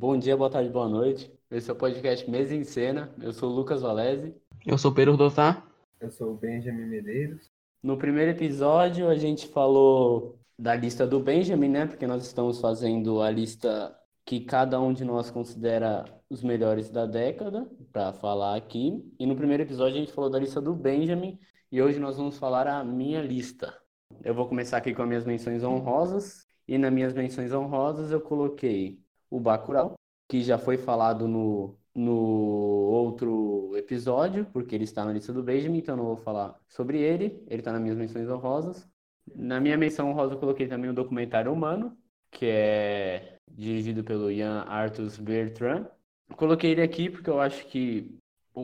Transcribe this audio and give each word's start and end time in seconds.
Bom 0.00 0.16
dia, 0.16 0.34
boa 0.34 0.48
tarde, 0.48 0.70
boa 0.70 0.88
noite. 0.88 1.30
Esse 1.50 1.68
é 1.68 1.74
o 1.74 1.76
podcast 1.76 2.28
Mesa 2.30 2.54
em 2.54 2.64
Cena. 2.64 3.14
Eu 3.20 3.34
sou 3.34 3.50
o 3.50 3.54
Lucas 3.54 3.82
Valese. 3.82 4.34
Eu 4.64 4.78
sou 4.78 4.90
o 4.90 4.94
Pedro 4.94 5.14
Dotá. 5.14 5.62
Eu 6.00 6.10
sou 6.10 6.30
o 6.30 6.34
Benjamin 6.34 6.86
Medeiros. 6.86 7.50
No 7.82 7.98
primeiro 7.98 8.30
episódio, 8.30 9.10
a 9.10 9.14
gente 9.14 9.46
falou 9.48 10.38
da 10.58 10.74
lista 10.74 11.06
do 11.06 11.20
Benjamin, 11.20 11.68
né? 11.68 11.84
Porque 11.84 12.06
nós 12.06 12.24
estamos 12.24 12.58
fazendo 12.58 13.20
a 13.20 13.30
lista 13.30 13.94
que 14.24 14.40
cada 14.40 14.80
um 14.80 14.94
de 14.94 15.04
nós 15.04 15.30
considera 15.30 16.06
os 16.30 16.42
melhores 16.42 16.88
da 16.88 17.04
década, 17.04 17.70
para 17.92 18.14
falar 18.14 18.56
aqui. 18.56 19.04
E 19.18 19.26
no 19.26 19.36
primeiro 19.36 19.64
episódio, 19.64 19.96
a 19.96 20.00
gente 20.00 20.14
falou 20.14 20.30
da 20.30 20.38
lista 20.38 20.62
do 20.62 20.74
Benjamin. 20.74 21.38
E 21.70 21.82
hoje 21.82 22.00
nós 22.00 22.16
vamos 22.16 22.38
falar 22.38 22.66
a 22.66 22.82
minha 22.82 23.20
lista. 23.20 23.76
Eu 24.24 24.34
vou 24.34 24.48
começar 24.48 24.78
aqui 24.78 24.94
com 24.94 25.02
as 25.02 25.08
minhas 25.08 25.26
menções 25.26 25.62
honrosas. 25.62 26.46
E 26.66 26.78
nas 26.78 26.90
minhas 26.90 27.12
menções 27.12 27.52
honrosas 27.52 28.10
eu 28.10 28.20
coloquei 28.22 28.98
o 29.30 29.40
Bacurau, 29.40 29.94
que 30.28 30.42
já 30.42 30.58
foi 30.58 30.76
falado 30.76 31.26
no, 31.26 31.76
no 31.94 32.12
outro 32.12 33.72
episódio, 33.76 34.46
porque 34.52 34.74
ele 34.74 34.84
está 34.84 35.04
na 35.04 35.12
lista 35.12 35.32
do 35.32 35.42
Benjamin, 35.42 35.78
então 35.78 35.96
não 35.96 36.04
vou 36.04 36.16
falar 36.16 36.58
sobre 36.68 36.98
ele. 36.98 37.42
Ele 37.46 37.60
está 37.60 37.72
nas 37.72 37.80
minhas 37.80 37.96
menções 37.96 38.28
honrosas. 38.28 38.88
Na 39.34 39.60
minha 39.60 39.76
menção 39.76 40.10
honrosa 40.10 40.34
eu 40.34 40.38
coloquei 40.38 40.66
também 40.66 40.90
o 40.90 40.94
documentário 40.94 41.52
Humano, 41.52 41.96
que 42.30 42.46
é 42.46 43.36
dirigido 43.48 44.04
pelo 44.04 44.30
Ian 44.30 44.64
Arthur 44.66 45.10
Bertrand. 45.20 45.86
Coloquei 46.36 46.72
ele 46.72 46.82
aqui 46.82 47.10
porque 47.10 47.28
eu 47.30 47.40
acho 47.40 47.66
que, 47.66 48.16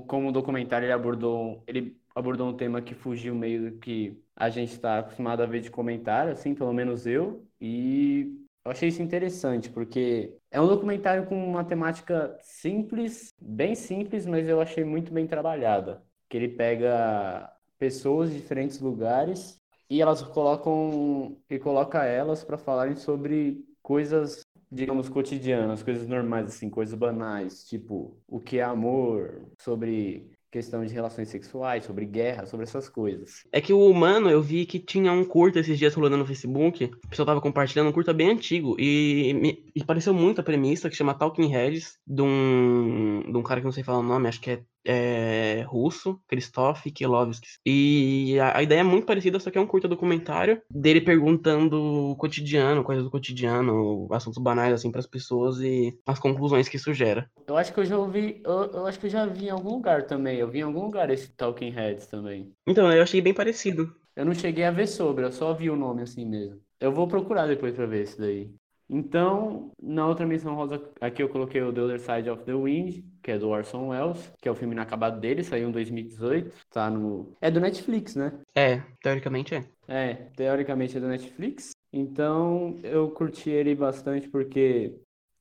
como 0.06 0.32
documentário, 0.32 0.86
ele 0.86 0.92
abordou, 0.92 1.62
ele 1.66 1.96
abordou 2.14 2.48
um 2.48 2.56
tema 2.56 2.80
que 2.80 2.94
fugiu 2.94 3.34
meio 3.34 3.70
do 3.70 3.78
que 3.78 4.22
a 4.34 4.48
gente 4.48 4.72
está 4.72 5.00
acostumado 5.00 5.42
a 5.42 5.46
ver 5.46 5.60
de 5.60 5.70
comentário, 5.70 6.32
assim, 6.32 6.54
pelo 6.54 6.72
menos 6.72 7.06
eu, 7.06 7.44
e 7.60 8.45
eu 8.66 8.72
achei 8.72 8.88
isso 8.88 9.00
interessante, 9.00 9.70
porque 9.70 10.36
é 10.50 10.60
um 10.60 10.66
documentário 10.66 11.24
com 11.26 11.36
uma 11.36 11.64
temática 11.64 12.36
simples, 12.42 13.32
bem 13.40 13.76
simples, 13.76 14.26
mas 14.26 14.48
eu 14.48 14.60
achei 14.60 14.82
muito 14.82 15.12
bem 15.12 15.24
trabalhada. 15.24 16.02
Que 16.28 16.36
ele 16.36 16.48
pega 16.48 17.48
pessoas 17.78 18.30
de 18.30 18.40
diferentes 18.40 18.80
lugares 18.80 19.60
e 19.88 20.02
elas 20.02 20.20
colocam 20.20 21.38
e 21.48 21.60
coloca 21.60 22.04
elas 22.04 22.42
para 22.42 22.58
falarem 22.58 22.96
sobre 22.96 23.64
coisas, 23.80 24.44
digamos, 24.68 25.08
cotidianas, 25.08 25.84
coisas 25.84 26.08
normais 26.08 26.46
assim, 26.46 26.68
coisas 26.68 26.98
banais, 26.98 27.64
tipo 27.68 28.20
o 28.26 28.40
que 28.40 28.58
é 28.58 28.64
amor, 28.64 29.46
sobre 29.60 30.32
questão 30.50 30.84
de 30.84 30.92
relações 30.92 31.28
sexuais, 31.28 31.84
sobre 31.84 32.04
guerra, 32.04 32.46
sobre 32.46 32.64
essas 32.64 32.88
coisas. 32.88 33.44
É 33.52 33.60
que 33.60 33.72
o 33.72 33.88
humano, 33.88 34.30
eu 34.30 34.40
vi 34.42 34.66
que 34.66 34.78
tinha 34.78 35.12
um 35.12 35.24
curta 35.24 35.60
esses 35.60 35.78
dias 35.78 35.94
rolando 35.94 36.16
no 36.16 36.26
Facebook, 36.26 36.84
o 36.84 37.08
pessoal 37.08 37.26
tava 37.26 37.40
compartilhando 37.40 37.88
um 37.88 37.92
curta 37.92 38.12
bem 38.12 38.30
antigo, 38.30 38.76
e 38.78 39.34
me 39.34 39.66
e 39.74 39.84
pareceu 39.84 40.14
muito 40.14 40.40
a 40.40 40.44
premissa, 40.44 40.88
que 40.88 40.96
chama 40.96 41.14
Talking 41.14 41.48
Heads, 41.48 41.98
de 42.06 42.22
um, 42.22 43.22
de 43.30 43.36
um 43.36 43.42
cara 43.42 43.60
que 43.60 43.66
não 43.66 43.72
sei 43.72 43.84
falar 43.84 43.98
o 43.98 44.02
nome, 44.02 44.28
acho 44.28 44.40
que 44.40 44.50
é 44.50 44.62
é, 44.86 45.64
russo, 45.66 46.20
Krzysztof 46.28 46.90
Kielovski. 46.90 47.46
E 47.64 48.38
a, 48.40 48.58
a, 48.58 48.62
ideia 48.62 48.80
é 48.80 48.84
muito 48.84 49.06
parecida, 49.06 49.40
só 49.40 49.50
que 49.50 49.58
é 49.58 49.60
um 49.60 49.66
curto 49.66 49.88
documentário 49.88 50.60
dele 50.70 51.00
perguntando 51.00 52.10
o 52.10 52.16
cotidiano, 52.16 52.84
coisas 52.84 53.04
do 53.04 53.10
cotidiano, 53.10 54.08
assuntos 54.12 54.42
banais 54.42 54.72
assim 54.72 54.90
para 54.90 55.00
as 55.00 55.06
pessoas 55.06 55.58
e 55.60 55.98
as 56.06 56.18
conclusões 56.18 56.68
que 56.68 56.76
isso 56.76 56.94
gera. 56.94 57.30
Eu 57.46 57.56
acho 57.56 57.72
que 57.72 57.80
eu 57.80 57.84
já 57.84 57.98
ouvi, 57.98 58.40
eu, 58.44 58.72
eu, 58.72 58.86
acho 58.86 58.98
que 58.98 59.06
eu 59.06 59.10
já 59.10 59.26
vi 59.26 59.46
em 59.46 59.50
algum 59.50 59.70
lugar 59.70 60.06
também. 60.06 60.38
Eu 60.38 60.48
vi 60.48 60.60
em 60.60 60.62
algum 60.62 60.84
lugar 60.84 61.10
esse 61.10 61.28
Talking 61.28 61.70
Heads 61.70 62.06
também. 62.06 62.52
Então, 62.66 62.90
eu 62.92 63.02
achei 63.02 63.20
bem 63.20 63.34
parecido. 63.34 63.94
Eu 64.14 64.24
não 64.24 64.34
cheguei 64.34 64.64
a 64.64 64.70
ver 64.70 64.86
sobre, 64.86 65.24
eu 65.24 65.32
só 65.32 65.52
vi 65.52 65.68
o 65.68 65.76
nome 65.76 66.02
assim 66.02 66.24
mesmo. 66.24 66.60
Eu 66.80 66.92
vou 66.92 67.06
procurar 67.06 67.46
depois 67.46 67.74
para 67.74 67.86
ver 67.86 68.02
esse 68.02 68.18
daí. 68.18 68.50
Então, 68.88 69.72
na 69.82 70.06
outra 70.06 70.26
menção 70.26 70.54
rosa, 70.54 70.80
aqui 71.00 71.22
eu 71.22 71.28
coloquei 71.28 71.60
o 71.60 71.72
The 71.72 71.80
Other 71.80 72.00
Side 72.00 72.30
of 72.30 72.44
the 72.44 72.54
Wind, 72.54 73.02
que 73.22 73.32
é 73.32 73.38
do 73.38 73.48
Orson 73.48 73.88
Welles, 73.88 74.32
que 74.40 74.48
é 74.48 74.52
o 74.52 74.54
filme 74.54 74.74
inacabado 74.74 75.20
dele, 75.20 75.42
saiu 75.42 75.68
em 75.68 75.72
2018, 75.72 76.52
tá 76.70 76.88
no... 76.88 77.36
É 77.40 77.50
do 77.50 77.60
Netflix, 77.60 78.14
né? 78.14 78.32
É, 78.54 78.82
teoricamente 79.02 79.54
é. 79.54 79.64
É, 79.88 80.14
teoricamente 80.36 80.96
é 80.96 81.00
do 81.00 81.08
Netflix. 81.08 81.70
Então, 81.92 82.78
eu 82.82 83.10
curti 83.10 83.50
ele 83.50 83.74
bastante 83.74 84.28
porque 84.28 84.94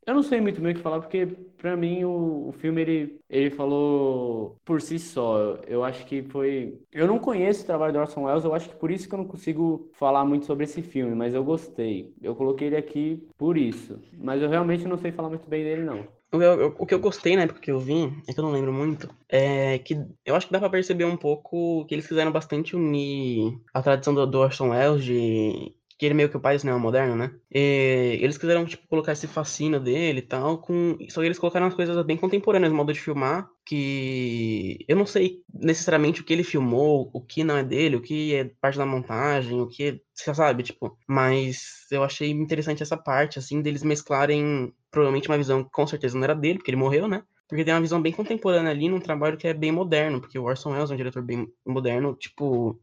eu 0.06 0.14
não 0.14 0.24
sei 0.24 0.40
muito 0.40 0.62
bem 0.62 0.72
o 0.72 0.76
que 0.76 0.82
falar, 0.82 1.00
porque 1.00 1.26
para 1.58 1.76
mim 1.76 2.04
o, 2.04 2.50
o, 2.50 2.52
filme 2.52 2.82
ele, 2.82 3.20
ele 3.30 3.50
falou 3.50 4.56
por 4.64 4.82
si 4.82 5.00
só. 5.00 5.58
Eu 5.68 5.84
acho 5.84 6.06
que 6.06 6.22
foi. 6.24 6.80
Eu 6.92 7.08
não 7.08 7.18
conheço 7.18 7.64
o 7.64 7.66
trabalho 7.66 7.94
do 7.94 8.00
Orson 8.00 8.24
Welles, 8.24 8.44
eu 8.44 8.54
acho 8.54 8.70
que 8.70 8.76
por 8.76 8.92
isso 8.92 9.08
que 9.10 9.16
eu 9.16 9.20
não 9.20 9.26
consigo 9.26 9.90
falar 9.94 10.24
muito 10.24 10.46
sobre 10.46 10.66
esse 10.66 10.82
filme, 10.82 11.16
mas 11.16 11.34
eu 11.34 11.44
gostei. 11.44 12.14
Eu 12.22 12.36
coloquei 12.36 12.68
ele 12.68 12.78
aqui 12.78 13.28
por 13.38 13.58
isso. 13.58 14.00
Mas 14.18 14.42
eu 14.42 14.50
realmente 14.50 14.88
não 14.88 14.98
sei 14.98 15.12
falar 15.12 15.30
muito 15.30 15.50
bem 15.50 15.64
dele, 15.64 15.84
não. 15.84 16.08
O, 16.32 16.42
eu, 16.42 16.76
o 16.78 16.86
que 16.86 16.94
eu 16.94 17.00
gostei 17.00 17.36
na 17.36 17.44
época 17.44 17.62
que 17.62 17.72
eu 17.72 17.80
vi, 17.80 18.14
é 18.28 18.34
que 18.34 18.40
eu 18.40 18.44
não 18.44 18.52
lembro 18.52 18.74
muito, 18.74 19.10
é 19.30 19.80
que 19.80 19.98
eu 20.26 20.36
acho 20.36 20.48
que 20.48 20.54
dá 20.54 20.60
pra 20.60 20.70
perceber 20.70 21.06
um 21.06 21.18
pouco 21.18 21.86
que 21.86 21.96
eles 21.96 22.08
quiseram 22.08 22.32
bastante 22.32 22.76
unir 22.76 23.58
a 23.74 23.82
tradição 23.82 24.14
do, 24.14 24.26
do 24.26 24.40
Orson 24.40 24.70
Welles 24.70 25.04
de 25.04 25.74
que 25.98 26.06
ele 26.06 26.14
meio 26.16 26.30
que 26.30 26.38
o 26.38 26.40
pai 26.40 26.56
do 26.56 26.60
cinema 26.60 26.78
moderno, 26.80 27.16
né? 27.16 27.32
E 27.52 28.20
eles 28.22 28.38
quiseram, 28.38 28.66
tipo, 28.66 28.88
colocar 28.88 29.14
esse 29.14 29.28
fascínio 29.28 29.80
dele 29.80 30.20
e 30.20 30.22
tal, 30.22 30.58
com... 30.60 30.98
só 31.10 31.22
que 31.22 31.28
eles 31.28 31.40
colocaram 31.40 31.68
as 31.68 31.74
coisas 31.74 32.06
bem 32.06 32.18
contemporâneas 32.18 32.74
modo 32.74 32.92
de 32.92 33.00
filmar, 33.00 33.50
que 33.66 34.78
eu 34.88 34.96
não 34.96 35.06
sei 35.06 35.42
necessariamente 35.54 36.22
o 36.22 36.24
que 36.26 36.34
ele 36.34 36.44
filmou, 36.44 37.10
o 37.14 37.22
que 37.22 37.44
não 37.44 37.58
é 37.58 37.64
dele, 37.64 37.96
o 37.96 38.02
que 38.02 38.36
é 38.36 38.52
parte 38.60 38.78
da 38.78 38.86
montagem, 38.86 39.60
o 39.62 39.68
que, 39.68 40.02
você 40.14 40.34
sabe, 40.36 40.64
tipo, 40.64 40.98
mas 41.08 41.86
eu 41.92 42.04
achei 42.04 42.30
interessante 42.30 42.84
essa 42.84 42.98
parte, 42.98 43.40
assim, 43.40 43.62
deles 43.62 43.84
mesclarem 43.84 44.74
provavelmente 44.92 45.30
uma 45.30 45.38
visão 45.38 45.64
que 45.64 45.70
com 45.72 45.88
certeza 45.88 46.16
não 46.18 46.24
era 46.24 46.36
dele, 46.36 46.60
porque 46.60 46.72
ele 46.72 46.78
morreu, 46.78 47.08
né? 47.08 47.24
Porque 47.48 47.64
tem 47.64 47.74
uma 47.74 47.82
visão 47.82 48.02
bem 48.02 48.12
contemporânea 48.12 48.72
ali 48.72 48.90
num 48.90 49.00
trabalho 49.00 49.38
que 49.38 49.48
é 49.48 49.54
bem 49.54 49.72
moderno, 49.72 50.20
porque 50.20 50.40
o 50.40 50.44
Orson 50.44 50.72
Welles 50.72 50.90
é 50.90 50.94
um 50.94 50.98
diretor 50.98 51.22
bem 51.22 51.48
moderno, 51.66 52.16
tipo, 52.16 52.80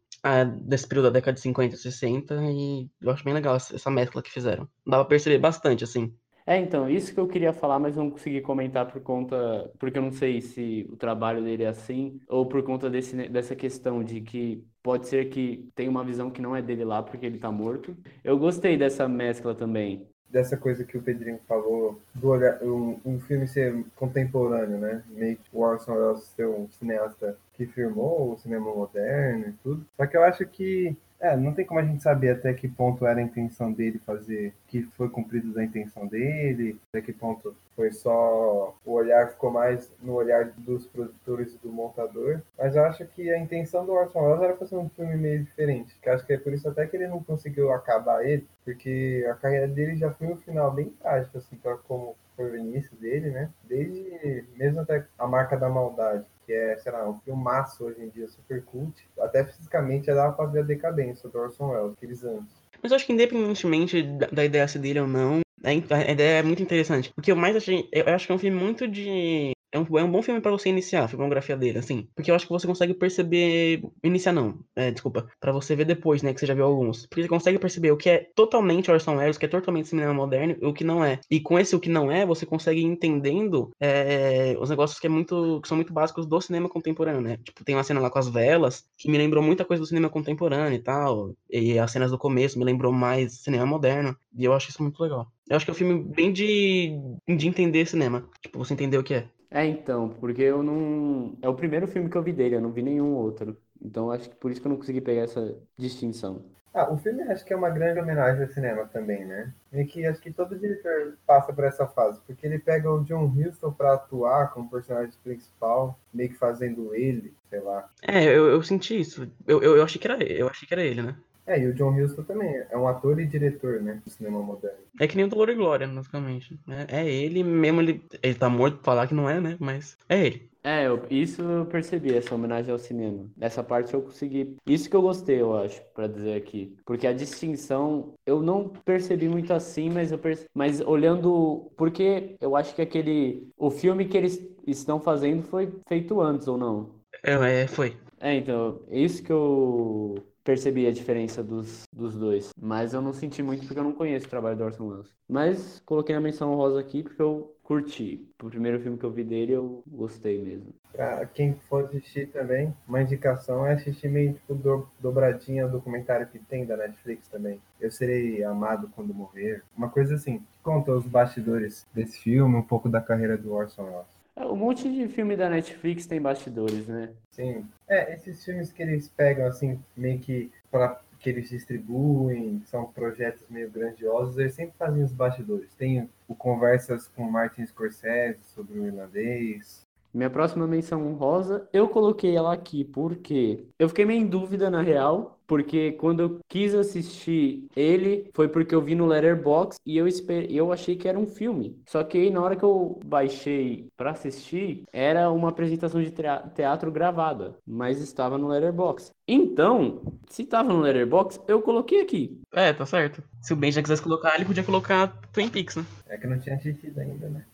desse 0.63 0.87
período 0.87 1.07
da 1.07 1.19
década 1.19 1.35
de 1.35 1.41
50, 1.41 1.77
60, 1.77 2.35
e 2.51 2.89
eu 3.01 3.11
acho 3.11 3.25
bem 3.25 3.35
legal 3.35 3.57
essa 3.57 3.91
mescla 3.91 4.23
que 4.23 4.31
fizeram. 4.31 4.69
Dá 4.87 4.99
pra 4.99 5.05
perceber 5.05 5.39
bastante, 5.39 5.83
assim. 5.83 6.15
É, 6.45 6.59
então, 6.59 6.89
isso 6.91 7.15
que 7.15 7.21
eu 7.21 7.29
queria 7.29 7.53
falar, 7.53 7.79
mas 7.79 7.97
não 7.97 8.11
consegui 8.11 8.41
comentar 8.41 8.91
por 8.91 9.01
conta. 9.01 9.71
Porque 9.79 9.99
eu 9.99 10.03
não 10.03 10.13
sei 10.13 10.41
se 10.41 10.87
o 10.91 10.97
trabalho 10.97 11.43
dele 11.43 11.63
é 11.63 11.69
assim, 11.69 12.19
ou 12.29 12.47
por 12.47 12.63
conta 12.65 12.91
desse, 12.91 13.29
dessa 13.29 13.55
questão 13.55 14.03
de 14.03 14.21
que 14.21 14.65
pode 14.83 15.07
ser 15.07 15.27
que 15.27 15.69
tem 15.75 15.89
uma 15.89 16.05
visão 16.05 16.31
que 16.31 16.43
não 16.43 16.57
é 16.57 16.61
dele 16.61 16.85
lá 16.85 17.03
porque 17.03 17.27
ele 17.27 17.39
tá 17.39 17.51
morto. 17.51 17.97
Eu 18.25 18.37
gostei 18.39 18.77
dessa 18.77 19.09
mescla 19.09 19.55
também 19.55 20.09
dessa 20.33 20.57
coisa 20.57 20.83
que 20.83 20.97
o 20.97 21.03
Pedrinho 21.03 21.39
falou, 21.47 22.01
do 22.15 22.29
olhar, 22.29 22.63
um, 22.63 22.99
um 23.05 23.21
filme 23.21 23.47
ser 23.47 23.85
contemporâneo, 23.95 24.79
né? 24.79 25.03
Meio 25.11 25.37
que 25.37 25.51
o 25.53 25.61
Orson 25.61 25.93
Welles 25.93 26.25
ser 26.35 26.47
um 26.47 26.67
cineasta 26.71 27.37
que 27.55 27.67
firmou 27.67 28.33
o 28.33 28.39
cinema 28.39 28.75
moderno 28.75 29.49
e 29.49 29.53
tudo. 29.63 29.87
Só 29.97 30.07
que 30.07 30.17
eu 30.17 30.25
acho 30.25 30.47
que 30.47 30.97
é, 31.23 31.37
não 31.37 31.55
tem 31.55 31.65
como 31.65 31.79
a 31.79 31.85
gente 31.85 32.03
saber 32.03 32.31
até 32.31 32.53
que 32.53 32.67
ponto 32.67 33.07
era 33.07 33.21
a 33.21 33.23
intenção 33.23 33.73
dele 33.73 34.01
fazer, 34.05 34.53
que 34.67 34.83
foi 34.83 35.09
cumprido 35.09 35.53
da 35.53 35.63
intenção 35.63 36.05
dele, 36.05 36.81
até 36.89 37.01
que 37.01 37.13
ponto 37.13 37.55
foi 37.77 37.93
só 37.93 38.75
o 38.85 38.93
olhar 38.93 39.31
ficou 39.31 39.51
mais 39.51 39.91
no 40.03 40.15
olhar 40.15 40.47
dos 40.59 40.85
produtores 40.87 41.55
e 41.55 41.59
do 41.59 41.73
montador. 41.73 42.43
Mas 42.59 42.75
eu 42.75 42.85
acho 42.85 43.07
que 43.07 43.33
a 43.33 43.39
intenção 43.39 43.87
do 43.87 43.93
Orson 43.93 44.21
Welles 44.21 44.43
era 44.43 44.57
fazer 44.57 44.77
um 44.77 44.89
filme 44.89 45.17
meio 45.17 45.45
diferente, 45.45 45.95
que 46.03 46.11
acho 46.11 46.27
que 46.27 46.33
é 46.33 46.39
por 46.39 46.53
isso 46.53 46.69
até 46.69 46.87
que 46.87 46.97
ele 46.97 47.07
não 47.07 47.23
conseguiu 47.23 47.73
acabar 47.73 48.27
ele, 48.27 48.47
porque 48.65 49.25
a 49.31 49.35
carreira 49.35 49.69
dele 49.69 49.97
já 49.97 50.11
foi 50.11 50.27
um 50.27 50.37
final 50.37 50.73
bem 50.73 50.91
trágico, 51.01 51.39
assim, 51.39 51.57
como 51.87 52.17
foi 52.37 52.51
o 52.51 52.57
início 52.57 52.97
dele, 52.97 53.31
né? 53.31 53.49
Desde 53.63 54.45
mesmo 54.57 54.81
até 54.81 55.07
a 55.17 55.27
marca 55.29 55.57
da 55.57 55.69
maldade 55.69 56.25
que 56.45 56.53
é, 56.53 56.77
sei 56.79 56.93
lá, 56.93 57.09
um 57.09 57.19
filmaço 57.21 57.85
hoje 57.85 58.03
em 58.03 58.09
dia, 58.09 58.29
super 58.29 58.63
cult. 58.65 59.09
Até 59.19 59.45
fisicamente 59.45 60.07
já 60.07 60.15
dava 60.15 60.33
pra 60.33 60.47
ver 60.47 60.61
a 60.61 60.65
decadência 60.65 61.29
do 61.29 61.39
Orson 61.39 61.71
Welles, 61.71 61.93
aqueles 61.93 62.25
anos. 62.25 62.51
Mas 62.83 62.91
eu 62.91 62.97
acho 62.97 63.07
que 63.07 63.13
independentemente 63.13 64.03
da, 64.03 64.27
da 64.27 64.45
ideia 64.45 64.67
dele 64.67 65.01
ou 65.01 65.07
não, 65.07 65.41
a 65.63 65.73
ideia 65.73 66.41
é 66.41 66.43
muito 66.43 66.63
interessante. 66.63 67.13
O 67.17 67.23
que 67.23 67.31
eu 67.31 67.37
mais 67.37 67.55
achei. 67.55 67.89
Eu 67.93 68.09
acho 68.09 68.27
que 68.27 68.33
é 68.33 68.35
um 68.35 68.39
filme 68.39 68.59
muito 68.59 68.89
de 68.89 69.53
é 69.73 69.79
um, 69.79 69.99
é 69.99 70.05
um 70.05 70.11
bom 70.11 70.23
filme 70.23 70.41
para 70.41 70.51
você 70.51 70.69
iniciar 70.69 71.05
a 71.05 71.09
filmografia 71.09 71.57
dele, 71.57 71.79
assim. 71.79 72.07
Porque 72.15 72.31
eu 72.31 72.35
acho 72.35 72.47
que 72.47 72.53
você 72.53 72.67
consegue 72.67 72.95
perceber. 72.95 73.83
Iniciar 74.05 74.33
não, 74.33 74.59
é, 74.77 74.91
desculpa. 74.91 75.27
para 75.41 75.51
você 75.51 75.75
ver 75.75 75.87
depois, 75.87 76.23
né? 76.23 76.35
Que 76.35 76.41
você 76.41 76.47
já 76.47 76.55
viu 76.55 76.65
alguns. 76.65 77.07
Porque 77.07 77.23
você 77.23 77.29
consegue 77.29 77.59
perceber 77.59 77.91
o 77.91 77.97
que 77.97 78.11
é 78.11 78.31
totalmente 78.35 78.91
Orson 78.91 79.17
Welles, 79.17 79.37
o 79.37 79.41
que 79.41 79.47
é 79.47 79.49
totalmente 79.49 79.89
cinema 79.89 80.13
moderno 80.13 80.57
e 80.61 80.67
o 80.67 80.75
que 80.75 80.85
não 80.85 81.03
é. 81.03 81.19
E 81.31 81.41
com 81.41 81.59
esse 81.59 81.75
o 81.75 81.81
que 81.81 81.89
não 81.89 82.13
é, 82.13 82.27
você 82.27 82.45
consegue 82.45 82.83
entendendo 82.83 83.71
é, 83.81 84.55
os 84.61 84.69
negócios 84.69 85.01
que, 85.01 85.07
é 85.07 85.11
muito, 85.11 85.61
que 85.63 85.69
são 85.69 85.77
muito 85.77 85.93
básicos 85.93 86.27
do 86.27 86.41
cinema 86.41 86.69
contemporâneo, 86.69 87.23
né? 87.23 87.39
Tipo, 87.43 87.65
tem 87.65 87.75
uma 87.75 87.85
cena 87.85 88.01
lá 88.01 88.11
com 88.11 88.19
as 88.19 88.29
velas, 88.29 88.85
que 88.99 89.11
me 89.11 89.17
lembrou 89.17 89.43
muita 89.43 89.65
coisa 89.65 89.81
do 89.81 89.87
cinema 89.87 90.11
contemporâneo 90.11 90.75
e 90.77 90.83
tal. 90.83 91.35
E 91.51 91.79
as 91.79 91.91
cenas 91.91 92.11
do 92.11 92.19
começo 92.19 92.59
me 92.59 92.65
lembrou 92.65 92.93
mais 92.93 93.41
cinema 93.41 93.65
moderno. 93.65 94.15
E 94.37 94.45
eu 94.45 94.53
acho 94.53 94.69
isso 94.71 94.83
muito 94.83 95.03
legal. 95.03 95.27
Eu 95.49 95.57
acho 95.57 95.65
que 95.65 95.71
é 95.71 95.75
um 95.75 95.77
filme 95.77 96.03
bem 96.03 96.33
de, 96.33 96.93
de 97.27 97.49
entender 97.49 97.87
cinema. 97.87 98.29
Tipo, 98.41 98.59
você 98.59 98.75
entender 98.75 98.99
o 98.99 99.03
que 99.03 99.15
é. 99.15 99.29
É, 99.53 99.67
então, 99.67 100.09
porque 100.09 100.41
eu 100.43 100.63
não. 100.63 101.37
É 101.43 101.49
o 101.49 101.55
primeiro 101.55 101.87
filme 101.87 102.09
que 102.09 102.17
eu 102.17 102.23
vi 102.23 102.33
dele, 102.33 102.57
eu 102.57 102.61
não 102.61 102.73
vi 102.73 102.83
nenhum 102.83 103.15
outro. 103.15 103.57
Então 103.81 104.11
acho 104.11 104.31
que 104.31 104.37
por 104.37 104.51
isso 104.51 104.61
que 104.61 104.67
eu 104.67 104.71
não 104.71 104.79
consegui 104.79 105.01
pegar 105.01 105.23
essa 105.23 105.59
distinção. 105.77 106.43
Ah, 106.75 106.91
o 106.91 106.97
filme 106.97 107.23
acho 107.25 107.45
que 107.45 107.53
é 107.53 107.57
uma 107.57 107.69
grande 107.69 108.01
homenagem 108.01 108.43
ao 108.45 108.49
cinema 108.49 108.87
também, 108.87 109.27
né? 109.27 109.53
E 109.71 109.85
que 109.85 110.07
acho 110.07 110.19
que 110.23 110.33
todo 110.33 110.59
diretor 110.59 111.19
passa 111.27 111.53
por 111.53 111.65
essa 111.65 111.87
fase, 111.87 112.19
porque 112.27 112.47
ele 112.47 112.59
pega 112.59 112.91
o 112.91 113.05
John 113.05 113.27
Huston 113.27 113.73
para 113.73 113.93
atuar 113.93 114.53
como 114.55 114.71
personagem 114.71 115.13
principal, 115.23 115.99
meio 116.15 116.31
que 116.31 116.39
fazendo 116.39 116.95
ele, 116.95 117.35
sei 117.51 117.61
lá. 117.61 117.91
É, 118.01 118.25
eu, 118.25 118.49
eu 118.49 118.63
senti 118.63 118.99
isso. 118.99 119.31
Eu, 119.47 119.63
eu, 119.63 119.77
eu 119.77 119.85
achei 119.85 120.01
que 120.01 120.09
era 120.09 120.25
eu 120.25 120.49
achei 120.49 120.67
que 120.67 120.73
era 120.73 120.83
ele, 120.83 121.03
né? 121.03 121.17
É, 121.47 121.61
e 121.61 121.67
o 121.67 121.75
John 121.75 121.95
Huston 122.01 122.23
também 122.23 122.63
é 122.71 122.77
um 122.77 122.87
ator 122.87 123.19
e 123.21 123.27
diretor, 123.27 123.81
né, 123.81 124.01
do 124.05 124.11
cinema 124.11 124.41
moderno. 124.41 124.79
É 125.01 125.07
que 125.07 125.17
nem 125.17 125.25
o 125.25 125.29
Dolor 125.29 125.49
e 125.49 125.55
Glória, 125.55 125.87
basicamente. 125.89 126.59
É, 126.89 127.01
é 127.01 127.11
ele 127.11 127.43
mesmo, 127.43 127.81
ele, 127.81 128.05
ele 128.23 128.35
tá 128.35 128.49
morto 128.49 128.77
pra 128.77 128.85
falar 128.85 129.07
que 129.07 129.15
não 129.15 129.29
é, 129.29 129.41
né? 129.41 129.57
Mas 129.59 129.97
é 130.09 130.27
ele. 130.27 130.53
É, 130.65 130.87
eu, 130.87 131.03
isso 131.11 131.43
eu 131.43 131.67
percebi, 131.67 132.15
essa 132.15 132.35
homenagem 132.35 132.71
ao 132.71 132.79
cinema. 132.79 133.27
Essa 133.41 133.65
parte 133.65 133.93
eu 133.93 134.03
consegui. 134.03 134.57
Isso 134.65 134.89
que 134.89 134.95
eu 134.95 135.03
gostei, 135.03 135.41
eu 135.41 135.57
acho, 135.57 135.83
pra 135.93 136.07
dizer 136.07 136.37
aqui. 136.37 136.77
Porque 136.85 137.07
a 137.07 137.13
distinção 137.13 138.15
eu 138.25 138.41
não 138.41 138.69
percebi 138.69 139.29
muito 139.29 139.53
assim, 139.53 139.91
mas 139.91 140.13
eu 140.13 140.19
perce... 140.19 140.47
mas 140.55 140.81
olhando. 140.81 141.73
Porque 141.77 142.37
eu 142.41 142.55
acho 142.55 142.75
que 142.77 142.83
aquele. 142.83 143.49
O 143.57 143.71
filme 143.71 144.05
que 144.05 144.17
eles 144.17 144.41
estão 144.65 145.01
fazendo 145.01 145.43
foi 145.43 145.73
feito 145.89 146.21
antes, 146.21 146.47
ou 146.47 146.57
não? 146.57 146.91
É, 147.25 147.63
é 147.63 147.67
foi. 147.67 147.97
É, 148.21 148.37
então, 148.37 148.81
isso 148.89 149.21
que 149.21 149.33
eu 149.33 150.23
percebi 150.45 150.87
a 150.87 150.93
diferença 150.93 151.43
dos, 151.43 151.85
dos 151.93 152.17
dois. 152.17 152.51
Mas 152.61 152.95
eu 152.95 153.01
não 153.01 153.13
senti 153.13 153.43
muito 153.43 153.67
porque 153.67 153.79
eu 153.79 153.85
não 153.85 153.93
conheço 153.93 154.27
o 154.27 154.31
trabalho 154.31 154.57
do 154.57 154.65
Orson 154.65 154.89
Welles. 154.89 155.15
Mas 155.29 155.81
coloquei 155.87 156.15
a 156.15 156.21
menção 156.21 156.55
rosa 156.55 156.81
aqui 156.81 157.03
porque 157.03 157.23
eu 157.23 157.55
curti. 157.63 158.29
O 158.43 158.51
primeiro 158.51 158.81
filme 158.81 158.99
que 158.99 159.05
eu 159.05 159.11
vi 159.11 159.25
dele 159.25 159.53
eu 159.53 159.83
gostei 159.87 160.43
mesmo. 160.43 160.75
Pra 160.93 161.25
quem 161.25 161.55
for 161.55 161.85
assistir 161.85 162.29
também, 162.29 162.75
uma 162.87 163.01
indicação 163.01 163.67
é 163.67 163.73
assistir 163.73 164.09
meio 164.09 164.35
tipo 164.35 164.55
do, 164.55 164.87
dobradinha 165.01 165.67
documentário 165.67 166.27
que 166.27 166.39
tem 166.39 166.67
da 166.67 166.77
Netflix 166.77 167.29
também. 167.29 167.61
Eu 167.81 167.91
serei 167.91 168.45
amado 168.45 168.91
quando 168.95 169.15
morrer. 169.15 169.63
Uma 169.77 169.89
coisa 169.89 170.17
assim, 170.17 170.43
conta 170.63 170.93
os 170.93 171.07
bastidores 171.07 171.87
desse 171.95 172.19
filme, 172.19 172.57
um 172.57 172.63
pouco 172.63 172.89
da 172.89 173.01
carreira 173.01 173.39
do 173.39 173.53
Orson 173.53 173.85
Welles. 173.85 174.22
É, 174.35 174.45
um 174.47 174.57
monte 174.57 174.91
de 174.91 175.09
filme 175.09 175.37
da 175.37 175.49
Netflix 175.49 176.07
tem 176.07 176.21
bastidores, 176.21 176.87
né? 176.89 177.11
Sim. 177.31 177.67
É, 177.89 178.15
esses 178.15 178.45
filmes 178.45 178.73
que 178.73 178.83
eles 178.83 179.09
pegam, 179.09 179.47
assim, 179.47 179.79
meio 179.97 180.19
que 180.19 180.51
para 180.71 181.01
que 181.19 181.31
eles 181.31 181.51
distribuem, 181.51 182.61
são 182.67 182.85
projetos 182.87 183.47
meio 183.49 183.71
grandiosos, 183.71 184.39
eles 184.39 184.55
sempre 184.55 184.75
fazem 184.77 185.05
os 185.05 185.13
bastidores. 185.13 185.73
Tem 185.75 186.09
o 186.27 186.35
Conversas 186.35 187.07
com 187.09 187.31
Martin 187.31 187.65
Scorsese 187.65 188.41
sobre 188.43 188.79
o 188.79 188.87
irlandês, 188.87 189.87
minha 190.13 190.31
próxima 190.31 190.67
menção 190.67 191.07
honrosa, 191.07 191.69
eu 191.73 191.89
coloquei 191.89 192.37
ela 192.37 192.53
aqui 192.53 192.85
porque 192.85 193.65
eu 193.79 193.89
fiquei 193.89 194.05
meio 194.05 194.21
em 194.21 194.27
dúvida 194.27 194.71
na 194.71 194.83
real, 194.83 195.39
porque 195.47 195.93
quando 195.93 196.21
eu 196.21 196.41
quis 196.49 196.75
assistir 196.75 197.67
ele 197.77 198.31
foi 198.35 198.49
porque 198.49 198.75
eu 198.75 198.81
vi 198.81 198.95
no 198.95 199.07
Letterbox 199.07 199.77
e 199.85 199.97
eu 199.97 200.07
esper... 200.09 200.47
eu 200.51 200.73
achei 200.73 200.97
que 200.97 201.09
era 201.09 201.19
um 201.19 201.27
filme. 201.27 201.77
Só 201.87 202.03
que 202.03 202.19
aí, 202.19 202.31
na 202.31 202.41
hora 202.41 202.57
que 202.57 202.63
eu 202.63 202.99
baixei 203.05 203.89
para 203.97 204.11
assistir, 204.11 204.85
era 204.93 205.31
uma 205.31 205.49
apresentação 205.49 206.03
de 206.03 206.13
teatro 206.55 206.91
gravada, 206.91 207.57
mas 207.67 208.01
estava 208.01 208.39
no 208.39 208.49
Letterbox. 208.49 209.11
Então, 209.27 210.03
se 210.29 210.43
estava 210.43 210.73
no 210.73 210.81
Letterbox, 210.81 211.41
eu 211.47 211.63
coloquei 211.63 212.01
aqui. 212.01 212.41
É, 212.53 212.73
tá 212.73 212.87
certo. 212.87 213.23
Se 213.41 213.53
o 213.53 213.57
Ben 213.57 213.73
já 213.73 213.83
quisesse 213.83 214.03
colocar, 214.03 214.35
ele 214.35 214.45
podia 214.45 214.65
colocar 214.65 215.09
Twin 215.33 215.49
Peaks, 215.49 215.77
né? 215.77 215.85
É 216.09 216.17
que 216.17 216.27
não 216.27 216.39
tinha 216.39 216.57
assistido 216.57 216.99
ainda, 216.99 217.29
né? 217.29 217.45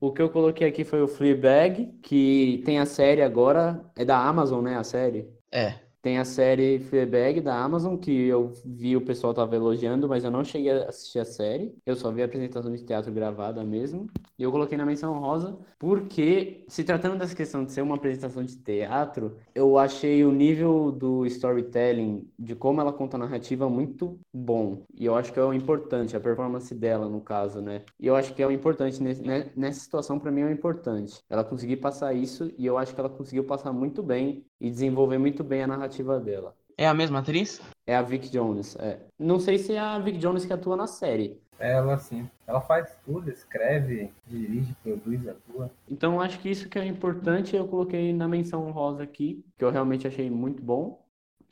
O 0.00 0.12
que 0.12 0.20
eu 0.22 0.30
coloquei 0.30 0.66
aqui 0.68 0.84
foi 0.84 1.02
o 1.02 1.08
Fleabag, 1.08 1.86
que 2.02 2.62
tem 2.64 2.78
a 2.78 2.86
série 2.86 3.22
agora, 3.22 3.84
é 3.96 4.04
da 4.04 4.18
Amazon, 4.18 4.62
né, 4.64 4.76
a 4.76 4.84
série? 4.84 5.28
É. 5.50 5.85
Tem 6.06 6.18
a 6.18 6.24
série 6.24 6.78
Fleabag 6.78 7.40
da 7.40 7.60
Amazon, 7.60 7.96
que 7.96 8.12
eu 8.12 8.52
vi 8.64 8.96
o 8.96 9.00
pessoal 9.00 9.34
tava 9.34 9.56
elogiando, 9.56 10.08
mas 10.08 10.22
eu 10.22 10.30
não 10.30 10.44
cheguei 10.44 10.70
a 10.70 10.88
assistir 10.88 11.18
a 11.18 11.24
série. 11.24 11.74
Eu 11.84 11.96
só 11.96 12.12
vi 12.12 12.22
a 12.22 12.26
apresentação 12.26 12.72
de 12.72 12.84
teatro 12.84 13.12
gravada 13.12 13.64
mesmo. 13.64 14.06
E 14.38 14.44
eu 14.44 14.52
coloquei 14.52 14.78
na 14.78 14.86
menção 14.86 15.18
rosa, 15.18 15.58
porque, 15.80 16.64
se 16.68 16.84
tratando 16.84 17.18
dessa 17.18 17.34
questão 17.34 17.64
de 17.64 17.72
ser 17.72 17.80
uma 17.80 17.96
apresentação 17.96 18.44
de 18.44 18.56
teatro, 18.56 19.36
eu 19.52 19.76
achei 19.78 20.24
o 20.24 20.30
nível 20.30 20.92
do 20.92 21.26
storytelling, 21.26 22.30
de 22.38 22.54
como 22.54 22.80
ela 22.80 22.92
conta 22.92 23.16
a 23.16 23.20
narrativa, 23.20 23.68
muito 23.68 24.16
bom. 24.32 24.84
E 24.94 25.06
eu 25.06 25.16
acho 25.16 25.32
que 25.32 25.40
é 25.40 25.44
o 25.44 25.52
importante, 25.52 26.16
a 26.16 26.20
performance 26.20 26.72
dela, 26.72 27.08
no 27.08 27.20
caso, 27.20 27.60
né? 27.60 27.82
E 27.98 28.06
eu 28.06 28.14
acho 28.14 28.32
que 28.32 28.40
é 28.40 28.46
o 28.46 28.52
importante, 28.52 29.02
né, 29.02 29.50
nessa 29.56 29.80
situação, 29.80 30.20
para 30.20 30.30
mim, 30.30 30.42
é 30.42 30.46
o 30.46 30.52
importante. 30.52 31.20
Ela 31.28 31.42
conseguir 31.42 31.78
passar 31.78 32.14
isso, 32.14 32.52
e 32.56 32.64
eu 32.64 32.78
acho 32.78 32.94
que 32.94 33.00
ela 33.00 33.10
conseguiu 33.10 33.42
passar 33.42 33.72
muito 33.72 34.04
bem 34.04 34.44
e 34.60 34.70
desenvolver 34.70 35.18
muito 35.18 35.42
bem 35.42 35.62
a 35.62 35.66
narrativa 35.66 35.95
dela. 36.02 36.54
É 36.78 36.86
a 36.86 36.94
mesma 36.94 37.20
atriz? 37.20 37.60
É 37.86 37.96
a 37.96 38.02
Vic 38.02 38.28
Jones, 38.30 38.76
é. 38.76 39.00
Não 39.18 39.38
sei 39.38 39.58
se 39.58 39.72
é 39.72 39.78
a 39.78 39.98
Vic 39.98 40.18
Jones 40.18 40.44
que 40.44 40.52
atua 40.52 40.76
na 40.76 40.86
série. 40.86 41.40
É 41.58 41.72
ela 41.72 41.96
sim. 41.96 42.28
Ela 42.46 42.60
faz 42.60 42.96
tudo, 43.04 43.30
escreve, 43.30 44.10
dirige, 44.26 44.74
produz, 44.82 45.26
atua. 45.26 45.70
Então 45.90 46.20
acho 46.20 46.38
que 46.38 46.50
isso 46.50 46.68
que 46.68 46.78
é 46.78 46.84
importante 46.84 47.56
eu 47.56 47.66
coloquei 47.66 48.12
na 48.12 48.28
menção 48.28 48.70
rosa 48.70 49.02
aqui, 49.02 49.42
que 49.56 49.64
eu 49.64 49.70
realmente 49.70 50.06
achei 50.06 50.30
muito 50.30 50.62
bom. 50.62 51.02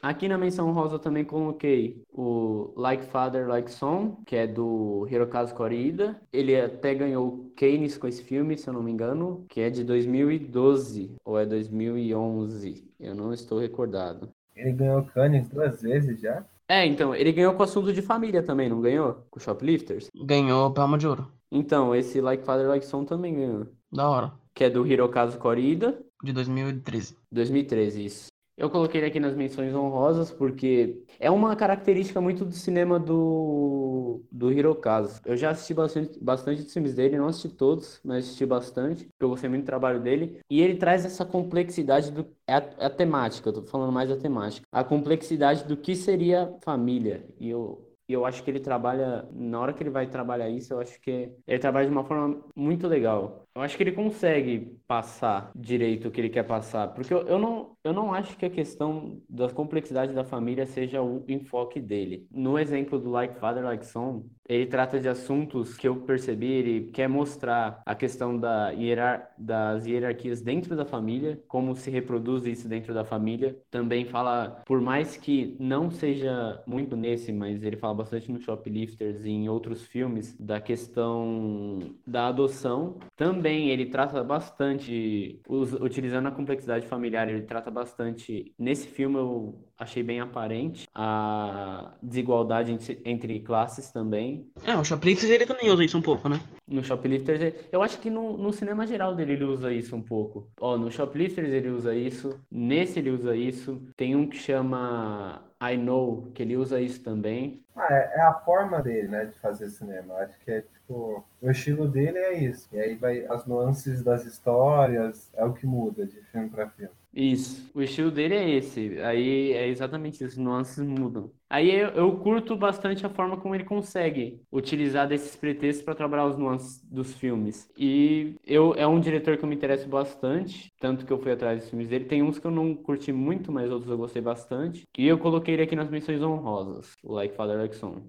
Aqui 0.03 0.29
na 0.29 0.37
menção 0.37 0.71
rosa 0.73 0.97
eu 0.97 0.99
também 0.99 1.25
coloquei 1.25 2.03
o 2.13 2.75
Like 2.77 3.07
Father, 3.07 3.49
Like 3.49 3.71
Son, 3.71 4.17
que 4.27 4.37
é 4.37 4.47
do 4.47 5.09
Hirokazu 5.11 5.55
Korida. 5.55 6.21
Ele 6.31 6.61
até 6.61 6.95
ganhou 6.95 7.51
Cannes 7.57 7.97
com 7.97 8.07
esse 8.07 8.23
filme, 8.23 8.59
se 8.59 8.69
eu 8.69 8.75
não 8.75 8.83
me 8.83 8.93
engano, 8.93 9.47
que 9.49 9.63
é 9.63 9.71
de 9.71 9.83
2012 9.83 11.17
ou 11.25 11.39
é 11.39 11.47
2011. 11.47 12.87
Eu 13.01 13.15
não 13.15 13.33
estou 13.33 13.59
recordado. 13.59 14.29
Ele 14.55 14.73
ganhou 14.73 15.05
Cannes 15.05 15.49
duas 15.49 15.83
vezes 15.83 16.21
já? 16.21 16.45
É, 16.69 16.87
então, 16.87 17.15
ele 17.15 17.33
ganhou 17.33 17.55
com 17.55 17.63
assunto 17.63 17.93
de 17.93 18.01
família 18.01 18.43
também, 18.43 18.69
não 18.69 18.81
ganhou? 18.81 19.27
Com 19.31 19.39
Shoplifters? 19.39 20.09
Ganhou 20.15 20.73
Palma 20.73 20.97
de 20.97 21.07
Ouro. 21.07 21.31
Então, 21.51 21.95
esse 21.95 22.21
Like 22.21 22.45
Father, 22.45 22.67
Like 22.69 22.87
Son 22.87 23.05
também 23.05 23.35
ganhou. 23.35 23.67
Da 23.93 24.09
hora. 24.09 24.33
Que 24.55 24.65
é 24.65 24.71
do 24.71 24.87
Hirokazu 24.87 25.39
Korida. 25.39 25.99
De 26.23 26.33
2013. 26.33 27.17
2013, 27.31 28.05
isso. 28.07 28.34
Eu 28.57 28.71
coloquei 28.71 29.01
ele 29.01 29.09
aqui 29.09 29.19
nas 29.19 29.35
menções 29.35 29.75
honrosas 29.75 30.31
porque 30.31 31.03
é 31.19 31.31
uma 31.31 31.57
característica 31.57 32.21
muito 32.21 32.45
do 32.45 32.53
cinema 32.53 33.01
do, 33.01 34.23
do 34.31 34.53
Hirokazu. 34.53 35.21
Eu 35.25 35.37
já 35.37 35.51
assisti 35.51 35.75
bastante, 35.75 36.19
bastante 36.23 36.63
dos 36.63 36.73
filmes 36.73 36.95
dele, 36.95 37.19
não 37.19 37.27
assisti 37.27 37.49
todos, 37.49 38.01
mas 38.05 38.25
assisti 38.25 38.47
bastante, 38.47 39.05
porque 39.07 39.25
eu 39.25 39.29
gostei 39.29 39.51
muito 39.51 39.65
do 39.65 39.67
trabalho 39.67 40.01
dele. 40.01 40.41
E 40.49 40.61
ele 40.61 40.77
traz 40.77 41.05
essa 41.05 41.25
complexidade 41.25 42.13
do. 42.13 42.27
É 42.47 42.55
a, 42.55 42.71
é 42.79 42.87
a 42.87 42.91
temática, 42.91 43.49
eu 43.49 43.55
tô 43.55 43.63
falando 43.63 43.93
mais 43.93 44.09
da 44.09 44.17
temática. 44.17 44.67
A 44.71 44.85
complexidade 44.85 45.65
do 45.65 45.77
que 45.77 45.97
seria 45.97 46.55
família. 46.63 47.27
E 47.41 47.51
eu, 47.51 47.95
e 48.09 48.13
eu 48.13 48.27
acho 48.27 48.43
que 48.45 48.51
ele 48.51 48.61
trabalha, 48.61 49.27
na 49.33 49.59
hora 49.59 49.73
que 49.73 49.83
ele 49.83 49.91
vai 49.91 50.07
trabalhar 50.07 50.49
isso, 50.49 50.75
eu 50.75 50.81
acho 50.81 51.01
que 51.01 51.33
ele 51.47 51.59
trabalha 51.59 51.87
de 51.87 51.93
uma 51.93 52.05
forma 52.05 52.45
muito 52.55 52.87
legal. 52.87 53.47
Eu 53.55 53.63
acho 53.63 53.77
que 53.77 53.83
ele 53.83 53.93
consegue 53.93 54.79
passar 54.87 55.51
direito 55.57 56.09
o 56.09 56.11
que 56.11 56.21
ele 56.21 56.29
quer 56.29 56.43
passar, 56.45 56.89
porque 56.89 57.15
eu, 57.15 57.27
eu, 57.27 57.39
não, 57.39 57.74
eu 57.85 57.93
não 57.93 58.15
acho 58.15 58.37
que 58.37 58.47
a 58.47 58.51
questão 58.51 59.21
da 59.29 59.49
complexidade 59.51 60.15
da 60.15 60.25
família 60.25 60.65
seja 60.65 61.03
o 61.03 61.23
enfoque 61.29 61.79
dele. 61.79 62.27
No 62.31 62.59
exemplo 62.59 62.99
do 62.99 63.11
Like 63.11 63.39
Father, 63.39 63.63
Like 63.63 63.87
Son, 63.87 64.25
ele 64.49 64.67
trata 64.67 64.99
de 64.99 65.09
assuntos 65.09 65.77
que 65.77 65.89
eu 65.89 65.97
percebi, 65.97 66.51
ele 66.51 66.91
quer 66.91 67.09
mostrar 67.09 67.83
a 67.85 67.95
questão 67.95 68.39
da 68.39 68.71
hierar, 68.71 69.33
das 69.39 69.87
hierarquias 69.87 70.41
dentro 70.41 70.77
da 70.77 70.85
família, 70.85 71.43
como 71.49 71.75
se 71.75 71.91
reproduz 71.91 72.47
isso 72.47 72.69
dentro 72.69 72.93
da 72.95 73.05
família. 73.05 73.57
Também 73.71 74.05
fala, 74.05 74.63
por 74.67 74.81
mais 74.81 75.17
que 75.17 75.57
não 75.59 75.91
seja 75.91 76.63
muito 76.67 76.97
nesse, 76.97 77.33
mas 77.33 77.63
ele 77.63 77.77
fala 77.77 77.95
bastante 77.95 78.31
no 78.31 78.41
Shoplifters 78.41 79.25
e 79.25 79.31
em 79.31 79.49
outros 79.49 79.83
filmes, 79.87 80.35
da 80.39 80.61
questão 80.61 81.79
da 82.07 82.29
adoção. 82.29 82.97
Também 83.17 83.71
ele 83.71 83.87
trata 83.87 84.23
bastante, 84.23 85.41
utilizando 85.49 86.29
a 86.29 86.33
complexidade 86.33 86.87
familiar, 86.87 87.29
ele 87.29 87.43
trata 87.43 87.71
bastante. 87.75 88.55
Nesse 88.59 88.87
filme 88.87 89.17
eu 89.17 89.59
achei 89.79 90.03
bem 90.03 90.21
aparente 90.21 90.89
a 90.95 91.93
desigualdade 92.03 92.77
entre, 93.05 93.41
classes 93.41 93.91
também. 93.91 94.49
É, 94.65 94.77
o 94.77 94.85
Shoplifters 94.85 95.31
ele 95.31 95.47
também 95.47 95.71
usa 95.71 95.85
isso 95.85 95.99
um 95.99 96.03
pouco, 96.03 96.29
né? 96.29 96.41
No 96.67 96.83
Shoplifters, 96.83 97.55
eu 97.71 97.83
acho 97.83 97.99
que 97.99 98.09
no, 98.09 98.39
no 98.39 98.53
cinema 98.53 98.87
geral 98.87 99.15
dele 99.15 99.33
ele 99.33 99.45
usa 99.45 99.73
isso 99.73 99.95
um 99.95 100.03
pouco. 100.03 100.49
Ó, 100.61 100.79
no 100.79 100.91
Shoplifters 100.91 101.53
ele 101.53 101.69
usa 101.69 101.95
isso, 101.95 102.41
nesse 102.51 102.99
ele 102.99 103.11
usa 103.11 103.37
isso. 103.37 103.83
Tem 103.97 104.15
um 104.15 104.27
que 104.27 104.39
chama 104.39 105.43
I 105.61 105.77
Know, 105.77 106.31
que 106.35 106.43
ele 106.43 106.57
usa 106.57 106.81
isso 106.81 107.03
também. 107.03 107.65
Ah, 107.77 107.89
é, 107.91 108.13
é, 108.17 108.21
a 108.23 108.35
forma 108.35 108.81
dele, 108.83 109.09
né, 109.09 109.25
de 109.27 109.39
fazer 109.41 109.69
cinema. 109.69 110.15
Acho 110.15 110.39
que 110.41 110.51
é 110.51 110.61
tipo, 110.63 111.25
o 111.43 111.51
estilo 111.51 111.89
dele 111.89 112.19
é 112.19 112.35
isso. 112.35 112.69
E 112.73 112.79
aí 112.79 112.95
vai 112.95 113.27
as 113.27 113.47
nuances 113.47 114.03
das 114.03 114.25
histórias, 114.25 115.31
é 115.35 115.45
o 115.45 115.53
que 115.53 115.67
muda 115.67 116.07
de 116.07 116.21
filme 116.25 116.49
para 116.49 116.69
filme. 116.71 116.95
Isso, 117.17 117.71
o 117.73 117.81
estilo 117.81 118.11
dele 118.11 118.35
é 118.35 118.51
esse. 118.51 118.99
Aí 119.03 119.53
é 119.53 119.69
exatamente 119.69 120.25
isso, 120.25 120.41
nuances 120.41 120.85
mudam. 120.85 121.31
Aí 121.49 121.71
eu, 121.71 121.91
eu 121.91 122.19
curto 122.19 122.57
bastante 122.57 123.07
a 123.07 123.09
forma 123.09 123.37
como 123.41 123.55
ele 123.55 123.63
consegue 123.63 124.43
utilizar 124.51 125.07
desses 125.07 125.37
pretextos 125.37 125.85
para 125.85 125.95
trabalhar 125.95 126.27
os 126.27 126.37
nuances 126.37 126.83
dos 126.83 127.15
filmes. 127.15 127.71
E 127.79 128.35
eu 128.45 128.75
é 128.75 128.85
um 128.87 128.99
diretor 128.99 129.37
que 129.39 129.45
eu 129.45 129.49
me 129.49 129.55
interesso 129.55 129.89
bastante, 129.89 130.73
tanto 130.81 131.07
que 131.07 131.13
eu 131.13 131.19
fui 131.21 131.31
atrás 131.31 131.61
dos 131.61 131.71
filmes 131.71 131.89
dele. 131.89 132.05
Tem 132.07 132.21
uns 132.21 132.41
que 132.41 132.47
eu 132.47 132.51
não 132.51 132.75
curti 132.75 133.13
muito, 133.13 133.53
mas 133.53 133.71
outros 133.71 133.91
eu 133.93 133.97
gostei 133.99 134.21
bastante. 134.21 134.83
E 134.99 135.07
eu 135.07 135.17
coloquei 135.19 135.55
ele 135.55 135.63
aqui 135.63 135.77
nas 135.77 135.89
menções 135.91 136.21
honrosas, 136.21 136.95
o 137.05 137.13
Like 137.13 137.37
Father 137.37 137.57
Like 137.59 137.77
Son. 137.77 138.03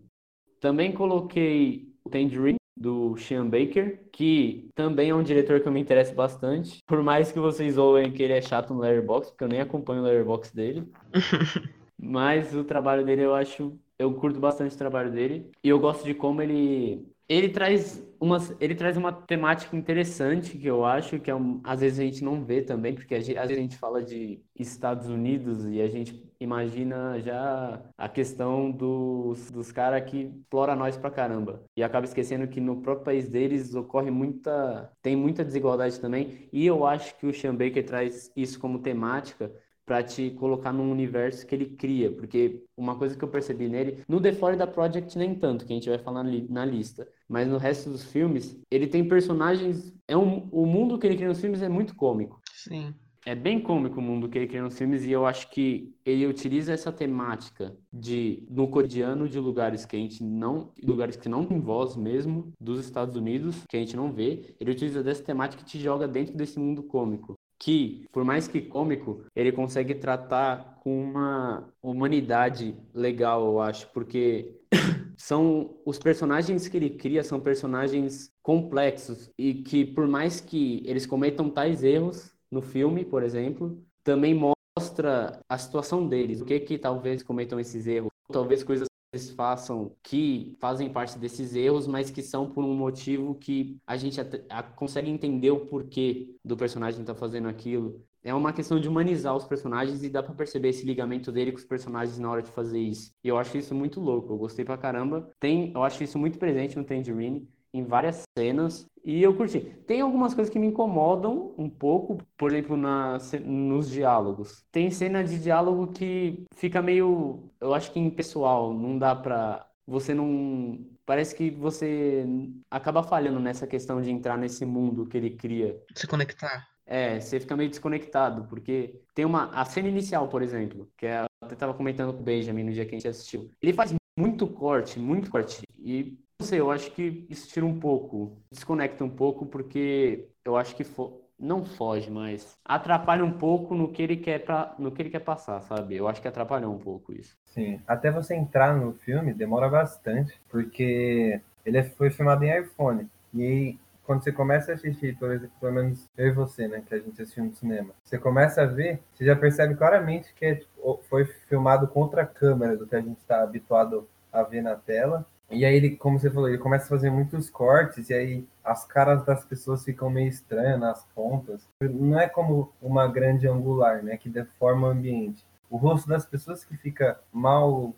Também 0.60 0.92
coloquei 0.94 1.94
Tangerine, 2.12 2.58
do 2.75 3.15
Sean 3.17 3.48
Baker, 3.48 4.01
que 4.12 4.70
também 4.75 5.10
é 5.10 5.15
um 5.15 5.24
diretor 5.24 5.62
que 5.62 5.67
eu 5.67 5.72
me 5.72 5.79
interesso 5.79 6.13
bastante. 6.13 6.84
Por 6.86 7.01
mais 7.01 7.32
que 7.32 7.39
vocês 7.39 7.77
ouvem 7.77 8.12
que 8.12 8.22
ele 8.22 8.34
é 8.34 8.41
chato 8.41 8.74
no 8.74 8.82
Letterboxd, 8.82 9.32
porque 9.32 9.44
eu 9.44 9.48
nem 9.48 9.62
acompanho 9.62 10.01
o 10.01 10.03
Letterboxd 10.03 10.55
dele. 10.55 10.91
Mas 11.98 12.53
o 12.53 12.63
trabalho 12.63 13.05
dele 13.05 13.22
eu 13.24 13.34
acho, 13.34 13.79
eu 13.98 14.13
curto 14.13 14.39
bastante 14.39 14.75
o 14.75 14.77
trabalho 14.77 15.12
dele 15.12 15.50
e 15.63 15.70
eu 15.70 15.79
gosto 15.79 16.03
de 16.03 16.13
como 16.13 16.41
ele 16.41 17.08
ele 17.27 17.50
traz 17.50 18.03
uma, 18.20 18.38
ele 18.60 18.75
traz 18.75 18.98
uma 18.98 19.12
temática 19.12 19.75
interessante 19.75 20.58
que 20.58 20.67
eu 20.67 20.86
acho 20.86 21.20
que 21.20 21.29
é 21.29 21.36
um, 21.36 21.60
às 21.63 21.82
vezes 21.82 22.00
a 22.00 22.03
gente 22.03 22.24
não 22.24 22.44
vê 22.44 22.62
também, 22.62 22.94
porque 22.94 23.20
gente, 23.20 23.38
às 23.38 23.48
vezes 23.48 23.60
a 23.60 23.62
gente 23.62 23.77
fala 23.77 24.03
de 24.03 24.41
Estados 24.55 25.08
Unidos 25.08 25.65
e 25.65 25.82
a 25.82 25.88
gente 25.88 26.24
imagina 26.39 27.20
já 27.20 27.82
a 27.98 28.08
questão 28.08 28.72
dos, 28.72 29.51
dos 29.51 29.72
caras 29.72 30.10
que 30.10 30.24
explora 30.24 30.75
nós 30.75 30.98
pra 30.98 31.12
caramba. 31.12 31.63
E 31.75 31.84
acaba 31.84 32.05
esquecendo 32.05 32.48
que 32.48 32.62
no 32.62 32.82
próprio 32.82 33.05
país 33.05 33.27
deles 33.27 33.74
ocorre 33.75 34.12
muita. 34.12 34.91
tem 35.01 35.15
muita 35.15 35.44
desigualdade 35.44 36.00
também. 36.00 36.48
E 36.51 36.65
eu 36.65 36.86
acho 36.86 37.17
que 37.17 37.25
o 37.25 37.34
Sean 37.34 37.55
Baker 37.55 37.86
traz 37.86 38.32
isso 38.36 38.60
como 38.60 38.79
temática 38.79 39.51
para 39.86 40.01
te 40.01 40.32
colocar 40.32 40.74
num 40.74 40.92
universo 40.92 41.46
que 41.46 41.54
ele 41.54 41.68
cria, 41.68 42.12
porque 42.12 42.63
uma 42.75 42.96
coisa 42.96 43.15
que 43.15 43.24
eu 43.24 43.27
percebi 43.27 43.70
nele, 43.70 44.04
no 44.08 44.20
The 44.20 44.34
Florida 44.34 44.65
Project 44.65 45.18
nem 45.18 45.36
tanto, 45.36 45.65
que 45.65 45.74
a 45.74 45.75
gente 45.75 45.89
vai 45.89 46.00
falar 46.00 46.24
na 46.24 46.65
lista, 46.65 47.08
mas 47.30 47.48
no 47.48 47.58
resto 47.58 47.89
dos 47.89 48.04
filmes, 48.04 48.60
ele 48.72 48.88
tem 48.88 49.08
personagens, 49.08 49.94
é 50.08 50.18
um, 50.18 50.48
o 50.51 50.65
mundo 50.65 50.98
que 50.98 51.06
ele 51.06 51.15
cria 51.15 51.27
nos 51.27 51.39
filmes 51.39 51.62
é 51.62 51.70
muito 51.70 51.96
cômico. 51.96 52.42
Sim. 52.54 52.94
É 53.27 53.34
bem 53.34 53.60
cômico 53.60 54.00
o 54.00 54.04
mundo 54.04 54.30
que 54.30 54.38
ele 54.38 54.46
cria 54.46 54.62
nos 54.62 54.77
filmes 54.77 55.04
e 55.04 55.12
eu 55.12 55.25
acho 55.25 55.50
que 55.50 55.92
ele 56.06 56.27
utiliza 56.27 56.72
essa 56.72 56.92
temática 56.92 57.75
de 57.92 58.46
no 58.48 58.68
cotidiano 58.68 59.27
de 59.27 59.39
lugares 59.39 59.84
que 59.84 59.96
a 59.96 60.00
gente 60.00 60.24
não, 60.24 60.72
lugares 60.84 61.15
que 61.15 61.27
não 61.27 61.44
tem 61.44 61.60
voz 61.60 61.96
mesmo 61.96 62.54
dos 62.62 62.80
Estados 62.80 63.15
Unidos, 63.15 63.65
que 63.68 63.77
a 63.77 63.80
gente 63.80 63.96
não 63.96 64.13
vê, 64.13 64.56
ele 64.60 64.70
utiliza 64.70 65.01
dessa 65.01 65.24
temática 65.24 65.63
e 65.63 65.65
te 65.65 65.80
joga 65.80 66.08
dentro 66.08 66.38
desse 66.38 66.60
mundo 66.60 66.84
cômico 66.84 67.35
que, 67.65 68.07
por 68.12 68.24
mais 68.24 68.48
que 68.48 68.62
cômico, 68.62 69.25
ele 69.36 69.51
consegue 69.51 69.95
tratar 69.95 70.77
com 70.84 71.01
uma 71.03 71.67
humanidade 71.81 72.75
legal, 72.93 73.43
eu 73.43 73.60
acho, 73.60 73.89
porque 73.91 74.55
são 75.17 75.75
os 75.84 75.98
personagens 75.98 76.67
que 76.67 76.77
ele 76.77 76.91
cria 76.91 77.24
são 77.24 77.39
personagens 77.39 78.31
complexos 78.43 79.31
e 79.36 79.55
que 79.55 79.84
por 79.84 80.07
mais 80.07 80.39
que 80.39 80.84
eles 80.86 81.07
cometam 81.07 81.50
tais 81.50 81.84
erros 81.84 82.31
no 82.51 82.62
filme, 82.62 83.03
por 83.03 83.24
exemplo, 83.24 83.84
também 84.03 84.36
mostra 84.36 85.39
a 85.50 85.57
situação 85.57 86.07
deles, 86.07 86.41
o 86.41 86.45
que 86.45 86.60
que 86.60 86.77
talvez 86.77 87.24
cometam 87.24 87.60
esses 87.60 87.88
erros, 87.88 88.12
talvez 88.31 88.63
coisas 88.63 88.88
eles 89.15 89.31
façam 89.31 89.95
que 90.03 90.55
fazem 90.60 90.89
parte 90.89 91.17
desses 91.17 91.55
erros, 91.55 91.88
mas 91.88 92.12
que 92.12 92.22
são 92.22 92.50
por 92.50 92.63
um 92.63 92.75
motivo 92.75 93.36
que 93.36 93.77
a 93.88 93.95
gente 93.95 94.19
a, 94.50 94.62
consegue 94.63 95.10
entender 95.10 95.51
o 95.51 95.65
porquê 95.65 96.36
do 96.43 96.57
personagem 96.57 97.01
estar 97.01 97.13
tá 97.13 97.19
fazendo 97.19 97.48
aquilo. 97.48 98.05
É 98.24 98.34
uma 98.34 98.51
questão 98.51 98.79
de 98.79 98.89
humanizar 98.89 99.36
os 99.36 99.45
personagens 99.45 100.03
e 100.03 100.10
dá 100.10 100.22
para 100.22 100.34
perceber 100.34 100.69
esse 100.69 100.86
ligamento 100.86 101.31
dele 101.31 101.51
com 101.51 101.60
os 101.60 101.65
personagens 101.65 102.17
na 102.17 102.29
hora 102.29 102.41
de 102.41 102.50
fazer 102.50 102.79
isso. 102.79 103.12
E 103.24 103.27
eu 103.27 103.38
acho 103.38 103.57
isso 103.57 103.74
muito 103.74 104.00
louco, 104.01 104.34
eu 104.34 104.38
gostei 104.38 104.65
pra 104.65 104.77
caramba. 104.77 105.29
Tem, 105.39 105.72
eu 105.74 105.84
acho 105.84 106.03
isso 106.03 106.17
muito 106.19 106.38
presente 106.38 106.75
no 106.75 106.84
Tangerine 106.84 107.48
em 107.77 107.84
várias 107.84 108.24
cenas 108.38 108.88
e 109.03 109.22
eu 109.22 109.36
curti. 109.36 109.60
Tem 109.86 110.01
algumas 110.01 110.34
coisas 110.34 110.51
que 110.51 110.58
me 110.58 110.67
incomodam 110.67 111.53
um 111.58 111.70
pouco, 111.70 112.17
por 112.36 112.51
exemplo, 112.51 112.75
na, 112.75 113.20
nos 113.44 113.89
diálogos. 113.89 114.65
Tem 114.72 114.89
cena 114.89 115.24
de 115.24 115.38
diálogo 115.38 115.88
que 115.88 116.44
fica 116.55 116.82
meio, 116.82 117.51
eu 117.62 117.74
acho 117.74 117.91
que 117.91 118.00
impessoal, 118.00 118.74
não 118.74 118.98
dá 118.98 119.15
pra. 119.15 119.67
Você 119.86 120.13
não. 120.15 120.79
Parece 121.05 121.36
que 121.36 121.51
você 121.51 122.25
acaba 122.72 123.03
falhando 123.03 123.39
nessa 123.39 123.67
questão 123.67 124.01
de 124.01 124.10
entrar 124.10 124.39
nesse 124.39 124.65
mundo 124.65 125.05
que 125.05 125.17
ele 125.17 125.29
cria. 125.29 125.79
Se 125.94 126.08
conectar. 126.08 126.67
É, 126.88 127.20
você 127.20 127.39
fica 127.39 127.55
meio 127.55 127.70
desconectado, 127.70 128.46
porque 128.46 129.00
tem 129.13 129.24
uma. 129.24 129.51
A 129.51 129.65
cena 129.65 129.88
inicial, 129.88 130.27
por 130.27 130.41
exemplo, 130.41 130.89
que 130.98 131.05
é, 131.05 131.22
eu 131.22 131.27
até 131.44 131.55
tava 131.55 131.75
comentando 131.75 132.12
com 132.12 132.22
o 132.22 132.24
Benjamin 132.24 132.63
no 132.63 132.74
dia 132.74 132.86
que 132.86 132.96
a 132.96 132.98
gente 132.98 133.08
assistiu. 133.08 133.51
Ele 133.62 133.74
faz 133.74 133.94
muito 134.17 134.48
corte, 134.48 135.00
muito 135.00 135.29
corte. 135.29 135.62
E 135.77 136.17
não 136.39 136.46
sei, 136.48 136.60
eu 136.60 136.72
acho 136.72 136.92
que 136.92 137.25
isso 137.30 137.48
tira 137.48 137.65
um 137.65 137.80
pouco, 137.80 138.42
desconecta 138.51 139.04
um 139.04 139.10
pouco, 139.10 139.46
porque 139.46 140.30
eu 140.44 140.56
acho 140.58 140.75
que 140.75 140.84
fo 140.84 141.24
não 141.38 141.65
foge, 141.65 142.10
mas 142.10 142.58
atrapalha 142.63 143.24
um 143.25 143.38
pouco 143.38 143.75
no 143.75 143.92
que 143.92 144.01
ele 144.01 144.15
quer 144.18 144.39
pra, 144.46 144.74
no 144.80 144.89
que 144.92 145.01
ele 145.01 145.10
quer 145.10 145.20
passar, 145.20 145.62
sabe? 145.62 145.96
Eu 145.96 146.08
acho 146.08 146.22
que 146.22 146.27
atrapalhou 146.30 146.74
um 146.74 146.80
pouco 146.80 147.12
isso. 147.13 147.38
Sim, 147.46 147.82
até 147.88 148.12
você 148.12 148.36
entrar 148.36 148.75
no 148.75 148.94
filme 148.94 149.34
demora 149.34 149.70
bastante, 149.70 150.39
porque 150.50 151.39
ele 151.65 151.84
foi 151.84 152.10
filmado 152.10 152.44
em 152.44 152.60
iPhone. 152.62 153.10
E 153.34 153.77
quando 154.04 154.24
você 154.24 154.32
começa 154.32 154.72
a 154.72 154.75
assistir, 154.75 155.18
por 155.18 155.32
exemplo, 155.32 155.56
pelo 155.60 155.74
menos 155.74 156.10
eu 156.18 156.27
e 156.27 156.32
você, 156.32 156.68
né, 156.68 156.84
que 156.86 156.94
a 156.94 157.00
gente 157.00 157.22
assistiu 157.22 157.46
no 157.46 157.54
cinema, 157.56 157.94
você 158.04 158.18
começa 158.18 158.62
a 158.62 158.65
ver, 158.65 159.01
você 159.13 159.25
já 159.25 159.36
percebe 159.36 159.75
claramente 159.75 160.34
que 160.34 160.46
é, 160.46 160.56
tipo, 160.56 161.00
foi 161.10 161.25
filmado 161.25 161.88
contra 161.88 162.24
a 162.24 162.25
câmera 162.25 162.75
do 162.77 162.86
que 162.86 162.96
a 162.96 163.01
gente 163.01 163.18
está 163.20 163.42
habituado 163.42 164.08
a 164.32 164.44
ver 164.44 164.62
na 164.62 164.75
tela. 164.75 165.25
E 165.50 165.64
aí 165.64 165.75
ele, 165.75 165.96
como 165.96 166.20
você 166.20 166.30
falou, 166.30 166.50
ele 166.50 166.58
começa 166.58 166.86
a 166.86 166.90
fazer 166.90 167.10
muitos 167.12 167.50
cortes 167.50 168.10
e 168.10 168.14
aí 168.14 168.48
as 168.64 168.84
caras 168.84 169.24
das 169.24 169.46
pessoas 169.46 169.84
ficam 169.84 170.10
meio 170.10 170.28
estranhas 170.28 170.80
nas 170.80 171.06
pontas. 171.14 171.68
Não 171.80 172.20
é 172.20 172.28
como 172.28 172.74
uma 172.82 173.08
grande 173.08 173.48
angular, 173.48 174.04
né, 174.04 174.18
que 174.18 174.30
deforma 174.30 174.88
o 174.88 174.92
ambiente. 174.92 175.46
O 175.70 175.78
rosto 175.78 176.10
das 176.10 176.25
pessoas 176.25 176.64
que 176.64 176.75
fica 176.78 177.20
mal, 177.32 177.94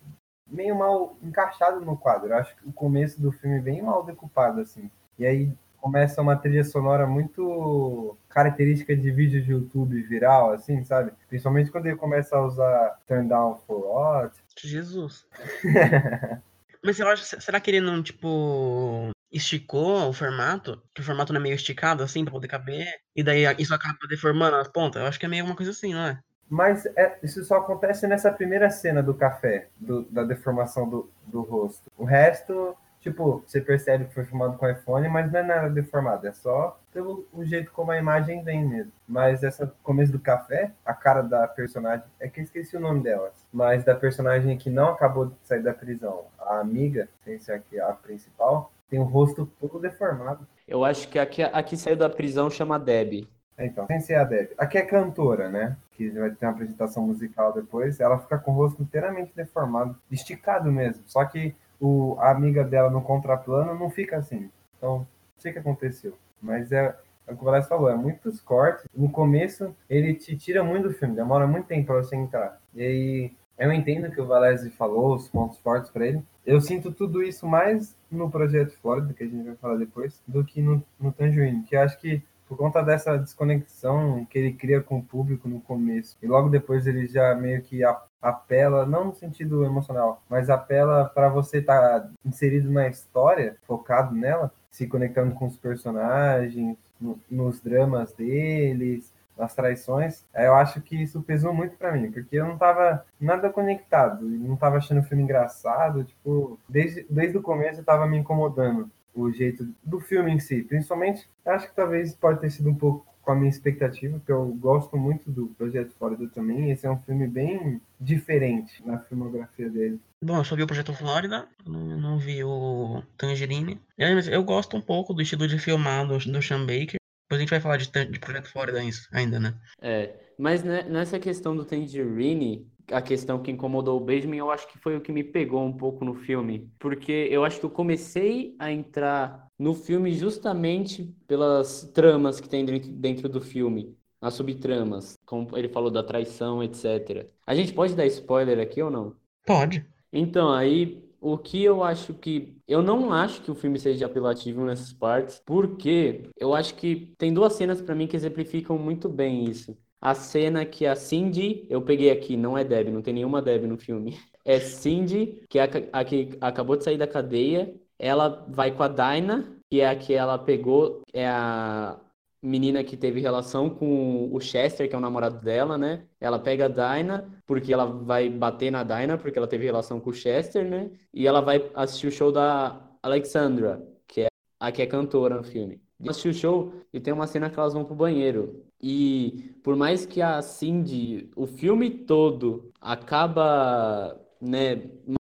meio 0.46 0.76
mal 0.76 1.16
encaixado 1.24 1.80
no 1.82 1.98
quadro. 1.98 2.30
Eu 2.30 2.38
acho 2.38 2.56
que 2.58 2.68
o 2.68 2.74
começo 2.74 3.22
do 3.22 3.32
filme 3.32 3.58
é 3.58 3.62
bem 3.62 3.82
mal 3.82 4.04
decupado 4.04 4.60
assim. 4.60 4.92
E 5.18 5.26
aí 5.26 5.52
começa 5.78 6.22
uma 6.22 6.36
trilha 6.36 6.64
sonora 6.66 7.08
muito 7.08 8.18
característica 8.28 8.96
de 8.96 9.10
vídeo 9.10 9.42
de 9.42 9.52
YouTube 9.52 10.02
viral, 10.04 10.52
assim, 10.52 10.84
sabe? 10.84 11.12
Principalmente 11.30 11.72
quando 11.72 11.86
ele 11.86 11.96
começa 11.96 12.36
a 12.36 12.46
usar 12.46 13.00
Turn 13.08 13.30
Down 13.30 13.58
for 13.66 13.86
What. 13.86 14.36
Jesus. 14.58 15.26
Mas 16.84 17.00
eu 17.00 17.08
acho, 17.08 17.24
será 17.42 17.60
que 17.60 17.72
ele 17.72 17.82
não, 17.82 18.02
tipo, 18.02 19.12
esticou 19.32 20.10
o 20.10 20.14
formato? 20.14 20.82
Que 20.94 21.02
o 21.02 21.04
formato 21.04 21.34
não 21.34 21.40
é 21.40 21.44
meio 21.44 21.56
esticado, 21.56 22.04
assim, 22.04 22.24
pra 22.24 22.32
poder 22.32 22.48
caber? 22.48 22.88
E 23.16 23.24
daí 23.24 23.44
isso 23.60 23.74
acaba 23.74 23.98
deformando 24.10 24.58
as 24.58 24.68
pontas? 24.68 25.02
Eu 25.02 25.08
acho 25.08 25.20
que 25.20 25.26
é 25.26 25.30
meio 25.30 25.46
uma 25.46 25.56
coisa 25.56 25.72
assim, 25.72 25.94
não 25.94 26.06
é? 26.06 26.20
Mas 26.50 26.86
é, 26.96 27.20
isso 27.22 27.44
só 27.44 27.58
acontece 27.58 28.08
nessa 28.08 28.32
primeira 28.32 28.70
cena 28.70 29.04
do 29.04 29.14
café, 29.14 29.68
do, 29.76 30.04
da 30.04 30.24
deformação 30.24 30.90
do, 30.90 31.12
do 31.26 31.42
rosto. 31.42 31.92
O 31.98 32.06
resto 32.06 32.76
Tipo, 33.08 33.42
você 33.48 33.62
percebe 33.62 34.04
que 34.04 34.14
foi 34.14 34.26
filmado 34.26 34.58
com 34.58 34.70
iPhone, 34.70 35.08
mas 35.08 35.32
não 35.32 35.40
é 35.40 35.44
nada 35.44 35.70
deformado, 35.70 36.28
é 36.28 36.34
só 36.34 36.78
pelo 36.92 37.26
o 37.32 37.46
jeito 37.46 37.72
como 37.72 37.92
a 37.92 37.98
imagem 37.98 38.44
vem 38.44 38.68
mesmo. 38.68 38.92
Mas 39.08 39.46
essa 39.46 39.74
começo 39.82 40.12
do 40.12 40.20
café, 40.20 40.74
a 40.86 40.94
cara 40.94 41.22
da 41.22 41.48
personagem, 41.48 42.04
é 42.20 42.28
que 42.28 42.42
eu 42.42 42.44
esqueci 42.44 42.76
o 42.76 42.82
nome 42.82 43.02
dela, 43.02 43.32
mas 43.54 43.86
da 43.86 43.96
personagem 43.96 44.58
que 44.58 44.70
não 44.70 44.90
acabou 44.90 45.28
de 45.28 45.36
sair 45.44 45.64
da 45.64 45.74
prisão, 45.74 46.26
a 46.38 46.60
amiga, 46.60 47.08
sem 47.24 47.40
ser 47.40 47.54
aqui 47.54 47.80
a 47.80 47.94
principal, 47.94 48.74
tem 48.90 49.00
o 49.00 49.04
rosto 49.04 49.50
todo 49.58 49.80
deformado. 49.80 50.46
Eu 50.68 50.84
acho 50.84 51.08
que 51.08 51.18
aqui, 51.18 51.44
aqui 51.44 51.78
saiu 51.78 51.96
da 51.96 52.10
prisão 52.10 52.50
chama 52.50 52.78
Deb. 52.78 53.26
Então, 53.58 53.88
sem 53.88 54.02
ser 54.02 54.16
a 54.16 54.26
Deb. 54.26 54.50
Aqui 54.58 54.78
é 54.78 54.82
cantora, 54.82 55.48
né? 55.48 55.78
Que 55.94 56.10
vai 56.10 56.30
ter 56.32 56.46
uma 56.46 56.52
apresentação 56.52 57.08
musical 57.08 57.54
depois. 57.54 58.02
Ela 58.02 58.20
fica 58.20 58.38
com 58.38 58.52
o 58.52 58.54
rosto 58.54 58.84
inteiramente 58.84 59.32
deformado, 59.34 59.98
esticado 60.12 60.70
mesmo. 60.70 61.04
Só 61.08 61.24
que 61.24 61.56
o, 61.80 62.16
a 62.20 62.32
amiga 62.32 62.64
dela 62.64 62.90
no 62.90 63.02
contraplano 63.02 63.78
não 63.78 63.90
fica 63.90 64.18
assim. 64.18 64.50
Então, 64.78 65.00
não 65.00 65.08
sei 65.38 65.52
o 65.52 65.54
que 65.54 65.60
aconteceu. 65.60 66.18
Mas 66.42 66.72
é, 66.72 66.96
é 67.26 67.34
o 67.34 67.36
que 67.36 67.42
o 67.42 67.46
Valécio 67.46 67.70
falou, 67.70 67.90
é 67.90 67.96
muitos 67.96 68.42
cortes. 68.42 68.86
No 68.96 69.10
começo, 69.10 69.76
ele 69.90 70.14
te 70.14 70.36
tira 70.36 70.64
muito 70.64 70.88
do 70.88 70.94
filme, 70.94 71.16
demora 71.16 71.48
muito 71.48 71.68
tempo 71.68 71.88
para 71.88 71.98
você 71.98 72.16
entrar. 72.16 72.60
E 72.74 72.82
aí, 72.82 73.32
eu 73.58 73.72
entendo 73.72 74.12
que 74.12 74.22
o 74.22 74.28
Valese 74.28 74.70
falou, 74.70 75.16
os 75.16 75.28
pontos 75.28 75.58
fortes 75.60 75.90
para 75.90 76.06
ele. 76.06 76.24
Eu 76.46 76.62
sinto 76.62 76.92
tudo 76.92 77.24
isso 77.24 77.46
mais 77.48 77.96
no 78.10 78.30
Projeto 78.30 78.78
Florida, 78.78 79.14
que 79.14 79.24
a 79.24 79.28
gente 79.28 79.44
vai 79.44 79.56
falar 79.56 79.78
depois, 79.78 80.22
do 80.28 80.46
que 80.46 80.62
no, 80.62 80.84
no 81.00 81.12
Tangerine, 81.12 81.64
que 81.64 81.76
acho 81.76 82.00
que 82.00 82.22
por 82.48 82.58
conta 82.58 82.82
dessa 82.82 83.18
desconexão 83.18 84.26
que 84.26 84.38
ele 84.38 84.54
cria 84.54 84.82
com 84.82 85.00
o 85.00 85.04
público 85.04 85.48
no 85.48 85.60
começo. 85.60 86.18
E 86.22 86.28
logo 86.28 86.50
depois 86.50 86.88
ele 86.88 87.08
já 87.08 87.36
meio 87.36 87.62
que 87.62 87.82
apela, 88.22 88.86
não 88.86 89.06
no 89.06 89.14
sentido 89.14 89.64
emocional, 89.64 90.22
mas 90.30 90.50
apela 90.50 91.06
para 91.06 91.30
você 91.30 91.58
estar 91.60 92.00
tá 92.02 92.10
inserido 92.26 92.72
na 92.72 92.88
história, 92.88 93.58
focado 93.68 94.16
nela, 94.16 94.52
se 94.72 94.88
conectando 94.88 95.36
com 95.36 95.46
os 95.46 95.58
personagens, 95.58 96.78
no, 97.00 97.20
nos 97.30 97.62
dramas 97.62 98.14
deles, 98.14 99.14
nas 99.38 99.54
traições, 99.54 100.26
eu 100.34 100.56
acho 100.56 100.82
que 100.82 101.02
isso 101.02 101.22
pesou 101.22 101.54
muito 101.54 101.78
para 101.78 101.92
mim, 101.92 102.12
porque 102.12 102.38
eu 102.38 102.48
não 102.48 102.58
tava 102.58 103.06
nada 103.20 103.52
conectado, 103.52 104.28
não 104.28 104.56
tava 104.56 104.78
achando 104.78 105.02
o 105.02 105.04
filme 105.04 105.24
engraçado, 105.24 106.04
tipo, 106.04 106.60
desde, 106.68 107.06
desde 107.08 107.38
o 107.38 107.42
começo 107.42 107.80
eu 107.80 107.86
tava 107.86 108.08
me 108.08 108.18
incomodando 108.18 108.90
o 109.22 109.32
jeito 109.32 109.68
do 109.84 110.00
filme 110.00 110.32
em 110.32 110.40
si, 110.40 110.64
principalmente, 110.64 111.28
acho 111.46 111.68
que 111.68 111.76
talvez 111.76 112.16
pode 112.16 112.40
ter 112.40 112.50
sido 112.52 112.70
um 112.70 112.76
pouco 112.76 113.06
com 113.22 113.34
a 113.34 113.36
minha 113.36 113.50
expectativa, 113.50 114.18
porque 114.18 114.32
eu 114.32 114.46
gosto 114.54 114.96
muito 114.96 115.30
do 115.30 115.48
Projeto 115.48 115.92
Flórida 116.00 116.30
também. 116.30 116.72
Esse 116.72 116.86
é 116.86 116.90
um 116.90 117.00
filme 117.02 117.28
bem 117.28 117.82
diferente 118.00 118.82
na 118.86 119.00
filmografia 119.00 119.70
dele. 119.70 120.00
Bom, 120.24 120.38
eu 120.38 120.46
só 120.46 120.56
vi 120.56 120.64
o 120.64 120.68
Projeto 120.68 120.94
Flórida, 120.94 121.46
não, 121.66 122.00
não 122.00 122.18
vi 122.18 122.42
o 122.42 123.04
Tangerine. 123.18 123.82
Eu, 123.98 124.18
eu 124.20 124.44
gosto 124.44 124.78
um 124.78 124.82
pouco 124.82 125.14
do 125.14 125.22
estilo 125.22 125.46
de 125.46 125.60
filmar 125.60 126.08
do, 126.08 126.18
do 126.18 126.42
Sean 126.42 126.66
Baker. 126.66 126.96
Depois 127.26 127.34
a 127.34 127.40
gente 127.40 127.50
vai 127.50 127.60
falar 127.60 127.76
de, 127.76 127.90
de 127.90 128.20
Projeto 128.20 128.50
Flórida 128.50 128.80
ainda, 129.12 129.40
né? 129.42 129.54
É, 129.82 130.16
mas 130.38 130.64
nessa 130.64 131.20
questão 131.20 131.56
do 131.56 131.66
Tangerine, 131.66 132.68
a 132.92 133.02
questão 133.02 133.42
que 133.42 133.52
incomodou 133.52 133.98
o 133.98 134.04
Benjamin, 134.04 134.38
eu 134.38 134.52
acho 134.52 134.68
que 134.68 134.78
foi 134.78 134.96
o 134.96 135.02
que 135.02 135.12
me 135.12 135.24
pegou 135.24 135.64
um 135.64 135.74
pouco 135.74 136.06
no 136.06 136.14
filme. 136.14 136.72
Porque 136.80 137.28
eu 137.32 137.44
acho 137.44 137.60
que 137.60 137.66
eu 137.66 137.70
comecei 137.70 138.56
a 138.60 138.72
entrar 138.72 139.48
no 139.58 139.74
filme 139.74 140.14
justamente 140.14 141.14
pelas 141.28 141.84
tramas 141.94 142.40
que 142.40 142.48
tem 142.48 142.66
dentro 142.66 143.28
do 143.28 143.42
filme. 143.42 143.96
As 144.22 144.34
subtramas, 144.34 145.18
como 145.26 145.56
ele 145.58 145.70
falou 145.70 145.92
da 145.92 146.02
traição, 146.04 146.64
etc. 146.64 147.28
A 147.46 147.54
gente 147.54 147.74
pode 147.74 147.96
dar 147.96 148.06
spoiler 148.08 148.60
aqui 148.60 148.82
ou 148.82 148.90
não? 148.90 149.16
Pode. 149.46 149.86
Então, 150.12 150.52
aí 150.52 151.04
o 151.20 151.38
que 151.38 151.64
eu 151.64 151.84
acho 151.84 152.14
que. 152.14 152.58
Eu 152.68 152.82
não 152.82 153.12
acho 153.12 153.42
que 153.42 153.52
o 153.52 153.56
filme 153.56 153.80
seja 153.80 154.06
apelativo 154.06 154.66
nessas 154.66 154.94
partes, 154.94 155.42
porque 155.46 156.30
eu 156.38 156.54
acho 156.54 156.76
que 156.76 157.14
tem 157.18 157.34
duas 157.34 157.54
cenas 157.54 157.82
para 157.82 157.96
mim 157.96 158.08
que 158.08 158.16
exemplificam 158.16 158.78
muito 158.78 159.08
bem 159.10 159.46
isso. 159.46 159.78
A 160.00 160.14
cena 160.14 160.66
que 160.66 160.86
a 160.86 160.96
Cindy, 160.96 161.66
eu 161.70 161.82
peguei 161.82 162.12
aqui, 162.12 162.38
não 162.38 162.58
é 162.58 162.64
Deb, 162.64 162.90
não 162.90 163.02
tem 163.02 163.14
nenhuma 163.14 163.42
Deb 163.42 163.66
no 163.66 163.78
filme. 163.78 164.18
É 164.46 164.60
Cindy, 164.60 165.44
que 165.50 165.60
é 165.60 165.64
a, 165.64 166.00
a 166.00 166.06
que 166.06 166.38
acabou 166.40 166.78
de 166.78 166.84
sair 166.84 166.98
da 166.98 167.08
cadeia. 167.08 167.74
Ela 168.00 168.46
vai 168.50 168.72
com 168.72 168.84
a 168.84 168.88
Dinah, 168.88 169.46
que 169.70 169.82
é 169.82 169.90
a 169.90 169.96
que 169.96 170.14
ela 170.14 170.38
pegou, 170.38 171.02
é 171.12 171.28
a 171.28 172.00
menina 172.42 172.84
que 172.84 172.96
teve 172.96 173.20
relação 173.20 173.70
com 173.70 174.30
o 174.34 174.40
Chester, 174.40 174.88
que 174.88 174.96
é 174.96 174.98
o 174.98 175.02
namorado 175.02 175.40
dela, 175.42 175.78
né? 175.78 176.06
Ela 176.20 176.40
pega 176.40 176.66
a 176.66 176.68
Dinah, 176.68 177.26
porque 177.46 177.74
ela 177.74 177.86
vai 177.86 178.30
bater 178.30 178.72
na 178.72 178.84
Dinah, 178.84 179.18
porque 179.18 179.38
ela 179.38 179.48
teve 179.48 179.66
relação 179.66 180.00
com 180.00 180.12
o 180.12 180.14
Chester, 180.14 180.64
né? 180.64 180.92
E 181.14 181.28
ela 181.28 181.42
vai 181.42 181.70
assistir 181.74 182.08
o 182.08 182.12
show 182.12 182.32
da 182.32 182.80
Alexandra, 183.02 183.86
que 184.08 184.22
é 184.22 184.28
a 184.60 184.72
que 184.72 184.82
é 184.82 184.86
cantora 184.86 185.36
no 185.38 185.44
filme. 185.44 185.82
Assistir 186.08 186.30
o 186.30 186.34
show 186.34 186.74
e 186.94 187.00
tem 187.00 187.14
uma 187.14 187.28
cena 187.28 187.50
que 187.50 187.60
elas 187.60 187.74
vão 187.74 187.84
pro 187.84 187.96
banheiro. 187.96 188.67
E 188.82 189.56
por 189.64 189.76
mais 189.76 190.06
que 190.06 190.22
a 190.22 190.42
Cindy, 190.42 191.30
o 191.36 191.48
filme 191.48 191.90
todo, 191.90 192.72
acaba, 192.80 194.20
né, 194.42 194.90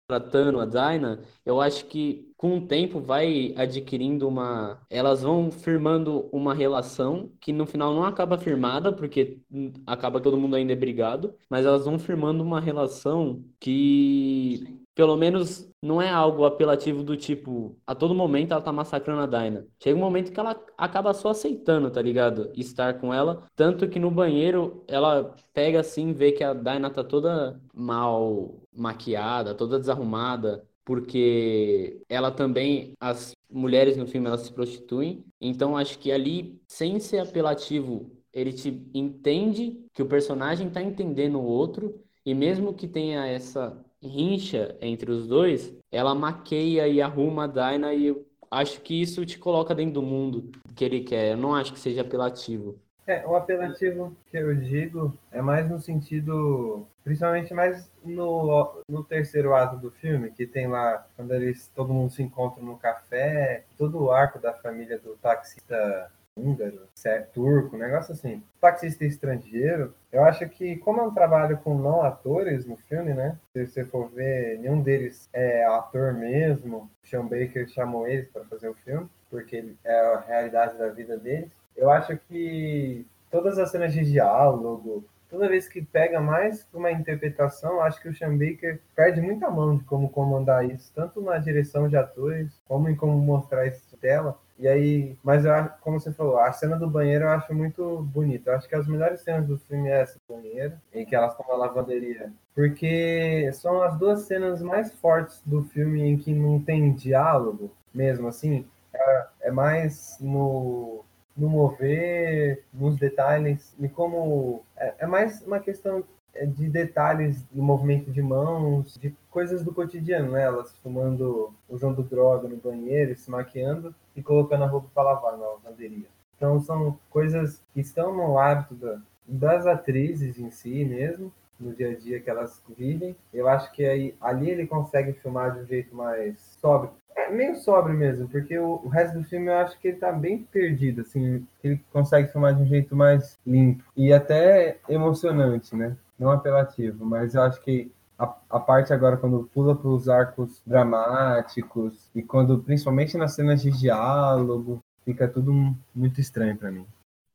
tratando 0.07 0.61
a 0.61 0.67
Dinah, 0.67 1.21
eu 1.45 1.61
acho 1.61 1.87
que 1.87 2.31
com 2.37 2.59
o 2.59 2.67
tempo 2.67 3.01
vai 3.01 3.55
adquirindo 3.57 4.29
uma. 4.29 4.81
Elas 4.91 5.23
vão 5.23 5.51
firmando 5.51 6.29
uma 6.33 6.55
relação 6.55 7.31
que 7.41 7.53
no 7.53 7.67
final 7.67 7.95
não 7.95 8.05
acaba 8.05 8.37
firmada, 8.39 8.93
porque 8.93 9.41
acaba 9.87 10.21
todo 10.21 10.37
mundo 10.37 10.57
ainda 10.57 10.75
brigado, 10.77 11.35
mas 11.49 11.65
elas 11.65 11.85
vão 11.85 11.99
firmando 11.99 12.43
uma 12.43 12.61
relação 12.61 13.45
que 13.61 14.82
pelo 14.95 15.17
menos 15.17 15.69
não 15.83 16.01
é 16.01 16.11
algo 16.11 16.45
apelativo 16.45 17.03
do 17.03 17.17
tipo, 17.17 17.77
a 17.87 17.95
todo 17.95 18.15
momento 18.15 18.53
ela 18.53 18.61
tá 18.61 18.73
massacrando 18.73 19.23
a 19.23 19.27
Dinah. 19.27 19.65
Chega 19.83 19.97
um 19.97 20.01
momento 20.01 20.33
que 20.33 20.39
ela 20.39 20.61
acaba 20.77 21.15
só 21.15 21.31
aceitando, 21.31 21.91
tá 21.91 22.01
ligado? 22.03 22.51
Estar 22.55 23.01
com 23.01 23.13
ela. 23.13 23.45
Tanto 23.57 23.89
que 23.89 23.99
no 23.99 24.11
banheiro 24.11 24.85
ela 24.87 25.35
pega 25.53 25.81
assim, 25.81 26.13
vê 26.13 26.33
que 26.33 26.45
a 26.45 26.55
Dinah 26.55 26.91
tá 26.91 27.03
toda 27.03 27.61
mal 27.75 28.63
maquiada, 28.73 29.55
toda 29.55 29.79
desarrumada, 29.79 30.65
porque 30.85 32.03
ela 32.09 32.31
também, 32.31 32.95
as 33.01 33.35
mulheres 33.51 33.97
no 33.97 34.07
filme, 34.07 34.27
elas 34.27 34.43
se 34.43 34.53
prostituem. 34.53 35.25
Então 35.41 35.77
acho 35.77 35.99
que 35.99 36.13
ali, 36.13 36.61
sem 36.67 36.99
ser 37.01 37.19
apelativo, 37.21 38.11
ele 38.33 38.53
te 38.53 38.89
entende 38.95 39.85
que 39.93 40.03
o 40.03 40.07
personagem 40.07 40.71
tá 40.71 40.83
entendendo 40.83 41.39
o 41.39 41.45
outro, 41.45 42.01
e 42.25 42.35
mesmo 42.35 42.73
que 42.73 42.87
tenha 42.87 43.27
essa 43.27 43.77
rincha 44.03 44.77
entre 44.81 45.11
os 45.11 45.27
dois, 45.27 45.75
ela 45.91 46.15
maqueia 46.15 46.89
e 46.89 47.01
arruma 47.01 47.45
a 47.45 47.47
Dinah 47.47 47.95
e 47.95 48.07
eu 48.07 48.27
acho 48.51 48.81
que 48.81 49.01
isso 49.01 49.25
te 49.25 49.39
coloca 49.39 49.75
dentro 49.75 49.95
do 49.95 50.03
mundo 50.03 50.51
que 50.75 50.85
ele 50.85 51.01
quer. 51.01 51.33
Eu 51.33 51.37
não 51.37 51.55
acho 51.55 51.73
que 51.73 51.81
seja 51.81 52.03
apelativo. 52.03 52.79
É, 53.07 53.27
o 53.27 53.35
apelativo 53.35 54.17
que 54.31 54.37
eu 54.37 54.55
digo 54.55 55.13
é 55.33 55.43
mais 55.43 55.69
no 55.69 55.81
sentido, 55.81 56.87
principalmente 57.03 57.53
mais 57.53 57.91
no, 58.05 58.81
no 58.89 59.03
terceiro 59.03 59.55
ato 59.55 59.77
do 59.77 59.91
filme, 59.91 60.31
que 60.31 60.47
tem 60.47 60.69
lá, 60.69 61.05
quando 61.17 61.33
eles, 61.35 61.69
todo 61.75 61.93
mundo 61.93 62.13
se 62.13 62.23
encontra 62.23 62.63
no 62.63 62.77
café, 62.77 63.65
todo 63.77 64.05
o 64.05 64.13
arco 64.13 64.39
da 64.39 64.53
família 64.53 65.01
do 65.01 65.17
taxista 65.17 66.13
húngaro, 66.37 66.89
turco, 67.33 67.77
um 67.77 67.79
negócio 67.79 68.13
assim. 68.13 68.43
Taxista 68.61 69.05
estrangeiro, 69.05 69.95
eu 70.11 70.25
acho 70.25 70.49
que, 70.49 70.77
como 70.77 71.01
é 71.01 71.05
um 71.05 71.15
trabalho 71.15 71.59
com 71.59 71.77
não 71.77 72.03
atores 72.03 72.67
no 72.67 72.77
filme, 72.77 73.15
né? 73.15 73.39
Se 73.53 73.67
você 73.67 73.85
for 73.85 74.09
ver, 74.11 74.59
nenhum 74.59 74.81
deles 74.81 75.29
é 75.33 75.65
ator 75.65 76.13
mesmo. 76.15 76.91
Sean 77.05 77.27
Baker 77.27 77.69
chamou 77.69 78.07
eles 78.07 78.29
para 78.29 78.45
fazer 78.45 78.69
o 78.69 78.75
filme, 78.75 79.09
porque 79.31 79.75
é 79.85 80.01
a 80.01 80.21
realidade 80.21 80.77
da 80.79 80.89
vida 80.89 81.17
deles. 81.17 81.51
Eu 81.77 81.91
acho 81.91 82.17
que 82.17 83.07
todas 83.31 83.59
as 83.59 83.71
cenas 83.71 83.93
de 83.93 84.05
diálogo, 84.05 85.05
toda 85.31 85.49
vez 85.49 85.67
que 85.67 85.81
pega 85.81 86.21
mais 86.21 86.67
uma 86.73 86.93
interpretação, 86.93 87.81
acho 87.81 88.01
que 88.01 88.09
o 88.09 88.15
Sean 88.15 88.37
Baker 88.37 88.79
perde 88.95 89.21
muita 89.21 89.51
mão 89.51 89.77
de 89.79 89.85
como 89.85 90.11
comandar 90.11 90.69
isso, 90.69 90.93
tanto 90.95 91.21
na 91.23 91.39
direção 91.39 91.89
de 91.89 91.97
atores, 91.97 92.61
como 92.69 92.89
em 92.89 92.95
como 92.95 93.17
mostrar 93.19 93.67
isso 93.67 93.97
tela. 93.97 94.39
E 94.63 94.69
aí, 94.69 95.19
mas 95.25 95.45
eu, 95.45 95.53
como 95.81 95.99
você 95.99 96.13
falou, 96.13 96.39
a 96.39 96.53
cena 96.53 96.79
do 96.79 96.89
banheiro 96.89 97.25
eu 97.25 97.31
acho 97.31 97.53
muito 97.53 98.01
bonita. 98.03 98.51
Eu 98.51 98.55
acho 98.55 98.69
que 98.69 98.77
as 98.77 98.87
melhores 98.87 99.21
cenas 99.21 99.45
do 99.45 99.59
filme 99.59 99.89
é 99.89 100.03
essa 100.03 100.21
do 100.21 100.37
banheiro, 100.37 100.75
em 100.95 101.05
que 101.05 101.17
elas 101.17 101.33
estão 101.33 101.45
na 101.49 101.67
lavanderia. 101.67 102.33
Porque 102.55 103.51
são 103.55 103.83
as 103.83 103.99
duas 103.99 104.21
cenas 104.21 104.63
mais 104.63 104.93
fortes 104.95 105.43
do 105.45 105.65
filme 105.65 106.03
em 106.03 106.17
que 106.17 106.33
não 106.33 106.61
tem 106.63 106.93
diálogo, 106.93 107.73
mesmo 107.93 108.29
assim. 108.29 108.65
É, 108.95 109.27
é 109.43 109.51
mais 109.51 110.17
no 110.21 111.05
no 111.37 111.49
mover, 111.49 112.63
nos 112.73 112.97
detalhes, 112.99 113.75
e 113.81 113.89
como 113.89 114.63
é, 114.77 114.95
é 114.99 115.07
mais 115.07 115.43
uma 115.43 115.59
questão 115.59 116.05
é, 116.35 116.45
de 116.45 116.69
detalhes 116.69 117.43
do 117.45 117.63
movimento 117.63 118.13
de 118.13 118.23
mãos, 118.23 118.99
de 119.01 119.17
coisas 119.31 119.65
do 119.65 119.73
cotidiano, 119.73 120.33
né? 120.33 120.43
Elas 120.43 120.77
fumando, 120.83 121.53
usando 121.69 122.03
droga 122.03 122.47
no 122.47 122.59
banheiro, 122.59 123.17
se 123.17 123.31
maquiando 123.31 123.95
e 124.17 124.23
colocando 124.23 124.65
a 124.65 124.67
roupa 124.67 124.89
para 124.95 125.13
lavar 125.13 125.37
na 125.37 125.47
lavanderia. 125.47 126.07
Então 126.37 126.61
são 126.61 126.99
coisas 127.11 127.63
que 127.73 127.81
estão 127.81 128.15
no 128.15 128.39
hábito 128.39 128.75
da, 128.75 129.01
das 129.27 129.67
atrizes 129.67 130.39
em 130.39 130.51
si 130.51 130.85
mesmo, 130.85 131.33
no 131.59 131.75
dia 131.75 131.91
a 131.91 131.95
dia 131.95 132.21
que 132.21 132.29
elas 132.29 132.63
vivem. 132.77 133.17
Eu 133.33 133.49
acho 133.49 133.71
que 133.73 133.85
aí, 133.85 134.15
ali 134.21 134.51
ele 134.51 134.67
consegue 134.67 135.13
filmar 135.13 135.55
de 135.55 135.61
um 135.61 135.67
jeito 135.67 135.95
mais 135.95 136.39
sóbrio 136.61 136.91
meio 137.31 137.57
sobre 137.57 137.93
mesmo, 137.93 138.29
porque 138.29 138.59
o, 138.59 138.81
o, 138.85 138.89
resto 138.89 139.19
do 139.19 139.25
filme 139.25 139.49
eu 139.49 139.55
acho 139.55 139.79
que 139.79 139.89
ele 139.89 139.97
tá 139.97 140.13
bem 140.13 140.39
perdido, 140.39 141.03
assim, 141.03 141.47
ele 141.63 141.81
consegue 141.93 142.31
filmar 142.31 142.55
de 142.55 142.63
um 142.63 142.67
jeito 142.67 142.95
mais 142.95 143.39
limpo 143.47 143.85
e 143.97 144.13
até 144.13 144.79
emocionante, 144.89 145.75
né? 145.75 145.97
Não 146.19 146.31
apelativo, 146.31 147.05
mas 147.05 147.35
eu 147.35 147.43
acho 147.43 147.61
que 147.63 147.91
a, 148.23 148.37
a 148.51 148.61
parte 148.61 148.93
agora 148.93 149.17
quando 149.17 149.49
pula 149.53 149.75
para 149.75 149.89
os 149.89 150.09
arcos 150.09 150.63
dramáticos 150.65 152.09
e 152.15 152.23
quando, 152.23 152.63
principalmente 152.63 153.17
nas 153.17 153.35
cenas 153.35 153.61
de 153.61 153.71
diálogo, 153.71 154.79
fica 155.05 155.27
tudo 155.27 155.53
muito 155.93 156.21
estranho 156.21 156.57
para 156.57 156.71
mim. 156.71 156.87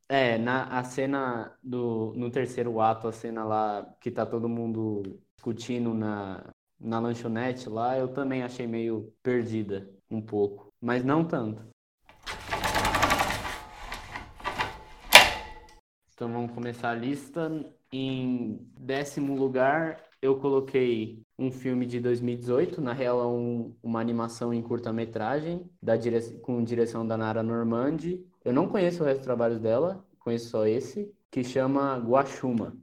É, 0.08 0.38
na 0.38 0.64
a 0.80 0.84
cena 0.86 1.52
do 1.62 2.14
no 2.16 2.32
terceiro 2.32 2.80
ato, 2.80 3.10
a 3.10 3.12
cena 3.12 3.44
lá 3.44 3.86
que 4.00 4.10
tá 4.10 4.26
todo 4.26 4.48
mundo 4.48 5.20
discutindo 5.36 5.94
na, 5.94 6.46
na 6.80 7.00
lanchonete 7.00 7.68
lá, 7.68 7.98
eu 7.98 8.08
também 8.08 8.42
achei 8.42 8.66
meio 8.66 9.14
perdida 9.22 9.90
um 10.10 10.22
pouco, 10.22 10.72
mas 10.80 11.04
não 11.04 11.26
tanto. 11.26 11.62
Então 16.14 16.32
vamos 16.32 16.52
começar 16.54 16.92
a 16.92 16.96
lista. 16.96 17.52
Em 17.92 18.68
décimo 18.78 19.36
lugar, 19.36 20.07
eu 20.22 20.38
coloquei 20.38 21.22
um 21.38 21.52
filme 21.52 21.86
de 21.86 22.00
2018, 22.00 22.82
na 22.82 22.94
real 22.94 23.22
é 23.22 23.28
um, 23.28 23.76
uma 23.82 24.00
animação 24.00 24.54
em 24.54 24.62
curta-metragem, 24.62 25.70
dire... 26.00 26.40
com 26.42 26.64
direção 26.64 27.06
da 27.06 27.18
Nara 27.18 27.44
Normandi. 27.44 28.26
Eu 28.44 28.54
não 28.54 28.68
conheço 28.68 29.04
o 29.04 29.06
resto 29.06 29.20
dos 29.20 29.26
trabalhos 29.26 29.60
dela, 29.60 30.04
conheço 30.20 30.50
só 30.50 30.66
esse, 30.66 31.12
que 31.32 31.44
chama 31.44 31.98
Guaxuma. 31.98 32.76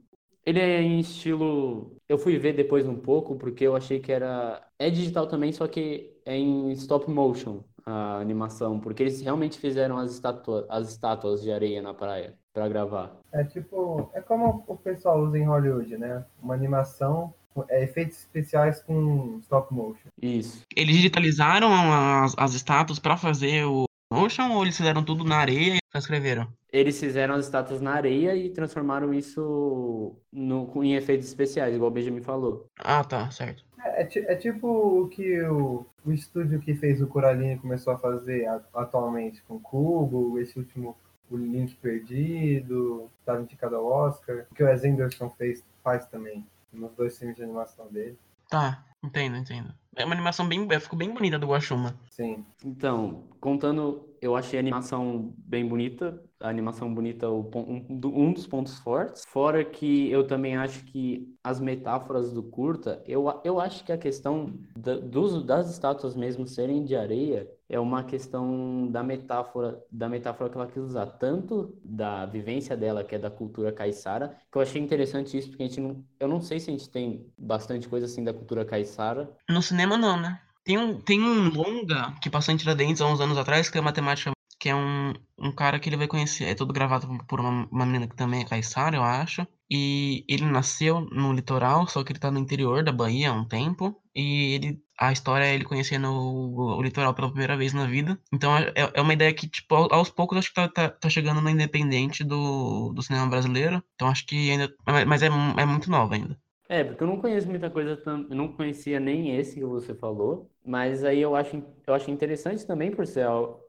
Ele 0.45 0.59
é 0.59 0.81
em 0.81 0.99
estilo. 0.99 1.97
Eu 2.07 2.17
fui 2.17 2.37
ver 2.37 2.53
depois 2.53 2.87
um 2.87 2.95
pouco, 2.95 3.35
porque 3.35 3.65
eu 3.65 3.75
achei 3.75 3.99
que 3.99 4.11
era. 4.11 4.61
É 4.77 4.89
digital 4.89 5.27
também, 5.27 5.51
só 5.51 5.67
que 5.67 6.13
é 6.25 6.37
em 6.37 6.71
stop 6.73 7.09
motion 7.09 7.63
a 7.85 8.19
animação, 8.19 8.79
porque 8.79 9.03
eles 9.03 9.21
realmente 9.21 9.59
fizeram 9.59 9.97
as 9.97 10.11
estátuas, 10.11 10.65
as 10.69 10.89
estátuas 10.91 11.41
de 11.41 11.51
areia 11.51 11.81
na 11.81 11.93
praia 11.93 12.37
para 12.55 12.69
gravar. 12.69 13.11
É 13.33 13.43
tipo. 13.43 14.09
É 14.13 14.21
como 14.21 14.63
o 14.65 14.77
pessoal 14.77 15.21
usa 15.21 15.37
em 15.37 15.43
Hollywood, 15.43 15.97
né? 15.97 16.23
Uma 16.41 16.53
animação. 16.53 17.33
É, 17.69 17.83
efeitos 17.83 18.19
especiais 18.19 18.81
com 18.81 19.39
stop 19.41 19.73
motion. 19.73 20.09
Isso. 20.21 20.63
Eles 20.75 20.97
digitalizaram 20.97 21.71
as, 21.71 22.33
as 22.37 22.53
estátuas 22.53 22.99
para 22.99 23.15
fazer 23.15 23.63
o 23.63 23.85
motion 24.11 24.51
ou 24.51 24.63
eles 24.63 24.75
fizeram 24.75 25.05
tudo 25.05 25.23
na 25.23 25.37
areia 25.37 25.75
e 25.75 25.79
só 25.89 25.99
escreveram? 25.99 26.49
Eles 26.71 26.99
fizeram 26.99 27.35
as 27.35 27.45
estátuas 27.45 27.79
na 27.79 27.93
areia 27.93 28.35
e 28.35 28.49
transformaram 28.49 29.13
isso 29.13 30.17
no, 30.33 30.83
em 30.83 30.95
efeitos 30.95 31.27
especiais, 31.27 31.73
igual 31.73 31.89
o 31.89 31.93
Benjamin 31.93 32.21
falou. 32.21 32.67
Ah, 32.77 33.05
tá, 33.05 33.31
certo. 33.31 33.63
É, 33.85 34.03
é, 34.03 34.33
é 34.33 34.35
tipo 34.35 34.67
o 34.67 35.07
que 35.07 35.41
o, 35.43 35.85
o 36.05 36.11
estúdio 36.11 36.59
que 36.59 36.73
fez 36.73 37.01
o 37.01 37.07
Coraline 37.07 37.57
começou 37.57 37.93
a 37.93 37.97
fazer 37.97 38.45
atualmente 38.73 39.41
com 39.43 39.55
o 39.55 39.59
Cubo, 39.61 40.37
esse 40.39 40.59
último, 40.59 40.97
o 41.29 41.37
Link 41.37 41.75
Perdido, 41.75 43.09
estava 43.19 43.41
indicado 43.41 43.75
ao 43.75 43.85
Oscar, 43.85 44.45
o 44.51 44.55
que 44.55 44.63
o 44.63 44.65
Wes 44.65 44.83
Anderson 44.83 45.29
fez, 45.31 45.63
faz 45.83 46.05
também, 46.05 46.45
nos 46.71 46.91
dois 46.93 47.17
filmes 47.17 47.35
de 47.35 47.43
animação 47.43 47.87
dele. 47.87 48.17
Tá, 48.49 48.83
entendo, 49.03 49.37
entendo. 49.37 49.73
É 49.95 50.03
uma 50.03 50.13
animação 50.13 50.47
bem, 50.47 50.67
ficou 50.79 50.99
bem 50.99 51.13
bonita 51.13 51.39
do 51.39 51.47
Guaxuma. 51.47 51.95
Sim. 52.11 52.45
Então, 52.63 53.23
contando, 53.39 54.09
eu 54.21 54.35
achei 54.35 54.59
a 54.59 54.61
animação 54.61 55.33
bem 55.37 55.65
bonita, 55.65 56.21
a 56.39 56.49
animação 56.49 56.93
bonita 56.93 57.29
um, 57.29 57.49
um 57.89 58.33
dos 58.33 58.45
pontos 58.45 58.77
fortes. 58.79 59.23
Fora 59.25 59.63
que 59.63 60.11
eu 60.11 60.27
também 60.27 60.57
acho 60.57 60.83
que 60.85 61.33
as 61.41 61.61
metáforas 61.61 62.33
do 62.33 62.43
curta, 62.43 63.01
eu, 63.07 63.41
eu 63.45 63.59
acho 63.59 63.85
que 63.85 63.91
a 63.91 63.97
questão 63.97 64.53
da, 64.77 64.97
dos, 64.97 65.43
das 65.43 65.71
estátuas 65.71 66.13
mesmo 66.15 66.45
serem 66.45 66.83
de 66.83 66.95
areia 66.95 67.49
é 67.69 67.79
uma 67.79 68.03
questão 68.03 68.87
da 68.91 69.03
metáfora, 69.03 69.83
da 69.91 70.07
metáfora 70.07 70.49
que 70.49 70.57
ela 70.57 70.67
quis 70.67 70.83
usar, 70.83 71.05
tanto 71.05 71.75
da 71.83 72.25
vivência 72.25 72.77
dela, 72.77 73.03
que 73.03 73.15
é 73.15 73.19
da 73.19 73.29
cultura 73.29 73.71
caiçara, 73.71 74.37
que 74.51 74.57
eu 74.57 74.61
achei 74.61 74.81
interessante 74.81 75.37
isso, 75.37 75.49
porque 75.49 75.63
a 75.63 75.67
gente 75.67 75.81
não, 75.81 76.03
eu 76.19 76.27
não 76.27 76.41
sei 76.41 76.59
se 76.59 76.69
a 76.69 76.73
gente 76.73 76.89
tem 76.89 77.25
bastante 77.37 77.87
coisa 77.87 78.05
assim 78.05 78.23
da 78.23 78.33
cultura 78.33 78.65
caiçara. 78.65 79.29
No 79.49 79.61
cinema 79.61 79.97
não, 79.97 80.19
né? 80.19 80.39
Tem 80.63 80.77
um, 80.77 80.99
tem 80.99 81.21
um 81.21 81.49
longa 81.49 82.13
que 82.21 82.29
passou 82.29 82.53
em 82.53 82.57
Tiradentes 82.57 83.01
há 83.01 83.07
uns 83.07 83.21
anos 83.21 83.37
atrás, 83.37 83.69
que 83.69 83.77
é 83.77 83.81
matemática 83.81 84.35
que 84.59 84.69
é 84.69 84.75
um, 84.75 85.13
um 85.37 85.51
cara 85.51 85.79
que 85.79 85.87
ele 85.87 85.97
vai 85.97 86.07
conhecer. 86.07 86.45
É 86.45 86.55
todo 86.55 86.73
gravado 86.73 87.07
por 87.27 87.39
uma, 87.39 87.67
uma 87.71 87.85
menina 87.85 88.07
que 88.07 88.15
também 88.15 88.41
é 88.41 88.45
caiçara, 88.45 88.95
eu 88.95 89.03
acho. 89.03 89.45
E 89.69 90.23
ele 90.29 90.45
nasceu 90.45 91.01
no 91.01 91.33
litoral, 91.33 91.87
só 91.87 92.03
que 92.03 92.11
ele 92.11 92.19
tá 92.19 92.29
no 92.29 92.39
interior 92.39 92.83
da 92.83 92.91
Bahia 92.91 93.31
há 93.31 93.33
um 93.33 93.47
tempo. 93.47 93.99
E 94.13 94.53
ele, 94.55 94.83
a 94.97 95.11
história 95.11 95.45
é 95.45 95.55
ele 95.55 95.65
conhecendo 95.65 96.07
o, 96.09 96.77
o 96.77 96.81
litoral 96.81 97.13
pela 97.13 97.29
primeira 97.29 97.57
vez 97.57 97.73
na 97.73 97.85
vida. 97.85 98.19
Então 98.31 98.55
é, 98.57 98.73
é 98.93 99.01
uma 99.01 99.13
ideia 99.13 99.33
que, 99.33 99.47
tipo, 99.47 99.75
aos 99.75 100.09
poucos 100.09 100.37
acho 100.37 100.49
que 100.49 100.55
tá, 100.55 100.67
tá, 100.69 100.89
tá, 100.89 101.09
chegando 101.09 101.41
no 101.41 101.49
independente 101.49 102.23
do, 102.23 102.93
do 102.93 103.01
cinema 103.01 103.27
brasileiro. 103.27 103.83
Então 103.95 104.07
acho 104.07 104.25
que 104.25 104.51
ainda. 104.51 104.73
Mas 105.07 105.23
é, 105.23 105.27
é 105.27 105.65
muito 105.65 105.89
nova 105.89 106.15
ainda. 106.15 106.39
É, 106.67 106.83
porque 106.83 107.03
eu 107.03 107.07
não 107.07 107.21
conheço 107.21 107.47
muita 107.47 107.69
coisa, 107.69 108.01
eu 108.05 108.35
não 108.35 108.51
conhecia 108.51 108.99
nem 108.99 109.35
esse 109.37 109.53
que 109.55 109.65
você 109.65 109.93
falou, 109.93 110.49
mas 110.65 111.03
aí 111.03 111.21
eu 111.21 111.35
acho, 111.35 111.63
eu 111.85 111.93
acho 111.93 112.09
interessante 112.09 112.65
também 112.65 112.89
por 112.89 113.05
ser 113.05 113.27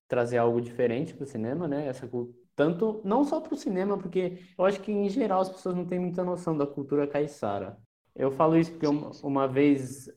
trazer 0.09 0.39
algo 0.39 0.61
diferente 0.61 1.13
para 1.13 1.25
o 1.25 1.27
cinema, 1.27 1.69
né? 1.69 1.87
Essa 1.89 2.09
tanto 2.57 3.03
não 3.05 3.25
só 3.25 3.39
para 3.41 3.55
o 3.55 3.57
cinema, 3.57 3.99
porque 3.99 4.39
eu 4.59 4.65
acho 4.65 4.81
que 4.81 4.91
em 4.91 5.09
geral 5.11 5.43
as 5.43 5.51
pessoas 5.51 5.77
não 5.77 5.85
têm 5.85 6.01
muita 6.01 6.25
noção 6.25 6.57
da 6.57 6.67
cultura 6.67 7.07
caiçara. 7.07 7.77
Eu 8.15 8.31
falo 8.31 8.57
isso 8.57 8.73
porque 8.73 8.87
uma, 8.87 9.11
uma 9.23 9.47
vez 9.47 10.09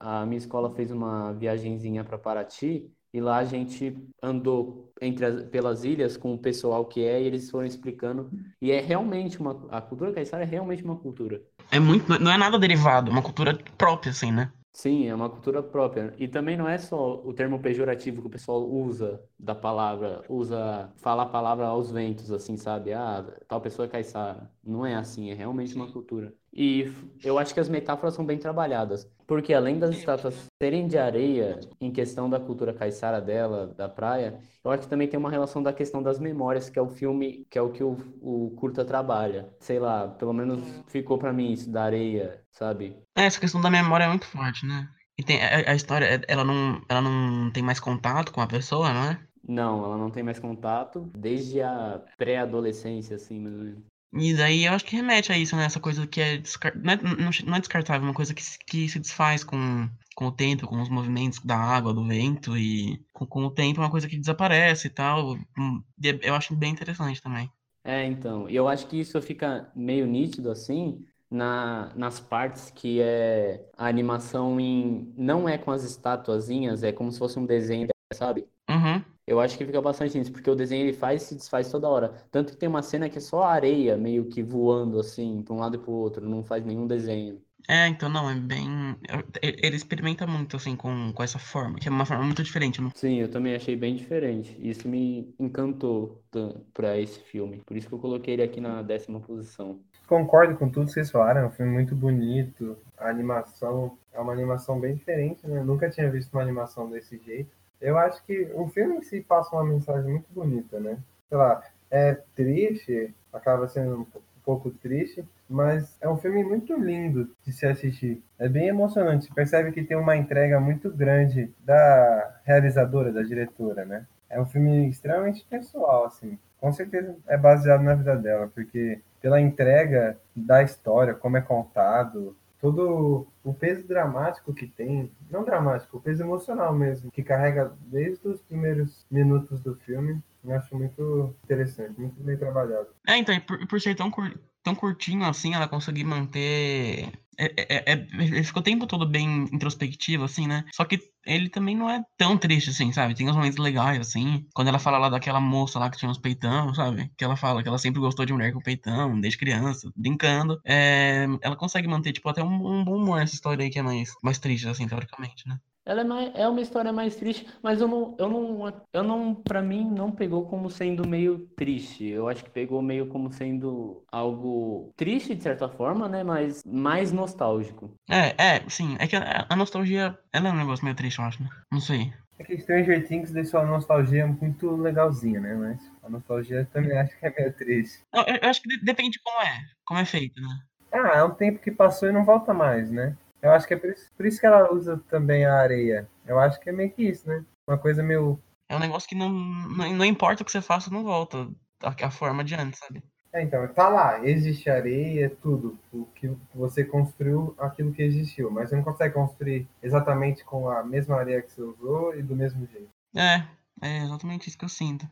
a 0.00 0.24
minha 0.24 0.38
escola 0.38 0.74
fez 0.74 0.90
uma 0.90 1.34
viagenzinha 1.34 2.02
para 2.02 2.16
Paraty 2.16 2.90
e 3.12 3.20
lá 3.20 3.36
a 3.36 3.44
gente 3.44 3.94
andou 4.22 4.90
entre 5.02 5.26
as, 5.26 5.44
pelas 5.44 5.84
ilhas 5.84 6.16
com 6.16 6.32
o 6.32 6.38
pessoal 6.38 6.86
que 6.86 7.04
é 7.04 7.20
e 7.20 7.26
eles 7.26 7.50
foram 7.50 7.66
explicando 7.66 8.30
e 8.60 8.72
é 8.72 8.80
realmente 8.80 9.38
uma 9.38 9.66
a 9.70 9.82
cultura 9.82 10.14
caiçara 10.14 10.44
é 10.44 10.46
realmente 10.46 10.82
uma 10.82 10.96
cultura. 10.96 11.42
É 11.70 11.78
muito, 11.78 12.18
não 12.18 12.32
é 12.32 12.38
nada 12.38 12.58
derivado, 12.58 13.10
é 13.10 13.12
uma 13.12 13.22
cultura 13.22 13.58
própria 13.76 14.10
assim, 14.10 14.32
né? 14.32 14.50
Sim, 14.76 15.06
é 15.06 15.14
uma 15.14 15.30
cultura 15.30 15.62
própria. 15.62 16.14
E 16.18 16.28
também 16.28 16.54
não 16.54 16.68
é 16.68 16.76
só 16.76 17.14
o 17.24 17.32
termo 17.32 17.58
pejorativo 17.62 18.20
que 18.20 18.26
o 18.26 18.30
pessoal 18.30 18.62
usa 18.62 19.24
da 19.38 19.54
palavra, 19.54 20.22
usa, 20.28 20.92
fala 20.98 21.22
a 21.22 21.26
palavra 21.26 21.66
aos 21.66 21.90
ventos, 21.90 22.30
assim, 22.30 22.58
sabe? 22.58 22.92
Ah, 22.92 23.24
tal 23.48 23.58
pessoa 23.58 23.86
é 23.86 23.88
caiçara. 23.88 24.50
Não 24.62 24.84
é 24.84 24.94
assim, 24.94 25.30
é 25.30 25.34
realmente 25.34 25.74
uma 25.74 25.90
cultura. 25.90 26.34
E 26.52 26.92
eu 27.24 27.38
acho 27.38 27.54
que 27.54 27.60
as 27.60 27.70
metáforas 27.70 28.14
são 28.14 28.24
bem 28.24 28.38
trabalhadas, 28.38 29.10
porque 29.26 29.54
além 29.54 29.78
das 29.78 29.96
estátuas 29.96 30.46
serem 30.62 30.86
de 30.86 30.98
areia, 30.98 31.58
em 31.80 31.90
questão 31.90 32.28
da 32.28 32.38
cultura 32.38 32.72
caiçara 32.74 33.18
dela, 33.20 33.66
da 33.68 33.88
praia, 33.88 34.38
eu 34.62 34.70
acho 34.70 34.82
que 34.82 34.88
também 34.88 35.08
tem 35.08 35.18
uma 35.18 35.30
relação 35.30 35.62
da 35.62 35.72
questão 35.72 36.02
das 36.02 36.18
memórias, 36.18 36.68
que 36.68 36.78
é 36.78 36.82
o 36.82 36.88
filme, 36.88 37.46
que 37.50 37.58
é 37.58 37.62
o 37.62 37.70
que 37.72 37.82
o, 37.82 37.96
o 38.20 38.50
curta 38.56 38.84
trabalha. 38.84 39.48
Sei 39.58 39.78
lá, 39.78 40.06
pelo 40.08 40.32
menos 40.34 40.82
ficou 40.86 41.18
para 41.18 41.32
mim 41.32 41.50
isso 41.52 41.70
da 41.70 41.82
areia, 41.84 42.45
sabe? 42.56 42.96
É, 43.16 43.24
essa 43.24 43.40
questão 43.40 43.60
da 43.60 43.70
memória 43.70 44.04
é 44.04 44.08
muito 44.08 44.26
forte, 44.26 44.66
né? 44.66 44.88
E 45.18 45.22
tem 45.22 45.42
a, 45.42 45.70
a 45.70 45.74
história, 45.74 46.20
ela 46.28 46.44
não, 46.44 46.82
ela 46.88 47.00
não 47.00 47.50
tem 47.50 47.62
mais 47.62 47.80
contato 47.80 48.32
com 48.32 48.40
a 48.40 48.46
pessoa, 48.46 48.92
não 48.92 49.10
é? 49.10 49.26
Não, 49.48 49.84
ela 49.84 49.96
não 49.96 50.10
tem 50.10 50.22
mais 50.22 50.38
contato 50.38 51.10
desde 51.16 51.62
a 51.62 52.02
pré-adolescência, 52.16 53.16
assim, 53.16 53.38
mais 53.40 53.54
ou 53.54 53.64
menos. 53.64 53.84
E 54.12 54.34
daí 54.34 54.64
eu 54.64 54.72
acho 54.72 54.84
que 54.84 54.96
remete 54.96 55.30
a 55.30 55.38
isso, 55.38 55.54
né? 55.56 55.64
Essa 55.64 55.80
coisa 55.80 56.06
que 56.06 56.20
é, 56.20 56.42
não, 56.74 56.92
é 56.92 57.42
não 57.44 57.56
é 57.56 57.60
descartável, 57.60 58.02
é 58.02 58.08
uma 58.08 58.14
coisa 58.14 58.34
que, 58.34 58.42
que 58.66 58.88
se 58.88 58.98
desfaz 58.98 59.44
com, 59.44 59.88
com 60.14 60.26
o 60.26 60.32
tempo, 60.32 60.66
com 60.66 60.80
os 60.80 60.88
movimentos 60.88 61.38
da 61.40 61.56
água, 61.56 61.92
do 61.92 62.06
vento, 62.06 62.56
e 62.56 63.04
com, 63.12 63.26
com 63.26 63.44
o 63.44 63.50
tempo 63.50 63.80
é 63.80 63.84
uma 63.84 63.90
coisa 63.90 64.08
que 64.08 64.18
desaparece 64.18 64.86
e 64.86 64.90
tal. 64.90 65.36
Hum, 65.58 65.82
eu 66.22 66.34
acho 66.34 66.56
bem 66.56 66.72
interessante 66.72 67.20
também. 67.20 67.50
É, 67.84 68.04
então, 68.04 68.48
e 68.48 68.56
eu 68.56 68.66
acho 68.66 68.88
que 68.88 68.98
isso 68.98 69.20
fica 69.22 69.70
meio 69.74 70.06
nítido 70.06 70.50
assim, 70.50 71.04
na, 71.30 71.92
nas 71.94 72.20
partes 72.20 72.70
que 72.70 73.00
é 73.00 73.64
a 73.76 73.86
animação 73.86 74.58
em. 74.60 75.12
Não 75.16 75.48
é 75.48 75.58
com 75.58 75.70
as 75.70 75.84
estatuazinhas, 75.84 76.82
é 76.82 76.92
como 76.92 77.10
se 77.10 77.18
fosse 77.18 77.38
um 77.38 77.46
desenho, 77.46 77.88
sabe? 78.12 78.46
Uhum. 78.68 79.02
Eu 79.26 79.40
acho 79.40 79.58
que 79.58 79.66
fica 79.66 79.82
bastante 79.82 80.16
nisso, 80.16 80.30
porque 80.30 80.48
o 80.48 80.54
desenho 80.54 80.84
ele 80.84 80.92
faz 80.92 81.22
e 81.22 81.26
se 81.26 81.34
desfaz 81.34 81.70
toda 81.70 81.88
hora. 81.88 82.14
Tanto 82.30 82.52
que 82.52 82.58
tem 82.58 82.68
uma 82.68 82.82
cena 82.82 83.08
que 83.08 83.18
é 83.18 83.20
só 83.20 83.42
areia 83.42 83.96
meio 83.96 84.26
que 84.26 84.42
voando 84.42 85.00
assim, 85.00 85.42
para 85.42 85.54
um 85.54 85.58
lado 85.58 85.76
e 85.76 85.78
para 85.78 85.90
o 85.90 85.94
outro, 85.94 86.28
não 86.28 86.44
faz 86.44 86.64
nenhum 86.64 86.86
desenho. 86.86 87.42
É, 87.68 87.88
então 87.88 88.08
não, 88.08 88.30
é 88.30 88.34
bem. 88.34 88.96
Ele 89.42 89.74
experimenta 89.74 90.26
muito, 90.26 90.56
assim, 90.56 90.76
com, 90.76 91.12
com 91.12 91.22
essa 91.22 91.38
forma, 91.38 91.78
que 91.78 91.88
é 91.88 91.90
uma 91.90 92.06
forma 92.06 92.24
muito 92.24 92.42
diferente. 92.42 92.80
Não? 92.80 92.92
Sim, 92.94 93.16
eu 93.16 93.28
também 93.28 93.56
achei 93.56 93.74
bem 93.74 93.96
diferente. 93.96 94.56
Isso 94.60 94.88
me 94.88 95.34
encantou 95.38 96.24
para 96.72 96.96
esse 96.96 97.18
filme. 97.18 97.60
Por 97.66 97.76
isso 97.76 97.88
que 97.88 97.94
eu 97.94 97.98
coloquei 97.98 98.34
ele 98.34 98.42
aqui 98.42 98.60
na 98.60 98.82
décima 98.82 99.18
posição. 99.18 99.80
Concordo 100.06 100.56
com 100.56 100.68
tudo 100.68 100.86
que 100.86 100.92
vocês 100.92 101.10
falaram, 101.10 101.42
é 101.42 101.46
um 101.46 101.50
filme 101.50 101.72
muito 101.72 101.94
bonito. 101.94 102.78
A 102.96 103.08
animação 103.08 103.98
é 104.12 104.20
uma 104.20 104.32
animação 104.32 104.78
bem 104.78 104.94
diferente, 104.94 105.46
né? 105.46 105.58
Eu 105.58 105.64
nunca 105.64 105.90
tinha 105.90 106.08
visto 106.08 106.32
uma 106.32 106.42
animação 106.42 106.88
desse 106.88 107.18
jeito. 107.18 107.50
Eu 107.80 107.98
acho 107.98 108.24
que 108.24 108.50
o 108.54 108.68
filme 108.68 108.96
em 108.96 109.02
si 109.02 109.20
passa 109.20 109.54
uma 109.54 109.64
mensagem 109.64 110.10
muito 110.12 110.26
bonita, 110.32 110.78
né? 110.78 110.96
Sei 111.28 111.36
lá, 111.36 111.62
é 111.90 112.14
triste, 112.34 113.14
acaba 113.32 113.68
sendo 113.68 114.00
um 114.00 114.06
pouco 114.44 114.70
triste, 114.70 115.24
mas 115.48 115.96
é 116.00 116.08
um 116.08 116.16
filme 116.16 116.42
muito 116.44 116.74
lindo 116.74 117.28
de 117.44 117.52
se 117.52 117.66
assistir. 117.66 118.22
É 118.38 118.48
bem 118.48 118.68
emocionante. 118.68 119.26
Você 119.26 119.34
percebe 119.34 119.72
que 119.72 119.82
tem 119.82 119.96
uma 119.96 120.16
entrega 120.16 120.60
muito 120.60 120.88
grande 120.90 121.52
da 121.64 122.40
realizadora, 122.44 123.12
da 123.12 123.22
diretora, 123.22 123.84
né? 123.84 124.06
É 124.30 124.40
um 124.40 124.46
filme 124.46 124.88
extremamente 124.88 125.44
pessoal, 125.44 126.04
assim. 126.04 126.38
Com 126.60 126.72
certeza 126.72 127.16
é 127.26 127.36
baseado 127.36 127.82
na 127.82 127.94
vida 127.94 128.16
dela, 128.16 128.50
porque 128.54 129.00
pela 129.20 129.40
entrega 129.40 130.18
da 130.34 130.62
história, 130.62 131.14
como 131.14 131.36
é 131.36 131.40
contado, 131.40 132.36
todo 132.60 133.26
o 133.44 133.54
peso 133.54 133.86
dramático 133.86 134.52
que 134.52 134.66
tem, 134.66 135.10
não 135.30 135.44
dramático, 135.44 135.98
o 135.98 136.00
peso 136.00 136.22
emocional 136.22 136.74
mesmo, 136.74 137.10
que 137.10 137.22
carrega 137.22 137.72
desde 137.86 138.26
os 138.26 138.40
primeiros 138.42 139.06
minutos 139.10 139.60
do 139.60 139.74
filme, 139.76 140.20
eu 140.44 140.54
acho 140.54 140.76
muito 140.76 141.34
interessante, 141.44 142.00
muito 142.00 142.22
bem 142.22 142.36
trabalhado. 142.36 142.88
É, 143.06 143.16
então, 143.16 143.38
por, 143.40 143.66
por 143.66 143.80
ser 143.80 143.94
tão, 143.94 144.10
cur, 144.10 144.32
tão 144.66 144.74
curtinho 144.74 145.24
assim, 145.24 145.54
ela 145.54 145.68
conseguir 145.68 146.04
manter 146.04 147.12
é, 147.38 147.44
é, 147.58 147.92
é, 147.92 148.06
ele 148.18 148.42
ficou 148.42 148.60
o 148.60 148.64
tempo 148.64 148.86
todo 148.86 149.06
bem 149.06 149.44
introspectivo, 149.52 150.24
assim, 150.24 150.46
né? 150.46 150.64
Só 150.72 150.84
que 150.84 150.98
ele 151.24 151.50
também 151.50 151.76
não 151.76 151.88
é 151.90 152.02
tão 152.16 152.38
triste, 152.38 152.70
assim, 152.70 152.92
sabe? 152.92 153.14
Tem 153.14 153.28
uns 153.28 153.36
momentos 153.36 153.58
legais, 153.58 154.00
assim. 154.00 154.46
Quando 154.54 154.68
ela 154.68 154.78
fala 154.78 154.98
lá 154.98 155.08
daquela 155.08 155.40
moça 155.40 155.78
lá 155.78 155.90
que 155.90 155.98
tinha 155.98 156.10
uns 156.10 156.18
peitão, 156.18 156.74
sabe? 156.74 157.10
Que 157.16 157.24
ela 157.24 157.36
fala 157.36 157.62
que 157.62 157.68
ela 157.68 157.78
sempre 157.78 158.00
gostou 158.00 158.24
de 158.24 158.32
mulher 158.32 158.52
com 158.52 158.60
peitão, 158.60 159.20
desde 159.20 159.38
criança, 159.38 159.90
brincando. 159.94 160.58
É, 160.64 161.26
ela 161.42 161.56
consegue 161.56 161.86
manter, 161.86 162.12
tipo, 162.12 162.28
até 162.28 162.42
um, 162.42 162.80
um, 162.80 162.84
bom 162.84 162.96
humor 162.96 163.18
nessa 163.18 163.34
história 163.34 163.62
aí 163.62 163.70
que 163.70 163.78
é 163.78 163.82
mais, 163.82 164.10
mais 164.22 164.38
triste, 164.38 164.66
assim, 164.68 164.88
teoricamente, 164.88 165.46
né? 165.46 165.58
Ela 165.86 166.00
é, 166.00 166.04
mais, 166.04 166.32
é 166.34 166.48
uma 166.48 166.60
história 166.60 166.92
mais 166.92 167.14
triste, 167.14 167.46
mas 167.62 167.80
eu 167.80 167.86
não, 167.86 168.16
eu 168.18 168.28
não, 168.28 168.82
eu 168.92 169.02
não, 169.04 169.34
para 169.34 169.62
mim, 169.62 169.88
não 169.88 170.10
pegou 170.10 170.44
como 170.46 170.68
sendo 170.68 171.08
meio 171.08 171.46
triste. 171.56 172.04
Eu 172.04 172.28
acho 172.28 172.42
que 172.42 172.50
pegou 172.50 172.82
meio 172.82 173.06
como 173.06 173.32
sendo 173.32 174.02
algo 174.10 174.92
triste 174.96 175.36
de 175.36 175.44
certa 175.44 175.68
forma, 175.68 176.08
né? 176.08 176.24
Mas 176.24 176.64
mais 176.66 177.12
nostálgico. 177.12 177.94
É, 178.10 178.34
é, 178.36 178.68
sim. 178.68 178.96
É 178.98 179.06
que 179.06 179.14
a, 179.14 179.46
a 179.48 179.54
nostalgia, 179.54 180.18
ela 180.32 180.48
é 180.48 180.52
um 180.52 180.56
negócio 180.56 180.84
meio 180.84 180.96
triste, 180.96 181.20
eu 181.20 181.24
acho, 181.24 181.40
né? 181.40 181.48
Não 181.70 181.80
sei. 181.80 182.12
É 182.38 182.44
que 182.44 182.58
Stranger 182.58 183.06
Things 183.06 183.30
deixou 183.30 183.60
a 183.60 183.64
nostalgia 183.64 184.26
muito 184.26 184.74
legalzinha, 184.76 185.40
né? 185.40 185.54
Mas 185.54 185.92
a 186.02 186.10
nostalgia 186.10 186.68
também 186.72 186.98
acho 186.98 187.16
que 187.18 187.26
é 187.26 187.30
meio 187.30 187.52
triste. 187.52 188.02
Eu, 188.12 188.24
eu 188.42 188.50
acho 188.50 188.60
que 188.60 188.84
depende 188.84 189.12
de 189.12 189.22
como 189.22 189.40
é, 189.40 189.60
como 189.84 190.00
é 190.00 190.04
feito, 190.04 190.40
né? 190.40 190.58
Ah, 190.92 191.18
é 191.18 191.24
um 191.24 191.30
tempo 191.30 191.60
que 191.60 191.70
passou 191.70 192.08
e 192.08 192.12
não 192.12 192.24
volta 192.24 192.52
mais, 192.52 192.90
né? 192.90 193.16
Eu 193.42 193.52
acho 193.52 193.66
que 193.66 193.74
é 193.74 193.76
por 193.76 193.90
isso, 193.90 194.10
por 194.16 194.26
isso 194.26 194.40
que 194.40 194.46
ela 194.46 194.72
usa 194.72 195.00
também 195.08 195.44
a 195.44 195.54
areia. 195.54 196.08
Eu 196.26 196.38
acho 196.38 196.60
que 196.60 196.68
é 196.68 196.72
meio 196.72 196.90
que 196.90 197.02
isso, 197.02 197.28
né? 197.28 197.44
Uma 197.66 197.78
coisa 197.78 198.02
meio. 198.02 198.40
É 198.68 198.76
um 198.76 198.80
negócio 198.80 199.08
que 199.08 199.14
não, 199.14 199.28
não, 199.28 199.92
não 199.94 200.04
importa 200.04 200.42
o 200.42 200.46
que 200.46 200.50
você 200.50 200.60
faça, 200.60 200.90
não 200.90 201.04
volta 201.04 201.48
a, 201.82 202.06
a 202.06 202.10
forma 202.10 202.42
de 202.42 202.54
antes, 202.54 202.80
sabe? 202.80 203.02
É, 203.32 203.42
então, 203.42 203.68
tá 203.68 203.88
lá, 203.88 204.26
existe 204.26 204.70
areia, 204.70 205.28
tudo. 205.42 205.78
O 205.92 206.06
que 206.06 206.34
você 206.54 206.82
construiu, 206.82 207.54
aquilo 207.58 207.92
que 207.92 208.02
existiu. 208.02 208.50
Mas 208.50 208.70
você 208.70 208.76
não 208.76 208.82
consegue 208.82 209.14
construir 209.14 209.68
exatamente 209.82 210.42
com 210.42 210.70
a 210.70 210.82
mesma 210.82 211.16
areia 211.16 211.42
que 211.42 211.52
você 211.52 211.60
usou 211.60 212.16
e 212.16 212.22
do 212.22 212.34
mesmo 212.34 212.66
jeito. 212.66 212.88
É, 213.14 213.46
é 213.82 213.98
exatamente 214.04 214.48
isso 214.48 214.56
que 214.56 214.64
eu 214.64 214.70
sinto. 214.70 215.06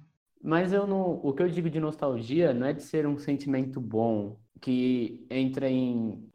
Mas 0.44 0.74
eu 0.74 0.86
não, 0.86 1.20
o 1.22 1.32
que 1.32 1.42
eu 1.42 1.48
digo 1.48 1.70
de 1.70 1.80
nostalgia 1.80 2.52
não 2.52 2.66
é 2.66 2.74
de 2.74 2.82
ser 2.82 3.06
um 3.06 3.16
sentimento 3.16 3.80
bom 3.80 4.36
que 4.60 5.26
entra 5.30 5.70
em 5.70 6.28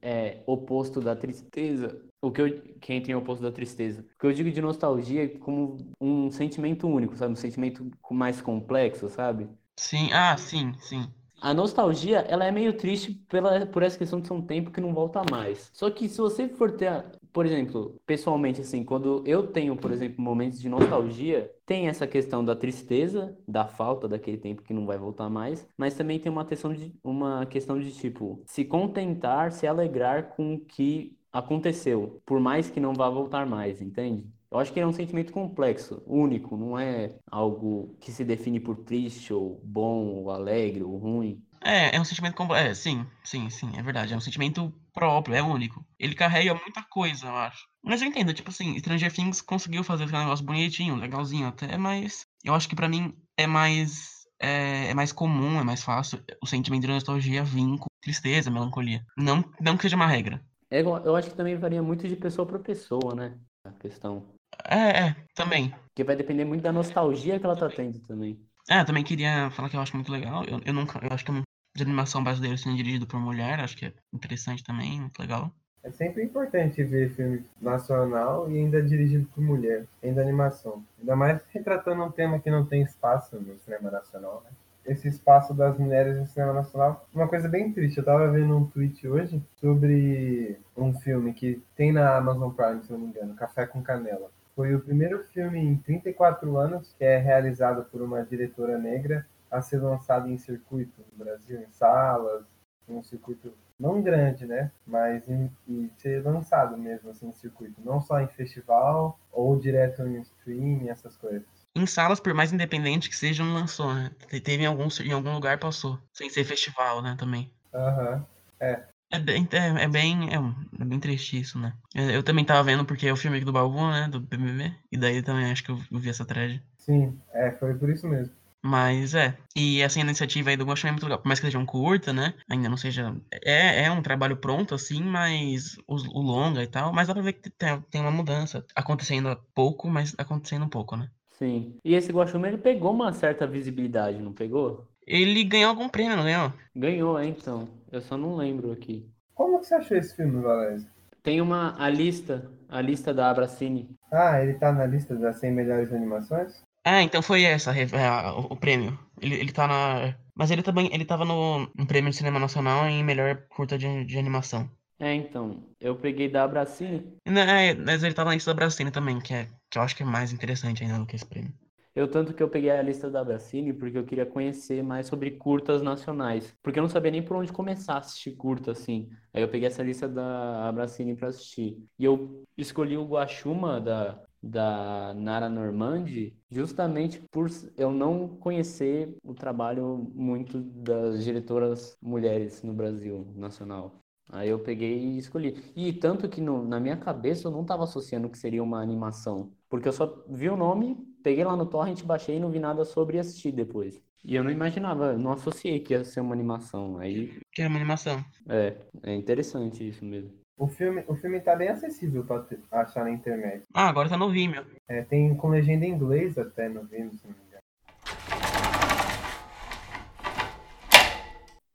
é, 0.00 0.40
oposto 0.46 1.00
da 1.00 1.16
tristeza. 1.16 2.00
O 2.22 2.30
que, 2.30 2.42
eu, 2.42 2.62
que 2.80 2.92
entra 2.92 3.10
em 3.10 3.16
oposto 3.16 3.42
da 3.42 3.50
tristeza. 3.50 4.02
O 4.14 4.18
que 4.20 4.26
eu 4.26 4.32
digo 4.32 4.52
de 4.52 4.62
nostalgia 4.62 5.24
é 5.24 5.28
como 5.28 5.78
um 6.00 6.30
sentimento 6.30 6.86
único, 6.86 7.16
sabe? 7.16 7.32
Um 7.32 7.36
sentimento 7.36 7.90
mais 8.08 8.40
complexo, 8.40 9.08
sabe? 9.08 9.48
Sim, 9.76 10.12
ah, 10.12 10.36
sim, 10.36 10.72
sim. 10.78 11.04
A 11.40 11.52
nostalgia, 11.52 12.20
ela 12.20 12.44
é 12.46 12.52
meio 12.52 12.72
triste 12.76 13.14
pela, 13.28 13.66
por 13.66 13.82
essa 13.82 13.98
questão 13.98 14.20
de 14.20 14.28
ser 14.28 14.32
um 14.32 14.42
tempo 14.42 14.70
que 14.70 14.80
não 14.80 14.94
volta 14.94 15.22
mais. 15.28 15.70
Só 15.72 15.90
que 15.90 16.08
se 16.08 16.18
você 16.18 16.48
for 16.48 16.70
ter, 16.72 17.04
por 17.36 17.44
exemplo, 17.44 18.00
pessoalmente, 18.06 18.62
assim, 18.62 18.82
quando 18.82 19.22
eu 19.26 19.46
tenho, 19.46 19.76
por 19.76 19.92
exemplo, 19.92 20.22
momentos 20.22 20.58
de 20.58 20.70
nostalgia, 20.70 21.52
tem 21.66 21.86
essa 21.86 22.06
questão 22.06 22.42
da 22.42 22.56
tristeza, 22.56 23.36
da 23.46 23.66
falta 23.66 24.08
daquele 24.08 24.38
tempo 24.38 24.62
que 24.62 24.72
não 24.72 24.86
vai 24.86 24.96
voltar 24.96 25.28
mais, 25.28 25.68
mas 25.76 25.92
também 25.94 26.18
tem 26.18 26.32
uma 26.32 26.46
questão 26.46 26.72
de, 26.72 26.94
uma 27.04 27.44
questão 27.44 27.78
de 27.78 27.92
tipo, 27.92 28.42
se 28.46 28.64
contentar, 28.64 29.52
se 29.52 29.66
alegrar 29.66 30.34
com 30.34 30.54
o 30.54 30.60
que 30.60 31.14
aconteceu, 31.30 32.22
por 32.24 32.40
mais 32.40 32.70
que 32.70 32.80
não 32.80 32.94
vá 32.94 33.10
voltar 33.10 33.44
mais, 33.44 33.82
entende? 33.82 34.26
Eu 34.50 34.58
acho 34.58 34.72
que 34.72 34.78
ele 34.78 34.84
é 34.84 34.88
um 34.88 34.92
sentimento 34.94 35.30
complexo, 35.30 36.02
único, 36.06 36.56
não 36.56 36.78
é 36.78 37.18
algo 37.30 37.94
que 38.00 38.10
se 38.12 38.24
define 38.24 38.58
por 38.60 38.76
triste 38.78 39.34
ou 39.34 39.60
bom, 39.62 40.22
ou 40.22 40.30
alegre, 40.30 40.82
ou 40.82 40.96
ruim. 40.96 41.44
É, 41.62 41.96
é 41.96 42.00
um 42.00 42.04
sentimento. 42.04 42.54
É, 42.54 42.74
sim, 42.74 43.06
sim, 43.24 43.50
sim, 43.50 43.70
é 43.76 43.82
verdade. 43.82 44.14
É 44.14 44.16
um 44.16 44.20
sentimento 44.20 44.72
próprio, 44.92 45.34
é 45.34 45.42
único. 45.42 45.84
Ele 45.98 46.14
carrega 46.14 46.54
muita 46.54 46.82
coisa, 46.82 47.26
eu 47.26 47.36
acho. 47.36 47.66
Mas 47.82 48.02
eu 48.02 48.08
entendo, 48.08 48.34
tipo 48.34 48.50
assim, 48.50 48.78
Stranger 48.78 49.12
Things 49.12 49.40
conseguiu 49.40 49.84
fazer 49.84 50.04
aquele 50.04 50.18
negócio 50.18 50.44
bonitinho, 50.44 50.96
legalzinho 50.96 51.48
até, 51.48 51.76
mas 51.76 52.26
eu 52.44 52.54
acho 52.54 52.68
que 52.68 52.76
para 52.76 52.88
mim 52.88 53.14
é 53.36 53.46
mais. 53.46 54.14
É, 54.38 54.90
é, 54.90 54.94
mais 54.94 55.12
comum, 55.12 55.58
é 55.58 55.64
mais 55.64 55.82
fácil 55.82 56.22
o 56.42 56.46
sentimento 56.46 56.82
de 56.82 56.88
nostalgia 56.88 57.42
vir 57.42 57.78
com 57.78 57.86
tristeza, 58.02 58.50
melancolia. 58.50 59.02
Não, 59.16 59.42
não 59.58 59.78
que 59.78 59.82
seja 59.84 59.96
uma 59.96 60.06
regra. 60.06 60.44
É, 60.70 60.82
eu 60.82 61.16
acho 61.16 61.30
que 61.30 61.36
também 61.36 61.56
varia 61.56 61.82
muito 61.82 62.06
de 62.06 62.16
pessoa 62.16 62.46
para 62.46 62.58
pessoa, 62.58 63.14
né? 63.14 63.38
A 63.64 63.70
questão. 63.72 64.26
É, 64.64 65.06
é, 65.06 65.16
também. 65.34 65.74
Porque 65.88 66.04
vai 66.04 66.16
depender 66.16 66.44
muito 66.44 66.62
da 66.62 66.72
nostalgia 66.72 67.38
que 67.38 67.46
ela 67.46 67.56
tá 67.56 67.68
tendo 67.68 67.98
também. 68.00 68.38
É, 68.68 68.84
também 68.84 69.04
queria 69.04 69.50
falar 69.52 69.68
que 69.68 69.76
eu 69.76 69.80
acho 69.80 69.94
muito 69.94 70.10
legal. 70.10 70.44
Eu, 70.44 70.60
eu 70.64 70.72
nunca, 70.72 70.98
eu 71.02 71.12
acho 71.12 71.24
que 71.24 71.30
um 71.30 71.42
de 71.76 71.82
animação 71.82 72.22
brasileiro 72.22 72.58
sendo 72.58 72.76
dirigido 72.76 73.06
por 73.06 73.20
mulher, 73.20 73.60
acho 73.60 73.76
que 73.76 73.86
é 73.86 73.92
interessante 74.12 74.64
também, 74.64 75.00
muito 75.00 75.18
legal. 75.20 75.52
É 75.86 75.90
sempre 75.92 76.24
importante 76.24 76.82
ver 76.82 77.10
filme 77.10 77.44
nacional 77.62 78.50
e 78.50 78.58
ainda 78.58 78.82
dirigido 78.82 79.24
por 79.32 79.40
mulher, 79.40 79.84
ainda 80.02 80.20
animação. 80.20 80.82
Ainda 80.98 81.14
mais 81.14 81.40
retratando 81.54 82.02
um 82.02 82.10
tema 82.10 82.40
que 82.40 82.50
não 82.50 82.66
tem 82.66 82.82
espaço 82.82 83.36
no 83.36 83.56
cinema 83.58 83.88
nacional, 83.88 84.42
né? 84.44 84.50
Esse 84.84 85.06
espaço 85.06 85.54
das 85.54 85.78
mulheres 85.78 86.18
no 86.18 86.26
cinema 86.26 86.52
nacional. 86.52 87.08
Uma 87.14 87.28
coisa 87.28 87.48
bem 87.48 87.72
triste, 87.72 87.98
eu 87.98 88.04
tava 88.04 88.28
vendo 88.32 88.56
um 88.56 88.66
tweet 88.66 89.06
hoje 89.06 89.40
sobre 89.60 90.58
um 90.76 90.92
filme 90.92 91.32
que 91.32 91.62
tem 91.76 91.92
na 91.92 92.16
Amazon 92.16 92.50
Prime, 92.50 92.82
se 92.82 92.90
não 92.90 92.98
me 92.98 93.06
engano, 93.06 93.34
Café 93.34 93.64
com 93.64 93.80
Canela. 93.80 94.28
Foi 94.56 94.74
o 94.74 94.80
primeiro 94.80 95.22
filme 95.24 95.60
em 95.60 95.76
34 95.76 96.56
anos 96.56 96.92
que 96.98 97.04
é 97.04 97.16
realizado 97.18 97.84
por 97.84 98.02
uma 98.02 98.24
diretora 98.24 98.76
negra 98.76 99.24
a 99.50 99.60
ser 99.60 99.78
lançado 99.78 100.28
em 100.28 100.38
circuito 100.38 101.04
no 101.12 101.24
Brasil, 101.24 101.60
em 101.60 101.70
salas, 101.70 102.44
em 102.88 102.94
um 102.94 103.02
circuito 103.02 103.52
não 103.78 104.00
grande, 104.00 104.46
né? 104.46 104.70
Mas 104.86 105.28
em, 105.28 105.50
e 105.68 105.90
ser 105.98 106.24
lançado 106.24 106.76
mesmo 106.76 107.10
assim 107.10 107.28
em 107.28 107.32
circuito, 107.32 107.80
não 107.84 108.00
só 108.00 108.20
em 108.20 108.28
festival 108.28 109.18
ou 109.30 109.58
direto 109.58 110.02
em 110.02 110.20
streaming, 110.20 110.88
essas 110.88 111.16
coisas. 111.16 111.46
Em 111.74 111.86
salas, 111.86 112.20
por 112.20 112.32
mais 112.32 112.52
independente 112.52 113.08
que 113.10 113.16
seja, 113.16 113.44
não 113.44 113.52
lançou, 113.52 113.94
né? 113.94 114.10
Teve 114.42 114.62
em 114.62 114.66
algum, 114.66 114.88
em 115.04 115.12
algum 115.12 115.34
lugar 115.34 115.58
passou, 115.58 115.98
sem 116.12 116.30
ser 116.30 116.44
festival, 116.44 117.02
né, 117.02 117.14
também. 117.18 117.50
Aham, 117.74 118.14
uhum. 118.14 118.24
é. 118.60 118.82
É 119.10 119.20
bem, 119.20 119.48
é, 119.52 119.84
é 119.84 119.88
bem, 119.88 120.28
é, 120.30 120.82
é, 120.82 120.84
bem 120.84 120.98
triste 120.98 121.38
isso, 121.38 121.58
né? 121.60 121.72
Eu, 121.94 122.10
eu, 122.10 122.22
também 122.24 122.44
tava 122.44 122.62
vendo 122.64 122.84
porque 122.84 123.06
é 123.06 123.12
o 123.12 123.16
filme 123.16 123.36
aqui 123.36 123.46
do 123.46 123.52
Baú, 123.52 123.72
né? 123.90 124.08
Do 124.08 124.18
BBB. 124.18 124.74
E 124.90 124.96
daí 124.96 125.22
também 125.22 125.50
acho 125.50 125.62
que 125.62 125.70
eu, 125.70 125.78
vi 125.92 126.08
essa 126.08 126.24
thread. 126.24 126.60
Sim, 126.76 127.16
é, 127.32 127.52
foi 127.52 127.74
por 127.74 127.88
isso 127.88 128.06
mesmo. 128.08 128.34
Mas 128.66 129.14
é. 129.14 129.38
E 129.54 129.80
essa 129.80 130.00
iniciativa 130.00 130.50
aí 130.50 130.56
do 130.56 130.66
Gosto 130.66 130.86
é 130.86 130.90
muito 130.90 131.04
legal. 131.04 131.18
Por 131.20 131.28
mais 131.28 131.38
que 131.38 131.46
seja 131.46 131.58
um 131.58 131.64
curta, 131.64 132.12
né? 132.12 132.34
Ainda 132.50 132.68
não 132.68 132.76
seja. 132.76 133.14
É, 133.44 133.84
é 133.84 133.90
um 133.90 134.02
trabalho 134.02 134.36
pronto, 134.36 134.74
assim, 134.74 135.00
mas 135.02 135.76
o, 135.86 135.94
o 135.94 136.20
longa 136.20 136.62
e 136.62 136.66
tal. 136.66 136.92
Mas 136.92 137.06
dá 137.06 137.14
pra 137.14 137.22
ver 137.22 137.34
que 137.34 137.48
tem, 137.48 137.80
tem 137.82 138.00
uma 138.00 138.10
mudança. 138.10 138.64
Acontecendo 138.74 139.38
pouco, 139.54 139.88
mas 139.88 140.14
acontecendo 140.18 140.64
um 140.64 140.68
pouco, 140.68 140.96
né? 140.96 141.08
Sim. 141.38 141.76
E 141.84 141.94
esse 141.94 142.12
Guaxume, 142.12 142.48
ele 142.48 142.58
pegou 142.58 142.92
uma 142.92 143.12
certa 143.12 143.46
visibilidade, 143.46 144.18
não 144.18 144.32
pegou? 144.32 144.88
Ele 145.06 145.44
ganhou 145.44 145.70
algum 145.70 145.88
prêmio, 145.88 146.16
não 146.16 146.24
ganhou? 146.24 146.52
Ganhou, 146.74 147.18
é, 147.18 147.26
então. 147.26 147.68
Eu 147.92 148.00
só 148.00 148.16
não 148.16 148.34
lembro 148.34 148.72
aqui. 148.72 149.08
Como 149.32 149.60
que 149.60 149.66
você 149.66 149.76
achou 149.76 149.96
esse 149.96 150.16
filme, 150.16 150.42
Valézio? 150.42 150.88
Tem 151.22 151.40
uma 151.40 151.80
a 151.80 151.88
lista, 151.88 152.50
a 152.68 152.80
lista 152.80 153.14
da 153.14 153.30
Abracine. 153.30 153.96
Ah, 154.12 154.42
ele 154.42 154.54
tá 154.54 154.72
na 154.72 154.86
lista 154.86 155.14
das 155.14 155.38
100 155.38 155.52
melhores 155.52 155.92
animações? 155.92 156.65
Ah, 156.88 157.02
então 157.02 157.20
foi 157.20 157.42
essa 157.42 157.72
a, 157.72 158.38
o, 158.38 158.52
o, 158.52 158.56
prêmio. 158.56 158.96
Ele, 159.20 159.34
ele 159.34 159.52
tá 159.52 159.66
na. 159.66 160.14
Mas 160.36 160.52
ele 160.52 160.62
também 160.62 160.88
ele 160.92 161.04
tava 161.04 161.24
no, 161.24 161.68
no 161.74 161.84
prêmio 161.84 162.10
de 162.10 162.16
cinema 162.16 162.38
nacional 162.38 162.86
em 162.86 163.02
melhor 163.02 163.44
curta 163.48 163.76
de, 163.76 164.04
de 164.04 164.16
animação. 164.16 164.70
É, 165.00 165.12
então. 165.12 165.66
Eu 165.80 165.96
peguei 165.96 166.28
da 166.28 166.44
Abracine. 166.44 167.04
É, 167.24 167.74
mas 167.74 168.04
ele 168.04 168.14
tava 168.14 168.30
na 168.30 168.36
lista 168.36 168.54
da 168.54 168.62
Abracine 168.62 168.92
também, 168.92 169.18
que, 169.18 169.34
é, 169.34 169.48
que 169.68 169.78
eu 169.78 169.82
acho 169.82 169.96
que 169.96 170.04
é 170.04 170.06
mais 170.06 170.32
interessante 170.32 170.84
ainda 170.84 171.00
do 171.00 171.06
que 171.06 171.16
esse 171.16 171.26
prêmio. 171.26 171.52
Eu 171.92 172.06
tanto 172.06 172.32
que 172.32 172.42
eu 172.42 172.48
peguei 172.48 172.70
a 172.70 172.82
lista 172.82 173.10
da 173.10 173.20
Abracine 173.20 173.72
porque 173.72 173.98
eu 173.98 174.04
queria 174.04 174.26
conhecer 174.26 174.80
mais 174.80 175.08
sobre 175.08 175.32
curtas 175.32 175.82
nacionais. 175.82 176.54
Porque 176.62 176.78
eu 176.78 176.82
não 176.82 176.88
sabia 176.88 177.10
nem 177.10 177.22
por 177.22 177.36
onde 177.36 177.52
começar 177.52 177.94
a 177.94 177.98
assistir 177.98 178.36
curta, 178.36 178.70
assim. 178.70 179.08
Aí 179.34 179.42
eu 179.42 179.48
peguei 179.48 179.66
essa 179.66 179.82
lista 179.82 180.06
da 180.06 180.68
Abracine 180.68 181.16
para 181.16 181.28
assistir. 181.28 181.78
E 181.98 182.04
eu 182.04 182.44
escolhi 182.56 182.96
o 182.96 183.08
Guaxuma 183.08 183.80
da, 183.80 184.22
da 184.46 185.14
Nara 185.14 185.48
Normandi 185.48 186.36
justamente 186.50 187.20
por 187.30 187.50
eu 187.76 187.90
não 187.90 188.28
conhecer 188.28 189.16
o 189.22 189.34
trabalho 189.34 190.10
muito 190.14 190.60
das 190.60 191.24
diretoras 191.24 191.96
mulheres 192.00 192.62
no 192.62 192.72
Brasil 192.72 193.26
nacional. 193.34 194.00
Aí 194.28 194.48
eu 194.48 194.58
peguei 194.58 194.98
e 194.98 195.18
escolhi. 195.18 195.62
E 195.74 195.92
tanto 195.92 196.28
que 196.28 196.40
no, 196.40 196.66
na 196.66 196.80
minha 196.80 196.96
cabeça 196.96 197.46
eu 197.46 197.52
não 197.52 197.62
estava 197.62 197.84
associando 197.84 198.28
que 198.28 198.38
seria 198.38 198.62
uma 198.62 198.82
animação. 198.82 199.52
Porque 199.68 199.88
eu 199.88 199.92
só 199.92 200.24
vi 200.28 200.48
o 200.48 200.56
nome, 200.56 200.96
peguei 201.22 201.44
lá 201.44 201.56
no 201.56 201.66
torrent, 201.66 202.02
baixei 202.02 202.36
e 202.36 202.40
não 202.40 202.50
vi 202.50 202.58
nada 202.58 202.84
sobre 202.84 203.16
e 203.16 203.20
assisti 203.20 203.52
depois. 203.52 204.02
E 204.24 204.34
eu 204.34 204.42
não 204.42 204.50
imaginava, 204.50 205.16
não 205.16 205.32
associei 205.32 205.78
que 205.78 205.94
ia 205.94 206.04
ser 206.04 206.20
uma 206.20 206.34
animação. 206.34 206.98
Aí. 206.98 207.38
Que 207.52 207.62
é 207.62 207.68
uma 207.68 207.76
animação. 207.76 208.24
É, 208.48 208.76
é 209.04 209.14
interessante 209.14 209.86
isso 209.86 210.04
mesmo. 210.04 210.32
O 210.58 210.66
filme, 210.66 211.04
o 211.06 211.14
filme 211.14 211.38
tá 211.38 211.54
bem 211.54 211.68
acessível 211.68 212.24
pra 212.24 212.42
achar 212.70 213.04
na 213.04 213.10
internet. 213.10 213.64
Ah, 213.74 213.88
agora 213.88 214.08
tá 214.08 214.16
no 214.16 214.30
Vimeo. 214.30 214.64
É, 214.88 215.02
tem 215.02 215.36
com 215.36 215.48
legenda 215.48 215.84
em 215.84 215.90
inglês 215.90 216.38
até 216.38 216.66
no 216.66 216.82
Vimeo, 216.82 217.12
se 217.12 217.26
não 217.26 217.34
me 217.34 217.40
engano. 217.46 217.62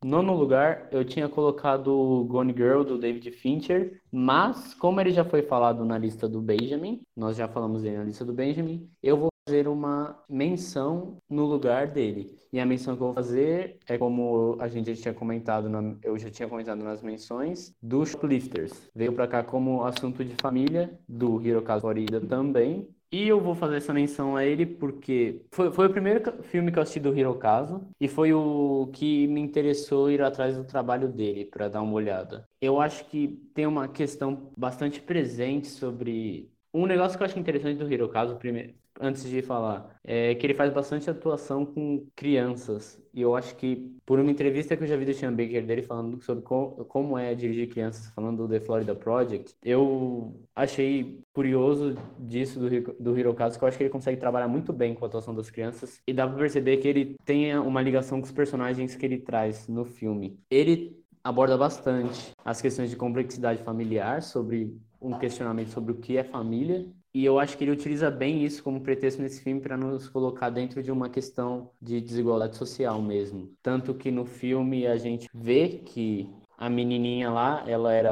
Nono 0.04 0.34
lugar, 0.34 0.88
eu 0.92 1.06
tinha 1.06 1.30
colocado 1.30 2.26
Gone 2.28 2.54
Girl 2.54 2.82
do 2.82 2.98
David 2.98 3.30
Fincher, 3.30 4.02
mas 4.12 4.74
como 4.74 5.00
ele 5.00 5.12
já 5.12 5.24
foi 5.24 5.44
falado 5.44 5.86
na 5.86 5.96
lista 6.00 6.28
do 6.28 6.42
Benjamin, 6.42 7.04
nós 7.16 7.38
já 7.38 7.48
falamos 7.48 7.84
dele 7.84 8.00
na 8.00 8.04
lista 8.06 8.26
do 8.26 8.34
Benjamin, 8.34 8.90
eu 9.04 9.16
vou 9.16 9.31
fazer 9.46 9.68
uma 9.68 10.18
menção 10.30 11.18
no 11.30 11.46
lugar 11.46 11.88
dele. 11.88 12.38
E 12.54 12.60
a 12.60 12.66
menção 12.66 12.96
que 12.96 13.02
eu 13.02 13.08
vou 13.08 13.16
fazer 13.16 13.78
é 13.88 13.98
como 13.98 14.58
a 14.60 14.68
gente 14.68 14.94
já 14.94 15.02
tinha 15.02 15.14
comentado, 15.14 15.70
na, 15.70 15.96
eu 16.04 16.18
já 16.18 16.30
tinha 16.30 16.48
comentado 16.48 16.84
nas 16.84 17.02
menções, 17.02 17.74
do 17.82 18.06
Shoplifters. 18.06 18.90
Veio 18.94 19.14
para 19.14 19.28
cá 19.28 19.44
como 19.44 19.84
assunto 19.84 20.24
de 20.24 20.36
família, 20.42 20.98
do 21.08 21.42
Hirokazu 21.42 21.88
Horida 21.88 22.20
também. 22.22 22.88
E 23.14 23.28
eu 23.28 23.42
vou 23.42 23.54
fazer 23.54 23.76
essa 23.76 23.94
menção 23.94 24.38
a 24.38 24.46
ele 24.46 24.66
porque 24.66 25.42
foi, 25.52 25.70
foi 25.72 25.88
o 25.88 25.90
primeiro 25.90 26.42
filme 26.44 26.72
que 26.72 26.80
eu 26.80 26.84
assisti 26.84 27.00
do 27.00 27.18
Hirokazu 27.18 27.82
e 28.00 28.08
foi 28.08 28.34
o 28.34 28.90
que 28.94 29.28
me 29.28 29.42
interessou 29.42 30.10
ir 30.10 30.22
atrás 30.22 30.56
do 30.56 30.64
trabalho 30.64 31.10
dele 31.10 31.44
para 31.44 31.68
dar 31.68 31.82
uma 31.82 31.92
olhada. 31.94 32.48
Eu 32.62 32.80
acho 32.80 33.04
que 33.10 33.28
tem 33.54 33.68
uma 33.68 33.90
questão 33.90 34.52
bastante 34.58 35.02
presente 35.02 35.68
sobre 35.68 36.50
um 36.74 36.86
negócio 36.86 37.18
que 37.18 37.24
eu 37.24 37.28
acho 37.28 37.38
interessante 37.38 37.78
do 37.78 37.92
Hirokazu, 37.92 38.38
antes 39.02 39.24
de 39.28 39.42
falar, 39.42 40.00
é 40.04 40.36
que 40.36 40.46
ele 40.46 40.54
faz 40.54 40.72
bastante 40.72 41.10
atuação 41.10 41.66
com 41.66 42.06
crianças. 42.16 43.02
E 43.14 43.22
eu 43.22 43.36
acho 43.36 43.56
que, 43.56 43.94
por 44.06 44.20
uma 44.20 44.32
entrevista 44.32 44.78
que 44.78 44.84
eu 44.84 44.88
já 44.88 44.96
vi 44.96 45.04
do 45.04 45.14
Sean 45.14 45.34
Baker 45.34 45.66
dele 45.66 45.82
falando 45.82 46.22
sobre 46.22 46.44
co 46.44 46.86
como 46.88 47.18
é 47.18 47.34
dirigir 47.36 47.68
crianças, 47.68 48.08
falando 48.14 48.48
do 48.48 48.48
The 48.48 48.62
Florida 48.62 48.96
Project, 48.96 49.54
eu 49.64 50.34
achei 50.56 51.20
curioso 51.34 51.96
disso 52.20 52.60
do, 52.60 52.70
do 53.00 53.18
Hirokazu, 53.18 53.58
que 53.58 53.64
eu 53.64 53.68
acho 53.68 53.78
que 53.78 53.84
ele 53.84 53.90
consegue 53.90 54.20
trabalhar 54.20 54.48
muito 54.48 54.72
bem 54.72 54.94
com 54.94 55.04
a 55.04 55.08
atuação 55.08 55.36
das 55.36 55.50
crianças. 55.50 56.02
E 56.08 56.14
dá 56.14 56.28
pra 56.28 56.38
perceber 56.38 56.78
que 56.78 56.88
ele 56.88 57.16
tem 57.26 57.58
uma 57.58 57.82
ligação 57.82 58.20
com 58.20 58.26
os 58.26 58.32
personagens 58.32 58.96
que 58.96 59.06
ele 59.06 59.18
traz 59.18 59.68
no 59.68 59.84
filme. 59.84 60.40
Ele 60.50 61.02
aborda 61.24 61.58
bastante 61.58 62.32
as 62.46 62.62
questões 62.62 62.90
de 62.90 62.96
complexidade 62.96 63.62
familiar, 63.62 64.22
sobre 64.22 64.76
um 65.02 65.18
questionamento 65.18 65.70
sobre 65.70 65.92
o 65.92 65.96
que 65.96 66.16
é 66.16 66.24
família 66.24 66.88
e 67.14 67.26
eu 67.26 67.40
acho 67.40 67.58
que 67.58 67.64
ele 67.64 67.72
utiliza 67.72 68.10
bem 68.10 68.44
isso 68.44 68.64
como 68.64 68.82
pretexto 68.82 69.22
nesse 69.22 69.42
filme 69.42 69.60
para 69.60 69.76
nos 69.76 70.08
colocar 70.08 70.50
dentro 70.50 70.82
de 70.82 70.92
uma 70.92 71.10
questão 71.10 71.72
de 71.82 72.00
desigualdade 72.00 72.56
social 72.56 73.02
mesmo. 73.02 73.52
Tanto 73.62 73.94
que 73.94 74.12
no 74.12 74.26
filme 74.26 74.88
a 74.88 74.98
gente 74.98 75.28
vê 75.34 75.82
que 75.86 76.30
a 76.58 76.70
menininha 76.70 77.30
lá, 77.30 77.64
ela 77.68 77.92
era 77.92 78.12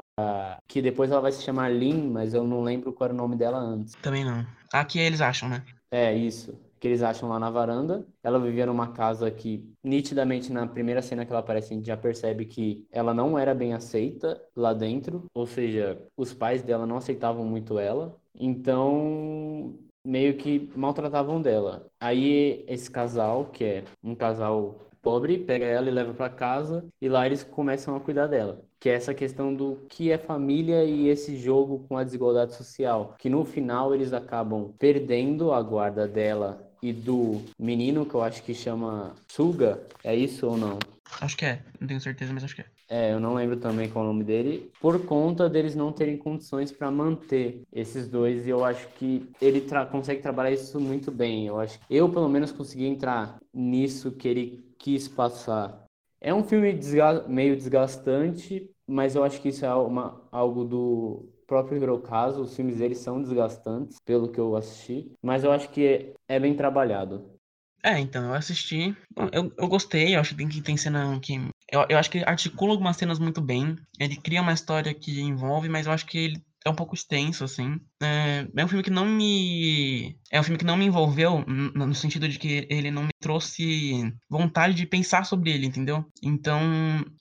que 0.67 0.81
depois 0.81 1.11
ela 1.11 1.21
vai 1.21 1.31
se 1.31 1.41
chamar 1.41 1.71
Lin, 1.71 2.09
mas 2.09 2.33
eu 2.33 2.43
não 2.43 2.61
lembro 2.61 2.91
qual 2.91 3.05
era 3.05 3.13
o 3.13 3.17
nome 3.17 3.35
dela 3.35 3.57
antes. 3.57 3.95
Também 4.01 4.25
não. 4.25 4.45
Aqui 4.73 4.99
eles 4.99 5.21
acham, 5.21 5.49
né? 5.49 5.63
É, 5.91 6.13
isso. 6.13 6.59
Que 6.79 6.87
eles 6.87 7.01
acham 7.01 7.27
lá 7.27 7.39
na 7.39 7.49
varanda. 7.49 8.05
Ela 8.23 8.39
vivia 8.39 8.65
numa 8.65 8.91
casa 8.91 9.29
que, 9.31 9.67
nitidamente, 9.83 10.51
na 10.51 10.65
primeira 10.67 11.01
cena 11.01 11.25
que 11.25 11.31
ela 11.31 11.39
aparece, 11.39 11.73
a 11.73 11.75
gente 11.75 11.87
já 11.87 11.97
percebe 11.97 12.45
que 12.45 12.85
ela 12.91 13.13
não 13.13 13.37
era 13.37 13.53
bem 13.53 13.73
aceita 13.73 14.41
lá 14.55 14.73
dentro. 14.73 15.25
Ou 15.33 15.45
seja, 15.45 16.01
os 16.15 16.33
pais 16.33 16.61
dela 16.61 16.85
não 16.85 16.97
aceitavam 16.97 17.45
muito 17.45 17.79
ela. 17.79 18.15
Então, 18.39 19.75
meio 20.03 20.35
que 20.37 20.71
maltratavam 20.75 21.41
dela. 21.41 21.87
Aí 21.99 22.63
esse 22.67 22.89
casal, 22.89 23.45
que 23.45 23.63
é 23.63 23.83
um 24.03 24.15
casal 24.15 24.89
pobre, 25.01 25.37
pega 25.37 25.65
ela 25.65 25.87
e 25.87 25.91
leva 25.91 26.13
para 26.13 26.29
casa 26.29 26.85
e 27.01 27.07
lá 27.07 27.25
eles 27.25 27.43
começam 27.43 27.95
a 27.95 27.99
cuidar 27.99 28.27
dela. 28.27 28.61
Que 28.79 28.89
é 28.89 28.93
essa 28.93 29.13
questão 29.13 29.53
do 29.53 29.85
que 29.89 30.11
é 30.11 30.17
família 30.17 30.83
e 30.85 31.09
esse 31.09 31.35
jogo 31.37 31.85
com 31.87 31.97
a 31.97 32.03
desigualdade 32.03 32.55
social. 32.55 33.15
Que 33.19 33.29
no 33.29 33.43
final 33.43 33.93
eles 33.93 34.13
acabam 34.13 34.73
perdendo 34.79 35.51
a 35.51 35.61
guarda 35.61 36.07
dela 36.07 36.65
e 36.81 36.93
do 36.93 37.41
menino, 37.59 38.05
que 38.05 38.15
eu 38.15 38.21
acho 38.21 38.41
que 38.41 38.53
chama 38.53 39.13
Suga. 39.27 39.81
É 40.01 40.15
isso 40.15 40.47
ou 40.47 40.57
não? 40.57 40.79
Acho 41.19 41.35
que 41.35 41.45
é, 41.45 41.61
não 41.79 41.87
tenho 41.87 41.99
certeza, 41.99 42.31
mas 42.33 42.43
acho 42.43 42.55
que 42.55 42.61
é. 42.61 42.65
É, 42.91 43.13
eu 43.13 43.19
não 43.19 43.35
lembro 43.35 43.55
também 43.57 43.87
qual 43.87 44.03
é 44.03 44.07
o 44.07 44.11
nome 44.11 44.23
dele, 44.23 44.71
por 44.81 45.05
conta 45.05 45.47
deles 45.47 45.75
não 45.75 45.93
terem 45.93 46.17
condições 46.17 46.71
para 46.71 46.89
manter 46.89 47.61
esses 47.71 48.07
dois, 48.07 48.47
e 48.47 48.49
eu 48.49 48.65
acho 48.65 48.87
que 48.95 49.29
ele 49.39 49.61
tra 49.61 49.85
consegue 49.85 50.23
trabalhar 50.23 50.51
isso 50.51 50.79
muito 50.79 51.11
bem. 51.11 51.45
Eu 51.45 51.59
acho 51.59 51.79
eu 51.87 52.09
pelo 52.09 52.27
menos 52.27 52.51
consegui 52.51 52.87
entrar 52.87 53.37
nisso 53.53 54.11
que 54.11 54.27
ele 54.27 54.65
quis 54.79 55.07
passar. 55.07 55.85
É 56.19 56.33
um 56.33 56.43
filme 56.43 56.73
desga 56.73 57.27
meio 57.27 57.55
desgastante, 57.55 58.67
mas 58.87 59.15
eu 59.15 59.23
acho 59.23 59.39
que 59.39 59.49
isso 59.49 59.63
é 59.63 59.73
uma, 59.73 60.27
algo 60.31 60.63
do 60.65 61.29
próprio 61.45 61.77
Hirokazu. 61.77 62.41
Os 62.41 62.55
filmes 62.55 62.77
dele 62.77 62.95
são 62.95 63.21
desgastantes, 63.21 63.99
pelo 64.03 64.31
que 64.31 64.39
eu 64.39 64.55
assisti, 64.55 65.11
mas 65.21 65.43
eu 65.43 65.51
acho 65.51 65.69
que 65.69 65.85
é, 65.85 66.13
é 66.27 66.39
bem 66.39 66.55
trabalhado. 66.55 67.39
É, 67.83 67.97
então, 67.99 68.25
eu 68.25 68.33
assisti. 68.33 68.95
Eu, 69.31 69.53
eu 69.57 69.67
gostei, 69.67 70.15
eu 70.15 70.19
acho 70.19 70.31
que 70.31 70.37
tem, 70.37 70.49
que 70.49 70.61
tem 70.61 70.75
cena 70.75 71.17
que. 71.21 71.39
Eu, 71.71 71.85
eu 71.89 71.97
acho 71.97 72.09
que 72.09 72.19
articula 72.19 72.71
algumas 72.73 72.97
cenas 72.97 73.19
muito 73.19 73.41
bem. 73.41 73.77
Ele 73.99 74.15
cria 74.15 74.41
uma 74.41 74.53
história 74.53 74.93
que 74.93 75.19
envolve, 75.21 75.69
mas 75.69 75.85
eu 75.87 75.91
acho 75.93 76.05
que 76.05 76.17
ele 76.17 76.45
é 76.65 76.69
um 76.69 76.75
pouco 76.75 76.95
extenso, 76.95 77.43
assim. 77.43 77.79
É, 78.01 78.47
é, 78.55 78.65
um 78.65 78.67
filme 78.67 78.83
que 78.83 78.89
não 78.89 79.05
me. 79.05 80.17
É 80.31 80.39
um 80.39 80.43
filme 80.43 80.57
que 80.57 80.65
não 80.65 80.77
me 80.77 80.85
envolveu, 80.85 81.43
no 81.47 81.93
sentido 81.93 82.29
de 82.29 82.39
que 82.39 82.65
ele 82.69 82.91
não 82.91 83.03
me 83.03 83.09
trouxe 83.19 84.13
vontade 84.29 84.73
de 84.75 84.85
pensar 84.85 85.25
sobre 85.25 85.51
ele, 85.51 85.65
entendeu? 85.65 86.05
Então, 86.23 86.61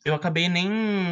eu 0.05 0.15
acabei 0.15 0.49
nem 0.49 0.69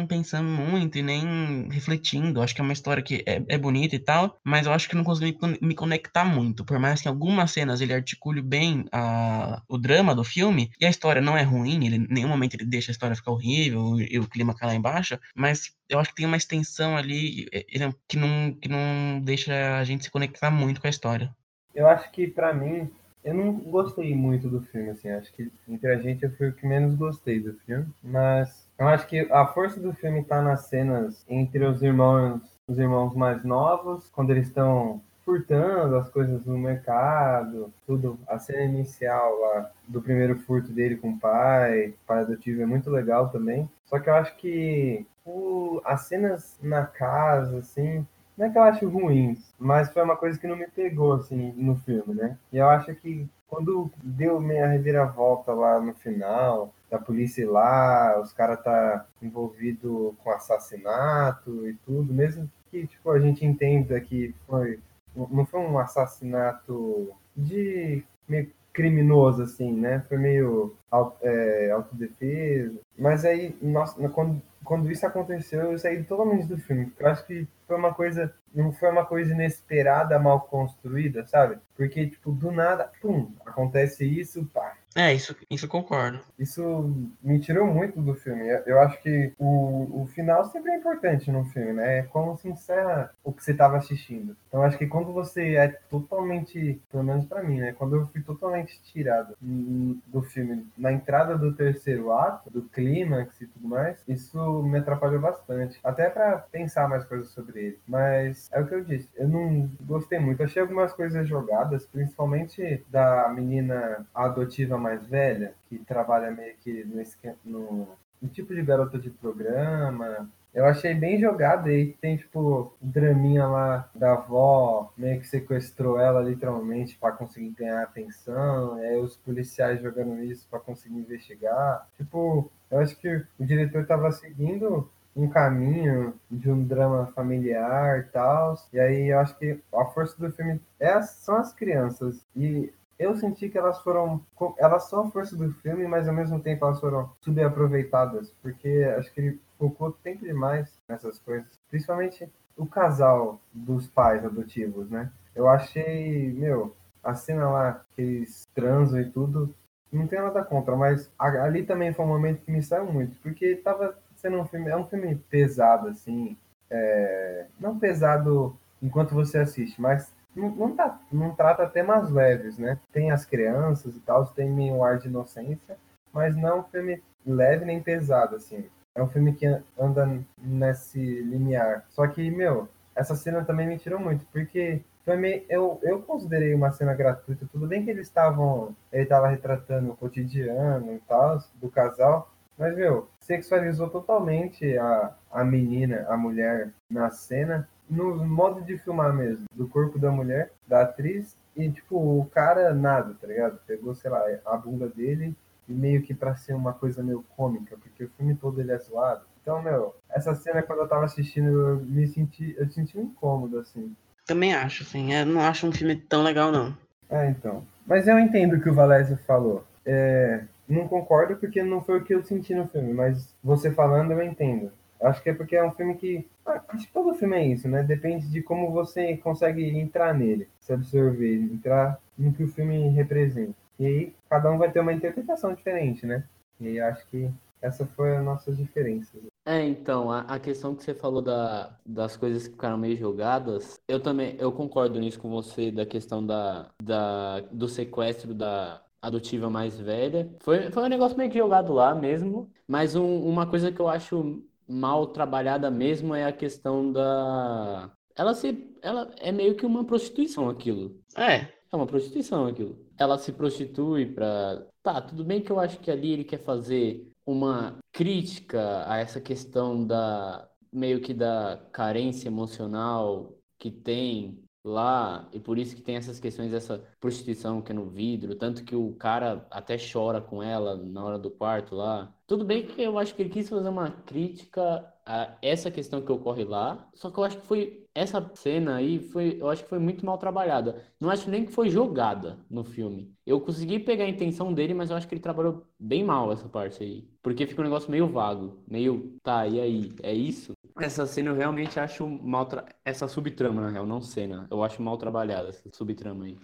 pensando 0.07 0.47
muito 0.47 0.97
e 0.97 1.01
nem 1.01 1.67
refletindo. 1.69 2.41
Acho 2.41 2.55
que 2.55 2.61
é 2.61 2.63
uma 2.63 2.73
história 2.73 3.03
que 3.03 3.23
é, 3.25 3.43
é 3.47 3.57
bonita 3.57 3.95
e 3.95 3.99
tal, 3.99 4.39
mas 4.43 4.67
eu 4.67 4.73
acho 4.73 4.87
que 4.87 4.95
não 4.95 5.03
consegui 5.03 5.37
me 5.61 5.75
conectar 5.75 6.23
muito. 6.23 6.63
Por 6.63 6.79
mais 6.79 7.01
que 7.01 7.07
algumas 7.07 7.51
cenas 7.51 7.81
ele 7.81 7.93
articule 7.93 8.41
bem 8.41 8.85
a, 8.91 9.61
o 9.67 9.77
drama 9.77 10.15
do 10.15 10.23
filme, 10.23 10.69
e 10.79 10.85
a 10.85 10.89
história 10.89 11.21
não 11.21 11.37
é 11.37 11.41
ruim, 11.41 11.85
ele, 11.85 11.97
em 11.97 12.07
nenhum 12.09 12.29
momento 12.29 12.53
ele 12.55 12.65
deixa 12.65 12.91
a 12.91 12.93
história 12.93 13.15
ficar 13.15 13.31
horrível 13.31 13.99
e 13.99 14.19
o 14.19 14.27
clima 14.27 14.55
cair 14.55 14.67
lá 14.69 14.75
embaixo, 14.75 15.19
mas 15.35 15.71
eu 15.89 15.99
acho 15.99 16.09
que 16.09 16.17
tem 16.17 16.25
uma 16.25 16.37
extensão 16.37 16.95
ali 16.97 17.47
ele, 17.51 17.93
que, 18.07 18.17
não, 18.17 18.53
que 18.53 18.67
não 18.69 19.21
deixa 19.23 19.56
a 19.63 19.83
gente 19.83 20.03
se 20.03 20.11
conectar 20.11 20.51
muito 20.51 20.81
com 20.81 20.87
a 20.87 20.89
história. 20.89 21.33
Eu 21.73 21.87
acho 21.87 22.11
que, 22.11 22.27
para 22.27 22.53
mim, 22.53 22.89
eu 23.23 23.33
não 23.33 23.53
gostei 23.53 24.15
muito 24.15 24.47
do 24.49 24.61
filme, 24.61 24.89
assim. 24.89 25.09
Acho 25.09 25.31
que 25.33 25.51
entre 25.67 25.91
a 25.91 25.97
gente 25.97 26.23
eu 26.23 26.31
fui 26.31 26.49
o 26.49 26.53
que 26.53 26.65
menos 26.65 26.95
gostei 26.95 27.39
do 27.39 27.53
filme. 27.65 27.85
Mas 28.01 28.67
eu 28.79 28.87
acho 28.87 29.05
que 29.07 29.19
a 29.31 29.45
força 29.47 29.79
do 29.79 29.93
filme 29.93 30.23
tá 30.23 30.41
nas 30.41 30.67
cenas 30.67 31.25
entre 31.27 31.65
os 31.65 31.81
irmãos, 31.81 32.41
os 32.67 32.79
irmãos 32.79 33.13
mais 33.15 33.43
novos, 33.43 34.09
quando 34.11 34.31
eles 34.31 34.47
estão 34.47 35.01
furtando 35.25 35.97
as 35.97 36.09
coisas 36.09 36.45
no 36.45 36.57
mercado, 36.57 37.73
tudo. 37.85 38.17
A 38.27 38.39
cena 38.39 38.63
inicial 38.63 39.37
lá 39.41 39.71
do 39.85 40.01
primeiro 40.01 40.39
furto 40.39 40.71
dele 40.71 40.95
com 40.95 41.09
o 41.09 41.19
pai, 41.19 41.93
pai 42.07 42.21
adotivo, 42.21 42.61
é 42.61 42.65
muito 42.65 42.89
legal 42.89 43.29
também. 43.29 43.69
Só 43.85 43.99
que 43.99 44.09
eu 44.09 44.15
acho 44.15 44.37
que 44.37 45.05
o, 45.25 45.81
as 45.83 46.03
cenas 46.03 46.57
na 46.61 46.85
casa, 46.85 47.57
assim, 47.57 48.07
não 48.37 48.45
é 48.45 48.49
que 48.49 48.57
eu 48.57 48.63
acho 48.63 48.87
ruins, 48.87 49.53
mas 49.57 49.91
foi 49.91 50.03
uma 50.03 50.15
coisa 50.15 50.39
que 50.39 50.47
não 50.47 50.55
me 50.55 50.67
pegou, 50.67 51.13
assim, 51.13 51.53
no 51.55 51.75
filme, 51.77 52.13
né? 52.13 52.37
E 52.53 52.57
eu 52.57 52.69
acho 52.69 52.93
que 52.95 53.27
quando 53.47 53.89
deu 54.03 54.39
meia 54.39 54.67
reviravolta 54.67 55.53
lá 55.53 55.79
no 55.79 55.93
final, 55.93 56.73
da 56.89 56.99
polícia 56.99 57.41
ir 57.41 57.45
lá, 57.45 58.19
os 58.21 58.31
caras 58.33 58.61
tá 58.61 59.05
envolvido 59.21 60.15
com 60.23 60.29
assassinato 60.31 61.67
e 61.67 61.73
tudo, 61.85 62.13
mesmo 62.13 62.49
que, 62.69 62.85
tipo, 62.85 63.09
a 63.09 63.19
gente 63.19 63.45
entenda 63.45 63.99
que 63.99 64.33
foi, 64.45 64.79
não 65.15 65.45
foi 65.45 65.59
um 65.61 65.79
assassinato 65.79 67.11
de 67.35 68.03
meio 68.27 68.51
criminoso, 68.73 69.41
assim, 69.41 69.71
né? 69.71 70.03
Foi 70.07 70.17
meio 70.17 70.75
é, 71.21 71.71
autodefesa. 71.71 72.79
Mas 72.97 73.23
aí, 73.23 73.55
nossa, 73.61 74.09
quando, 74.09 74.41
quando 74.63 74.91
isso 74.91 75.05
aconteceu, 75.05 75.71
eu 75.71 75.77
saí 75.77 76.03
totalmente 76.03 76.47
do 76.47 76.57
filme. 76.57 76.91
Eu 76.99 77.07
acho 77.07 77.25
que 77.25 77.47
foi 77.67 77.77
uma 77.77 77.93
coisa, 77.93 78.33
não 78.53 78.71
foi 78.73 78.89
uma 78.89 79.05
coisa 79.05 79.33
inesperada, 79.33 80.17
mal 80.17 80.41
construída, 80.41 81.25
sabe? 81.27 81.57
Porque, 81.75 82.07
tipo, 82.07 82.31
do 82.31 82.51
nada, 82.51 82.91
pum, 83.01 83.31
acontece 83.45 84.03
isso, 84.05 84.45
pá, 84.53 84.75
é, 84.97 85.13
isso, 85.13 85.35
isso 85.47 85.67
concordo. 85.67 86.19
Isso 86.39 86.91
me 87.21 87.39
tirou 87.39 87.67
muito 87.67 88.01
do 88.01 88.15
filme. 88.15 88.47
Eu 88.65 88.79
acho 88.79 88.99
que 89.03 89.31
o, 89.37 90.01
o 90.01 90.07
final 90.07 90.43
sempre 90.45 90.71
é 90.71 90.77
importante 90.77 91.31
no 91.31 91.45
filme, 91.45 91.73
né? 91.73 91.99
É 91.99 92.03
como 92.03 92.35
se 92.35 92.49
encerra 92.49 93.11
o 93.23 93.31
que 93.31 93.43
você 93.43 93.51
estava 93.51 93.77
assistindo. 93.77 94.35
Então 94.47 94.63
acho 94.63 94.75
que 94.75 94.87
quando 94.87 95.13
você 95.13 95.53
é 95.55 95.67
totalmente, 95.67 96.81
pelo 96.91 97.03
menos 97.03 97.25
para 97.25 97.43
mim, 97.43 97.59
né? 97.59 97.73
Quando 97.77 97.95
eu 97.95 98.07
fui 98.07 98.21
totalmente 98.21 98.81
tirado 98.81 99.35
do 99.39 100.21
filme 100.23 100.65
na 100.75 100.91
entrada 100.91 101.37
do 101.37 101.53
terceiro 101.53 102.11
ato, 102.11 102.49
do 102.49 102.63
clímax 102.63 103.39
e 103.39 103.45
tudo 103.45 103.67
mais, 103.67 104.03
isso 104.07 104.63
me 104.63 104.79
atrapalhou 104.79 105.21
bastante. 105.21 105.79
Até 105.83 106.09
para 106.09 106.39
pensar 106.39 106.89
mais 106.89 107.03
coisas 107.05 107.29
sobre 107.29 107.59
ele. 107.59 107.79
Mas 107.87 108.49
é 108.51 108.59
o 108.59 108.65
que 108.65 108.73
eu 108.73 108.83
disse. 108.83 109.09
Eu 109.15 109.27
não 109.27 109.69
gostei 109.81 110.17
muito. 110.17 110.41
Achei 110.41 110.59
algumas 110.59 110.91
coisas 110.91 111.27
jogadas, 111.27 111.85
principalmente 111.85 112.83
da 112.89 113.29
menina 113.29 114.07
adotiva 114.15 114.86
mais 114.87 115.05
velha, 115.05 115.53
que 115.69 115.77
trabalha 115.79 116.31
meio 116.31 116.55
que 116.57 116.83
no, 116.83 117.03
no, 117.45 117.87
no 118.21 118.29
tipo 118.29 118.53
de 118.53 118.61
garota 118.61 118.97
de 118.97 119.09
programa. 119.09 120.29
Eu 120.53 120.65
achei 120.65 120.93
bem 120.93 121.19
jogado 121.19 121.67
aí. 121.67 121.93
Tem, 122.01 122.17
tipo, 122.17 122.73
um 122.81 122.89
draminha 122.89 123.45
lá 123.45 123.89
da 123.93 124.13
avó, 124.13 124.91
meio 124.97 125.19
que 125.19 125.27
sequestrou 125.27 125.99
ela 125.99 126.21
literalmente 126.21 126.97
para 126.97 127.11
conseguir 127.11 127.51
ganhar 127.51 127.83
atenção. 127.83 128.79
E 128.79 128.85
aí 128.85 128.97
os 128.97 129.15
policiais 129.17 129.81
jogando 129.81 130.23
isso 130.23 130.47
para 130.49 130.59
conseguir 130.59 130.97
investigar. 130.97 131.87
Tipo, 131.97 132.49
eu 132.71 132.79
acho 132.79 132.95
que 132.97 133.23
o 133.37 133.45
diretor 133.45 133.85
tava 133.85 134.11
seguindo 134.11 134.89
um 135.15 135.27
caminho 135.27 136.13
de 136.29 136.49
um 136.49 136.63
drama 136.63 137.07
familiar 137.07 137.99
e 137.99 138.03
tal. 138.03 138.55
E 138.71 138.79
aí 138.79 139.09
eu 139.09 139.19
acho 139.19 139.37
que 139.37 139.59
a 139.73 139.85
força 139.85 140.19
do 140.19 140.31
filme 140.31 140.59
é, 140.79 141.01
são 141.01 141.37
as 141.37 141.53
crianças. 141.53 142.25
E 142.35 142.71
eu 142.99 143.15
senti 143.15 143.49
que 143.49 143.57
elas 143.57 143.79
foram. 143.81 144.23
Elas 144.57 144.89
são 144.89 145.01
a 145.01 145.11
força 145.11 145.35
do 145.35 145.51
filme, 145.55 145.87
mas 145.87 146.07
ao 146.07 146.13
mesmo 146.13 146.39
tempo 146.39 146.65
elas 146.65 146.79
foram 146.79 147.11
subaproveitadas, 147.21 148.33
porque 148.41 148.91
acho 148.97 149.13
que 149.13 149.21
ele 149.21 149.41
focou 149.57 149.91
tempo 149.91 150.25
demais 150.25 150.79
nessas 150.87 151.19
coisas. 151.19 151.47
Principalmente 151.69 152.29
o 152.55 152.65
casal 152.65 153.39
dos 153.53 153.87
pais 153.87 154.25
adotivos, 154.25 154.89
né? 154.89 155.11
Eu 155.35 155.47
achei, 155.47 156.33
meu, 156.33 156.75
a 157.03 157.13
cena 157.13 157.49
lá 157.49 157.85
que 157.95 158.01
eles 158.01 158.47
transam 158.55 158.99
e 158.99 159.09
tudo, 159.09 159.53
não 159.91 160.07
tem 160.07 160.19
nada 160.19 160.43
contra, 160.43 160.75
mas 160.75 161.11
ali 161.17 161.63
também 161.63 161.93
foi 161.93 162.03
um 162.03 162.09
momento 162.09 162.41
que 162.41 162.51
me 162.51 162.61
saiu 162.61 162.91
muito, 162.91 163.17
porque 163.21 163.55
tava 163.57 163.97
sendo 164.15 164.37
um 164.39 164.45
filme, 164.45 164.69
é 164.69 164.75
um 164.75 164.85
filme 164.85 165.15
pesado, 165.29 165.87
assim, 165.87 166.35
é, 166.69 167.45
não 167.59 167.79
pesado 167.79 168.57
enquanto 168.81 169.13
você 169.13 169.37
assiste, 169.37 169.79
mas 169.79 170.13
não, 170.37 170.75
tá, 170.75 170.99
não 171.11 171.35
trata 171.35 171.67
temas 171.67 172.09
leves, 172.11 172.57
né? 172.57 172.79
Tem 172.91 173.11
as 173.11 173.25
crianças 173.25 173.95
e 173.95 173.99
tal, 173.99 174.25
tem 174.27 174.49
meio 174.49 174.83
ar 174.83 174.97
de 174.97 175.07
inocência, 175.07 175.77
mas 176.13 176.35
não 176.35 176.49
é 176.49 176.55
um 176.55 176.63
filme 176.63 177.03
leve 177.25 177.65
nem 177.65 177.81
pesado, 177.81 178.35
assim. 178.35 178.65
É 178.95 179.01
um 179.01 179.07
filme 179.07 179.33
que 179.33 179.45
anda 179.77 180.19
nesse 180.37 180.99
limiar. 180.99 181.85
Só 181.89 182.07
que, 182.07 182.31
meu, 182.31 182.67
essa 182.95 183.15
cena 183.15 183.43
também 183.43 183.67
me 183.67 183.77
tirou 183.77 183.99
muito, 183.99 184.25
porque 184.31 184.81
meio, 185.05 185.45
eu, 185.47 185.79
eu 185.83 186.01
considerei 186.01 186.53
uma 186.53 186.71
cena 186.71 186.93
gratuita. 186.93 187.47
Tudo 187.51 187.67
bem 187.67 187.83
que 187.83 187.91
eles 187.91 188.07
estavam. 188.07 188.75
Ele 188.91 189.03
estava 189.03 189.27
retratando 189.27 189.91
o 189.91 189.95
cotidiano 189.95 190.93
e 190.93 190.99
tal, 191.07 191.39
do 191.55 191.69
casal, 191.69 192.31
mas, 192.57 192.75
meu, 192.75 193.07
sexualizou 193.19 193.89
totalmente 193.89 194.77
a, 194.77 195.13
a 195.31 195.43
menina, 195.43 196.07
a 196.09 196.17
mulher 196.17 196.71
na 196.89 197.11
cena, 197.11 197.69
no 197.89 198.25
modo 198.25 198.61
de 198.61 198.77
filmar 198.77 199.13
mesmo, 199.13 199.45
do 199.53 199.67
corpo 199.67 199.97
da 199.97 200.11
mulher, 200.11 200.51
da 200.67 200.81
atriz, 200.81 201.35
e, 201.55 201.69
tipo, 201.69 201.97
o 201.97 202.25
cara 202.25 202.73
nada, 202.73 203.15
tá 203.19 203.27
ligado? 203.27 203.59
Pegou, 203.65 203.95
sei 203.95 204.11
lá, 204.11 204.23
a 204.45 204.57
bunda 204.57 204.87
dele 204.87 205.35
e 205.67 205.73
meio 205.73 206.03
que 206.03 206.13
pra 206.13 206.35
ser 206.35 206.53
uma 206.53 206.73
coisa 206.73 207.01
meio 207.01 207.25
cômica, 207.35 207.75
porque 207.77 208.03
o 208.03 208.09
filme 208.15 208.35
todo 208.35 208.61
ele 208.61 208.71
é 208.71 208.77
zoado. 208.77 209.21
Então, 209.41 209.61
meu, 209.61 209.95
essa 210.09 210.35
cena 210.35 210.61
quando 210.61 210.79
eu 210.79 210.87
tava 210.87 211.05
assistindo, 211.05 211.47
eu 211.47 211.75
me 211.77 212.05
senti, 212.07 212.55
eu 212.57 212.69
senti 212.69 212.97
um 212.97 213.03
incômodo, 213.03 213.59
assim. 213.59 213.95
Também 214.25 214.53
acho, 214.53 214.83
assim, 214.83 215.13
eu 215.13 215.25
não 215.25 215.41
acho 215.41 215.65
um 215.65 215.71
filme 215.71 215.95
tão 215.95 216.21
legal, 216.21 216.51
não. 216.51 216.75
É, 217.09 217.29
então. 217.29 217.63
Mas 217.85 218.07
eu 218.07 218.19
entendo 218.19 218.55
o 218.57 218.61
que 218.61 218.69
o 218.69 218.73
Valésio 218.73 219.17
falou. 219.25 219.65
É, 219.85 220.43
não 220.67 220.87
concordo 220.87 221.37
porque 221.37 221.63
não 221.63 221.81
foi 221.81 221.99
o 221.99 222.03
que 222.03 222.13
eu 222.13 222.23
senti 222.23 222.53
no 222.53 222.67
filme, 222.67 222.93
mas 222.93 223.33
você 223.41 223.71
falando 223.71 224.11
eu 224.11 224.21
entendo. 224.21 224.71
Acho 225.01 225.21
que 225.21 225.29
é 225.29 225.33
porque 225.33 225.55
é 225.55 225.63
um 225.63 225.71
filme 225.71 225.95
que. 225.95 226.27
Ah, 226.45 226.61
acho 226.69 226.87
que 226.87 226.93
todo 226.93 227.13
filme 227.13 227.37
é 227.37 227.45
isso, 227.45 227.67
né? 227.67 227.83
Depende 227.83 228.29
de 228.29 228.41
como 228.41 228.71
você 228.71 229.17
consegue 229.17 229.63
entrar 229.77 230.13
nele, 230.13 230.47
se 230.59 230.73
absorver, 230.73 231.35
entrar 231.35 231.99
no 232.17 232.33
que 232.33 232.43
o 232.43 232.47
filme 232.47 232.89
representa. 232.89 233.55
E 233.79 233.85
aí 233.85 234.13
cada 234.29 234.51
um 234.51 234.57
vai 234.57 234.71
ter 234.71 234.79
uma 234.79 234.93
interpretação 234.93 235.53
diferente, 235.53 236.05
né? 236.05 236.23
E 236.59 236.79
acho 236.79 237.07
que 237.07 237.29
essa 237.61 237.85
foi 237.85 238.15
as 238.15 238.23
nossas 238.23 238.57
diferenças. 238.57 239.21
É, 239.45 239.63
então, 239.63 240.11
a, 240.11 240.21
a 240.21 240.39
questão 240.39 240.75
que 240.75 240.83
você 240.83 240.93
falou 240.93 241.21
da, 241.21 241.77
das 241.85 242.17
coisas 242.17 242.47
que 242.47 242.53
ficaram 242.53 242.77
meio 242.77 242.97
jogadas, 242.97 243.79
eu 243.87 244.01
também, 244.01 244.35
eu 244.39 244.51
concordo 244.51 244.99
nisso 244.99 245.19
com 245.19 245.29
você, 245.29 245.71
da 245.71 245.85
questão 245.85 246.25
da, 246.25 246.69
da, 246.81 247.39
do 247.51 247.67
sequestro 247.67 248.33
da 248.33 248.81
adotiva 249.01 249.49
mais 249.49 249.79
velha. 249.79 250.29
Foi, 250.41 250.69
foi 250.71 250.83
um 250.83 250.89
negócio 250.89 251.17
meio 251.17 251.31
que 251.31 251.37
jogado 251.37 251.73
lá 251.73 251.95
mesmo, 251.95 252.49
mas 252.67 252.95
um, 252.95 253.23
uma 253.23 253.47
coisa 253.47 253.71
que 253.71 253.79
eu 253.79 253.87
acho 253.87 254.43
mal 254.67 255.07
trabalhada 255.07 255.71
mesmo 255.71 256.13
é 256.13 256.25
a 256.25 256.31
questão 256.31 256.91
da... 256.91 257.91
Ela 258.15 258.33
se, 258.33 258.75
ela 258.81 259.11
é 259.19 259.31
meio 259.31 259.55
que 259.55 259.65
uma 259.65 259.85
prostituição 259.85 260.49
aquilo. 260.49 260.99
É. 261.15 261.57
É 261.71 261.75
uma 261.75 261.85
prostituição 261.85 262.47
aquilo. 262.47 262.77
Ela 262.97 263.17
se 263.17 263.31
prostitui 263.31 264.05
pra. 264.05 264.65
Tá, 264.81 265.01
tudo 265.01 265.23
bem 265.23 265.41
que 265.41 265.51
eu 265.51 265.59
acho 265.59 265.79
que 265.79 265.91
ali 265.91 266.13
ele 266.13 266.23
quer 266.23 266.39
fazer 266.39 267.11
uma 267.25 267.77
crítica 267.91 268.83
a 268.89 268.97
essa 268.97 269.19
questão 269.19 269.85
da. 269.85 270.49
meio 270.71 271.01
que 271.01 271.13
da 271.13 271.61
carência 271.71 272.27
emocional 272.27 273.37
que 273.59 273.69
tem 273.69 274.39
lá, 274.67 275.27
e 275.33 275.39
por 275.39 275.57
isso 275.57 275.75
que 275.75 275.81
tem 275.81 275.95
essas 275.95 276.19
questões 276.19 276.51
dessa 276.51 276.83
prostituição 276.99 277.61
que 277.61 277.71
é 277.71 277.75
no 277.75 277.85
vidro, 277.85 278.35
tanto 278.35 278.63
que 278.63 278.75
o 278.75 278.93
cara 278.95 279.45
até 279.51 279.77
chora 279.77 280.21
com 280.21 280.41
ela 280.43 280.75
na 280.77 281.03
hora 281.03 281.19
do 281.19 281.29
quarto 281.31 281.75
lá. 281.75 282.13
Tudo 282.27 282.43
bem 282.45 282.65
que 282.65 282.81
eu 282.81 282.97
acho 282.99 283.15
que 283.15 283.21
ele 283.21 283.29
quis 283.29 283.49
fazer 283.49 283.69
uma 283.69 283.91
crítica 283.91 284.93
a 285.05 285.37
essa 285.41 285.71
questão 285.71 286.01
que 286.01 286.11
ocorre 286.11 286.43
lá, 286.43 286.89
só 286.93 287.09
que 287.09 287.17
eu 287.17 287.23
acho 287.23 287.37
que 287.37 287.47
foi 287.47 287.87
essa 287.97 288.21
cena 288.35 288.75
aí 288.75 288.99
foi, 288.99 289.37
eu 289.41 289.49
acho 289.49 289.63
que 289.63 289.69
foi 289.69 289.79
muito 289.79 290.05
mal 290.05 290.19
trabalhada. 290.19 290.83
Não 290.99 291.09
acho 291.09 291.29
nem 291.29 291.45
que 291.45 291.51
foi 291.51 291.69
jogada 291.69 292.37
no 292.49 292.63
filme. 292.63 293.11
Eu 293.25 293.41
consegui 293.41 293.79
pegar 293.79 294.03
a 294.05 294.09
intenção 294.09 294.53
dele, 294.53 294.73
mas 294.75 294.91
eu 294.91 294.95
acho 294.95 295.07
que 295.07 295.15
ele 295.15 295.21
trabalhou 295.21 295.65
bem 295.79 296.03
mal 296.03 296.31
essa 296.31 296.47
parte 296.47 296.83
aí, 296.83 297.09
porque 297.23 297.47
fica 297.47 297.61
um 297.61 297.63
negócio 297.63 297.89
meio 297.89 298.07
vago, 298.07 298.63
meio, 298.67 299.17
tá, 299.23 299.47
e 299.47 299.59
aí, 299.59 299.95
é 300.03 300.13
isso? 300.13 300.53
Essa 300.79 301.05
cena 301.05 301.29
eu 301.29 301.35
realmente 301.35 301.79
acho 301.79 302.07
mal 302.07 302.45
tra... 302.45 302.65
essa 302.85 303.07
subtrama, 303.07 303.61
na 303.61 303.69
real, 303.69 303.85
não 303.85 304.01
cena. 304.01 304.47
Eu 304.49 304.63
acho 304.63 304.81
mal 304.81 304.97
trabalhada 304.97 305.49
essa 305.49 305.69
subtrama 305.71 306.25
aí. 306.25 306.37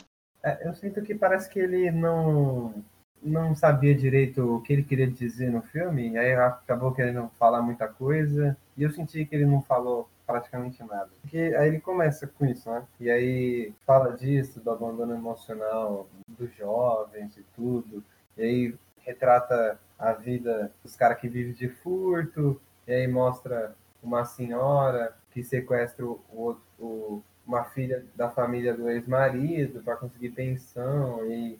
É, 0.43 0.67
eu 0.67 0.73
sinto 0.73 1.01
que 1.01 1.15
parece 1.15 1.49
que 1.49 1.59
ele 1.59 1.89
não 1.91 2.73
não 3.23 3.55
sabia 3.55 3.95
direito 3.95 4.55
o 4.55 4.61
que 4.61 4.73
ele 4.73 4.84
queria 4.84 5.07
dizer 5.07 5.49
no 5.49 5.61
filme, 5.61 6.17
aí 6.17 6.34
acabou 6.34 6.91
querendo 6.91 7.29
falar 7.39 7.61
muita 7.61 7.88
coisa, 7.88 8.57
e 8.75 8.84
eu 8.84 8.91
senti 8.91 9.25
que 9.25 9.36
ele 9.36 9.45
não 9.45 9.61
falou 9.61 10.09
praticamente 10.27 10.84
nada. 10.84 11.09
Porque 11.21 11.38
aí 11.38 11.69
ele 11.69 11.79
começa 11.79 12.27
com 12.27 12.45
isso, 12.45 12.69
né? 12.69 12.84
E 12.99 13.09
aí 13.09 13.73
fala 13.86 14.15
disso, 14.17 14.59
do 14.59 14.71
abandono 14.71 15.13
emocional 15.13 16.07
dos 16.27 16.53
jovens 16.55 17.38
e 17.38 17.43
tudo, 17.55 18.03
e 18.38 18.41
aí 18.41 18.75
retrata 18.99 19.79
a 19.97 20.11
vida 20.13 20.71
dos 20.84 20.95
caras 20.95 21.19
que 21.19 21.29
vivem 21.29 21.53
de 21.53 21.69
furto, 21.69 22.59
e 22.88 22.93
aí 22.93 23.07
mostra 23.07 23.75
uma 24.03 24.25
senhora 24.25 25.15
que 25.31 25.43
sequestra 25.43 26.05
o, 26.05 26.57
o, 26.79 27.21
uma 27.45 27.63
filha 27.65 28.05
da 28.15 28.29
família 28.29 28.73
do 28.73 28.89
ex-marido 28.89 29.81
para 29.81 29.95
conseguir 29.95 30.31
pensão 30.31 31.25
e 31.25 31.59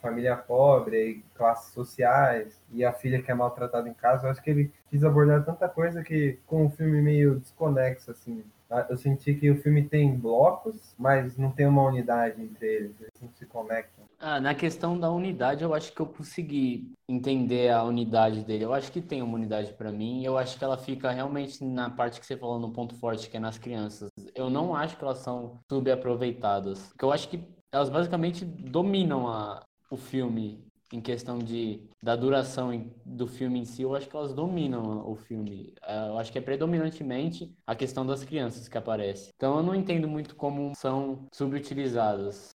família 0.00 0.36
pobre 0.36 1.10
e 1.10 1.22
classes 1.34 1.72
sociais 1.72 2.60
e 2.72 2.84
a 2.84 2.92
filha 2.92 3.22
que 3.22 3.30
é 3.30 3.34
maltratada 3.34 3.88
em 3.88 3.94
casa. 3.94 4.26
Eu 4.26 4.30
acho 4.30 4.42
que 4.42 4.50
ele 4.50 4.72
quis 4.88 5.04
abordar 5.04 5.44
tanta 5.44 5.68
coisa 5.68 6.02
que 6.02 6.38
com 6.46 6.66
um 6.66 6.70
filme 6.70 7.00
meio 7.00 7.38
desconexo 7.38 8.10
assim. 8.10 8.42
Eu 8.88 8.96
senti 8.96 9.34
que 9.34 9.50
o 9.50 9.60
filme 9.60 9.88
tem 9.88 10.16
blocos, 10.16 10.94
mas 10.98 11.36
não 11.36 11.50
tem 11.50 11.66
uma 11.66 11.82
unidade 11.82 12.40
entre 12.40 12.66
eles, 12.66 13.00
eles 13.00 13.20
não 13.20 13.28
se 13.32 13.44
conectam. 13.44 14.04
Ah, 14.22 14.38
na 14.38 14.54
questão 14.54 14.98
da 15.00 15.10
unidade, 15.10 15.64
eu 15.64 15.72
acho 15.72 15.92
que 15.94 16.00
eu 16.00 16.06
consegui 16.06 16.92
entender 17.08 17.70
a 17.70 17.82
unidade 17.82 18.44
dele. 18.44 18.64
Eu 18.64 18.74
acho 18.74 18.92
que 18.92 19.00
tem 19.00 19.22
uma 19.22 19.34
unidade 19.34 19.72
para 19.72 19.90
mim. 19.90 20.22
Eu 20.22 20.36
acho 20.36 20.58
que 20.58 20.64
ela 20.64 20.76
fica 20.76 21.10
realmente 21.10 21.64
na 21.64 21.88
parte 21.88 22.20
que 22.20 22.26
você 22.26 22.36
falou 22.36 22.58
no 22.58 22.70
ponto 22.70 22.94
forte, 22.96 23.30
que 23.30 23.38
é 23.38 23.40
nas 23.40 23.56
crianças. 23.56 24.10
Eu 24.34 24.50
não 24.50 24.76
acho 24.76 24.98
que 24.98 25.02
elas 25.02 25.18
são 25.18 25.58
subaproveitadas. 25.70 26.88
Porque 26.88 27.04
eu 27.04 27.12
acho 27.12 27.30
que 27.30 27.42
elas 27.72 27.88
basicamente 27.88 28.44
dominam 28.44 29.26
a, 29.26 29.64
o 29.90 29.96
filme 29.96 30.62
em 30.92 31.00
questão 31.00 31.38
de 31.38 31.88
da 32.02 32.16
duração 32.16 32.90
do 33.06 33.26
filme 33.26 33.60
em 33.60 33.64
si, 33.64 33.82
eu 33.82 33.94
acho 33.94 34.08
que 34.08 34.16
elas 34.16 34.34
dominam 34.34 35.08
o 35.08 35.14
filme. 35.14 35.72
É, 35.82 36.08
eu 36.08 36.18
acho 36.18 36.32
que 36.32 36.38
é 36.38 36.42
predominantemente 36.42 37.54
a 37.66 37.76
questão 37.76 38.04
das 38.04 38.24
crianças 38.24 38.68
que 38.68 38.76
aparece. 38.76 39.30
Então 39.36 39.56
eu 39.56 39.62
não 39.62 39.74
entendo 39.74 40.08
muito 40.08 40.34
como 40.34 40.72
são 40.74 41.26
subutilizadas. 41.32 42.50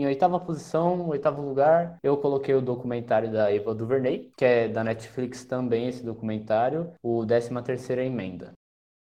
Em 0.00 0.06
oitava 0.06 0.40
posição, 0.40 1.10
oitavo 1.10 1.42
lugar, 1.42 1.98
eu 2.02 2.16
coloquei 2.16 2.54
o 2.54 2.62
documentário 2.62 3.30
da 3.30 3.54
Eva 3.54 3.74
DuVernay, 3.74 4.30
que 4.34 4.46
é 4.46 4.66
da 4.66 4.82
Netflix 4.82 5.44
também 5.44 5.88
esse 5.88 6.02
documentário, 6.02 6.94
o 7.02 7.26
13 7.26 7.62
terceira 7.62 8.02
emenda. 8.02 8.54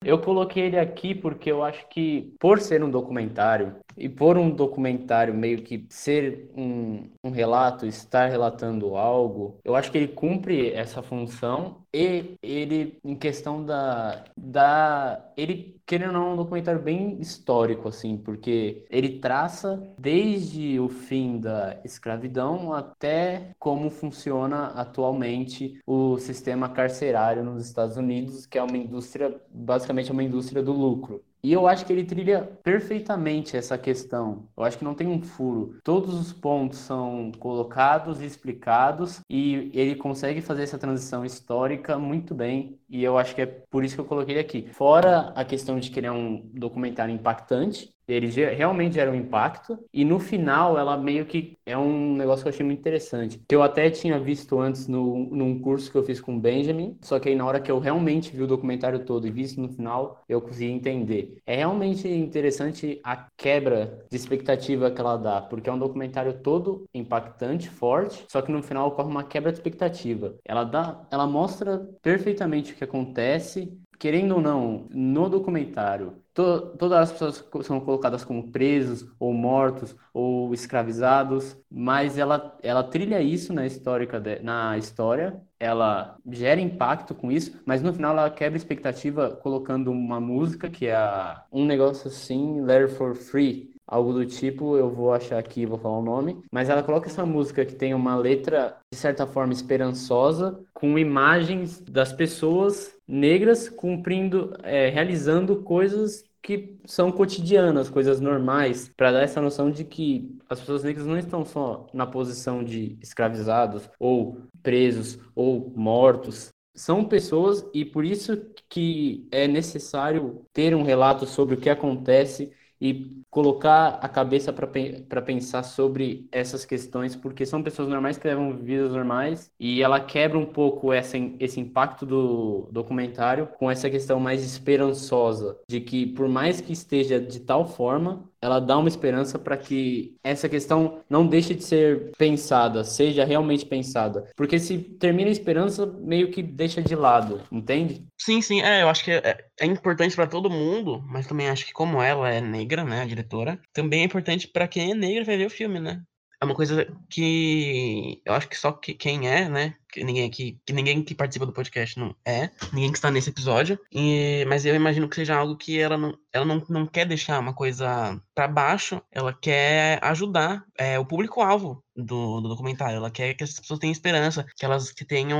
Eu 0.01 0.21
coloquei 0.21 0.63
ele 0.63 0.79
aqui 0.79 1.13
porque 1.13 1.51
eu 1.51 1.61
acho 1.61 1.85
que, 1.89 2.33
por 2.39 2.61
ser 2.61 2.81
um 2.81 2.89
documentário, 2.89 3.75
e 3.97 4.07
por 4.07 4.37
um 4.37 4.49
documentário 4.49 5.33
meio 5.33 5.63
que 5.63 5.85
ser 5.89 6.49
um, 6.55 7.09
um 7.23 7.31
relato, 7.31 7.85
estar 7.85 8.29
relatando 8.29 8.95
algo, 8.95 9.59
eu 9.63 9.75
acho 9.75 9.91
que 9.91 9.97
ele 9.97 10.07
cumpre 10.07 10.71
essa 10.71 11.01
função 11.01 11.85
e 11.93 12.37
ele, 12.43 12.99
em 13.03 13.15
questão 13.15 13.65
da. 13.65 14.23
da 14.37 15.31
ele, 15.35 15.81
querendo 15.85 16.09
ou 16.09 16.13
não, 16.13 16.29
é 16.29 16.33
um 16.33 16.35
documentário 16.35 16.81
bem 16.81 17.19
histórico, 17.19 17.87
assim, 17.87 18.17
porque 18.17 18.85
ele 18.89 19.19
traça 19.19 19.81
desde 19.97 20.79
o 20.79 20.89
fim 20.89 21.39
da 21.39 21.79
escravidão 21.83 22.73
até 22.73 23.51
como 23.57 23.89
funciona 23.89 24.67
atualmente 24.67 25.79
o 25.87 26.17
sistema 26.17 26.69
carcerário 26.69 27.43
nos 27.43 27.65
Estados 27.65 27.97
Unidos, 27.97 28.45
que 28.45 28.57
é 28.57 28.63
uma 28.63 28.77
indústria, 28.77 29.41
basicamente, 29.49 30.09
é 30.09 30.13
uma 30.13 30.23
indústria 30.23 30.61
do 30.61 30.73
lucro. 30.73 31.23
E 31.43 31.53
eu 31.53 31.67
acho 31.67 31.85
que 31.85 31.93
ele 31.93 32.03
trilha 32.03 32.41
perfeitamente 32.63 33.55
essa 33.55 33.77
questão. 33.77 34.49
Eu 34.57 34.63
acho 34.63 34.77
que 34.77 34.83
não 34.83 34.93
tem 34.95 35.07
um 35.07 35.21
furo. 35.21 35.77
Todos 35.83 36.13
os 36.13 36.33
pontos 36.33 36.79
são 36.79 37.31
colocados 37.39 38.21
e 38.21 38.25
explicados 38.25 39.21
e 39.29 39.71
ele 39.73 39.95
consegue 39.95 40.41
fazer 40.41 40.63
essa 40.63 40.77
transição 40.77 41.23
histórica 41.23 41.97
muito 41.97 42.33
bem. 42.35 42.79
E 42.89 43.03
eu 43.03 43.17
acho 43.17 43.35
que 43.35 43.41
é 43.41 43.45
por 43.45 43.83
isso 43.83 43.95
que 43.95 44.01
eu 44.01 44.05
coloquei 44.05 44.39
aqui. 44.39 44.67
Fora 44.73 45.33
a 45.35 45.43
questão 45.43 45.79
de 45.79 45.91
ele 45.97 46.07
é 46.07 46.11
um 46.11 46.41
documentário 46.53 47.13
impactante, 47.13 47.89
ele 48.07 48.27
realmente 48.27 48.95
gera 48.95 49.11
um 49.11 49.15
impacto. 49.15 49.77
E 49.93 50.05
no 50.05 50.19
final, 50.19 50.77
ela 50.77 50.95
meio 50.97 51.25
que 51.25 51.57
é 51.65 51.77
um 51.77 52.15
negócio 52.15 52.43
que 52.43 52.47
eu 52.47 52.53
achei 52.53 52.65
muito 52.65 52.79
interessante. 52.79 53.41
Que 53.47 53.55
eu 53.55 53.61
até 53.61 53.89
tinha 53.89 54.17
visto 54.17 54.59
antes 54.59 54.87
no, 54.87 55.25
num 55.29 55.59
curso 55.59 55.91
que 55.91 55.97
eu 55.97 56.03
fiz 56.03 56.21
com 56.21 56.37
o 56.37 56.39
Benjamin. 56.39 56.97
Só 57.01 57.19
que 57.19 57.27
aí, 57.27 57.35
na 57.35 57.45
hora 57.45 57.59
que 57.59 57.69
eu 57.69 57.79
realmente 57.79 58.33
vi 58.33 58.41
o 58.43 58.47
documentário 58.47 59.03
todo 59.03 59.27
e 59.27 59.31
vi 59.31 59.41
isso 59.41 59.59
no 59.59 59.67
final, 59.67 60.23
eu 60.29 60.41
consegui 60.41 60.71
entender. 60.71 61.37
É 61.45 61.57
realmente 61.57 62.07
interessante 62.07 62.99
a 63.03 63.27
quebra 63.35 64.05
de 64.09 64.15
expectativa 64.15 64.89
que 64.89 65.01
ela 65.01 65.17
dá. 65.17 65.41
Porque 65.41 65.69
é 65.69 65.73
um 65.73 65.79
documentário 65.79 66.33
todo 66.41 66.85
impactante, 66.93 67.69
forte. 67.69 68.23
Só 68.29 68.41
que 68.41 68.51
no 68.51 68.63
final 68.63 68.87
ocorre 68.87 69.09
uma 69.09 69.23
quebra 69.23 69.51
de 69.51 69.57
expectativa. 69.57 70.35
Ela 70.45 70.63
dá, 70.63 71.05
ela 71.11 71.27
mostra 71.27 71.89
perfeitamente 72.01 72.73
que 72.77 72.83
acontece 72.83 73.77
querendo 73.99 74.35
ou 74.35 74.41
não, 74.41 74.87
no 74.91 75.29
documentário, 75.29 76.21
to 76.33 76.75
todas 76.77 76.99
as 76.99 77.11
pessoas 77.11 77.65
são 77.65 77.79
colocadas 77.79 78.23
como 78.23 78.51
presos, 78.51 79.09
ou 79.19 79.33
mortos, 79.33 79.95
ou 80.13 80.53
escravizados, 80.53 81.57
mas 81.69 82.17
ela, 82.17 82.55
ela 82.61 82.83
trilha 82.83 83.21
isso 83.21 83.53
na, 83.53 83.65
histórica 83.65 84.19
de, 84.19 84.39
na 84.39 84.77
história, 84.77 85.41
ela 85.59 86.17
gera 86.29 86.61
impacto 86.61 87.15
com 87.15 87.31
isso, 87.31 87.59
mas 87.65 87.81
no 87.81 87.93
final 87.93 88.11
ela 88.11 88.29
quebra 88.29 88.57
expectativa 88.57 89.31
colocando 89.31 89.91
uma 89.91 90.19
música 90.19 90.69
que 90.69 90.87
é 90.87 91.35
um 91.51 91.65
negócio 91.65 92.07
assim, 92.07 92.61
Letter 92.61 92.89
for 92.89 93.15
Free, 93.15 93.76
algo 93.87 94.11
do 94.13 94.25
tipo, 94.25 94.75
eu 94.75 94.89
vou 94.89 95.13
achar 95.13 95.39
aqui, 95.39 95.65
vou 95.65 95.77
falar 95.77 95.99
o 95.99 96.03
nome, 96.03 96.43
mas 96.51 96.69
ela 96.69 96.83
coloca 96.83 97.07
essa 97.07 97.25
música 97.25 97.65
que 97.65 97.75
tem 97.75 97.93
uma 97.93 98.15
letra 98.15 98.77
de 98.93 98.99
certa 98.99 99.25
forma 99.25 99.53
esperançosa, 99.53 100.59
com 100.73 100.99
imagens 100.99 101.79
das 101.81 102.11
pessoas 102.11 102.93
negras 103.07 103.69
cumprindo, 103.69 104.53
é, 104.63 104.89
realizando 104.89 105.63
coisas 105.63 106.25
que 106.41 106.77
são 106.85 107.11
cotidianas, 107.11 107.89
coisas 107.89 108.21
normais, 108.21 108.89
para 108.95 109.11
dar 109.11 109.23
essa 109.23 109.41
noção 109.41 109.69
de 109.69 109.83
que 109.83 110.37
as 110.49 110.59
pessoas 110.59 110.83
negras 110.83 111.05
não 111.05 111.17
estão 111.17 111.43
só 111.43 111.87
na 111.93 112.05
posição 112.05 112.63
de 112.63 112.97
escravizados 113.01 113.89
ou 113.99 114.41
presos 114.61 115.19
ou 115.35 115.73
mortos, 115.75 116.49
são 116.77 117.03
pessoas 117.03 117.65
e 117.73 117.83
por 117.83 118.05
isso 118.05 118.37
que 118.69 119.27
é 119.31 119.47
necessário 119.47 120.45
ter 120.53 120.75
um 120.75 120.83
relato 120.83 121.25
sobre 121.25 121.55
o 121.55 121.57
que 121.57 121.69
acontece 121.69 122.51
e 122.79 123.23
colocar 123.29 123.99
a 124.01 124.07
cabeça 124.07 124.53
para 124.53 125.21
pensar 125.21 125.63
sobre 125.63 126.27
essas 126.31 126.65
questões, 126.65 127.15
porque 127.15 127.45
são 127.45 127.61
pessoas 127.63 127.89
normais 127.89 128.17
que 128.17 128.27
levam 128.27 128.55
vidas 128.57 128.91
normais 128.91 129.51
e 129.59 129.81
ela 129.81 129.99
quebra 129.99 130.37
um 130.37 130.45
pouco 130.45 130.93
essa, 130.93 131.17
esse 131.39 131.59
impacto 131.59 132.05
do 132.05 132.69
documentário 132.71 133.47
com 133.59 133.69
essa 133.69 133.89
questão 133.89 134.19
mais 134.19 134.43
esperançosa, 134.43 135.57
de 135.67 135.81
que 135.81 136.05
por 136.05 136.27
mais 136.27 136.61
que 136.61 136.73
esteja 136.73 137.19
de 137.19 137.39
tal 137.39 137.67
forma, 137.67 138.26
ela 138.47 138.59
dá 138.59 138.77
uma 138.77 138.87
esperança 138.87 139.37
para 139.37 139.57
que 139.57 140.15
essa 140.23 140.49
questão 140.49 141.01
não 141.09 141.27
deixe 141.27 141.53
de 141.53 141.63
ser 141.63 142.11
pensada, 142.17 142.83
seja 142.83 143.23
realmente 143.23 143.65
pensada. 143.65 144.27
Porque 144.35 144.57
se 144.57 144.77
termina 144.77 145.29
a 145.29 145.31
esperança, 145.31 145.85
meio 145.85 146.31
que 146.31 146.41
deixa 146.41 146.81
de 146.81 146.95
lado, 146.95 147.41
entende? 147.51 148.05
Sim, 148.17 148.41
sim, 148.41 148.61
é, 148.61 148.81
eu 148.81 148.89
acho 148.89 149.03
que 149.03 149.11
é, 149.11 149.45
é 149.59 149.65
importante 149.65 150.15
para 150.15 150.27
todo 150.27 150.49
mundo, 150.49 151.03
mas 151.07 151.27
também 151.27 151.49
acho 151.49 151.65
que 151.65 151.73
como 151.73 152.01
ela 152.01 152.29
é 152.29 152.41
negra, 152.41 152.83
né, 152.83 153.01
a 153.01 153.05
diretora, 153.05 153.59
também 153.73 154.01
é 154.01 154.05
importante 154.05 154.47
para 154.47 154.67
quem 154.67 154.91
é 154.91 154.95
negro 154.95 155.25
ver 155.25 155.45
o 155.45 155.49
filme, 155.49 155.79
né? 155.79 156.01
É 156.39 156.45
uma 156.45 156.53
coisa 156.53 156.87
que 157.09 158.21
eu 158.23 158.33
acho 158.33 158.47
que 158.47 158.55
só 158.55 158.71
que 158.71 158.93
quem 158.93 159.27
é, 159.27 159.49
né, 159.49 159.73
que 159.91 160.03
ninguém 160.03 160.25
aqui, 160.25 160.59
que 160.63 160.71
ninguém 160.71 161.03
que 161.03 161.15
participa 161.15 161.47
do 161.47 161.53
podcast 161.53 161.97
não 161.97 162.15
é, 162.23 162.51
ninguém 162.71 162.91
que 162.91 162.97
está 162.97 163.09
nesse 163.09 163.31
episódio, 163.31 163.79
e, 163.91 164.45
mas 164.47 164.63
eu 164.63 164.75
imagino 164.75 165.09
que 165.09 165.15
seja 165.15 165.35
algo 165.35 165.57
que 165.57 165.79
ela 165.79 165.97
não, 165.97 166.15
ela 166.37 166.45
não, 166.45 166.63
não 166.69 166.85
quer 166.85 167.05
deixar 167.05 167.39
uma 167.39 167.53
coisa 167.53 168.19
para 168.33 168.47
baixo, 168.47 169.01
ela 169.11 169.33
quer 169.33 169.99
ajudar 170.03 170.63
é, 170.77 170.99
o 170.99 171.05
público-alvo 171.05 171.83
do, 171.95 172.39
do, 172.39 172.49
documentário, 172.49 172.97
ela 172.97 173.09
quer 173.09 173.33
que 173.33 173.43
as 173.43 173.59
pessoas 173.59 173.79
tenham 173.79 173.91
esperança, 173.91 174.45
que 174.55 174.63
elas 174.63 174.91
que 174.91 175.03
tenham, 175.03 175.39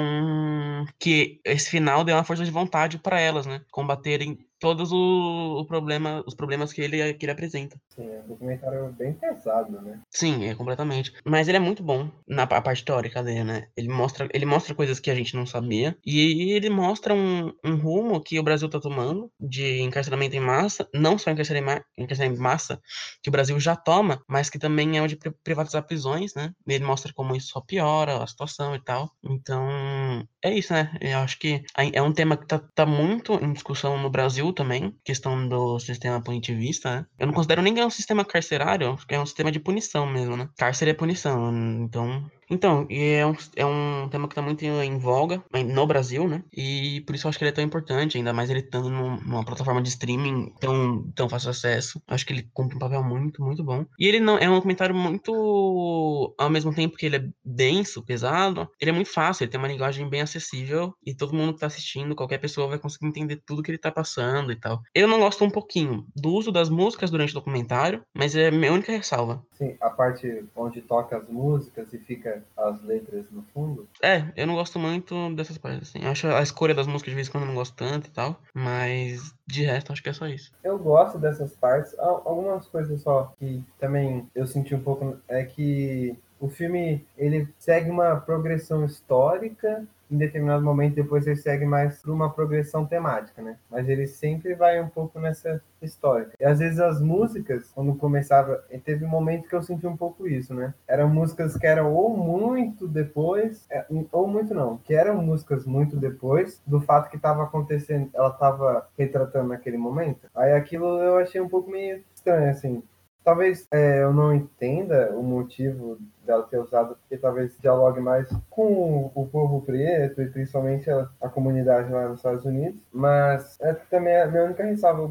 que 0.99 1.39
esse 1.45 1.69
final 1.69 2.03
dê 2.03 2.11
uma 2.11 2.23
força 2.23 2.43
de 2.43 2.51
vontade 2.51 2.97
para 2.97 3.19
elas, 3.19 3.45
né, 3.45 3.61
combaterem 3.71 4.37
todos 4.59 4.91
o, 4.91 5.59
o, 5.59 5.65
problema, 5.65 6.23
os 6.25 6.33
problemas 6.33 6.73
que 6.73 6.81
ele, 6.81 7.13
que 7.13 7.25
ele 7.25 7.31
apresenta. 7.31 7.79
Sim, 7.89 8.09
é 8.09 8.21
um 8.23 8.27
documentário 8.27 8.91
bem 8.97 9.13
pesado, 9.13 9.79
né? 9.81 9.99
Sim, 10.09 10.45
é 10.45 10.55
completamente. 10.55 11.13
Mas 11.23 11.47
ele 11.47 11.57
é 11.57 11.59
muito 11.59 11.83
bom 11.83 12.09
na 12.27 12.47
parte 12.47 12.83
teórica 12.83 13.21
dele, 13.21 13.43
né? 13.43 13.67
Ele 13.75 13.89
mostra 13.89 14.27
ele 14.33 14.45
mostra 14.45 14.73
coisas 14.73 14.99
que 14.99 15.11
a 15.11 15.15
gente 15.15 15.35
não 15.35 15.45
sabia 15.45 15.95
e 16.05 16.51
ele 16.53 16.69
mostra 16.69 17.13
um, 17.13 17.53
um 17.63 17.75
rumo 17.75 18.21
que 18.21 18.39
o 18.39 18.43
Brasil 18.43 18.67
está 18.67 18.79
tomando 18.79 19.31
de 19.39 19.81
encarceramento 19.81 20.35
em 20.35 20.39
massa, 20.39 20.86
não 20.93 21.17
só 21.17 21.31
encarceramento 21.31 21.85
em 21.97 22.37
massa, 22.37 22.79
que 23.21 23.29
o 23.29 23.31
Brasil 23.31 23.59
já 23.59 23.75
toma, 23.75 24.21
mas 24.27 24.49
que 24.49 24.59
também 24.59 24.97
é 24.97 25.01
o 25.01 25.07
de 25.07 25.17
privatizar 25.43 25.85
prisões, 25.85 26.33
né? 26.35 26.51
Ele 26.67 26.83
mostra 26.83 27.13
como 27.13 27.35
isso 27.35 27.49
só 27.49 27.61
piora 27.61 28.23
a 28.23 28.27
situação 28.27 28.75
e 28.75 28.83
tal. 28.83 29.11
Então, 29.23 30.27
é 30.43 30.53
isso, 30.53 30.73
né? 30.73 30.95
Eu 31.01 31.19
acho 31.19 31.39
que 31.39 31.63
é 31.75 32.01
um 32.01 32.13
tema 32.13 32.37
que 32.37 32.45
tá, 32.45 32.59
tá 32.73 32.85
muito 32.85 33.33
em 33.33 33.53
discussão 33.53 33.97
no 34.01 34.09
Brasil 34.09 34.53
também, 34.53 34.95
questão 35.03 35.47
do 35.47 35.79
sistema 35.79 36.21
punitivista, 36.21 36.97
né? 36.97 37.05
Eu 37.19 37.27
não 37.27 37.33
considero 37.33 37.61
nem 37.61 37.73
que 37.73 37.79
é 37.79 37.85
um 37.85 37.89
sistema 37.89 38.23
carcerário, 38.23 38.97
é 39.09 39.19
um 39.19 39.25
sistema 39.25 39.51
de 39.51 39.59
punição 39.59 40.05
mesmo, 40.05 40.37
né? 40.37 40.49
Cárcere 40.57 40.91
é 40.91 40.93
punição, 40.93 41.51
então 41.83 42.29
então, 42.49 42.87
é 42.89 43.25
um, 43.25 43.35
é 43.55 43.65
um 43.65 44.07
tema 44.09 44.27
que 44.27 44.33
está 44.33 44.41
muito 44.41 44.63
em 44.63 44.97
voga 44.97 45.43
no 45.65 45.85
Brasil, 45.85 46.27
né? 46.27 46.43
E 46.53 47.01
por 47.01 47.15
isso 47.15 47.27
eu 47.27 47.29
acho 47.29 47.37
que 47.37 47.43
ele 47.43 47.49
é 47.49 47.53
tão 47.53 47.63
importante, 47.63 48.17
ainda 48.17 48.33
mais 48.33 48.49
ele 48.49 48.59
estando 48.59 48.89
numa 48.89 49.43
plataforma 49.43 49.81
de 49.81 49.89
streaming 49.89 50.53
tão, 50.59 51.03
tão 51.15 51.29
fácil 51.29 51.49
acesso. 51.49 52.01
Acho 52.07 52.25
que 52.25 52.33
ele 52.33 52.49
cumpre 52.53 52.75
um 52.75 52.79
papel 52.79 53.03
muito, 53.03 53.43
muito 53.43 53.63
bom. 53.63 53.85
E 53.99 54.07
ele 54.07 54.19
não 54.19 54.37
é 54.37 54.49
um 54.49 54.61
comentário 54.61 54.95
muito. 54.95 56.33
Ao 56.37 56.49
mesmo 56.49 56.73
tempo 56.73 56.97
que 56.97 57.05
ele 57.05 57.17
é 57.17 57.29
denso, 57.43 58.03
pesado, 58.03 58.69
ele 58.79 58.91
é 58.91 58.93
muito 58.93 59.11
fácil, 59.11 59.43
ele 59.43 59.51
tem 59.51 59.59
uma 59.59 59.67
linguagem 59.67 60.09
bem 60.09 60.21
acessível 60.21 60.93
e 61.05 61.13
todo 61.13 61.35
mundo 61.35 61.53
que 61.53 61.59
tá 61.59 61.67
assistindo, 61.67 62.15
qualquer 62.15 62.37
pessoa 62.37 62.67
vai 62.67 62.79
conseguir 62.79 63.07
entender 63.07 63.41
tudo 63.45 63.61
que 63.61 63.71
ele 63.71 63.77
tá 63.77 63.91
passando 63.91 64.51
e 64.51 64.55
tal. 64.55 64.81
Eu 64.93 65.07
não 65.07 65.19
gosto 65.19 65.43
um 65.43 65.49
pouquinho 65.49 66.05
do 66.15 66.29
uso 66.29 66.51
das 66.51 66.69
músicas 66.69 67.11
durante 67.11 67.31
o 67.31 67.35
documentário, 67.35 68.03
mas 68.15 68.35
é 68.35 68.47
a 68.47 68.51
minha 68.51 68.71
única 68.71 68.91
ressalva. 68.91 69.43
Sim, 69.53 69.75
a 69.81 69.89
parte 69.89 70.45
onde 70.55 70.81
toca 70.81 71.17
as 71.17 71.27
músicas 71.27 71.91
e 71.93 71.97
fica 71.97 72.36
as 72.55 72.81
letras 72.83 73.25
no 73.31 73.43
fundo. 73.53 73.87
É, 74.01 74.25
eu 74.35 74.47
não 74.47 74.55
gosto 74.55 74.79
muito 74.79 75.33
dessas 75.35 75.57
partes, 75.57 75.89
assim. 75.89 76.05
acho 76.05 76.27
a 76.27 76.41
escolha 76.41 76.73
das 76.73 76.87
músicas 76.87 77.11
de 77.11 77.15
vez 77.15 77.27
em 77.27 77.31
quando 77.31 77.43
eu 77.43 77.47
não 77.47 77.55
gosto 77.55 77.75
tanto 77.75 78.07
e 78.07 78.11
tal, 78.11 78.39
mas 78.53 79.33
de 79.45 79.63
resto 79.63 79.91
acho 79.91 80.03
que 80.03 80.09
é 80.09 80.13
só 80.13 80.27
isso. 80.27 80.51
Eu 80.63 80.77
gosto 80.77 81.17
dessas 81.17 81.55
partes. 81.55 81.97
Algumas 81.99 82.67
coisas 82.67 83.01
só 83.01 83.33
que 83.39 83.63
também 83.79 84.29
eu 84.35 84.45
senti 84.45 84.75
um 84.75 84.81
pouco 84.81 85.17
é 85.27 85.43
que 85.43 86.17
o 86.39 86.49
filme 86.49 87.05
ele 87.17 87.47
segue 87.57 87.89
uma 87.89 88.15
progressão 88.17 88.85
histórica 88.85 89.85
em 90.09 90.17
determinado 90.17 90.63
momento 90.63 90.95
depois 90.95 91.27
ele 91.27 91.35
segue 91.35 91.65
mais 91.65 92.01
para 92.01 92.11
uma 92.11 92.29
progressão 92.29 92.85
temática, 92.85 93.41
né? 93.41 93.57
Mas 93.69 93.87
ele 93.87 94.07
sempre 94.07 94.55
vai 94.55 94.81
um 94.81 94.87
pouco 94.87 95.19
nessa 95.19 95.61
histórica. 95.81 96.31
E 96.39 96.45
às 96.45 96.59
vezes 96.59 96.79
as 96.79 97.01
músicas, 97.01 97.71
quando 97.73 97.95
começava, 97.95 98.63
teve 98.83 99.05
um 99.05 99.09
momento 99.09 99.47
que 99.47 99.55
eu 99.55 99.61
senti 99.61 99.85
um 99.85 99.97
pouco 99.97 100.27
isso, 100.27 100.53
né? 100.53 100.73
Eram 100.87 101.09
músicas 101.09 101.57
que 101.57 101.67
eram 101.67 101.93
ou 101.93 102.15
muito 102.15 102.87
depois, 102.87 103.65
é, 103.69 103.85
ou 104.11 104.27
muito 104.27 104.53
não, 104.53 104.77
que 104.77 104.93
eram 104.93 105.21
músicas 105.21 105.65
muito 105.65 105.97
depois 105.97 106.61
do 106.65 106.81
fato 106.81 107.09
que 107.09 107.17
estava 107.17 107.43
acontecendo, 107.43 108.09
ela 108.13 108.29
estava 108.29 108.87
retratando 108.97 109.49
naquele 109.49 109.77
momento. 109.77 110.27
Aí 110.35 110.53
aquilo 110.53 110.99
eu 111.01 111.17
achei 111.17 111.39
um 111.41 111.49
pouco 111.49 111.69
meio 111.69 112.03
estranho, 112.15 112.49
assim. 112.49 112.83
Talvez 113.27 113.67
é, 113.71 114.03
eu 114.03 114.13
não 114.13 114.33
entenda 114.33 115.11
o 115.11 115.21
motivo 115.21 115.97
dela 116.25 116.43
ter 116.43 116.59
usado, 116.59 116.95
porque 116.95 117.17
talvez 117.17 117.57
dialogue 117.59 117.99
mais 117.99 118.25
com 118.49 119.11
o 119.13 119.27
povo 119.27 119.61
preto 119.63 120.21
e 120.21 120.29
principalmente 120.29 120.89
a, 120.89 121.09
a 121.19 121.27
comunidade 121.27 121.91
lá 121.91 122.07
nos 122.07 122.19
Estados 122.19 122.45
Unidos. 122.45 122.81
Mas 122.89 123.59
é 123.59 123.73
também 123.73 124.15
a 124.15 124.27
minha 124.27 124.45
única 124.45 124.63
ressalva 124.63 125.01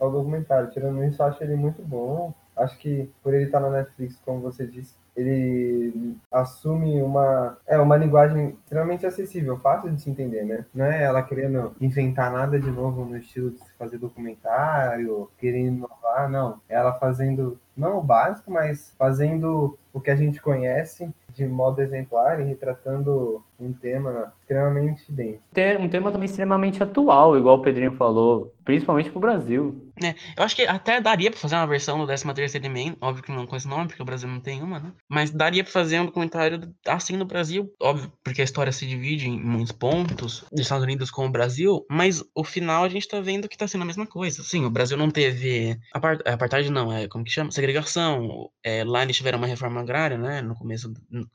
ao 0.00 0.10
documentário. 0.10 0.70
Tirando 0.70 1.04
isso, 1.04 1.22
eu 1.22 1.26
acho 1.26 1.44
ele 1.44 1.54
muito 1.54 1.80
bom. 1.80 2.34
Acho 2.56 2.76
que 2.76 3.08
por 3.22 3.32
ele 3.32 3.44
estar 3.44 3.60
na 3.60 3.70
Netflix, 3.70 4.18
como 4.24 4.40
você 4.40 4.66
disse, 4.66 4.96
ele 5.20 6.16
assume 6.30 7.02
uma 7.02 7.58
é 7.66 7.78
uma 7.78 7.96
linguagem 7.96 8.56
extremamente 8.64 9.06
acessível, 9.06 9.58
fácil 9.58 9.90
de 9.90 10.00
se 10.00 10.10
entender, 10.10 10.44
né? 10.44 10.64
Não 10.74 10.84
é 10.84 11.02
ela 11.02 11.22
querendo 11.22 11.74
inventar 11.80 12.32
nada 12.32 12.58
de 12.58 12.70
novo 12.70 13.04
no 13.04 13.16
estilo 13.16 13.50
de 13.50 13.58
fazer 13.78 13.98
documentário, 13.98 15.28
querendo 15.38 15.78
inovar, 15.78 16.28
não. 16.30 16.60
É 16.68 16.74
ela 16.74 16.92
fazendo 16.94 17.58
não 17.76 17.98
o 17.98 18.02
básico, 18.02 18.50
mas 18.50 18.94
fazendo 18.98 19.78
o 19.92 20.00
que 20.00 20.10
a 20.10 20.16
gente 20.16 20.40
conhece 20.40 21.10
de 21.32 21.46
modo 21.46 21.80
exemplar 21.80 22.40
e 22.40 22.44
retratando 22.44 23.42
um 23.58 23.72
tema 23.72 24.32
extremamente 24.40 25.10
denso. 25.12 25.40
Um 25.78 25.88
tema 25.88 26.10
também 26.10 26.26
extremamente 26.26 26.82
atual, 26.82 27.36
igual 27.36 27.58
o 27.58 27.62
Pedrinho 27.62 27.92
falou, 27.92 28.52
principalmente 28.64 29.10
para 29.10 29.18
o 29.18 29.20
Brasil. 29.20 29.89
É, 30.02 30.14
eu 30.36 30.44
acho 30.44 30.56
que 30.56 30.62
até 30.62 31.00
daria 31.00 31.30
pra 31.30 31.38
fazer 31.38 31.56
uma 31.56 31.66
versão 31.66 31.98
do 31.98 32.06
13 32.06 32.32
terceira 32.34 32.66
Emenda, 32.66 32.96
óbvio 33.00 33.22
que 33.22 33.30
não 33.32 33.46
com 33.46 33.56
esse 33.56 33.68
nome, 33.68 33.88
porque 33.88 34.02
o 34.02 34.04
Brasil 34.04 34.28
não 34.28 34.40
tem 34.40 34.62
uma, 34.62 34.80
né? 34.80 34.92
Mas 35.08 35.30
daria 35.30 35.62
pra 35.62 35.72
fazer 35.72 36.00
um 36.00 36.06
documentário 36.06 36.74
assim 36.86 37.16
no 37.16 37.24
Brasil, 37.24 37.70
óbvio, 37.80 38.12
porque 38.24 38.40
a 38.40 38.44
história 38.44 38.72
se 38.72 38.86
divide 38.86 39.28
em 39.28 39.38
muitos 39.38 39.72
pontos, 39.72 40.44
dos 40.50 40.60
Estados 40.60 40.84
Unidos 40.84 41.10
com 41.10 41.26
o 41.26 41.30
Brasil, 41.30 41.84
mas 41.90 42.22
o 42.34 42.44
final 42.44 42.84
a 42.84 42.88
gente 42.88 43.06
tá 43.06 43.20
vendo 43.20 43.48
que 43.48 43.58
tá 43.58 43.68
sendo 43.68 43.82
a 43.82 43.86
mesma 43.86 44.06
coisa. 44.06 44.42
Sim, 44.42 44.64
o 44.64 44.70
Brasil 44.70 44.96
não 44.96 45.10
teve 45.10 45.78
apart... 45.92 46.20
apartheid 46.26 46.70
não, 46.70 46.92
é 46.92 47.06
como 47.08 47.24
que 47.24 47.30
chama? 47.30 47.50
Segregação. 47.50 48.48
É, 48.64 48.84
lá 48.84 49.02
eles 49.02 49.16
tiveram 49.16 49.38
uma 49.38 49.46
reforma 49.46 49.80
agrária, 49.80 50.16
né? 50.16 50.40
No 50.40 50.54
começo, 50.54 50.92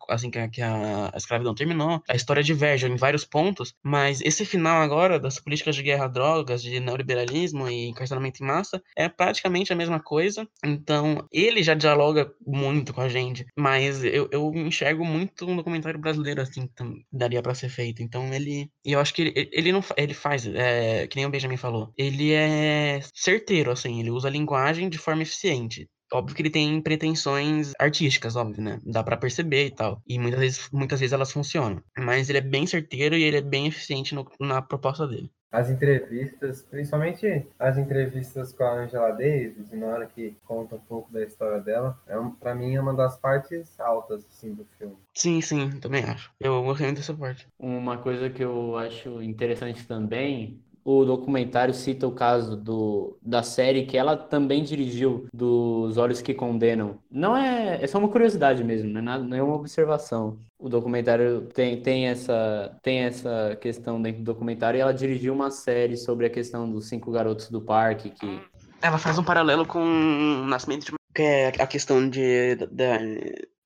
assim 0.09 0.31
que 0.31 0.39
a, 0.39 0.49
que 0.49 0.61
a 0.61 1.11
escravidão 1.15 1.53
terminou. 1.53 2.01
A 2.09 2.15
história 2.15 2.43
diverge 2.43 2.87
em 2.87 2.95
vários 2.95 3.25
pontos, 3.25 3.73
mas 3.83 4.21
esse 4.21 4.45
final 4.45 4.81
agora 4.81 5.19
das 5.19 5.39
políticas 5.39 5.75
de 5.75 5.83
guerra 5.83 6.05
a 6.05 6.07
drogas, 6.07 6.61
de 6.61 6.79
neoliberalismo 6.79 7.67
e 7.67 7.89
encarceramento 7.89 8.43
em 8.43 8.47
massa 8.47 8.54
é 8.95 9.09
praticamente 9.09 9.73
a 9.73 9.75
mesma 9.75 9.99
coisa. 9.99 10.47
Então, 10.63 11.27
ele 11.31 11.63
já 11.63 11.73
dialoga 11.73 12.31
muito 12.45 12.93
com 12.93 13.01
a 13.01 13.09
gente, 13.09 13.45
mas 13.57 14.03
eu, 14.03 14.27
eu 14.31 14.51
enxergo 14.55 15.05
muito 15.05 15.45
um 15.45 15.55
documentário 15.55 15.99
brasileiro 15.99 16.41
assim 16.41 16.67
que 16.67 17.05
daria 17.11 17.41
para 17.41 17.55
ser 17.55 17.69
feito. 17.69 18.01
Então, 18.01 18.33
ele. 18.33 18.69
E 18.85 18.91
eu 18.93 18.99
acho 18.99 19.13
que 19.13 19.21
ele, 19.21 19.49
ele 19.51 19.71
não 19.71 19.83
ele 19.97 20.13
faz, 20.13 20.45
é, 20.47 21.07
que 21.07 21.15
nem 21.15 21.25
o 21.25 21.29
Benjamin 21.29 21.57
falou, 21.57 21.93
ele 21.97 22.31
é 22.33 22.99
certeiro, 23.13 23.71
assim, 23.71 23.99
ele 23.99 24.11
usa 24.11 24.27
a 24.27 24.31
linguagem 24.31 24.89
de 24.89 24.97
forma 24.97 25.23
eficiente. 25.23 25.89
Óbvio 26.13 26.35
que 26.35 26.41
ele 26.41 26.49
tem 26.51 26.81
pretensões 26.81 27.73
artísticas, 27.79 28.35
óbvio, 28.35 28.63
né? 28.63 28.79
Dá 28.85 29.03
para 29.03 29.17
perceber 29.17 29.65
e 29.65 29.71
tal. 29.71 30.01
E 30.07 30.19
muitas 30.19 30.39
vezes, 30.39 30.69
muitas 30.71 30.99
vezes 30.99 31.13
elas 31.13 31.31
funcionam. 31.31 31.81
Mas 31.97 32.29
ele 32.29 32.37
é 32.37 32.41
bem 32.41 32.67
certeiro 32.67 33.17
e 33.17 33.23
ele 33.23 33.37
é 33.37 33.41
bem 33.41 33.67
eficiente 33.67 34.13
no, 34.13 34.25
na 34.39 34.61
proposta 34.61 35.07
dele 35.07 35.31
as 35.55 35.69
entrevistas, 35.69 36.61
principalmente 36.63 37.47
as 37.57 37.77
entrevistas 37.77 38.51
com 38.51 38.63
a 38.63 38.73
Angela 38.83 39.11
Davis, 39.11 39.71
na 39.71 39.87
hora 39.87 40.05
que 40.05 40.35
conta 40.45 40.75
um 40.75 40.79
pouco 40.79 41.11
da 41.13 41.23
história 41.23 41.61
dela, 41.61 41.97
é 42.07 42.19
um, 42.19 42.31
para 42.31 42.53
mim 42.53 42.75
é 42.75 42.81
uma 42.81 42.93
das 42.93 43.17
partes 43.17 43.79
altas 43.79 44.25
assim 44.25 44.53
do 44.53 44.65
filme. 44.77 44.97
Sim, 45.13 45.39
sim, 45.39 45.79
também 45.79 46.03
acho. 46.03 46.29
Eu 46.39 46.61
gostei 46.63 46.87
muito 46.87 46.97
dessa 46.97 47.13
parte. 47.13 47.47
Uma 47.57 47.97
coisa 47.97 48.29
que 48.29 48.43
eu 48.43 48.77
acho 48.77 49.21
interessante 49.21 49.87
também 49.87 50.61
o 50.85 51.03
documentário 51.03 51.73
cita 51.73 52.07
o 52.07 52.11
caso 52.11 52.55
do, 52.55 53.17
da 53.19 53.41
série 53.41 53.87
que 53.87 53.97
ela 53.97 54.15
também 54.15 54.63
dirigiu, 54.63 55.27
dos 55.33 55.97
Olhos 55.97 56.21
que 56.21 56.31
Condenam. 56.31 56.99
Não 57.09 57.35
é. 57.35 57.83
É 57.83 57.87
só 57.87 57.97
uma 57.97 58.07
curiosidade 58.07 58.63
mesmo, 58.63 58.91
não 58.91 58.99
é, 58.99 59.03
nada, 59.03 59.37
é 59.37 59.41
uma 59.41 59.55
observação. 59.55 60.37
O 60.59 60.69
documentário 60.69 61.49
tem, 61.53 61.81
tem, 61.81 62.07
essa, 62.07 62.77
tem 62.83 62.99
essa 62.99 63.57
questão 63.59 63.99
dentro 63.99 64.21
do 64.21 64.25
documentário 64.25 64.77
e 64.77 64.81
ela 64.81 64.93
dirigiu 64.93 65.33
uma 65.33 65.49
série 65.49 65.97
sobre 65.97 66.27
a 66.27 66.29
questão 66.29 66.69
dos 66.71 66.87
cinco 66.87 67.11
garotos 67.11 67.49
do 67.49 67.59
parque 67.59 68.11
que. 68.11 68.39
Ela 68.79 68.99
faz 68.99 69.17
um 69.17 69.23
paralelo 69.23 69.65
com 69.65 69.79
o 69.79 70.45
Nascimento 70.45 70.85
de. 70.85 70.91
Que 71.15 71.23
é 71.23 71.47
a 71.47 71.65
questão 71.65 72.07
de 72.07 72.57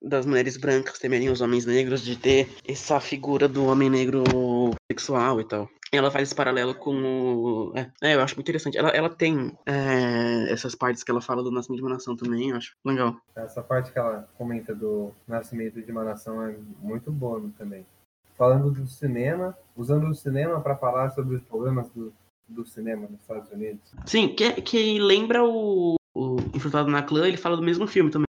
das 0.01 0.25
mulheres 0.25 0.57
brancas 0.57 0.99
temerem 0.99 1.29
os 1.29 1.41
homens 1.41 1.65
negros, 1.65 2.03
de 2.03 2.15
ter 2.15 2.49
essa 2.67 2.99
figura 2.99 3.47
do 3.47 3.65
homem 3.65 3.89
negro 3.89 4.23
sexual 4.91 5.39
e 5.41 5.43
tal 5.43 5.69
ela 5.91 6.11
faz 6.11 6.27
esse 6.27 6.35
paralelo 6.35 6.75
com 6.75 6.93
o. 6.93 7.73
É, 7.75 7.89
é, 8.03 8.15
eu 8.15 8.21
acho 8.21 8.35
muito 8.35 8.47
interessante. 8.47 8.77
Ela, 8.77 8.89
ela 8.89 9.09
tem 9.09 9.57
é, 9.65 10.51
essas 10.51 10.75
partes 10.75 11.03
que 11.03 11.11
ela 11.11 11.21
fala 11.21 11.43
do 11.43 11.51
nascimento 11.51 11.79
de 11.79 11.85
uma 11.85 11.93
nação 11.93 12.15
também, 12.15 12.49
eu 12.49 12.57
acho 12.57 12.75
legal. 12.85 13.15
Essa 13.35 13.61
parte 13.61 13.91
que 13.91 13.97
ela 13.97 14.27
comenta 14.37 14.75
do 14.75 15.11
nascimento 15.27 15.81
de 15.81 15.91
uma 15.91 16.03
nação 16.03 16.43
é 16.43 16.55
muito 16.81 17.11
boa 17.11 17.41
também. 17.57 17.85
Falando 18.37 18.71
do 18.71 18.87
cinema, 18.87 19.57
usando 19.75 20.07
o 20.07 20.15
cinema 20.15 20.61
para 20.61 20.75
falar 20.75 21.09
sobre 21.09 21.35
os 21.35 21.41
problemas 21.41 21.89
do, 21.89 22.13
do 22.47 22.65
cinema 22.65 23.07
nos 23.09 23.19
Estados 23.19 23.51
Unidos. 23.51 23.91
Sim, 24.05 24.29
que, 24.29 24.61
que 24.61 24.99
lembra 24.99 25.43
o, 25.43 25.95
o 26.15 26.37
Infiltrado 26.53 26.89
na 26.89 27.01
Clã, 27.01 27.27
ele 27.27 27.37
fala 27.37 27.57
do 27.57 27.63
mesmo 27.63 27.85
filme 27.87 28.11
também 28.11 28.28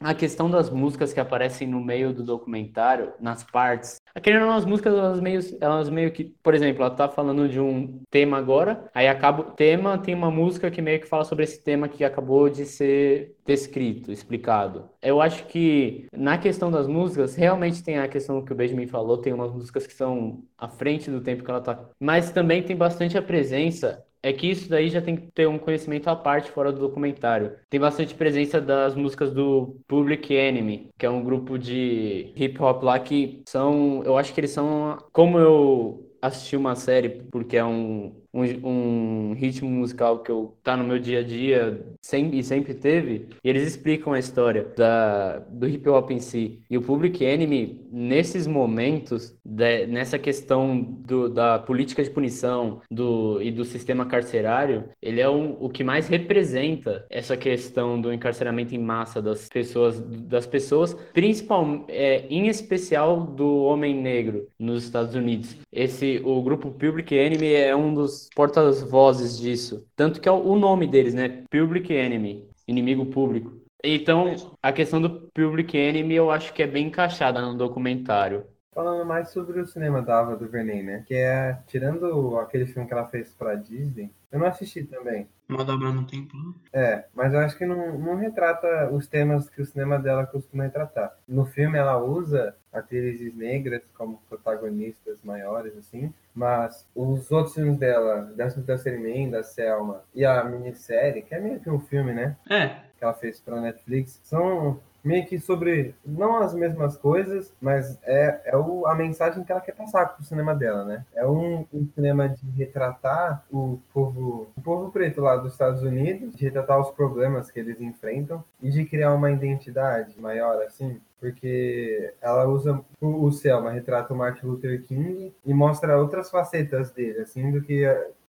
a 0.00 0.14
questão 0.14 0.50
das 0.50 0.70
músicas 0.70 1.12
que 1.12 1.20
aparecem 1.20 1.68
no 1.68 1.80
meio 1.80 2.12
do 2.12 2.24
documentário, 2.24 3.12
nas 3.20 3.44
partes. 3.44 4.00
Aquele 4.14 4.38
não, 4.40 4.50
as 4.50 4.64
músicas, 4.64 4.94
elas 4.94 5.20
meio, 5.20 5.40
elas 5.60 5.90
meio 5.90 6.10
que, 6.10 6.24
por 6.42 6.54
exemplo, 6.54 6.82
ela 6.82 6.94
tá 6.94 7.08
falando 7.08 7.48
de 7.48 7.60
um 7.60 8.00
tema 8.10 8.38
agora, 8.38 8.88
aí 8.94 9.06
acaba 9.06 9.42
o 9.42 9.52
tema, 9.52 9.98
tem 9.98 10.14
uma 10.14 10.30
música 10.30 10.70
que 10.70 10.80
meio 10.80 11.00
que 11.00 11.06
fala 11.06 11.24
sobre 11.24 11.44
esse 11.44 11.62
tema 11.62 11.88
que 11.88 12.02
acabou 12.02 12.48
de 12.48 12.64
ser 12.64 13.36
descrito, 13.46 14.10
explicado. 14.10 14.88
Eu 15.02 15.20
acho 15.20 15.46
que 15.46 16.08
na 16.12 16.38
questão 16.38 16.70
das 16.70 16.86
músicas, 16.86 17.34
realmente 17.34 17.82
tem 17.82 17.98
a 17.98 18.08
questão 18.08 18.42
que 18.44 18.52
o 18.52 18.56
Benjamin 18.56 18.86
falou, 18.86 19.18
tem 19.18 19.32
umas 19.32 19.52
músicas 19.52 19.86
que 19.86 19.92
são 19.92 20.42
à 20.56 20.68
frente 20.68 21.10
do 21.10 21.20
tempo 21.20 21.44
que 21.44 21.50
ela 21.50 21.60
tá, 21.60 21.78
mas 22.00 22.30
também 22.30 22.62
tem 22.62 22.76
bastante 22.76 23.18
a 23.18 23.22
presença 23.22 24.04
é 24.22 24.32
que 24.32 24.50
isso 24.50 24.68
daí 24.68 24.88
já 24.88 25.00
tem 25.00 25.16
que 25.16 25.30
ter 25.32 25.46
um 25.48 25.58
conhecimento 25.58 26.08
à 26.08 26.16
parte 26.16 26.50
fora 26.50 26.72
do 26.72 26.80
documentário. 26.80 27.52
Tem 27.68 27.80
bastante 27.80 28.14
presença 28.14 28.60
das 28.60 28.94
músicas 28.94 29.32
do 29.32 29.76
Public 29.88 30.32
Enemy, 30.34 30.90
que 30.98 31.06
é 31.06 31.10
um 31.10 31.22
grupo 31.22 31.58
de 31.58 32.32
hip 32.36 32.60
hop 32.62 32.82
lá 32.82 32.98
que 32.98 33.42
são, 33.48 34.02
eu 34.04 34.16
acho 34.16 34.32
que 34.32 34.40
eles 34.40 34.50
são, 34.50 34.98
como 35.12 35.38
eu 35.38 36.06
assisti 36.22 36.56
uma 36.56 36.76
série 36.76 37.08
porque 37.08 37.56
é 37.56 37.64
um 37.64 38.20
um, 38.32 38.42
um, 38.68 39.32
ritmo 39.34 39.68
musical 39.68 40.20
que 40.20 40.30
eu 40.30 40.56
tá 40.62 40.76
no 40.76 40.84
meu 40.84 40.98
dia 40.98 41.20
a 41.20 41.22
dia 41.22 41.84
sempre, 42.00 42.38
e 42.38 42.44
sempre 42.44 42.74
teve, 42.74 43.28
e 43.42 43.48
eles 43.48 43.66
explicam 43.66 44.12
a 44.12 44.18
história 44.18 44.72
da, 44.76 45.38
do 45.38 45.68
hip 45.68 45.88
hop 45.88 46.10
em 46.10 46.20
si. 46.20 46.62
E 46.70 46.78
o 46.78 46.82
Public 46.82 47.24
Enemy, 47.24 47.88
nesses 47.90 48.46
momentos, 48.46 49.36
de, 49.60 49.86
nessa 49.86 50.18
questão 50.18 50.80
do, 50.80 51.28
da 51.28 51.58
política 51.58 52.02
de 52.02 52.10
punição 52.10 52.80
do, 52.90 53.40
e 53.42 53.50
do 53.50 53.64
sistema 53.64 54.06
carcerário, 54.06 54.88
ele 55.02 55.20
é 55.20 55.28
um, 55.28 55.56
o 55.60 55.68
que 55.68 55.84
mais 55.84 56.08
representa 56.08 57.04
essa 57.10 57.36
questão 57.36 58.00
do 58.00 58.10
encarceramento 58.10 58.74
em 58.74 58.78
massa 58.78 59.20
das 59.20 59.48
pessoas, 59.48 60.00
das 60.00 60.46
pessoas, 60.46 60.94
principalmente, 61.12 61.84
é, 61.90 62.26
em 62.30 62.48
especial 62.48 63.20
do 63.20 63.64
homem 63.64 63.94
negro 63.94 64.48
nos 64.58 64.84
Estados 64.84 65.14
Unidos. 65.14 65.56
Esse, 65.70 66.22
o 66.24 66.42
grupo 66.42 66.70
Public 66.70 67.14
Enemy 67.14 67.52
é 67.52 67.76
um 67.76 67.92
dos 67.92 68.30
porta-vozes 68.34 69.38
disso. 69.38 69.86
Tanto 69.94 70.20
que 70.20 70.28
é 70.28 70.32
o 70.32 70.56
nome 70.56 70.86
deles, 70.86 71.12
né? 71.12 71.44
Public 71.50 71.92
Enemy, 71.92 72.48
inimigo 72.66 73.04
público. 73.06 73.60
Então, 73.82 74.34
a 74.62 74.72
questão 74.72 75.00
do 75.00 75.10
Public 75.34 75.76
Enemy 75.76 76.14
eu 76.14 76.30
acho 76.30 76.52
que 76.52 76.62
é 76.62 76.66
bem 76.66 76.86
encaixada 76.86 77.40
no 77.40 77.56
documentário. 77.56 78.44
Falando 78.72 79.04
mais 79.04 79.30
sobre 79.30 79.60
o 79.60 79.66
cinema 79.66 80.00
da 80.00 80.20
Ava 80.20 80.36
DuVernay, 80.36 80.82
né? 80.82 81.02
Que 81.06 81.14
é, 81.14 81.58
tirando 81.66 82.38
aquele 82.38 82.66
filme 82.66 82.86
que 82.86 82.94
ela 82.94 83.06
fez 83.06 83.34
pra 83.34 83.56
Disney, 83.56 84.10
eu 84.30 84.38
não 84.38 84.46
assisti 84.46 84.84
também. 84.84 85.28
Madame 85.48 85.92
no 85.92 86.06
Tempo. 86.06 86.36
É, 86.72 87.04
mas 87.12 87.32
eu 87.32 87.40
acho 87.40 87.58
que 87.58 87.66
não, 87.66 87.98
não 87.98 88.14
retrata 88.14 88.88
os 88.92 89.08
temas 89.08 89.50
que 89.50 89.60
o 89.60 89.66
cinema 89.66 89.98
dela 89.98 90.24
costuma 90.24 90.62
retratar. 90.62 91.16
No 91.26 91.44
filme 91.44 91.76
ela 91.76 91.98
usa 91.98 92.54
atrizes 92.72 93.34
negras 93.34 93.82
como 93.94 94.22
protagonistas 94.28 95.18
maiores, 95.24 95.76
assim, 95.76 96.14
mas 96.32 96.86
os 96.94 97.30
outros 97.32 97.54
filmes 97.54 97.76
dela, 97.76 98.32
13 98.36 98.62
terceira 98.62 98.96
emenda, 98.96 99.42
Selma 99.42 100.02
e 100.14 100.24
a 100.24 100.44
minissérie, 100.44 101.22
que 101.22 101.34
é 101.34 101.40
meio 101.40 101.58
que 101.58 101.68
um 101.68 101.80
filme, 101.80 102.12
né? 102.12 102.36
É. 102.48 102.68
Que 102.96 103.02
ela 103.02 103.14
fez 103.14 103.40
pra 103.40 103.60
Netflix, 103.60 104.20
são 104.22 104.80
meio 105.02 105.26
que 105.26 105.38
sobre 105.38 105.94
não 106.04 106.38
as 106.38 106.54
mesmas 106.54 106.96
coisas, 106.96 107.52
mas 107.60 107.98
é, 108.04 108.40
é 108.46 108.56
o, 108.56 108.86
a 108.86 108.94
mensagem 108.94 109.42
que 109.44 109.52
ela 109.52 109.60
quer 109.60 109.74
passar 109.74 110.06
com 110.06 110.22
o 110.22 110.24
cinema 110.24 110.54
dela, 110.54 110.84
né? 110.84 111.04
É 111.14 111.26
um, 111.26 111.66
um, 111.72 111.88
cinema 111.94 112.28
de 112.28 112.48
retratar 112.50 113.44
o 113.50 113.78
povo, 113.92 114.48
o 114.56 114.60
povo 114.60 114.90
preto 114.90 115.20
lá 115.20 115.36
dos 115.36 115.52
Estados 115.52 115.82
Unidos, 115.82 116.34
de 116.34 116.44
retratar 116.44 116.80
os 116.80 116.90
problemas 116.90 117.50
que 117.50 117.60
eles 117.60 117.80
enfrentam 117.80 118.42
e 118.62 118.70
de 118.70 118.84
criar 118.84 119.14
uma 119.14 119.30
identidade 119.30 120.20
maior, 120.20 120.62
assim, 120.62 121.00
porque 121.18 122.14
ela 122.20 122.46
usa 122.46 122.80
o 123.00 123.30
Selma 123.30 123.70
retrata 123.70 124.14
o 124.14 124.16
Martin 124.16 124.46
Luther 124.46 124.82
King 124.82 125.32
e 125.44 125.52
mostra 125.52 125.98
outras 125.98 126.30
facetas 126.30 126.90
dele, 126.90 127.20
assim, 127.20 127.50
do 127.50 127.60
que 127.60 127.84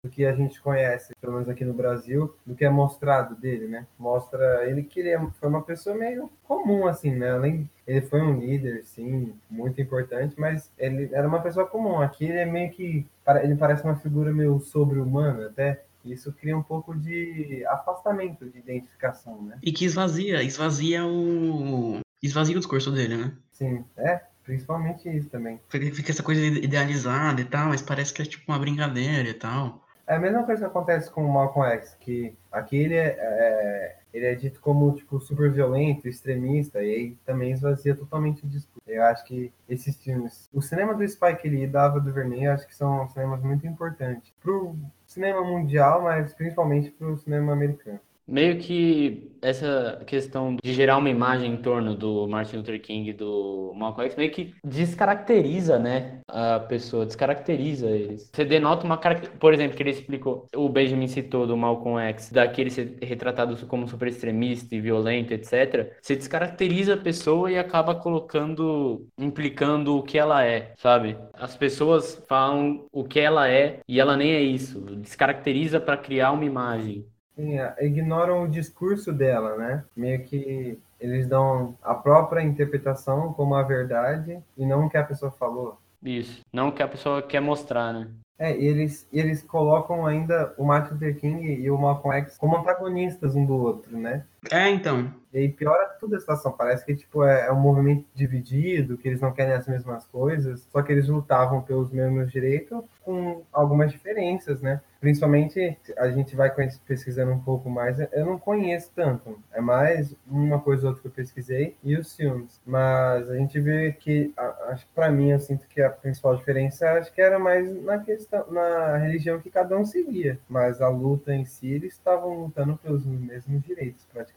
do 0.04 0.10
que 0.10 0.26
a 0.26 0.34
gente 0.34 0.62
conhece, 0.62 1.14
pelo 1.20 1.34
menos 1.34 1.50
aqui 1.50 1.66
no 1.66 1.74
Brasil, 1.74 2.34
do 2.46 2.56
que 2.56 2.64
é 2.64 2.70
mostrado 2.70 3.36
dele, 3.36 3.68
né? 3.68 3.86
Mostra 3.98 4.66
ele 4.70 4.84
que 4.84 5.02
ele 5.02 5.10
é, 5.10 5.20
foi 5.40 5.50
uma 5.50 5.62
pessoa 5.62 5.96
meio 5.96 6.32
comum, 6.44 6.88
assim, 6.88 7.12
né? 7.12 7.32
Além, 7.32 7.70
ele 7.86 8.02
foi 8.02 8.22
um 8.22 8.40
líder, 8.40 8.84
sim, 8.86 9.34
muito 9.50 9.82
importante, 9.82 10.36
mas 10.40 10.72
ele 10.78 11.10
era 11.12 11.28
uma 11.28 11.42
pessoa 11.42 11.66
comum. 11.66 12.00
Aqui 12.00 12.26
ele 12.26 12.40
é 12.40 12.46
meio 12.46 12.72
que, 12.72 13.06
ele 13.44 13.56
parece 13.56 13.84
uma 13.84 13.96
figura 13.96 14.32
meio 14.32 14.60
sobre-humana, 14.60 15.48
até. 15.48 15.84
Isso 16.06 16.32
cria 16.32 16.58
um 16.58 16.64
pouco 16.64 16.96
de 16.96 17.66
afastamento 17.68 18.46
de 18.46 18.58
identificação, 18.58 19.42
né? 19.42 19.58
E 19.62 19.70
que 19.70 19.84
esvazia, 19.84 20.42
esvazia 20.42 21.06
o 21.06 22.00
esvazia 22.24 22.56
o 22.56 22.60
discurso 22.60 22.90
dele, 22.90 23.18
né? 23.18 23.34
Sim, 23.52 23.84
é, 23.98 24.22
principalmente 24.46 25.10
isso 25.10 25.30
também. 25.30 25.60
Fica 25.68 26.12
essa 26.12 26.24
coisa 26.24 26.42
idealizada 26.42 27.42
e 27.42 27.46
tal, 27.46 27.68
mas 27.68 27.82
parece 27.82 28.14
que 28.14 28.22
é 28.22 28.26
tipo 28.26 28.50
uma 28.50 28.58
brincadeira 28.58 29.28
e 29.28 29.34
tal. 29.34 29.86
É 30.10 30.16
a 30.16 30.20
mesma 30.20 30.44
coisa 30.44 30.62
que 30.62 30.68
acontece 30.68 31.12
com 31.12 31.24
o 31.24 31.32
Malcolm 31.32 31.70
X, 31.74 31.96
que 32.00 32.36
aqui 32.52 32.76
ele 32.78 32.96
é, 32.96 33.16
é 33.20 34.00
ele 34.12 34.26
é 34.26 34.34
dito 34.34 34.60
como 34.60 34.96
tipo 34.96 35.20
super 35.20 35.52
violento, 35.52 36.08
extremista, 36.08 36.82
e 36.82 36.96
aí 36.96 37.18
também 37.24 37.52
esvazia 37.52 37.96
totalmente 37.96 38.44
o 38.44 38.48
discurso. 38.48 38.82
Eu 38.88 39.04
acho 39.04 39.24
que 39.24 39.54
esses 39.70 39.96
filmes, 40.02 40.50
o 40.52 40.64
cinema 40.64 40.96
do 40.96 41.08
Spike 41.08 41.48
Lee 41.48 41.66
e 41.66 41.68
da 41.68 41.86
Ava 41.86 42.00
DuVernay, 42.00 42.48
eu 42.48 42.54
acho 42.54 42.68
que 42.68 42.76
são 42.76 43.08
cinemas 43.10 43.44
muito 43.44 43.68
importantes 43.68 44.34
pro 44.42 44.76
cinema 45.06 45.44
mundial, 45.44 46.02
mas 46.02 46.34
principalmente 46.34 46.90
pro 46.90 47.16
cinema 47.16 47.54
americano. 47.54 48.00
Meio 48.30 48.60
que 48.60 49.30
essa 49.42 50.02
questão 50.06 50.56
de 50.62 50.74
gerar 50.74 50.98
uma 50.98 51.10
imagem 51.10 51.54
em 51.54 51.58
torno 51.58 51.96
do 51.96 52.28
Martin 52.28 52.58
Luther 52.58 52.82
King 52.82 53.10
e 53.10 53.14
do 53.14 53.74
Malcolm 53.76 54.06
X 54.08 54.16
meio 54.16 54.32
que 54.32 54.54
descaracteriza, 54.64 55.80
né, 55.80 56.20
a 56.28 56.60
pessoa, 56.60 57.06
descaracteriza 57.06 57.90
eles. 57.90 58.30
Você 58.34 58.46
denota 58.46 58.86
uma 58.86 59.00
por 59.40 59.54
exemplo, 59.54 59.76
que 59.76 59.84
ele 59.84 59.92
explicou, 59.92 60.46
o 60.56 60.68
Benjamin 60.70 61.08
citou 61.08 61.48
do 61.48 61.56
Malcolm 61.58 62.00
X, 62.10 62.32
daquele 62.32 62.70
ser 62.70 62.98
retratado 63.02 63.56
como 63.66 63.88
super 63.88 64.08
extremista 64.08 64.76
e 64.76 64.82
violento, 64.82 65.34
etc. 65.34 65.94
Você 66.02 66.16
descaracteriza 66.16 66.96
a 66.96 66.98
pessoa 66.98 67.52
e 67.52 67.58
acaba 67.58 67.96
colocando, 67.96 69.08
implicando 69.18 69.98
o 69.98 70.04
que 70.04 70.18
ela 70.18 70.46
é, 70.46 70.74
sabe? 70.78 71.18
As 71.34 71.56
pessoas 71.56 72.22
falam 72.28 72.86
o 72.92 73.04
que 73.04 73.20
ela 73.20 73.50
é 73.50 73.80
e 73.88 74.00
ela 74.00 74.18
nem 74.18 74.34
é 74.34 74.42
isso. 74.42 74.82
Descaracteriza 74.82 75.80
para 75.80 75.98
criar 75.98 76.32
uma 76.32 76.46
imagem. 76.46 77.06
Sim, 77.40 77.58
é, 77.58 77.74
ignoram 77.80 78.44
o 78.44 78.50
discurso 78.50 79.14
dela, 79.14 79.56
né? 79.56 79.86
Meio 79.96 80.22
que 80.26 80.78
eles 81.00 81.26
dão 81.26 81.74
a 81.82 81.96
própria 81.96 82.42
interpretação 82.42 83.32
como 83.32 83.56
a 83.56 83.64
verdade 83.64 84.44
e 84.58 84.66
não 84.66 84.86
o 84.86 84.90
que 84.90 84.98
a 84.98 85.04
pessoa 85.06 85.32
falou. 85.32 85.78
Isso, 86.04 86.42
não 86.52 86.68
o 86.68 86.72
que 86.74 86.84
a 86.84 86.88
pessoa 86.88 87.22
quer 87.22 87.40
mostrar, 87.40 87.94
né? 87.94 88.10
É, 88.38 88.58
e 88.58 88.66
eles, 88.66 89.08
eles 89.12 89.42
colocam 89.42 90.06
ainda 90.06 90.54
o 90.58 90.66
Martin 90.66 90.96
Luther 90.96 91.18
King 91.18 91.46
e 91.46 91.72
o 91.72 91.78
Malcolm 91.78 92.18
X 92.18 92.38
como 92.38 92.58
antagonistas 92.58 93.36
um 93.36 93.46
do 93.46 93.56
outro, 93.56 93.98
né? 93.98 94.26
É, 94.52 94.70
então. 94.70 95.14
E 95.32 95.38
aí 95.38 95.50
piora 95.50 95.86
toda 96.00 96.18
a 96.18 96.20
situação. 96.20 96.52
Parece 96.52 96.86
que 96.86 96.96
tipo, 96.96 97.24
é, 97.24 97.48
é, 97.48 97.52
um 97.52 97.60
movimento 97.60 98.06
dividido, 98.16 98.98
que 98.98 99.08
eles 99.08 99.22
não 99.22 99.32
querem 99.32 99.54
as 99.54 99.68
mesmas 99.68 100.06
coisas, 100.08 100.68
só 100.72 100.82
que 100.82 100.92
eles 100.92 101.08
lutavam 101.08 101.62
pelos 101.62 101.92
mesmos 101.92 102.32
direitos 102.32 102.84
com 103.04 103.44
algumas 103.52 103.92
diferenças, 103.92 104.62
né? 104.62 104.82
Principalmente, 105.00 105.78
a 105.98 106.10
gente 106.10 106.36
vai 106.36 106.52
pesquisando 106.86 107.32
um 107.32 107.40
pouco 107.40 107.70
mais, 107.70 107.98
eu 108.12 108.26
não 108.26 108.38
conheço 108.38 108.92
tanto. 108.94 109.40
É 109.54 109.62
mais 109.62 110.14
uma 110.28 110.60
coisa 110.60 110.84
ou 110.84 110.90
outra 110.90 111.02
que 111.02 111.08
eu 111.08 111.12
pesquisei 111.12 111.78
e 111.82 111.96
os 111.96 112.14
filmes. 112.16 112.60
Mas 112.66 113.30
a 113.30 113.36
gente 113.38 113.60
vê 113.62 113.94
que, 113.94 114.34
acho 114.68 114.86
que 114.86 114.94
pra 114.94 115.10
mim, 115.10 115.32
eu 115.32 115.40
sinto 115.40 115.66
que 115.68 115.82
a 115.82 115.90
principal 115.90 116.36
diferença, 116.36 116.92
acho 116.92 117.14
que 117.14 117.22
era 117.22 117.40
mais 117.40 117.82
na 117.82 118.00
questão, 118.00 118.52
na 118.52 118.98
religião 118.98 119.40
que 119.40 119.50
cada 119.50 119.78
um 119.78 119.86
seguia. 119.86 120.38
Mas 120.50 120.82
a 120.82 120.90
luta 120.90 121.34
em 121.34 121.46
si, 121.46 121.72
eles 121.72 121.94
estavam 121.94 122.44
lutando 122.44 122.76
pelos 122.78 123.06
mesmos 123.06 123.64
direitos, 123.64 124.06
praticamente 124.12 124.29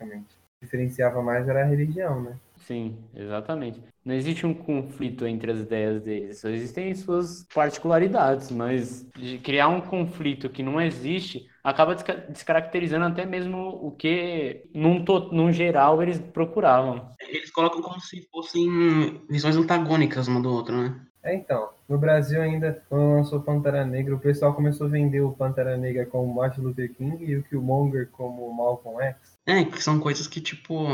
diferenciava 0.62 1.20
mais 1.22 1.49
era 1.49 1.62
a 1.62 1.66
religião, 1.66 2.22
né? 2.22 2.36
Sim, 2.59 2.97
exatamente. 3.14 3.82
Não 4.05 4.14
existe 4.14 4.47
um 4.47 4.55
conflito 4.55 5.26
entre 5.26 5.51
as 5.51 5.59
ideias 5.59 6.01
deles, 6.03 6.40
só 6.40 6.49
existem 6.49 6.95
suas 6.95 7.45
particularidades, 7.53 8.51
mas 8.51 9.05
de 9.16 9.38
criar 9.38 9.68
um 9.68 9.80
conflito 9.80 10.49
que 10.49 10.62
não 10.62 10.80
existe 10.80 11.49
acaba 11.62 11.95
descaracterizando 11.95 13.07
até 13.07 13.24
mesmo 13.24 13.68
o 13.68 13.90
que, 13.93 14.64
num, 14.74 15.05
to, 15.05 15.32
num 15.32 15.53
geral, 15.53 16.03
eles 16.03 16.18
procuravam. 16.18 17.09
Eles 17.20 17.51
colocam 17.51 17.82
como 17.82 18.01
se 18.01 18.28
fossem 18.30 19.20
visões 19.28 19.57
antagônicas 19.57 20.28
uma 20.28 20.40
do 20.40 20.51
outro, 20.51 20.76
né? 20.76 21.01
É, 21.24 21.36
então, 21.36 21.70
no 21.88 21.99
Brasil 21.99 22.43
ainda, 22.43 22.82
quando 22.88 23.14
lançou 23.14 23.40
Pantera 23.40 23.84
Negra, 23.84 24.14
o 24.14 24.18
pessoal 24.18 24.55
começou 24.55 24.88
a 24.88 24.90
vender 24.90 25.20
o 25.20 25.30
Pantera 25.32 25.76
Negra 25.76 26.05
como 26.05 26.34
Martin 26.34 26.62
Luther 26.62 26.93
King 26.93 27.24
e 27.24 27.36
o 27.36 27.45
Killmonger 27.45 28.09
como 28.11 28.53
Malcolm 28.53 29.01
X. 29.01 29.32
É, 29.47 29.64
que 29.64 29.82
são 29.82 29.99
coisas 29.99 30.26
que, 30.28 30.40
tipo, 30.40 30.86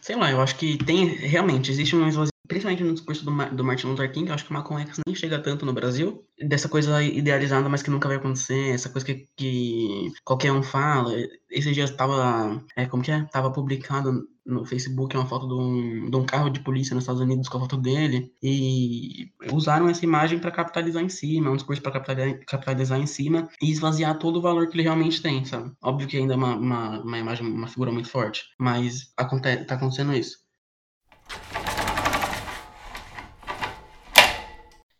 sei 0.00 0.16
lá, 0.16 0.30
eu 0.30 0.40
acho 0.40 0.56
que 0.56 0.76
tem, 0.76 1.06
realmente, 1.06 1.70
existe 1.70 1.94
um 1.94 2.04
principalmente 2.52 2.84
no 2.84 2.94
discurso 2.94 3.24
do, 3.24 3.56
do 3.56 3.64
Martin 3.64 3.86
Luther 3.86 4.12
King, 4.12 4.28
eu 4.28 4.34
acho 4.34 4.44
que 4.44 4.52
o 4.52 4.78
X 4.78 5.00
nem 5.06 5.14
chega 5.14 5.38
tanto 5.38 5.64
no 5.64 5.72
Brasil, 5.72 6.24
dessa 6.38 6.68
coisa 6.68 7.02
idealizada, 7.02 7.68
mas 7.68 7.82
que 7.82 7.90
nunca 7.90 8.08
vai 8.08 8.16
acontecer, 8.16 8.74
essa 8.74 8.88
coisa 8.88 9.06
que, 9.06 9.28
que 9.36 10.12
qualquer 10.24 10.52
um 10.52 10.62
fala. 10.62 11.12
Esses 11.50 11.74
dias 11.74 11.90
tava, 11.90 12.62
é, 12.76 12.86
como 12.86 13.02
que 13.02 13.10
é? 13.10 13.24
Tava 13.24 13.52
publicado 13.52 14.26
no 14.44 14.64
Facebook 14.64 15.16
uma 15.16 15.26
foto 15.26 15.46
de 15.46 15.54
um, 15.54 16.10
de 16.10 16.16
um 16.16 16.26
carro 16.26 16.50
de 16.50 16.60
polícia 16.60 16.94
nos 16.94 17.04
Estados 17.04 17.20
Unidos 17.20 17.48
com 17.48 17.58
a 17.58 17.60
foto 17.60 17.76
dele 17.76 18.32
e 18.42 19.30
usaram 19.52 19.88
essa 19.88 20.04
imagem 20.04 20.38
para 20.38 20.50
capitalizar 20.50 21.02
em 21.02 21.08
cima, 21.08 21.50
um 21.50 21.56
discurso 21.56 21.80
para 21.80 21.92
capitalizar, 21.92 22.40
capitalizar 22.46 23.00
em 23.00 23.06
cima 23.06 23.48
e 23.62 23.70
esvaziar 23.70 24.18
todo 24.18 24.38
o 24.38 24.42
valor 24.42 24.68
que 24.68 24.76
ele 24.76 24.82
realmente 24.82 25.22
tem, 25.22 25.44
sabe? 25.44 25.72
Óbvio 25.82 26.08
que 26.08 26.16
ainda 26.16 26.34
é 26.34 26.36
uma, 26.36 26.56
uma, 26.56 27.00
uma 27.00 27.18
imagem, 27.18 27.46
uma 27.46 27.68
figura 27.68 27.92
muito 27.92 28.08
forte, 28.08 28.42
mas 28.58 29.12
acontece, 29.16 29.64
tá 29.64 29.76
acontecendo 29.76 30.12
isso. 30.12 30.42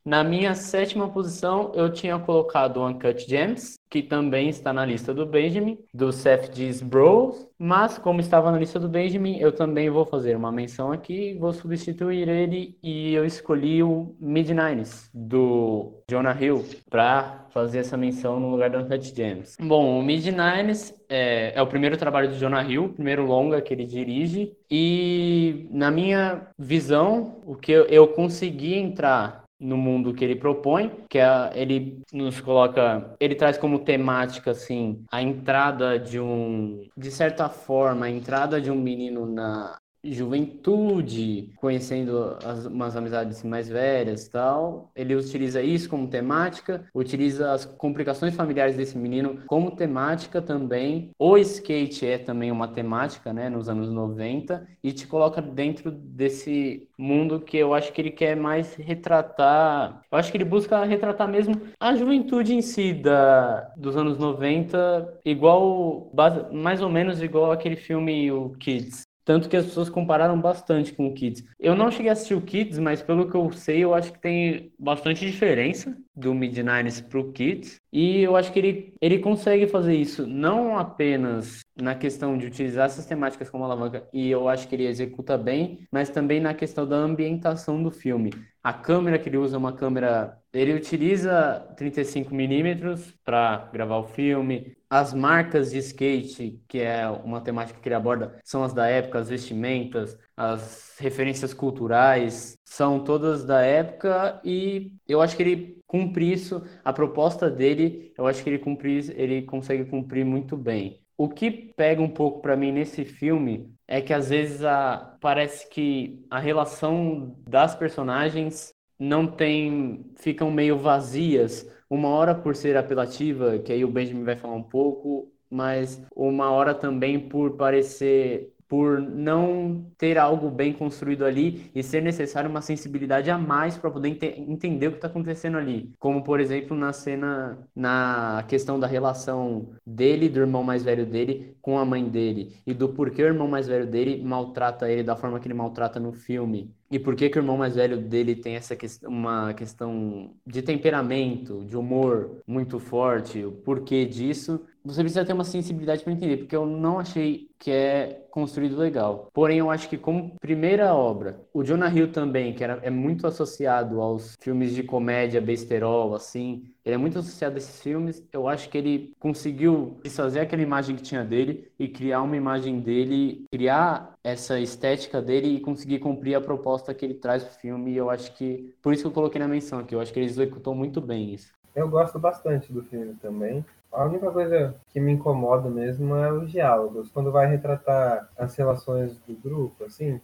Na 0.05 0.25
minha 0.25 0.53
sétima 0.55 1.09
posição, 1.09 1.71
eu 1.75 1.93
tinha 1.93 2.19
colocado 2.19 2.79
o 2.79 2.89
Uncut 2.89 3.25
Gems, 3.29 3.79
que 3.89 4.03
também 4.03 4.49
está 4.49 4.73
na 4.73 4.85
lista 4.85 5.15
do 5.15 5.25
Benjamin, 5.25 5.79
do 5.95 6.11
Seth 6.11 6.51
Bros. 6.83 7.47
Mas, 7.57 7.99
como 7.99 8.19
estava 8.19 8.51
na 8.51 8.59
lista 8.59 8.81
do 8.81 8.89
Benjamin, 8.89 9.39
eu 9.39 9.53
também 9.53 9.89
vou 9.91 10.05
fazer 10.05 10.37
uma 10.37 10.51
menção 10.51 10.91
aqui, 10.91 11.35
vou 11.39 11.53
substituir 11.53 12.29
ele 12.29 12.77
e 12.83 13.15
eu 13.15 13.25
escolhi 13.25 13.81
o 13.81 14.17
Midnights, 14.19 15.09
do 15.15 16.03
Jonah 16.11 16.37
Hill, 16.41 16.65
para 16.91 17.47
fazer 17.51 17.79
essa 17.79 17.97
menção 17.97 18.41
no 18.41 18.51
lugar 18.51 18.71
do 18.71 18.79
Uncut 18.79 19.15
Gems. 19.15 19.57
Bom, 19.61 20.01
o 20.01 20.03
Midnights 20.03 20.93
é, 21.09 21.53
é 21.55 21.63
o 21.63 21.67
primeiro 21.67 21.97
trabalho 21.97 22.29
do 22.29 22.37
Jonah 22.37 22.65
Hill, 22.65 22.87
o 22.87 22.93
primeiro 22.93 23.25
longa 23.25 23.61
que 23.61 23.73
ele 23.73 23.85
dirige, 23.85 24.53
e 24.69 25.69
na 25.71 25.93
minha 25.93 26.49
visão, 26.59 27.41
o 27.47 27.55
que 27.55 27.71
eu, 27.71 27.85
eu 27.85 28.09
consegui 28.09 28.75
entrar 28.75 29.42
no 29.63 29.77
mundo 29.77 30.13
que 30.13 30.25
ele 30.25 30.37
propõe, 30.37 30.91
que 31.09 31.19
é, 31.19 31.51
ele 31.55 32.03
nos 32.13 32.41
coloca, 32.41 33.15
ele 33.21 33.35
traz 33.35 33.57
como 33.57 33.79
temática 33.79 34.51
assim 34.51 35.05
a 35.11 35.23
entrada 35.23 35.99
de 35.99 36.19
um, 36.21 36.83
de 36.97 37.11
certa 37.11 37.49
forma, 37.49 38.07
a 38.07 38.11
entrada 38.11 38.61
de 38.61 38.71
um 38.71 38.77
menino 38.77 39.25
na 39.25 39.79
juventude, 40.05 41.53
conhecendo 41.57 42.37
as, 42.45 42.67
umas 42.67 42.97
amizades 42.97 43.43
mais 43.43 43.69
velhas 43.69 44.29
tal. 44.29 44.91
Ele 44.95 45.15
utiliza 45.15 45.63
isso 45.63 45.89
como 45.89 46.09
temática, 46.09 46.85
utiliza 46.95 47.53
as 47.53 47.65
complicações 47.65 48.35
familiares 48.35 48.77
desse 48.77 48.99
menino 48.99 49.43
como 49.47 49.71
temática 49.71 50.43
também. 50.43 51.11
O 51.19 51.37
skate 51.39 52.07
é 52.07 52.19
também 52.19 52.51
uma 52.51 52.69
temática, 52.69 53.33
né, 53.33 53.49
nos 53.49 53.69
anos 53.69 53.91
90, 53.91 54.67
e 54.83 54.93
te 54.93 55.07
coloca 55.07 55.41
dentro 55.41 55.91
desse 55.91 56.89
mundo 56.99 57.41
que 57.41 57.57
eu 57.57 57.75
acho 57.75 57.93
que 57.93 58.01
ele 58.01 58.11
quer 58.11 58.37
mais 58.37 58.75
retratar. 58.75 60.03
Eu 60.11 60.19
acho 60.19 60.31
que 60.31 60.37
ele 60.37 60.45
busca 60.45 60.85
retratar 60.85 61.29
mesmo 61.29 61.61
a 61.81 61.95
juventude 61.95 62.55
em 62.55 62.63
si 62.63 62.93
da, 62.93 63.73
dos 63.77 63.97
anos 63.97 64.19
90, 64.19 65.21
igual, 65.25 66.11
mais 66.53 66.83
ou 66.83 66.89
menos 66.89 67.23
igual 67.23 67.53
aquele 67.53 67.77
filme 67.77 68.31
O 68.31 68.51
Kids, 68.51 69.05
tanto 69.25 69.49
que 69.49 69.57
as 69.57 69.67
pessoas 69.67 69.89
compararam 69.89 70.41
bastante 70.41 70.93
com 70.93 71.07
o 71.07 71.15
Kids. 71.15 71.45
Eu 71.59 71.75
não 71.75 71.91
cheguei 71.91 72.11
a 72.11 72.13
assistir 72.13 72.35
o 72.35 72.41
Kids, 72.41 72.79
mas 72.79 73.03
pelo 73.03 73.31
que 73.31 73.37
eu 73.37 73.51
sei, 73.53 73.85
eu 73.85 73.95
acho 73.95 74.13
que 74.13 74.21
tem 74.21 74.73
bastante 74.79 75.25
diferença 75.25 75.97
do 76.15 76.35
Midnights 76.35 77.01
pro 77.01 77.33
Kids. 77.33 77.81
E 77.93 78.23
eu 78.23 78.37
acho 78.37 78.53
que 78.53 78.59
ele, 78.59 78.95
ele 79.01 79.19
consegue 79.19 79.67
fazer 79.67 79.95
isso 79.95 80.27
não 80.27 80.79
apenas 80.79 81.61
na 81.81 81.95
questão 81.95 82.37
de 82.37 82.47
utilizar 82.47 82.87
essas 82.87 83.07
temáticas 83.07 83.49
como 83.49 83.65
alavanca, 83.65 84.07
e 84.13 84.31
eu 84.31 84.49
acho 84.49 84.69
que 84.69 84.75
ele 84.75 84.87
executa 84.87 85.39
bem, 85.39 85.87
mas 85.91 86.11
também 86.11 86.41
na 86.41 86.55
questão 86.55 86.87
da 86.87 86.97
ambientação 86.97 87.83
do 87.83 87.91
filme. 87.91 88.31
A 88.63 88.73
câmera 88.73 89.19
que 89.19 89.29
ele 89.29 89.39
usa 89.39 89.57
é 89.57 89.59
uma 89.59 89.73
câmera. 89.73 90.39
Ele 90.53 90.75
utiliza 90.75 91.67
35mm 91.77 93.15
para 93.25 93.69
gravar 93.73 93.97
o 93.97 94.05
filme. 94.05 94.77
As 94.95 95.15
marcas 95.15 95.71
de 95.71 95.79
skate, 95.79 96.61
que 96.69 96.79
é 96.79 97.09
uma 97.09 97.41
temática 97.41 97.81
que 97.81 97.89
ele 97.89 97.95
aborda, 97.95 98.39
são 98.45 98.63
as 98.63 98.75
da 98.75 98.87
época, 98.87 99.21
as 99.21 99.31
vestimentas, 99.31 100.19
as 100.37 100.99
referências 100.99 101.55
culturais, 101.55 102.59
são 102.63 103.03
todas 103.03 103.43
da 103.43 103.63
época 103.63 104.39
e 104.45 104.93
eu 105.09 105.23
acho 105.23 105.35
que 105.35 105.43
ele 105.43 105.79
cumpre 105.87 106.31
isso, 106.31 106.63
a 106.85 106.93
proposta 106.93 107.51
dele, 107.51 108.13
eu 108.19 108.27
acho 108.27 108.43
que 108.43 108.51
ele 108.51 108.59
cumpre, 108.59 109.11
ele 109.17 109.41
consegue 109.41 109.87
cumprir 109.87 110.27
muito 110.27 110.59
bem. 110.59 111.01
O 111.17 111.27
que 111.27 111.51
pega 111.51 112.03
um 112.03 112.11
pouco 112.11 112.43
para 112.43 112.55
mim 112.55 112.71
nesse 112.71 113.03
filme 113.03 113.73
é 113.89 114.03
que 114.03 114.13
às 114.13 114.29
vezes 114.29 114.63
a, 114.63 115.17
parece 115.23 115.71
que 115.71 116.23
a 116.31 116.39
relação 116.39 117.35
das 117.49 117.75
personagens 117.75 118.75
não 118.99 119.27
tem, 119.27 120.13
ficam 120.17 120.51
meio 120.51 120.79
vazias. 120.79 121.67
Uma 121.93 122.09
hora 122.09 122.35
por 122.35 122.57
ser 122.57 122.75
apelativa, 122.75 123.59
que 123.59 123.71
aí 123.71 123.85
o 123.85 123.91
Benjamin 123.91 124.25
vai 124.25 124.35
falar 124.35 124.55
um 124.55 124.63
pouco, 124.63 125.31
mas 125.51 126.03
uma 126.17 126.51
hora 126.51 126.75
também 126.75 127.21
por 127.21 127.55
parecer 127.55 128.51
por 128.67 128.99
não 129.03 129.85
ter 129.99 130.17
algo 130.17 130.51
bem 130.51 130.73
construído 130.73 131.27
ali 131.27 131.71
e 131.75 131.83
ser 131.83 132.01
necessário 132.01 132.49
uma 132.49 132.63
sensibilidade 132.63 133.31
a 133.31 133.37
mais 133.37 133.77
para 133.77 133.91
poder 133.91 134.09
ente 134.09 134.25
entender 134.25 134.87
o 134.87 134.93
que 134.93 134.97
está 134.97 135.09
acontecendo 135.09 135.59
ali. 135.59 135.93
Como, 135.99 136.25
por 136.25 136.41
exemplo, 136.41 136.75
na 136.75 136.95
cena, 136.95 137.59
na 137.77 138.43
questão 138.49 138.81
da 138.81 138.87
relação 138.87 139.69
dele, 139.87 140.31
do 140.31 140.41
irmão 140.41 140.63
mais 140.65 140.83
velho 140.83 141.05
dele, 141.05 141.55
com 141.61 141.79
a 141.79 141.85
mãe 141.85 142.09
dele, 142.09 142.57
e 142.67 142.73
do 142.73 142.89
porquê 142.89 143.23
o 143.23 143.27
irmão 143.27 143.47
mais 143.47 143.69
velho 143.69 143.87
dele 143.87 144.25
maltrata 144.25 144.91
ele 144.91 145.03
da 145.03 145.15
forma 145.15 145.39
que 145.39 145.47
ele 145.47 145.53
maltrata 145.53 146.01
no 146.01 146.15
filme 146.15 146.75
e 146.93 146.99
por 146.99 147.17
que, 147.17 147.31
que 147.31 147.39
o 147.39 147.41
irmão 147.41 147.57
mais 147.57 147.75
velho 147.75 147.97
dele 147.97 148.37
tem 148.37 148.55
essa 148.55 148.77
uma 149.05 149.55
questão 149.55 150.35
de 150.47 150.61
temperamento, 150.61 151.65
de 151.65 151.75
humor 151.75 152.43
muito 152.47 152.79
forte, 152.79 153.43
o 153.43 153.51
porquê 153.51 154.05
disso, 154.05 154.61
você 154.85 155.01
precisa 155.01 155.25
ter 155.25 155.33
uma 155.33 155.43
sensibilidade 155.45 156.05
para 156.05 156.13
entender, 156.13 156.37
porque 156.37 156.55
eu 156.55 156.67
não 156.67 156.99
achei 156.99 157.49
que 157.59 157.71
é 157.71 158.27
construído 158.31 158.77
legal. 158.77 159.31
Porém, 159.33 159.59
eu 159.59 159.71
acho 159.71 159.89
que 159.89 159.97
como 159.97 160.37
primeira 160.39 160.95
obra, 160.95 161.41
o 161.55 161.63
Jonah 161.63 161.89
Hill 161.89 162.13
também, 162.13 162.53
que 162.53 162.63
era, 162.63 162.79
é 162.83 162.91
muito 162.91 163.27
associado 163.27 164.01
aos 164.01 164.35
filmes 164.41 164.75
de 164.75 164.83
comédia, 164.83 165.41
besterol, 165.41 166.15
assim, 166.15 166.72
ele 166.85 166.95
é 166.95 166.99
muito 166.99 167.19
associado 167.19 167.55
a 167.55 167.59
esses 167.59 167.81
filmes. 167.81 168.23
Eu 168.33 168.49
acho 168.49 168.69
que 168.69 168.77
ele 168.77 169.15
conseguiu 169.19 169.99
desfazer 170.03 170.41
aquela 170.41 170.63
imagem 170.63 170.97
que 170.97 171.03
tinha 171.03 171.25
dele 171.25 171.71
e 171.79 171.89
criar 171.89 172.23
uma 172.23 172.37
imagem 172.37 172.81
dele, 172.81 173.45
criar 173.51 174.15
essa 174.25 174.59
estética 174.59 175.23
dele 175.23 175.57
e 175.57 175.61
conseguir 175.61 176.01
cumprir 176.01 176.35
a 176.35 176.41
proposta 176.41 176.93
que 176.93 177.05
ele 177.05 177.15
traz 177.15 177.45
pro 177.45 177.55
filme. 177.55 177.93
E 177.93 177.97
eu 177.97 178.11
acho 178.11 178.35
que, 178.35 178.75
por 178.83 178.93
isso 178.93 179.03
que 179.03 179.09
eu 179.09 179.13
coloquei 179.13 179.41
na 179.41 179.49
menção 179.49 179.79
aqui, 179.79 179.95
eu 179.95 180.01
acho 180.01 180.13
que 180.13 180.19
ele 180.19 180.27
executou 180.27 180.75
muito 180.75 181.01
bem 181.01 181.33
isso. 181.33 181.53
Eu 181.75 181.89
gosto 181.89 182.19
bastante 182.19 182.73
do 182.73 182.83
filme 182.83 183.15
também. 183.23 183.65
A 183.91 184.05
única 184.05 184.31
coisa 184.31 184.75
que 184.89 184.99
me 184.99 185.13
incomoda 185.13 185.69
mesmo 185.69 186.17
é 186.17 186.33
os 186.33 186.51
diálogos. 186.51 187.11
Quando 187.11 187.31
vai 187.31 187.47
retratar 187.47 188.29
as 188.39 188.57
relações 188.57 189.19
do 189.27 189.35
grupo, 189.35 189.85
assim, 189.85 190.21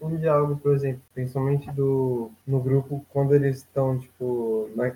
um 0.00 0.16
diálogo, 0.16 0.56
por 0.56 0.74
exemplo, 0.74 1.00
principalmente 1.14 1.70
do 1.70 2.30
no 2.46 2.60
grupo, 2.60 3.04
quando 3.10 3.34
eles 3.34 3.58
estão, 3.58 3.98
tipo, 3.98 4.68
na, 4.74 4.92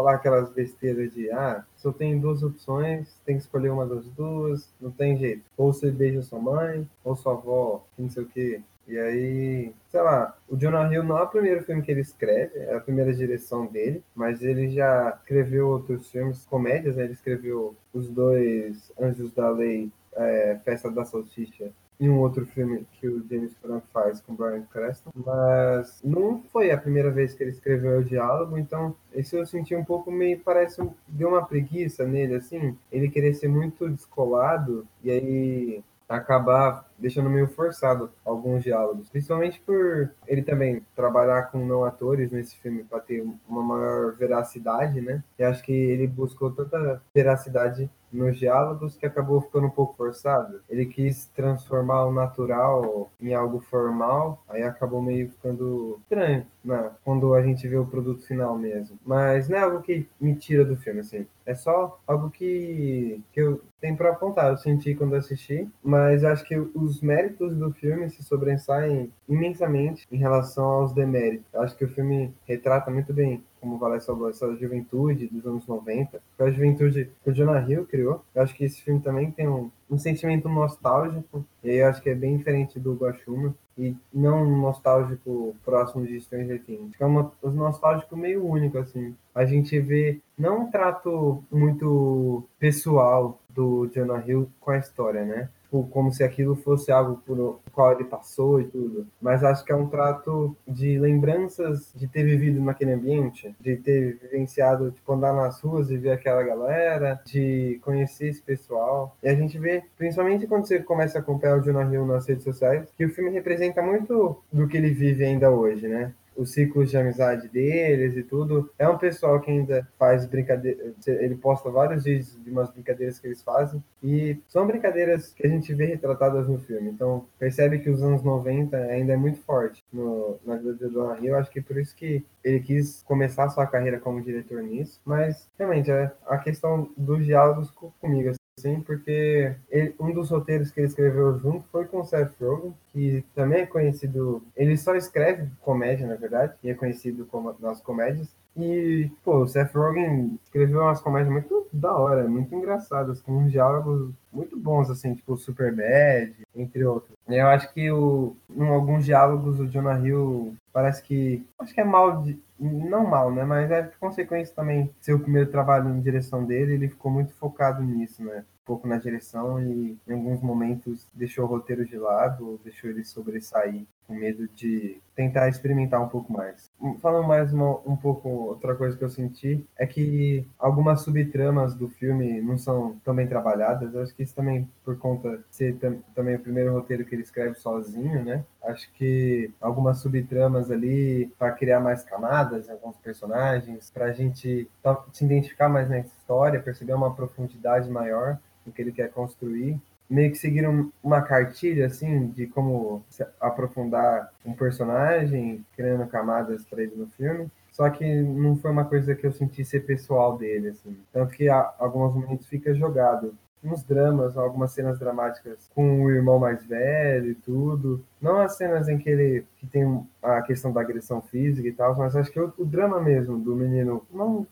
falar 0.00 0.14
aquelas 0.14 0.50
besteiras 0.50 1.12
de 1.12 1.30
ah, 1.30 1.62
só 1.76 1.92
tem 1.92 2.18
duas 2.18 2.42
opções, 2.42 3.20
tem 3.24 3.36
que 3.36 3.42
escolher 3.42 3.70
uma 3.70 3.86
das 3.86 4.06
duas, 4.10 4.72
não 4.80 4.90
tem 4.90 5.16
jeito. 5.18 5.42
Ou 5.58 5.72
você 5.72 5.90
beija 5.90 6.22
sua 6.22 6.38
mãe, 6.38 6.88
ou 7.04 7.14
sua 7.14 7.34
avó, 7.34 7.84
não 7.98 8.08
sei 8.08 8.22
o 8.22 8.26
quê. 8.26 8.62
E 8.88 8.98
aí, 8.98 9.72
sei 9.88 10.00
lá, 10.00 10.36
o 10.48 10.56
Jonah 10.56 10.92
Hill 10.92 11.04
não 11.04 11.18
é 11.18 11.22
o 11.22 11.28
primeiro 11.28 11.62
filme 11.62 11.82
que 11.82 11.90
ele 11.90 12.00
escreve, 12.00 12.58
é 12.58 12.74
a 12.74 12.80
primeira 12.80 13.12
direção 13.12 13.66
dele, 13.66 14.02
mas 14.14 14.42
ele 14.42 14.70
já 14.70 15.16
escreveu 15.20 15.68
outros 15.68 16.10
filmes, 16.10 16.46
comédias, 16.46 16.96
né? 16.96 17.04
Ele 17.04 17.12
escreveu 17.12 17.76
os 17.92 18.08
dois 18.08 18.90
Anjos 18.98 19.32
da 19.32 19.50
Lei, 19.50 19.92
é, 20.14 20.58
Festa 20.64 20.90
da 20.90 21.04
Salsicha 21.04 21.70
e 22.00 22.08
um 22.08 22.18
outro 22.18 22.46
filme 22.46 22.86
que 22.92 23.06
o 23.06 23.22
James 23.28 23.54
Franco 23.58 23.86
faz 23.92 24.20
com 24.22 24.34
Brian 24.34 24.62
Creston, 24.72 25.10
mas 25.14 26.00
não 26.02 26.40
foi 26.50 26.70
a 26.70 26.78
primeira 26.78 27.10
vez 27.10 27.34
que 27.34 27.42
ele 27.42 27.50
escreveu 27.50 28.00
o 28.00 28.04
diálogo, 28.04 28.56
então 28.56 28.96
isso 29.14 29.36
eu 29.36 29.44
senti 29.44 29.76
um 29.76 29.84
pouco 29.84 30.10
meio, 30.10 30.40
parece, 30.40 30.82
deu 31.06 31.28
uma 31.28 31.44
preguiça 31.44 32.06
nele, 32.06 32.36
assim, 32.36 32.76
ele 32.90 33.10
querer 33.10 33.34
ser 33.34 33.48
muito 33.48 33.88
descolado, 33.90 34.86
e 35.04 35.10
aí 35.10 35.84
acabar 36.08 36.90
deixando 36.98 37.30
meio 37.30 37.46
forçado 37.46 38.10
alguns 38.24 38.64
diálogos, 38.64 39.08
principalmente 39.08 39.60
por 39.60 40.10
ele 40.26 40.42
também 40.42 40.84
trabalhar 40.96 41.44
com 41.52 41.64
não 41.64 41.84
atores 41.84 42.32
nesse 42.32 42.56
filme 42.56 42.82
para 42.82 42.98
ter 42.98 43.24
uma 43.48 43.62
maior 43.62 44.16
veracidade, 44.16 45.00
né? 45.00 45.22
E 45.38 45.44
acho 45.44 45.62
que 45.62 45.72
ele 45.72 46.08
buscou 46.08 46.50
tanta 46.50 47.00
veracidade 47.14 47.88
nos 48.12 48.38
diálogos 48.38 48.96
que 48.96 49.06
acabou 49.06 49.40
ficando 49.40 49.66
um 49.66 49.70
pouco 49.70 49.96
forçado. 49.96 50.60
Ele 50.68 50.86
quis 50.86 51.26
transformar 51.34 52.04
o 52.04 52.12
natural 52.12 53.10
em 53.20 53.34
algo 53.34 53.60
formal, 53.60 54.42
aí 54.48 54.62
acabou 54.62 55.00
meio 55.00 55.30
ficando 55.30 55.98
estranho, 56.02 56.46
né? 56.64 56.90
Quando 57.04 57.34
a 57.34 57.42
gente 57.42 57.66
vê 57.68 57.76
o 57.76 57.86
produto 57.86 58.26
final 58.26 58.56
mesmo. 58.56 58.98
Mas 59.04 59.48
não 59.48 59.58
é 59.58 59.60
algo 59.62 59.82
que 59.82 60.08
me 60.20 60.34
tira 60.34 60.64
do 60.64 60.76
filme, 60.76 61.00
assim. 61.00 61.26
É 61.46 61.54
só 61.54 62.00
algo 62.06 62.30
que, 62.30 63.22
que 63.32 63.40
eu 63.40 63.62
tenho 63.80 63.96
para 63.96 64.10
apontar. 64.10 64.50
Eu 64.50 64.56
senti 64.56 64.94
quando 64.94 65.16
assisti, 65.16 65.68
mas 65.82 66.22
acho 66.22 66.44
que 66.44 66.56
os 66.56 67.00
méritos 67.00 67.56
do 67.56 67.72
filme 67.72 68.08
se 68.10 68.22
sobressaem 68.22 69.12
imensamente 69.28 70.06
em 70.12 70.16
relação 70.16 70.64
aos 70.64 70.92
deméritos. 70.92 71.46
Acho 71.54 71.76
que 71.76 71.84
o 71.84 71.88
filme 71.88 72.32
retrata 72.46 72.90
muito 72.90 73.12
bem 73.12 73.42
como 73.60 73.76
o 73.76 73.78
Valécio 73.78 74.06
falou, 74.12 74.30
essa 74.30 74.54
juventude 74.56 75.26
dos 75.28 75.46
anos 75.46 75.66
90, 75.66 76.20
foi 76.36 76.48
a 76.48 76.50
juventude 76.50 77.10
que 77.22 77.30
o 77.30 77.32
Jonah 77.32 77.60
Hill 77.60 77.86
criou. 77.86 78.24
Eu 78.34 78.42
acho 78.42 78.54
que 78.54 78.64
esse 78.64 78.80
filme 78.82 79.00
também 79.00 79.30
tem 79.30 79.48
um, 79.48 79.70
um 79.90 79.98
sentimento 79.98 80.48
nostálgico, 80.48 81.44
e 81.62 81.70
eu 81.70 81.86
acho 81.88 82.02
que 82.02 82.10
é 82.10 82.14
bem 82.14 82.36
diferente 82.36 82.78
do 82.78 82.94
Guaxuma, 82.94 83.54
e 83.76 83.96
não 84.12 84.42
um 84.42 84.60
nostálgico 84.60 85.56
próximo 85.64 86.06
de 86.06 86.20
Stranger 86.20 86.62
Things. 86.62 86.92
É 87.00 87.06
um 87.06 87.30
nostálgico 87.44 88.16
meio 88.16 88.46
único, 88.46 88.78
assim. 88.78 89.14
A 89.34 89.44
gente 89.46 89.78
vê 89.80 90.20
não 90.36 90.62
um 90.62 90.70
trato 90.70 91.42
muito 91.50 92.44
pessoal 92.58 93.40
do 93.48 93.86
Jonah 93.86 94.22
Hill 94.26 94.50
com 94.60 94.70
a 94.70 94.78
história, 94.78 95.24
né? 95.24 95.48
Tipo, 95.70 95.86
como 95.90 96.12
se 96.12 96.24
aquilo 96.24 96.56
fosse 96.56 96.90
algo 96.90 97.22
por 97.24 97.60
qual 97.72 97.92
ele 97.92 98.04
passou 98.04 98.60
e 98.60 98.64
tudo. 98.64 99.06
Mas 99.22 99.44
acho 99.44 99.64
que 99.64 99.72
é 99.72 99.76
um 99.76 99.86
trato 99.86 100.56
de 100.66 100.98
lembranças 100.98 101.92
de 101.94 102.08
ter 102.08 102.24
vivido 102.24 102.60
naquele 102.60 102.92
ambiente, 102.92 103.54
de 103.60 103.76
ter 103.76 104.18
vivenciado, 104.20 104.90
tipo, 104.90 105.12
andar 105.12 105.32
nas 105.32 105.60
ruas 105.60 105.90
e 105.90 105.96
ver 105.96 106.10
aquela 106.10 106.42
galera, 106.42 107.20
de 107.24 107.80
conhecer 107.82 108.28
esse 108.28 108.42
pessoal. 108.42 109.16
E 109.22 109.28
a 109.28 109.34
gente 109.34 109.58
vê, 109.58 109.82
principalmente 109.96 110.46
quando 110.46 110.66
você 110.66 110.80
começa 110.80 111.18
a 111.18 111.20
acompanhar 111.20 111.58
o 111.58 111.62
Jonah 111.62 111.90
Hill 111.90 112.04
nas 112.04 112.26
redes 112.26 112.44
sociais, 112.44 112.88
que 112.96 113.04
o 113.04 113.10
filme 113.10 113.30
representa 113.30 113.80
muito 113.80 114.36
do 114.52 114.66
que 114.66 114.76
ele 114.76 114.90
vive 114.90 115.24
ainda 115.24 115.50
hoje, 115.50 115.86
né? 115.86 116.12
Os 116.36 116.52
ciclos 116.52 116.90
de 116.90 116.96
amizade 116.96 117.48
deles 117.48 118.16
e 118.16 118.22
tudo. 118.22 118.70
É 118.78 118.88
um 118.88 118.98
pessoal 118.98 119.40
que 119.40 119.50
ainda 119.50 119.86
faz 119.98 120.26
brincadeira. 120.26 120.92
Ele 121.06 121.34
posta 121.34 121.70
vários 121.70 122.04
vídeos 122.04 122.38
de 122.42 122.50
umas 122.50 122.70
brincadeiras 122.70 123.18
que 123.18 123.26
eles 123.26 123.42
fazem. 123.42 123.82
E 124.02 124.38
são 124.48 124.66
brincadeiras 124.66 125.32
que 125.32 125.46
a 125.46 125.50
gente 125.50 125.74
vê 125.74 125.86
retratadas 125.86 126.48
no 126.48 126.58
filme. 126.58 126.90
Então, 126.90 127.26
percebe 127.38 127.78
que 127.78 127.90
os 127.90 128.02
anos 128.02 128.22
90 128.22 128.76
ainda 128.76 129.12
é 129.12 129.16
muito 129.16 129.40
forte 129.40 129.84
no, 129.92 130.38
na 130.44 130.56
vida 130.56 130.74
do 130.74 130.90
Dona 130.90 131.18
Hill. 131.20 131.36
Acho 131.36 131.50
que 131.50 131.60
por 131.60 131.78
isso 131.78 131.94
que 131.94 132.24
ele 132.42 132.60
quis 132.60 133.02
começar 133.02 133.48
sua 133.50 133.66
carreira 133.66 134.00
como 134.00 134.22
diretor 134.22 134.62
nisso. 134.62 135.00
Mas, 135.04 135.48
realmente, 135.58 135.90
é 135.90 136.10
a 136.26 136.38
questão 136.38 136.90
dos 136.96 137.24
diálogos 137.24 137.70
comigo 138.00 138.30
sim, 138.60 138.80
porque 138.80 139.54
ele, 139.70 139.94
um 139.98 140.12
dos 140.12 140.30
roteiros 140.30 140.70
que 140.70 140.80
ele 140.80 140.88
escreveu 140.88 141.38
junto 141.38 141.64
foi 141.70 141.84
com 141.86 142.00
o 142.00 142.04
Seth 142.04 142.32
Rogen, 142.40 142.74
que 142.92 143.24
também 143.34 143.62
é 143.62 143.66
conhecido. 143.66 144.42
Ele 144.56 144.76
só 144.76 144.94
escreve 144.94 145.48
comédia, 145.60 146.06
na 146.06 146.16
verdade, 146.16 146.54
e 146.62 146.70
é 146.70 146.74
conhecido 146.74 147.26
como, 147.26 147.54
nas 147.60 147.80
comédias. 147.80 148.28
E, 148.56 149.10
pô, 149.24 149.38
o 149.38 149.48
Seth 149.48 149.72
Rogen 149.74 150.38
escreveu 150.44 150.80
umas 150.82 151.00
comédias 151.00 151.32
muito 151.32 151.66
da 151.72 151.92
hora, 151.92 152.28
muito 152.28 152.54
engraçadas, 152.54 153.22
com 153.22 153.32
uns 153.32 153.52
diálogos 153.52 154.10
muito 154.32 154.56
bons, 154.58 154.90
assim, 154.90 155.14
tipo 155.14 155.36
Super 155.36 155.74
Bad, 155.74 156.34
entre 156.54 156.84
outros. 156.84 157.16
Eu 157.28 157.46
acho 157.46 157.72
que 157.72 157.90
o, 157.90 158.34
em 158.54 158.66
alguns 158.66 159.04
diálogos 159.04 159.60
o 159.60 159.66
Jonah 159.66 160.00
Hill 160.00 160.54
parece 160.72 161.02
que. 161.02 161.44
Acho 161.58 161.72
que 161.72 161.80
é 161.80 161.84
mal. 161.84 162.24
Não 162.60 163.06
mal, 163.06 163.32
né? 163.32 163.42
Mas 163.44 163.70
é 163.70 163.90
consequência 163.98 164.54
também 164.54 164.94
ser 165.00 165.14
o 165.14 165.20
primeiro 165.20 165.50
trabalho 165.50 165.88
em 165.88 166.00
direção 166.00 166.44
dele, 166.44 166.74
ele 166.74 166.88
ficou 166.88 167.10
muito 167.10 167.32
focado 167.32 167.82
nisso, 167.82 168.22
né? 168.22 168.44
pouco 168.70 168.86
na 168.86 168.98
direção 168.98 169.60
e 169.60 169.98
em 170.06 170.12
alguns 170.12 170.40
momentos 170.40 171.08
deixou 171.12 171.44
o 171.44 171.48
roteiro 171.48 171.84
de 171.84 171.98
lado, 171.98 172.60
deixou 172.62 172.88
ele 172.88 173.02
sobressair 173.02 173.84
com 174.10 174.14
medo 174.16 174.48
de 174.56 175.00
tentar 175.14 175.48
experimentar 175.48 176.02
um 176.02 176.08
pouco 176.08 176.32
mais. 176.32 176.68
Falando 177.00 177.28
mais 177.28 177.52
uma, 177.52 177.78
um 177.86 177.94
pouco, 177.94 178.28
outra 178.28 178.74
coisa 178.74 178.96
que 178.96 179.04
eu 179.04 179.08
senti 179.08 179.64
é 179.78 179.86
que 179.86 180.44
algumas 180.58 181.02
subtramas 181.02 181.76
do 181.76 181.88
filme 181.88 182.40
não 182.40 182.58
são 182.58 182.96
tão 183.04 183.14
bem 183.14 183.28
trabalhadas. 183.28 183.94
Eu 183.94 184.02
acho 184.02 184.12
que 184.12 184.24
isso 184.24 184.34
também 184.34 184.68
por 184.84 184.98
conta 184.98 185.36
de 185.36 185.44
ser 185.50 185.76
também 186.12 186.34
o 186.34 186.40
primeiro 186.40 186.72
roteiro 186.72 187.04
que 187.04 187.14
ele 187.14 187.22
escreve 187.22 187.54
sozinho, 187.54 188.24
né? 188.24 188.44
Acho 188.64 188.92
que 188.94 189.52
algumas 189.60 189.98
subtramas 189.98 190.72
ali 190.72 191.32
para 191.38 191.52
criar 191.52 191.78
mais 191.78 192.02
camadas 192.02 192.68
em 192.68 192.72
alguns 192.72 192.96
personagens, 192.96 193.90
para 193.90 194.06
a 194.06 194.12
gente 194.12 194.68
se 195.12 195.24
identificar 195.24 195.68
mais 195.68 195.88
na 195.88 196.00
história, 196.00 196.60
perceber 196.60 196.94
uma 196.94 197.14
profundidade 197.14 197.88
maior 197.88 198.38
o 198.66 198.72
que 198.72 198.82
ele 198.82 198.92
quer 198.92 199.10
construir. 199.10 199.80
Meio 200.10 200.30
que 200.32 200.38
seguiram 200.38 200.92
uma 201.02 201.22
cartilha, 201.22 201.86
assim, 201.86 202.28
de 202.28 202.46
como 202.48 203.04
aprofundar 203.40 204.32
um 204.44 204.52
personagem, 204.52 205.64
criando 205.76 206.06
camadas 206.08 206.64
para 206.66 206.82
ele 206.82 206.96
no 206.96 207.06
filme. 207.06 207.48
Só 207.70 207.88
que 207.88 208.04
não 208.22 208.56
foi 208.56 208.72
uma 208.72 208.84
coisa 208.84 209.14
que 209.14 209.26
eu 209.26 209.32
senti 209.32 209.64
ser 209.64 209.86
pessoal 209.86 210.36
dele, 210.36 210.68
assim. 210.68 210.96
Tanto 211.12 211.32
que 211.32 211.48
há, 211.48 211.72
alguns 211.78 212.14
momentos 212.14 212.46
fica 212.48 212.74
jogado 212.74 213.34
uns 213.62 213.84
dramas, 213.84 214.36
algumas 214.36 214.72
cenas 214.72 214.98
dramáticas 214.98 215.70
com 215.74 216.02
o 216.02 216.10
irmão 216.10 216.38
mais 216.38 216.64
velho 216.64 217.30
e 217.30 217.34
tudo. 217.34 218.04
Não 218.20 218.38
as 218.40 218.56
cenas 218.56 218.88
em 218.88 218.98
que 218.98 219.08
ele 219.08 219.44
que 219.58 219.66
tem 219.66 220.02
a 220.22 220.42
questão 220.42 220.72
da 220.72 220.80
agressão 220.80 221.20
física 221.20 221.68
e 221.68 221.72
tal, 221.72 221.96
mas 221.96 222.16
acho 222.16 222.30
que 222.30 222.40
o, 222.40 222.52
o 222.58 222.64
drama 222.64 223.00
mesmo 223.00 223.38
do 223.38 223.54
menino 223.54 224.04
não 224.10 224.46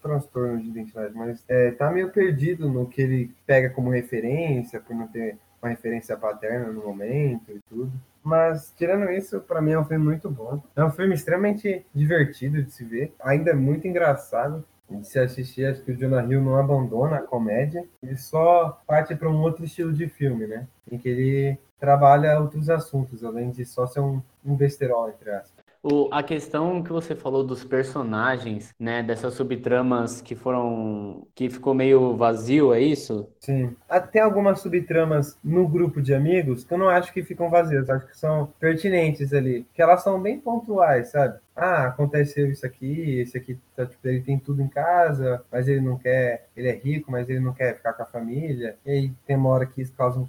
transtorno 0.00 0.60
de 0.60 0.68
identidade, 0.68 1.14
mas 1.14 1.44
é, 1.48 1.70
tá 1.72 1.90
meio 1.90 2.10
perdido 2.10 2.68
no 2.68 2.86
que 2.86 3.02
ele 3.02 3.34
pega 3.46 3.70
como 3.70 3.90
referência, 3.90 4.80
por 4.80 4.94
não 4.94 5.06
ter 5.06 5.36
uma 5.60 5.70
referência 5.70 6.16
paterna 6.16 6.72
no 6.72 6.82
momento 6.82 7.50
e 7.50 7.60
tudo. 7.68 7.92
Mas, 8.22 8.72
tirando 8.76 9.10
isso, 9.10 9.40
para 9.40 9.62
mim 9.62 9.72
é 9.72 9.78
um 9.78 9.84
filme 9.84 10.04
muito 10.04 10.28
bom. 10.30 10.62
É 10.76 10.84
um 10.84 10.90
filme 10.90 11.14
extremamente 11.14 11.84
divertido 11.94 12.62
de 12.62 12.70
se 12.70 12.84
ver, 12.84 13.14
ainda 13.20 13.50
é 13.50 13.54
muito 13.54 13.86
engraçado 13.86 14.64
de 14.90 15.06
se 15.06 15.18
assistir. 15.18 15.66
Acho 15.66 15.82
que 15.82 15.92
o 15.92 15.96
Jonah 15.96 16.24
Hill 16.24 16.42
não 16.42 16.56
abandona 16.56 17.16
a 17.16 17.22
comédia, 17.22 17.84
ele 18.02 18.16
só 18.16 18.80
parte 18.86 19.14
para 19.14 19.28
um 19.28 19.40
outro 19.40 19.64
estilo 19.64 19.92
de 19.92 20.08
filme, 20.08 20.46
né? 20.46 20.66
Em 20.90 20.98
que 20.98 21.08
ele 21.08 21.58
trabalha 21.78 22.40
outros 22.40 22.68
assuntos, 22.68 23.22
além 23.22 23.50
de 23.50 23.64
só 23.64 23.86
ser 23.86 24.00
um, 24.00 24.20
um 24.44 24.56
besterol, 24.56 25.08
entre 25.08 25.30
aspas. 25.30 25.57
O, 25.82 26.08
a 26.12 26.22
questão 26.22 26.82
que 26.82 26.90
você 26.90 27.14
falou 27.14 27.44
dos 27.44 27.64
personagens, 27.64 28.70
né, 28.78 29.02
dessas 29.02 29.34
subtramas 29.34 30.20
que 30.20 30.34
foram, 30.34 31.26
que 31.34 31.48
ficou 31.48 31.74
meio 31.74 32.16
vazio, 32.16 32.74
é 32.74 32.80
isso? 32.80 33.28
Sim. 33.40 33.74
Tem 34.12 34.22
algumas 34.22 34.60
subtramas 34.60 35.38
no 35.42 35.68
grupo 35.68 36.02
de 36.02 36.14
amigos 36.14 36.64
que 36.64 36.74
eu 36.74 36.78
não 36.78 36.88
acho 36.88 37.12
que 37.12 37.22
ficam 37.22 37.48
vazias, 37.48 37.88
acho 37.88 38.06
que 38.06 38.18
são 38.18 38.52
pertinentes 38.58 39.32
ali, 39.32 39.66
que 39.72 39.80
elas 39.80 40.02
são 40.02 40.20
bem 40.20 40.38
pontuais, 40.40 41.08
sabe? 41.08 41.38
ah, 41.58 41.88
aconteceu 41.88 42.50
isso 42.50 42.64
aqui, 42.64 43.18
esse 43.18 43.36
aqui 43.36 43.58
tá, 43.74 43.84
tipo, 43.84 44.06
ele 44.06 44.20
tem 44.20 44.38
tudo 44.38 44.62
em 44.62 44.68
casa, 44.68 45.42
mas 45.50 45.66
ele 45.66 45.80
não 45.80 45.98
quer, 45.98 46.46
ele 46.56 46.68
é 46.68 46.74
rico, 46.74 47.10
mas 47.10 47.28
ele 47.28 47.40
não 47.40 47.52
quer 47.52 47.74
ficar 47.76 47.92
com 47.94 48.02
a 48.02 48.06
família. 48.06 48.76
E 48.86 48.90
aí 48.90 49.12
tem 49.26 49.36
uma 49.36 49.50
hora 49.50 49.66
que 49.66 49.82
isso 49.82 49.92
causa 49.92 50.20
um 50.20 50.26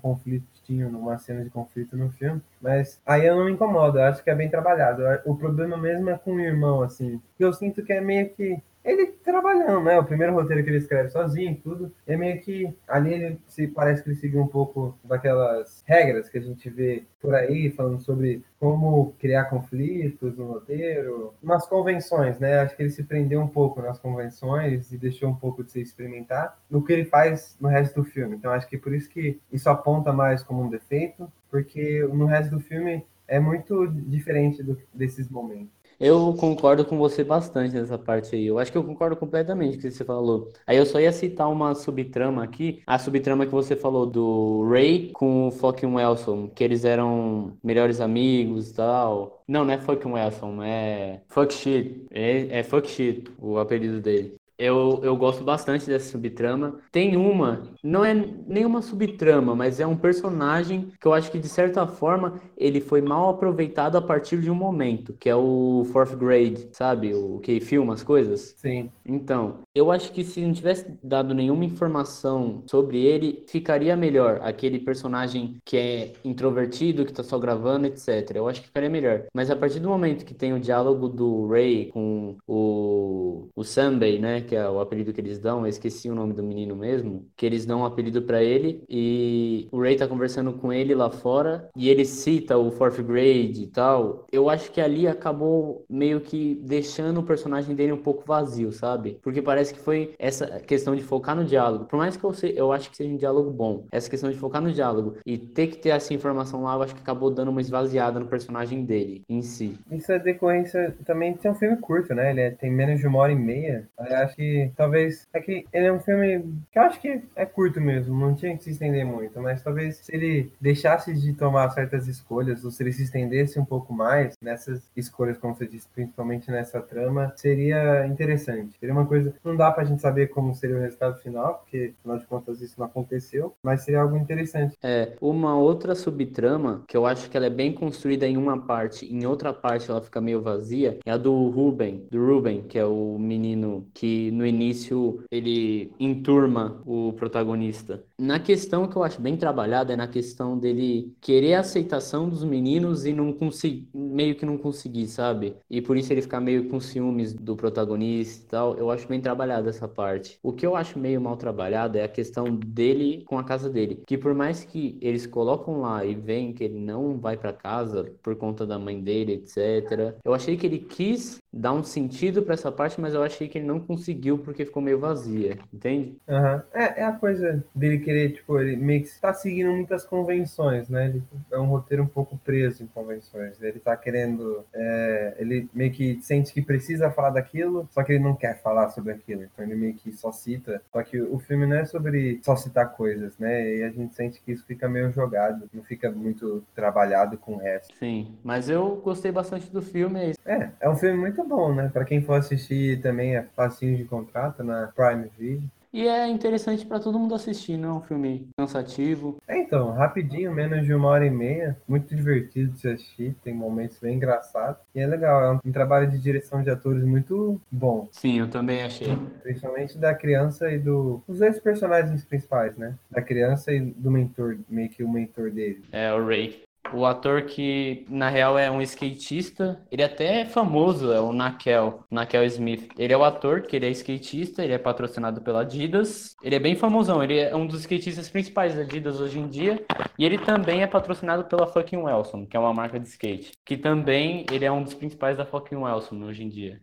numa 0.74 1.18
cena 1.18 1.44
de 1.44 1.50
conflito 1.50 1.98
no 1.98 2.10
filme. 2.12 2.42
Mas 2.62 3.00
aí 3.06 3.26
eu 3.26 3.36
não 3.36 3.46
me 3.46 3.52
incomodo, 3.52 3.98
eu 3.98 4.04
acho 4.04 4.24
que 4.24 4.30
é 4.30 4.36
bem 4.36 4.50
trabalhado. 4.50 5.04
O 5.26 5.36
problema 5.36 5.78
mesmo 5.78 6.10
é 6.10 6.18
com 6.18 6.34
o 6.34 6.40
irmão, 6.40 6.82
assim. 6.82 7.22
Que 7.38 7.44
eu 7.44 7.54
sinto 7.54 7.84
que 7.84 7.94
é 7.94 8.02
meio 8.02 8.30
que 8.30 8.62
ele 8.92 9.08
trabalhando, 9.08 9.84
né? 9.84 10.00
O 10.00 10.04
primeiro 10.04 10.34
roteiro 10.34 10.64
que 10.64 10.70
ele 10.70 10.78
escreve 10.78 11.10
sozinho, 11.10 11.60
tudo, 11.64 11.92
é 12.08 12.18
meio 12.18 12.40
que 12.42 12.74
ali 12.88 13.14
ele 13.14 13.40
se 13.48 13.68
parece 13.68 14.04
que 14.04 14.10
ele 14.10 14.18
seguiu 14.18 14.42
um 14.42 14.48
pouco 14.48 14.98
daquelas 15.04 15.84
regras 15.86 16.30
que 16.30 16.38
a 16.38 16.42
gente 16.42 16.70
vê 16.70 17.04
por 17.22 17.34
aí, 17.36 17.70
falando 17.72 18.02
sobre 18.02 18.44
como 18.60 19.14
criar 19.20 19.46
conflitos 19.46 20.38
no 20.38 20.46
roteiro, 20.46 21.34
umas 21.42 21.66
convenções, 21.66 22.40
né? 22.40 22.60
Acho 22.60 22.76
que 22.76 22.84
ele 22.84 22.90
se 22.90 23.04
prendeu 23.04 23.42
um 23.42 23.48
pouco 23.48 23.82
nas 23.82 24.00
convenções 24.00 24.92
e 24.92 24.98
deixou 24.98 25.30
um 25.30 25.36
pouco 25.36 25.64
de 25.64 25.72
se 25.72 25.82
experimentar 25.82 26.58
no 26.70 26.84
que 26.84 26.94
ele 26.94 27.06
faz 27.06 27.58
no 27.60 27.68
resto 27.68 28.02
do 28.02 28.04
filme. 28.04 28.36
Então 28.36 28.52
acho 28.52 28.68
que 28.68 28.78
por 28.78 28.94
isso 28.94 29.10
que 29.10 29.40
isso 29.52 29.70
aponta 29.70 30.12
mais 30.12 30.44
como 30.44 30.64
um 30.64 30.70
defeito, 30.70 31.32
porque 31.50 32.02
no 32.12 32.26
resto 32.26 32.52
do 32.52 32.60
filme 32.60 33.06
é 33.28 33.40
muito 33.40 33.88
diferente 33.88 34.64
do, 34.64 34.78
desses 34.94 35.30
momentos. 35.30 35.79
Eu 36.00 36.34
concordo 36.36 36.86
com 36.86 36.97
você 36.97 37.24
bastante 37.24 37.76
nessa 37.76 37.97
parte 37.97 38.36
aí. 38.36 38.45
Eu 38.45 38.58
acho 38.58 38.72
que 38.72 38.78
eu 38.78 38.84
concordo 38.84 39.18
completamente 39.18 39.74
com 39.74 39.80
o 39.80 39.82
que 39.82 39.91
você 39.91 40.06
falou. 40.06 40.52
Aí 40.66 40.78
eu 40.78 40.86
só 40.86 41.00
ia 41.00 41.12
citar 41.12 41.50
uma 41.52 41.76
subtrama 41.76 42.43
aqui, 42.43 42.82
a 42.88 42.97
subtrama 42.97 43.45
que 43.45 43.52
você 43.52 43.76
falou 43.76 44.06
do 44.06 44.68
Ray 44.70 45.12
com 45.12 45.47
o 45.47 45.52
Fucking 45.52 45.93
Wilson, 45.95 46.47
que 46.50 46.64
eles 46.64 46.86
eram 46.86 47.58
melhores 47.62 48.00
amigos 48.00 48.72
e 48.72 48.76
tal. 48.76 49.43
Não, 49.47 49.66
não 49.66 49.74
é 49.74 49.78
Fucking 49.78 50.12
Wilson, 50.14 50.64
é 50.64 51.22
Fuck 51.28 51.54
Shit. 51.54 52.06
É, 52.12 52.60
é 52.60 52.64
Fuck 52.64 52.88
Shit 52.89 53.32
o 53.38 53.58
apelido 53.58 54.00
dele. 54.00 54.39
Eu, 54.60 54.99
eu 55.03 55.16
gosto 55.16 55.41
bastante 55.41 55.88
dessa 55.88 56.12
subtrama. 56.12 56.80
Tem 56.91 57.16
uma, 57.16 57.64
não 57.82 58.03
é 58.03 58.14
nenhuma 58.14 58.82
subtrama, 58.82 59.55
mas 59.55 59.80
é 59.80 59.88
um 59.88 59.95
personagem 59.95 60.91
que 60.99 61.07
eu 61.07 61.14
acho 61.14 61.32
que 61.32 61.39
de 61.39 61.47
certa 61.47 61.88
forma 61.88 62.41
ele 62.57 62.82
foi 62.82 63.01
mal 63.01 63.30
aproveitado 63.30 63.97
a 63.97 64.01
partir 64.01 64.41
de 64.41 64.51
um 64.51 64.55
momento, 64.55 65.14
que 65.14 65.30
é 65.30 65.36
o 65.36 65.86
Fourth 65.93 66.14
Grade, 66.18 66.68
sabe? 66.74 67.14
O 67.14 67.39
que 67.39 67.62
filma 67.62 67.93
as 67.93 68.03
coisas. 68.03 68.53
Sim. 68.57 68.91
Então, 69.05 69.60
eu 69.74 69.89
acho 69.91 70.12
que 70.12 70.26
se 70.26 70.41
não 70.41 70.51
tivesse 70.51 70.86
dado 71.01 71.34
nenhuma 71.34 71.64
informação 71.64 72.62
sobre 72.68 73.05
ele, 73.05 73.45
ficaria 73.47 73.95
melhor. 73.95 74.41
Aquele 74.43 74.80
personagem 74.80 75.57
que 75.64 75.78
é 75.78 76.14
introvertido, 76.26 77.05
que 77.05 77.14
tá 77.14 77.24
só 77.24 77.39
gravando, 77.39 77.88
etc. 77.88 78.32
Eu 78.36 78.49
acho 78.49 78.60
que 78.60 78.68
ficaria 78.68 78.89
melhor. 78.89 79.24
Mas 79.34 79.49
a 79.49 79.55
partir 79.55 79.80
do 79.80 79.88
momento 79.88 80.26
que 80.26 80.34
tem 80.34 80.51
o 80.53 80.60
diálogo 80.60 81.07
do 81.07 81.47
Ray 81.47 81.86
com 81.93 82.36
o, 82.45 83.47
o 83.55 83.64
Sunday, 83.64 84.20
né? 84.20 84.41
Que 84.50 84.56
é 84.56 84.68
o 84.68 84.80
apelido 84.80 85.14
que 85.14 85.22
eles 85.22 85.38
dão, 85.38 85.60
eu 85.60 85.68
esqueci 85.68 86.10
o 86.10 86.16
nome 86.16 86.34
do 86.34 86.41
menino 86.41 86.76
mesmo, 86.76 87.28
que 87.38 87.45
eles 87.45 87.68
dão 87.68 87.82
um 87.82 87.86
apelido 87.86 88.24
para 88.24 88.43
ele 88.43 88.84
e 88.89 89.68
o 89.72 89.80
Ray 89.80 89.95
tá 89.95 90.08
conversando 90.08 90.52
com 90.54 90.74
ele 90.74 90.95
lá 90.95 91.12
fora 91.12 91.70
e 91.76 91.88
ele 91.88 92.04
cita 92.04 92.58
o 92.58 92.72
fourth 92.72 93.00
grade 93.04 93.64
e 93.64 93.68
tal. 93.68 94.26
Eu 94.32 94.50
acho 94.50 94.72
que 94.72 94.82
ali 94.82 95.08
acabou 95.08 95.86
meio 95.88 96.20
que 96.20 96.60
deixando 96.64 97.20
o 97.20 97.24
personagem 97.24 97.76
dele 97.76 97.91
um 97.91 98.02
pouco 98.02 98.24
vazio, 98.26 98.72
sabe? 98.72 99.20
Porque 99.22 99.39
parece 99.39 99.72
que 99.72 99.80
foi 99.80 100.16
essa 100.18 100.60
questão 100.62 100.95
de 100.95 101.04
focar 101.04 101.36
no 101.36 101.45
diálogo. 101.45 101.86
Por 101.86 101.97
mais 101.97 102.18
que 102.18 102.24
eu, 102.24 102.34
sei, 102.34 102.54
eu 102.56 102.72
acho 102.72 102.89
que 102.89 102.97
seja 102.97 103.14
um 103.14 103.18
diálogo 103.18 103.52
bom, 103.52 103.86
essa 103.91 104.10
questão 104.10 104.32
de 104.32 104.38
focar 104.38 104.64
no 104.64 104.72
diálogo 104.72 105.18
e 105.24 105.38
ter 105.38 105.68
que 105.68 105.78
ter 105.78 105.89
essa 105.89 106.12
informação 106.12 106.64
lá, 106.64 106.74
eu 106.74 106.82
acho 106.82 106.95
que 106.95 107.02
acabou 107.02 107.30
dando 107.30 107.52
uma 107.52 107.62
esvaziada 107.62 108.20
no 108.20 108.26
personagem 108.26 108.84
dele 108.84 109.24
em 109.30 109.43
si. 109.43 109.78
Isso 109.91 110.12
é 110.12 110.18
decorrência 110.18 110.95
também 111.06 111.34
de 111.34 111.41
ser 111.43 111.52
um 111.52 111.56
filme 111.56 111.78
curto, 111.78 112.16
né? 112.16 112.32
Ele 112.32 112.41
é, 112.41 112.50
tem 112.50 112.72
menos 112.72 113.00
de 113.00 113.06
uma 113.06 113.20
hora 113.20 113.32
e 113.32 113.36
meia. 113.36 113.88
Eu 114.00 114.18
acho 114.18 114.39
que 114.40 114.72
talvez. 114.78 115.28
É 115.34 115.42
que 115.42 115.66
ele 115.74 115.88
é 115.88 115.92
um 115.92 116.00
filme 116.00 116.46
que 116.72 116.80
eu 116.80 116.84
acho 116.84 117.02
que 117.02 117.22
é 117.36 117.46
curto 117.46 117.82
mesmo, 117.82 118.18
não 118.18 118.34
tinha 118.34 118.56
que 118.56 118.64
se 118.64 118.72
estender 118.72 119.06
muito, 119.06 119.38
mas 119.42 119.62
talvez 119.62 119.98
se 119.98 120.16
ele 120.16 120.50
deixasse 120.62 121.14
de 121.14 121.34
tomar 121.34 121.70
certas 121.72 122.08
escolhas, 122.08 122.64
ou 122.64 122.72
se 122.72 122.82
ele 122.82 122.94
se 122.94 123.04
estendesse 123.04 123.60
um 123.60 123.66
pouco 123.66 123.94
mais 123.94 124.36
nessas 124.42 124.90
escolhas, 124.96 125.38
como 125.38 125.54
você 125.54 125.68
disse, 125.68 125.90
principalmente 125.94 126.50
nessa 126.50 126.82
trama, 126.82 127.34
seria 127.36 128.08
interessante. 128.08 128.78
Seria 128.80 128.94
uma 128.94 129.06
coisa. 129.06 129.34
Não 129.44 129.58
dá 129.58 129.72
pra 129.72 129.84
gente 129.84 130.02
saber 130.02 130.28
como 130.28 130.56
seria 130.56 130.78
o 130.78 130.80
resultado 130.80 131.20
final, 131.20 131.56
porque 131.56 131.94
afinal 132.00 132.18
de 132.18 132.26
contas 132.26 132.62
isso 132.62 132.76
não 132.78 132.86
aconteceu, 132.86 133.54
mas 133.62 133.82
seria 133.82 134.02
algo 134.02 134.16
interessante. 134.16 134.78
É, 134.82 135.18
uma 135.20 135.58
outra 135.58 135.96
subtrama 135.96 136.84
que 136.88 136.96
eu 136.96 137.06
acho 137.06 137.30
que 137.30 137.36
ela 137.36 137.48
é 137.48 137.50
bem 137.50 137.74
construída 137.74 138.26
em 138.26 138.38
uma 138.38 138.58
parte, 138.58 139.06
em 139.06 139.26
outra 139.26 139.52
parte 139.52 139.90
ela 139.92 140.02
fica 140.02 140.22
meio 140.22 140.42
vazia, 140.42 140.98
é 141.06 141.12
a 141.12 141.18
do 141.18 141.50
Ruben, 141.50 142.08
do 142.10 142.26
Ruben, 142.26 142.62
que 142.62 142.80
é 142.80 142.86
o 142.86 143.18
menino 143.20 143.86
que 143.94 144.29
no 144.32 144.46
início 144.46 145.24
ele 145.32 145.92
enturma 146.00 146.82
o 146.86 147.14
protagonista. 147.14 148.04
Na 148.18 148.40
questão 148.40 148.88
que 148.88 148.96
eu 148.96 149.04
acho 149.04 149.22
bem 149.22 149.38
trabalhada 149.38 149.94
é 149.94 149.96
na 149.96 150.08
questão 150.08 150.58
dele 150.58 151.14
querer 151.22 151.56
a 151.56 151.60
aceitação 151.62 152.30
dos 152.30 152.44
meninos 152.44 153.06
e 153.06 153.14
não 153.14 153.32
conseguir, 153.32 153.88
meio 153.94 154.36
que 154.36 154.46
não 154.46 154.58
conseguir, 154.58 155.08
sabe? 155.08 155.56
E 155.70 155.82
por 155.82 155.98
isso 155.98 156.12
ele 156.12 156.22
ficar 156.22 156.42
meio 156.42 156.68
com 156.70 156.80
ciúmes 156.80 157.34
do 157.34 157.56
protagonista 157.56 158.44
e 158.44 158.48
tal. 158.48 158.78
Eu 158.78 158.92
acho 158.92 159.08
bem 159.08 159.22
trabalhada 159.22 159.70
essa 159.70 159.88
parte. 159.88 160.40
O 160.44 160.52
que 160.52 160.66
eu 160.66 160.76
acho 160.76 161.00
meio 161.00 161.22
mal 161.22 161.38
trabalhado 161.38 161.98
é 161.98 162.04
a 162.04 162.10
questão 162.10 162.56
dele 162.56 163.24
com 163.26 163.38
a 163.38 163.44
casa 163.44 163.70
dele. 163.70 164.04
Que 164.06 164.18
por 164.18 164.34
mais 164.34 164.64
que 164.64 164.98
eles 165.02 165.26
colocam 165.26 165.82
lá 165.82 166.06
e 166.06 166.16
veem 166.16 166.54
que 166.54 166.64
ele 166.64 166.80
não 166.80 167.18
vai 167.18 167.38
para 167.38 167.54
casa 167.54 168.12
por 168.22 168.36
conta 168.36 168.66
da 168.66 168.78
mãe 168.78 169.02
dele, 169.02 169.34
etc. 169.34 170.16
Eu 170.24 170.34
achei 170.34 170.58
que 170.58 170.66
ele 170.66 170.80
quis 170.80 171.40
dar 171.52 171.74
um 171.74 171.84
sentido 171.84 172.43
para 172.43 172.54
essa 172.54 172.72
parte, 172.72 173.00
mas 173.02 173.14
eu 173.14 173.24
achei 173.24 173.47
que 173.47 173.58
ele 173.58 173.68
não 173.68 173.80
conseguiu 173.80 174.38
porque 174.38 174.66
ficou 174.66 174.82
meio 174.82 175.00
vazia, 175.00 175.58
entende? 175.74 176.18
Uhum. 176.28 176.62
É, 176.74 177.02
é 177.02 177.04
a 177.04 177.12
coisa 177.12 177.64
dele 177.74 178.00
querer, 178.00 178.34
tipo, 178.34 178.60
ele 178.60 178.76
meio 178.76 179.02
que 179.02 179.08
está 179.08 179.34
seguindo 179.34 179.72
muitas 179.72 180.06
convenções, 180.06 180.89
né? 180.89 181.08
Ele 181.08 181.24
é 181.52 181.60
um 181.60 181.66
roteiro 181.66 182.04
um 182.04 182.08
pouco 182.08 182.38
preso 182.38 182.84
em 182.84 182.88
convenções. 182.88 183.62
Ele 183.62 183.80
tá 183.80 183.95
querendo. 183.97 184.64
É, 184.74 185.36
ele 185.39 185.70
meio 185.74 185.91
que 185.91 186.20
sente 186.22 186.54
que 186.54 186.62
precisa 186.62 187.10
falar 187.12 187.32
daquilo, 187.32 187.88
só 187.91 188.04
que 188.04 188.14
ele 188.14 188.24
não 188.24 188.36
quer 188.36 188.62
falar 188.62 188.89
sobre 188.89 189.14
aquilo. 189.14 189.43
Então 189.43 189.66
ele 189.66 189.76
meio 189.76 189.93
que 189.95 190.12
só 190.12 190.32
cita. 190.32 190.82
Só 190.91 191.02
que 191.04 191.20
o 191.20 191.39
filme 191.39 191.66
não 191.66 191.78
é 191.78 191.86
sobre 191.86 192.39
só 192.43 192.56
citar 192.56 192.93
coisas, 192.93 193.38
né? 193.38 193.78
E 193.78 193.84
a 193.84 193.89
gente 193.89 194.14
sente 194.14 194.41
que 194.41 194.52
isso 194.52 194.66
fica 194.66 194.88
meio 194.88 195.12
jogado, 195.12 195.70
não 195.74 195.84
fica 195.84 196.12
muito 196.12 196.64
trabalhado 196.76 197.38
com 197.38 197.54
o 197.54 197.58
resto. 197.58 197.93
Sim, 197.97 198.38
mas 198.43 198.70
eu 198.70 198.97
gostei 198.97 199.32
bastante 199.32 199.72
do 199.72 199.82
filme. 199.82 200.34
É, 200.45 200.70
é 200.80 200.89
um 200.89 200.95
filme 200.95 201.18
muito 201.18 201.39
muito 201.40 201.48
bom, 201.48 201.74
né? 201.74 201.90
Para 201.92 202.06
quem 202.06 202.22
for 202.22 202.34
assistir 202.34 203.02
também 203.02 203.36
é 203.36 203.44
facinho 203.56 203.96
de 203.96 204.04
contrato 204.04 204.64
na 204.64 204.88
Prime 204.88 205.30
Video. 205.38 205.70
E 205.92 206.08
é 206.08 206.28
interessante 206.28 206.86
para 206.86 207.00
todo 207.00 207.18
mundo 207.18 207.34
assistir, 207.34 207.76
não 207.76 207.90
é 207.90 207.94
um 207.94 208.02
filme 208.02 208.48
cansativo. 208.56 209.42
É, 209.48 209.58
então, 209.58 209.92
rapidinho, 209.92 210.54
menos 210.54 210.86
de 210.86 210.94
uma 210.94 211.08
hora 211.08 211.26
e 211.26 211.32
meia. 211.32 211.76
Muito 211.88 212.16
divertido 212.16 212.74
de 212.74 212.80
se 212.80 212.88
assistir, 212.88 213.36
tem 213.44 213.56
momentos 213.56 213.98
bem 213.98 214.16
engraçados. 214.16 214.80
E 214.94 215.00
é 215.00 215.08
legal, 215.08 215.42
é 215.42 215.60
um, 215.68 215.72
trabalho 215.72 216.12
de 216.12 216.20
direção 216.20 216.62
de 216.62 216.70
atores 216.70 217.04
muito 217.04 217.60
bom. 217.72 218.08
Sim, 218.12 218.38
eu 218.38 218.48
também 218.48 218.84
achei. 218.84 219.18
Principalmente 219.42 219.98
da 219.98 220.14
criança 220.14 220.72
e 220.72 220.78
do. 220.78 221.24
Os 221.28 221.40
dois 221.40 221.60
personagens 221.60 222.24
principais, 222.24 222.78
né? 222.78 222.94
Da 223.10 223.24
criança 223.24 223.74
e 223.74 223.80
do 223.80 224.12
mentor, 224.12 224.60
meio 224.70 224.90
que 224.90 225.04
o 225.04 225.10
mentor 225.10 225.50
dele. 225.50 225.82
É, 225.92 226.14
o 226.14 226.24
Ray. 226.24 226.69
O 226.92 227.06
ator 227.06 227.44
que, 227.44 228.06
na 228.10 228.30
real, 228.30 228.58
é 228.58 228.70
um 228.70 228.82
skatista, 228.82 229.82
ele 229.92 230.04
até 230.04 230.42
é 230.42 230.46
famoso, 230.46 231.12
é 231.12 231.20
o 231.20 231.32
Nakel, 231.32 232.04
Nakel 232.10 232.44
Smith. 232.46 232.90
Ele 232.98 233.14
é 233.14 233.18
o 233.18 233.24
ator, 233.24 233.62
que 233.62 233.76
ele 233.76 233.86
é 233.86 233.92
skatista, 233.92 234.64
ele 234.64 234.74
é 234.74 234.78
patrocinado 234.78 235.42
pela 235.42 235.62
Adidas. 235.62 236.36
Ele 236.42 236.56
é 236.56 236.60
bem 236.60 236.76
famosão, 236.76 237.24
ele 237.24 237.38
é 237.38 237.56
um 237.56 237.68
dos 237.68 237.82
skatistas 237.82 238.30
principais 238.30 238.76
da 238.76 238.82
Adidas 238.82 239.20
hoje 239.20 239.40
em 239.40 239.48
dia. 239.48 239.84
E 240.18 240.26
ele 240.26 240.38
também 240.40 240.82
é 240.82 240.88
patrocinado 240.88 241.44
pela 241.46 241.68
Fucking 241.68 241.98
Wilson, 241.98 242.46
que 242.46 242.58
é 242.58 242.60
uma 242.60 242.74
marca 242.74 243.00
de 243.00 243.08
skate. 243.08 243.52
Que 243.64 243.78
também 243.78 244.46
ele 244.52 244.66
é 244.66 244.72
um 244.72 244.84
dos 244.84 244.94
principais 244.96 245.38
da 245.38 245.46
Fucking 245.46 245.76
Wilson 245.76 246.24
hoje 246.24 246.44
em 246.44 246.50
dia. 246.50 246.82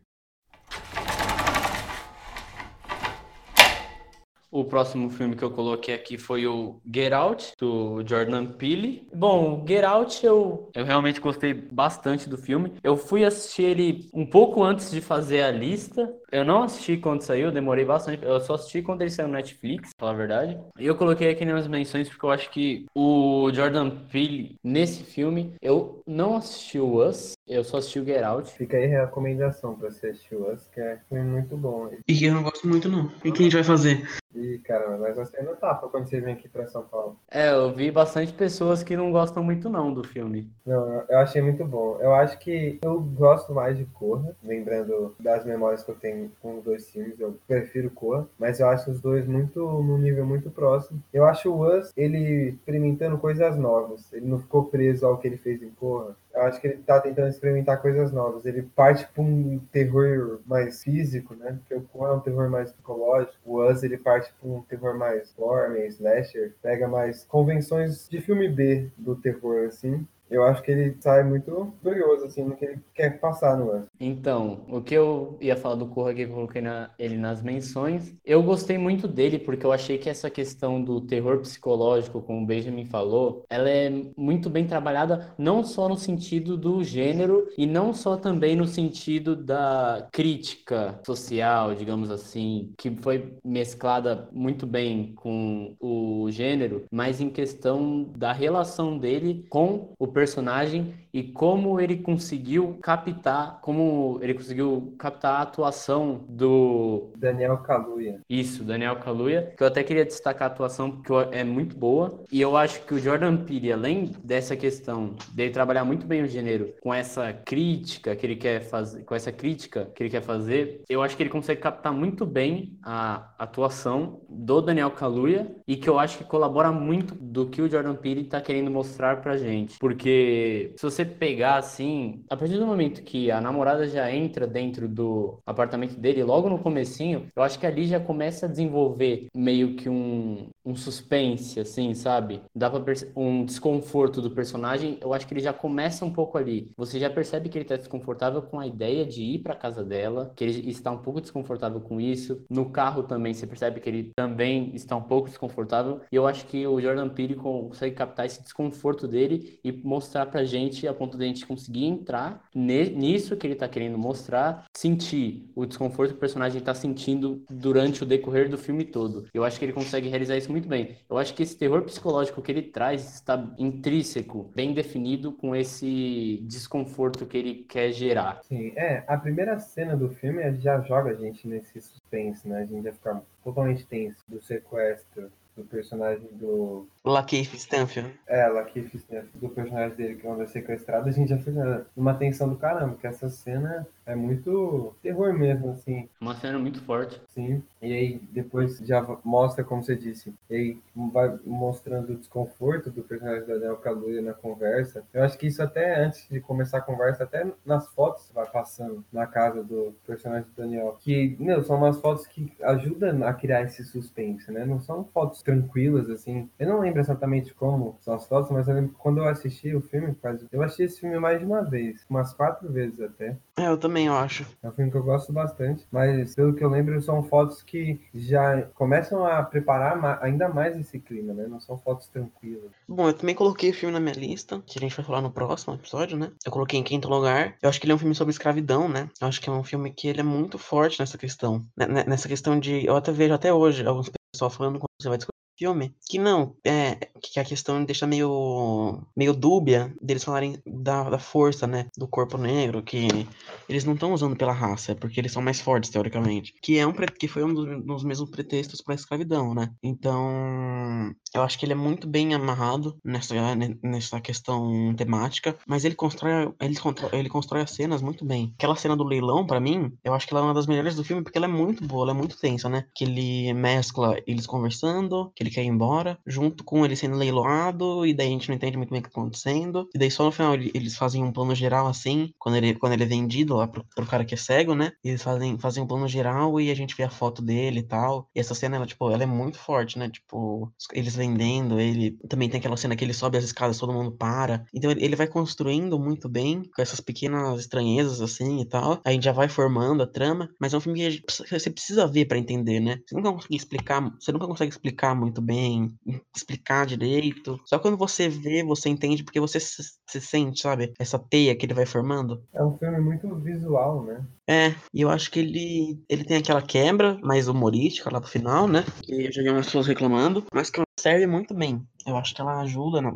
O 4.51 4.65
próximo 4.65 5.11
filme 5.11 5.37
que 5.37 5.43
eu 5.43 5.51
coloquei 5.51 5.95
aqui 5.95 6.17
foi 6.17 6.47
o 6.47 6.81
Get 6.93 7.13
Out, 7.13 7.53
do 7.59 8.03
Jordan 8.07 8.47
Peele. 8.47 9.07
Bom, 9.15 9.65
Get 9.67 9.85
Out 9.85 10.25
eu, 10.25 10.71
eu 10.75 10.85
realmente 10.85 11.21
gostei 11.21 11.53
bastante 11.53 12.29
do 12.29 12.39
filme. 12.39 12.73
Eu 12.83 12.97
fui 12.97 13.25
assistir 13.25 13.65
ele 13.65 14.09
um 14.15 14.25
pouco 14.25 14.63
antes 14.63 14.91
de 14.91 15.01
fazer 15.01 15.43
a 15.43 15.51
lista. 15.51 16.13
Eu 16.31 16.45
não 16.45 16.65
assisti 16.65 16.97
quando 16.97 17.23
saiu, 17.23 17.53
demorei 17.53 17.85
bastante. 17.85 18.25
Eu 18.25 18.41
só 18.41 18.55
assisti 18.55 18.83
quando 18.83 19.03
ele 19.03 19.11
saiu 19.11 19.29
no 19.29 19.35
Netflix, 19.35 19.91
pra 19.97 20.07
falar 20.07 20.13
a 20.13 20.27
verdade. 20.27 20.59
E 20.79 20.87
eu 20.87 20.97
coloquei 20.97 21.31
aqui 21.31 21.45
nas 21.45 21.69
menções 21.69 22.09
porque 22.09 22.25
eu 22.25 22.31
acho 22.31 22.51
que 22.51 22.87
o 22.95 23.51
Jordan 23.53 23.91
Peele, 24.11 24.57
nesse 24.63 25.03
filme, 25.05 25.55
eu 25.63 26.01
não 26.07 26.37
assisti 26.37 26.79
o 26.79 27.03
Us, 27.07 27.33
eu 27.47 27.63
só 27.63 27.79
assisti 27.79 28.01
o 28.01 28.05
Get 28.05 28.23
Out. 28.23 28.51
Fica 28.53 28.77
aí 28.77 28.95
a 28.95 29.05
recomendação 29.05 29.75
pra 29.75 29.91
você 29.91 30.09
assistir 30.09 30.35
o 30.35 30.53
Us, 30.53 30.67
que 30.73 30.81
é 30.81 30.95
um 30.95 31.09
filme 31.09 31.31
muito 31.31 31.57
bom. 31.57 31.91
E 32.07 32.15
que 32.15 32.25
eu 32.25 32.35
não 32.35 32.43
gosto 32.43 32.67
muito, 32.67 32.89
não. 32.89 33.11
E 33.25 33.29
o 33.29 33.33
que 33.33 33.41
a 33.41 33.45
gente 33.45 33.55
vai 33.55 33.65
fazer? 33.65 34.07
E, 34.37 34.59
caramba, 34.59 34.99
mas 34.99 35.17
você 35.17 35.41
não 35.43 35.57
tapa 35.57 35.89
quando 35.89 36.09
você 36.09 36.21
vem 36.21 36.35
aqui 36.35 36.49
pra 36.49 36.67
São 36.67 36.83
Paulo. 36.83 37.17
É, 37.31 37.53
eu 37.53 37.73
vi 37.73 37.91
bastante 37.91 38.33
pessoas 38.33 38.83
que 38.83 38.97
não 38.97 39.11
gostam 39.11 39.43
muito 39.43 39.71
não 39.71 39.93
do 39.93 40.05
filme. 40.05 40.51
Não, 40.65 41.03
eu 41.09 41.19
achei 41.19 41.41
muito 41.41 41.65
bom. 41.65 41.99
Eu 42.01 42.15
acho 42.15 42.39
que 42.39 42.79
eu 42.85 43.01
gosto 43.01 43.55
mais 43.55 43.79
de 43.79 43.87
Corra, 43.87 44.37
lembrando 44.45 45.15
das 45.19 45.45
memórias 45.45 45.83
que 45.83 45.91
eu 45.91 45.95
tenho 45.95 46.31
com 46.41 46.59
os 46.59 46.65
dois 46.65 46.91
filmes, 46.91 47.19
eu 47.19 47.39
prefiro 47.49 47.91
Corra, 47.91 48.29
mas 48.39 48.61
eu 48.61 48.69
acho 48.69 48.91
os 48.91 49.01
dois 49.01 49.27
muito 49.27 49.61
num 49.61 49.99
nível 49.99 50.27
muito 50.27 50.51
próximo. 50.51 51.03
Eu 51.13 51.25
acho 51.25 51.51
o 51.51 51.79
Us, 51.79 51.93
ele 51.97 52.51
experimentando 52.51 53.17
coisas 53.19 53.57
novas. 53.57 54.13
Ele 54.13 54.27
não 54.27 54.39
ficou 54.39 54.65
preso 54.65 55.07
ao 55.07 55.17
que 55.17 55.27
ele 55.27 55.39
fez 55.39 55.63
em 55.63 55.71
Corra. 55.71 56.15
Eu 56.37 56.43
acho 56.43 56.61
que 56.61 56.67
ele 56.67 56.83
tá 56.83 57.01
tentando 57.01 57.29
experimentar 57.29 57.81
coisas 57.81 58.13
novas. 58.13 58.45
Ele 58.45 58.63
parte 58.63 59.09
para 59.09 59.23
um 59.23 59.59
terror 59.73 60.41
mais 60.47 60.83
físico, 60.83 61.35
né? 61.35 61.59
Porque 61.59 61.75
o 61.75 61.81
Corra 61.89 62.11
é 62.11 62.17
um 62.17 62.21
terror 62.21 62.51
mais 62.51 62.71
psicológico. 62.71 63.35
O 63.43 63.67
Us, 63.67 63.83
ele 63.83 63.97
parte 63.97 64.31
para 64.39 64.51
um 64.51 64.61
terror 64.61 64.95
mais 64.99 65.33
gore, 65.33 65.73
meio 65.73 65.87
slasher. 65.87 66.55
Pega 66.63 66.87
mais 66.87 67.25
convenções 67.25 68.07
de 68.09 68.21
filme 68.21 68.51
B 68.51 68.91
do 68.99 69.17
terror, 69.17 69.67
assim 69.67 70.07
eu 70.31 70.45
acho 70.45 70.63
que 70.63 70.71
ele 70.71 70.97
sai 71.01 71.23
muito 71.23 71.73
curioso, 71.83 72.27
assim, 72.27 72.45
no 72.45 72.57
que 72.57 72.65
ele 72.65 72.81
quer 72.95 73.21
passar 73.21 73.57
no 73.57 73.71
ano. 73.71 73.87
Então, 74.01 74.65
o 74.69 74.81
que 74.81 74.95
eu 74.95 75.37
ia 75.41 75.57
falar 75.57 75.77
do 75.77 75.87
Corra 75.87 76.15
que 76.15 76.23
eu 76.23 76.29
coloquei 76.29 76.61
na, 76.61 76.91
ele 76.99 77.17
nas 77.17 77.43
menções, 77.43 78.15
eu 78.25 78.43
gostei 78.43 78.77
muito 78.77 79.07
dele 79.07 79.39
porque 79.39 79.65
eu 79.65 79.73
achei 79.73 79.99
que 79.99 80.11
essa 80.11 80.29
questão 80.29 80.83
do 80.83 81.01
terror 81.01 81.39
psicológico, 81.41 82.21
como 82.21 82.43
o 82.43 82.47
Benjamin 82.47 82.87
falou, 82.87 83.45
ela 83.49 83.69
é 83.69 83.91
muito 84.17 84.51
bem 84.51 84.67
trabalhada, 84.67 85.35
não 85.39 85.63
só 85.63 85.89
no 85.89 85.97
sentido 85.97 86.57
do 86.57 86.83
gênero 86.83 87.47
e 87.57 87.67
não 87.67 87.93
só 87.93 88.17
também 88.17 88.57
no 88.57 88.67
sentido 88.67 89.37
da 89.37 90.09
crítica 90.13 91.01
social, 91.05 91.75
digamos 91.75 92.11
assim, 92.11 92.73
que 92.77 92.91
foi 92.97 93.37
mesclada 93.45 94.29
muito 94.33 94.67
bem 94.67 95.13
com 95.15 95.77
o 95.81 96.29
gênero, 96.31 96.85
mas 96.91 97.21
em 97.21 97.31
questão 97.31 98.05
da 98.17 98.33
relação 98.33 98.99
dele 98.99 99.45
com 99.49 99.95
o 99.99 100.07
personagem 100.17 100.95
e 101.13 101.23
como 101.23 101.79
ele 101.79 101.97
conseguiu 101.97 102.79
captar, 102.83 103.59
como 103.61 104.19
ele 104.23 104.33
conseguiu 104.33 104.95
captar 104.99 105.37
a 105.37 105.43
atuação 105.43 106.25
do 106.27 107.11
Daniel 107.17 107.59
Kaluuya. 107.59 108.21
Isso, 108.29 108.65
Daniel 108.65 108.97
Kaluuya, 108.97 109.53
que 109.55 109.63
eu 109.63 109.67
até 109.67 109.83
queria 109.83 110.07
destacar 110.07 110.49
a 110.49 110.53
atuação 110.53 110.91
porque 110.91 111.13
é 111.33 111.45
muito 111.45 111.77
boa 111.77 112.21
e 112.33 112.41
eu 112.41 112.57
acho 112.57 112.81
que 112.87 112.95
o 112.95 112.99
Jordan 112.99 113.37
Peele, 113.37 113.73
além 113.73 114.13
dessa 114.25 114.57
questão 114.57 115.15
dele 115.33 115.51
trabalhar 115.51 115.85
muito 115.85 116.07
bem 116.07 116.23
o 116.23 116.27
gênero 116.27 116.75
com 116.83 116.93
essa 116.93 117.33
crítica 117.33 118.17
que 118.17 118.25
ele 118.25 118.37
quer 118.37 118.61
fazer, 118.61 119.05
com 119.05 119.15
essa 119.15 119.31
crítica 119.31 119.91
que 119.95 120.03
ele 120.03 120.11
quer 120.11 120.23
fazer, 120.23 120.83
eu 120.89 121.03
acho 121.03 121.17
que 121.17 121.23
ele 121.23 121.31
consegue 121.31 121.61
captar 121.61 121.93
muito 121.93 122.25
bem 122.25 122.79
a 122.83 123.35
atuação 123.39 124.21
do 124.29 124.63
Daniel 124.63 124.91
Kaluuya 124.91 125.51
e 125.67 125.77
que 125.77 125.89
eu 125.89 125.99
acho 125.99 126.19
que 126.19 126.25
colabora 126.25 126.73
muito 126.73 127.15
do 127.15 127.47
que 127.47 127.61
o 127.61 127.71
Jordan 127.71 127.95
Peele 127.95 128.23
está 128.23 128.41
querendo 128.41 128.71
mostrar 128.71 129.21
pra 129.21 129.37
gente, 129.37 129.79
porque 129.79 130.06
porque 130.07 130.73
se 130.77 130.83
você 130.85 131.05
pegar 131.05 131.57
assim, 131.57 132.25
a 132.31 132.37
partir 132.37 132.59
do 132.59 132.67
momento 132.67 133.03
que 133.03 133.29
a 133.29 133.41
namorada 133.41 133.89
já 133.89 134.09
entra 134.13 134.47
dentro 134.47 134.87
do 134.87 135.41
apartamento 135.45 135.99
dele, 135.99 136.23
logo 136.23 136.49
no 136.49 136.61
comecinho, 136.61 137.27
eu 137.35 137.43
acho 137.43 137.59
que 137.59 137.67
ali 137.67 137.87
já 137.87 137.99
começa 137.99 138.47
a 138.47 138.49
desenvolver 138.49 139.27
meio 139.35 139.75
que 139.75 139.89
um, 139.89 140.49
um 140.65 140.77
suspense, 140.77 141.59
assim, 141.59 141.93
sabe? 141.93 142.41
Dá 142.55 142.71
pra 142.71 142.85
um 143.17 143.45
desconforto 143.45 144.23
do 144.23 144.31
personagem, 144.31 144.97
eu 145.01 145.13
acho 145.13 145.27
que 145.27 145.35
ele 145.35 145.41
já 145.41 145.53
começa 145.53 146.05
um 146.05 146.13
pouco 146.13 146.39
ali. 146.39 146.71
Você 146.77 147.01
já 147.01 147.11
percebe 147.11 147.49
que 147.49 147.59
ele 147.59 147.65
tá 147.65 147.77
desconfortável 147.77 148.43
com 148.43 148.61
a 148.61 148.67
ideia 148.67 149.05
de 149.05 149.25
ir 149.25 149.41
pra 149.41 149.57
casa 149.57 149.83
dela, 149.83 150.33
que 150.37 150.45
ele 150.45 150.71
está 150.71 150.93
um 150.93 150.99
pouco 150.99 151.21
desconfortável 151.21 151.81
com 151.81 152.01
isso. 152.01 152.45
No 152.49 152.71
carro 152.71 153.03
também, 153.03 153.35
você 153.35 153.47
percebe 153.47 153.81
que 153.81 153.89
ele 153.89 154.13
também 154.15 154.71
está 154.73 154.95
um 154.95 155.03
pouco 155.03 155.29
desconfortável. 155.29 156.01
E 156.13 156.15
eu 156.15 156.29
acho 156.29 156.47
que 156.47 156.65
o 156.65 156.81
Jordan 156.81 157.09
Peele 157.09 157.35
consegue 157.35 157.97
captar 157.97 158.27
esse 158.27 158.41
desconforto 158.41 159.09
dele 159.09 159.59
e 159.65 159.73
mostrar 159.97 160.27
pra 160.27 160.45
gente 160.45 160.87
a 160.87 160.93
ponto 160.93 161.17
de 161.17 161.25
a 161.25 161.27
gente 161.27 161.47
conseguir 161.47 161.87
entrar 161.87 162.45
nisso 162.55 163.37
que 163.37 163.47
ele 163.47 163.55
tá 163.55 163.67
querendo 163.67 163.97
mostrar, 163.97 164.67
sentir 164.77 165.51
o 165.55 165.65
desconforto 165.65 166.11
que 166.11 166.17
o 166.17 166.21
personagem 166.21 166.61
tá 166.61 166.75
sentindo 166.75 167.43
durante 167.49 168.03
o 168.03 168.07
decorrer 168.07 168.49
do 168.51 168.59
filme 168.59 168.85
todo. 168.85 169.27
Eu 169.33 169.43
acho 169.43 169.59
que 169.59 169.65
ele 169.65 169.73
consegue 169.73 170.09
realizar 170.09 170.37
isso 170.37 170.53
muito 170.53 170.69
bem. 170.69 170.97
Eu 171.09 171.17
acho 171.17 171.35
que 171.35 171.43
esse 171.43 171.57
terror 171.57 171.83
psicológico 171.83 172.43
que 172.43 172.53
ele 172.53 172.63
traz 172.63 173.15
está 173.15 173.55
intrínseco, 173.59 174.51
bem 174.55 174.75
definido 174.75 175.33
com 175.33 175.57
esse 175.57 176.43
desconforto 176.43 177.25
que 177.25 177.39
ele 177.39 177.55
quer 177.67 177.91
gerar. 177.93 178.41
Sim, 178.45 178.73
é, 178.77 179.03
a 179.07 179.17
primeira 179.17 179.59
cena 179.59 179.97
do 179.97 180.11
filme 180.11 180.43
já 180.61 180.79
joga 180.83 181.11
a 181.11 181.15
gente 181.15 181.49
nesse 181.49 181.81
suspense, 181.81 182.47
né? 182.47 182.63
A 182.63 182.67
gente 182.67 182.85
já 182.85 182.93
fica 182.93 183.23
totalmente 183.43 183.87
tenso 183.87 184.23
do 184.29 184.41
sequestro 184.43 185.31
do 185.57 185.65
personagem 185.65 186.29
do. 186.33 186.87
Lakeith 187.07 187.55
Stanfield. 187.55 188.13
É, 188.27 188.47
Lakeith 188.49 188.95
Stanfield, 188.95 189.39
do 189.39 189.49
personagem 189.49 189.97
dele 189.97 190.17
que 190.17 190.27
é 190.27 190.47
sequestrado, 190.47 191.09
a 191.09 191.13
gente 191.13 191.31
já 191.31 191.39
fica 191.39 191.87
numa 191.97 192.15
tensão 192.15 192.49
do 192.49 192.57
caramba, 192.57 192.93
porque 192.93 193.07
essa 193.07 193.29
cena 193.29 193.87
é 194.05 194.15
muito 194.15 194.95
terror 195.03 195.33
mesmo, 195.33 195.71
assim. 195.71 196.09
Uma 196.21 196.35
cena 196.35 196.59
muito 196.59 196.83
forte. 196.83 197.21
Sim. 197.29 197.63
E 197.81 197.93
aí 197.93 198.21
depois 198.33 198.79
já 198.79 199.05
mostra, 199.25 199.65
como 199.65 199.83
você 199.83 199.97
disse, 199.97 200.35
e 200.51 200.55
aí 200.55 200.79
vai 201.13 201.39
mostrando 201.45 202.13
o 202.13 202.17
desconforto 202.17 202.91
do 202.91 203.03
personagem 203.03 203.47
da 203.47 203.55
Daniel 203.55 203.77
Kaluuya 203.77 204.23
na 204.23 204.33
conversa. 204.33 205.05
Eu 205.13 205.23
acho 205.23 205.39
que 205.39 205.47
isso 205.47 205.63
até 205.63 206.05
antes 206.05 206.27
de 206.29 206.41
começar 206.41 206.79
a 206.79 206.83
conversa, 206.83 207.25
até 207.25 207.47
nas 207.65 207.89
fotos 207.93 208.31
vai 208.35 208.47
passando 208.47 209.05
na 209.13 209.27
casa 209.27 209.63
do 209.63 209.95
personagem 210.07 210.49
do 210.49 210.63
Daniel. 210.63 210.97
Que, 211.01 211.37
meu, 211.39 211.63
são 211.63 211.77
umas 211.77 212.01
fotos 212.01 212.27
que 212.27 212.53
ajudam 212.63 213.27
a 213.27 213.33
criar 213.33 213.63
esse 213.63 213.85
suspense, 213.85 214.51
né? 214.51 214.65
Não 214.65 214.81
são 214.81 215.05
fotos 215.05 215.43
tranquilas, 215.43 216.09
assim. 216.11 216.49
Eu 216.59 216.69
não 216.69 216.81
lembro 216.81 216.96
exatamente 217.01 217.55
como 217.55 217.97
são 218.01 218.15
as 218.15 218.27
fotos, 218.27 218.51
mas 218.51 218.69
eu 218.69 218.75
lembro 218.75 218.91
que 218.91 218.99
quando 218.99 219.19
eu 219.19 219.29
assisti 219.29 219.75
o 219.75 219.81
filme, 219.81 220.17
eu 220.53 220.63
assisti 220.63 220.83
esse 220.85 221.01
filme 221.01 221.19
mais 221.19 221.39
de 221.39 221.45
uma 221.45 221.63
vez, 221.63 222.05
umas 222.09 222.33
quatro 222.33 222.71
vezes 222.71 223.01
até. 223.01 223.37
É, 223.57 223.69
eu 223.69 223.79
também, 223.79 224.07
eu 224.07 224.15
acho. 224.15 224.47
É 224.63 224.69
um 224.69 224.73
filme 224.73 224.91
que 224.91 224.97
eu 224.97 225.03
gosto 225.03 225.33
bastante, 225.33 225.87
mas 225.91 226.35
pelo 226.35 226.55
que 226.55 226.63
eu 226.63 226.69
lembro, 226.69 227.01
são 227.01 227.23
fotos 227.23 227.63
que 227.63 228.01
já 228.15 228.63
começam 228.75 229.27
a 229.27 229.43
preparar 229.43 230.23
ainda 230.23 230.49
mais 230.49 230.77
esse 230.79 230.99
clima, 230.99 231.33
né? 231.33 231.47
Não 231.47 231.61
são 231.61 231.79
fotos 231.79 232.09
tranquilas. 232.09 232.71
Bom, 232.89 233.09
eu 233.09 233.15
também 233.15 233.35
coloquei 233.35 233.71
o 233.71 233.75
filme 233.75 233.93
na 233.93 234.01
minha 234.01 234.15
lista, 234.15 234.63
que 234.67 234.79
a 234.79 234.81
gente 234.81 234.97
vai 234.97 235.05
falar 235.05 235.21
no 235.21 235.31
próximo 235.31 235.75
episódio, 235.75 236.19
né? 236.19 236.31
Eu 236.45 236.53
coloquei 236.53 236.79
em 236.79 236.85
quinto 236.85 237.09
lugar. 237.09 237.57
Eu 237.63 237.69
acho 237.69 237.81
que 237.81 237.87
ele 237.87 237.93
é 237.93 237.95
um 237.95 237.99
filme 237.99 238.15
sobre 238.15 238.33
escravidão, 238.33 238.89
né? 238.89 239.09
Eu 239.21 239.29
acho 239.29 239.41
que 239.41 239.49
é 239.49 239.53
um 239.53 239.65
filme 239.65 239.91
que 239.91 240.09
ele 240.09 240.21
é 240.21 240.25
muito 240.25 240.59
forte 240.59 241.01
nessa 241.01 241.17
questão. 241.17 241.65
Né, 241.77 241.87
nessa 242.07 242.29
questão 242.29 242.59
de. 242.59 242.85
Eu 242.85 242.97
até 242.97 243.13
vejo 243.13 243.35
até 243.35 243.53
hoje 243.53 243.87
alguns 243.87 244.11
pessoal 244.37 244.51
falando 244.51 244.79
quando 244.79 244.91
você 245.01 245.09
vai 245.09 245.17
discutir 245.17 245.36
filme 245.57 245.95
que 246.09 246.19
não, 246.19 246.55
é 246.65 247.09
que 247.21 247.41
a 247.41 247.45
questão 247.45 247.85
deixa 247.85 248.07
meio 248.07 249.03
meio 249.17 249.35
dúbia 249.35 249.93
deles 250.01 250.25
falarem 250.25 250.61
da, 250.67 251.11
da 251.11 251.19
força, 251.19 251.67
né, 251.67 251.87
do 251.97 252.07
corpo 252.07 252.39
negro, 252.39 252.83
que 252.83 253.27
eles 253.69 253.85
não 253.85 253.95
estão 253.95 254.13
usando 254.13 254.37
pela 254.37 254.53
raça, 254.53 254.93
é 254.93 254.95
porque 254.95 255.21
eles 255.21 255.33
são 255.33 255.43
mais 255.43 255.61
fortes 255.61 255.91
teoricamente, 255.91 256.55
que 256.63 256.79
é 256.79 256.87
um 256.87 256.93
que 256.93 257.29
foi 257.29 257.45
um 257.45 257.53
dos, 257.53 257.85
dos 257.85 258.05
mesmos 258.05 258.31
pretextos 258.31 258.81
para 258.81 258.95
escravidão, 258.95 259.55
né? 259.55 259.71
Então, 259.83 261.15
eu 261.35 261.43
acho 261.43 261.59
que 261.59 261.65
ele 261.65 261.73
é 261.73 261.77
muito 261.77 262.07
bem 262.07 262.35
amarrado 262.35 262.97
nessa 263.05 263.35
nessa 263.83 264.21
questão 264.21 264.95
temática, 264.97 265.57
mas 265.67 265.85
ele 265.85 265.95
constrói 265.95 266.53
ele 266.61 266.77
constrói, 266.77 267.11
ele 267.13 267.29
constrói 267.29 267.63
as 267.63 267.71
cenas 267.71 268.03
muito 268.03 268.25
bem. 268.25 268.55
Aquela 268.59 268.77
cena 268.77 268.97
do 268.97 269.05
leilão 269.05 269.47
para 269.47 269.61
mim, 269.61 269.93
eu 270.05 270.15
acho 270.15 270.27
que 270.27 270.33
ela 270.33 270.41
é 270.41 270.45
uma 270.45 270.55
das 270.55 270.67
melhores 270.67 270.97
do 270.97 271.05
filme 271.05 271.23
porque 271.23 271.39
ela 271.39 271.47
é 271.47 271.51
muito 271.51 271.85
boa, 271.87 272.05
ela 272.05 272.13
é 272.13 272.15
muito 272.15 272.39
tensa, 272.39 272.69
né? 272.69 272.87
Que 272.95 273.05
ele 273.05 273.53
mescla 273.53 274.17
eles 274.27 274.47
conversando, 274.47 275.31
que 275.35 275.46
ele 275.47 275.55
quer 275.55 275.63
ir 275.63 275.69
embora, 275.69 276.19
junto 276.27 276.65
com 276.65 276.85
ele 276.85 276.97
sendo 276.97 277.17
leiloado, 277.17 278.07
e 278.07 278.15
daí 278.15 278.29
a 278.29 278.31
gente 278.31 278.49
não 278.49 278.57
entende 278.57 278.77
muito 278.77 278.91
bem 278.91 279.01
o 279.01 279.03
que 279.03 279.11
tá 279.11 279.21
acontecendo. 279.21 279.89
E 279.95 279.99
daí 279.99 280.11
só 280.11 280.25
no 280.25 280.33
final 280.33 280.55
ele, 280.55 280.71
eles 280.75 280.97
fazem 280.97 281.23
um 281.23 281.33
plano 281.33 281.55
geral 281.55 281.87
assim, 281.87 282.33
quando 282.39 282.57
ele, 282.57 282.75
quando 282.75 282.93
ele 282.93 283.05
é 283.05 283.07
vendido 283.07 283.57
lá 283.57 283.67
pro, 283.67 283.85
pro 283.95 284.07
cara 284.07 284.25
que 284.25 284.35
é 284.35 284.37
cego, 284.37 284.75
né? 284.75 284.93
Eles 285.05 285.23
fazem, 285.23 285.59
fazem 285.59 285.83
um 285.83 285.87
plano 285.87 286.09
geral 286.09 286.61
e 286.61 286.71
a 286.71 286.75
gente 286.75 286.97
vê 286.97 287.05
a 287.05 287.11
foto 287.11 287.43
dele 287.43 287.81
e 287.81 287.83
tal. 287.83 288.29
E 288.35 288.41
essa 288.41 288.55
cena, 288.55 288.77
ela, 288.77 288.87
tipo, 288.87 289.11
ela 289.11 289.23
é 289.23 289.27
muito 289.27 289.59
forte, 289.59 289.99
né? 289.99 290.09
Tipo, 290.09 290.73
eles 290.93 291.17
vendendo, 291.17 291.79
ele. 291.81 292.19
Também 292.29 292.49
tem 292.49 292.59
aquela 292.59 292.77
cena 292.77 292.97
que 292.97 293.05
ele 293.05 293.15
sobe 293.15 293.39
as 293.39 293.45
escadas, 293.45 293.79
todo 293.79 293.93
mundo 293.93 294.13
para. 294.13 294.65
Então 294.75 294.91
ele, 294.91 295.05
ele 295.05 295.17
vai 295.17 295.27
construindo 295.27 295.99
muito 295.99 296.29
bem, 296.29 296.63
com 296.75 296.83
essas 296.83 297.01
pequenas 297.01 297.61
estranhezas, 297.61 298.21
assim 298.21 298.61
e 298.61 298.65
tal. 298.65 299.01
A 299.05 299.13
gente 299.13 299.25
já 299.25 299.33
vai 299.33 299.49
formando 299.49 300.03
a 300.03 300.07
trama, 300.07 300.51
mas 300.61 300.75
é 300.75 300.77
um 300.77 300.81
filme 300.81 301.21
que 301.21 301.51
você 301.51 301.71
precisa 301.71 302.07
ver 302.07 302.27
para 302.27 302.39
entender, 302.39 302.81
né? 302.81 302.99
Você 303.07 303.15
nunca 303.15 303.33
consegue 303.33 303.57
explicar, 303.57 304.15
você 304.19 304.33
nunca 304.33 304.47
consegue 304.47 304.71
explicar 304.71 305.15
muito 305.15 305.36
bem, 305.41 305.95
explicar 306.35 306.87
direito. 306.87 307.61
Só 307.65 307.79
quando 307.79 307.97
você 307.97 308.29
vê, 308.29 308.63
você 308.63 308.89
entende 308.89 309.25
porque 309.25 309.41
você 309.41 309.61
se, 309.61 309.83
se 310.09 310.21
sente, 310.21 310.61
sabe? 310.61 310.93
Essa 310.99 311.19
teia 311.19 311.57
que 311.57 311.67
ele 311.67 311.75
vai 311.75 311.87
formando. 311.87 312.43
É 312.55 312.63
um 312.63 312.77
filme 312.79 313.01
muito 313.01 313.35
visual, 313.37 314.05
né? 314.05 314.27
É, 314.49 314.75
e 314.95 315.03
eu 315.03 315.11
acho 315.11 315.31
que 315.31 315.41
ele, 315.41 316.01
ele 316.09 316.25
tem 316.25 316.37
aquela 316.37 316.63
quebra 316.63 317.19
mais 317.23 317.49
humorística 317.49 318.11
lá 318.13 318.21
pro 318.21 318.31
final, 318.31 318.69
né? 318.69 318.85
Que 319.03 319.27
eu 319.27 319.33
já 319.33 319.43
vi 319.43 319.51
umas 319.51 319.67
pessoas 319.67 319.87
reclamando, 319.87 320.45
mas 320.53 320.71
que 320.71 320.81
serve 320.99 321.27
muito 321.27 321.55
bem. 321.55 321.87
Eu 322.07 322.17
acho 322.17 322.35
que 322.35 322.41
ela 322.41 322.61
ajuda, 322.61 323.01
na, 323.01 323.13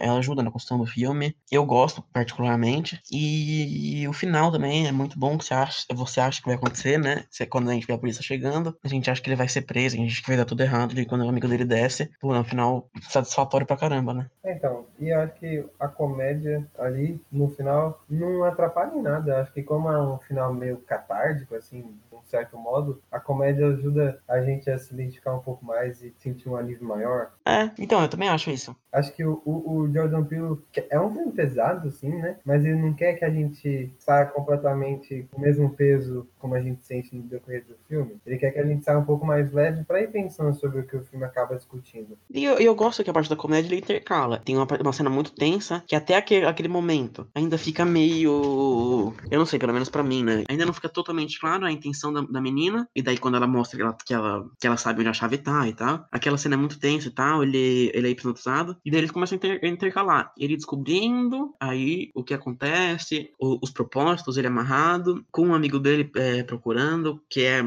ela 0.00 0.18
ajuda 0.18 0.42
na 0.42 0.50
construção 0.50 0.78
do 0.78 0.86
filme. 0.86 1.36
Eu 1.50 1.64
gosto 1.64 2.02
particularmente. 2.12 3.00
E, 3.10 4.06
o 4.08 4.12
final 4.12 4.50
também 4.50 4.86
é 4.86 4.92
muito 4.92 5.18
bom. 5.18 5.38
Que 5.38 5.44
você 5.44 5.54
acha, 5.54 5.86
você 5.94 6.20
acha 6.20 6.40
que 6.40 6.46
vai 6.46 6.56
acontecer, 6.56 6.98
né? 6.98 7.24
Você, 7.30 7.46
quando 7.46 7.70
a 7.70 7.72
gente 7.72 7.86
vê 7.86 7.92
a 7.92 7.98
polícia 7.98 8.22
chegando, 8.22 8.76
a 8.82 8.88
gente 8.88 9.10
acha 9.10 9.20
que 9.20 9.28
ele 9.28 9.36
vai 9.36 9.48
ser 9.48 9.62
preso, 9.62 9.96
a 9.96 9.98
gente 9.98 10.12
acha 10.12 10.22
que 10.22 10.28
vai 10.28 10.36
dar 10.36 10.44
tudo 10.44 10.62
errado. 10.62 10.98
E 10.98 11.06
quando 11.06 11.24
o 11.24 11.28
amigo 11.28 11.48
dele 11.48 11.64
desce, 11.64 12.10
pô, 12.20 12.34
no 12.34 12.44
final, 12.44 12.88
satisfatório 13.02 13.66
pra 13.66 13.76
caramba, 13.76 14.12
né? 14.12 14.26
Então, 14.44 14.86
e 14.98 15.08
eu 15.08 15.20
acho 15.20 15.34
que 15.34 15.64
a 15.78 15.88
comédia 15.88 16.66
ali, 16.78 17.20
no 17.30 17.48
final, 17.48 18.02
não 18.08 18.44
atrapalha 18.44 18.94
em 18.94 19.02
nada. 19.02 19.32
Eu 19.32 19.36
acho 19.38 19.52
que 19.52 19.62
como 19.62 19.88
é 19.90 20.00
um 20.00 20.18
final 20.18 20.52
meio 20.52 20.78
catártico, 20.78 21.54
assim, 21.54 21.82
de 21.82 22.14
um 22.14 22.22
certo 22.24 22.56
modo, 22.56 23.00
a 23.10 23.20
comédia 23.20 23.66
ajuda 23.68 24.20
a 24.28 24.40
gente 24.42 24.70
a 24.70 24.78
se 24.78 24.92
identificar 24.92 25.34
um 25.34 25.40
pouco 25.40 25.64
mais 25.64 26.02
e 26.02 26.14
sentir 26.18 26.48
um 26.48 26.56
alívio 26.56 26.86
maior. 26.86 27.32
É, 27.46 27.70
então, 27.78 28.02
eu 28.02 28.08
também 28.08 28.28
acho 28.34 28.50
isso. 28.50 28.76
Acho 28.92 29.12
que 29.14 29.24
o, 29.24 29.42
o, 29.44 29.72
o 29.72 29.92
Jordan 29.92 30.24
Peele 30.24 30.58
é 30.90 31.00
um 31.00 31.12
filme 31.12 31.32
pesado, 31.32 31.90
sim, 31.90 32.10
né? 32.10 32.36
Mas 32.44 32.64
ele 32.64 32.76
não 32.76 32.92
quer 32.92 33.14
que 33.14 33.24
a 33.24 33.30
gente 33.30 33.94
saia 33.98 34.26
completamente 34.26 35.26
com 35.30 35.38
o 35.38 35.40
mesmo 35.40 35.70
peso 35.70 36.26
como 36.38 36.54
a 36.54 36.60
gente 36.60 36.84
sente 36.84 37.14
no 37.14 37.22
decorrer 37.22 37.64
do 37.64 37.74
filme. 37.88 38.16
Ele 38.26 38.36
quer 38.36 38.50
que 38.50 38.58
a 38.58 38.66
gente 38.66 38.84
saia 38.84 38.98
um 38.98 39.04
pouco 39.04 39.24
mais 39.24 39.52
leve 39.52 39.84
para 39.84 40.02
ir 40.02 40.10
pensando 40.10 40.54
sobre 40.54 40.80
o 40.80 40.86
que 40.86 40.96
o 40.96 41.04
filme 41.04 41.24
acaba 41.24 41.56
discutindo. 41.56 42.18
E 42.30 42.44
eu, 42.44 42.58
eu 42.58 42.74
gosto 42.74 43.04
que 43.04 43.10
a 43.10 43.12
parte 43.12 43.30
da 43.30 43.36
comédia 43.36 43.68
ele 43.68 43.78
intercala. 43.78 44.40
Tem 44.44 44.56
uma, 44.56 44.66
uma 44.80 44.92
cena 44.92 45.08
muito 45.08 45.32
tensa 45.32 45.82
que 45.86 45.94
até 45.94 46.16
aquele, 46.16 46.46
aquele 46.46 46.68
momento 46.68 47.26
ainda 47.34 47.56
fica 47.56 47.84
meio. 47.84 49.14
Eu 49.30 49.38
não 49.38 49.46
sei, 49.46 49.58
pelo 49.58 49.72
menos 49.72 49.88
para 49.88 50.02
mim, 50.02 50.24
né? 50.24 50.44
Ainda 50.48 50.66
não 50.66 50.72
fica 50.72 50.88
totalmente 50.88 51.38
claro 51.38 51.64
a 51.64 51.72
intenção 51.72 52.12
da, 52.12 52.20
da 52.22 52.40
menina. 52.40 52.88
E 52.94 53.02
daí 53.02 53.16
quando 53.18 53.36
ela 53.36 53.46
mostra 53.46 53.76
que 53.76 53.82
ela, 53.82 53.96
que 54.06 54.14
ela, 54.14 54.50
que 54.60 54.66
ela 54.66 54.76
sabe 54.76 55.00
onde 55.00 55.08
a 55.08 55.14
chave 55.14 55.38
tá 55.38 55.66
e 55.68 55.72
tal, 55.72 56.04
aquela 56.10 56.36
cena 56.36 56.54
é 56.54 56.58
muito 56.58 56.78
tensa 56.78 57.08
e 57.08 57.10
tal. 57.10 57.42
Ele, 57.42 57.90
ele 57.94 58.08
hipnotizado. 58.22 58.76
E 58.84 58.90
daí 58.90 59.00
eles 59.00 59.10
começam 59.10 59.36
a, 59.36 59.38
inter, 59.38 59.60
intercalar. 59.64 60.32
Ele 60.38 60.56
descobrindo 60.56 61.54
aí 61.60 62.10
o 62.14 62.24
que 62.24 62.34
acontece, 62.34 63.30
o, 63.38 63.58
os 63.62 63.70
propósitos, 63.70 64.36
ele 64.36 64.46
amarrado, 64.46 65.24
com 65.30 65.48
um 65.48 65.54
amigo 65.54 65.78
dele 65.78 66.10
é, 66.16 66.42
procurando, 66.42 67.22
que 67.28 67.42
é. 67.42 67.62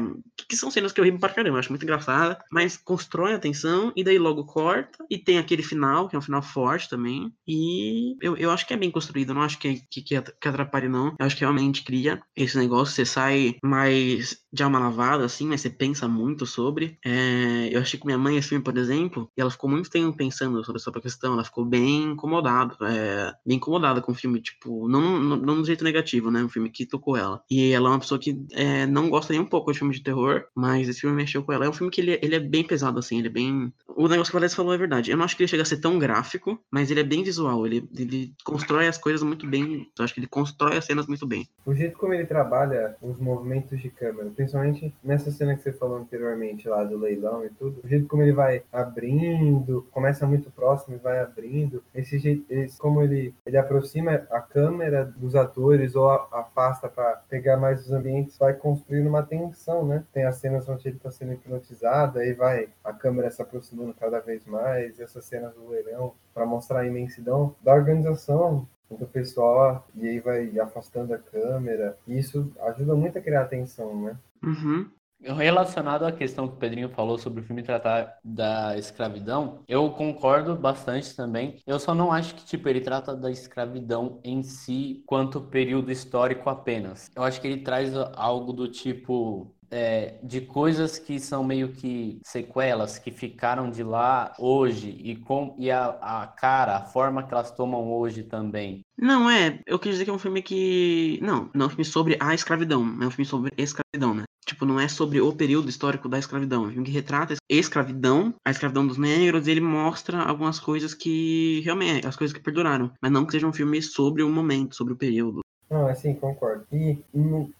Que 0.48 0.56
são 0.56 0.70
cenas 0.70 0.92
que 0.92 1.00
eu 1.00 1.04
ri 1.04 1.16
pra 1.18 1.28
caramba, 1.28 1.56
eu 1.56 1.60
acho 1.60 1.70
muito 1.70 1.82
engraçada, 1.82 2.38
mas 2.50 2.76
constrói 2.76 3.34
a 3.34 3.38
tensão 3.38 3.92
e 3.96 4.04
daí 4.04 4.18
logo 4.18 4.44
corta. 4.44 5.04
E 5.10 5.18
tem 5.18 5.38
aquele 5.38 5.62
final, 5.62 6.08
que 6.08 6.16
é 6.16 6.18
um 6.18 6.22
final 6.22 6.42
forte 6.42 6.88
também. 6.88 7.32
E 7.46 8.16
eu, 8.20 8.36
eu 8.36 8.50
acho 8.50 8.66
que 8.66 8.74
é 8.74 8.76
bem 8.76 8.90
construído, 8.90 9.34
não 9.34 9.42
acho 9.42 9.58
que, 9.58 9.82
que, 9.90 10.02
que 10.02 10.16
atrapalhe, 10.16 10.88
não. 10.88 11.14
Eu 11.18 11.26
acho 11.26 11.36
que 11.36 11.42
realmente 11.42 11.82
cria 11.82 12.20
esse 12.34 12.56
negócio, 12.56 12.94
você 12.94 13.04
sai 13.04 13.56
mais 13.62 14.45
de 14.56 14.62
alma 14.62 14.78
lavada, 14.78 15.24
assim, 15.24 15.46
mas 15.46 15.60
você 15.60 15.70
pensa 15.70 16.08
muito 16.08 16.46
sobre. 16.46 16.98
É, 17.04 17.68
eu 17.70 17.80
achei 17.80 18.00
que 18.00 18.06
minha 18.06 18.18
mãe, 18.18 18.36
esse 18.36 18.48
filme, 18.48 18.64
por 18.64 18.76
exemplo, 18.76 19.30
e 19.36 19.40
ela 19.40 19.50
ficou 19.50 19.68
muito 19.68 19.90
tempo 19.90 20.16
pensando 20.16 20.64
sobre 20.64 20.80
essa 20.80 20.90
questão, 20.92 21.34
ela 21.34 21.44
ficou 21.44 21.64
bem 21.64 22.12
incomodada, 22.12 22.74
é, 22.82 23.32
bem 23.44 23.58
incomodada 23.58 24.00
com 24.00 24.12
o 24.12 24.14
filme, 24.14 24.40
tipo, 24.40 24.88
não, 24.88 25.20
não, 25.20 25.36
não 25.36 25.60
do 25.60 25.66
jeito 25.66 25.84
negativo, 25.84 26.30
né? 26.30 26.42
Um 26.42 26.48
filme 26.48 26.70
que 26.70 26.86
tocou 26.86 27.16
ela. 27.16 27.42
E 27.50 27.72
ela 27.72 27.88
é 27.88 27.92
uma 27.92 28.00
pessoa 28.00 28.18
que 28.18 28.44
é, 28.52 28.86
não 28.86 29.10
gosta 29.10 29.32
nem 29.32 29.42
um 29.42 29.46
pouco 29.46 29.70
de 29.70 29.78
filme 29.78 29.94
de 29.94 30.02
terror, 30.02 30.46
mas 30.54 30.88
esse 30.88 31.00
filme 31.00 31.14
mexeu 31.14 31.42
com 31.42 31.52
ela. 31.52 31.66
É 31.66 31.68
um 31.68 31.72
filme 31.74 31.90
que 31.90 32.00
ele, 32.00 32.18
ele 32.22 32.34
é 32.34 32.40
bem 32.40 32.64
pesado, 32.64 32.98
assim, 32.98 33.18
ele 33.18 33.28
é 33.28 33.30
bem. 33.30 33.72
O 33.88 34.08
negócio 34.08 34.30
que 34.30 34.36
o 34.36 34.38
Alex 34.38 34.54
falou 34.54 34.72
é 34.72 34.78
verdade. 34.78 35.10
Eu 35.10 35.16
não 35.16 35.24
acho 35.24 35.36
que 35.36 35.42
ele 35.42 35.48
chega 35.48 35.62
a 35.62 35.66
ser 35.66 35.78
tão 35.78 35.98
gráfico, 35.98 36.58
mas 36.70 36.90
ele 36.90 37.00
é 37.00 37.04
bem 37.04 37.22
visual, 37.22 37.66
ele, 37.66 37.86
ele 37.96 38.32
constrói 38.44 38.88
as 38.88 38.96
coisas 38.96 39.22
muito 39.22 39.46
bem. 39.46 39.86
Eu 39.98 40.04
acho 40.04 40.14
que 40.14 40.20
ele 40.20 40.26
constrói 40.26 40.76
as 40.76 40.84
cenas 40.84 41.06
muito 41.06 41.26
bem. 41.26 41.46
O 41.66 41.74
jeito 41.74 41.98
como 41.98 42.14
ele 42.14 42.24
trabalha 42.24 42.96
os 43.02 43.18
movimentos 43.18 43.80
de 43.80 43.90
câmera, 43.90 44.32
principalmente 44.46 44.94
nessa 45.02 45.30
cena 45.30 45.56
que 45.56 45.62
você 45.62 45.72
falou 45.72 45.98
anteriormente 45.98 46.68
lá 46.68 46.84
do 46.84 46.96
leilão 46.96 47.44
e 47.44 47.50
tudo, 47.50 47.80
o 47.82 47.88
jeito 47.88 48.06
como 48.06 48.22
ele 48.22 48.32
vai 48.32 48.62
abrindo, 48.72 49.86
começa 49.90 50.26
muito 50.26 50.50
próximo 50.50 50.94
e 50.94 50.98
vai 50.98 51.18
abrindo, 51.18 51.82
esse 51.92 52.18
jeito, 52.18 52.44
esse, 52.48 52.78
como 52.78 53.02
ele, 53.02 53.34
ele 53.44 53.58
aproxima 53.58 54.26
a 54.30 54.40
câmera 54.40 55.04
dos 55.04 55.34
atores 55.34 55.96
ou 55.96 56.08
a, 56.08 56.28
afasta 56.30 56.88
para 56.88 57.22
pegar 57.28 57.56
mais 57.56 57.80
os 57.80 57.92
ambientes, 57.92 58.38
vai 58.38 58.54
construindo 58.54 59.08
uma 59.08 59.22
tensão, 59.22 59.84
né? 59.84 60.04
Tem 60.12 60.24
as 60.24 60.36
cenas 60.36 60.68
onde 60.68 60.86
ele 60.88 60.96
está 60.96 61.10
sendo 61.10 61.32
hipnotizado, 61.32 62.20
aí 62.20 62.32
vai 62.32 62.68
a 62.84 62.92
câmera 62.92 63.30
se 63.30 63.42
aproximando 63.42 63.94
cada 63.94 64.20
vez 64.20 64.46
mais, 64.46 65.00
essas 65.00 65.24
cenas 65.24 65.54
do 65.54 65.68
leilão 65.68 66.14
para 66.32 66.46
mostrar 66.46 66.80
a 66.80 66.86
imensidão 66.86 67.54
da 67.62 67.74
organização 67.74 68.68
do 68.90 69.06
pessoal 69.06 69.86
e 69.94 70.06
aí 70.06 70.20
vai 70.20 70.58
afastando 70.58 71.12
a 71.14 71.18
câmera. 71.18 71.98
E 72.06 72.18
isso 72.18 72.52
ajuda 72.60 72.94
muito 72.94 73.18
a 73.18 73.20
criar 73.20 73.42
atenção, 73.42 74.02
né? 74.02 74.16
Uhum. 74.42 74.88
Relacionado 75.20 76.04
à 76.04 76.12
questão 76.12 76.46
que 76.46 76.54
o 76.54 76.58
Pedrinho 76.58 76.90
falou 76.90 77.16
sobre 77.16 77.40
o 77.40 77.44
filme 77.44 77.62
tratar 77.62 78.18
da 78.22 78.76
escravidão, 78.76 79.62
eu 79.66 79.90
concordo 79.90 80.54
bastante 80.54 81.16
também. 81.16 81.56
Eu 81.66 81.80
só 81.80 81.94
não 81.94 82.12
acho 82.12 82.34
que 82.34 82.44
tipo 82.44 82.68
ele 82.68 82.82
trata 82.82 83.16
da 83.16 83.30
escravidão 83.30 84.20
em 84.22 84.42
si 84.42 85.02
quanto 85.06 85.40
período 85.40 85.90
histórico 85.90 86.50
apenas. 86.50 87.10
Eu 87.16 87.22
acho 87.22 87.40
que 87.40 87.46
ele 87.48 87.62
traz 87.62 87.94
algo 88.14 88.52
do 88.52 88.68
tipo 88.68 89.55
é, 89.70 90.14
de 90.22 90.40
coisas 90.40 90.98
que 90.98 91.18
são 91.18 91.44
meio 91.44 91.68
que 91.68 92.20
sequelas 92.24 92.98
que 92.98 93.10
ficaram 93.10 93.70
de 93.70 93.82
lá 93.82 94.32
hoje 94.38 94.96
e 95.02 95.16
com 95.16 95.54
e 95.58 95.70
a, 95.70 95.96
a 96.00 96.26
cara, 96.26 96.76
a 96.76 96.84
forma 96.84 97.22
que 97.22 97.32
elas 97.32 97.50
tomam 97.50 97.92
hoje 97.92 98.22
também. 98.22 98.80
Não, 98.98 99.30
é, 99.30 99.60
eu 99.66 99.78
quis 99.78 99.92
dizer 99.92 100.04
que 100.04 100.10
é 100.10 100.12
um 100.12 100.18
filme 100.18 100.42
que. 100.42 101.18
Não, 101.22 101.50
não 101.54 101.64
é 101.64 101.66
um 101.66 101.70
filme 101.70 101.84
sobre 101.84 102.16
a 102.20 102.34
escravidão, 102.34 102.82
é 103.00 103.06
um 103.06 103.10
filme 103.10 103.26
sobre 103.26 103.52
escravidão, 103.56 104.14
né? 104.14 104.24
Tipo, 104.46 104.64
não 104.64 104.78
é 104.78 104.86
sobre 104.86 105.20
o 105.20 105.32
período 105.34 105.68
histórico 105.68 106.08
da 106.08 106.20
escravidão. 106.20 106.64
É 106.64 106.68
um 106.68 106.70
filme 106.70 106.86
que 106.86 106.92
retrata 106.92 107.34
a 107.34 107.36
escravidão, 107.48 108.32
a 108.46 108.50
escravidão 108.50 108.86
dos 108.86 108.96
negros, 108.96 109.46
e 109.46 109.50
ele 109.50 109.60
mostra 109.60 110.22
algumas 110.22 110.60
coisas 110.60 110.94
que 110.94 111.60
realmente, 111.64 112.06
as 112.06 112.14
coisas 112.14 112.32
que 112.32 112.42
perduraram. 112.42 112.92
Mas 113.02 113.10
não 113.10 113.26
que 113.26 113.32
seja 113.32 113.46
um 113.46 113.52
filme 113.52 113.82
sobre 113.82 114.22
o 114.22 114.30
momento, 114.30 114.76
sobre 114.76 114.92
o 114.92 114.96
período. 114.96 115.40
Não, 115.68 115.88
assim, 115.88 116.14
concordo. 116.14 116.64
E 116.72 117.02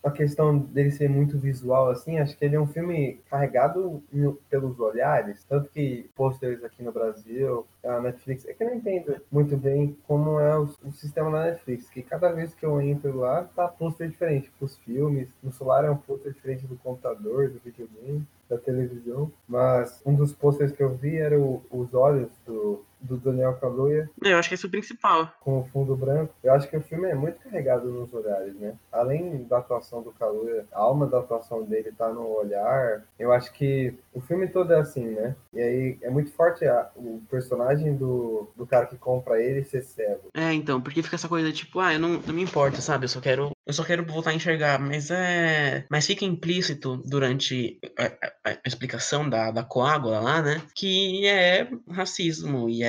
a 0.03 0.11
questão 0.13 0.57
dele 0.59 0.93
ser 0.93 1.09
muito 1.09 1.37
visual, 1.39 1.91
assim, 1.91 2.19
acho 2.19 2.37
que 2.37 2.45
ele 2.45 2.55
é 2.55 2.61
um 2.61 2.67
filme 2.67 3.21
carregado 3.29 4.01
pelos 4.49 4.79
olhares, 4.79 5.45
tanto 5.49 5.69
que 5.71 6.09
posters 6.15 6.63
aqui 6.63 6.85
no 6.85 6.93
Brasil, 6.93 7.67
a 7.85 8.01
Netflix, 8.01 8.47
é 8.47 8.53
que 8.53 8.63
eu 8.63 8.69
não 8.69 8.77
entendo 8.77 9.21
muito 9.31 9.57
bem 9.57 9.97
como 10.07 10.39
é 10.39 10.57
o, 10.57 10.69
o 10.85 10.93
sistema 10.93 11.33
da 11.33 11.45
Netflix, 11.47 11.91
que 11.91 12.01
cada 12.01 12.31
vez 12.31 12.55
que 12.55 12.65
eu 12.65 12.81
entro 12.81 13.17
lá, 13.17 13.45
tá 13.57 13.67
pôster 13.67 14.09
diferente 14.09 14.53
os 14.61 14.77
filmes, 14.79 15.29
no 15.43 15.53
celular 15.53 15.85
é 15.85 15.91
um 15.91 15.97
pôster 15.97 16.33
diferente 16.33 16.67
do 16.67 16.77
computador, 16.77 17.51
do 17.51 17.59
videogame, 17.59 18.27
da 18.49 18.57
televisão, 18.57 19.31
mas 19.49 20.01
um 20.07 20.15
dos 20.15 20.33
posters 20.33 20.73
que 20.73 20.83
eu 20.83 20.95
vi 20.95 21.17
era 21.17 21.39
o, 21.39 21.63
os 21.71 21.93
olhos 21.95 22.31
do 22.47 22.85
do 23.01 23.17
Daniel 23.17 23.55
Kaluuya. 23.55 24.09
Eu 24.23 24.39
acho 24.39 24.49
que 24.49 24.55
esse 24.55 24.65
é 24.65 24.69
o 24.69 24.71
principal. 24.71 25.33
Com 25.41 25.61
o 25.61 25.65
fundo 25.73 25.97
branco. 25.97 26.35
Eu 26.43 26.53
acho 26.55 26.69
que 26.69 26.77
o 26.77 26.81
filme 26.81 27.09
é 27.09 27.15
muito 27.15 27.39
carregado 27.41 27.89
nos 27.91 28.13
olhares, 28.13 28.55
né? 28.57 28.75
Além 28.91 29.45
da 29.45 29.59
atuação 29.59 30.03
do 30.03 30.13
Kaluuya, 30.13 30.67
a 30.73 30.81
alma 30.81 31.07
da 31.07 31.19
atuação 31.19 31.63
dele 31.63 31.93
tá 31.93 32.09
no 32.09 32.27
olhar. 32.29 33.03
Eu 33.19 33.33
acho 33.33 33.53
que 33.53 33.95
o 34.13 34.21
filme 34.21 34.49
todo 34.49 34.73
é 34.73 34.81
assim, 34.81 35.07
né? 35.07 35.37
E 35.53 35.61
aí 35.61 35.99
é 36.03 36.11
muito 36.11 36.33
forte 36.33 36.65
a, 36.65 36.91
o 36.97 37.23
personagem 37.31 37.95
do, 37.95 38.49
do 38.57 38.67
cara 38.67 38.87
que 38.87 38.97
compra 38.97 39.41
ele 39.41 39.65
ser 39.65 39.83
cego. 39.83 40.31
É, 40.35 40.53
então, 40.53 40.81
porque 40.81 41.03
fica 41.03 41.17
essa 41.17 41.29
coisa 41.29 41.53
tipo, 41.53 41.81
ah, 41.81 41.95
eu 41.95 42.01
não, 42.01 42.21
não 42.27 42.35
me 42.35 42.43
importa, 42.43 42.81
sabe? 42.81 43.05
Eu 43.05 43.09
só 43.09 43.21
quero 43.21 43.51
eu 43.67 43.73
só 43.73 43.83
quero 43.83 44.07
voltar 44.07 44.31
a 44.31 44.35
enxergar, 44.35 44.79
mas 44.79 45.11
é. 45.11 45.85
Mas 45.91 46.07
fica 46.07 46.25
implícito 46.25 47.03
durante 47.05 47.81
a, 47.99 48.05
a, 48.05 48.53
a, 48.53 48.59
explicação 48.65 49.29
da, 49.29 49.51
da 49.51 49.65
coágula 49.65 50.21
lá, 50.21 50.41
né? 50.41 50.63
Que 50.73 51.27
é 51.27 51.69
racismo 51.91 52.71
e 52.71 52.85
é. 52.85 52.86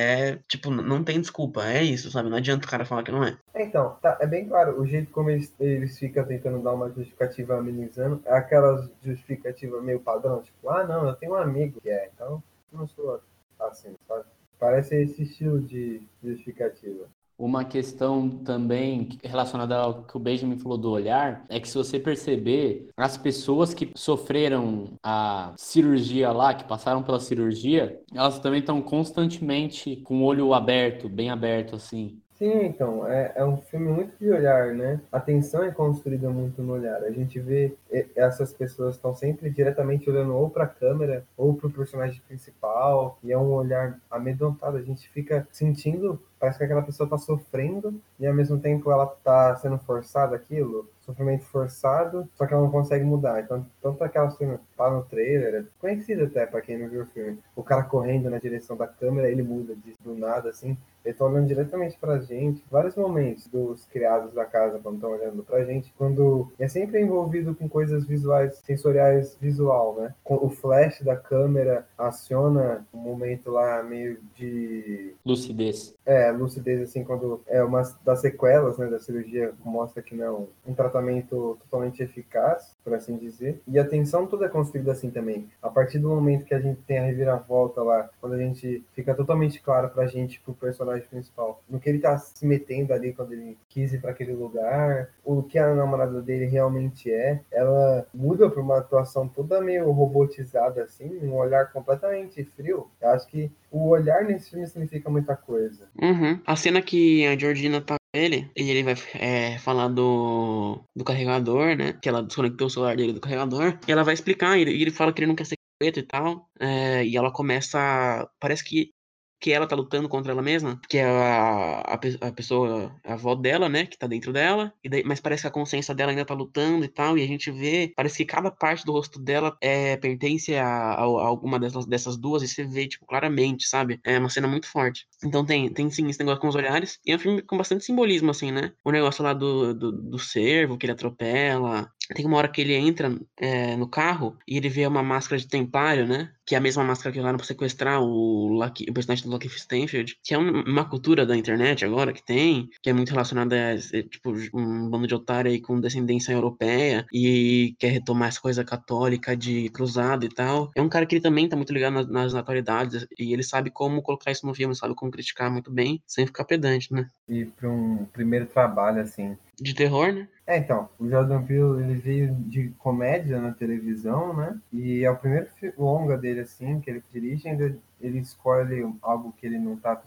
Tipo, 0.48 0.70
não 0.72 1.04
tem 1.04 1.20
desculpa, 1.20 1.66
é 1.66 1.84
isso, 1.84 2.12
sabe? 2.12 2.30
Não 2.30 2.38
adianta 2.38 2.66
o 2.66 2.70
cara 2.70 2.86
falar 2.86 3.04
que 3.04 3.12
não 3.12 3.24
é. 3.24 3.38
Então, 3.56 3.98
tá, 4.02 4.18
é 4.20 4.28
bem 4.28 4.48
claro, 4.48 4.80
o 4.80 4.86
jeito 4.86 5.12
como 5.12 5.30
eles, 5.30 5.54
eles 5.60 5.98
ficam 5.98 6.26
tentando 6.26 6.62
dar 6.62 6.74
uma 6.74 6.90
justificativa 6.90 7.58
amenizando 7.58 8.22
é 8.26 8.34
aquela 8.34 8.90
justificativa 9.04 9.82
meio 9.82 10.00
padrão, 10.00 10.42
tipo, 10.42 10.70
ah, 10.70 10.84
não, 10.84 11.08
eu 11.08 11.16
tenho 11.16 11.34
um 11.34 11.36
amigo 11.36 11.82
que 11.82 11.90
é, 11.90 12.10
então 12.14 12.42
não 12.72 12.88
sou 12.88 13.22
assim, 13.60 13.96
sabe? 14.08 14.26
Parece 14.60 14.96
esse 14.96 15.24
estilo 15.24 15.60
de 15.62 16.02
justificativa. 16.24 17.08
Uma 17.38 17.64
questão 17.64 18.30
também 18.30 19.10
relacionada 19.24 19.78
ao 19.78 20.04
que 20.04 20.18
o 20.18 20.20
Benjamin 20.20 20.58
falou 20.58 20.78
do 20.78 20.90
olhar 20.90 21.46
é 21.50 21.60
que 21.60 21.70
se 21.70 21.78
você 21.78 22.00
perceber, 22.00 22.90
as 22.98 23.18
pessoas 23.18 23.74
que 23.74 23.92
sofreram 23.96 24.98
a 25.04 25.54
cirurgia 25.58 26.32
lá, 26.32 26.54
que 26.54 26.64
passaram 26.64 27.04
pela 27.04 27.20
cirurgia, 27.20 28.00
elas 28.14 28.40
também 28.40 28.60
estão 28.60 28.82
constantemente 28.82 29.98
com 29.98 30.22
o 30.22 30.26
olho 30.26 30.54
aberto, 30.54 31.08
bem 31.08 31.30
aberto 31.30 31.76
assim. 31.76 32.20
Sim, 32.38 32.66
então, 32.66 33.08
é, 33.08 33.32
é 33.36 33.44
um 33.44 33.58
filme 33.58 33.90
muito 33.90 34.16
de 34.20 34.30
olhar, 34.30 34.72
né? 34.72 35.02
A 35.12 35.20
tensão 35.20 35.64
é 35.64 35.72
construída 35.72 36.30
muito 36.30 36.62
no 36.62 36.74
olhar. 36.74 37.02
A 37.04 37.10
gente 37.10 37.40
vê 37.40 37.76
essas 38.16 38.54
pessoas 38.54 38.96
estão 38.96 39.16
sempre 39.16 39.50
diretamente 39.50 40.08
olhando 40.08 40.36
ou 40.36 40.48
para 40.48 40.66
a 40.66 40.68
câmera 40.68 41.26
ou 41.36 41.56
para 41.56 41.66
o 41.66 41.72
personagem 41.72 42.22
principal, 42.28 43.18
e 43.24 43.32
é 43.32 43.38
um 43.38 43.52
olhar 43.52 44.00
amedrontado. 44.12 44.78
A 44.78 44.84
gente 44.84 45.10
fica 45.10 45.48
sentindo, 45.52 46.22
parece 46.40 46.60
que 46.60 46.64
aquela 46.64 46.84
pessoa 46.84 47.06
está 47.06 47.18
sofrendo 47.18 48.00
e 48.20 48.28
ao 48.28 48.36
mesmo 48.36 48.60
tempo 48.60 48.92
ela 48.92 49.06
está 49.06 49.56
sendo 49.56 49.80
forçada 49.80 50.36
aquilo 50.36 50.88
sofrimento 51.08 51.46
forçado, 51.46 52.28
só 52.36 52.46
que 52.46 52.54
ela 52.54 52.64
não 52.64 52.70
consegue 52.70 53.06
mudar. 53.06 53.40
Então, 53.40 53.66
tanto 53.82 54.04
aquela 54.04 54.30
cena 54.30 54.60
lá 54.78 54.92
no 54.92 55.04
trailer, 55.04 55.56
é 55.56 55.64
conhecida 55.80 56.26
até 56.26 56.46
para 56.46 56.62
quem 56.62 56.78
não 56.78 56.90
viu 56.90 57.04
o 57.04 57.06
filme, 57.06 57.40
o 57.56 57.64
cara 57.64 57.84
correndo 57.84 58.30
na 58.30 58.38
direção 58.38 58.76
da 58.76 58.88
câmera, 58.88 59.32
ele 59.32 59.42
muda 59.42 59.74
de, 59.74 59.96
do 60.04 60.14
nada, 60.14 60.50
assim, 60.50 60.78
ele 61.08 61.14
tá 61.14 61.26
olhando 61.26 61.48
diretamente 61.48 61.98
pra 61.98 62.20
gente. 62.20 62.64
Vários 62.70 62.96
momentos 62.96 63.48
dos 63.48 63.86
criados 63.86 64.34
da 64.34 64.46
casa, 64.46 64.80
quando 64.80 64.96
estão 64.96 65.12
olhando 65.12 65.44
pra 65.44 65.64
gente, 65.64 65.94
quando 65.98 66.52
é 66.60 66.68
sempre 66.68 67.02
envolvido 67.02 67.56
com 67.56 67.70
coisas 67.70 68.06
visuais, 68.06 68.58
sensoriais 68.58 69.38
visual, 69.40 69.96
né? 69.98 70.14
O 70.26 70.50
flash 70.50 71.02
da 71.02 71.16
câmera 71.16 71.88
aciona 71.98 72.86
um 72.94 72.98
momento 72.98 73.50
lá 73.52 73.82
meio 73.82 74.20
de. 74.36 75.14
Lucidez. 75.26 75.96
É, 76.06 76.32
lucidez, 76.32 76.82
assim, 76.82 77.04
quando 77.04 77.42
é 77.48 77.64
uma 77.64 77.84
das 78.04 78.22
sequelas, 78.22 78.78
né, 78.78 78.88
da 78.88 79.00
cirurgia, 79.00 79.54
mostra 79.64 80.02
que 80.02 80.16
não 80.16 80.26
é 80.26 80.70
um 80.70 80.74
tratamento 80.74 81.58
totalmente 81.62 82.04
eficaz, 82.04 82.76
por 82.88 82.96
assim 82.96 83.18
dizer. 83.18 83.62
E 83.68 83.78
a 83.78 83.86
tensão 83.86 84.26
toda 84.26 84.46
é 84.46 84.50
construída 84.50 84.94
assim 84.94 85.12
também. 85.12 85.50
A 85.62 85.70
partir 85.70 86.00
do 86.00 86.08
momento 86.08 86.46
que 86.46 86.54
a 86.54 86.60
gente 86.60 86.80
tem 86.84 87.00
a 87.00 87.04
reviravolta 87.04 87.84
lá, 87.84 88.10
quando 88.22 88.34
a 88.34 88.38
gente 88.38 88.82
fica 88.94 89.14
totalmente 89.14 89.60
claro 89.60 89.90
pra 89.90 90.08
gente, 90.08 90.40
pro 90.40 90.54
personagem 90.54 91.06
principal, 91.06 91.62
no 91.70 91.82
que 91.82 91.90
ele 91.90 92.00
tá 92.00 92.18
se 92.18 92.46
metendo 92.46 92.94
ali 92.94 93.12
quando 93.12 93.34
ele 93.34 93.58
quis 93.68 93.92
ir 93.92 94.00
para 94.00 94.12
aquele 94.12 94.32
lugar, 94.32 95.10
o 95.26 95.44
que 95.44 95.60
a 95.60 95.76
namorada 95.76 96.22
dele 96.22 96.46
realmente 96.46 97.12
é, 97.12 97.42
ela 97.52 98.08
muda 98.14 98.50
pra 98.50 98.62
uma 98.62 98.78
atuação 98.78 99.28
toda 99.28 99.60
meio 99.60 99.92
robotizada 99.92 100.82
assim, 100.82 101.20
um 101.24 101.36
olhar 101.36 101.74
completamente 101.74 102.42
frio. 102.56 102.88
Eu 103.02 103.10
acho 103.10 103.28
que 103.28 103.52
o 103.70 103.90
olhar 103.90 104.24
nesse 104.24 104.52
filme 104.52 104.66
significa 104.66 105.10
muita 105.10 105.36
coisa. 105.36 105.90
Uhum. 106.02 106.40
A 106.46 106.56
cena 106.56 106.82
que 106.82 107.28
a 107.28 107.38
Georgina 107.38 107.82
tá 107.82 107.98
ele, 108.18 108.52
e 108.56 108.70
ele 108.70 108.84
vai 108.84 108.96
é, 109.16 109.58
falar 109.60 109.88
do, 109.90 110.84
do 110.96 111.04
carregador, 111.04 111.76
né? 111.76 111.94
Que 111.94 112.10
ela 112.10 112.24
desconectou 112.24 112.68
o 112.68 112.70
celular 112.70 112.96
dele 112.96 113.14
do 113.14 113.22
carregador. 113.22 113.80
E 113.88 113.92
ela 113.92 114.04
vai 114.04 114.14
explicar, 114.14 114.58
e 114.58 114.62
ele, 114.62 114.82
ele 114.82 114.92
fala 114.92 115.14
que 115.14 115.20
ele 115.22 115.28
não 115.28 115.36
quer 115.36 115.46
ser 115.46 115.58
e 115.82 116.04
tal. 116.04 116.50
É, 116.60 117.06
e 117.06 117.16
ela 117.16 117.32
começa. 117.32 118.28
Parece 118.40 118.64
que 118.64 118.92
que 119.40 119.52
ela 119.52 119.68
tá 119.68 119.76
lutando 119.76 120.10
contra 120.10 120.32
ela 120.32 120.42
mesma, 120.42 120.80
que 120.90 120.98
é 120.98 121.06
a, 121.06 121.82
a, 121.82 121.94
a, 122.22 122.32
pessoa, 122.32 122.96
a 123.04 123.14
avó 123.14 123.36
dela, 123.36 123.70
né, 123.70 123.86
que 123.86 123.98
tá 123.98 124.08
dentro 124.08 124.34
dela, 124.34 124.74
e 124.84 124.90
daí, 124.90 125.04
mas 125.04 125.20
parece 125.20 125.44
que 125.44 125.48
a 125.48 125.52
consciência 125.52 125.94
dela 125.94 126.12
ainda 126.12 126.26
tá 126.26 126.34
lutando 126.34 126.84
e 126.84 126.88
tal, 126.88 127.18
e 127.18 127.24
a 127.24 127.28
gente 127.28 127.52
vê, 127.52 127.94
parece 127.96 128.18
que 128.18 128.26
cada 128.26 128.52
parte 128.52 128.86
do 128.86 128.92
rosto 128.92 129.20
dela 129.20 129.56
é, 129.62 129.98
pertence 129.98 130.56
a, 130.56 130.66
a, 130.66 131.02
a 131.02 131.04
alguma 131.04 131.60
dessas, 131.60 131.86
dessas 131.86 132.18
duas, 132.18 132.44
e 132.44 132.48
você 132.48 132.64
vê, 132.64 132.88
tipo, 132.88 133.06
claramente, 133.06 133.68
sabe? 133.68 134.00
É 134.04 134.18
uma 134.18 134.30
cena 134.30 134.48
muito 134.48 134.68
forte. 134.68 135.06
Então 135.24 135.46
tem, 135.46 135.70
tem 135.70 135.90
sim 135.90 136.08
esse 136.10 136.20
negócio 136.20 136.42
com 136.42 136.48
os 136.48 136.56
olhares, 136.56 137.00
e 137.06 137.12
é 137.12 137.16
um 137.16 137.20
filme 137.20 137.42
com 137.42 137.58
bastante 137.58 137.86
simbolismo, 137.86 138.32
assim, 138.32 138.52
né? 138.52 138.74
O 138.84 138.92
negócio 138.92 139.24
lá 139.24 139.34
do, 139.34 139.74
do, 139.74 139.92
do 139.92 140.20
cervo, 140.20 140.78
que 140.78 140.86
ele 140.86 140.94
atropela, 140.94 141.92
tem 142.16 142.26
uma 142.26 142.38
hora 142.38 142.48
que 142.48 142.62
ele 142.62 142.74
entra 142.74 143.14
é, 143.38 143.76
no 143.76 143.88
carro 143.88 144.38
e 144.48 144.58
ele 144.58 144.70
vê 144.70 144.88
uma 144.88 145.04
máscara 145.04 145.40
de 145.40 145.48
templário, 145.48 146.08
né? 146.08 146.32
Que 146.48 146.56
é 146.56 146.58
a 146.58 146.62
mesma 146.62 146.84
máscara 146.84 147.12
que 147.12 147.20
usaram 147.20 147.38
pra 147.38 147.46
sequestrar 147.46 148.02
o, 148.02 148.48
Lucky, 148.48 148.90
o 148.90 148.94
personagem 148.94 149.26
do 149.26 149.32
Lucky 149.32 149.48
Stanfield, 149.48 150.18
que 150.24 150.34
é 150.34 150.38
uma 150.38 150.86
cultura 150.86 151.26
da 151.26 151.36
internet 151.36 151.84
agora 151.84 152.14
que 152.14 152.24
tem, 152.24 152.70
que 152.82 152.90
é 152.90 152.94
muito 152.94 153.10
relacionada 153.10 153.56
a, 153.56 153.74
é, 153.74 154.04
tipo, 154.04 154.32
um 154.54 154.90
bando 154.90 155.08
de 155.08 155.16
otário 155.16 155.52
aí 155.52 155.60
com 155.62 155.80
descendência 155.80 156.32
europeia 156.32 157.06
e 157.14 157.76
quer 157.78 157.90
retomar 157.90 158.30
essa 158.30 158.42
coisa 158.42 158.64
católica 158.64 159.36
de 159.36 159.70
cruzado 159.70 160.26
e 160.26 160.30
tal. 160.30 160.72
É 160.76 160.82
um 160.82 160.90
cara 160.90 161.06
que 161.06 161.16
ele 161.16 161.22
também 161.22 161.50
tá 161.50 161.56
muito 161.56 161.74
ligado 161.74 161.94
nas, 161.94 162.08
nas 162.08 162.36
atualidades 162.36 163.06
e 163.20 163.34
ele 163.34 163.44
sabe 163.44 163.70
como 163.70 164.02
colocar 164.02 164.32
isso 164.32 164.48
no 164.48 164.56
filme, 164.56 164.76
sabe 164.76 164.96
como 164.96 165.12
criticar 165.12 165.52
muito 165.52 165.70
bem, 165.72 166.02
sem 166.08 166.26
ficar 166.26 166.46
pedante, 166.46 166.94
né? 166.94 167.08
E 167.28 167.46
para 167.46 167.70
um 167.70 168.06
primeiro 168.06 168.46
trabalho, 168.46 169.02
assim, 169.02 169.38
de 169.60 169.74
terror, 169.74 170.14
né? 170.14 170.28
É, 170.46 170.58
então, 170.58 170.88
o 170.98 171.10
Jordan 171.10 171.44
Peele, 171.44 171.84
ele 171.84 171.96
veio 171.96 172.34
de 172.36 172.70
comédia 172.78 173.42
na 173.42 173.52
televisão, 173.52 174.34
né? 174.34 174.58
E 174.72 175.04
é 175.04 175.12
o 175.12 175.18
primeiro 175.18 175.48
longa 175.78 176.18
dele, 176.18 176.37
assim, 176.40 176.80
que 176.80 176.90
ele 176.90 177.04
dirige, 177.12 177.48
ainda 177.48 177.78
ele 178.00 178.20
escolhe 178.20 178.86
algo 179.02 179.34
que 179.38 179.46
ele 179.46 179.58
não 179.58 179.76
tá, 179.76 180.02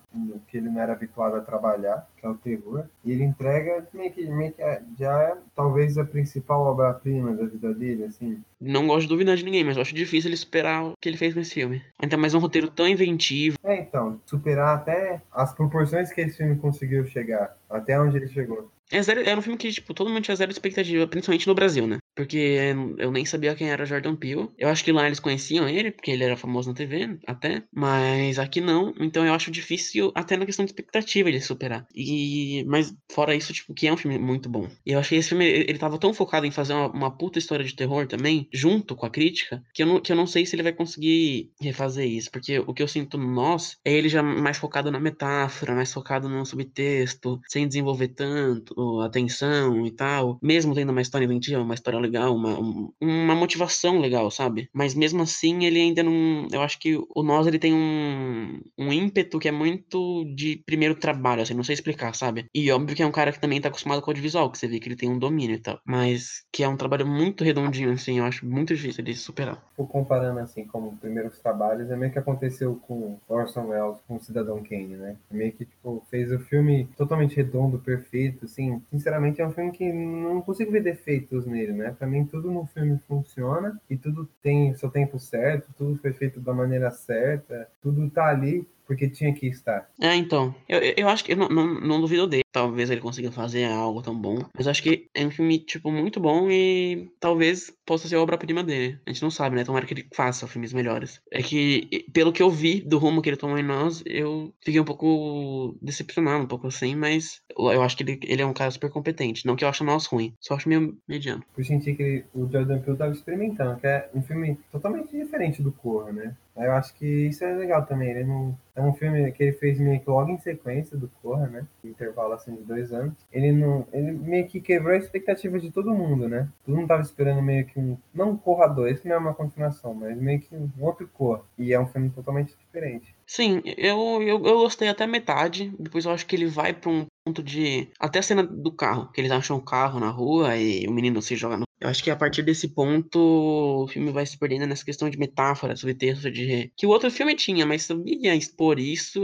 que 0.48 0.56
ele 0.56 0.68
não 0.68 0.80
era 0.80 0.92
habituado 0.92 1.36
a 1.36 1.40
trabalhar, 1.40 2.08
que 2.16 2.24
é 2.24 2.28
o 2.28 2.34
terror, 2.34 2.84
e 3.04 3.10
ele 3.10 3.24
entrega 3.24 3.86
meio 3.92 4.12
que, 4.12 4.24
meio 4.26 4.52
que 4.52 4.62
é, 4.62 4.82
já 4.98 5.22
é 5.22 5.36
talvez 5.54 5.98
a 5.98 6.04
principal 6.04 6.62
obra-prima 6.62 7.34
da 7.34 7.46
vida 7.46 7.74
dele, 7.74 8.04
assim. 8.04 8.42
Não 8.60 8.86
gosto 8.86 9.02
de 9.02 9.08
duvidar 9.08 9.36
de 9.36 9.44
ninguém, 9.44 9.64
mas 9.64 9.76
eu 9.76 9.82
acho 9.82 9.94
difícil 9.94 10.28
ele 10.28 10.36
superar 10.36 10.84
o 10.84 10.92
que 11.00 11.08
ele 11.08 11.16
fez 11.16 11.34
nesse 11.34 11.54
filme. 11.54 11.82
Ainda 12.00 12.16
mais 12.16 12.34
um 12.34 12.38
roteiro 12.38 12.70
tão 12.70 12.86
inventivo. 12.86 13.56
É, 13.64 13.80
então, 13.80 14.20
superar 14.24 14.76
até 14.76 15.20
as 15.32 15.52
proporções 15.52 16.12
que 16.12 16.20
esse 16.20 16.36
filme 16.36 16.56
conseguiu 16.56 17.04
chegar, 17.06 17.56
até 17.68 18.00
onde 18.00 18.16
ele 18.16 18.28
chegou. 18.28 18.70
É 18.92 19.00
zero, 19.02 19.20
era 19.20 19.38
um 19.38 19.42
filme 19.42 19.56
que, 19.56 19.70
tipo, 19.70 19.94
todo 19.94 20.10
mundo 20.10 20.22
tinha 20.22 20.36
zero 20.36 20.50
expectativa, 20.50 21.06
principalmente 21.06 21.46
no 21.46 21.54
Brasil, 21.54 21.86
né? 21.86 21.98
Porque 22.14 22.58
eu 22.98 23.10
nem 23.10 23.24
sabia 23.24 23.54
quem 23.54 23.70
era 23.70 23.86
Jordan 23.86 24.16
Peele. 24.16 24.48
Eu 24.58 24.68
acho 24.68 24.84
que 24.84 24.92
lá 24.92 25.06
eles 25.06 25.20
conheciam 25.20 25.68
ele, 25.68 25.90
porque 25.90 26.10
ele 26.10 26.24
era 26.24 26.36
famoso 26.36 26.68
na 26.68 26.74
TV, 26.74 27.18
até. 27.26 27.62
Mas 27.72 28.38
aqui 28.38 28.60
não. 28.60 28.94
Então 29.00 29.24
eu 29.24 29.32
acho 29.32 29.50
difícil, 29.50 30.12
até 30.14 30.36
na 30.36 30.46
questão 30.46 30.64
de 30.64 30.70
expectativa, 30.70 31.28
ele 31.28 31.40
superar. 31.40 31.86
E... 31.94 32.64
Mas 32.66 32.94
fora 33.10 33.34
isso, 33.34 33.52
tipo, 33.52 33.74
que 33.74 33.86
é 33.86 33.92
um 33.92 33.96
filme 33.96 34.18
muito 34.18 34.48
bom. 34.48 34.68
E 34.84 34.92
eu 34.92 34.98
achei 34.98 35.18
esse 35.18 35.30
filme, 35.30 35.46
ele 35.46 35.78
tava 35.78 35.98
tão 35.98 36.12
focado 36.12 36.46
em 36.46 36.50
fazer 36.50 36.74
uma, 36.74 36.88
uma 36.88 37.16
puta 37.16 37.38
história 37.38 37.64
de 37.64 37.74
terror 37.74 38.06
também, 38.06 38.48
junto 38.52 38.96
com 38.96 39.06
a 39.06 39.10
crítica, 39.10 39.62
que 39.72 39.82
eu, 39.82 39.86
não, 39.86 40.00
que 40.00 40.12
eu 40.12 40.16
não 40.16 40.26
sei 40.26 40.44
se 40.44 40.54
ele 40.54 40.62
vai 40.62 40.72
conseguir 40.72 41.50
refazer 41.60 42.06
isso. 42.06 42.30
Porque 42.30 42.58
o 42.58 42.74
que 42.74 42.82
eu 42.82 42.88
sinto 42.88 43.16
no 43.16 43.32
Nós 43.32 43.78
é 43.84 43.92
ele 43.92 44.08
já 44.08 44.22
mais 44.22 44.58
focado 44.58 44.90
na 44.90 45.00
metáfora, 45.00 45.74
mais 45.74 45.92
focado 45.92 46.28
no 46.28 46.44
subtexto, 46.44 47.40
sem 47.48 47.66
desenvolver 47.66 48.08
tanto 48.08 49.00
atenção 49.00 49.86
e 49.86 49.90
tal, 49.90 50.38
mesmo 50.42 50.74
tendo 50.74 50.90
uma 50.90 51.02
história 51.02 51.24
inventiva, 51.24 51.62
uma 51.62 51.74
história 51.74 51.99
legal, 52.00 52.34
uma, 52.34 52.58
uma 53.00 53.34
motivação 53.34 54.00
legal, 54.00 54.30
sabe? 54.30 54.68
Mas 54.72 54.94
mesmo 54.94 55.22
assim, 55.22 55.64
ele 55.64 55.80
ainda 55.80 56.02
não. 56.02 56.48
Eu 56.52 56.62
acho 56.62 56.78
que 56.78 56.96
o 56.96 57.22
Nós 57.22 57.46
ele 57.46 57.58
tem 57.58 57.72
um, 57.72 58.60
um 58.78 58.92
ímpeto 58.92 59.38
que 59.38 59.48
é 59.48 59.52
muito 59.52 60.24
de 60.34 60.62
primeiro 60.66 60.94
trabalho, 60.94 61.42
assim, 61.42 61.54
não 61.54 61.64
sei 61.64 61.74
explicar, 61.74 62.14
sabe? 62.14 62.46
E 62.54 62.70
óbvio 62.70 62.96
que 62.96 63.02
é 63.02 63.06
um 63.06 63.12
cara 63.12 63.32
que 63.32 63.40
também 63.40 63.60
tá 63.60 63.68
acostumado 63.68 64.00
com 64.00 64.08
o 64.08 64.10
audiovisual, 64.10 64.50
que 64.50 64.58
você 64.58 64.68
vê 64.68 64.80
que 64.80 64.88
ele 64.88 64.96
tem 64.96 65.10
um 65.10 65.18
domínio 65.18 65.56
e 65.56 65.60
tal. 65.60 65.80
Mas 65.84 66.44
que 66.52 66.62
é 66.62 66.68
um 66.68 66.76
trabalho 66.76 67.06
muito 67.06 67.44
redondinho, 67.44 67.92
assim, 67.92 68.18
eu 68.18 68.24
acho 68.24 68.46
muito 68.46 68.74
difícil 68.74 69.04
de 69.04 69.14
superar. 69.14 69.62
Comparando, 69.76 70.40
assim, 70.40 70.64
como 70.64 70.96
primeiros 70.96 71.38
trabalhos, 71.38 71.90
é 71.90 71.96
meio 71.96 72.12
que 72.12 72.18
aconteceu 72.18 72.76
com 72.86 73.18
Orson 73.28 73.68
Welles, 73.68 73.98
com 74.06 74.20
Cidadão 74.20 74.62
Kane, 74.62 74.96
né? 74.96 75.16
É 75.30 75.34
meio 75.34 75.52
que, 75.52 75.64
tipo, 75.64 76.04
fez 76.10 76.30
o 76.32 76.38
filme 76.38 76.88
totalmente 76.96 77.36
redondo, 77.36 77.78
perfeito, 77.78 78.44
assim, 78.44 78.82
sinceramente, 78.90 79.40
é 79.40 79.46
um 79.46 79.52
filme 79.52 79.72
que 79.72 79.92
não 79.92 80.40
consigo 80.42 80.70
ver 80.70 80.82
defeitos 80.82 81.46
nele, 81.46 81.72
né? 81.72 81.89
Pra 81.92 82.06
mim, 82.06 82.24
tudo 82.24 82.50
no 82.50 82.66
filme 82.66 82.98
funciona 83.06 83.80
e 83.88 83.96
tudo 83.96 84.28
tem 84.42 84.74
seu 84.74 84.90
tempo 84.90 85.18
certo, 85.18 85.72
tudo 85.76 85.98
foi 85.98 86.12
feito 86.12 86.40
da 86.40 86.52
maneira 86.52 86.90
certa, 86.90 87.68
tudo 87.82 88.08
tá 88.10 88.26
ali 88.26 88.66
porque 88.90 89.08
tinha 89.08 89.32
que 89.32 89.46
estar. 89.46 89.88
É, 90.02 90.16
então. 90.16 90.52
Eu, 90.68 90.80
eu 90.80 91.08
acho 91.08 91.24
que 91.24 91.30
eu 91.30 91.36
não, 91.36 91.48
não, 91.48 91.80
não 91.80 92.00
duvido 92.00 92.26
dele. 92.26 92.42
Talvez 92.50 92.90
ele 92.90 93.00
consiga 93.00 93.30
fazer 93.30 93.64
algo 93.66 94.02
tão 94.02 94.20
bom. 94.20 94.40
Mas 94.52 94.66
acho 94.66 94.82
que 94.82 95.06
é 95.14 95.24
um 95.24 95.30
filme, 95.30 95.60
tipo, 95.60 95.92
muito 95.92 96.18
bom 96.18 96.50
e 96.50 97.08
talvez 97.20 97.72
possa 97.86 98.08
ser 98.08 98.16
a 98.16 98.20
obra-prima 98.20 98.64
dele. 98.64 98.98
A 99.06 99.12
gente 99.12 99.22
não 99.22 99.30
sabe, 99.30 99.54
né? 99.54 99.62
Tomara 99.62 99.86
que 99.86 99.94
ele 99.94 100.08
faça 100.12 100.48
filmes 100.48 100.72
melhores. 100.72 101.20
É 101.30 101.40
que, 101.40 102.04
pelo 102.12 102.32
que 102.32 102.42
eu 102.42 102.50
vi 102.50 102.80
do 102.80 102.98
rumo 102.98 103.22
que 103.22 103.28
ele 103.28 103.36
tomou 103.36 103.56
em 103.56 103.62
nós, 103.62 104.02
eu 104.04 104.52
fiquei 104.60 104.80
um 104.80 104.84
pouco 104.84 105.78
decepcionado, 105.80 106.42
um 106.42 106.48
pouco 106.48 106.66
assim, 106.66 106.96
mas 106.96 107.40
eu 107.56 107.82
acho 107.82 107.96
que 107.96 108.02
ele, 108.02 108.18
ele 108.24 108.42
é 108.42 108.46
um 108.46 108.52
cara 108.52 108.72
super 108.72 108.90
competente. 108.90 109.46
Não 109.46 109.54
que 109.54 109.64
eu 109.64 109.68
ache 109.68 109.84
nós 109.84 110.06
ruim, 110.06 110.34
só 110.40 110.54
acho 110.54 110.68
meio 110.68 110.98
mediano. 111.06 111.44
Eu 111.56 111.62
senti 111.62 111.94
que 111.94 112.24
o 112.34 112.48
Jordan 112.50 112.80
Peele 112.80 112.98
tava 112.98 113.12
experimentando, 113.12 113.78
que 113.78 113.86
é 113.86 114.10
um 114.12 114.22
filme 114.22 114.58
totalmente 114.72 115.16
diferente 115.16 115.62
do 115.62 115.70
Corra, 115.70 116.10
né? 116.10 116.34
Eu 116.56 116.72
acho 116.72 116.94
que 116.94 117.06
isso 117.06 117.44
é 117.44 117.54
legal 117.54 117.86
também. 117.86 118.10
Ele 118.10 118.24
não 118.24 118.56
é 118.74 118.82
um 118.82 118.92
filme 118.92 119.30
que 119.32 119.42
ele 119.42 119.52
fez 119.52 119.78
meio 119.78 120.00
que 120.00 120.08
logo 120.08 120.30
em 120.30 120.38
sequência 120.38 120.96
do 120.96 121.08
Corra, 121.22 121.46
né? 121.46 121.66
Intervalo 121.84 122.32
assim 122.32 122.54
de 122.54 122.62
dois 122.62 122.92
anos. 122.92 123.14
Ele 123.32 123.52
não, 123.52 123.86
ele 123.92 124.12
meio 124.12 124.46
que 124.46 124.60
quebrou 124.60 124.94
a 124.94 124.98
expectativa 124.98 125.58
de 125.58 125.70
todo 125.70 125.94
mundo, 125.94 126.28
né? 126.28 126.48
Todo 126.64 126.76
mundo 126.76 126.88
tava 126.88 127.02
esperando 127.02 127.42
meio 127.42 127.66
que 127.66 127.78
um, 127.78 127.96
não 128.12 128.36
Corra 128.36 128.66
2, 128.68 129.00
que 129.00 129.08
não 129.08 129.16
é 129.16 129.18
uma 129.18 129.34
continuação, 129.34 129.94
mas 129.94 130.16
meio 130.18 130.40
que 130.40 130.54
um 130.54 130.70
outro 130.80 131.08
Corra. 131.08 131.42
E 131.58 131.72
é 131.72 131.80
um 131.80 131.86
filme 131.86 132.10
totalmente 132.10 132.56
diferente. 132.72 133.14
Sim, 133.26 133.62
eu, 133.64 134.20
eu, 134.22 134.44
eu 134.44 134.58
gostei 134.58 134.88
até 134.88 135.06
metade. 135.06 135.72
Depois 135.78 136.04
eu 136.04 136.10
acho 136.10 136.26
que 136.26 136.34
ele 136.34 136.46
vai 136.46 136.72
pra 136.72 136.90
um 136.90 137.06
ponto 137.24 137.42
de. 137.42 137.88
Até 137.98 138.18
a 138.18 138.22
cena 138.22 138.42
do 138.42 138.72
carro, 138.72 139.10
que 139.12 139.20
eles 139.20 139.30
acham 139.30 139.56
o 139.56 139.62
carro 139.62 140.00
na 140.00 140.10
rua 140.10 140.56
e 140.56 140.86
o 140.88 140.92
menino 140.92 141.22
se 141.22 141.36
joga 141.36 141.56
no. 141.56 141.64
Eu 141.80 141.88
acho 141.88 142.04
que 142.04 142.10
a 142.10 142.16
partir 142.16 142.42
desse 142.42 142.68
ponto 142.68 143.18
o 143.18 143.88
filme 143.88 144.12
vai 144.12 144.26
se 144.26 144.36
perdendo 144.36 144.66
nessa 144.66 144.84
questão 144.84 145.08
de 145.08 145.18
metáfora, 145.18 145.76
subtexto, 145.76 146.30
de. 146.30 146.70
Que 146.76 146.86
o 146.86 146.90
outro 146.90 147.10
filme 147.10 147.34
tinha, 147.34 147.64
mas 147.64 147.84
sabia 147.84 148.34
expor 148.34 148.78
isso 148.78 149.22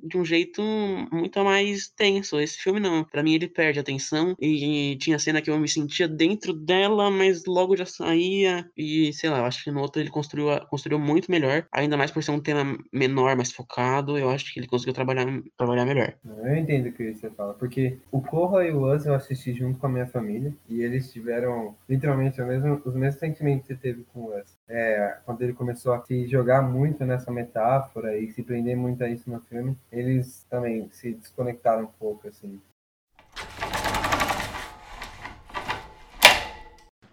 de 0.00 0.16
um 0.16 0.24
jeito 0.24 0.62
muito 1.10 1.42
mais 1.42 1.88
tenso. 1.88 2.38
Esse 2.38 2.58
filme 2.58 2.78
não. 2.78 3.04
Pra 3.04 3.22
mim 3.22 3.34
ele 3.34 3.48
perde 3.48 3.78
a 3.78 3.82
atenção 3.82 4.36
e 4.40 4.96
tinha 5.00 5.18
cena 5.18 5.42
que 5.42 5.50
eu 5.50 5.58
me 5.58 5.68
sentia 5.68 6.06
dentro 6.06 6.52
dela, 6.52 7.10
mas 7.10 7.44
logo 7.46 7.76
já 7.76 7.86
saía. 7.86 8.70
E 8.76 9.12
sei 9.14 9.30
lá, 9.30 9.38
eu 9.38 9.44
acho 9.46 9.64
que 9.64 9.70
no 9.70 9.80
outro 9.80 10.00
ele 10.00 10.10
construiu, 10.10 10.48
construiu 10.68 10.98
muito 10.98 11.30
melhor, 11.30 11.66
ainda 11.72 11.96
mais 11.96 12.10
por 12.10 12.22
ser 12.22 12.30
um 12.30 12.40
tema 12.40 12.78
menor, 12.92 13.36
mais 13.36 13.52
focado. 13.52 14.18
Eu 14.18 14.30
acho 14.30 14.52
que 14.52 14.60
ele 14.60 14.66
conseguiu 14.66 14.94
trabalhar, 14.94 15.26
trabalhar 15.56 15.84
melhor. 15.84 16.14
Eu 16.24 16.56
entendo 16.56 16.88
o 16.88 16.92
que 16.92 17.14
você 17.14 17.30
fala, 17.30 17.54
porque 17.54 17.98
o 18.10 18.20
Corra 18.20 18.64
e 18.64 18.72
o 18.72 18.92
Us 18.92 19.06
eu 19.06 19.14
assisti 19.14 19.52
junto 19.52 19.78
com 19.78 19.86
a 19.86 19.90
minha 19.90 20.06
família 20.06 20.54
e 20.68 20.82
eles 20.82 21.12
tiveram 21.12 21.74
literalmente 21.88 22.40
mesmo, 22.42 22.80
os 22.84 22.94
mesmos 22.94 23.20
sentimentos 23.20 23.66
que 23.66 23.74
você 23.74 23.80
teve 23.80 24.04
com 24.12 24.20
o 24.20 24.38
Us. 24.38 24.56
É, 24.68 25.18
quando 25.24 25.42
ele 25.42 25.52
começou 25.52 25.92
a 25.92 26.04
se 26.04 26.26
jogar 26.26 26.62
muito 26.62 27.04
nessa 27.04 27.30
metáfora 27.30 28.18
e 28.18 28.30
se 28.30 28.42
prender 28.42 28.76
muito 28.76 29.02
a 29.02 29.08
isso 29.08 29.30
no 29.30 29.40
filme, 29.40 29.76
eles 29.90 30.46
também 30.50 30.88
se 30.90 31.12
desconectaram 31.14 31.84
um 31.84 31.98
pouco, 31.98 32.28
assim. 32.28 32.60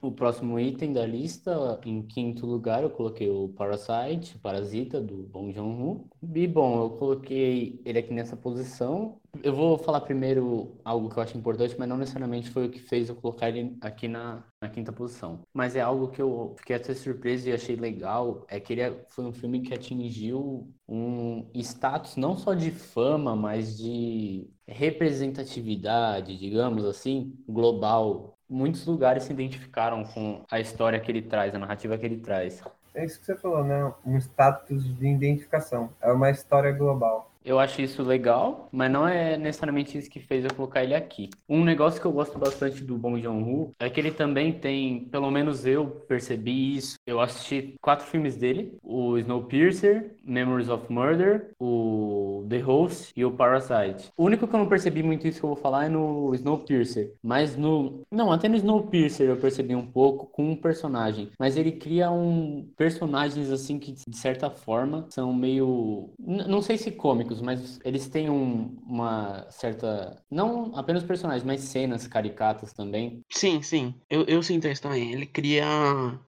O 0.04 0.12
próximo 0.12 0.60
item 0.60 0.92
da 0.92 1.06
lista, 1.06 1.80
em 1.86 2.02
quinto 2.02 2.46
lugar, 2.46 2.84
eu 2.84 2.90
coloquei 2.90 3.30
o 3.30 3.48
Parasite, 3.48 4.38
Parasita, 4.38 5.00
do 5.00 5.24
Bong 5.24 5.54
Joon-ho. 5.54 6.10
E, 6.36 6.46
bom, 6.46 6.84
eu 6.84 6.90
coloquei 6.90 7.82
ele 7.86 8.00
aqui 8.00 8.14
nessa 8.14 8.36
posição. 8.36 9.18
Eu 9.42 9.56
vou 9.56 9.78
falar 9.78 10.02
primeiro 10.02 10.78
algo 10.84 11.10
que 11.10 11.18
eu 11.18 11.24
acho 11.24 11.38
importante, 11.38 11.78
mas 11.80 11.88
não 11.88 11.96
necessariamente 11.96 12.50
foi 12.50 12.66
o 12.68 12.70
que 12.70 12.80
fez 12.80 13.08
eu 13.08 13.16
colocar 13.16 13.48
ele 13.48 13.78
aqui 13.80 14.10
na, 14.10 14.44
na 14.62 14.68
quinta 14.68 14.92
posição. 14.92 15.40
Mas 15.54 15.74
é 15.74 15.80
algo 15.80 16.10
que 16.10 16.22
eu 16.22 16.54
fiquei 16.58 16.76
até 16.76 16.94
surpreso 16.94 17.48
e 17.48 17.54
achei 17.54 17.78
legal, 17.78 18.46
é 18.50 18.60
que 18.60 18.74
ele 18.74 18.82
é, 18.82 19.06
foi 19.08 19.24
um 19.24 19.32
filme 19.32 19.62
que 19.62 19.74
atingiu 19.74 20.70
um 20.86 21.50
status 21.56 22.18
não 22.18 22.36
só 22.36 22.54
de 22.54 22.72
fama, 22.72 23.38
mas 23.38 23.78
de 23.78 24.50
representatividade, 24.68 26.38
digamos 26.38 26.84
assim, 26.84 27.34
global 27.48 28.33
muitos 28.54 28.86
lugares 28.86 29.24
se 29.24 29.34
identificaram 29.34 30.04
com 30.04 30.44
a 30.50 30.60
história 30.60 31.00
que 31.00 31.12
ele 31.12 31.24
traz, 31.24 31.54
a 31.56 31.60
narrativa 31.60 31.98
que 31.98 32.06
ele 32.06 32.18
traz. 32.18 32.62
É 32.94 33.04
isso 33.04 33.20
que 33.20 33.26
você 33.26 33.36
falou, 33.36 33.64
né? 33.64 33.92
Um 34.06 34.18
status 34.18 34.84
de 34.96 35.08
identificação. 35.08 35.90
É 36.00 36.12
uma 36.12 36.30
história 36.30 36.72
global. 36.72 37.33
Eu 37.44 37.60
acho 37.60 37.82
isso 37.82 38.02
legal, 38.04 38.70
mas 38.72 38.92
não 38.92 39.08
é 39.08 39.38
necessariamente 39.38 39.98
isso 39.98 40.10
que 40.10 40.20
fez 40.20 40.44
eu 40.46 40.54
colocar 40.54 40.84
ele 40.84 40.96
aqui. 40.96 41.30
Um 41.48 41.64
negócio 41.64 42.00
que 42.00 42.08
eu 42.08 42.12
gosto 42.12 42.38
bastante 42.38 42.84
do 42.84 42.98
Bong 42.98 43.22
Joon-ho 43.22 43.74
é 43.80 43.90
que 43.90 44.00
ele 44.00 44.12
também 44.12 44.54
tem, 44.54 45.06
pelo 45.06 45.30
menos 45.30 45.66
eu 45.66 45.86
percebi 45.86 46.76
isso. 46.76 46.96
Eu 47.06 47.20
assisti 47.20 47.76
quatro 47.82 48.06
filmes 48.06 48.38
dele: 48.38 48.78
o 48.82 49.18
Snowpiercer, 49.18 50.16
Memories 50.24 50.70
of 50.70 50.92
Murder, 50.92 51.52
o 51.60 52.46
The 52.50 52.60
Host 52.60 53.12
e 53.16 53.26
o 53.26 53.32
Parasite. 53.32 54.10
O 54.16 54.26
único 54.26 54.48
que 54.48 54.56
eu 54.56 54.60
não 54.60 54.68
percebi 54.68 55.04
muito 55.04 55.28
isso 55.28 55.40
que 55.40 55.46
eu 55.46 55.54
vou 55.54 55.58
falar 55.58 55.86
é 55.86 55.90
no 55.90 56.34
Snowpiercer, 56.36 57.14
mas 57.22 57.58
no 57.58 58.04
não, 58.12 58.32
até 58.32 58.48
no 58.48 58.56
Snowpiercer 58.56 59.30
eu 59.30 59.38
percebi 59.38 59.76
um 59.76 59.86
pouco 59.86 60.28
com 60.28 60.52
um 60.52 60.56
personagem, 60.56 61.30
mas 61.40 61.58
ele 61.58 61.72
cria 61.72 62.10
um 62.12 62.68
personagens 62.78 63.50
assim 63.50 63.80
que 63.80 63.92
de 63.92 64.18
certa 64.18 64.50
forma 64.50 65.08
são 65.10 65.34
meio 65.34 66.10
não 66.20 66.62
sei 66.62 66.78
se 66.78 66.92
cômicos 66.92 67.33
mas 67.42 67.80
eles 67.84 68.08
têm 68.08 68.30
um, 68.30 68.78
uma 68.86 69.46
certa. 69.50 70.18
Não 70.30 70.72
apenas 70.76 71.04
personagens, 71.04 71.44
mas 71.44 71.62
cenas 71.62 72.08
caricatas 72.08 72.74
também. 72.74 73.22
Sim, 73.30 73.62
sim. 73.62 73.96
Eu, 74.10 74.24
eu 74.26 74.42
sinto 74.44 74.68
isso 74.68 74.82
também. 74.82 75.12
Ele 75.12 75.26
cria. 75.26 75.66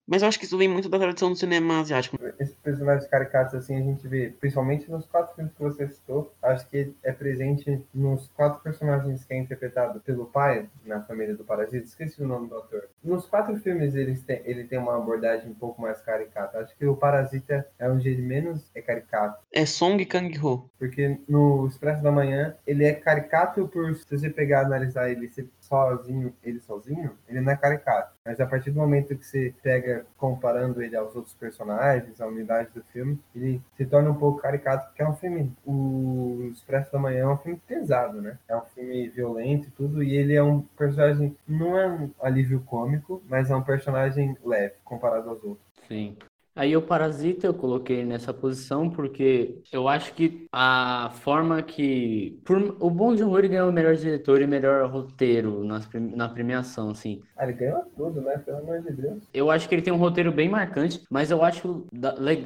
Mas 0.06 0.22
eu 0.22 0.28
acho 0.28 0.38
que 0.38 0.44
isso 0.44 0.58
vem 0.58 0.68
muito 0.68 0.88
da 0.88 0.98
tradição 0.98 1.30
do 1.30 1.36
cinema 1.36 1.80
asiático. 1.80 2.16
Esses 2.38 2.54
personagens 2.56 3.08
caricatos, 3.08 3.54
assim, 3.54 3.76
a 3.76 3.80
gente 3.80 4.06
vê, 4.06 4.32
principalmente 4.40 4.90
nos 4.90 5.06
quatro 5.06 5.34
filmes 5.34 5.52
que 5.54 5.62
você 5.62 5.88
citou, 5.88 6.32
acho 6.42 6.68
que 6.68 6.92
é 7.02 7.12
presente 7.12 7.80
nos 7.94 8.28
quatro 8.28 8.60
personagens 8.62 9.24
que 9.24 9.34
é 9.34 9.38
interpretado 9.38 10.00
pelo 10.00 10.26
pai 10.26 10.68
na 10.84 11.00
família 11.02 11.34
do 11.34 11.44
Parasita. 11.44 11.84
Esqueci 11.84 12.22
o 12.22 12.26
nome 12.26 12.48
do 12.48 12.56
ator. 12.56 12.88
Nos 13.02 13.26
quatro 13.26 13.56
filmes 13.56 13.94
eles 13.94 14.22
têm, 14.22 14.42
ele 14.44 14.64
tem 14.64 14.78
uma 14.78 14.96
abordagem 14.96 15.50
um 15.50 15.54
pouco 15.54 15.80
mais 15.80 16.00
caricata. 16.00 16.58
Acho 16.58 16.76
que 16.76 16.86
o 16.86 16.96
Parasita 16.96 17.66
é 17.78 17.88
onde 17.88 18.08
ele 18.08 18.22
menos 18.22 18.70
é 18.74 18.80
caricato. 18.80 19.42
É 19.52 19.64
Song 19.64 20.04
Kang-ho. 20.04 20.68
Porque 20.78 20.95
porque 20.96 21.20
no 21.28 21.66
Expresso 21.66 22.02
da 22.02 22.10
Manhã 22.10 22.56
ele 22.66 22.86
é 22.86 22.94
caricato 22.94 23.68
por 23.68 23.94
se 23.94 24.06
você 24.10 24.30
pegar 24.30 24.62
analisar 24.62 25.10
ele 25.10 25.30
sozinho, 25.60 26.32
ele 26.42 26.58
sozinho, 26.60 27.12
ele 27.28 27.42
não 27.42 27.52
é 27.52 27.56
caricato. 27.56 28.16
Mas 28.24 28.40
a 28.40 28.46
partir 28.46 28.70
do 28.70 28.80
momento 28.80 29.14
que 29.14 29.26
você 29.26 29.54
pega 29.62 30.06
comparando 30.16 30.82
ele 30.82 30.96
aos 30.96 31.14
outros 31.14 31.34
personagens, 31.34 32.18
a 32.18 32.26
unidade 32.26 32.70
do 32.74 32.82
filme, 32.84 33.20
ele 33.34 33.60
se 33.76 33.84
torna 33.84 34.10
um 34.10 34.14
pouco 34.14 34.40
caricato, 34.40 34.86
porque 34.86 35.02
é 35.02 35.08
um 35.08 35.14
filme. 35.14 35.52
O 35.66 36.48
Expresso 36.50 36.90
da 36.90 36.98
Manhã 36.98 37.24
é 37.24 37.28
um 37.28 37.36
filme 37.36 37.60
pesado, 37.66 38.22
né? 38.22 38.38
É 38.48 38.56
um 38.56 38.62
filme 38.62 39.08
violento 39.10 39.68
e 39.68 39.72
tudo, 39.72 40.02
e 40.02 40.16
ele 40.16 40.34
é 40.34 40.42
um 40.42 40.62
personagem, 40.62 41.36
não 41.46 41.78
é 41.78 41.86
um 41.86 42.10
alívio 42.22 42.60
cômico, 42.60 43.22
mas 43.28 43.50
é 43.50 43.56
um 43.56 43.62
personagem 43.62 44.34
leve 44.42 44.76
comparado 44.82 45.28
aos 45.28 45.44
outros. 45.44 45.66
Sim. 45.86 46.16
Aí 46.56 46.74
o 46.74 46.80
Parasita 46.80 47.46
eu 47.46 47.52
coloquei 47.52 48.02
nessa 48.02 48.32
posição 48.32 48.88
porque 48.88 49.58
eu 49.70 49.86
acho 49.86 50.14
que 50.14 50.48
a 50.50 51.10
forma 51.20 51.62
que... 51.62 52.40
Por... 52.44 52.76
O 52.80 52.88
Bong 52.88 53.16
Joon-ho 53.16 53.46
ganhou 53.46 53.68
o 53.68 53.72
melhor 53.72 53.94
diretor 53.94 54.40
e 54.40 54.46
melhor 54.46 54.88
roteiro 54.90 55.62
nas, 55.62 55.86
na 55.92 56.30
premiação, 56.30 56.90
assim. 56.90 57.20
Ah, 57.36 57.44
ele 57.44 57.52
ganhou 57.52 57.82
tudo, 57.94 58.22
né? 58.22 58.38
Pelo 58.38 58.58
amor 58.58 58.80
de 58.80 58.92
Deus. 58.92 59.22
Eu 59.34 59.50
acho 59.50 59.68
que 59.68 59.74
ele 59.74 59.82
tem 59.82 59.92
um 59.92 59.98
roteiro 59.98 60.32
bem 60.32 60.48
marcante, 60.48 61.02
mas 61.10 61.30
eu 61.30 61.44
acho, 61.44 61.86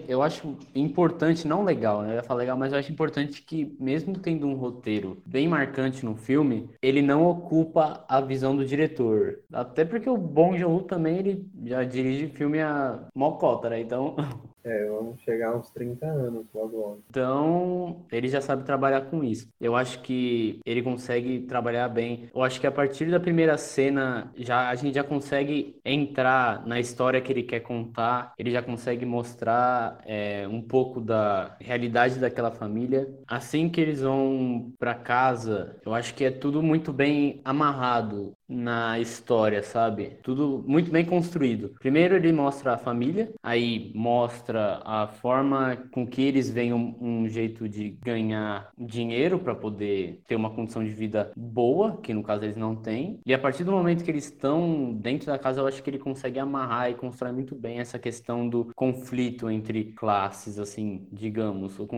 eu 0.09 0.23
acho 0.23 0.57
importante, 0.74 1.47
não 1.47 1.62
legal, 1.62 2.03
né? 2.03 2.11
Eu 2.11 2.15
ia 2.16 2.23
falar 2.24 2.41
legal, 2.41 2.59
mas 2.59 2.73
eu 2.73 2.81
acho 2.81 2.91
importante 2.91 3.43
que 3.43 3.77
mesmo 3.78 4.19
tendo 4.19 4.47
um 4.47 4.55
roteiro 4.55 5.19
bem 5.24 5.47
marcante 5.47 6.05
no 6.05 6.16
filme, 6.16 6.69
ele 6.82 7.01
não 7.01 7.27
ocupa 7.27 8.05
a 8.09 8.20
visão 8.20 8.57
do 8.57 8.65
diretor. 8.65 9.39
Até 9.53 9.85
porque 9.85 10.11
o 10.11 10.16
Bong 10.16 10.59
Joon-ho 10.59 10.82
também, 10.82 11.19
ele 11.19 11.47
já 11.65 11.85
dirige 11.85 12.27
filme 12.28 12.61
a 12.61 12.99
mocota, 13.15 13.70
né? 13.70 13.81
Então 13.81 13.99
então. 14.01 14.16
É, 14.65 14.87
vamos 14.87 15.20
chegar 15.23 15.51
a 15.53 15.57
uns 15.57 15.70
30 15.70 16.07
anos 16.07 16.47
logo 16.55 16.77
logo. 16.77 17.03
Então, 17.09 18.05
ele 18.11 18.28
já 18.28 18.41
sabe 18.41 18.65
trabalhar 18.65 19.03
com 19.03 19.24
isso. 19.24 19.49
Eu 19.61 19.74
acho 19.77 20.01
que 20.03 20.61
ele 20.65 20.82
consegue 20.82 21.41
trabalhar 21.41 21.89
bem. 21.89 22.28
Eu 22.35 22.43
acho 22.43 22.61
que 22.61 22.66
a 22.66 22.73
partir 22.73 23.11
da 23.11 23.20
primeira 23.20 23.57
cena, 23.57 24.31
já 24.37 24.69
a 24.69 24.74
gente 24.74 24.95
já 24.95 25.05
consegue 25.05 25.78
entrar 25.85 26.66
na 26.66 26.78
história 26.78 27.20
que 27.20 27.32
ele 27.32 27.43
quer 27.43 27.61
contar. 27.61 28.35
Ele 28.39 28.51
já 28.51 28.62
consegue 28.62 29.07
mostrar 29.07 30.01
é, 30.05 30.47
um 30.49 30.61
pouco 30.61 31.01
da 31.01 31.57
realidade 31.61 32.19
daquela 32.19 32.51
família. 32.51 33.09
Assim 33.27 33.69
que 33.69 33.81
eles 33.81 34.01
vão 34.01 34.73
para 34.78 34.95
casa, 34.95 35.77
eu 35.85 35.95
acho 35.95 36.15
que 36.15 36.24
é 36.24 36.31
tudo 36.31 36.62
muito 36.62 36.93
bem 36.93 37.41
amarrado 37.45 38.35
na 38.49 38.99
história, 38.99 39.62
sabe? 39.62 40.19
Tudo 40.23 40.65
muito 40.66 40.91
bem 40.91 41.05
construído. 41.05 41.70
Primeiro 41.78 42.16
ele 42.16 42.32
mostra 42.32 42.74
a 42.74 42.78
família, 42.78 43.32
aí 43.43 43.93
mostra 43.95 44.49
a 44.56 45.06
forma 45.06 45.77
com 45.90 46.06
que 46.06 46.22
eles 46.22 46.51
veem 46.51 46.72
um, 46.72 46.97
um 47.01 47.28
jeito 47.28 47.68
de 47.68 47.90
ganhar 47.90 48.70
dinheiro 48.78 49.39
para 49.39 49.55
poder 49.55 50.20
ter 50.27 50.36
uma 50.36 50.51
condição 50.51 50.85
de 50.85 50.90
vida 50.90 51.32
boa, 51.36 51.98
que 52.01 52.14
no 52.14 52.22
caso 52.22 52.44
eles 52.44 52.56
não 52.56 52.74
têm. 52.77 53.20
E 53.24 53.35
a 53.35 53.39
partir 53.39 53.64
do 53.64 53.72
momento 53.72 54.05
que 54.05 54.10
eles 54.10 54.24
estão 54.24 54.93
dentro 54.94 55.27
da 55.27 55.39
casa, 55.39 55.60
eu 55.60 55.66
acho 55.66 55.82
que 55.82 55.90
ele 55.90 55.98
consegue 55.98 56.39
amarrar 56.39 56.90
e 56.90 56.94
constrói 56.94 57.32
muito 57.32 57.55
bem 57.55 57.78
essa 57.78 57.98
questão 57.98 58.48
do 58.48 58.70
conflito 58.74 59.51
entre 59.51 59.93
classes, 59.93 60.59
assim, 60.59 61.06
digamos, 61.12 61.78
o 61.78 61.89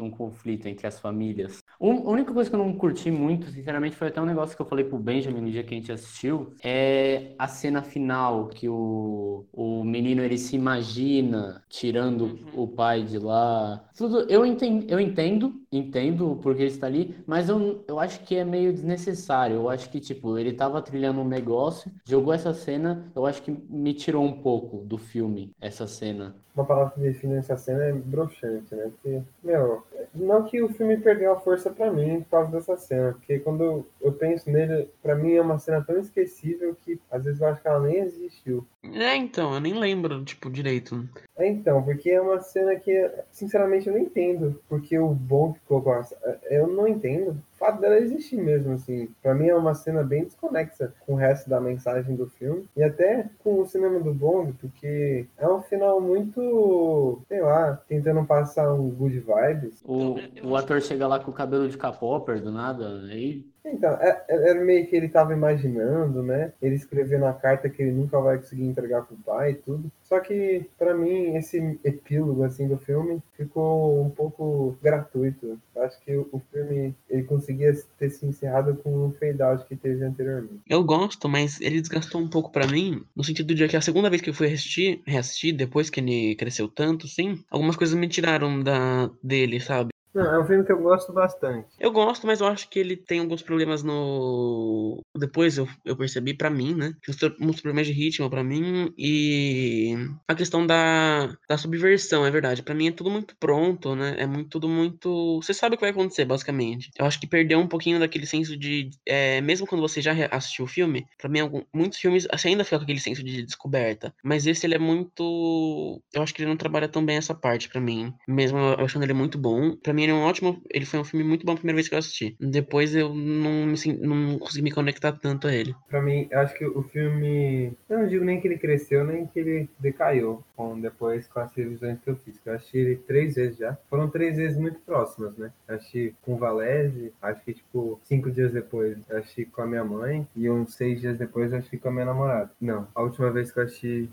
um 0.00 0.10
conflito 0.10 0.68
entre 0.68 0.86
as 0.86 0.98
famílias. 0.98 1.62
A 1.78 1.84
única 1.84 2.32
coisa 2.32 2.48
que 2.48 2.56
eu 2.56 2.60
não 2.60 2.72
curti 2.72 3.10
muito, 3.10 3.50
sinceramente, 3.50 3.96
foi 3.96 4.08
até 4.08 4.20
um 4.20 4.26
negócio 4.26 4.56
que 4.56 4.62
eu 4.62 4.66
falei 4.66 4.84
pro 4.84 4.98
Benjamin 4.98 5.40
no 5.40 5.50
dia 5.50 5.62
que 5.62 5.74
a 5.74 5.76
gente 5.76 5.92
assistiu, 5.92 6.54
é 6.62 7.34
a 7.38 7.46
cena 7.46 7.82
final, 7.82 8.48
que 8.48 8.68
o, 8.68 9.44
o 9.52 9.84
menino 9.84 10.22
ele 10.22 10.38
se 10.38 10.56
imagina 10.56 11.62
tirando 11.68 12.22
uhum. 12.22 12.62
o 12.62 12.68
pai 12.68 13.02
de 13.02 13.18
lá. 13.18 13.84
Tudo, 13.96 14.20
eu 14.30 14.46
entendo, 14.46 14.86
eu 14.88 14.98
entendo, 14.98 15.54
entendo 15.70 16.38
porque 16.42 16.62
ele 16.62 16.70
está 16.70 16.86
ali, 16.86 17.14
mas 17.26 17.48
eu, 17.48 17.84
eu 17.86 18.00
acho 18.00 18.20
que 18.20 18.36
é 18.36 18.44
meio 18.44 18.72
desnecessário. 18.72 19.56
Eu 19.56 19.68
acho 19.68 19.90
que, 19.90 20.00
tipo, 20.00 20.38
ele 20.38 20.52
tava 20.52 20.80
trilhando 20.80 21.20
um 21.20 21.28
negócio, 21.28 21.90
jogou 22.06 22.32
essa 22.32 22.54
cena, 22.54 23.10
eu 23.14 23.26
acho 23.26 23.42
que 23.42 23.50
me 23.68 23.92
tirou 23.92 24.24
um 24.24 24.32
pouco 24.32 24.78
do 24.78 24.96
filme, 24.96 25.52
essa 25.60 25.86
cena 25.86 26.34
uma 26.56 26.64
palavra 26.64 26.94
que 26.94 27.00
define 27.00 27.36
essa 27.36 27.56
cena 27.56 27.84
é 27.84 27.92
broxante, 27.92 28.74
né? 28.74 28.90
Porque, 28.90 29.22
meu, 29.44 29.84
não 30.14 30.44
que 30.44 30.62
o 30.62 30.68
filme 30.68 30.96
perdeu 30.96 31.32
a 31.32 31.40
força 31.40 31.70
para 31.70 31.92
mim 31.92 32.22
por 32.22 32.30
causa 32.30 32.52
dessa 32.52 32.76
cena, 32.76 33.12
porque 33.12 33.38
quando 33.38 33.86
eu 34.00 34.12
penso 34.12 34.50
nele, 34.50 34.88
para 35.02 35.14
mim 35.14 35.34
é 35.34 35.40
uma 35.40 35.58
cena 35.58 35.84
tão 35.84 35.98
esquecível 35.98 36.74
que 36.84 36.98
às 37.10 37.24
vezes 37.24 37.40
eu 37.40 37.48
acho 37.48 37.60
que 37.60 37.68
ela 37.68 37.80
nem 37.80 37.98
existiu. 37.98 38.66
É, 38.82 39.14
então, 39.16 39.54
eu 39.54 39.60
nem 39.60 39.74
lembro, 39.74 40.24
tipo, 40.24 40.50
direito. 40.50 41.06
É, 41.38 41.46
então, 41.46 41.82
porque 41.82 42.10
é 42.10 42.20
uma 42.20 42.40
cena 42.40 42.74
que, 42.76 43.10
sinceramente, 43.30 43.86
eu 43.86 43.92
não 43.92 44.00
entendo. 44.00 44.60
Porque 44.68 44.98
o 44.98 45.08
bom 45.08 45.52
que 45.52 45.60
colocou. 45.66 46.02
Eu 46.50 46.66
não 46.66 46.88
entendo. 46.88 47.30
O 47.30 47.58
fato 47.58 47.80
dela 47.80 47.98
existir 47.98 48.36
mesmo, 48.36 48.72
assim. 48.72 49.08
Pra 49.22 49.34
mim 49.34 49.48
é 49.48 49.54
uma 49.54 49.74
cena 49.74 50.02
bem 50.02 50.24
desconexa 50.24 50.92
com 51.00 51.14
o 51.14 51.16
resto 51.16 51.48
da 51.48 51.60
mensagem 51.60 52.16
do 52.16 52.26
filme. 52.26 52.66
E 52.76 52.82
até 52.82 53.28
com 53.44 53.60
o 53.60 53.66
cinema 53.66 54.00
do 54.00 54.14
Bond, 54.14 54.54
porque 54.60 55.26
é 55.36 55.48
um 55.48 55.60
final 55.60 56.00
muito. 56.00 57.22
sei 57.28 57.42
lá, 57.42 57.82
tentando 57.88 58.24
passar 58.24 58.72
um 58.72 58.88
good 58.88 59.20
vibes. 59.20 59.82
O, 59.84 60.16
o 60.42 60.56
ator 60.56 60.80
chega 60.80 61.06
lá 61.06 61.18
com 61.18 61.30
o 61.30 61.34
cabelo 61.34 61.68
de 61.68 61.76
capopper 61.76 62.40
do 62.40 62.50
nada, 62.50 63.02
aí 63.10 63.44
então, 63.72 63.90
é, 64.00 64.24
é, 64.28 64.50
era 64.50 64.64
meio 64.64 64.86
que 64.86 64.96
ele 64.96 65.06
estava 65.06 65.32
imaginando, 65.32 66.22
né? 66.22 66.52
Ele 66.62 66.74
escrevendo 66.74 67.26
a 67.26 67.32
carta 67.32 67.68
que 67.68 67.82
ele 67.82 67.92
nunca 67.92 68.20
vai 68.20 68.38
conseguir 68.38 68.64
entregar 68.64 69.02
pro 69.02 69.16
pai 69.16 69.52
e 69.52 69.54
tudo. 69.54 69.90
Só 70.02 70.20
que, 70.20 70.64
para 70.78 70.94
mim, 70.94 71.36
esse 71.36 71.78
epílogo, 71.84 72.44
assim, 72.44 72.68
do 72.68 72.78
filme 72.78 73.20
ficou 73.36 74.02
um 74.02 74.10
pouco 74.10 74.76
gratuito. 74.82 75.58
Acho 75.76 76.00
que 76.00 76.16
o 76.16 76.40
filme, 76.52 76.94
ele 77.10 77.24
conseguia 77.24 77.72
ter 77.98 78.10
se 78.10 78.24
encerrado 78.24 78.76
com 78.76 79.06
um 79.06 79.12
fade-out 79.12 79.64
que 79.66 79.76
teve 79.76 80.04
anteriormente. 80.04 80.60
Eu 80.68 80.84
gosto, 80.84 81.28
mas 81.28 81.60
ele 81.60 81.80
desgastou 81.80 82.20
um 82.20 82.28
pouco 82.28 82.50
para 82.50 82.66
mim, 82.66 83.04
no 83.14 83.24
sentido 83.24 83.54
de 83.54 83.66
que 83.68 83.76
a 83.76 83.80
segunda 83.80 84.08
vez 84.08 84.22
que 84.22 84.30
eu 84.30 84.34
fui 84.34 84.46
assistir, 84.46 85.02
reassistir, 85.06 85.56
depois 85.56 85.90
que 85.90 86.00
ele 86.00 86.36
cresceu 86.36 86.68
tanto, 86.68 87.08
sim, 87.08 87.42
algumas 87.50 87.76
coisas 87.76 87.98
me 87.98 88.08
tiraram 88.08 88.62
da 88.62 89.10
dele, 89.22 89.60
sabe? 89.60 89.90
Não, 90.16 90.34
é 90.34 90.40
um 90.40 90.46
filme 90.46 90.64
que 90.64 90.72
eu 90.72 90.80
gosto 90.80 91.12
bastante. 91.12 91.68
Eu 91.78 91.92
gosto, 91.92 92.26
mas 92.26 92.40
eu 92.40 92.46
acho 92.46 92.70
que 92.70 92.78
ele 92.78 92.96
tem 92.96 93.20
alguns 93.20 93.42
problemas 93.42 93.82
no. 93.82 95.04
Depois 95.14 95.58
eu, 95.58 95.68
eu 95.84 95.94
percebi 95.94 96.32
para 96.32 96.48
mim, 96.48 96.74
né? 96.74 96.94
Uns 97.38 97.60
problemas 97.60 97.86
de 97.86 97.92
ritmo 97.92 98.30
para 98.30 98.42
mim 98.42 98.94
e 98.96 99.94
a 100.26 100.34
questão 100.34 100.66
da, 100.66 101.36
da 101.46 101.58
subversão, 101.58 102.24
é 102.24 102.30
verdade. 102.30 102.62
para 102.62 102.74
mim 102.74 102.88
é 102.88 102.92
tudo 102.92 103.10
muito 103.10 103.36
pronto, 103.38 103.94
né? 103.94 104.16
É 104.18 104.26
muito, 104.26 104.48
tudo 104.48 104.70
muito. 104.70 105.38
Você 105.42 105.52
sabe 105.52 105.74
o 105.74 105.78
que 105.78 105.84
vai 105.84 105.90
acontecer, 105.90 106.24
basicamente. 106.24 106.90
Eu 106.98 107.04
acho 107.04 107.20
que 107.20 107.26
perdeu 107.26 107.58
um 107.58 107.68
pouquinho 107.68 108.00
daquele 108.00 108.24
senso 108.24 108.56
de. 108.56 108.88
É, 109.04 109.42
mesmo 109.42 109.66
quando 109.66 109.82
você 109.82 110.00
já 110.00 110.12
assistiu 110.30 110.64
o 110.64 110.68
filme, 110.68 111.06
para 111.18 111.28
mim, 111.28 111.40
algum, 111.40 111.62
muitos 111.74 111.98
filmes 111.98 112.26
você 112.32 112.48
ainda 112.48 112.64
fica 112.64 112.78
com 112.78 112.84
aquele 112.84 113.00
senso 113.00 113.22
de 113.22 113.42
descoberta. 113.42 114.14
Mas 114.24 114.46
esse 114.46 114.66
ele 114.66 114.76
é 114.76 114.78
muito. 114.78 116.02
Eu 116.14 116.22
acho 116.22 116.32
que 116.32 116.40
ele 116.40 116.48
não 116.48 116.56
trabalha 116.56 116.88
tão 116.88 117.04
bem 117.04 117.18
essa 117.18 117.34
parte 117.34 117.68
para 117.68 117.82
mim. 117.82 118.14
Mesmo 118.26 118.56
eu 118.58 118.86
achando 118.86 119.02
ele 119.02 119.12
muito 119.12 119.36
bom. 119.36 119.76
para 119.76 119.92
mim 119.92 120.05
ele 120.06 120.12
é 120.12 120.14
um 120.14 120.22
ótimo. 120.22 120.62
Ele 120.70 120.86
foi 120.86 121.00
um 121.00 121.04
filme 121.04 121.24
muito 121.24 121.44
bom 121.44 121.52
a 121.52 121.56
primeira 121.56 121.76
vez 121.76 121.88
que 121.88 121.94
eu 121.94 121.98
assisti. 121.98 122.36
Depois 122.40 122.94
eu 122.94 123.12
não, 123.14 123.66
me, 123.66 123.76
não 124.00 124.38
consegui 124.38 124.62
me 124.62 124.70
conectar 124.70 125.12
tanto 125.12 125.48
a 125.48 125.52
ele. 125.52 125.74
Pra 125.88 126.00
mim, 126.00 126.28
acho 126.32 126.54
que 126.54 126.64
o 126.64 126.82
filme. 126.84 127.72
Eu 127.88 127.98
não 127.98 128.08
digo 128.08 128.24
nem 128.24 128.40
que 128.40 128.48
ele 128.48 128.58
cresceu, 128.58 129.04
nem 129.04 129.26
que 129.26 129.38
ele 129.38 129.68
decaiu 129.78 130.42
com, 130.56 130.80
depois 130.80 131.26
com 131.26 131.40
as 131.40 131.52
revisões 131.52 131.98
que 132.00 132.08
eu 132.08 132.16
fiz. 132.16 132.40
Eu 132.44 132.54
assisti 132.54 132.78
ele 132.78 132.96
três 132.96 133.34
vezes 133.34 133.58
já. 133.58 133.76
Foram 133.90 134.08
três 134.08 134.36
vezes 134.36 134.56
muito 134.56 134.78
próximas, 134.80 135.36
né? 135.36 135.52
Eu 135.68 135.76
assisti 135.76 136.14
com 136.22 136.36
Valese, 136.36 137.12
acho 137.20 137.42
que 137.44 137.54
tipo, 137.54 138.00
cinco 138.04 138.30
dias 138.30 138.52
depois 138.52 138.96
eu 139.08 139.18
assisti 139.18 139.44
com 139.44 139.62
a 139.62 139.66
minha 139.66 139.84
mãe. 139.84 140.26
E 140.36 140.48
uns 140.48 140.74
seis 140.74 141.00
dias 141.00 141.18
depois 141.18 141.52
eu 141.52 141.58
assisti 141.58 141.78
com 141.78 141.88
a 141.88 141.92
minha 141.92 142.06
namorada. 142.06 142.50
Não, 142.60 142.86
a 142.94 143.02
última 143.02 143.30
vez 143.30 143.50
que 143.50 143.60
eu 143.60 143.66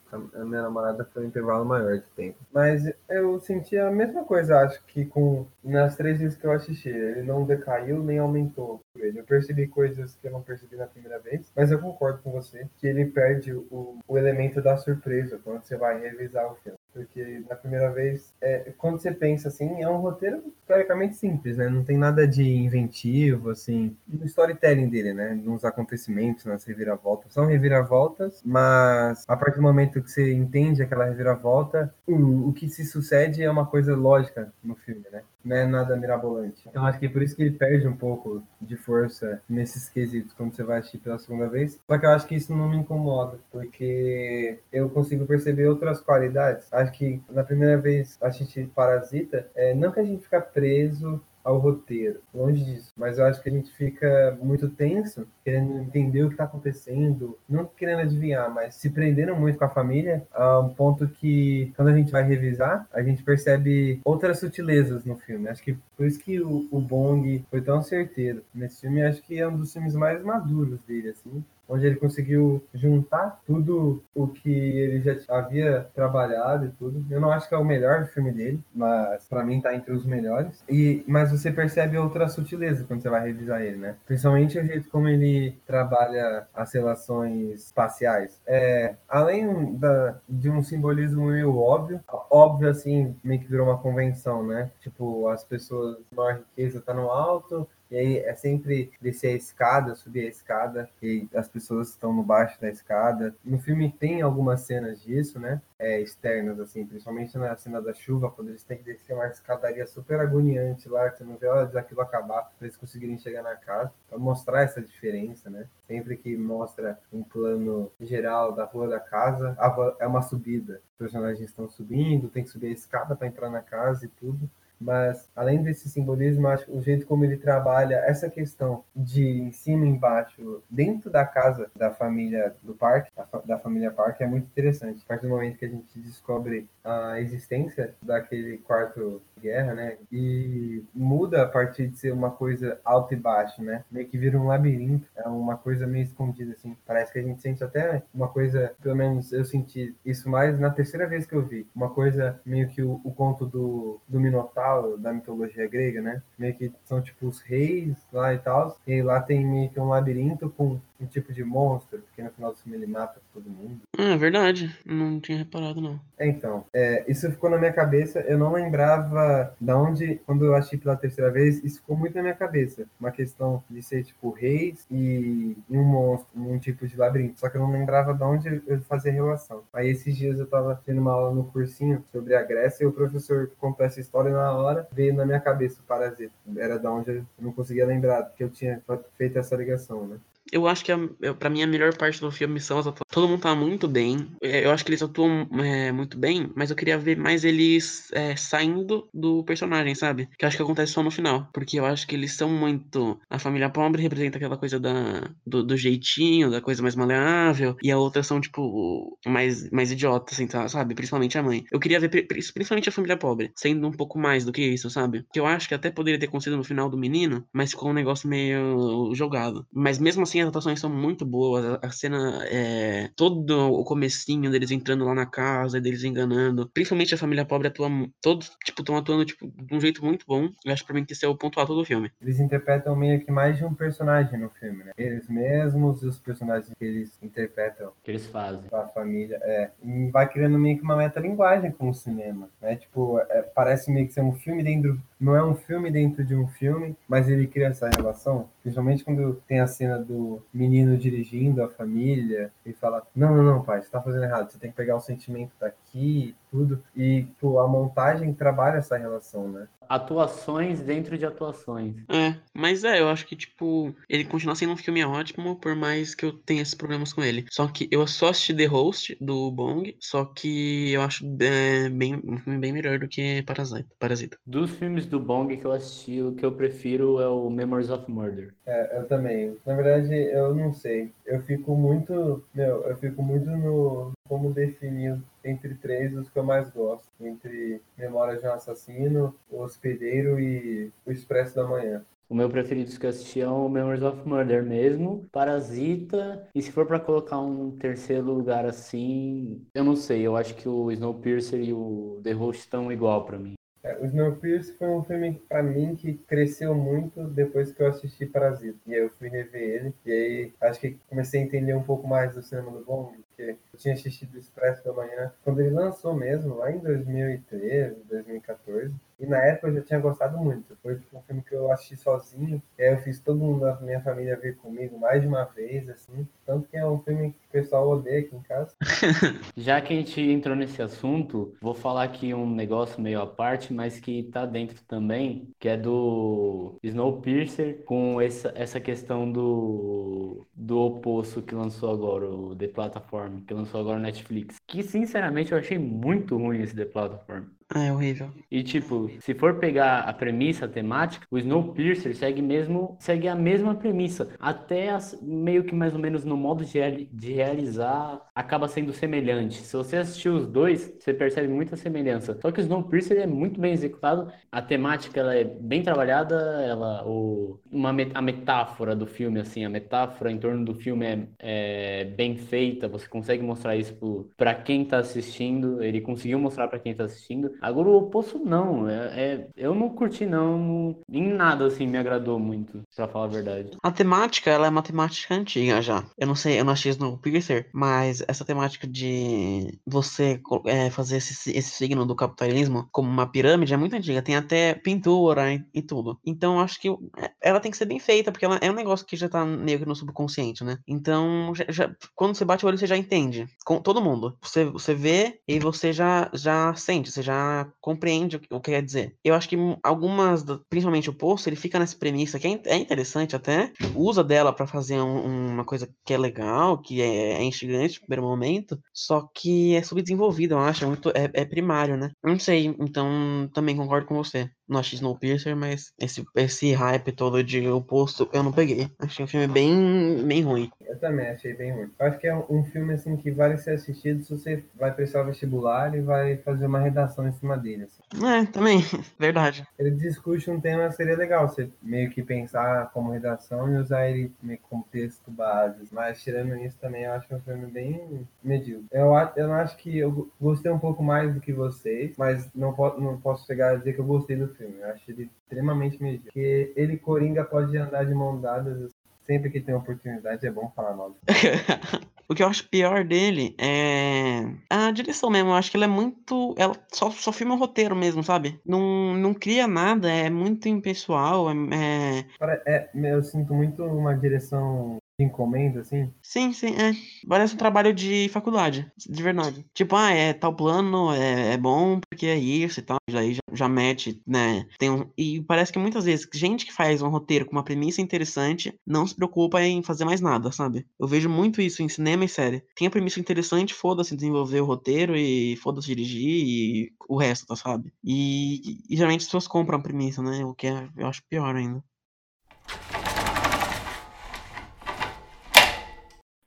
com 0.09 0.29
a 0.35 0.45
minha 0.45 0.61
namorada 0.63 1.07
foi 1.13 1.23
um 1.23 1.27
intervalo 1.27 1.65
maior 1.65 1.97
de 1.97 2.05
tempo. 2.15 2.37
Mas 2.51 2.91
eu 3.09 3.39
senti 3.39 3.77
a 3.77 3.91
mesma 3.91 4.23
coisa, 4.23 4.59
acho 4.59 4.83
que 4.85 5.05
com 5.05 5.45
nas 5.84 5.97
três 5.97 6.19
vezes 6.19 6.38
que 6.38 6.45
eu 6.45 6.51
assisti. 6.51 6.89
Ele 6.89 7.23
não 7.23 7.45
decaiu 7.45 8.01
nem 8.01 8.18
aumentou. 8.18 8.80
Eu 8.95 9.23
percebi 9.23 9.68
coisas 9.68 10.15
que 10.15 10.27
eu 10.27 10.31
não 10.31 10.41
percebi 10.41 10.76
na 10.76 10.88
primeira 10.88 11.19
vez, 11.19 11.51
mas 11.55 11.72
eu 11.72 11.80
concordo 11.80 12.22
com 12.22 12.31
você 12.31 12.68
que 12.77 12.88
ele 12.88 13.05
perde 13.05 13.53
o, 13.53 13.99
o 14.07 14.18
elemento 14.18 14.61
da 14.61 14.77
surpresa 14.77 15.39
quando 15.43 15.64
você 15.64 15.76
vai 15.76 15.99
revisar 15.99 16.51
o 16.51 16.55
filme. 16.55 16.77
Porque 16.93 17.43
na 17.49 17.55
primeira 17.55 17.91
vez, 17.91 18.33
é, 18.39 18.71
quando 18.77 18.99
você 18.99 19.11
pensa 19.11 19.47
assim, 19.47 19.81
é 19.81 19.89
um 19.89 19.97
roteiro 19.97 20.43
teoricamente 20.67 21.15
simples, 21.15 21.57
né? 21.57 21.67
Não 21.67 21.83
tem 21.83 21.97
nada 21.97 22.27
de 22.27 22.43
inventivo, 22.43 23.49
assim, 23.49 23.95
no 24.07 24.25
storytelling 24.25 24.89
dele, 24.89 25.13
né? 25.13 25.33
Nos 25.33 25.65
acontecimentos, 25.65 26.45
nas 26.45 26.63
reviravoltas. 26.63 27.33
São 27.33 27.45
reviravoltas, 27.45 28.41
mas 28.45 29.23
a 29.27 29.35
partir 29.35 29.57
do 29.57 29.63
momento 29.63 30.01
que 30.01 30.11
você 30.11 30.33
entende 30.33 30.83
aquela 30.83 31.05
reviravolta, 31.05 31.93
o, 32.07 32.49
o 32.49 32.53
que 32.53 32.69
se 32.69 32.85
sucede 32.85 33.43
é 33.43 33.49
uma 33.49 33.65
coisa 33.65 33.95
lógica 33.95 34.53
no 34.63 34.75
filme, 34.75 35.03
né? 35.11 35.23
Não 35.43 35.55
é 35.57 35.65
nada 35.65 35.97
mirabolante. 35.97 36.63
Então 36.67 36.85
acho 36.85 36.99
que 36.99 37.05
é 37.05 37.09
por 37.09 37.21
isso 37.21 37.35
que 37.35 37.43
ele 37.43 37.57
perde 37.57 37.85
um 37.85 37.95
pouco 37.95 38.41
de 38.61 38.77
força 38.77 39.41
nesses 39.49 39.89
quesitos 39.89 40.33
quando 40.33 40.55
você 40.55 40.63
vai 40.63 40.79
assistir 40.79 40.99
pela 40.99 41.19
segunda 41.19 41.49
vez. 41.49 41.79
Só 41.85 41.97
que 41.97 42.05
eu 42.05 42.11
acho 42.11 42.27
que 42.27 42.35
isso 42.35 42.55
não 42.55 42.69
me 42.69 42.77
incomoda, 42.77 43.37
porque 43.51 44.59
eu 44.71 44.89
consigo 44.89 45.25
perceber 45.25 45.67
outras 45.67 45.99
qualidades 45.99 46.71
acho 46.84 46.91
que 46.93 47.22
na 47.30 47.43
primeira 47.43 47.77
vez 47.77 48.18
assistir 48.22 48.68
Parasita, 48.68 49.49
é, 49.55 49.73
não 49.73 49.91
que 49.91 49.99
a 49.99 50.03
gente 50.03 50.23
fica 50.23 50.39
preso 50.39 51.22
ao 51.43 51.57
roteiro, 51.57 52.22
longe 52.34 52.64
disso. 52.64 52.93
Mas 52.95 53.18
eu 53.18 53.26
acho 53.26 53.41
que 53.41 53.49
a 53.49 53.51
gente 53.51 53.69
fica 53.73 54.38
muito 54.41 54.69
tenso, 54.69 55.27
querendo 55.43 55.77
entender 55.80 56.23
o 56.23 56.27
que 56.30 56.35
está 56.35 56.45
acontecendo, 56.45 57.38
não 57.49 57.65
querendo 57.65 57.99
adivinhar, 57.99 58.49
mas 58.53 58.76
se 58.76 58.89
prendendo 58.89 59.35
muito 59.35 59.57
com 59.57 59.65
a 59.65 59.69
família, 59.69 60.26
a 60.31 60.60
um 60.60 60.69
ponto 60.69 61.07
que, 61.07 61.73
quando 61.76 61.89
a 61.89 61.95
gente 61.95 62.11
vai 62.11 62.23
revisar, 62.23 62.88
a 62.93 63.03
gente 63.03 63.23
percebe 63.23 63.99
outras 64.05 64.39
sutilezas 64.39 65.03
no 65.03 65.18
filme. 65.18 65.49
Acho 65.49 65.61
que 65.61 65.77
por 65.97 66.05
isso 66.05 66.19
que 66.19 66.39
o, 66.39 66.68
o 66.72 66.80
Bong 66.80 67.45
foi 67.49 67.61
tão 67.61 67.81
certeiro 67.81 68.43
nesse 68.53 68.81
filme. 68.81 69.03
Acho 69.03 69.22
que 69.22 69.38
é 69.38 69.47
um 69.47 69.57
dos 69.57 69.73
filmes 69.73 69.95
mais 69.95 70.23
maduros 70.23 70.81
dele, 70.84 71.10
assim 71.10 71.43
onde 71.68 71.85
ele 71.85 71.95
conseguiu 71.95 72.64
juntar 72.73 73.40
tudo 73.45 74.03
o 74.14 74.27
que 74.27 74.52
ele 74.52 75.02
já 75.02 75.15
havia 75.30 75.88
trabalhado 75.94 76.65
e 76.65 76.69
tudo. 76.69 77.06
Eu 77.10 77.22
não 77.22 77.31
acho 77.31 77.48
que 77.48 77.56
é 77.56 77.57
o 77.57 77.65
melhor 77.65 78.06
filme 78.07 78.31
dele, 78.31 78.60
mas 78.73 79.26
para 79.27 79.44
mim 79.44 79.61
tá 79.61 79.73
entre 79.73 79.94
os 79.94 80.06
melhores. 80.06 80.64
E 80.69 81.03
mas 81.07 81.31
você 81.31 81.52
percebe 81.52 81.98
outra 81.98 82.27
sutileza 82.27 82.85
quando 82.85 83.02
você 83.02 83.10
vai 83.10 83.26
revisar 83.26 83.61
ele, 83.61 83.77
né? 83.77 83.95
Principalmente 84.06 84.57
o 84.57 84.65
jeito 84.65 84.90
como 84.90 85.07
ele 85.07 85.57
trabalha 85.65 86.48
as 86.53 86.73
relações 86.73 87.65
espaciais. 87.65 88.41
É, 88.45 88.95
além 89.07 89.76
da, 89.76 90.18
de 90.27 90.49
um 90.49 90.61
simbolismo 90.61 91.27
meio 91.27 91.57
óbvio, 91.57 91.99
óbvio 92.30 92.69
assim, 92.69 93.15
meio 93.23 93.40
que 93.40 93.48
virou 93.48 93.68
uma 93.68 93.77
convenção, 93.77 94.45
né? 94.45 94.72
Tipo, 94.80 95.27
as 95.27 95.44
pessoas 95.44 95.98
de 95.98 96.15
maior 96.15 96.35
riqueza 96.35 96.81
tá 96.81 96.94
no 96.94 97.10
alto, 97.10 97.68
e 97.93 97.95
aí 97.95 98.17
é 98.17 98.33
sempre 98.33 98.91
descer 98.99 99.27
a 99.27 99.37
escada, 99.37 99.93
subir 99.93 100.25
a 100.25 100.29
escada, 100.29 100.89
e 100.99 101.29
as 101.35 101.47
pessoas 101.47 101.89
estão 101.89 102.11
no 102.11 102.23
baixo 102.23 102.59
da 102.59 102.67
escada. 102.67 103.35
No 103.45 103.59
filme 103.59 103.91
tem 103.91 104.23
algumas 104.23 104.61
cenas 104.61 104.99
disso, 104.99 105.39
né? 105.39 105.61
É, 105.77 106.01
externas, 106.01 106.59
assim, 106.59 106.87
principalmente 106.87 107.37
na 107.37 107.55
cena 107.55 107.79
da 107.79 107.93
chuva, 107.93 108.31
quando 108.31 108.49
eles 108.49 108.63
têm 108.63 108.79
que 108.79 108.83
descer 108.83 109.13
uma 109.13 109.27
escadaria 109.27 109.85
super 109.85 110.19
agoniante 110.19 110.89
lá, 110.89 111.07
que 111.07 111.19
você 111.19 111.23
não 111.23 111.37
vê 111.37 111.45
a 111.45 111.53
hora 111.53 111.65
daquilo 111.67 112.01
acabar, 112.01 112.41
para 112.57 112.65
eles 112.65 112.75
conseguirem 112.75 113.19
chegar 113.19 113.43
na 113.43 113.55
casa, 113.55 113.93
para 114.09 114.17
mostrar 114.17 114.63
essa 114.63 114.81
diferença, 114.81 115.47
né? 115.51 115.67
Sempre 115.85 116.17
que 116.17 116.35
mostra 116.35 116.99
um 117.11 117.21
plano 117.21 117.91
geral 118.01 118.53
da 118.53 118.65
rua 118.65 118.87
da 118.87 118.99
casa, 118.99 119.55
é 119.99 120.07
uma 120.07 120.23
subida. 120.23 120.81
Os 120.93 120.97
personagens 120.97 121.47
estão 121.47 121.69
subindo, 121.69 122.27
tem 122.27 122.43
que 122.43 122.49
subir 122.49 122.67
a 122.67 122.71
escada 122.71 123.15
para 123.15 123.27
entrar 123.27 123.51
na 123.51 123.61
casa 123.61 124.05
e 124.05 124.07
tudo. 124.07 124.49
Mas, 124.84 125.30
além 125.35 125.64
desse 125.64 125.89
simbolismo, 125.89 126.47
acho 126.47 126.65
que 126.65 126.72
o 126.72 126.81
jeito 126.81 127.05
como 127.05 127.23
ele 127.23 127.38
trabalha 127.38 127.95
essa 128.05 128.30
questão 128.30 128.84
de 128.95 129.23
em 129.23 129.51
cima 129.51 129.85
e 129.85 129.89
embaixo, 129.89 130.61
dentro 130.69 131.10
da 131.10 131.26
casa 131.26 131.72
da 131.76 131.89
família 131.91 132.55
do 132.61 132.73
parque, 132.73 133.11
da 133.45 133.57
família 133.57 133.91
Parque, 133.91 134.23
é 134.23 134.27
muito 134.27 134.45
interessante. 134.45 135.01
A 135.03 135.07
partir 135.07 135.27
do 135.27 135.30
momento 135.30 135.57
que 135.57 135.65
a 135.65 135.69
gente 135.69 135.99
descobre 135.99 136.68
a 136.84 137.19
existência 137.19 137.95
daquele 138.01 138.57
quarto 138.57 139.22
guerra, 139.43 139.73
né? 139.73 139.97
E 140.11 140.83
muda 140.93 141.43
a 141.43 141.47
partir 141.47 141.87
de 141.87 141.97
ser 141.97 142.13
uma 142.13 142.31
coisa 142.31 142.79
alta 142.83 143.13
e 143.13 143.17
baixa, 143.17 143.61
né? 143.61 143.83
Meio 143.91 144.07
que 144.07 144.17
vira 144.17 144.39
um 144.39 144.47
labirinto, 144.47 145.07
é 145.15 145.27
uma 145.27 145.57
coisa 145.57 145.85
meio 145.85 146.05
escondida, 146.05 146.53
assim. 146.53 146.75
Parece 146.87 147.11
que 147.11 147.19
a 147.19 147.23
gente 147.23 147.41
sente 147.41 147.63
até 147.63 148.01
uma 148.13 148.27
coisa, 148.27 148.73
pelo 148.81 148.95
menos 148.95 149.33
eu 149.33 149.43
senti 149.43 149.93
isso 150.05 150.29
mais 150.29 150.57
na 150.59 150.69
terceira 150.69 151.07
vez 151.07 151.25
que 151.25 151.35
eu 151.35 151.45
vi. 151.45 151.67
Uma 151.75 151.89
coisa 151.89 152.39
meio 152.45 152.69
que 152.69 152.81
o, 152.81 153.01
o 153.03 153.11
conto 153.11 153.45
do, 153.45 153.99
do 154.07 154.19
Minotauro, 154.19 154.97
da 154.97 155.11
mitologia 155.11 155.67
grega, 155.67 156.01
né? 156.01 156.21
Meio 156.37 156.55
que 156.55 156.71
são 156.85 157.01
tipo 157.01 157.27
os 157.27 157.41
reis 157.41 157.97
lá 158.11 158.33
e 158.33 158.39
tal. 158.39 158.77
E 158.87 159.01
lá 159.01 159.21
tem 159.21 159.45
meio 159.45 159.69
que 159.69 159.79
um 159.79 159.89
labirinto 159.89 160.49
com 160.49 160.79
um 160.99 161.05
tipo 161.05 161.33
de 161.33 161.43
monstro, 161.43 161.99
porque 161.99 162.21
no 162.21 162.31
final 162.31 162.51
do 162.51 162.57
filme 162.57 162.77
ele 162.77 162.87
mata 162.87 163.21
todo 163.33 163.49
mundo. 163.49 163.81
Ah, 163.97 164.13
é 164.13 164.17
verdade. 164.17 164.75
Não 164.85 165.19
tinha 165.19 165.37
reparado, 165.37 165.81
não. 165.81 165.99
É, 166.17 166.27
então, 166.27 166.65
é, 166.73 167.03
isso 167.07 167.29
ficou 167.29 167.49
na 167.49 167.57
minha 167.57 167.73
cabeça. 167.73 168.19
Eu 168.21 168.37
não 168.37 168.53
lembrava 168.53 169.55
da 169.59 169.77
onde, 169.77 170.21
quando 170.25 170.45
eu 170.45 170.55
achei 170.55 170.77
pela 170.77 170.95
terceira 170.95 171.31
vez, 171.31 171.63
isso 171.63 171.79
ficou 171.79 171.97
muito 171.97 172.15
na 172.15 172.21
minha 172.21 172.33
cabeça. 172.33 172.85
Uma 172.99 173.11
questão 173.11 173.63
de 173.69 173.81
ser, 173.81 174.03
tipo, 174.03 174.31
reis 174.31 174.85
e, 174.89 175.57
um 175.69 175.83
monstro, 175.83 176.29
um 176.35 176.57
tipo 176.57 176.87
de 176.87 176.97
labirinto. 176.97 177.39
Só 177.39 177.49
que 177.49 177.57
eu 177.57 177.61
não 177.61 177.71
lembrava 177.71 178.13
de 178.13 178.23
onde 178.23 178.61
eu 178.67 178.81
fazia 178.81 179.11
relação. 179.11 179.63
Aí 179.73 179.89
esses 179.89 180.15
dias 180.15 180.39
eu 180.39 180.47
tava 180.47 180.79
tendo 180.85 181.01
uma 181.01 181.11
aula 181.11 181.33
no 181.33 181.45
cursinho 181.45 182.03
sobre 182.11 182.35
a 182.35 182.43
Grécia 182.43 182.83
e 182.83 182.87
o 182.87 182.91
professor 182.91 183.51
contou 183.59 183.85
essa 183.85 183.99
história 183.99 184.29
e 184.29 184.33
na 184.33 184.51
hora 184.53 184.87
veio 184.91 185.13
na 185.13 185.25
minha 185.25 185.39
cabeça 185.39 185.79
o 185.81 185.83
parasita. 185.83 186.33
Era 186.55 186.79
da 186.79 186.91
onde 186.91 187.09
eu 187.11 187.25
não 187.39 187.51
conseguia 187.51 187.85
lembrar, 187.85 188.23
porque 188.23 188.43
eu 188.43 188.49
tinha 188.49 188.81
feito 189.17 189.37
essa 189.37 189.55
ligação, 189.55 190.07
né? 190.07 190.17
Eu 190.51 190.67
acho 190.67 190.83
que 190.83 190.91
a, 190.91 190.97
pra 191.39 191.49
mim 191.49 191.63
a 191.63 191.67
melhor 191.67 191.95
parte 191.95 192.19
do 192.19 192.31
filme 192.31 192.59
são 192.59 192.77
as 192.79 192.87
atuações. 192.87 193.07
Todo 193.09 193.27
mundo 193.27 193.41
tá 193.41 193.55
muito 193.55 193.87
bem. 193.87 194.27
É, 194.41 194.65
eu 194.65 194.71
acho 194.71 194.83
que 194.83 194.89
eles 194.91 195.01
atuam 195.01 195.47
é, 195.59 195.91
muito 195.91 196.17
bem, 196.17 196.51
mas 196.55 196.69
eu 196.69 196.75
queria 196.75 196.97
ver 196.97 197.17
mais 197.17 197.43
eles 197.43 198.11
é, 198.11 198.35
saindo 198.35 199.07
do 199.13 199.43
personagem, 199.43 199.95
sabe? 199.95 200.29
Que 200.37 200.45
eu 200.45 200.47
acho 200.47 200.57
que 200.57 200.63
acontece 200.63 200.93
só 200.93 201.03
no 201.03 201.11
final. 201.11 201.49
Porque 201.53 201.79
eu 201.79 201.85
acho 201.85 202.07
que 202.07 202.15
eles 202.15 202.33
são 202.33 202.49
muito. 202.49 203.19
A 203.29 203.39
família 203.39 203.69
pobre 203.69 204.01
representa 204.01 204.37
aquela 204.37 204.57
coisa 204.57 204.79
da, 204.79 205.29
do, 205.45 205.63
do 205.63 205.77
jeitinho, 205.77 206.51
da 206.51 206.61
coisa 206.61 206.81
mais 206.81 206.95
maleável. 206.95 207.75
E 207.81 207.91
a 207.91 207.97
outra 207.97 208.23
são, 208.23 208.39
tipo, 208.41 209.17
mais, 209.25 209.69
mais 209.71 209.91
idiotas, 209.91 210.35
assim, 210.35 210.47
tá, 210.47 210.67
sabe? 210.67 210.93
Principalmente 210.93 211.37
a 211.37 211.43
mãe. 211.43 211.63
Eu 211.71 211.79
queria 211.79 211.99
ver 211.99 212.09
principalmente 212.27 212.89
a 212.89 212.91
família 212.91 213.17
pobre, 213.17 213.51
sendo 213.55 213.87
um 213.87 213.91
pouco 213.91 214.19
mais 214.19 214.45
do 214.45 214.51
que 214.51 214.61
isso, 214.61 214.89
sabe? 214.89 215.25
Que 215.31 215.39
eu 215.39 215.45
acho 215.45 215.67
que 215.67 215.73
até 215.73 215.89
poderia 215.89 216.19
ter 216.19 216.27
acontecido 216.27 216.57
no 216.57 216.63
final 216.63 216.89
do 216.89 216.97
menino, 216.97 217.45
mas 217.53 217.71
ficou 217.71 217.89
um 217.89 217.93
negócio 217.93 218.29
meio 218.29 219.13
jogado. 219.13 219.65
Mas 219.73 219.99
mesmo 219.99 220.23
assim, 220.23 220.32
as 220.41 220.49
atuações 220.49 220.80
são 220.80 220.89
muito 220.89 221.26
boas. 221.26 221.65
A, 221.65 221.88
a 221.88 221.91
cena 221.91 222.43
é. 222.45 223.10
Todo 223.15 223.73
o 223.73 223.84
comecinho 223.84 224.51
deles 224.51 224.72
entrando 224.72 225.05
lá 225.05 225.14
na 225.14 225.26
casa, 225.26 225.81
deles 225.81 226.03
enganando. 226.03 226.69
Principalmente 226.73 227.14
a 227.14 227.18
família 227.18 227.45
pobre 227.45 227.68
atua. 227.68 227.89
Todos, 228.22 228.51
tipo, 228.64 228.81
estão 228.81 228.97
atuando 228.97 229.26
tipo, 229.26 229.47
de 229.47 229.76
um 229.76 229.80
jeito 229.80 230.03
muito 230.03 230.26
bom. 230.27 230.49
Eu 230.65 230.73
acho 230.73 230.85
pra 230.85 230.95
mim 230.95 231.05
que 231.05 231.14
esse 231.14 231.26
é 231.26 231.27
o 231.27 231.38
ponto 231.38 231.60
alto 231.60 231.76
do 231.76 231.85
filme. 231.85 232.11
Eles 232.22 232.39
interpretam 232.39 232.95
meio 232.95 233.19
que 233.23 233.31
mais 233.31 233.57
de 233.57 233.65
um 233.65 233.73
personagem 233.73 234.39
no 234.39 234.49
filme, 234.49 234.84
né? 234.84 234.91
Eles 234.97 235.27
mesmos 235.27 236.01
e 236.03 236.07
os 236.07 236.19
personagens 236.19 236.73
que 236.77 236.85
eles 236.85 237.18
interpretam. 237.22 237.91
Que 238.03 238.11
eles 238.11 238.27
fazem. 238.27 238.69
A 238.72 238.88
família, 238.88 239.39
é. 239.41 239.72
E 239.84 240.10
vai 240.11 240.30
criando 240.30 240.57
meio 240.57 240.77
que 240.77 240.84
uma 240.84 240.95
metalinguagem 240.95 241.72
com 241.72 241.89
o 241.89 241.93
cinema, 241.93 242.49
né? 242.61 242.76
Tipo, 242.76 243.19
é, 243.19 243.41
parece 243.41 243.91
meio 243.91 244.07
que 244.07 244.14
ser 244.14 244.22
um 244.22 244.34
filme 244.34 244.64
dentro. 244.64 244.99
Não 245.23 245.37
é 245.37 245.41
um 245.41 245.55
filme 245.55 245.89
dentro 245.89 246.21
de 246.21 246.35
um 246.35 246.45
filme, 246.45 246.97
mas 247.07 247.29
ele 247.29 247.47
cria 247.47 247.67
essa 247.67 247.87
relação. 247.87 248.49
Principalmente 248.61 249.05
quando 249.05 249.41
tem 249.47 249.61
a 249.61 249.67
cena 249.67 249.97
do 249.97 250.41
menino 250.53 250.97
dirigindo 250.97 251.63
a 251.63 251.69
família 251.69 252.51
e 252.65 252.73
fala: 252.73 253.01
Não, 253.15 253.33
não, 253.33 253.41
não, 253.41 253.63
pai, 253.63 253.81
você 253.81 253.89
tá 253.89 254.01
fazendo 254.01 254.25
errado, 254.25 254.51
você 254.51 254.59
tem 254.59 254.69
que 254.69 254.75
pegar 254.75 254.97
o 254.97 254.99
sentimento 254.99 255.53
daqui, 255.57 256.35
tudo. 256.51 256.83
E 256.93 257.25
pô, 257.39 257.59
a 257.59 257.67
montagem 257.69 258.33
trabalha 258.33 258.79
essa 258.79 258.97
relação, 258.97 259.47
né? 259.47 259.69
Atuações 259.93 260.81
dentro 260.81 261.17
de 261.17 261.25
atuações. 261.25 261.95
É, 262.09 262.35
mas 262.51 262.83
é, 262.83 262.99
eu 262.99 263.09
acho 263.09 263.27
que, 263.27 263.35
tipo, 263.35 263.93
ele 264.09 264.25
continua 264.25 264.55
sendo 264.55 264.73
um 264.73 264.77
filme 264.77 265.05
ótimo, 265.05 265.55
por 265.55 265.75
mais 265.75 266.15
que 266.15 266.25
eu 266.25 266.33
tenha 266.33 266.63
esses 266.63 266.73
problemas 266.73 267.13
com 267.13 267.23
ele. 267.23 267.45
Só 267.51 267.67
que 267.67 267.87
eu 267.91 268.07
só 268.07 268.29
assisti 268.29 268.55
The 268.55 268.65
Host, 268.65 269.17
do 269.21 269.51
Bong, 269.51 269.95
só 269.99 270.25
que 270.25 270.91
eu 270.91 271.01
acho 271.01 271.23
é, 271.39 271.89
bem, 271.89 272.19
um 272.25 272.37
filme 272.37 272.59
bem 272.59 272.73
melhor 272.73 272.97
do 272.97 273.07
que 273.07 273.43
Parasita. 273.43 273.87
Parasita. 273.99 274.37
Dos 274.47 274.71
filmes 274.71 275.05
do 275.05 275.19
Bong 275.19 275.55
que 275.55 275.65
eu 275.65 275.71
assisti, 275.71 276.21
o 276.21 276.33
que 276.33 276.45
eu 276.45 276.51
prefiro 276.51 277.19
é 277.19 277.27
o 277.27 277.49
Memories 277.49 277.89
of 277.89 278.09
Murder. 278.09 278.53
É, 278.65 278.97
eu 278.97 279.05
também. 279.07 279.55
Na 279.65 279.75
verdade, 279.75 280.13
eu 280.13 280.55
não 280.55 280.73
sei. 280.73 281.11
Eu 281.25 281.41
fico 281.41 281.75
muito. 281.75 282.43
Meu, 282.53 282.83
eu 282.83 282.95
fico 282.97 283.21
muito 283.21 283.49
no. 283.49 284.11
Como 284.27 284.53
definir 284.53 285.21
entre 285.43 285.75
três 285.75 286.15
os 286.15 286.29
que 286.29 286.39
eu 286.39 286.43
mais 286.43 286.69
gosto. 286.69 287.07
Entre 287.19 287.81
Memórias 287.97 288.41
de 288.41 288.47
um 288.47 288.53
Assassino, 288.53 289.35
O 289.49 289.61
Hospedeiro 289.61 290.39
e 290.39 290.91
O 291.05 291.11
Expresso 291.11 291.55
da 291.55 291.67
Manhã. 291.67 292.05
O 292.29 292.35
meu 292.35 292.49
preferido 292.49 292.97
que 292.97 293.05
eu 293.05 293.09
assisti 293.09 293.41
é 293.41 293.47
o 293.47 293.69
Memories 293.69 294.01
of 294.01 294.27
Murder 294.27 294.63
mesmo, 294.63 295.25
Parasita, 295.31 296.47
e 296.55 296.61
se 296.61 296.71
for 296.71 296.85
para 296.87 296.99
colocar 296.99 297.39
um 297.39 297.77
terceiro 297.77 298.23
lugar 298.23 298.65
assim, 298.65 299.61
eu 299.75 299.83
não 299.83 299.95
sei, 299.95 300.21
eu 300.25 300.35
acho 300.35 300.55
que 300.55 300.67
o 300.67 300.89
Snowpiercer 300.91 301.59
e 301.59 301.73
o 301.73 302.19
The 302.23 302.31
Host 302.31 302.61
estão 302.63 302.91
igual 302.91 303.25
para 303.25 303.37
mim. 303.37 303.53
É, 303.84 303.97
o 303.97 304.05
Snowpiercer 304.05 304.77
foi 304.77 304.88
um 304.88 305.03
filme 305.03 305.41
para 305.49 305.61
mim 305.61 305.93
que 305.95 306.14
cresceu 306.14 306.73
muito 306.73 307.26
depois 307.26 307.73
que 307.73 307.81
eu 307.81 307.88
assisti 307.88 308.26
Parasita. 308.26 308.80
E 308.88 308.95
aí 308.95 309.01
eu 309.01 309.10
fui 309.10 309.27
rever 309.27 309.61
ele 309.61 309.93
e 310.05 310.11
aí 310.11 310.53
acho 310.61 310.80
que 310.80 310.97
comecei 311.10 311.41
a 311.41 311.43
entender 311.43 311.73
um 311.73 311.84
pouco 311.84 312.07
mais 312.07 312.34
do 312.34 312.41
cinema 312.41 312.72
do 312.72 312.84
Bong, 312.85 313.18
porque 313.27 313.57
eu 313.73 313.80
tinha 313.80 313.93
assistido 313.93 314.38
Expresso 314.38 314.85
da 314.85 314.93
Manhã 314.93 315.34
quando 315.43 315.60
ele 315.60 315.72
lançou 315.72 316.14
mesmo, 316.14 316.55
lá 316.55 316.72
em 316.72 316.80
2013, 316.80 318.03
2014. 318.10 318.93
E 319.23 319.25
na 319.25 319.37
época 319.37 319.69
eu 319.69 319.75
já 319.75 319.81
tinha 319.81 319.99
gostado 320.01 320.37
muito. 320.37 320.77
Foi 320.83 320.97
tipo, 320.97 321.17
um 321.17 321.21
filme 321.21 321.41
que 321.41 321.55
eu 321.55 321.71
assisti 321.71 321.95
sozinho. 321.95 322.61
Eu 322.77 322.97
fiz 322.97 323.21
todo 323.21 323.39
mundo 323.39 323.61
da 323.61 323.79
minha 323.79 324.01
família 324.01 324.37
ver 324.37 324.57
comigo 324.57 324.99
mais 324.99 325.21
de 325.21 325.27
uma 325.29 325.45
vez, 325.45 325.87
assim. 325.87 326.27
Tanto 326.45 326.67
que 326.67 326.75
é 326.75 326.85
um 326.85 326.99
filme 326.99 327.31
que 327.31 327.47
o 327.47 327.51
pessoal 327.53 327.87
odeia 327.89 328.19
aqui 328.19 328.35
em 328.35 328.41
casa. 328.41 328.75
Já 329.55 329.79
que 329.79 329.93
a 329.93 329.95
gente 329.95 330.19
entrou 330.19 330.57
nesse 330.57 330.81
assunto, 330.81 331.55
vou 331.61 331.73
falar 331.73 332.03
aqui 332.03 332.33
um 332.33 332.53
negócio 332.53 333.01
meio 333.01 333.21
à 333.21 333.25
parte, 333.25 333.73
mas 333.73 333.97
que 333.97 334.23
tá 334.23 334.45
dentro 334.45 334.83
também, 334.83 335.53
que 335.57 335.69
é 335.69 335.77
do 335.77 336.77
Snowpiercer, 336.83 337.85
com 337.85 338.19
essa, 338.19 338.51
essa 338.57 338.81
questão 338.81 339.31
do, 339.31 340.45
do 340.53 340.79
oposto 340.79 341.41
que 341.41 341.55
lançou 341.55 341.91
agora, 341.91 342.29
o 342.29 342.53
The 342.57 342.67
Platform, 342.67 343.39
que 343.47 343.53
lançou 343.53 343.79
agora 343.79 343.95
no 343.95 344.03
Netflix. 344.03 344.57
Que 344.67 344.83
sinceramente 344.83 345.53
eu 345.53 345.57
achei 345.57 345.79
muito 345.79 346.35
ruim 346.35 346.61
esse 346.61 346.75
The 346.75 346.85
Platform. 346.85 347.45
Ah, 347.75 347.85
é 347.85 347.91
horrível. 347.91 348.29
E 348.51 348.61
tipo, 348.61 349.09
se 349.19 349.33
for 349.33 349.57
pegar 349.57 350.01
a 350.01 350.13
premissa, 350.13 350.65
a 350.65 350.67
temática, 350.67 351.25
o 351.31 351.39
Snowpiercer 351.39 352.15
segue 352.15 352.39
mesmo, 352.39 352.95
segue 352.99 353.27
a 353.27 353.33
mesma 353.35 353.73
premissa, 353.73 354.29
até 354.39 354.89
as, 354.89 355.19
meio 355.23 355.63
que 355.63 355.73
mais 355.73 355.93
ou 355.95 355.99
menos 355.99 356.23
no 356.23 356.37
modo 356.37 356.63
de, 356.63 357.05
de 357.11 357.33
realizar 357.33 358.21
acaba 358.35 358.67
sendo 358.67 358.93
semelhante. 358.93 359.55
Se 359.63 359.75
você 359.75 359.97
assistir 359.97 360.29
os 360.29 360.45
dois, 360.47 360.93
você 360.99 361.15
percebe 361.15 361.47
muita 361.47 361.75
semelhança. 361.75 362.37
Só 362.39 362.51
que 362.51 362.59
o 362.59 362.61
Snowpiercer 362.61 363.17
é 363.19 363.25
muito 363.25 363.59
bem 363.59 363.73
executado, 363.73 364.31
a 364.51 364.61
temática 364.61 365.19
ela 365.19 365.33
é 365.35 365.43
bem 365.43 365.81
trabalhada, 365.81 366.35
ela 366.63 367.03
o 367.07 367.59
uma 367.71 367.89
a 368.13 368.21
metáfora 368.21 368.95
do 368.95 369.07
filme 369.07 369.39
assim, 369.39 369.65
a 369.65 369.69
metáfora 369.69 370.31
em 370.31 370.37
torno 370.37 370.63
do 370.63 370.75
filme 370.75 371.05
é, 371.39 372.01
é 372.01 372.05
bem 372.05 372.35
feita, 372.37 372.87
você 372.87 373.07
consegue 373.07 373.41
mostrar 373.41 373.75
isso 373.75 374.29
para 374.37 374.53
quem 374.53 374.85
tá 374.85 374.99
assistindo, 374.99 375.81
ele 375.83 376.01
conseguiu 376.01 376.37
mostrar 376.39 376.67
para 376.67 376.79
quem 376.79 376.93
tá 376.93 377.05
assistindo. 377.05 377.51
Agora 377.64 377.88
o 377.88 377.95
oposto 377.95 378.38
não, 378.38 378.90
é, 378.90 378.95
é, 379.15 379.48
eu 379.56 379.73
não 379.73 379.90
curti 379.90 380.26
não, 380.26 380.98
em 381.10 381.31
nada 381.31 381.65
assim 381.65 381.88
me 381.88 381.98
agradou 381.98 382.38
muito, 382.38 382.81
pra 382.94 383.07
falar 383.07 383.26
a 383.26 383.30
verdade. 383.30 383.69
A 383.81 383.90
temática, 383.90 384.52
ela 384.52 384.68
é 384.68 384.69
uma 384.69 384.81
temática 384.81 385.34
antiga 385.34 385.81
já. 385.81 386.03
Eu 386.18 386.27
não 386.27 386.35
sei, 386.35 386.60
eu 386.60 386.65
não 386.65 386.73
achei 386.73 386.91
Snowpiercer, 386.91 387.69
mas 387.73 388.22
essa 388.27 388.44
temática 388.44 388.85
de 388.85 389.80
você 389.88 390.41
é, 390.65 390.90
fazer 390.90 391.18
esse, 391.18 391.52
esse 391.52 391.69
signo 391.69 392.06
do 392.06 392.15
capitalismo 392.18 392.85
como 392.91 393.10
uma 393.10 393.26
pirâmide 393.26 393.73
é 393.73 393.77
muito 393.77 393.95
antiga, 393.95 394.22
tem 394.22 394.35
até 394.35 394.73
pintura 394.73 395.53
e, 395.53 395.64
e 395.73 395.81
tudo. 395.81 396.19
Então 396.26 396.60
acho 396.60 396.81
que 396.81 396.90
é, 397.18 397.31
ela 397.41 397.61
tem 397.61 397.72
que 397.72 397.77
ser 397.77 397.85
bem 397.85 397.99
feita, 397.99 398.30
porque 398.30 398.44
ela 398.44 398.60
é 398.61 398.69
um 398.69 398.76
negócio 398.76 399.06
que 399.06 399.15
já 399.15 399.30
tá 399.30 399.45
meio 399.45 399.80
que 399.80 399.85
no 399.85 399.95
subconsciente, 399.95 400.65
né? 400.65 400.80
Então, 400.85 401.53
já, 401.56 401.65
já, 401.69 401.95
quando 402.14 402.35
você 402.35 402.44
bate 402.44 402.65
o 402.65 402.68
olho, 402.68 402.77
você 402.77 402.88
já 402.88 402.98
entende. 402.98 403.48
Com 403.65 403.80
todo 403.80 404.02
mundo. 404.02 404.38
Você, 404.41 404.65
você 404.65 404.94
vê 404.94 405.40
e 405.48 405.60
você 405.60 405.94
já, 405.94 406.30
já 406.34 406.73
sente, 406.76 407.10
você 407.10 407.22
já 407.22 407.52
compreende 407.80 408.38
o 408.38 408.39
que, 408.39 408.71
quer 408.71 408.81
dizer. 408.81 409.15
Eu 409.23 409.35
acho 409.35 409.49
que 409.49 409.57
algumas, 409.81 410.43
principalmente 410.69 411.09
o 411.09 411.13
posto, 411.13 411.47
ele 411.47 411.55
fica 411.55 411.80
nessa 411.80 411.97
premissa 411.97 412.39
que 412.39 412.47
é, 412.47 412.61
é 412.65 412.77
interessante 412.77 413.35
até, 413.35 413.71
usa 413.95 414.23
dela 414.23 414.53
para 414.53 414.67
fazer 414.67 414.99
um, 414.99 415.53
uma 415.53 415.65
coisa 415.65 415.89
que 416.05 416.13
é 416.13 416.17
legal, 416.17 416.81
que 416.81 417.01
é, 417.01 417.34
é 417.34 417.43
instigante 417.43 417.95
no 417.95 418.07
primeiro 418.07 418.23
momento, 418.23 418.80
só 418.93 419.27
que 419.34 419.75
é 419.75 419.84
subdesenvolvido, 419.84 420.55
eu 420.55 420.59
acho, 420.59 420.84
é, 420.84 420.88
muito, 420.88 421.09
é, 421.09 421.30
é 421.34 421.45
primário, 421.45 421.97
né? 421.97 422.11
Não 422.23 422.39
sei, 422.39 422.67
então 422.80 423.49
também 423.53 423.75
concordo 423.75 424.07
com 424.07 424.15
você. 424.15 424.49
Não 424.73 424.79
achei 424.79 424.97
Snowpiercer, 424.97 425.55
mas 425.55 425.93
esse, 425.99 426.25
esse 426.35 426.73
hype 426.73 427.11
todo 427.11 427.43
de 427.43 427.67
oposto 427.67 428.29
eu 428.33 428.43
não 428.43 428.51
peguei. 428.51 428.89
Achei 428.99 429.23
um 429.23 429.27
filme 429.27 429.47
bem, 429.47 430.23
bem 430.25 430.41
ruim. 430.41 430.71
Eu 430.81 430.97
também 430.99 431.27
achei 431.27 431.53
bem 431.53 431.71
ruim. 431.71 431.89
Eu 431.99 432.07
acho 432.07 432.19
que 432.19 432.27
é 432.27 432.35
um, 432.35 432.63
filme 432.63 432.93
assim 432.93 433.15
que 433.15 433.31
vale 433.31 433.57
ser 433.57 433.71
assistido 433.71 434.23
se 434.23 434.31
você 434.31 434.63
vai 434.75 434.91
prestar 434.93 435.21
o 435.21 435.25
vestibular 435.25 435.95
e 435.95 436.01
vai 436.01 436.37
fazer 436.37 436.65
uma 436.65 436.79
redação 436.79 437.27
em 437.27 437.31
cima 437.33 437.57
dele. 437.57 437.83
Assim. 437.83 438.25
É, 438.25 438.45
também, 438.45 438.83
verdade. 439.17 439.65
Ele 439.77 439.91
discute 439.91 440.49
um 440.49 440.59
tema 440.59 440.91
seria 440.91 441.15
legal, 441.15 441.47
você 441.47 441.69
meio 441.81 442.09
que 442.09 442.23
pensar 442.23 442.89
como 442.91 443.11
redação 443.11 443.71
e 443.71 443.77
usar 443.77 444.09
ele 444.09 444.31
meio 444.41 444.59
como 444.69 444.85
texto 444.91 445.29
base. 445.29 445.87
Mas 445.91 446.21
tirando 446.21 446.55
isso 446.57 446.77
também, 446.79 447.03
eu 447.03 447.13
acho 447.13 447.33
um 447.33 447.39
filme 447.39 447.67
bem 447.67 448.27
medíocre. 448.43 448.87
Eu, 448.91 449.13
eu 449.35 449.53
acho 449.53 449.77
que 449.77 449.97
eu 449.97 450.29
gostei 450.39 450.71
um 450.71 450.79
pouco 450.79 451.03
mais 451.03 451.33
do 451.33 451.39
que 451.39 451.53
vocês, 451.53 452.15
mas 452.17 452.49
não, 452.55 452.73
po 452.73 452.99
não 452.99 453.19
posso 453.19 453.45
chegar 453.45 453.71
a 453.71 453.75
dizer 453.75 453.93
que 453.93 453.99
eu 453.99 454.05
gostei 454.05 454.35
do 454.35 454.47
filme. 454.49 454.62
Eu 454.65 454.91
acho 454.91 455.11
ele 455.11 455.30
extremamente 455.44 456.02
medíocre. 456.02 456.26
Porque 456.26 456.73
ele, 456.76 456.98
Coringa, 456.98 457.44
pode 457.44 457.77
andar 457.77 458.06
de 458.06 458.14
mão 458.14 458.40
dadas 458.40 458.91
sempre 459.26 459.49
que 459.49 459.61
tem 459.61 459.73
oportunidade, 459.73 460.45
é 460.45 460.52
bom 460.52 460.72
falar 460.76 460.94
mal. 460.95 461.15
o 462.27 462.35
que 462.35 462.44
eu 462.44 462.48
acho 462.48 462.68
pior 462.69 463.03
dele 463.03 463.56
é 463.60 464.45
a 464.69 464.91
direção 464.91 465.30
mesmo. 465.30 465.49
Eu 465.49 465.56
acho 465.56 465.72
que 465.72 465.77
ela 465.77 465.85
é 465.85 465.90
muito. 465.90 466.53
Ela 466.57 466.76
só, 466.91 467.10
só 467.10 467.31
filma 467.31 467.56
o 467.56 467.57
roteiro 467.57 467.95
mesmo, 467.95 468.23
sabe? 468.23 468.60
Não, 468.65 469.14
não 469.15 469.34
cria 469.34 469.68
nada, 469.68 470.10
é 470.11 470.30
muito 470.30 470.68
impessoal. 470.68 471.48
É... 471.49 472.26
é, 472.65 472.90
eu 472.94 473.23
sinto 473.23 473.53
muito 473.53 473.84
uma 473.84 474.14
direção 474.14 474.98
encomenda, 475.23 475.81
assim? 475.81 476.11
Sim, 476.21 476.53
sim, 476.53 476.75
é. 476.75 476.93
Parece 477.27 477.55
um 477.55 477.57
trabalho 477.57 477.93
de 477.93 478.29
faculdade, 478.29 478.91
de 478.97 479.23
verdade. 479.23 479.65
Tipo, 479.73 479.95
ah, 479.95 480.11
é 480.11 480.33
tal 480.33 480.55
plano, 480.55 481.11
é, 481.13 481.53
é 481.53 481.57
bom 481.57 481.99
porque 481.99 482.25
é 482.25 482.37
isso 482.37 482.79
e 482.79 482.83
tal. 482.83 482.97
Aí 483.11 483.33
já, 483.33 483.41
já 483.51 483.69
mete, 483.69 484.21
né? 484.25 484.65
Tem 484.77 484.89
um... 484.89 485.09
E 485.17 485.41
parece 485.41 485.71
que 485.71 485.79
muitas 485.79 486.05
vezes, 486.05 486.27
gente 486.33 486.65
que 486.65 486.73
faz 486.73 487.01
um 487.01 487.09
roteiro 487.09 487.45
com 487.45 487.51
uma 487.53 487.63
premissa 487.63 488.01
interessante 488.01 488.73
não 488.85 489.05
se 489.05 489.15
preocupa 489.15 489.61
em 489.61 489.81
fazer 489.83 490.05
mais 490.05 490.21
nada, 490.21 490.51
sabe? 490.51 490.85
Eu 490.99 491.07
vejo 491.07 491.29
muito 491.29 491.61
isso 491.61 491.81
em 491.81 491.89
cinema 491.89 492.25
e 492.25 492.29
série. 492.29 492.63
Tem 492.75 492.87
a 492.87 492.91
premissa 492.91 493.19
interessante, 493.19 493.73
foda-se 493.73 494.15
desenvolver 494.15 494.61
o 494.61 494.65
roteiro 494.65 495.15
e 495.15 495.55
foda-se 495.57 495.87
dirigir 495.87 496.45
e 496.45 496.93
o 497.07 497.17
resto, 497.17 497.45
tá, 497.47 497.55
sabe? 497.55 497.93
E, 498.03 498.79
e 498.89 498.95
geralmente 498.95 499.21
as 499.21 499.25
pessoas 499.27 499.47
compram 499.47 499.77
a 499.77 499.81
premissa, 499.81 500.21
né? 500.21 500.43
O 500.45 500.53
que 500.53 500.67
é, 500.67 500.87
eu 500.97 501.07
acho 501.07 501.23
pior 501.29 501.55
ainda. 501.55 501.83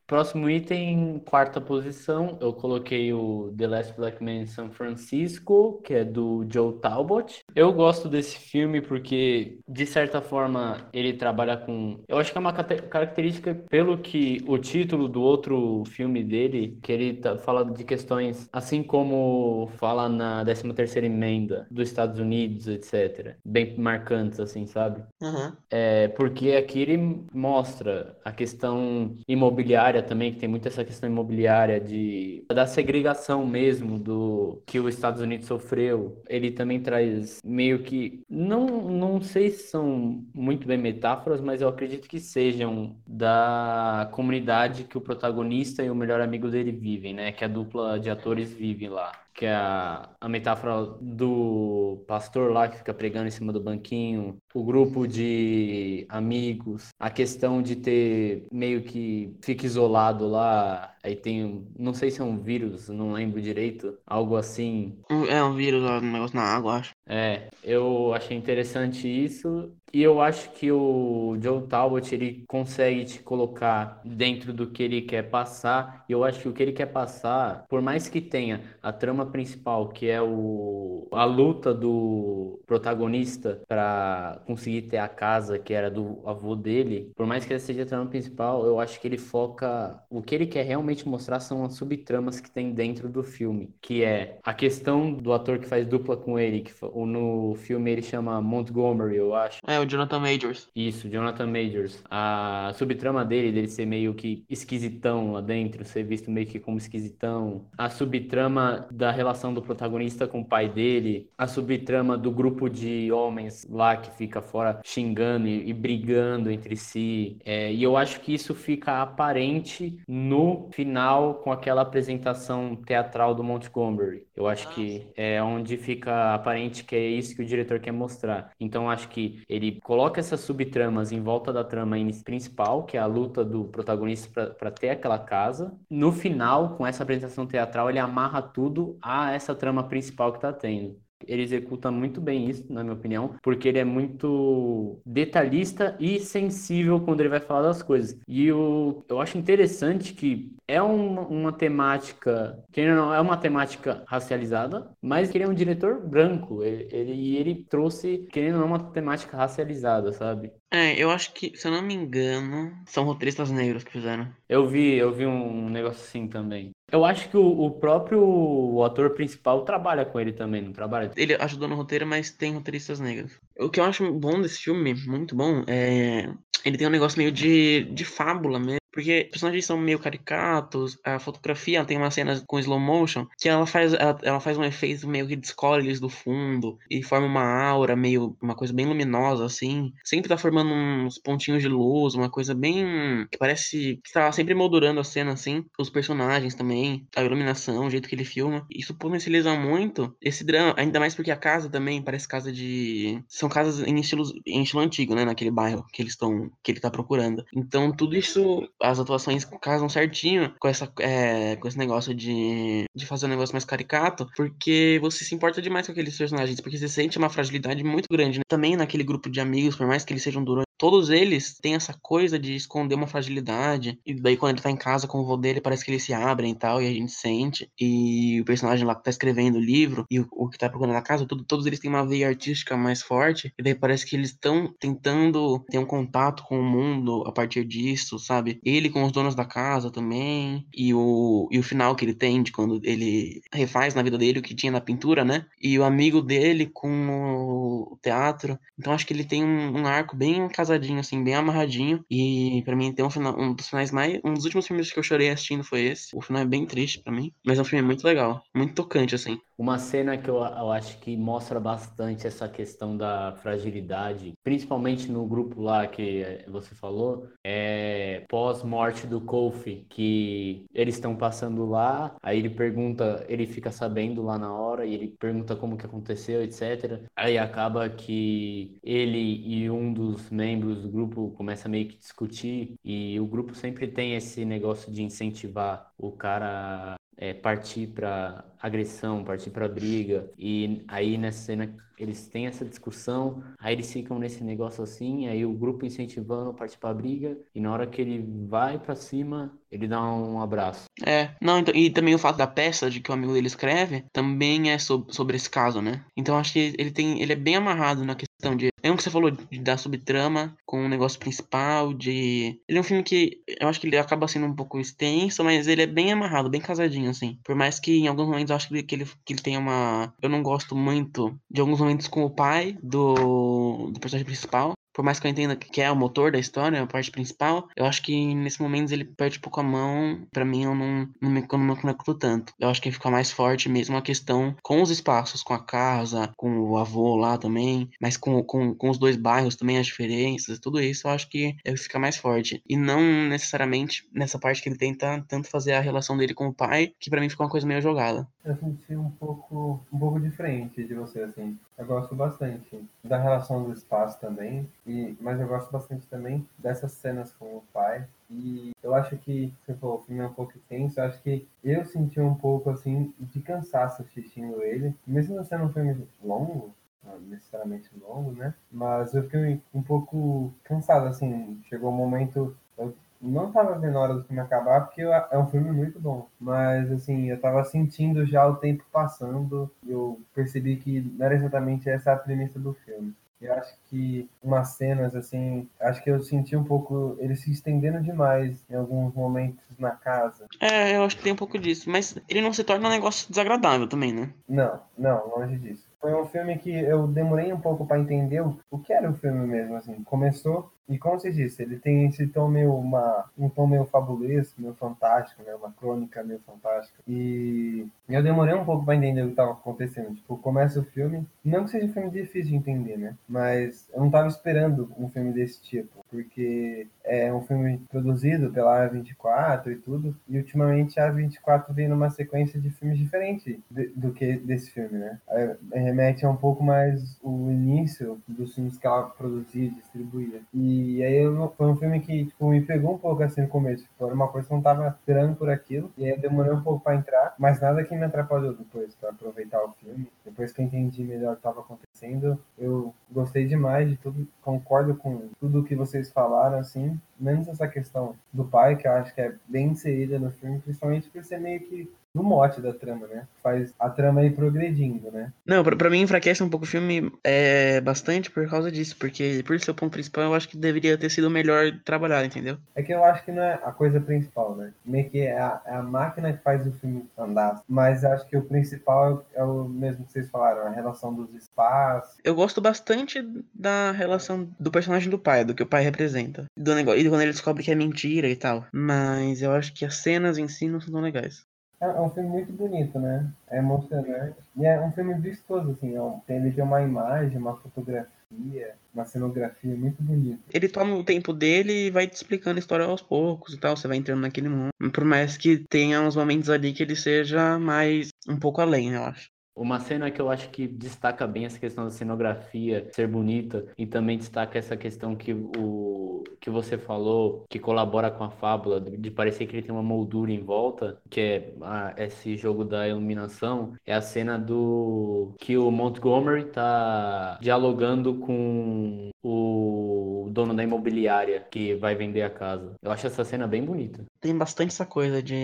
Próximo 0.07 0.49
item, 0.49 1.21
quarta 1.27 1.61
posição, 1.61 2.39
eu 2.41 2.53
coloquei 2.53 3.13
o 3.13 3.53
The 3.57 3.67
Last 3.67 3.93
Black 3.95 4.23
Man 4.23 4.43
in 4.43 4.47
San 4.47 4.71
Francisco, 4.71 5.81
que 5.85 5.95
é 5.95 6.05
do 6.05 6.47
Joe 6.49 6.75
Talbot. 6.75 7.41
Eu 7.55 7.73
gosto 7.73 8.09
desse 8.09 8.39
filme 8.39 8.81
porque, 8.81 9.59
de 9.69 9.85
certa 9.85 10.23
forma, 10.23 10.89
ele 10.93 11.13
trabalha 11.13 11.57
com. 11.57 11.99
Eu 12.07 12.19
acho 12.19 12.31
que 12.31 12.39
é 12.39 12.41
uma 12.41 12.53
característica 12.53 13.53
pelo 13.69 13.99
que 13.99 14.45
o 14.47 14.57
título 14.59 15.09
do 15.09 15.21
outro 15.21 15.83
filme 15.87 16.23
dele, 16.23 16.79
que 16.81 16.93
ele 16.93 17.15
tá, 17.15 17.37
fala 17.39 17.65
de 17.65 17.83
questões, 17.83 18.49
assim 18.53 18.85
como 18.85 19.69
fala 19.77 20.09
na 20.09 20.45
13 20.45 20.99
emenda 21.01 21.67
dos 21.69 21.89
Estados 21.89 22.21
Unidos, 22.21 22.69
etc. 22.69 23.37
Bem 23.45 23.77
marcantes, 23.77 24.39
assim, 24.39 24.67
sabe? 24.67 25.03
Uhum. 25.21 25.53
É, 25.69 26.09
porque 26.09 26.53
aqui 26.53 26.81
ele 26.81 27.25
mostra 27.33 28.17
a 28.25 28.31
questão 28.31 29.17
imobiliária 29.27 29.96
imobiliária 29.97 30.03
também, 30.03 30.33
que 30.33 30.39
tem 30.39 30.49
muito 30.49 30.69
essa 30.69 30.85
questão 30.85 31.09
imobiliária 31.09 31.81
de 31.81 32.45
da 32.53 32.67
segregação 32.67 33.47
mesmo 33.47 33.99
do 33.99 34.63
que 34.67 34.79
os 34.79 34.95
Estados 34.95 35.21
Unidos 35.21 35.47
sofreu. 35.47 36.23
Ele 36.29 36.51
também 36.51 36.81
traz 36.81 37.41
meio 37.45 37.83
que 37.83 38.23
não 38.29 38.67
não 38.91 39.21
sei 39.21 39.51
se 39.51 39.69
são 39.69 40.25
muito 40.35 40.67
bem 40.67 40.79
metáforas, 40.79 41.41
mas 41.41 41.61
eu 41.61 41.69
acredito 41.69 42.09
que 42.09 42.21
sejam 42.21 42.97
da 43.07 44.09
comunidade 44.13 44.85
que 44.85 44.99
o 44.99 45.01
protagonista 45.01 45.83
e 45.85 45.91
o 45.91 45.95
melhor 45.95 46.21
amigo 46.21 46.51
dele 46.51 46.73
vivem, 46.73 47.15
né? 47.15 47.33
Que 47.33 47.45
a 47.45 47.49
dupla 47.49 47.99
de 47.99 48.11
atores 48.11 48.53
vive 48.53 48.89
lá 48.89 49.13
que 49.37 49.45
é 49.45 49.55
a, 49.55 50.09
a 50.21 50.29
metáfora 50.29 50.87
do 51.01 52.03
pastor 52.09 52.51
lá 52.53 52.69
que 52.69 52.79
fica 52.79 52.95
pregando 52.95 53.29
em 53.29 53.31
cima 53.31 53.53
do 53.53 53.61
banquinho, 53.61 54.39
o 54.55 54.65
grupo 54.65 55.07
de 55.07 56.07
amigos, 56.09 56.89
a 56.99 57.11
questão 57.11 57.61
de 57.63 57.77
ter 57.77 58.47
meio 58.51 58.83
que 58.83 59.37
fica 59.43 59.67
isolado 59.67 60.27
lá, 60.27 60.96
aí 61.07 61.17
tem, 61.17 61.67
não 61.79 61.95
sei 61.95 62.11
se 62.11 62.21
é 62.21 62.25
um 62.25 62.39
vírus, 62.39 62.89
não 62.89 63.13
lembro 63.13 63.41
direito, 63.41 63.97
algo 64.07 64.37
assim. 64.37 64.99
É 65.29 65.43
um 65.43 65.55
vírus, 65.55 65.83
um 65.83 66.01
negócio 66.01 66.37
na 66.37 66.43
água, 66.43 66.77
acho. 66.77 66.95
É, 67.07 67.49
eu 67.63 68.13
achei 68.13 68.37
interessante 68.37 69.07
isso 69.07 69.73
e 69.93 70.03
eu 70.03 70.21
acho 70.21 70.51
que 70.51 70.71
o 70.71 71.39
Joe 71.41 71.63
Talbot 71.67 72.13
ele 72.15 72.45
consegue 72.49 73.05
te 73.05 73.21
colocar 73.21 74.01
dentro 74.05 74.53
do 74.53 74.67
que 74.67 74.83
ele 74.83 75.03
quer 75.03 75.31
passar. 75.31 76.05
E 76.09 76.13
eu 76.13 76.25
acho 76.25 76.41
que 76.41 76.49
o 76.49 76.53
que 76.53 76.63
ele 76.63 76.73
quer 76.73 76.87
passar, 76.87 77.65
por 77.69 77.81
mais 77.81 78.09
que 78.09 78.21
tenha 78.21 78.63
a 78.83 78.93
trama 78.93 79.27
principal, 79.27 79.89
que 79.89 80.09
é 80.11 80.21
o 80.21 81.09
a 81.13 81.25
luta 81.25 81.73
do 81.73 82.61
protagonista 82.67 83.63
para 83.69 84.43
conseguir 84.47 84.83
ter 84.83 84.99
a 84.99 85.09
casa 85.09 85.59
que 85.59 85.73
era 85.73 85.91
do 85.91 86.21
avô 86.27 86.55
dele, 86.57 87.13
por 87.15 87.27
mais 87.27 87.45
que 87.45 87.55
essa 87.55 87.67
seja 87.67 87.83
a 87.83 87.87
trama 87.87 88.07
principal, 88.07 88.67
eu 88.67 88.81
acho 88.81 89.01
que 89.01 89.07
ele 89.07 89.19
foca 89.19 90.03
o 90.11 90.21
que 90.23 90.35
ele 90.35 90.47
quer 90.47 90.65
realmente 90.65 90.96
mostrar 91.05 91.41
são 91.41 91.65
as 91.65 91.75
subtramas 91.75 92.41
que 92.41 92.51
tem 92.51 92.73
dentro 92.73 93.09
do 93.09 93.23
filme, 93.23 93.75
que 93.81 94.03
é 94.03 94.39
a 94.43 94.55
questão 94.55 95.13
do 95.13 95.33
ator 95.33 95.59
que 95.59 95.67
faz 95.67 95.87
dupla 95.87 96.17
com 96.17 96.39
ele, 96.39 96.61
que 96.61 96.73
no 96.83 97.55
filme 97.57 97.91
ele 97.91 98.03
chama 98.03 98.41
Montgomery, 98.41 99.17
eu 99.17 99.35
acho. 99.35 99.61
É, 99.67 99.79
o 99.79 99.85
Jonathan 99.85 100.21
Majors. 100.21 100.69
Isso, 100.75 101.09
Jonathan 101.09 101.47
Majors. 101.47 102.03
A 102.11 102.73
subtrama 102.75 103.25
dele, 103.25 103.53
dele 103.53 103.69
ser 103.69 103.87
meio 103.87 104.15
que 104.15 104.45
esquisitão 104.49 105.33
lá 105.33 105.41
dentro, 105.41 105.85
ser 105.85 106.05
visto 106.05 106.31
meio 106.31 106.47
que 106.47 106.59
como 106.59 106.79
esquisitão. 106.79 107.67
A 107.77 107.91
subtrama 107.91 108.87
da 108.91 109.11
relação 109.11 109.53
do 109.53 109.63
protagonista 109.63 110.27
com 110.27 110.41
o 110.41 110.45
pai 110.45 110.69
dele. 110.69 111.29
A 111.37 111.47
subtrama 111.47 112.17
do 112.17 112.31
grupo 112.31 112.69
de 112.69 113.11
homens 113.13 113.67
lá 113.69 113.97
que 113.97 114.11
fica 114.17 114.41
fora 114.41 114.81
xingando 114.85 115.49
e, 115.49 115.69
e 115.69 115.73
brigando 115.73 116.51
entre 116.51 116.77
si. 116.77 117.39
É, 117.45 117.73
e 117.73 117.83
eu 117.83 117.97
acho 117.97 118.21
que 118.21 118.35
isso 118.35 118.55
fica 118.55 119.03
aparente 119.03 119.99
no 120.07 120.69
final 120.73 120.86
com 121.35 121.53
aquela 121.53 121.83
apresentação 121.83 122.77
teatral 122.77 123.35
do 123.35 123.43
Montgomery. 123.43 124.27
Eu 124.35 124.47
acho 124.47 124.69
que 124.69 125.07
é 125.17 125.43
onde 125.43 125.77
fica 125.77 126.35
aparente 126.35 126.85
que 126.85 126.95
é 126.95 127.07
isso 127.07 127.35
que 127.35 127.43
o 127.43 127.47
diretor 127.47 127.81
quer 127.81 127.93
mostrar. 127.93 128.53
Então 128.59 128.91
acho 128.91 129.09
que 129.09 129.43
ele 129.49 129.81
coloca 129.81 130.21
essas 130.21 130.41
subtramas 130.41 131.13
em 131.13 131.21
volta 131.21 131.53
da 131.53 131.65
trama 131.65 131.97
principal, 132.25 132.85
que 132.85 132.97
é 132.97 133.01
a 133.01 133.07
luta 133.07 133.45
do 133.45 133.65
protagonista 133.65 134.55
para 134.59 134.71
ter 134.71 134.91
aquela 134.91 135.19
casa. 135.19 135.77
No 135.91 136.13
final, 136.13 136.77
com 136.77 136.87
essa 136.87 137.03
apresentação 137.03 137.47
teatral, 137.47 137.89
ele 137.91 137.99
amarra 137.99 138.43
tudo 138.43 138.99
a 139.03 139.33
essa 139.33 139.55
trama 139.55 139.85
principal 139.89 140.33
que 140.33 140.39
está 140.39 140.53
tendo. 140.53 141.06
Ele 141.27 141.43
executa 141.43 141.91
muito 141.91 142.21
bem 142.21 142.49
isso, 142.49 142.65
na 142.73 142.83
minha 142.83 142.95
opinião, 142.95 143.37
porque 143.43 143.69
ele 143.69 143.79
é 143.79 143.85
muito 143.85 145.01
detalhista 145.05 145.97
e 145.99 146.21
sensível 146.21 147.01
quando 147.01 147.21
ele 147.21 147.29
vai 147.29 147.41
falar 147.41 147.63
das 147.63 147.83
coisas. 147.83 148.19
E 148.29 148.47
eu, 148.47 149.05
eu 149.09 149.21
acho 149.21 149.39
interessante 149.39 150.13
que 150.13 150.53
é 150.69 150.81
uma, 150.83 151.23
uma 151.23 151.53
temática, 151.53 152.59
que 152.73 152.87
não 152.87 153.15
é 153.15 153.21
uma 153.21 153.37
temática 153.37 154.05
racializada, 154.07 154.91
mas 155.01 155.31
que 155.31 155.39
ele 155.39 155.45
é 155.45 155.49
um 155.49 155.55
diretor 155.55 156.01
branco. 156.07 156.63
Ele, 156.63 156.89
ele, 156.91 157.37
ele 157.37 157.65
trouxe, 157.69 158.27
querendo 158.31 158.57
ou 158.57 158.61
não, 158.61 158.67
uma 158.67 158.91
temática 158.93 159.37
racializada, 159.37 160.13
sabe? 160.13 160.53
É, 160.71 161.01
eu 161.01 161.11
acho 161.11 161.33
que, 161.33 161.57
se 161.57 161.67
eu 161.67 161.73
não 161.73 161.83
me 161.83 161.95
engano, 161.95 162.73
são 162.87 163.05
roteiristas 163.05 163.51
negros 163.51 163.85
que 163.85 163.93
fizeram. 163.93 164.29
Eu 164.49 164.67
vi, 164.67 164.95
eu 164.95 165.13
vi 165.13 165.25
um 165.25 165.69
negócio 165.71 166.03
assim 166.03 166.29
também. 166.29 166.73
Eu 166.91 167.05
acho 167.05 167.29
que 167.29 167.37
o, 167.37 167.45
o 167.45 167.71
próprio 167.73 168.23
o 168.23 168.85
ator 168.85 169.11
principal 169.11 169.65
trabalha 169.65 170.05
com 170.05 170.21
ele 170.21 170.33
também, 170.33 170.63
não 170.63 170.73
trabalha? 170.73 171.11
Ele 171.17 171.35
ajudou 171.35 171.69
no 171.69 171.75
roteiro, 171.75 172.07
mas 172.07 172.31
tem 172.31 172.55
roteiristas 172.55 173.01
negros. 173.01 173.33
O 173.59 173.69
que 173.69 173.81
eu 173.81 173.85
acho 173.85 174.13
bom 174.13 174.41
desse 174.41 174.61
filme, 174.61 174.95
muito 175.07 175.35
bom, 175.35 175.65
é. 175.67 176.33
Ele 176.65 176.77
tem 176.77 176.87
um 176.87 176.91
negócio 176.91 177.19
meio 177.19 177.31
de, 177.33 177.85
de 177.93 178.05
fábula 178.05 178.59
mesmo. 178.59 178.79
Porque 178.97 179.25
os 179.25 179.31
personagens 179.33 179.67
são 179.67 179.77
meio 179.77 179.99
caricatos, 179.99 180.99
a 181.05 181.19
fotografia 181.19 181.85
tem 181.85 181.99
uma 181.99 182.11
cena 182.11 182.43
com 182.47 182.59
slow 182.59 182.81
motion 182.81 183.27
que 183.37 183.47
ela 183.47 183.67
faz, 183.67 183.93
ela, 183.93 184.19
ela, 184.23 184.41
faz 184.41 184.57
um 184.57 184.65
efeito 184.65 185.07
meio 185.07 185.27
que 185.27 185.37
descolhe 185.37 185.85
eles 185.85 186.01
do 186.01 186.09
fundo 186.09 186.79
e 186.91 187.03
forma 187.03 187.27
uma 187.27 187.45
aura 187.45 187.95
meio, 187.95 188.35
uma 188.41 188.55
coisa 188.55 188.73
bem 188.73 188.87
luminosa 188.87 189.45
assim. 189.45 189.93
Sempre 190.03 190.31
tá 190.31 190.39
formando 190.39 190.71
uns 190.71 191.19
pontinhos 191.19 191.61
de 191.61 191.69
luz, 191.69 192.15
uma 192.15 192.31
coisa 192.31 192.55
bem 192.55 193.27
que 193.31 193.37
parece 193.37 194.01
que 194.03 194.11
tá 194.11 194.33
sempre 194.33 194.55
moldurando 194.55 194.99
a 194.99 195.05
cena 195.05 195.33
assim. 195.33 195.63
Os 195.79 195.91
personagens 195.91 196.55
também, 196.55 197.07
a 197.15 197.23
iluminação, 197.23 197.87
o 197.87 197.91
jeito 197.91 198.09
que 198.09 198.15
ele 198.15 198.25
filma. 198.25 198.67
Isso 198.71 198.95
potencializa 198.95 199.53
muito 199.53 200.17
esse 200.23 200.43
drama, 200.43 200.75
ainda 200.79 200.99
mais 200.99 201.15
porque 201.15 201.31
a 201.31 201.37
casa 201.37 201.69
também 201.69 202.01
parece 202.01 202.27
casa 202.27 202.51
de. 202.51 203.23
São 203.29 203.51
casas 203.51 203.87
em 203.87 204.01
estilo, 204.01 204.25
em 204.47 204.63
estilo 204.63 204.81
antigo, 204.81 205.15
né? 205.15 205.27
Naquele 205.27 205.51
bairro 205.51 205.85
que 205.93 206.01
eles 206.01 206.15
estão. 206.15 206.51
que 206.63 206.73
ele 206.73 206.81
tá 206.81 206.91
procurando. 206.91 207.45
Então 207.55 207.93
tudo 207.93 208.17
isso 208.17 208.67
as 208.91 208.99
atuações 209.01 209.45
casam 209.61 209.89
certinho 209.89 210.55
com, 210.61 210.69
essa, 210.69 210.91
é, 211.01 211.57
com 211.57 211.67
esse 211.67 211.79
negócio 211.79 212.15
de, 212.15 212.85
de 212.95 213.07
fazer 213.07 213.27
um 213.27 213.31
negócio 213.31 213.55
mais 213.55 213.65
caricato, 213.65 214.29
porque 214.37 214.99
você 215.01 215.25
se 215.25 215.35
importa 215.35 215.61
demais 215.61 215.87
com 215.87 215.93
aqueles 215.93 216.17
personagens, 216.17 216.61
porque 216.61 216.79
você 216.79 216.89
sente 216.89 217.19
uma 217.19 217.29
fragilidade 217.29 217.83
muito 217.83 218.07
grande. 218.11 218.39
Né? 218.39 218.45
Também 218.49 218.77
naquele 218.77 219.05
grupo 219.05 219.29
de 219.29 219.41
amigos, 219.41 219.77
por 219.77 219.87
mais 219.87 220.05
que 220.05 220.13
eles 220.13 220.23
sejam 220.23 220.45
durões, 220.45 220.66
todos 220.79 221.11
eles 221.11 221.59
têm 221.59 221.75
essa 221.75 221.95
coisa 222.01 222.39
de 222.39 222.55
esconder 222.55 222.95
uma 222.95 223.07
fragilidade. 223.07 223.99
E 224.05 224.15
daí, 224.15 224.37
quando 224.37 224.53
ele 224.53 224.63
tá 224.63 224.71
em 224.71 224.77
casa 224.77 225.07
com 225.07 225.19
o 225.19 225.25
vô 225.25 225.37
dele, 225.37 225.61
parece 225.61 225.85
que 225.85 225.91
eles 225.91 226.03
se 226.03 226.13
abrem 226.13 226.53
e 226.53 226.55
tal, 226.55 226.83
e 226.83 226.87
a 226.87 226.93
gente 226.93 227.13
sente. 227.13 227.71
E 227.79 228.41
o 228.41 228.45
personagem 228.45 228.87
lá 228.87 228.95
que 228.95 229.05
tá 229.05 229.11
escrevendo 229.11 229.57
o 229.57 229.61
livro 229.61 230.07
e 230.11 230.21
o, 230.21 230.27
o 230.31 230.49
que 230.49 230.59
tá 230.59 230.69
procurando 230.69 230.95
na 230.95 231.03
casa, 231.03 231.27
tudo, 231.27 231.45
todos 231.45 231.67
eles 231.67 231.81
têm 231.81 231.91
uma 231.91 232.07
veia 232.07 232.29
artística 232.29 232.77
mais 232.77 233.03
forte. 233.03 233.53
E 233.59 233.63
daí 233.63 233.75
parece 233.75 234.07
que 234.07 234.17
eles 234.17 234.31
estão 234.31 234.75
tentando 234.79 235.65
ter 235.71 235.79
um 235.79 235.87
contato 235.87 236.43
com 236.45 236.59
o 236.61 236.65
mundo 236.65 237.25
a 237.27 237.33
partir 237.33 237.65
disso, 237.65 238.19
sabe? 238.19 238.61
Ele 238.65 238.91
com 238.91 239.05
os 239.05 239.13
donos 239.13 239.35
da 239.35 239.45
casa 239.45 239.91
também. 239.91 240.67
E 240.75 240.93
o, 240.95 241.49
e 241.51 241.59
o 241.59 241.63
final 241.63 241.95
que 241.95 242.05
ele 242.05 242.15
tem 242.15 242.43
de 242.43 242.53
quando 242.53 242.81
ele 242.85 243.43
refaz 243.53 243.95
na 243.95 244.03
vida 244.03 244.19
dele 244.19 244.39
o 244.39 244.43
que 244.43 244.55
tinha 244.55 244.73
na 244.73 244.81
pintura, 244.81 245.25
né? 245.25 245.47
E 245.61 245.79
o 245.79 245.85
amigo 245.85 246.21
dele 246.21 246.67
com 246.67 247.09
o 247.09 247.99
teatro. 248.03 248.59
Então 248.79 248.93
acho 248.93 249.07
que 249.07 249.13
ele 249.13 249.25
tem 249.25 249.45
um, 249.45 249.81
um 249.81 249.87
arco 249.87 250.17
bem 250.17 250.49
casadinho, 250.67 251.01
assim, 251.01 251.23
bem 251.23 251.35
amarradinho. 251.35 252.05
E 252.11 252.63
para 252.65 252.77
mim 252.77 252.93
tem 252.93 253.05
um, 253.05 253.11
final, 253.11 253.39
um 253.39 253.55
dos 253.55 253.69
finais 253.69 253.91
mais. 253.91 254.21
Um 254.25 254.35
dos 254.35 254.45
últimos 254.45 254.67
filmes 254.67 254.93
que 254.93 254.99
eu 254.99 255.03
chorei 255.03 255.31
assistindo 255.31 255.63
foi 255.63 255.83
esse. 255.83 256.17
O 256.17 256.21
final 256.21 256.43
é 256.43 256.47
bem 256.47 256.67
triste 256.67 257.01
para 257.03 257.13
mim. 257.13 257.33
Mas 257.45 257.59
é 257.59 257.63
um 257.63 257.65
filme 257.65 257.85
muito 257.85 258.05
legal, 258.05 258.43
muito 258.55 258.75
tocante, 258.75 259.15
assim. 259.15 259.39
Uma 259.59 259.79
cena 259.79 260.19
que 260.19 260.29
eu, 260.29 260.37
eu 260.37 260.71
acho 260.71 260.99
que 260.99 261.17
mostra 261.17 261.59
bastante 261.59 262.27
essa 262.27 262.47
questão 262.47 262.95
da 262.95 263.33
fragilidade, 263.39 264.35
principalmente 264.45 265.11
no 265.11 265.25
grupo 265.27 265.63
lá 265.63 265.87
que 265.87 266.45
você 266.47 266.75
falou, 266.75 267.27
é 267.43 268.25
pós-morte 268.29 269.07
do 269.07 269.19
Kofi, 269.21 269.87
que 269.89 270.67
eles 270.75 270.97
estão 270.97 271.17
passando 271.17 271.65
lá, 271.65 272.15
aí 272.23 272.39
ele 272.39 272.51
pergunta, 272.51 273.25
ele 273.29 273.47
fica 273.47 273.73
sabendo 273.73 274.23
lá 274.23 274.37
na 274.37 274.53
hora, 274.53 274.85
e 274.85 274.93
ele 274.93 275.09
pergunta 275.19 275.57
como 275.57 275.79
que 275.79 275.87
aconteceu, 275.87 276.43
etc. 276.43 277.01
Aí 277.17 277.39
acaba 277.39 277.89
que 277.89 278.77
ele 278.83 279.43
e 279.47 279.71
um 279.71 279.91
dos 279.91 280.29
membros 280.31 280.56
do 280.61 280.89
grupo 280.89 281.31
começa 281.37 281.69
meio 281.69 281.89
que 281.89 281.99
discutir, 281.99 282.75
e 282.85 283.19
o 283.21 283.27
grupo 283.27 283.55
sempre 283.55 283.87
tem 283.89 284.15
esse 284.15 284.45
negócio 284.45 284.93
de 284.93 285.03
incentivar 285.03 285.93
o 285.99 286.11
cara 286.13 286.97
é, 287.17 287.33
partir 287.33 287.89
para 287.89 288.45
agressão, 288.61 289.25
partir 289.25 289.51
para 289.51 289.69
briga. 289.69 290.31
E 290.39 290.85
aí 290.89 291.17
nessa 291.19 291.47
cena 291.47 291.75
eles 291.99 292.27
têm 292.29 292.47
essa 292.47 292.65
discussão, 292.65 293.43
aí 293.59 293.75
eles 293.75 293.93
ficam 293.93 294.19
nesse 294.19 294.43
negócio 294.43 294.83
assim, 294.83 295.29
aí 295.29 295.45
o 295.45 295.53
grupo 295.53 295.87
incentivando 295.87 296.51
a 296.51 296.55
partir 296.55 296.79
para 296.79 296.95
briga, 296.95 297.39
e 297.55 297.61
na 297.61 297.73
hora 297.73 297.87
que 297.87 298.01
ele 298.01 298.25
vai 298.49 298.79
para 298.79 298.95
cima, 298.95 299.53
ele 299.71 299.87
dá 299.87 300.03
um 300.03 300.41
abraço. 300.41 300.85
É, 301.05 301.31
não, 301.41 301.59
então, 301.59 301.75
e 301.75 301.91
também 301.91 302.15
o 302.15 302.19
fato 302.19 302.37
da 302.37 302.47
peça 302.47 302.91
de 302.91 303.01
que 303.01 303.11
o 303.11 303.15
amigo 303.15 303.33
dele 303.33 303.47
escreve 303.47 304.05
também 304.13 304.71
é 304.71 304.79
sobre, 304.79 305.13
sobre 305.15 305.37
esse 305.37 305.51
caso, 305.51 305.83
né? 305.83 306.05
Então 306.17 306.37
acho 306.39 306.53
que 306.53 306.75
ele 306.79 306.91
tem, 306.91 307.21
ele 307.21 307.33
é 307.33 307.37
bem 307.37 307.57
amarrado 307.57 308.05
na 308.05 308.15
questão 308.15 308.57
de, 308.57 308.69
é 308.83 308.91
um 308.91 308.97
que 308.97 309.03
você 309.03 309.11
falou 309.11 309.31
de 309.31 309.59
dar 309.59 309.77
subtrama 309.77 310.57
com 310.65 310.85
o 310.85 310.89
negócio 310.89 311.19
principal, 311.19 311.93
de, 311.93 312.59
ele 312.69 312.79
é 312.79 312.81
um 312.81 312.85
filme 312.85 313.03
que 313.03 313.43
eu 313.61 313.69
acho 313.69 313.81
que 313.81 313.87
ele 313.87 313.99
acaba 313.99 314.29
sendo 314.29 314.47
um 314.47 314.55
pouco 314.55 314.79
extenso, 314.79 315.45
mas 315.45 315.67
ele 315.67 315.83
é 315.83 315.87
bem 315.87 316.13
amarrado, 316.13 316.51
bem 316.51 316.61
casadinho 316.61 317.11
assim. 317.11 317.39
Por 317.45 317.55
mais 317.55 317.79
que 317.79 317.99
em 317.99 318.09
alguns 318.09 318.27
momentos 318.27 318.51
eu 318.51 318.57
acho 318.57 318.69
que 318.69 318.75
ele, 318.75 318.83
que 318.83 318.95
ele, 318.95 319.07
que 319.25 319.33
ele 319.33 319.43
tem 319.43 319.57
uma, 319.57 320.15
eu 320.23 320.29
não 320.29 320.43
gosto 320.43 320.75
muito 320.75 321.39
de 321.51 321.61
alguns 321.61 321.79
momentos 321.79 321.86
com 322.09 322.25
o 322.25 322.31
pai 322.31 322.77
do, 322.83 323.91
do 323.93 324.01
personagem 324.01 324.27
principal, 324.27 324.73
por 324.97 325.05
mais 325.05 325.21
que 325.21 325.27
eu 325.27 325.31
entenda 325.31 325.55
que 325.55 325.83
é 325.83 325.93
o 325.93 325.95
motor 325.95 326.33
da 326.33 326.39
história, 326.39 326.83
a 326.83 326.87
parte 326.87 327.11
principal, 327.11 327.69
eu 327.77 327.85
acho 327.85 328.01
que 328.01 328.35
nesse 328.35 328.63
momento 328.63 328.91
ele 328.93 329.05
perde 329.05 329.37
um 329.37 329.43
pouco 329.43 329.61
a 329.61 329.63
mão. 329.63 330.27
Para 330.33 330.43
mim, 330.43 330.65
eu 330.65 330.75
não, 330.75 331.07
não, 331.21 331.31
me, 331.31 331.47
não 331.47 331.59
me 331.59 331.77
conecto 331.77 332.15
tanto. 332.15 332.55
Eu 332.59 332.71
acho 332.71 332.81
que 332.81 332.91
fica 332.91 333.11
mais 333.11 333.31
forte 333.31 333.69
mesmo 333.69 333.95
a 333.95 334.01
questão 334.01 334.57
com 334.63 334.81
os 334.81 334.89
espaços, 334.89 335.43
com 335.43 335.53
a 335.53 335.63
casa, 335.63 336.33
com 336.35 336.61
o 336.61 336.79
avô 336.79 337.15
lá 337.15 337.37
também, 337.37 337.91
mas 338.01 338.17
com, 338.17 338.43
com, 338.43 338.75
com 338.75 338.89
os 338.89 338.97
dois 338.97 339.17
bairros 339.17 339.55
também, 339.55 339.77
as 339.77 339.85
diferenças, 339.85 340.59
tudo 340.59 340.81
isso 340.81 341.07
eu 341.07 341.11
acho 341.11 341.29
que 341.29 341.55
fica 341.77 341.99
mais 341.99 342.17
forte. 342.17 342.63
E 342.67 342.75
não 342.75 343.03
necessariamente 343.29 344.09
nessa 344.15 344.39
parte 344.39 344.63
que 344.63 344.71
ele 344.71 344.79
tenta 344.79 345.23
tanto 345.29 345.51
fazer 345.51 345.75
a 345.75 345.81
relação 345.81 346.17
dele 346.17 346.33
com 346.33 346.49
o 346.49 346.55
pai, 346.55 346.95
que 346.99 347.11
para 347.11 347.21
mim 347.21 347.29
fica 347.29 347.43
uma 347.43 347.51
coisa 347.51 347.67
meio 347.67 347.83
jogada. 347.83 348.27
Eu 348.43 348.57
senti 348.57 348.97
um 348.97 349.11
pouco, 349.11 349.79
um 349.93 349.99
pouco 349.99 350.21
diferente 350.21 350.83
de 350.85 350.95
você, 350.95 351.21
assim. 351.21 351.59
Eu 351.77 351.85
gosto 351.85 352.15
bastante 352.15 352.83
da 353.05 353.21
relação 353.21 353.65
do 353.65 353.73
espaço 353.73 354.19
também, 354.21 354.67
e, 354.87 355.17
mas 355.21 355.41
eu 355.41 355.49
gosto 355.49 355.71
bastante 355.71 356.07
também 356.07 356.47
dessas 356.57 356.93
cenas 356.93 357.33
com 357.33 357.45
o 357.57 357.65
pai. 357.73 358.07
E 358.31 358.73
eu 358.83 358.95
acho 358.95 359.17
que, 359.19 359.53
você 359.65 359.75
falou, 359.75 359.99
o 359.99 360.03
filme 360.03 360.23
é 360.23 360.27
um 360.27 360.33
pouco 360.33 360.53
tenso, 360.69 361.01
eu 361.01 361.05
acho 361.05 361.21
que 361.23 361.47
eu 361.63 361.85
senti 361.85 362.21
um 362.21 362.35
pouco, 362.35 362.71
assim, 362.71 363.13
de 363.19 363.41
cansaço 363.41 364.03
assistindo 364.03 364.63
ele. 364.63 364.95
Mesmo 365.07 365.43
sendo 365.45 365.65
um 365.65 365.73
filme 365.73 366.07
longo, 366.23 366.73
não 367.05 367.19
necessariamente 367.21 367.91
longo, 368.01 368.33
né? 368.33 368.55
Mas 368.71 369.15
eu 369.15 369.23
fiquei 369.25 369.61
um 369.75 369.83
pouco 369.83 370.53
cansado, 370.65 371.07
assim. 371.07 371.61
Chegou 371.69 371.91
um 371.91 371.97
momento, 371.97 372.57
eu 372.79 372.95
não 373.21 373.51
tava 373.51 373.79
vendo 373.79 373.97
a 373.99 374.01
hora 374.01 374.15
do 374.15 374.25
filme 374.25 374.41
acabar, 374.41 374.83
porque 374.83 375.03
é 375.03 375.39
um 375.39 375.47
filme 375.47 375.71
muito 375.71 375.99
bom. 376.01 376.29
Mas, 376.39 376.91
assim, 376.93 377.31
eu 377.31 377.41
tava 377.41 377.65
sentindo 377.65 378.27
já 378.27 378.47
o 378.47 378.57
tempo 378.57 378.85
passando. 378.93 379.71
E 379.83 379.91
eu 379.91 380.21
percebi 380.35 380.77
que 380.77 381.01
não 381.01 381.27
era 381.27 381.35
exatamente 381.35 381.89
essa 381.89 382.13
a 382.13 382.17
premissa 382.17 382.59
do 382.59 382.75
filme. 382.75 383.15
Eu 383.41 383.53
acho 383.53 383.75
que 383.89 384.29
umas 384.43 384.69
cenas, 384.77 385.15
assim, 385.15 385.69
acho 385.81 386.03
que 386.03 386.11
eu 386.11 386.23
senti 386.23 386.57
um 386.57 386.65
pouco 386.65 387.17
eles 387.21 387.41
se 387.43 387.53
estendendo 387.53 388.03
demais 388.03 388.65
em 388.71 388.75
alguns 388.75 389.15
momentos 389.15 389.63
na 389.79 389.91
casa. 389.91 390.47
É, 390.61 390.97
eu 390.97 391.05
acho 391.05 391.17
que 391.17 391.23
tem 391.23 391.33
um 391.33 391.37
pouco 391.37 391.59
disso. 391.59 391.91
Mas 391.91 392.17
ele 392.29 392.41
não 392.41 392.53
se 392.53 392.65
torna 392.65 392.89
um 392.89 392.91
negócio 392.91 393.29
desagradável 393.29 393.87
também, 393.87 394.13
né? 394.13 394.31
Não, 394.49 394.81
não, 394.97 395.29
longe 395.29 395.59
disso. 395.59 395.87
Foi 396.01 396.15
um 396.15 396.27
filme 396.27 396.59
que 396.59 396.71
eu 396.71 397.07
demorei 397.07 397.53
um 397.53 397.61
pouco 397.61 397.87
para 397.87 397.99
entender 397.99 398.43
o 398.71 398.79
que 398.79 398.93
era 398.93 399.11
o 399.11 399.15
filme 399.15 399.47
mesmo, 399.47 399.77
assim. 399.77 400.03
Começou 400.05 400.73
e 400.89 400.99
como 400.99 401.19
você 401.19 401.33
disse, 401.33 401.63
ele 401.63 401.79
tem 401.79 402.07
esse 402.07 402.27
tom 402.29 402.49
meio 402.49 402.75
uma, 402.75 403.29
um 403.37 403.49
tom 403.49 403.67
meio 403.67 403.85
fabulesco, 403.87 404.61
meio 404.61 404.75
fantástico, 404.75 405.43
né? 405.43 405.55
Uma 405.55 405.73
crônica 405.73 406.23
meio 406.23 406.41
fantástica. 406.47 407.03
E 407.09 407.87
eu 408.09 408.23
demorei 408.23 408.55
um 408.55 408.65
pouco 408.65 408.85
para 408.85 408.95
entender 408.95 409.23
o 409.23 409.27
que 409.27 409.33
estava 409.33 409.53
acontecendo. 409.53 410.15
Tipo, 410.15 410.37
começa 410.39 410.79
o 410.79 410.85
filme, 410.85 411.27
não 411.45 411.65
que 411.65 411.71
seja 411.71 411.87
um 411.87 411.93
filme 411.93 412.11
difícil 412.11 412.51
de 412.51 412.57
entender, 412.57 412.97
né? 412.97 413.17
Mas 413.29 413.89
eu 413.93 413.99
não 413.99 414.07
estava 414.07 414.29
esperando 414.29 414.93
um 414.97 415.09
filme 415.09 415.33
desse 415.33 415.61
tipo, 415.61 416.05
porque 416.09 416.87
é 417.05 417.33
um 417.33 417.43
filme 417.43 417.81
produzido 417.91 418.51
pela 418.53 418.89
A24 418.89 419.73
e 419.73 419.77
tudo, 419.77 420.17
e 420.29 420.39
ultimamente 420.39 421.01
a 421.01 421.13
A24 421.13 421.73
vem 421.73 421.89
numa 421.89 422.11
sequência 422.11 422.61
de 422.61 422.71
filmes 422.71 422.99
diferentes 422.99 423.59
de, 423.71 423.89
do 423.89 424.13
que 424.13 424.37
desse 424.37 424.71
filme, 424.71 424.99
né? 424.99 425.19
É, 425.29 425.57
remete 425.73 426.25
a 426.25 426.31
um 426.31 426.37
pouco 426.37 426.63
mais 426.63 427.19
o 427.23 427.51
início 427.51 428.21
dos 428.27 428.55
filmes 428.55 428.79
que 428.79 428.87
ela 428.87 429.05
produzia, 429.05 429.71
distribuía. 429.71 430.41
E 430.55 430.76
e 430.97 431.05
aí 431.05 431.23
foi 431.57 431.67
um 431.67 431.77
filme 431.77 432.01
que 432.01 432.27
tipo, 432.27 432.49
me 432.49 432.61
pegou 432.61 432.95
um 432.95 432.99
pouco 432.99 433.23
assim 433.23 433.43
no 433.43 433.49
começo. 433.49 433.85
Tipo, 433.85 434.07
era 434.07 434.15
uma 434.15 434.29
coisa 434.29 434.47
que 434.47 434.53
eu 434.53 434.57
não 434.57 434.63
tava 434.63 434.89
esperando 434.89 435.37
por 435.37 435.49
aquilo. 435.51 435.93
E 435.97 436.05
aí 436.05 436.11
eu 436.11 436.19
demorei 436.19 436.53
um 436.53 436.63
pouco 436.63 436.83
para 436.83 436.97
entrar, 436.97 437.35
mas 437.39 437.61
nada 437.61 437.85
que 437.85 437.95
me 437.95 438.05
atrapalhou 438.05 438.55
depois 438.55 438.95
para 438.95 439.11
aproveitar 439.11 439.63
o 439.65 439.73
filme. 439.73 440.11
Depois 440.25 440.53
que 440.53 440.61
eu 440.61 440.65
entendi 440.67 441.03
melhor 441.05 441.33
o 441.33 441.35
que 441.35 441.41
estava 441.41 441.61
acontecendo, 441.61 442.39
eu 442.59 442.95
gostei 443.11 443.47
demais 443.47 443.89
de 443.89 443.97
tudo, 443.97 444.27
concordo 444.43 444.95
com 444.95 445.29
tudo 445.41 445.65
que 445.65 445.75
vocês 445.75 446.11
falaram, 446.11 446.59
assim, 446.59 446.99
menos 447.19 447.49
essa 447.49 447.67
questão 447.69 448.15
do 448.33 448.45
pai, 448.45 448.77
que 448.77 448.87
eu 448.87 448.93
acho 448.93 449.15
que 449.15 449.21
é 449.21 449.35
bem 449.49 449.69
inserida 449.69 450.19
no 450.19 450.31
filme, 450.31 450.59
principalmente 450.61 451.09
por 451.11 451.25
ser 451.25 451.39
meio 451.39 451.61
que 451.61 451.91
no 452.17 452.23
mote 452.23 452.63
da 452.63 452.73
trama, 452.73 453.07
né? 453.07 453.27
Faz 453.43 453.75
a 453.79 453.91
trama 453.91 454.25
ir 454.25 454.35
progredindo, 454.35 455.11
né? 455.13 455.31
Não, 455.45 455.63
pra, 455.63 455.77
pra 455.77 455.91
mim 455.91 456.01
enfraquece 456.01 456.43
um 456.43 456.49
pouco 456.49 456.65
o 456.65 456.69
filme 456.69 457.13
é, 457.23 457.79
bastante 457.83 458.31
por 458.31 458.49
causa 458.49 458.73
disso, 458.73 458.97
porque 458.99 459.45
por 459.47 459.61
ser 459.61 459.71
o 459.71 459.75
ponto 459.75 459.93
principal, 459.93 460.25
eu 460.25 460.35
acho 460.35 460.49
que 460.49 460.57
deveria 460.57 460.97
ter 460.97 461.11
sido 461.11 461.31
melhor 461.31 461.71
trabalhado, 461.85 462.25
entendeu? 462.25 462.57
É 462.75 462.83
que 462.83 462.93
eu 462.93 463.05
acho 463.05 463.23
que 463.25 463.31
não 463.31 463.43
é 463.43 463.61
a 463.63 463.71
coisa 463.71 464.01
principal, 464.01 464.57
né? 464.57 464.73
Meio 464.85 465.11
que 465.11 465.21
é 465.21 465.39
a, 465.39 465.61
é 465.67 465.75
a 465.75 465.83
máquina 465.83 466.33
que 466.33 466.43
faz 466.43 466.67
o 466.67 466.73
filme 466.73 467.05
andar, 467.19 467.61
mas 467.69 468.03
acho 468.03 468.27
que 468.27 468.37
o 468.37 468.43
principal 468.43 469.27
é 469.35 469.45
o 469.45 469.69
mesmo 469.69 470.07
que 470.07 470.13
vocês 470.13 470.31
falaram, 470.31 470.63
a 470.67 470.71
relação 470.71 471.13
dos 471.13 471.35
espaços. 471.35 472.17
Eu 472.25 472.35
gosto 472.35 472.61
bastante 472.63 473.23
da 473.55 473.93
relação 473.93 474.49
do 474.59 474.71
personagem 474.71 475.11
do 475.11 475.19
pai, 475.19 475.45
do 475.45 475.55
que 475.55 475.63
o 475.63 475.67
pai 475.67 475.83
representa, 475.83 476.47
do 476.57 476.75
negócio, 476.75 477.01
e 477.01 477.09
quando 477.09 477.21
ele 477.21 477.33
descobre 477.33 477.63
que 477.63 477.71
é 477.71 477.75
mentira 477.75 478.29
e 478.29 478.37
tal, 478.37 478.65
mas 478.73 479.43
eu 479.43 479.53
acho 479.53 479.75
que 479.75 479.85
as 479.85 479.97
cenas 479.97 480.39
em 480.39 480.49
si 480.49 480.67
não 480.67 480.81
são 480.81 480.93
tão 480.93 481.03
legais. 481.03 481.46
É, 481.81 481.87
é 481.87 482.01
um 482.01 482.11
filme 482.11 482.29
muito 482.29 482.53
bonito, 482.53 482.99
né? 482.99 483.31
É 483.49 483.59
emocionante. 483.59 484.37
E 484.57 484.65
é 484.65 484.81
um 484.81 484.93
filme 484.93 485.15
vistoso, 485.15 485.73
assim. 485.73 485.95
É 485.97 486.37
ele 486.37 486.53
tem 486.53 486.65
uma 486.65 486.83
imagem, 486.83 487.39
uma 487.39 487.57
fotografia, 487.57 488.75
uma 488.95 489.05
cenografia 489.05 489.77
muito 489.77 490.03
bonita. 490.03 490.41
Ele 490.53 490.69
toma 490.69 490.95
o 490.95 491.05
tempo 491.05 491.33
dele 491.33 491.87
e 491.87 491.91
vai 491.91 492.07
te 492.07 492.15
explicando 492.15 492.57
a 492.57 492.61
história 492.61 492.87
aos 492.87 493.03
poucos 493.03 493.55
e 493.55 493.59
tal. 493.59 493.77
Você 493.77 493.87
vai 493.87 493.99
entrando 493.99 494.21
naquele 494.21 494.49
mundo. 494.49 494.71
Por 494.93 495.05
mais 495.05 495.37
que 495.37 495.65
tenha 495.69 496.01
uns 496.01 496.17
momentos 496.17 496.49
ali 496.49 496.73
que 496.73 496.83
ele 496.83 496.97
seja 496.97 497.59
mais 497.59 498.09
um 498.29 498.39
pouco 498.39 498.61
além, 498.61 498.93
eu 498.93 499.05
acho. 499.05 499.36
Uma 499.57 499.81
cena 499.81 500.11
que 500.11 500.21
eu 500.21 500.29
acho 500.29 500.51
que 500.51 500.69
destaca 500.69 501.27
bem 501.27 501.47
essa 501.47 501.59
questão 501.59 501.85
da 501.85 501.91
cenografia 501.91 502.89
ser 502.93 503.09
bonita 503.09 503.67
e 503.79 503.87
também 503.87 504.19
destaca 504.19 504.59
essa 504.59 504.77
questão 504.77 505.17
que 505.17 505.33
o 505.33 506.23
que 506.39 506.51
você 506.51 506.77
falou, 506.77 507.47
que 507.49 507.59
colabora 507.59 508.11
com 508.11 508.23
a 508.23 508.31
fábula, 508.31 508.81
de 508.81 509.11
parecer 509.11 509.47
que 509.47 509.57
ele 509.57 509.63
tem 509.63 509.75
uma 509.75 509.83
moldura 509.83 510.31
em 510.31 510.45
volta, 510.45 511.01
que 511.09 511.21
é 511.21 511.55
esse 511.97 512.37
jogo 512.37 512.65
da 512.65 512.87
iluminação, 512.87 513.73
é 513.85 513.95
a 513.95 514.03
cena 514.03 514.39
do 514.39 515.35
que 515.39 515.57
o 515.57 515.71
Montgomery 515.71 516.45
tá 516.45 517.39
dialogando 517.41 518.17
com 518.17 519.11
o 519.25 520.29
dono 520.31 520.55
da 520.55 520.63
imobiliária 520.63 521.47
que 521.51 521.75
vai 521.75 521.95
vender 521.95 522.23
a 522.23 522.31
casa. 522.31 522.75
Eu 522.83 522.93
acho 522.93 523.07
essa 523.07 523.25
cena 523.25 523.47
bem 523.47 523.65
bonita. 523.65 524.05
Tem 524.21 524.37
bastante 524.37 524.69
essa 524.69 524.85
coisa 524.87 525.23
de 525.23 525.35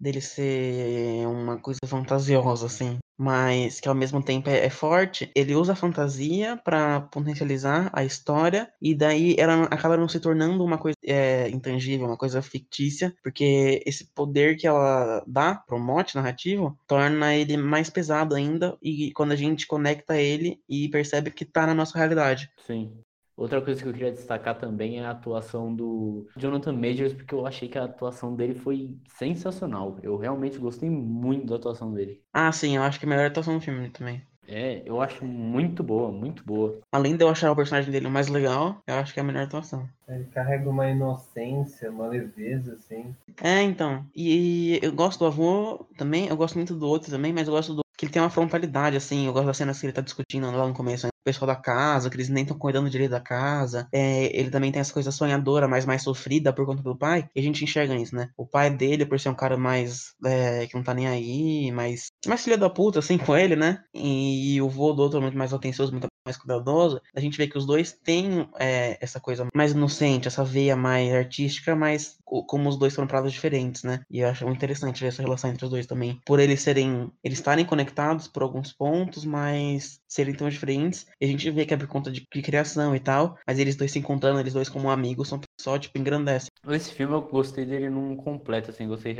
dele 0.00 0.20
ser 0.20 1.26
uma 1.26 1.58
coisa 1.58 1.80
fantasiosa, 1.86 2.66
assim 2.66 2.98
mas 3.18 3.80
que 3.80 3.88
ao 3.88 3.94
mesmo 3.94 4.22
tempo 4.22 4.48
é, 4.48 4.64
é 4.64 4.70
forte, 4.70 5.30
ele 5.34 5.54
usa 5.54 5.72
a 5.72 5.76
fantasia 5.76 6.56
para 6.56 7.00
potencializar 7.00 7.90
a 7.92 8.04
história 8.04 8.72
e 8.80 8.94
daí 8.94 9.34
ela 9.36 9.64
acaba 9.64 9.96
não 9.96 10.08
se 10.08 10.20
tornando 10.20 10.64
uma 10.64 10.78
coisa 10.78 10.96
é, 11.04 11.48
intangível, 11.50 12.06
uma 12.06 12.16
coisa 12.16 12.40
fictícia, 12.40 13.14
porque 13.22 13.82
esse 13.84 14.06
poder 14.14 14.56
que 14.56 14.66
ela 14.66 15.22
dá 15.26 15.54
pro 15.56 15.78
mote 15.78 16.14
narrativo 16.14 16.78
torna 16.86 17.34
ele 17.34 17.56
mais 17.56 17.90
pesado 17.90 18.34
ainda 18.34 18.78
e 18.80 19.12
quando 19.12 19.32
a 19.32 19.36
gente 19.36 19.66
conecta 19.66 20.16
ele 20.16 20.60
e 20.68 20.88
percebe 20.88 21.30
que 21.30 21.44
tá 21.44 21.66
na 21.66 21.74
nossa 21.74 21.98
realidade. 21.98 22.50
Sim. 22.66 22.92
Outra 23.38 23.62
coisa 23.62 23.80
que 23.80 23.88
eu 23.88 23.92
queria 23.92 24.10
destacar 24.10 24.58
também 24.58 24.98
é 24.98 25.04
a 25.04 25.12
atuação 25.12 25.72
do 25.72 26.26
Jonathan 26.36 26.72
Majors, 26.72 27.12
porque 27.12 27.32
eu 27.32 27.46
achei 27.46 27.68
que 27.68 27.78
a 27.78 27.84
atuação 27.84 28.34
dele 28.34 28.56
foi 28.56 28.96
sensacional. 29.16 29.96
Eu 30.02 30.16
realmente 30.16 30.58
gostei 30.58 30.90
muito 30.90 31.46
da 31.46 31.54
atuação 31.54 31.94
dele. 31.94 32.20
Ah, 32.32 32.50
sim, 32.50 32.74
eu 32.74 32.82
acho 32.82 32.98
que 32.98 33.06
é 33.06 33.08
a 33.08 33.10
melhor 33.10 33.26
atuação 33.26 33.54
do 33.54 33.60
filme 33.60 33.90
também. 33.90 34.20
É, 34.48 34.82
eu 34.84 35.00
acho 35.00 35.24
muito 35.24 35.84
boa, 35.84 36.10
muito 36.10 36.42
boa. 36.42 36.80
Além 36.90 37.16
de 37.16 37.22
eu 37.22 37.28
achar 37.28 37.52
o 37.52 37.56
personagem 37.56 37.92
dele 37.92 38.06
o 38.06 38.10
mais 38.10 38.28
legal, 38.28 38.82
eu 38.86 38.94
acho 38.94 39.12
que 39.14 39.20
é 39.20 39.22
a 39.22 39.26
melhor 39.26 39.44
atuação. 39.44 39.88
Ele 40.08 40.24
carrega 40.24 40.68
uma 40.68 40.88
inocência, 40.88 41.90
uma 41.90 42.08
leveza, 42.08 42.72
assim. 42.72 43.14
É, 43.42 43.62
então. 43.62 44.04
E 44.16 44.80
eu 44.82 44.92
gosto 44.92 45.20
do 45.20 45.26
avô 45.26 45.86
também, 45.96 46.26
eu 46.26 46.36
gosto 46.36 46.56
muito 46.56 46.74
do 46.74 46.88
outro 46.88 47.10
também, 47.10 47.32
mas 47.32 47.46
eu 47.46 47.54
gosto 47.54 47.74
do 47.74 47.82
que 47.96 48.06
ele 48.06 48.12
tem 48.12 48.22
uma 48.22 48.30
frontalidade, 48.30 48.96
assim. 48.96 49.26
Eu 49.26 49.32
gosto 49.32 49.46
das 49.46 49.56
cenas 49.56 49.78
que 49.78 49.86
ele 49.86 49.92
tá 49.92 50.00
discutindo 50.00 50.50
lá 50.50 50.66
no 50.66 50.72
começo, 50.72 51.06
pessoal 51.28 51.46
da 51.46 51.56
casa, 51.56 52.08
que 52.08 52.16
eles 52.16 52.30
nem 52.30 52.42
estão 52.42 52.58
cuidando 52.58 52.88
direito 52.88 53.10
da 53.10 53.20
casa. 53.20 53.86
É, 53.92 54.24
ele 54.36 54.50
também 54.50 54.72
tem 54.72 54.80
essa 54.80 54.92
coisa 54.92 55.10
sonhadora, 55.12 55.68
mas 55.68 55.84
mais 55.84 56.02
sofrida 56.02 56.52
por 56.52 56.64
conta 56.64 56.82
do 56.82 56.96
pai. 56.96 57.28
E 57.34 57.40
a 57.40 57.42
gente 57.42 57.62
enxerga 57.62 57.94
isso, 57.94 58.14
né? 58.16 58.30
O 58.36 58.46
pai 58.46 58.70
dele, 58.70 59.04
por 59.04 59.20
ser 59.20 59.28
um 59.28 59.34
cara 59.34 59.56
mais. 59.56 60.14
É, 60.24 60.66
que 60.66 60.74
não 60.74 60.82
tá 60.82 60.94
nem 60.94 61.06
aí, 61.06 61.70
mais. 61.70 62.06
Mais 62.26 62.42
filha 62.42 62.56
da 62.56 62.70
puta, 62.70 62.98
assim, 63.00 63.18
com 63.18 63.36
ele, 63.36 63.56
né? 63.56 63.82
E 63.94 64.60
o 64.62 64.68
vô 64.68 64.92
do 64.92 65.02
outro 65.02 65.18
é 65.18 65.22
muito 65.22 65.36
mais 65.36 65.52
atencioso, 65.52 65.92
muito 65.92 66.07
mais 66.28 66.36
cuidadoso. 66.36 67.00
A 67.14 67.20
gente 67.20 67.38
vê 67.38 67.46
que 67.46 67.56
os 67.56 67.66
dois 67.66 67.92
têm 67.92 68.48
é, 68.58 68.98
essa 69.00 69.18
coisa 69.18 69.46
mais 69.54 69.72
inocente, 69.72 70.28
essa 70.28 70.44
veia 70.44 70.76
mais 70.76 71.12
artística, 71.12 71.74
mas 71.74 72.18
como 72.46 72.68
os 72.68 72.78
dois 72.78 72.94
foram 72.94 73.08
prados 73.08 73.32
diferentes, 73.32 73.82
né? 73.82 74.00
E 74.10 74.20
eu 74.20 74.28
acho 74.28 74.44
muito 74.44 74.58
interessante 74.58 75.00
ver 75.00 75.08
essa 75.08 75.22
relação 75.22 75.50
entre 75.50 75.64
os 75.64 75.70
dois 75.70 75.86
também. 75.86 76.20
Por 76.26 76.38
eles 76.38 76.60
serem. 76.60 77.10
Eles 77.24 77.38
estarem 77.38 77.64
conectados 77.64 78.28
por 78.28 78.42
alguns 78.42 78.72
pontos, 78.72 79.24
mas 79.24 80.00
serem 80.06 80.34
tão 80.34 80.48
diferentes. 80.48 81.06
E 81.20 81.24
a 81.24 81.28
gente 81.28 81.50
vê 81.50 81.64
que 81.64 81.74
é 81.74 81.76
por 81.76 81.86
conta 81.86 82.10
de, 82.10 82.26
de 82.32 82.42
criação 82.42 82.94
e 82.94 83.00
tal. 83.00 83.36
Mas 83.46 83.58
eles 83.58 83.76
dois 83.76 83.90
se 83.90 83.98
encontrando, 83.98 84.40
eles 84.40 84.52
dois 84.52 84.68
como 84.68 84.90
amigos, 84.90 85.28
são 85.28 85.40
só, 85.58 85.78
tipo, 85.78 85.98
engrandece. 85.98 86.48
Esse 86.68 86.92
filme 86.92 87.14
eu 87.14 87.22
gostei 87.22 87.64
dele 87.64 87.88
num 87.88 88.16
completo, 88.16 88.70
assim, 88.70 88.86
gostei 88.86 89.16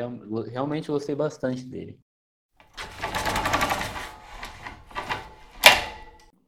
realmente 0.51 0.91
gostei 0.91 1.15
bastante 1.15 1.65
dele. 1.65 1.99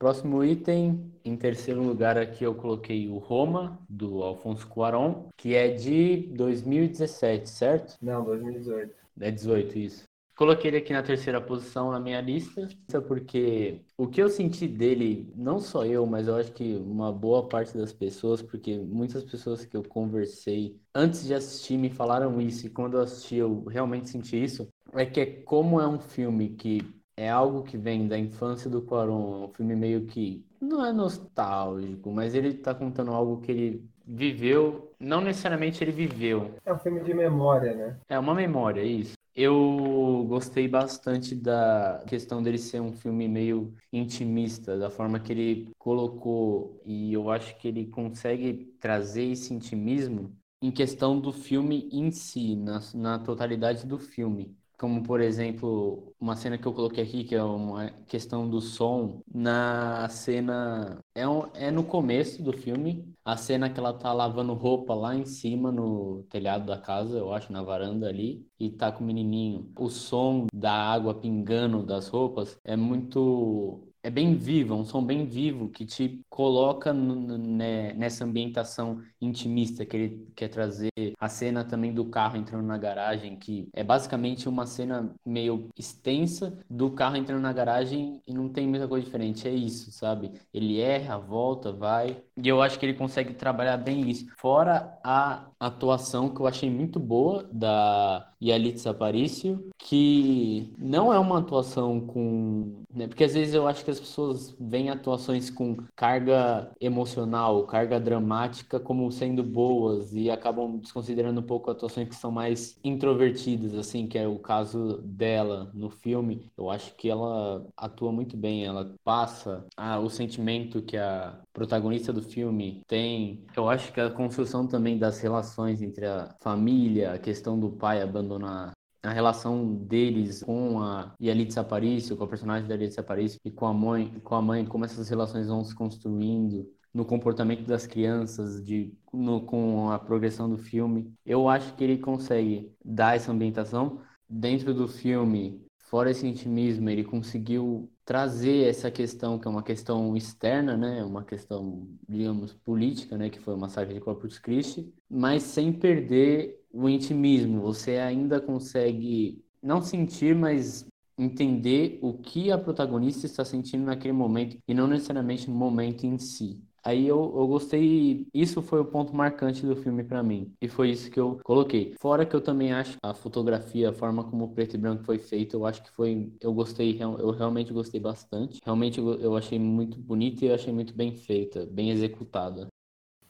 Próximo 0.01 0.43
item, 0.43 1.13
em 1.23 1.37
terceiro 1.37 1.83
lugar 1.83 2.17
aqui 2.17 2.43
eu 2.43 2.55
coloquei 2.55 3.07
o 3.07 3.19
Roma, 3.19 3.79
do 3.87 4.23
Alfonso 4.23 4.67
Cuarón, 4.67 5.29
que 5.37 5.55
é 5.55 5.69
de 5.69 6.27
2017, 6.35 7.51
certo? 7.51 7.99
Não, 8.01 8.25
2018. 8.25 8.95
É 9.21 9.31
18, 9.31 9.79
isso. 9.79 10.05
Coloquei 10.35 10.71
ele 10.71 10.79
aqui 10.79 10.95
na 10.95 11.03
terceira 11.03 11.39
posição 11.39 11.91
na 11.91 12.01
minha 12.01 12.19
lista, 12.23 12.67
porque 13.07 13.83
o 13.99 14.07
que 14.07 14.23
eu 14.23 14.31
senti 14.31 14.67
dele, 14.67 15.31
não 15.37 15.61
só 15.61 15.85
eu, 15.85 16.07
mas 16.07 16.29
eu 16.29 16.37
acho 16.37 16.51
que 16.53 16.77
uma 16.77 17.13
boa 17.13 17.47
parte 17.47 17.77
das 17.77 17.93
pessoas, 17.93 18.41
porque 18.41 18.79
muitas 18.79 19.23
pessoas 19.23 19.67
que 19.67 19.77
eu 19.77 19.83
conversei 19.83 20.81
antes 20.95 21.27
de 21.27 21.35
assistir 21.35 21.77
me 21.77 21.91
falaram 21.91 22.41
isso, 22.41 22.67
e 22.67 22.71
quando 22.71 22.97
eu 22.97 23.03
assisti 23.03 23.35
eu 23.35 23.65
realmente 23.65 24.09
senti 24.09 24.43
isso, 24.43 24.67
é 24.95 25.05
que 25.05 25.21
é 25.21 25.27
como 25.27 25.79
é 25.79 25.87
um 25.87 26.01
filme 26.01 26.49
que 26.49 26.81
é 27.21 27.29
algo 27.29 27.63
que 27.63 27.77
vem 27.77 28.09
da 28.09 28.19
infância 28.19 28.71
do 28.71 28.81
Quaron, 28.81 29.43
é 29.43 29.45
um 29.45 29.49
filme 29.53 29.77
meio 29.77 30.07
que 30.07 30.43
não 30.59 30.83
é 30.87 30.91
nostálgico, 30.91 32.11
mas 32.11 32.35
ele 32.35 32.55
tá 32.55 32.75
contando 32.75 33.11
algo 33.11 33.43
que 33.43 33.53
ele 33.53 33.91
viveu, 34.07 34.91
não 34.99 35.21
necessariamente 35.21 35.85
ele 35.85 35.93
viveu. 35.93 36.55
É 36.65 36.73
um 36.73 36.79
filme 36.79 37.01
de 37.05 37.13
memória, 37.13 37.75
né? 37.75 37.99
É 38.09 38.19
uma 38.19 38.35
memória, 38.35 38.83
isso. 38.83 39.13
Eu 39.37 40.25
gostei 40.29 40.67
bastante 40.67 41.35
da 41.35 42.03
questão 42.09 42.43
dele 42.43 42.57
ser 42.57 42.81
um 42.81 42.93
filme 42.93 43.29
meio 43.29 43.75
intimista, 43.93 44.79
da 44.79 44.89
forma 44.89 45.21
que 45.21 45.31
ele 45.31 45.71
colocou, 45.79 46.81
e 46.87 47.13
eu 47.13 47.31
acho 47.31 47.55
que 47.59 47.69
ele 47.69 47.87
consegue 47.87 48.75
trazer 48.81 49.25
esse 49.25 49.53
intimismo 49.53 50.35
em 50.63 50.71
questão 50.71 51.21
do 51.21 51.35
filme 51.35 51.87
em 51.93 52.11
si, 52.11 52.57
na, 52.57 52.81
na 52.95 53.19
totalidade 53.19 53.87
do 53.87 53.99
filme 53.99 54.59
como 54.81 55.03
por 55.03 55.21
exemplo 55.21 56.15
uma 56.19 56.35
cena 56.35 56.57
que 56.57 56.67
eu 56.67 56.73
coloquei 56.73 57.05
aqui 57.05 57.23
que 57.23 57.35
é 57.35 57.43
uma 57.43 57.91
questão 58.09 58.49
do 58.49 58.63
som 58.63 59.21
na 59.31 60.09
cena 60.09 60.99
é, 61.15 61.29
um, 61.29 61.45
é 61.53 61.71
no 61.71 61.85
começo 61.85 62.43
do 62.43 62.51
filme 62.51 63.07
a 63.23 63.37
cena 63.37 63.69
que 63.69 63.79
ela 63.79 63.93
tá 63.93 64.11
lavando 64.11 64.55
roupa 64.55 64.95
lá 64.95 65.15
em 65.15 65.27
cima 65.27 65.71
no 65.71 66.25
telhado 66.31 66.65
da 66.65 66.79
casa 66.79 67.19
eu 67.19 67.31
acho 67.31 67.53
na 67.53 67.63
varanda 67.63 68.09
ali 68.09 68.47
e 68.59 68.71
tá 68.71 68.93
com 68.93 69.03
o 69.03 69.07
menininho. 69.07 69.73
O 69.79 69.89
som 69.89 70.47
da 70.53 70.73
água 70.73 71.15
pingando 71.15 71.83
das 71.85 72.09
roupas 72.09 72.59
é 72.63 72.77
muito 72.77 73.90
é 74.03 74.11
bem 74.11 74.35
vivo, 74.35 74.75
é 74.75 74.77
um 74.77 74.85
som 74.85 75.05
bem 75.05 75.27
vivo 75.27 75.69
que 75.69 75.85
te 75.85 76.21
coloca 76.29 76.93
né, 76.93 77.93
nessa 77.95 78.25
ambientação 78.25 79.03
intimista 79.21 79.85
que 79.85 79.97
ele 79.97 80.33
quer 80.35 80.49
trazer. 80.49 80.91
A 81.19 81.29
cena 81.29 81.65
também 81.65 81.93
do 81.93 82.07
carro 82.07 82.37
entrando 82.37 82.67
na 82.67 82.79
garagem, 82.79 83.37
que 83.37 83.69
é 83.73 83.85
basicamente 83.85 84.49
uma 84.49 84.67
cena 84.67 85.15
meio 85.25 85.69
extensa 85.77 86.59
do 86.69 86.91
carro 86.91 87.17
entrando 87.17 87.43
na 87.43 87.53
garagem 87.53 88.23
e 88.27 88.33
não 88.33 88.49
tem 88.49 88.67
muita 88.67 88.89
coisa 88.89 89.05
diferente. 89.05 89.47
É 89.47 89.53
isso, 89.53 89.91
sabe? 89.93 90.33
Ele 90.53 90.81
erra, 90.81 91.19
volta, 91.19 91.73
vai. 91.73 92.23
E 92.43 92.49
eu 92.49 92.63
acho 92.63 92.79
que 92.79 92.87
ele 92.87 92.95
consegue 92.95 93.35
trabalhar 93.35 93.77
bem 93.77 94.09
isso. 94.09 94.27
Fora 94.37 94.99
a 95.05 95.51
atuação 95.59 96.31
que 96.31 96.41
eu 96.41 96.47
achei 96.47 96.71
muito 96.71 96.99
boa 96.99 97.47
da 97.53 98.31
Yalitza 98.43 98.91
Aparicio, 98.91 99.69
que 99.79 100.73
não 100.79 101.13
é 101.13 101.19
uma 101.19 101.39
atuação 101.41 102.01
com. 102.01 102.83
Né, 102.93 103.07
porque 103.07 103.25
às 103.25 103.35
vezes 103.35 103.55
eu 103.55 103.69
acho 103.69 103.85
que 103.85 103.91
as 103.91 104.01
pessoas 104.01 104.57
veem 104.59 104.89
atuações 104.89 105.51
com 105.51 105.77
carga 105.95 106.71
emocional, 106.81 107.67
carga 107.67 108.01
dramática 108.01 108.81
como 108.81 109.13
sendo 109.13 109.43
boas 109.43 110.15
e 110.15 110.31
acabam 110.31 110.79
desconsiderando 110.79 111.41
um 111.41 111.45
pouco 111.45 111.71
atuações 111.71 112.09
que 112.09 112.15
são 112.17 112.31
mais 112.31 112.79
introvertidas, 112.83 113.75
assim, 113.75 114.07
que 114.07 114.19
é 114.19 114.27
o 114.27 114.39
caso 114.39 115.03
dela 115.05 115.71
no 115.75 115.91
filme. 115.91 116.51
Eu 116.57 116.71
acho 116.71 116.95
que 116.95 117.09
ela 117.11 117.67
atua 117.77 118.11
muito 118.11 118.37
bem, 118.37 118.65
ela 118.65 118.95
passa 119.05 119.67
ah, 119.77 119.99
o 119.99 120.09
sentimento 120.09 120.81
que 120.83 120.97
a 120.97 121.39
protagonista 121.53 122.13
do 122.13 122.23
filme 122.31 122.83
tem. 122.87 123.45
Eu 123.57 123.69
acho 123.69 123.93
que 123.93 124.01
a 124.01 124.11
construção 124.11 124.67
também 124.67 124.99
das 124.99 125.21
relações 125.21 125.83
entre 125.83 126.07
a 126.07 126.35
família, 126.41 127.13
a 127.13 127.19
questão 127.19 127.59
do 127.59 127.71
pai 127.71 128.03
abandonar 128.03 128.73
a 129.03 129.11
relação 129.11 129.75
deles 129.75 130.43
com 130.43 130.81
a 130.81 131.15
Yalitza 131.21 131.63
Aparicio, 131.63 132.17
com 132.17 132.25
a 132.25 132.29
personagem 132.29 132.69
da 132.69 132.75
Yalitza 132.75 133.01
Aparicio 133.01 133.41
e 133.45 133.51
com 133.51 133.67
a 133.67 133.73
mãe, 133.73 134.21
com 134.23 134.35
a 134.35 134.43
mãe, 134.43 134.65
como 134.65 134.85
essas 134.85 135.09
relações 135.09 135.49
vão 135.49 135.65
se 135.65 135.75
construindo 135.75 136.69
no 136.93 137.05
comportamento 137.05 137.65
das 137.67 137.87
crianças, 137.87 138.63
de 138.65 138.93
no, 139.13 139.43
com 139.43 139.91
a 139.91 139.99
progressão 139.99 140.51
do 140.51 140.59
filme. 140.59 141.15
Eu 141.25 141.49
acho 141.49 141.75
que 141.75 141.85
ele 141.85 141.99
consegue 141.99 142.73
dar 142.85 143.17
essa 143.17 143.33
ambientação 143.33 144.01
dentro 144.29 144.75
do 144.75 144.87
filme, 144.87 145.65
fora 145.91 146.13
esse 146.13 146.25
intimismo, 146.25 146.89
ele 146.89 147.03
conseguiu 147.03 147.91
trazer 148.05 148.69
essa 148.69 148.91
questão 148.93 149.41
que 149.41 149.49
é 149.49 149.51
uma 149.51 149.63
questão 149.63 150.17
externa, 150.17 150.77
né, 150.77 151.05
uma 151.05 151.25
questão, 151.25 151.89
digamos, 152.09 152.53
política, 152.53 153.19
né, 153.19 153.29
que 153.29 153.41
foi 153.41 153.55
o 153.55 153.59
massacre 153.59 153.95
de 153.95 154.01
Corpus 154.01 154.39
Christi, 154.39 154.95
mas 155.11 155.43
sem 155.43 155.73
perder 155.73 156.65
o 156.73 156.89
intimismo. 156.89 157.61
Você 157.63 157.99
ainda 157.99 158.41
consegue 158.41 159.45
não 159.61 159.83
sentir, 159.83 160.35
mas 160.35 160.87
entender 161.19 161.99
o 162.01 162.15
que 162.15 162.53
a 162.53 162.57
protagonista 162.57 163.27
está 163.27 163.45
sentindo 163.45 163.85
naquele 163.85 164.13
momento 164.13 164.57
e 164.67 164.73
não 164.73 164.87
necessariamente 164.87 165.51
no 165.51 165.57
momento 165.57 166.07
em 166.07 166.19
si. 166.19 166.63
Aí 166.83 167.07
eu, 167.07 167.19
eu 167.19 167.47
gostei, 167.47 168.27
isso 168.33 168.63
foi 168.63 168.81
o 168.81 168.85
ponto 168.85 169.15
marcante 169.15 169.65
do 169.67 169.77
filme 169.77 170.03
para 170.05 170.23
mim. 170.23 170.53
E 170.61 170.69
foi 170.69 170.91
isso 170.91 171.11
que 171.11 171.21
eu 171.21 171.39
coloquei. 171.45 171.95
Fora 172.01 172.25
que 172.27 172.35
eu 172.35 172.41
também 172.41 172.73
acho 172.73 172.97
a 173.03 173.15
fotografia, 173.15 173.91
a 173.91 173.93
forma 173.93 174.25
como 174.25 174.45
o 174.45 174.55
preto 174.55 174.75
e 174.77 174.79
branco 174.79 175.05
foi 175.05 175.19
feito, 175.19 175.57
eu 175.57 175.67
acho 175.67 175.83
que 175.83 175.91
foi, 175.91 176.33
eu 176.41 176.53
gostei, 176.53 177.01
eu 177.01 177.31
realmente 177.31 177.73
gostei 177.73 178.01
bastante. 178.01 178.61
Realmente 178.65 178.99
eu 179.01 179.37
achei 179.37 179.59
muito 179.59 179.99
bonita 179.99 180.45
e 180.45 180.49
eu 180.49 180.55
achei 180.55 180.73
muito 180.73 180.95
bem 180.95 181.15
feita, 181.15 181.67
bem 181.67 181.91
executada. 181.91 182.69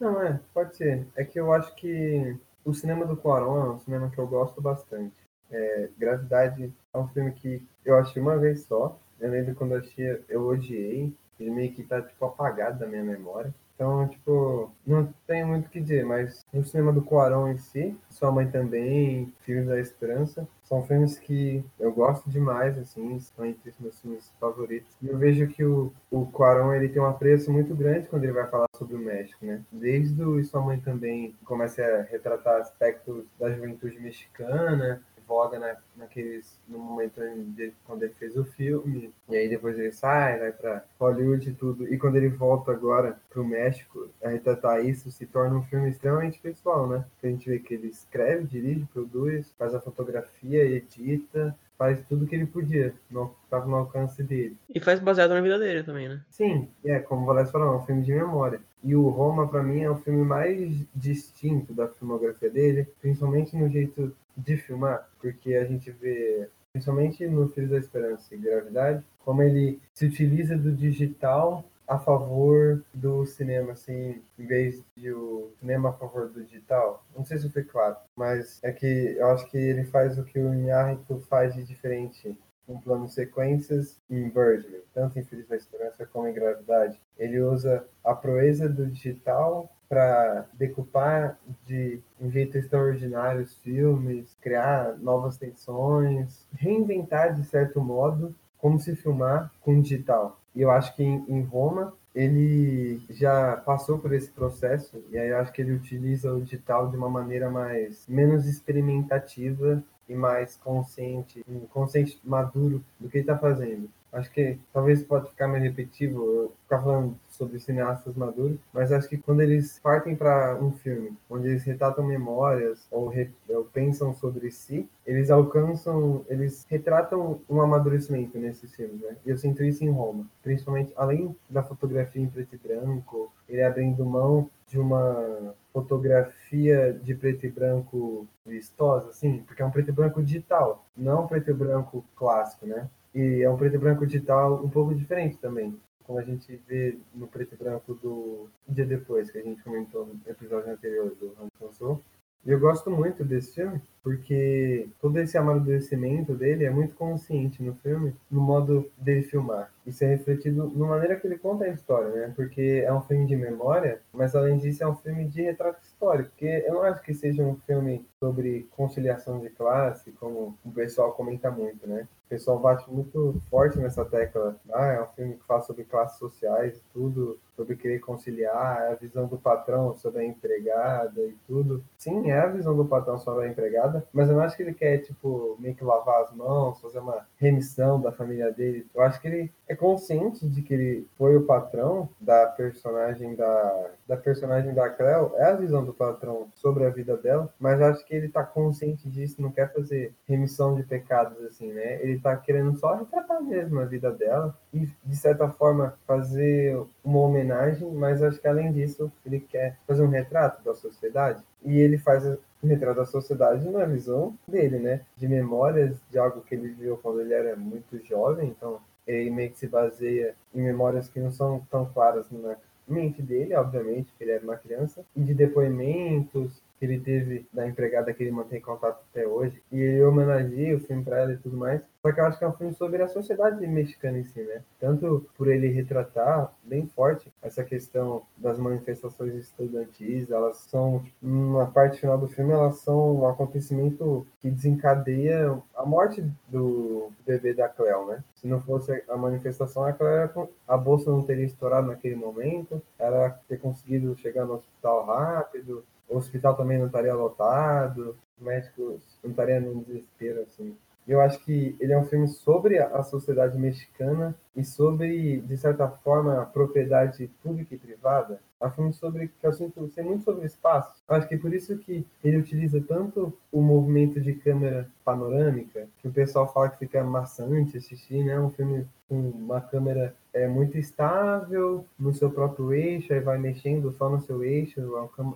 Não, 0.00 0.20
é, 0.22 0.40
pode 0.54 0.76
ser. 0.76 1.06
É 1.14 1.24
que 1.24 1.38
eu 1.38 1.52
acho 1.52 1.74
que 1.74 2.36
o 2.64 2.72
cinema 2.72 3.04
do 3.06 3.16
Cuarón 3.16 3.66
é 3.66 3.70
um 3.70 3.78
cinema 3.78 4.10
que 4.10 4.18
eu 4.18 4.26
gosto 4.26 4.60
bastante. 4.60 5.14
É, 5.50 5.90
Gravidade 5.98 6.72
é 6.94 6.98
um 6.98 7.08
filme 7.08 7.32
que 7.32 7.62
eu 7.84 7.96
achei 7.96 8.20
uma 8.20 8.38
vez 8.38 8.62
só. 8.62 8.98
Eu 9.20 9.30
lembro 9.30 9.54
quando 9.54 9.72
eu 9.72 9.78
achei, 9.80 10.24
eu 10.28 10.46
odiei. 10.46 11.12
Ele 11.40 11.50
meio 11.50 11.72
que 11.72 11.82
tá, 11.82 12.00
tipo, 12.02 12.24
apagado 12.24 12.78
da 12.78 12.86
minha 12.86 13.02
memória. 13.02 13.52
Então, 13.80 14.06
tipo, 14.08 14.70
não 14.86 15.10
tem 15.26 15.42
muito 15.42 15.64
o 15.64 15.70
que 15.70 15.80
dizer, 15.80 16.04
mas 16.04 16.44
no 16.52 16.62
cinema 16.62 16.92
do 16.92 17.00
Cuarón 17.00 17.48
em 17.48 17.56
si, 17.56 17.96
Sua 18.10 18.30
Mãe 18.30 18.46
também, 18.46 19.32
Filhos 19.40 19.68
da 19.68 19.80
Esperança, 19.80 20.46
são 20.62 20.82
filmes 20.82 21.18
que 21.18 21.64
eu 21.78 21.90
gosto 21.90 22.28
demais, 22.28 22.76
assim, 22.76 23.18
são 23.20 23.46
entre 23.46 23.70
os 23.70 23.78
meus 23.78 23.98
filmes 23.98 24.30
favoritos. 24.38 24.94
E 25.00 25.08
eu 25.08 25.16
vejo 25.16 25.48
que 25.48 25.64
o, 25.64 25.90
o 26.10 26.28
ele 26.74 26.90
tem 26.90 27.00
um 27.00 27.06
apreço 27.06 27.50
muito 27.50 27.74
grande 27.74 28.06
quando 28.06 28.24
ele 28.24 28.34
vai 28.34 28.46
falar 28.46 28.66
sobre 28.76 28.96
o 28.96 28.98
México, 28.98 29.46
né? 29.46 29.62
Desde 29.72 30.22
o 30.22 30.44
Sua 30.44 30.60
Mãe 30.60 30.78
também 30.78 31.34
começa 31.44 31.82
a 31.82 32.02
retratar 32.02 32.60
aspectos 32.60 33.24
da 33.38 33.50
juventude 33.50 33.98
mexicana, 33.98 35.02
voga 35.30 35.60
na, 35.60 35.76
naqueles 35.96 36.60
no 36.66 36.80
momento 36.80 37.20
de, 37.54 37.72
quando 37.84 38.02
ele 38.02 38.14
fez 38.14 38.36
o 38.36 38.44
filme. 38.44 39.14
E 39.28 39.36
aí 39.36 39.48
depois 39.48 39.78
ele 39.78 39.92
sai 39.92 40.40
vai 40.40 40.50
para 40.50 40.84
Hollywood 40.98 41.48
e 41.48 41.54
tudo. 41.54 41.86
E 41.86 41.96
quando 41.96 42.16
ele 42.16 42.28
volta 42.28 42.72
agora 42.72 43.16
para 43.30 43.40
o 43.40 43.46
México 43.46 44.10
a 44.20 44.28
retratar 44.28 44.84
isso 44.84 45.08
se 45.12 45.24
torna 45.26 45.56
um 45.56 45.62
filme 45.62 45.88
extremamente 45.88 46.40
pessoal 46.40 46.88
né? 46.88 47.04
A 47.22 47.26
gente 47.28 47.48
vê 47.48 47.60
que 47.60 47.74
ele 47.74 47.86
escreve 47.86 48.44
dirige 48.44 48.88
produz 48.92 49.52
faz 49.56 49.72
a 49.72 49.80
fotografia 49.80 50.64
edita 50.64 51.56
faz 51.80 51.98
tudo 52.06 52.26
que 52.26 52.34
ele 52.34 52.44
podia, 52.44 52.92
não 53.10 53.34
estava 53.42 53.64
no 53.64 53.76
alcance 53.76 54.22
dele. 54.22 54.54
E 54.68 54.78
faz 54.78 55.00
baseado 55.00 55.30
na 55.30 55.40
vida 55.40 55.58
dele 55.58 55.82
também, 55.82 56.10
né? 56.10 56.20
Sim, 56.28 56.68
é, 56.84 56.98
como 56.98 57.22
o 57.22 57.24
Valécio 57.24 57.52
falou, 57.52 57.72
é 57.72 57.76
um 57.78 57.86
filme 57.86 58.02
de 58.02 58.12
memória. 58.12 58.60
E 58.84 58.94
o 58.94 59.08
Roma, 59.08 59.48
para 59.48 59.62
mim, 59.62 59.80
é 59.80 59.90
o 59.90 59.96
filme 59.96 60.22
mais 60.22 60.74
distinto 60.94 61.72
da 61.72 61.88
filmografia 61.88 62.50
dele, 62.50 62.86
principalmente 63.00 63.56
no 63.56 63.66
jeito 63.70 64.14
de 64.36 64.58
filmar, 64.58 65.08
porque 65.18 65.54
a 65.54 65.64
gente 65.64 65.90
vê, 65.90 66.50
principalmente 66.70 67.26
no 67.26 67.48
Filhos 67.48 67.70
da 67.70 67.78
Esperança 67.78 68.34
e 68.34 68.38
Gravidade, 68.38 69.02
como 69.24 69.42
ele 69.42 69.80
se 69.94 70.04
utiliza 70.04 70.58
do 70.58 70.72
digital 70.72 71.64
a 71.90 71.98
favor 71.98 72.84
do 72.94 73.26
cinema, 73.26 73.72
assim, 73.72 74.22
em 74.38 74.46
vez 74.46 74.80
de 74.96 75.12
o 75.12 75.50
cinema 75.58 75.88
a 75.88 75.92
favor 75.92 76.28
do 76.28 76.44
digital. 76.44 77.04
Não 77.16 77.24
sei 77.24 77.36
se 77.38 77.50
foi 77.50 77.64
claro, 77.64 77.96
mas 78.14 78.60
é 78.62 78.70
que 78.70 79.16
eu 79.18 79.26
acho 79.26 79.50
que 79.50 79.58
ele 79.58 79.82
faz 79.82 80.16
o 80.16 80.22
que 80.22 80.38
o 80.38 80.54
Inharito 80.54 81.18
faz 81.28 81.52
de 81.52 81.64
diferente 81.64 82.38
um 82.68 82.78
plano 82.78 83.08
sequências 83.08 84.00
em 84.08 84.28
Birdman, 84.28 84.82
tanto 84.94 85.18
em 85.18 85.24
Filhos 85.24 85.48
da 85.48 85.56
Esperança 85.56 86.06
como 86.06 86.28
em 86.28 86.32
Gravidade. 86.32 87.00
Ele 87.18 87.40
usa 87.40 87.84
a 88.04 88.14
proeza 88.14 88.68
do 88.68 88.86
digital 88.86 89.68
para 89.88 90.46
decupar 90.54 91.40
de 91.66 92.00
um 92.20 92.30
jeito 92.30 92.56
extraordinário 92.56 93.42
os 93.42 93.56
filmes, 93.56 94.36
criar 94.40 94.96
novas 94.98 95.36
tensões, 95.36 96.46
reinventar 96.52 97.34
de 97.34 97.44
certo 97.44 97.80
modo 97.80 98.32
como 98.58 98.78
se 98.78 98.94
filmar 98.94 99.50
com 99.60 99.80
digital. 99.80 100.39
E 100.54 100.62
eu 100.62 100.70
acho 100.70 100.94
que 100.94 101.02
em, 101.02 101.42
Roma 101.42 101.92
ele 102.14 103.00
já 103.08 103.56
passou 103.58 103.98
por 103.98 104.12
esse 104.12 104.30
processo 104.30 105.02
e 105.10 105.18
aí 105.18 105.28
eu 105.28 105.38
acho 105.38 105.52
que 105.52 105.62
ele 105.62 105.72
utiliza 105.72 106.32
o 106.32 106.40
digital 106.40 106.90
de 106.90 106.96
uma 106.96 107.08
maneira 107.08 107.48
mais 107.48 108.04
menos 108.08 108.46
experimentativa 108.46 109.82
e 110.08 110.14
mais 110.14 110.56
consciente, 110.56 111.44
consciente 111.72 112.20
maduro 112.24 112.84
do 112.98 113.08
que 113.08 113.18
ele 113.18 113.22
está 113.22 113.38
fazendo. 113.38 113.88
Acho 114.12 114.30
que 114.32 114.58
talvez 114.72 115.02
pode 115.04 115.28
ficar 115.30 115.46
meio 115.46 115.62
repetitivo 115.62 116.24
eu 116.24 116.52
ficar 116.62 116.82
falando 116.82 117.16
sobre 117.28 117.60
cineastas 117.60 118.16
maduros, 118.16 118.58
mas 118.72 118.90
acho 118.90 119.08
que 119.08 119.16
quando 119.16 119.40
eles 119.40 119.78
partem 119.80 120.16
para 120.16 120.56
um 120.60 120.72
filme 120.72 121.16
onde 121.28 121.48
eles 121.48 121.62
retratam 121.64 122.04
memórias 122.04 122.86
ou, 122.90 123.08
re, 123.08 123.30
ou, 123.48 123.64
pensam 123.64 124.12
sobre 124.12 124.50
si, 124.50 124.88
eles 125.06 125.30
alcançam, 125.30 126.24
eles 126.28 126.66
retratam 126.68 127.40
um 127.48 127.60
amadurecimento 127.60 128.36
nesses 128.36 128.74
filmes, 128.74 129.00
né? 129.00 129.16
E 129.24 129.30
eu 129.30 129.38
sinto 129.38 129.62
isso 129.62 129.84
em 129.84 129.90
Roma, 129.90 130.26
principalmente 130.42 130.92
além 130.96 131.34
da 131.48 131.62
fotografia 131.62 132.22
em 132.22 132.28
preto 132.28 132.54
e 132.54 132.58
branco, 132.58 133.32
ele 133.48 133.62
abrindo 133.62 134.04
mão 134.04 134.50
de 134.66 134.78
uma 134.78 135.54
fotografia 135.72 136.92
de 136.92 137.14
preto 137.14 137.46
e 137.46 137.50
branco 137.50 138.26
vistosa, 138.46 139.10
assim, 139.10 139.42
porque 139.46 139.62
é 139.62 139.64
um 139.64 139.70
preto 139.70 139.88
e 139.88 139.92
branco 139.92 140.22
digital, 140.22 140.84
não 140.96 141.24
um 141.24 141.26
preto 141.26 141.50
e 141.50 141.54
branco 141.54 142.04
clássico, 142.14 142.66
né? 142.66 142.88
E 143.14 143.42
é 143.42 143.50
um 143.50 143.56
preto 143.56 143.74
e 143.74 143.78
branco 143.78 144.06
digital 144.06 144.62
um 144.64 144.68
pouco 144.68 144.94
diferente 144.94 145.36
também. 145.38 145.78
Como 146.04 146.18
a 146.18 146.22
gente 146.22 146.60
vê 146.66 146.98
no 147.14 147.26
preto 147.26 147.54
e 147.54 147.58
branco 147.58 147.94
do 147.94 148.48
Dia 148.68 148.84
Depois, 148.84 149.30
que 149.30 149.38
a 149.38 149.42
gente 149.42 149.62
comentou 149.62 150.06
no 150.06 150.20
episódio 150.26 150.72
anterior 150.72 151.14
do 151.14 151.34
Hanson 151.40 151.72
Soul. 151.72 152.02
E 152.44 152.50
eu 152.50 152.58
gosto 152.58 152.90
muito 152.90 153.24
desse 153.24 153.54
filme, 153.54 153.80
porque 154.02 154.88
todo 155.00 155.18
esse 155.18 155.36
amadurecimento 155.36 156.34
dele 156.34 156.64
é 156.64 156.70
muito 156.70 156.94
consciente 156.94 157.62
no 157.62 157.74
filme, 157.76 158.14
no 158.30 158.40
modo 158.40 158.90
dele 158.98 159.22
filmar. 159.22 159.70
Isso 159.86 160.04
é 160.04 160.08
refletido 160.08 160.70
na 160.76 160.86
maneira 160.86 161.16
que 161.16 161.26
ele 161.26 161.38
conta 161.38 161.64
a 161.64 161.68
história, 161.68 162.10
né? 162.10 162.32
Porque 162.36 162.82
é 162.84 162.92
um 162.92 163.02
filme 163.02 163.26
de 163.26 163.36
memória, 163.36 164.00
mas 164.12 164.34
além 164.36 164.58
disso 164.58 164.84
é 164.84 164.86
um 164.86 164.94
filme 164.94 165.24
de 165.24 165.42
retrato 165.42 165.82
histórico, 165.82 166.30
porque 166.30 166.64
eu 166.66 166.74
não 166.74 166.82
acho 166.82 167.02
que 167.02 167.14
seja 167.14 167.42
um 167.42 167.56
filme 167.66 168.06
sobre 168.18 168.68
conciliação 168.76 169.40
de 169.40 169.48
classe, 169.50 170.12
como 170.12 170.56
o 170.64 170.70
pessoal 170.70 171.12
comenta 171.12 171.50
muito, 171.50 171.86
né? 171.88 172.06
O 172.26 172.28
pessoal 172.28 172.60
bate 172.60 172.88
muito 172.88 173.40
forte 173.50 173.78
nessa 173.78 174.04
tecla. 174.04 174.56
Ah, 174.72 174.92
é 174.92 175.02
um 175.02 175.08
filme 175.08 175.34
que 175.34 175.44
fala 175.44 175.62
sobre 175.62 175.82
classes 175.84 176.18
sociais 176.18 176.80
tudo, 176.92 177.40
sobre 177.56 177.74
querer 177.74 177.98
conciliar, 177.98 178.92
a 178.92 178.94
visão 178.94 179.26
do 179.26 179.36
patrão 179.36 179.96
sobre 179.96 180.20
a 180.20 180.24
empregada 180.24 181.20
e 181.22 181.34
tudo. 181.46 181.82
Sim, 181.98 182.30
é 182.30 182.38
a 182.38 182.46
visão 182.46 182.76
do 182.76 182.84
patrão 182.84 183.18
sobre 183.18 183.46
a 183.46 183.48
empregada, 183.48 183.89
mas 184.12 184.28
eu 184.28 184.36
não 184.36 184.42
acho 184.42 184.56
que 184.56 184.62
ele 184.62 184.74
quer, 184.74 184.98
tipo, 184.98 185.56
meio 185.58 185.74
que 185.74 185.84
lavar 185.84 186.22
as 186.22 186.32
mãos, 186.32 186.80
fazer 186.80 186.98
uma 186.98 187.26
remissão 187.36 188.00
da 188.00 188.12
família 188.12 188.50
dele. 188.52 188.86
Eu 188.94 189.02
acho 189.02 189.20
que 189.20 189.28
ele 189.28 189.52
é 189.70 189.76
consciente 189.76 190.48
de 190.48 190.62
que 190.62 190.74
ele 190.74 191.06
foi 191.16 191.36
o 191.36 191.46
patrão 191.46 192.08
da 192.20 192.44
personagem 192.46 193.36
da, 193.36 193.90
da 194.08 194.16
personagem 194.16 194.74
da 194.74 194.90
Cleo, 194.90 195.32
é 195.36 195.44
a 195.44 195.54
visão 195.54 195.84
do 195.84 195.94
patrão 195.94 196.48
sobre 196.56 196.84
a 196.84 196.90
vida 196.90 197.16
dela, 197.16 197.48
mas 197.56 197.80
acho 197.80 198.04
que 198.04 198.12
ele 198.12 198.28
tá 198.28 198.42
consciente 198.42 199.08
disso, 199.08 199.40
não 199.40 199.52
quer 199.52 199.72
fazer 199.72 200.12
remissão 200.26 200.74
de 200.74 200.82
pecados, 200.82 201.40
assim, 201.44 201.72
né? 201.72 202.02
Ele 202.02 202.18
tá 202.18 202.36
querendo 202.36 202.76
só 202.80 202.96
retratar 202.96 203.40
mesmo 203.44 203.78
a 203.78 203.84
vida 203.84 204.10
dela 204.10 204.58
e, 204.74 204.88
de 205.04 205.16
certa 205.16 205.48
forma, 205.48 205.94
fazer 206.04 206.76
uma 207.04 207.20
homenagem, 207.20 207.88
mas 207.92 208.24
acho 208.24 208.40
que 208.40 208.48
além 208.48 208.72
disso, 208.72 209.10
ele 209.24 209.38
quer 209.38 209.76
fazer 209.86 210.02
um 210.02 210.08
retrato 210.08 210.64
da 210.64 210.74
sociedade 210.74 211.44
e 211.64 211.78
ele 211.78 211.96
faz 211.96 212.26
um 212.26 212.66
retrato 212.66 212.96
da 212.96 213.06
sociedade 213.06 213.68
na 213.70 213.84
visão 213.84 214.34
dele, 214.48 214.80
né? 214.80 215.02
De 215.16 215.28
memórias 215.28 215.96
de 216.10 216.18
algo 216.18 216.40
que 216.40 216.56
ele 216.56 216.68
viveu 216.70 216.96
quando 216.96 217.20
ele 217.20 217.32
era 217.32 217.54
muito 217.54 218.04
jovem, 218.04 218.48
então 218.48 218.80
ele 219.10 219.30
meio 219.30 219.50
que 219.50 219.58
se 219.58 219.66
baseia 219.66 220.34
em 220.54 220.62
memórias 220.62 221.08
que 221.08 221.20
não 221.20 221.30
são 221.30 221.60
tão 221.70 221.86
claras 221.86 222.30
na 222.30 222.56
mente 222.86 223.22
dele, 223.22 223.54
obviamente, 223.54 224.12
que 224.16 224.24
ele 224.24 224.32
era 224.32 224.44
uma 224.44 224.56
criança, 224.56 225.04
e 225.16 225.20
de 225.20 225.34
depoimentos 225.34 226.62
que 226.80 226.86
ele 226.86 226.98
teve 226.98 227.46
da 227.52 227.68
empregada 227.68 228.12
que 228.14 228.22
ele 228.22 228.32
mantém 228.32 228.58
contato 228.58 229.04
até 229.10 229.28
hoje. 229.28 229.62
E 229.70 229.78
ele 229.78 230.02
homenageia 230.02 230.74
o 230.74 230.80
filme 230.80 231.04
para 231.04 231.18
ela 231.18 231.32
e 231.34 231.36
tudo 231.36 231.56
mais. 231.56 231.82
Só 232.00 232.10
que 232.10 232.18
eu 232.18 232.24
acho 232.24 232.38
que 232.38 232.44
é 232.44 232.48
um 232.48 232.54
filme 232.54 232.72
sobre 232.72 233.02
a 233.02 233.08
sociedade 233.08 233.66
mexicana 233.66 234.18
em 234.18 234.24
si, 234.24 234.40
né? 234.40 234.62
Tanto 234.80 235.26
por 235.36 235.48
ele 235.48 235.68
retratar 235.68 236.50
bem 236.62 236.86
forte 236.86 237.30
essa 237.42 237.62
questão 237.62 238.22
das 238.38 238.58
manifestações 238.58 239.34
estudantis, 239.34 240.30
elas 240.30 240.56
são, 240.56 241.04
na 241.20 241.66
parte 241.66 242.00
final 242.00 242.16
do 242.16 242.28
filme, 242.28 242.52
elas 242.52 242.76
são 242.76 243.18
um 243.18 243.28
acontecimento 243.28 244.26
que 244.40 244.50
desencadeia 244.50 245.58
a 245.76 245.84
morte 245.84 246.24
do 246.48 247.10
bebê 247.26 247.52
da 247.52 247.68
Cleo, 247.68 248.06
né? 248.06 248.24
Se 248.34 248.48
não 248.48 248.62
fosse 248.62 249.04
a 249.06 249.16
manifestação, 249.18 249.84
a 249.84 249.92
Cleo, 249.92 250.48
a 250.66 250.78
bolsa 250.78 251.10
não 251.10 251.22
teria 251.22 251.44
estourado 251.44 251.88
naquele 251.88 252.14
momento, 252.14 252.80
ela 252.98 253.38
ter 253.46 253.58
conseguido 253.58 254.16
chegar 254.16 254.46
no 254.46 254.54
hospital 254.54 255.04
rápido, 255.04 255.84
o 256.10 256.16
hospital 256.16 256.56
também 256.56 256.78
não 256.78 256.86
estaria 256.86 257.14
lotado, 257.14 258.16
os 258.36 258.44
médicos 258.44 259.00
não 259.22 259.30
estariam 259.30 259.60
num 259.60 259.82
desespero, 259.82 260.42
assim. 260.42 260.76
Eu 261.06 261.20
acho 261.20 261.42
que 261.44 261.76
ele 261.80 261.92
é 261.92 261.98
um 261.98 262.04
filme 262.04 262.28
sobre 262.28 262.78
a 262.78 263.02
sociedade 263.02 263.58
mexicana 263.58 264.34
e 264.54 264.64
sobre, 264.64 265.40
de 265.40 265.56
certa 265.56 265.88
forma, 265.88 266.42
a 266.42 266.46
propriedade 266.46 267.30
pública 267.42 267.74
e 267.74 267.78
privada. 267.78 268.40
É 268.60 268.66
um 268.66 268.70
filme 268.70 268.92
sobre, 268.92 269.28
que 269.28 269.46
eu 269.46 269.52
sinto 269.52 269.88
ser 269.88 270.02
muito 270.02 270.24
sobre 270.24 270.44
espaço. 270.44 271.02
Acho 271.08 271.26
que 271.26 271.34
é 271.34 271.38
por 271.38 271.54
isso 271.54 271.78
que 271.78 272.04
ele 272.22 272.36
utiliza 272.36 272.80
tanto 272.80 273.32
o 273.50 273.62
movimento 273.62 274.20
de 274.20 274.34
câmera 274.34 274.88
panorâmica, 275.04 275.88
que 275.98 276.08
o 276.08 276.12
pessoal 276.12 276.52
fala 276.52 276.68
que 276.68 276.78
fica 276.78 277.02
maçante 277.02 277.78
assistir, 277.78 278.24
né? 278.24 278.38
Um 278.38 278.50
filme 278.50 278.86
com 279.08 279.30
uma 279.30 279.60
câmera 279.60 280.14
é 280.32 280.46
muito 280.46 280.78
estável 280.78 281.84
no 281.98 282.12
seu 282.12 282.30
próprio 282.30 282.72
eixo, 282.72 283.12
aí 283.12 283.20
vai 283.20 283.38
mexendo 283.38 283.90
só 283.90 284.08
no 284.08 284.20
seu 284.20 284.44
eixo, 284.44 284.80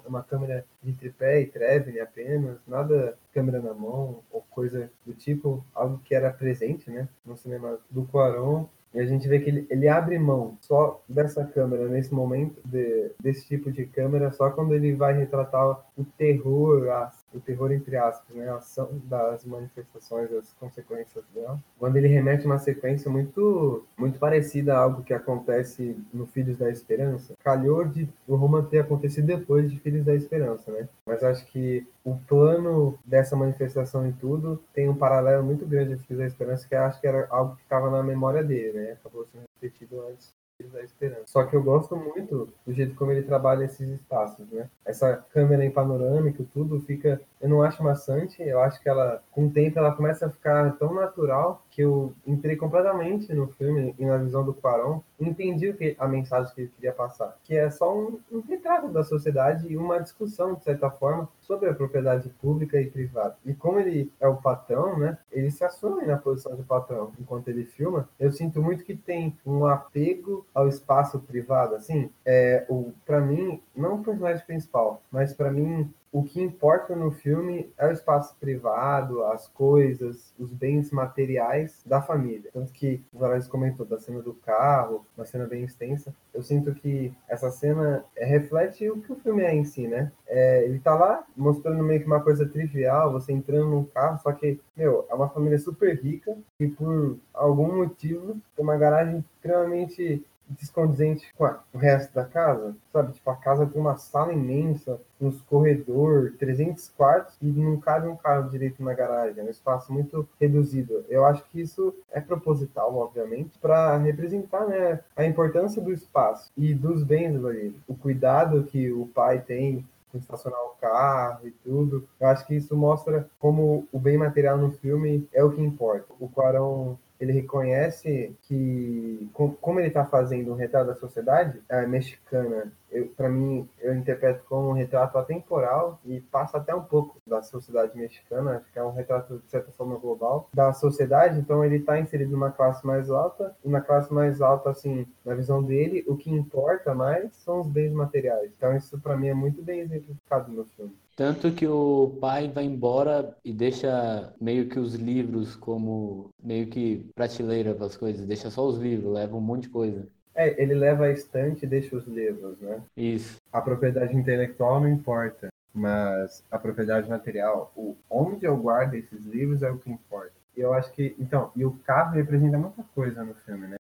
uma 0.07 0.23
câmera 0.23 0.65
de 0.83 0.93
tripé 0.93 1.41
e 1.41 1.47
traveling 1.47 1.99
apenas, 1.99 2.59
nada 2.67 3.19
câmera 3.33 3.61
na 3.61 3.75
mão 3.75 4.21
ou 4.31 4.43
coisa 4.51 4.89
do 5.05 5.13
tipo, 5.13 5.65
algo 5.75 6.01
que 6.05 6.15
era 6.15 6.33
presente, 6.33 6.89
né, 6.91 7.09
no 7.27 7.37
cinema 7.37 7.79
do 7.91 8.05
Quaron 8.05 8.69
e 8.95 9.01
a 9.01 9.07
gente 9.07 9.27
vê 9.27 9.41
que 9.41 9.51
ele, 9.51 9.67
ele 9.69 9.89
abre 9.89 10.19
mão 10.19 10.57
só 10.61 11.03
dessa 11.09 11.45
câmera 11.45 11.89
nesse 11.89 12.15
momento, 12.15 12.61
de, 12.65 13.11
desse 13.21 13.45
tipo 13.47 13.73
de 13.73 13.85
câmera, 13.87 14.31
só 14.31 14.51
quando 14.51 14.73
ele 14.73 14.95
vai 14.95 15.19
retratar 15.19 15.85
o 15.99 16.05
terror, 16.17 16.89
a, 16.91 17.13
o 17.37 17.41
terror 17.41 17.73
entre 17.73 17.97
aspas, 17.97 18.37
né? 18.37 18.49
A 18.49 18.57
ação 18.57 18.91
das 19.05 19.45
manifestações, 19.45 20.33
as 20.33 20.53
consequências 20.55 21.25
dela. 21.35 21.59
Quando 21.79 21.97
ele 21.97 22.09
remete 22.09 22.47
uma 22.47 22.59
sequência 22.59 23.11
muito, 23.11 23.85
muito 23.97 24.19
parecida 24.19 24.75
a 24.75 24.79
algo 24.79 25.03
que 25.03 25.15
acontece 25.15 25.97
no 26.13 26.27
Filhos 26.27 26.59
da 26.59 26.71
Esperança. 26.71 27.35
Calhou 27.43 27.85
de 27.85 28.09
o 28.27 28.37
Roma 28.37 28.63
ter 28.63 28.81
acontecido 28.81 29.27
depois 29.27 29.71
de 29.71 29.79
Filhos 29.81 30.05
da 30.05 30.15
Esperança, 30.15 30.71
né? 30.71 30.89
Mas 31.07 31.23
acho 31.23 31.47
que 31.47 31.87
o 32.05 32.17
plano 32.17 32.99
dessa 33.05 33.37
manifestação 33.37 34.09
e 34.09 34.13
tudo 34.13 34.63
tem 34.73 34.89
um 34.89 34.97
paralelo 34.97 35.43
muito 35.43 35.67
grande 35.67 35.97
com 35.97 36.03
Filhos 36.03 36.21
da 36.21 36.27
Esperança, 36.27 36.69
que 36.69 36.75
acho 36.75 37.01
que 37.01 37.07
era 37.07 37.27
algo 37.31 37.57
que 37.57 37.63
estava 37.63 37.91
na 37.91 38.03
memória 38.03 38.43
dele, 38.43 38.79
né? 38.79 38.93
Acabou 38.93 39.27
sendo 39.27 39.45
repetido 39.61 40.01
antes 40.09 40.33
da 40.63 40.83
esperança. 40.83 41.25
Só 41.27 41.45
que 41.45 41.57
eu 41.57 41.63
gosto 41.63 41.97
muito 41.97 42.49
do 42.65 42.73
jeito 42.73 42.95
como 42.95 43.11
ele 43.11 43.23
trabalha 43.23 43.65
esses 43.65 43.89
espaços, 43.89 44.49
né? 44.51 44.71
Essa 44.85 45.17
câmera 45.33 45.65
em 45.65 45.71
panorâmico, 45.71 46.45
tudo 46.45 46.81
fica. 46.81 47.21
Eu 47.41 47.49
não 47.49 47.63
acho 47.63 47.83
maçante, 47.83 48.41
eu 48.41 48.61
acho 48.61 48.81
que 48.81 48.89
ela, 48.89 49.21
com 49.33 49.47
o 49.47 49.51
tempo, 49.51 49.79
ela 49.79 49.95
começa 49.95 50.27
a 50.27 50.31
ficar 50.31 50.77
tão 50.79 50.95
natural 50.95 51.64
que 51.75 51.83
eu 51.83 52.15
entrei 52.25 52.55
completamente 52.55 53.35
no 53.35 53.49
filme 53.49 53.97
e 53.99 54.05
na 54.05 54.17
visão 54.17 54.45
do 54.45 54.55
Quaron, 54.55 55.01
entendi 55.19 55.69
o 55.69 55.77
que, 55.77 55.97
a 55.99 56.07
mensagem 56.07 56.55
que 56.55 56.61
ele 56.61 56.71
queria 56.77 56.93
passar, 56.93 57.37
que 57.43 57.57
é 57.57 57.69
só 57.69 57.93
um, 57.93 58.21
um 58.31 58.41
retrato 58.41 58.89
da 58.89 59.03
sociedade 59.03 59.67
e 59.67 59.77
uma 59.77 59.99
discussão, 59.99 60.55
de 60.55 60.63
certa 60.63 60.89
forma, 60.89 61.29
sobre 61.41 61.69
a 61.69 61.75
propriedade 61.75 62.29
pública 62.41 62.81
e 62.81 62.89
privada. 62.89 63.37
E 63.45 63.53
como 63.53 63.81
ele 63.81 64.13
é 64.21 64.29
o 64.29 64.37
patrão, 64.37 64.97
né, 64.97 65.19
ele 65.33 65.51
se 65.51 65.65
assume 65.65 66.07
na 66.07 66.17
posição 66.17 66.55
de 66.55 66.63
patrão 66.63 67.13
enquanto 67.19 67.49
ele 67.49 67.65
filma. 67.65 68.09
Eu 68.21 68.31
sinto 68.31 68.63
muito 68.63 68.85
que 68.85 68.95
tem 68.95 69.37
um 69.45 69.67
apego 69.67 70.47
ao 70.55 70.69
espaço 70.69 71.19
privado, 71.19 71.75
assim, 71.75 72.09
é 72.25 72.65
o 72.69 72.93
para 73.05 73.21
mim 73.21 73.61
não 73.75 73.97
o 73.97 74.05
personagem 74.05 74.47
principal, 74.47 75.03
mas 75.11 75.35
para 75.35 75.51
mim 75.51 75.93
o 76.15 76.23
que 76.23 76.41
importa 76.41 76.95
no 76.95 77.11
filme 77.11 77.73
é 77.77 77.89
o 77.89 77.91
espaço 77.91 78.37
privado, 78.39 79.25
as 79.25 79.49
coisas, 79.49 80.33
os 80.39 80.53
bens 80.53 80.93
materiais 80.93 81.83
da 81.85 82.01
família. 82.01 82.51
Tanto 82.53 82.73
que 82.73 83.05
o 83.13 83.19
Valério 83.19 83.49
comentou 83.49 83.85
da 83.85 83.99
cena 83.99 84.23
do 84.23 84.33
carro, 84.33 85.05
uma 85.17 85.27
cena 85.27 85.45
bem 85.45 85.65
extensa. 85.65 86.15
Eu 86.33 86.41
sinto 86.41 86.73
que 86.73 87.13
essa 87.29 87.51
cena 87.51 88.05
reflete 88.17 88.89
o 88.89 89.01
que 89.01 89.13
o 89.13 89.17
filme 89.17 89.43
é 89.43 89.53
em 89.53 89.65
si, 89.65 89.89
né? 89.89 90.13
É, 90.29 90.65
ele 90.65 90.79
tá 90.79 90.95
lá 90.95 91.25
mostrando 91.37 91.83
meio 91.83 91.99
que 91.99 92.07
uma 92.07 92.23
coisa 92.23 92.47
trivial, 92.47 93.11
você 93.11 93.33
entrando 93.33 93.71
num 93.71 93.85
carro, 93.85 94.21
só 94.23 94.31
que, 94.31 94.61
meu, 94.77 95.05
é 95.11 95.15
uma 95.17 95.29
família 95.29 95.59
super 95.59 96.01
rica 96.01 96.39
e 96.61 96.69
por 96.69 97.19
algum 97.33 97.79
motivo 97.79 98.37
tem 98.55 98.65
uma 98.65 98.77
garagem 98.77 99.25
extremamente 99.35 100.25
descondizente 100.49 101.33
com 101.37 101.45
o 101.73 101.79
resto 101.79 102.15
da 102.15 102.25
casa, 102.25 102.77
sabe? 102.93 103.13
Tipo, 103.13 103.31
a 103.31 103.37
casa 103.37 103.67
tem 103.67 103.81
uma 103.81 103.97
sala 103.97 104.33
imensa, 104.33 105.01
uns 105.21 105.41
corredor, 105.43 106.35
300 106.39 106.89
quartos 106.91 107.37
e 107.41 107.47
não 107.47 107.79
cabe 107.79 108.09
um 108.09 108.17
carro 108.17 108.51
direito 108.51 108.83
na 108.83 108.95
garagem, 108.95 109.41
é 109.41 109.47
um 109.47 109.51
espaço 109.51 109.93
muito 109.93 110.29
reduzido. 110.41 111.05
Eu 111.09 111.25
acho 111.25 111.45
que 111.45 111.61
isso 111.61 111.95
é 112.11 112.21
proposital, 112.21 112.95
obviamente, 112.95 113.59
para 113.59 113.97
representar 113.99 114.67
né, 114.67 115.01
a 115.17 115.25
importância 115.25 115.81
do 115.81 115.93
espaço 115.93 116.51
e 116.57 116.75
dos 116.75 117.03
bens 117.03 117.45
ali, 117.45 117.75
o 117.89 117.95
cuidado 117.95 118.65
que 118.65 118.93
o 118.93 119.07
pai 119.07 119.41
tem 119.41 119.87
com 120.15 120.19
estacionar 120.19 120.61
o 120.61 120.77
carro 120.81 121.47
e 121.47 121.51
tudo. 121.51 122.07
Eu 122.21 122.29
acho 122.29 122.47
que 122.47 122.55
isso 122.55 122.77
mostra 122.77 123.29
como 123.39 123.87
o 123.93 123.99
bem 123.99 124.17
material 124.17 124.57
no 124.57 124.71
filme 124.71 125.29
é 125.33 125.43
o 125.43 125.51
que 125.51 125.61
importa. 125.61 126.07
O 126.21 126.29
Quarão 126.29 126.97
ele 127.25 127.33
reconhece 127.33 128.37
que, 128.43 129.29
como 129.61 129.81
ele 129.81 129.89
está 129.89 130.05
fazendo 130.05 130.53
um 130.53 130.57
retrato 130.57 130.89
da 130.89 130.95
sociedade 130.95 131.61
é, 131.69 131.87
mexicana, 131.87 132.73
para 133.17 133.29
mim, 133.29 133.69
eu 133.81 133.95
interpreto 133.95 134.45
como 134.49 134.69
um 134.69 134.73
retrato 134.73 135.19
atemporal 135.19 135.99
e 136.05 136.21
passa 136.21 136.59
até 136.59 136.75
um 136.75 136.83
pouco 136.83 137.21
da 137.27 137.43
sociedade 137.43 137.97
mexicana, 137.97 138.59
acho 138.59 138.73
que 138.73 138.79
é 138.79 138.85
um 138.85 138.93
retrato, 138.93 139.39
de 139.39 139.51
certa 139.51 139.73
forma, 139.73 139.97
global 139.97 140.49
da 140.55 140.73
sociedade. 140.73 141.41
Então, 141.41 141.65
ele 141.65 141.77
está 141.77 141.99
inserido 141.99 142.31
numa 142.31 142.53
classe 142.53 142.87
mais 142.87 143.11
alta, 143.11 143.57
e 143.65 143.69
na 143.69 143.81
classe 143.81 144.13
mais 144.13 144.41
alta, 144.41 144.71
assim, 144.71 145.07
na 145.25 145.35
visão 145.35 145.63
dele, 145.63 146.05
o 146.07 146.17
que 146.17 146.31
importa 146.31 146.95
mais 146.95 147.35
são 147.37 147.61
os 147.61 147.67
bens 147.67 147.93
materiais. 147.93 148.53
Então, 148.57 148.77
isso, 148.77 149.01
para 149.01 149.17
mim, 149.17 149.29
é 149.29 149.35
muito 149.35 149.63
bem 149.63 149.81
exemplificado 149.81 150.53
no 150.53 150.65
filme. 150.67 150.95
Tanto 151.17 151.53
que 151.53 151.67
o 151.67 152.17
pai 152.21 152.49
vai 152.49 152.65
embora 152.65 153.37
e 153.45 153.53
deixa 153.53 154.33
meio 154.41 154.69
que 154.69 154.79
os 154.79 154.95
livros 154.95 155.55
como 155.55 156.31
meio 156.43 156.67
que 156.67 157.09
prateleira 157.15 157.75
para 157.75 157.87
as 157.87 157.97
coisas, 157.97 158.27
deixa 158.27 158.51
só 158.51 158.67
os 158.67 158.79
livros, 158.79 159.13
leva 159.13 159.37
um 159.37 159.41
monte 159.41 159.63
de 159.63 159.69
coisa. 159.69 160.09
É, 160.35 160.61
ele 160.61 160.75
leva 160.75 161.05
a 161.05 161.13
estante 161.13 161.65
e 161.65 161.69
deixa 161.69 161.97
os 161.97 162.07
livros, 162.07 162.59
né? 162.59 162.83
Isso. 162.97 163.37
A 163.53 163.61
propriedade 163.61 164.17
intelectual 164.17 164.81
não 164.81 164.89
importa, 164.89 165.49
mas 165.73 166.43
a 166.51 166.59
propriedade 166.59 167.09
material, 167.09 167.73
o 167.77 167.97
onde 168.11 168.45
eu 168.45 168.57
guardo 168.57 168.95
esses 168.95 169.25
livros 169.25 169.63
é 169.63 169.71
o 169.71 169.79
que 169.79 169.91
importa. 169.91 170.33
E 170.57 170.61
eu 170.61 170.73
acho 170.73 170.93
que, 170.93 171.15
então, 171.19 171.53
e 171.55 171.65
o 171.65 171.73
carro 171.85 172.15
representa 172.15 172.59
muita 172.59 172.83
coisa 172.95 173.25
no 173.25 173.35
filme, 173.35 173.69
né? 173.69 173.77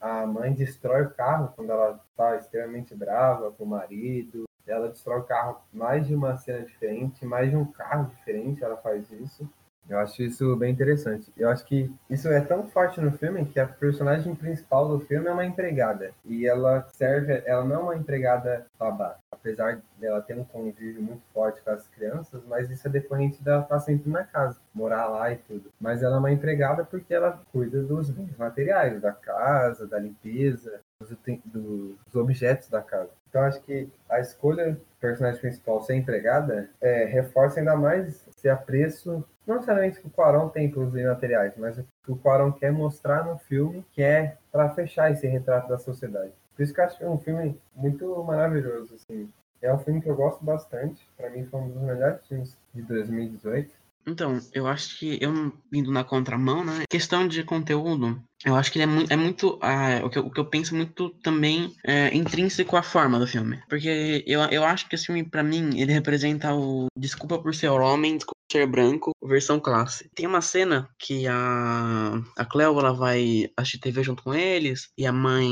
A, 0.00 0.22
a 0.22 0.26
mãe 0.26 0.52
destrói 0.52 1.02
o 1.02 1.10
carro 1.10 1.52
quando 1.54 1.70
ela 1.70 2.00
está 2.10 2.36
extremamente 2.36 2.94
brava 2.94 3.50
com 3.52 3.64
o 3.64 3.68
marido, 3.68 4.44
ela 4.66 4.88
destrói 4.88 5.20
o 5.20 5.24
carro 5.24 5.60
mais 5.72 6.06
de 6.06 6.14
uma 6.14 6.36
cena 6.36 6.64
diferente, 6.64 7.24
mais 7.24 7.50
de 7.50 7.56
um 7.56 7.64
carro 7.64 8.06
diferente, 8.06 8.62
ela 8.62 8.76
faz 8.76 9.10
isso. 9.10 9.48
Eu 9.88 9.98
acho 9.98 10.22
isso 10.22 10.56
bem 10.56 10.72
interessante. 10.72 11.32
Eu 11.36 11.48
acho 11.48 11.64
que 11.64 11.92
isso 12.08 12.28
é 12.28 12.40
tão 12.40 12.66
forte 12.68 13.00
no 13.00 13.12
filme 13.12 13.44
que 13.44 13.58
a 13.58 13.66
personagem 13.66 14.34
principal 14.34 14.88
do 14.88 15.00
filme 15.00 15.26
é 15.26 15.32
uma 15.32 15.44
empregada. 15.44 16.12
E 16.24 16.46
ela 16.46 16.86
serve, 16.92 17.42
ela 17.44 17.64
não 17.64 17.74
é 17.74 17.78
uma 17.78 17.96
empregada 17.96 18.66
babá. 18.78 19.18
Apesar 19.30 19.82
dela 19.98 20.22
ter 20.22 20.38
um 20.38 20.44
convívio 20.44 21.02
muito 21.02 21.22
forte 21.34 21.60
com 21.62 21.70
as 21.70 21.86
crianças, 21.88 22.42
mas 22.46 22.70
isso 22.70 22.86
é 22.86 22.90
decorrente 22.90 23.42
dela 23.42 23.62
estar 23.62 23.80
sempre 23.80 24.08
na 24.08 24.22
casa, 24.22 24.58
morar 24.72 25.08
lá 25.08 25.32
e 25.32 25.36
tudo. 25.36 25.70
Mas 25.80 26.02
ela 26.02 26.16
é 26.16 26.18
uma 26.18 26.32
empregada 26.32 26.84
porque 26.84 27.12
ela 27.12 27.42
cuida 27.50 27.82
dos 27.82 28.08
bens 28.08 28.36
materiais, 28.36 29.00
da 29.00 29.12
casa, 29.12 29.86
da 29.86 29.98
limpeza, 29.98 30.80
dos, 31.00 31.10
dos 31.44 32.14
objetos 32.14 32.68
da 32.68 32.80
casa. 32.80 33.10
Então 33.32 33.44
acho 33.44 33.62
que 33.62 33.88
a 34.10 34.20
escolha 34.20 34.72
do 34.72 34.80
personagem 35.00 35.40
principal 35.40 35.80
ser 35.80 35.94
empregada 35.94 36.68
é, 36.82 37.06
reforça 37.06 37.60
ainda 37.60 37.74
mais 37.74 38.22
esse 38.28 38.46
apreço, 38.46 39.24
não 39.46 39.54
necessariamente 39.54 39.98
que 39.98 40.06
o 40.06 40.10
Quaron 40.10 40.50
tem 40.50 40.70
pelos 40.70 40.92
materiais, 40.92 41.54
mas 41.56 41.78
o 41.78 41.84
que 42.04 42.12
o 42.12 42.16
Quaron 42.16 42.52
quer 42.52 42.70
mostrar 42.70 43.24
no 43.24 43.38
filme, 43.38 43.82
que 43.92 44.02
é 44.02 44.36
para 44.52 44.68
fechar 44.68 45.10
esse 45.10 45.26
retrato 45.26 45.66
da 45.66 45.78
sociedade. 45.78 46.30
Por 46.54 46.62
isso 46.62 46.74
que 46.74 46.80
eu 46.80 46.84
acho 46.84 46.98
que 46.98 47.04
é 47.04 47.08
um 47.08 47.18
filme 47.18 47.58
muito 47.74 48.22
maravilhoso. 48.22 48.94
Assim. 48.96 49.32
É 49.62 49.72
um 49.72 49.78
filme 49.78 50.02
que 50.02 50.10
eu 50.10 50.14
gosto 50.14 50.44
bastante. 50.44 51.08
Para 51.16 51.30
mim 51.30 51.46
foi 51.46 51.60
um 51.60 51.70
dos 51.70 51.80
melhores 51.80 52.26
filmes 52.26 52.54
de 52.74 52.82
2018. 52.82 53.72
Então, 54.06 54.40
eu 54.52 54.66
acho 54.66 54.98
que 54.98 55.16
eu 55.22 55.52
indo 55.72 55.92
na 55.92 56.04
contramão, 56.04 56.64
né? 56.64 56.82
Questão 56.90 57.26
de 57.26 57.44
conteúdo, 57.44 58.20
eu 58.44 58.56
acho 58.56 58.72
que 58.72 58.78
ele 58.78 58.84
é 58.84 58.86
muito. 58.86 59.12
É 59.12 59.16
muito 59.16 59.58
ah, 59.62 60.00
o, 60.04 60.10
que 60.10 60.18
eu, 60.18 60.26
o 60.26 60.30
que 60.30 60.40
eu 60.40 60.44
penso 60.44 60.74
muito 60.74 61.10
também 61.22 61.74
é 61.84 62.14
intrínseco 62.14 62.76
à 62.76 62.82
forma 62.82 63.18
do 63.18 63.26
filme. 63.26 63.60
Porque 63.68 64.24
eu, 64.26 64.40
eu 64.42 64.64
acho 64.64 64.88
que 64.88 64.94
esse 64.94 65.06
filme, 65.06 65.24
para 65.24 65.42
mim, 65.42 65.78
ele 65.78 65.92
representa 65.92 66.54
o 66.54 66.86
Desculpa 66.96 67.38
por 67.38 67.54
ser 67.54 67.68
homem, 67.68 68.18
ser 68.52 68.66
branco, 68.66 69.12
versão 69.22 69.58
classe. 69.58 70.10
Tem 70.14 70.26
uma 70.26 70.40
cena 70.40 70.88
que 70.98 71.26
a, 71.26 72.20
a 72.36 72.44
Cleo 72.44 72.78
ela 72.78 72.92
vai 72.92 73.50
assistir 73.56 73.78
TV 73.78 74.02
junto 74.02 74.22
com 74.22 74.34
eles, 74.34 74.90
e 74.96 75.06
a 75.06 75.12
mãe 75.12 75.48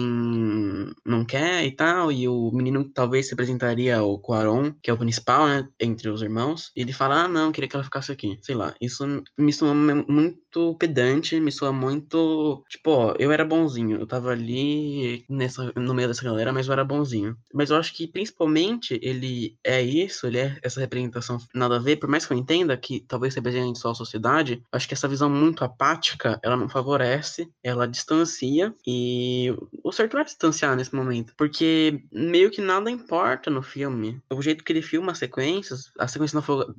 não 1.05 1.25
quer 1.25 1.65
e 1.65 1.73
tal, 1.73 2.13
e 2.13 2.29
o 2.29 2.51
menino 2.53 2.85
talvez 2.93 3.29
se 3.29 3.35
apresentaria 3.35 4.03
o 4.03 4.19
Quaron, 4.19 4.73
que 4.83 4.91
é 4.91 4.93
o 4.93 4.99
principal, 4.99 5.47
né, 5.47 5.69
entre 5.81 6.09
os 6.11 6.23
irmãos, 6.23 6.71
e 6.77 6.83
ele 6.83 6.93
fala: 6.93 7.25
Ah, 7.25 7.29
não, 7.29 7.53
queria 7.53 7.69
que 7.69 7.77
ela 7.77 7.85
ficasse 7.85 8.13
aqui. 8.13 8.39
Sei 8.43 8.55
lá, 8.55 8.75
isso 8.81 9.05
me 9.39 9.53
soa 9.53 9.75
muito 9.75 10.75
pedante, 10.79 11.41
me 11.41 11.53
soa 11.53 11.73
muito. 11.73 12.65
Tipo, 12.69 12.91
ó, 12.91 13.15
eu 13.19 13.33
era 13.33 13.45
bonzinho, 13.45 13.99
eu 13.99 14.07
tava 14.07 14.31
ali 14.31 15.25
nessa, 15.29 15.73
no 15.77 15.95
meio 15.95 16.09
dessa 16.09 16.25
galera, 16.25 16.53
mas 16.53 16.67
eu 16.67 16.73
era 16.73 16.85
bonzinho. 16.85 17.37
Mas 17.53 17.71
eu 17.71 17.77
acho 17.77 17.95
que 17.95 18.07
principalmente 18.07 18.99
ele 19.03 19.57
é 19.65 19.81
isso, 19.83 20.27
ele 20.27 20.39
é 20.39 20.59
essa 20.63 20.81
representação 20.81 21.39
nada 21.55 21.77
a 21.77 21.79
ver, 21.79 21.97
por 21.97 22.09
mais 22.09 22.27
que 22.27 22.33
eu 22.33 22.39
entenda 22.39 22.77
que 22.77 22.90
que 22.91 22.99
talvez 23.07 23.37
represente 23.37 23.79
só 23.79 23.93
a 23.93 23.95
sociedade, 23.95 24.65
acho 24.73 24.89
que 24.89 24.95
essa 24.95 25.07
visão 25.07 25.31
muito 25.31 25.63
apática, 25.63 26.41
ela 26.43 26.57
não 26.57 26.69
favorece, 26.69 27.49
ela 27.63 27.87
distancia, 27.87 28.75
e 28.85 29.55
o 29.85 29.93
certo 29.93 30.19
é 30.19 30.25
distanciar 30.25 30.75
nesse 30.75 30.93
momento, 30.93 31.33
porque 31.37 32.03
meio 32.11 32.51
que 32.51 32.61
nada 32.61 32.91
importa 32.91 33.49
no 33.49 33.63
filme. 33.63 34.21
O 34.29 34.43
jeito 34.43 34.65
que 34.65 34.73
ele 34.73 34.83
filma 34.83 35.13
as 35.13 35.19
sequências, 35.19 35.93
a 35.97 36.09
sequência 36.09 36.41
do, 36.41 36.75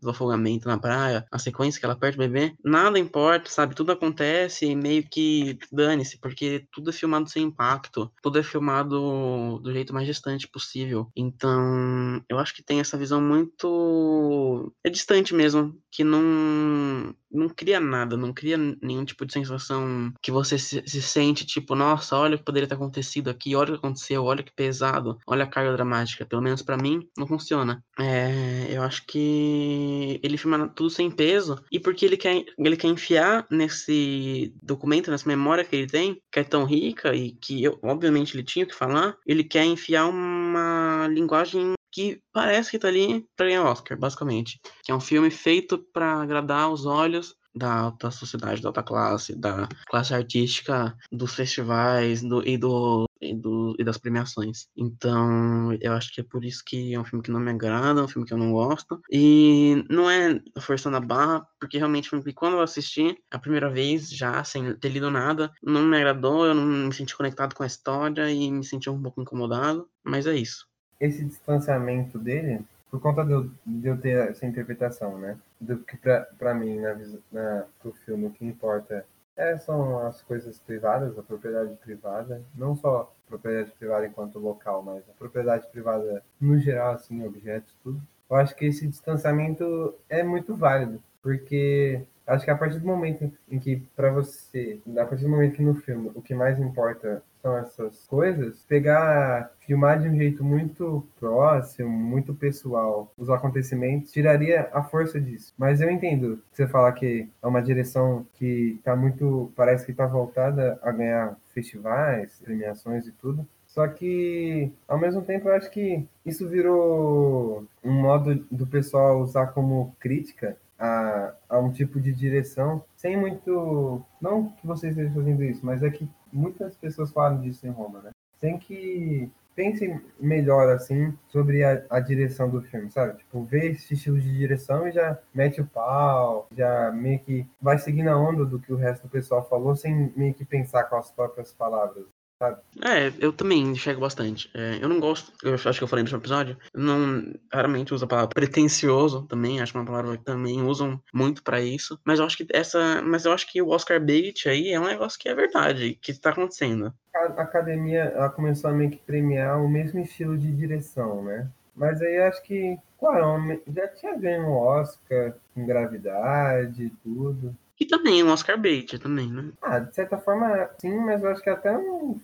do 0.00 0.10
afogamento 0.10 0.68
na 0.68 0.78
praia, 0.78 1.26
a 1.32 1.38
sequência 1.38 1.80
que 1.80 1.84
ela 1.84 1.96
perde 1.96 2.16
o 2.16 2.20
bebê, 2.20 2.54
nada 2.64 2.96
importa, 2.96 3.50
sabe? 3.50 3.74
Tudo 3.74 3.90
acontece 3.90 4.72
meio 4.76 5.02
que 5.10 5.58
dane-se, 5.72 6.18
porque 6.18 6.64
tudo 6.70 6.90
é 6.90 6.92
filmado 6.92 7.28
sem 7.28 7.42
impacto, 7.42 8.08
tudo 8.22 8.38
é 8.38 8.42
filmado 8.44 9.58
do 9.58 9.72
jeito 9.72 9.92
mais 9.92 10.06
distante 10.06 10.46
possível. 10.46 11.10
Então, 11.16 12.22
eu 12.28 12.38
acho 12.38 12.54
que 12.54 12.62
tem 12.62 12.78
essa 12.78 12.96
visão 12.96 13.20
muito. 13.20 14.72
É 14.84 14.90
distante 14.90 15.34
mesmo, 15.34 15.55
que 15.90 16.04
não 16.04 17.14
não 17.30 17.48
cria 17.48 17.78
nada, 17.78 18.16
não 18.16 18.32
cria 18.32 18.56
nenhum 18.56 19.04
tipo 19.04 19.26
de 19.26 19.32
sensação 19.32 20.12
que 20.22 20.30
você 20.30 20.58
se, 20.58 20.82
se, 20.86 21.02
sente 21.02 21.44
tipo, 21.44 21.74
nossa, 21.74 22.16
olha 22.16 22.34
o 22.34 22.38
que 22.38 22.44
poderia 22.44 22.68
ter 22.68 22.74
acontecido 22.74 23.28
aqui, 23.28 23.54
olha 23.54 23.70
o 23.70 23.72
que 23.72 23.78
aconteceu, 23.78 24.24
olha 24.24 24.42
que 24.42 24.52
pesado, 24.52 25.18
olha 25.26 25.44
a 25.44 25.46
carga 25.46 25.72
dramática. 25.72 26.24
Pelo 26.24 26.42
menos 26.42 26.62
para 26.62 26.76
mim, 26.76 27.06
não 27.16 27.26
funciona. 27.26 27.84
É, 27.98 28.66
eu 28.70 28.82
acho 28.82 29.04
que 29.06 30.18
ele 30.22 30.38
filma 30.38 30.68
tudo 30.68 30.90
sem 30.90 31.10
peso 31.10 31.62
e 31.70 31.78
porque 31.78 32.04
ele 32.04 32.16
quer, 32.16 32.44
ele 32.58 32.76
quer 32.76 32.88
enfiar 32.88 33.46
nesse 33.50 34.54
documento, 34.62 35.10
nessa 35.10 35.28
memória 35.28 35.64
que 35.64 35.76
ele 35.76 35.86
tem, 35.86 36.20
que 36.32 36.40
é 36.40 36.44
tão 36.44 36.64
rica 36.64 37.14
e 37.14 37.32
que 37.32 37.62
eu, 37.62 37.78
obviamente 37.82 38.34
ele 38.34 38.44
tinha 38.44 38.66
que 38.66 38.74
falar, 38.74 39.16
ele 39.26 39.44
quer 39.44 39.64
enfiar 39.64 40.06
uma 40.06 41.06
linguagem 41.08 41.75
que 41.96 42.20
parece 42.30 42.70
que 42.70 42.78
tá 42.78 42.88
ali 42.88 43.26
para 43.34 43.46
ganhar 43.46 43.64
Oscar, 43.64 43.98
basicamente. 43.98 44.60
Que 44.84 44.92
é 44.92 44.94
um 44.94 45.00
filme 45.00 45.30
feito 45.30 45.78
para 45.94 46.20
agradar 46.20 46.70
os 46.70 46.84
olhos 46.84 47.34
da 47.54 47.72
alta 47.72 48.10
sociedade, 48.10 48.60
da 48.60 48.68
alta 48.68 48.82
classe, 48.82 49.34
da 49.34 49.66
classe 49.88 50.12
artística, 50.12 50.94
dos 51.10 51.34
festivais 51.34 52.22
do, 52.22 52.46
e, 52.46 52.58
do, 52.58 53.06
e, 53.18 53.34
do, 53.34 53.74
e 53.78 53.82
das 53.82 53.96
premiações. 53.96 54.66
Então, 54.76 55.72
eu 55.80 55.94
acho 55.94 56.12
que 56.12 56.20
é 56.20 56.24
por 56.24 56.44
isso 56.44 56.62
que 56.66 56.92
é 56.92 57.00
um 57.00 57.04
filme 57.06 57.22
que 57.22 57.30
não 57.30 57.40
me 57.40 57.50
agrada, 57.50 58.00
é 58.02 58.04
um 58.04 58.08
filme 58.08 58.28
que 58.28 58.34
eu 58.34 58.38
não 58.38 58.52
gosto. 58.52 59.00
E 59.10 59.82
não 59.88 60.10
é 60.10 60.38
forçando 60.60 60.98
a 60.98 61.00
barra, 61.00 61.46
porque 61.58 61.78
realmente 61.78 62.10
foi 62.10 62.18
um 62.18 62.20
filme 62.20 62.34
que 62.34 62.38
quando 62.38 62.58
eu 62.58 62.62
assisti 62.62 63.16
a 63.30 63.38
primeira 63.38 63.70
vez, 63.70 64.10
já 64.10 64.44
sem 64.44 64.76
ter 64.76 64.90
lido 64.90 65.10
nada, 65.10 65.50
não 65.62 65.80
me 65.80 65.96
agradou, 65.96 66.44
eu 66.44 66.54
não 66.54 66.62
me 66.62 66.92
senti 66.92 67.16
conectado 67.16 67.54
com 67.54 67.62
a 67.62 67.66
história 67.66 68.30
e 68.30 68.52
me 68.52 68.64
senti 68.64 68.90
um 68.90 69.00
pouco 69.00 69.22
incomodado, 69.22 69.88
mas 70.04 70.26
é 70.26 70.36
isso 70.36 70.66
esse 71.00 71.24
distanciamento 71.24 72.18
dele, 72.18 72.64
por 72.90 73.00
conta 73.00 73.24
de 73.24 73.32
eu, 73.32 73.50
de 73.64 73.88
eu 73.88 74.00
ter 74.00 74.30
essa 74.30 74.46
interpretação, 74.46 75.18
né? 75.18 75.38
Do 75.60 75.78
que 75.78 75.96
para 75.96 76.54
mim, 76.54 76.80
na, 76.80 76.96
na, 77.32 77.64
pro 77.80 77.92
filme, 77.92 78.26
o 78.26 78.30
que 78.30 78.44
importa 78.44 79.04
é, 79.36 79.58
são 79.58 79.98
as 80.06 80.22
coisas 80.22 80.58
privadas, 80.58 81.18
a 81.18 81.22
propriedade 81.22 81.76
privada, 81.76 82.42
não 82.54 82.74
só 82.74 83.12
propriedade 83.28 83.72
privada 83.72 84.06
enquanto 84.06 84.38
local, 84.38 84.82
mas 84.82 85.02
a 85.08 85.12
propriedade 85.12 85.66
privada 85.68 86.22
no 86.40 86.58
geral, 86.58 86.94
assim, 86.94 87.24
objetos, 87.24 87.74
tudo. 87.82 88.00
Eu 88.28 88.36
acho 88.36 88.56
que 88.56 88.64
esse 88.64 88.86
distanciamento 88.86 89.94
é 90.08 90.22
muito 90.22 90.56
válido, 90.56 91.02
porque 91.22 92.02
acho 92.26 92.44
que 92.44 92.50
a 92.50 92.56
partir 92.56 92.78
do 92.78 92.86
momento 92.86 93.30
em 93.48 93.58
que, 93.58 93.76
para 93.94 94.10
você, 94.10 94.80
a 94.96 95.04
partir 95.04 95.24
do 95.24 95.30
momento 95.30 95.56
que 95.56 95.62
no 95.62 95.74
filme 95.74 96.10
o 96.14 96.22
que 96.22 96.34
mais 96.34 96.58
importa 96.58 97.22
são 97.46 97.56
essas 97.56 98.04
coisas, 98.08 98.64
pegar, 98.66 99.52
filmar 99.60 100.00
de 100.00 100.08
um 100.08 100.16
jeito 100.16 100.42
muito 100.42 101.06
próximo, 101.20 101.88
muito 101.88 102.34
pessoal, 102.34 103.12
os 103.16 103.30
acontecimentos, 103.30 104.10
tiraria 104.10 104.68
a 104.72 104.82
força 104.82 105.20
disso. 105.20 105.54
Mas 105.56 105.80
eu 105.80 105.88
entendo 105.88 106.42
você 106.50 106.66
falar 106.66 106.90
que 106.92 107.28
é 107.40 107.46
uma 107.46 107.62
direção 107.62 108.26
que 108.34 108.80
tá 108.82 108.96
muito, 108.96 109.52
parece 109.54 109.86
que 109.86 109.92
tá 109.92 110.06
voltada 110.06 110.76
a 110.82 110.90
ganhar 110.90 111.36
festivais, 111.54 112.40
premiações 112.42 113.06
e 113.06 113.12
tudo. 113.12 113.46
Só 113.64 113.86
que, 113.86 114.72
ao 114.88 114.98
mesmo 114.98 115.22
tempo, 115.22 115.48
eu 115.48 115.54
acho 115.54 115.70
que 115.70 116.04
isso 116.24 116.48
virou 116.48 117.64
um 117.84 117.92
modo 117.92 118.34
do 118.50 118.66
pessoal 118.66 119.20
usar 119.20 119.48
como 119.48 119.94
crítica 120.00 120.56
a, 120.78 121.32
a 121.48 121.58
um 121.58 121.70
tipo 121.70 122.00
de 122.00 122.12
direção 122.12 122.82
sem 122.96 123.16
muito. 123.16 124.02
Não 124.20 124.48
que 124.48 124.66
vocês 124.66 124.96
estejam 124.96 125.14
fazendo 125.14 125.44
isso, 125.44 125.64
mas 125.64 125.82
é 125.82 125.90
que 125.90 126.08
muitas 126.36 126.76
pessoas 126.76 127.10
falam 127.12 127.40
disso 127.40 127.66
em 127.66 127.70
Roma, 127.70 128.02
né? 128.02 128.10
Sem 128.38 128.58
que 128.58 129.30
pensem 129.54 130.00
melhor, 130.20 130.68
assim, 130.68 131.16
sobre 131.28 131.64
a, 131.64 131.82
a, 131.88 131.98
direção 131.98 132.50
do 132.50 132.60
filme, 132.60 132.90
sabe? 132.90 133.16
Tipo, 133.16 133.42
ver 133.42 133.72
esse 133.72 133.94
estilo 133.94 134.20
de 134.20 134.36
direção 134.36 134.86
e 134.86 134.92
já 134.92 135.18
mete 135.34 135.62
o 135.62 135.66
pau, 135.66 136.46
já 136.54 136.92
meio 136.92 137.18
que 137.20 137.48
vai 137.60 137.78
seguindo 137.78 138.08
a 138.08 138.18
onda 138.18 138.44
do 138.44 138.60
que 138.60 138.72
o 138.72 138.76
resto 138.76 139.04
do 139.04 139.08
pessoal 139.08 139.48
falou, 139.48 139.74
sem 139.74 140.12
meio 140.14 140.34
que 140.34 140.44
pensar 140.44 140.84
com 140.84 140.96
as 140.96 141.10
próprias 141.10 141.52
palavras. 141.52 142.04
Sabe? 142.38 142.60
É, 142.84 143.12
eu 143.18 143.32
também 143.32 143.62
enxergo 143.62 144.02
bastante. 144.02 144.50
É, 144.54 144.78
eu 144.80 144.88
não 144.88 145.00
gosto, 145.00 145.32
eu 145.42 145.54
acho 145.54 145.72
que 145.72 145.82
eu 145.82 145.88
falei 145.88 146.02
no 146.02 146.06
último 146.06 146.20
episódio, 146.20 146.56
não 146.74 147.32
raramente 147.50 147.94
uso 147.94 148.04
a 148.04 148.08
palavra 148.08 148.28
pretencioso 148.34 149.22
também, 149.22 149.60
acho 149.60 149.76
uma 149.76 149.86
palavra 149.86 150.18
que 150.18 150.24
também 150.24 150.60
usam 150.62 151.00
muito 151.12 151.42
para 151.42 151.62
isso, 151.62 151.98
mas 152.04 152.18
eu 152.18 152.26
acho 152.26 152.36
que 152.36 152.46
essa, 152.52 153.00
mas 153.02 153.24
eu 153.24 153.32
acho 153.32 153.50
que 153.50 153.62
o 153.62 153.70
Oscar 153.70 153.98
bait 153.98 154.46
aí 154.48 154.70
é 154.70 154.78
um 154.78 154.86
negócio 154.86 155.18
que 155.18 155.30
é 155.30 155.34
verdade, 155.34 155.98
que 156.00 156.12
tá 156.12 156.30
acontecendo. 156.30 156.92
A 157.14 157.42
academia 157.42 158.12
ela 158.14 158.28
começou 158.28 158.68
a 158.68 158.74
meio 158.74 158.90
que 158.90 158.98
premiar 158.98 159.58
o 159.62 159.68
mesmo 159.68 159.98
estilo 160.00 160.36
de 160.36 160.52
direção, 160.52 161.24
né? 161.24 161.48
Mas 161.74 162.02
aí 162.02 162.18
acho 162.18 162.42
que 162.42 162.78
Quaron 162.98 163.58
já 163.74 163.88
tinha 163.88 164.16
ganho 164.16 164.46
um 164.46 164.52
Oscar 164.52 165.34
com 165.54 165.66
gravidade 165.66 166.84
e 166.84 166.90
tudo. 167.02 167.56
E 167.78 167.84
também 167.86 168.22
um 168.24 168.30
Oscar 168.30 168.58
bait 168.58 168.98
também, 168.98 169.30
né? 169.30 169.52
Ah, 169.60 169.78
de 169.78 169.94
certa 169.94 170.16
forma, 170.16 170.70
sim, 170.78 170.96
mas 170.98 171.22
eu 171.22 171.30
acho 171.30 171.42
que 171.42 171.50
até 171.50 171.74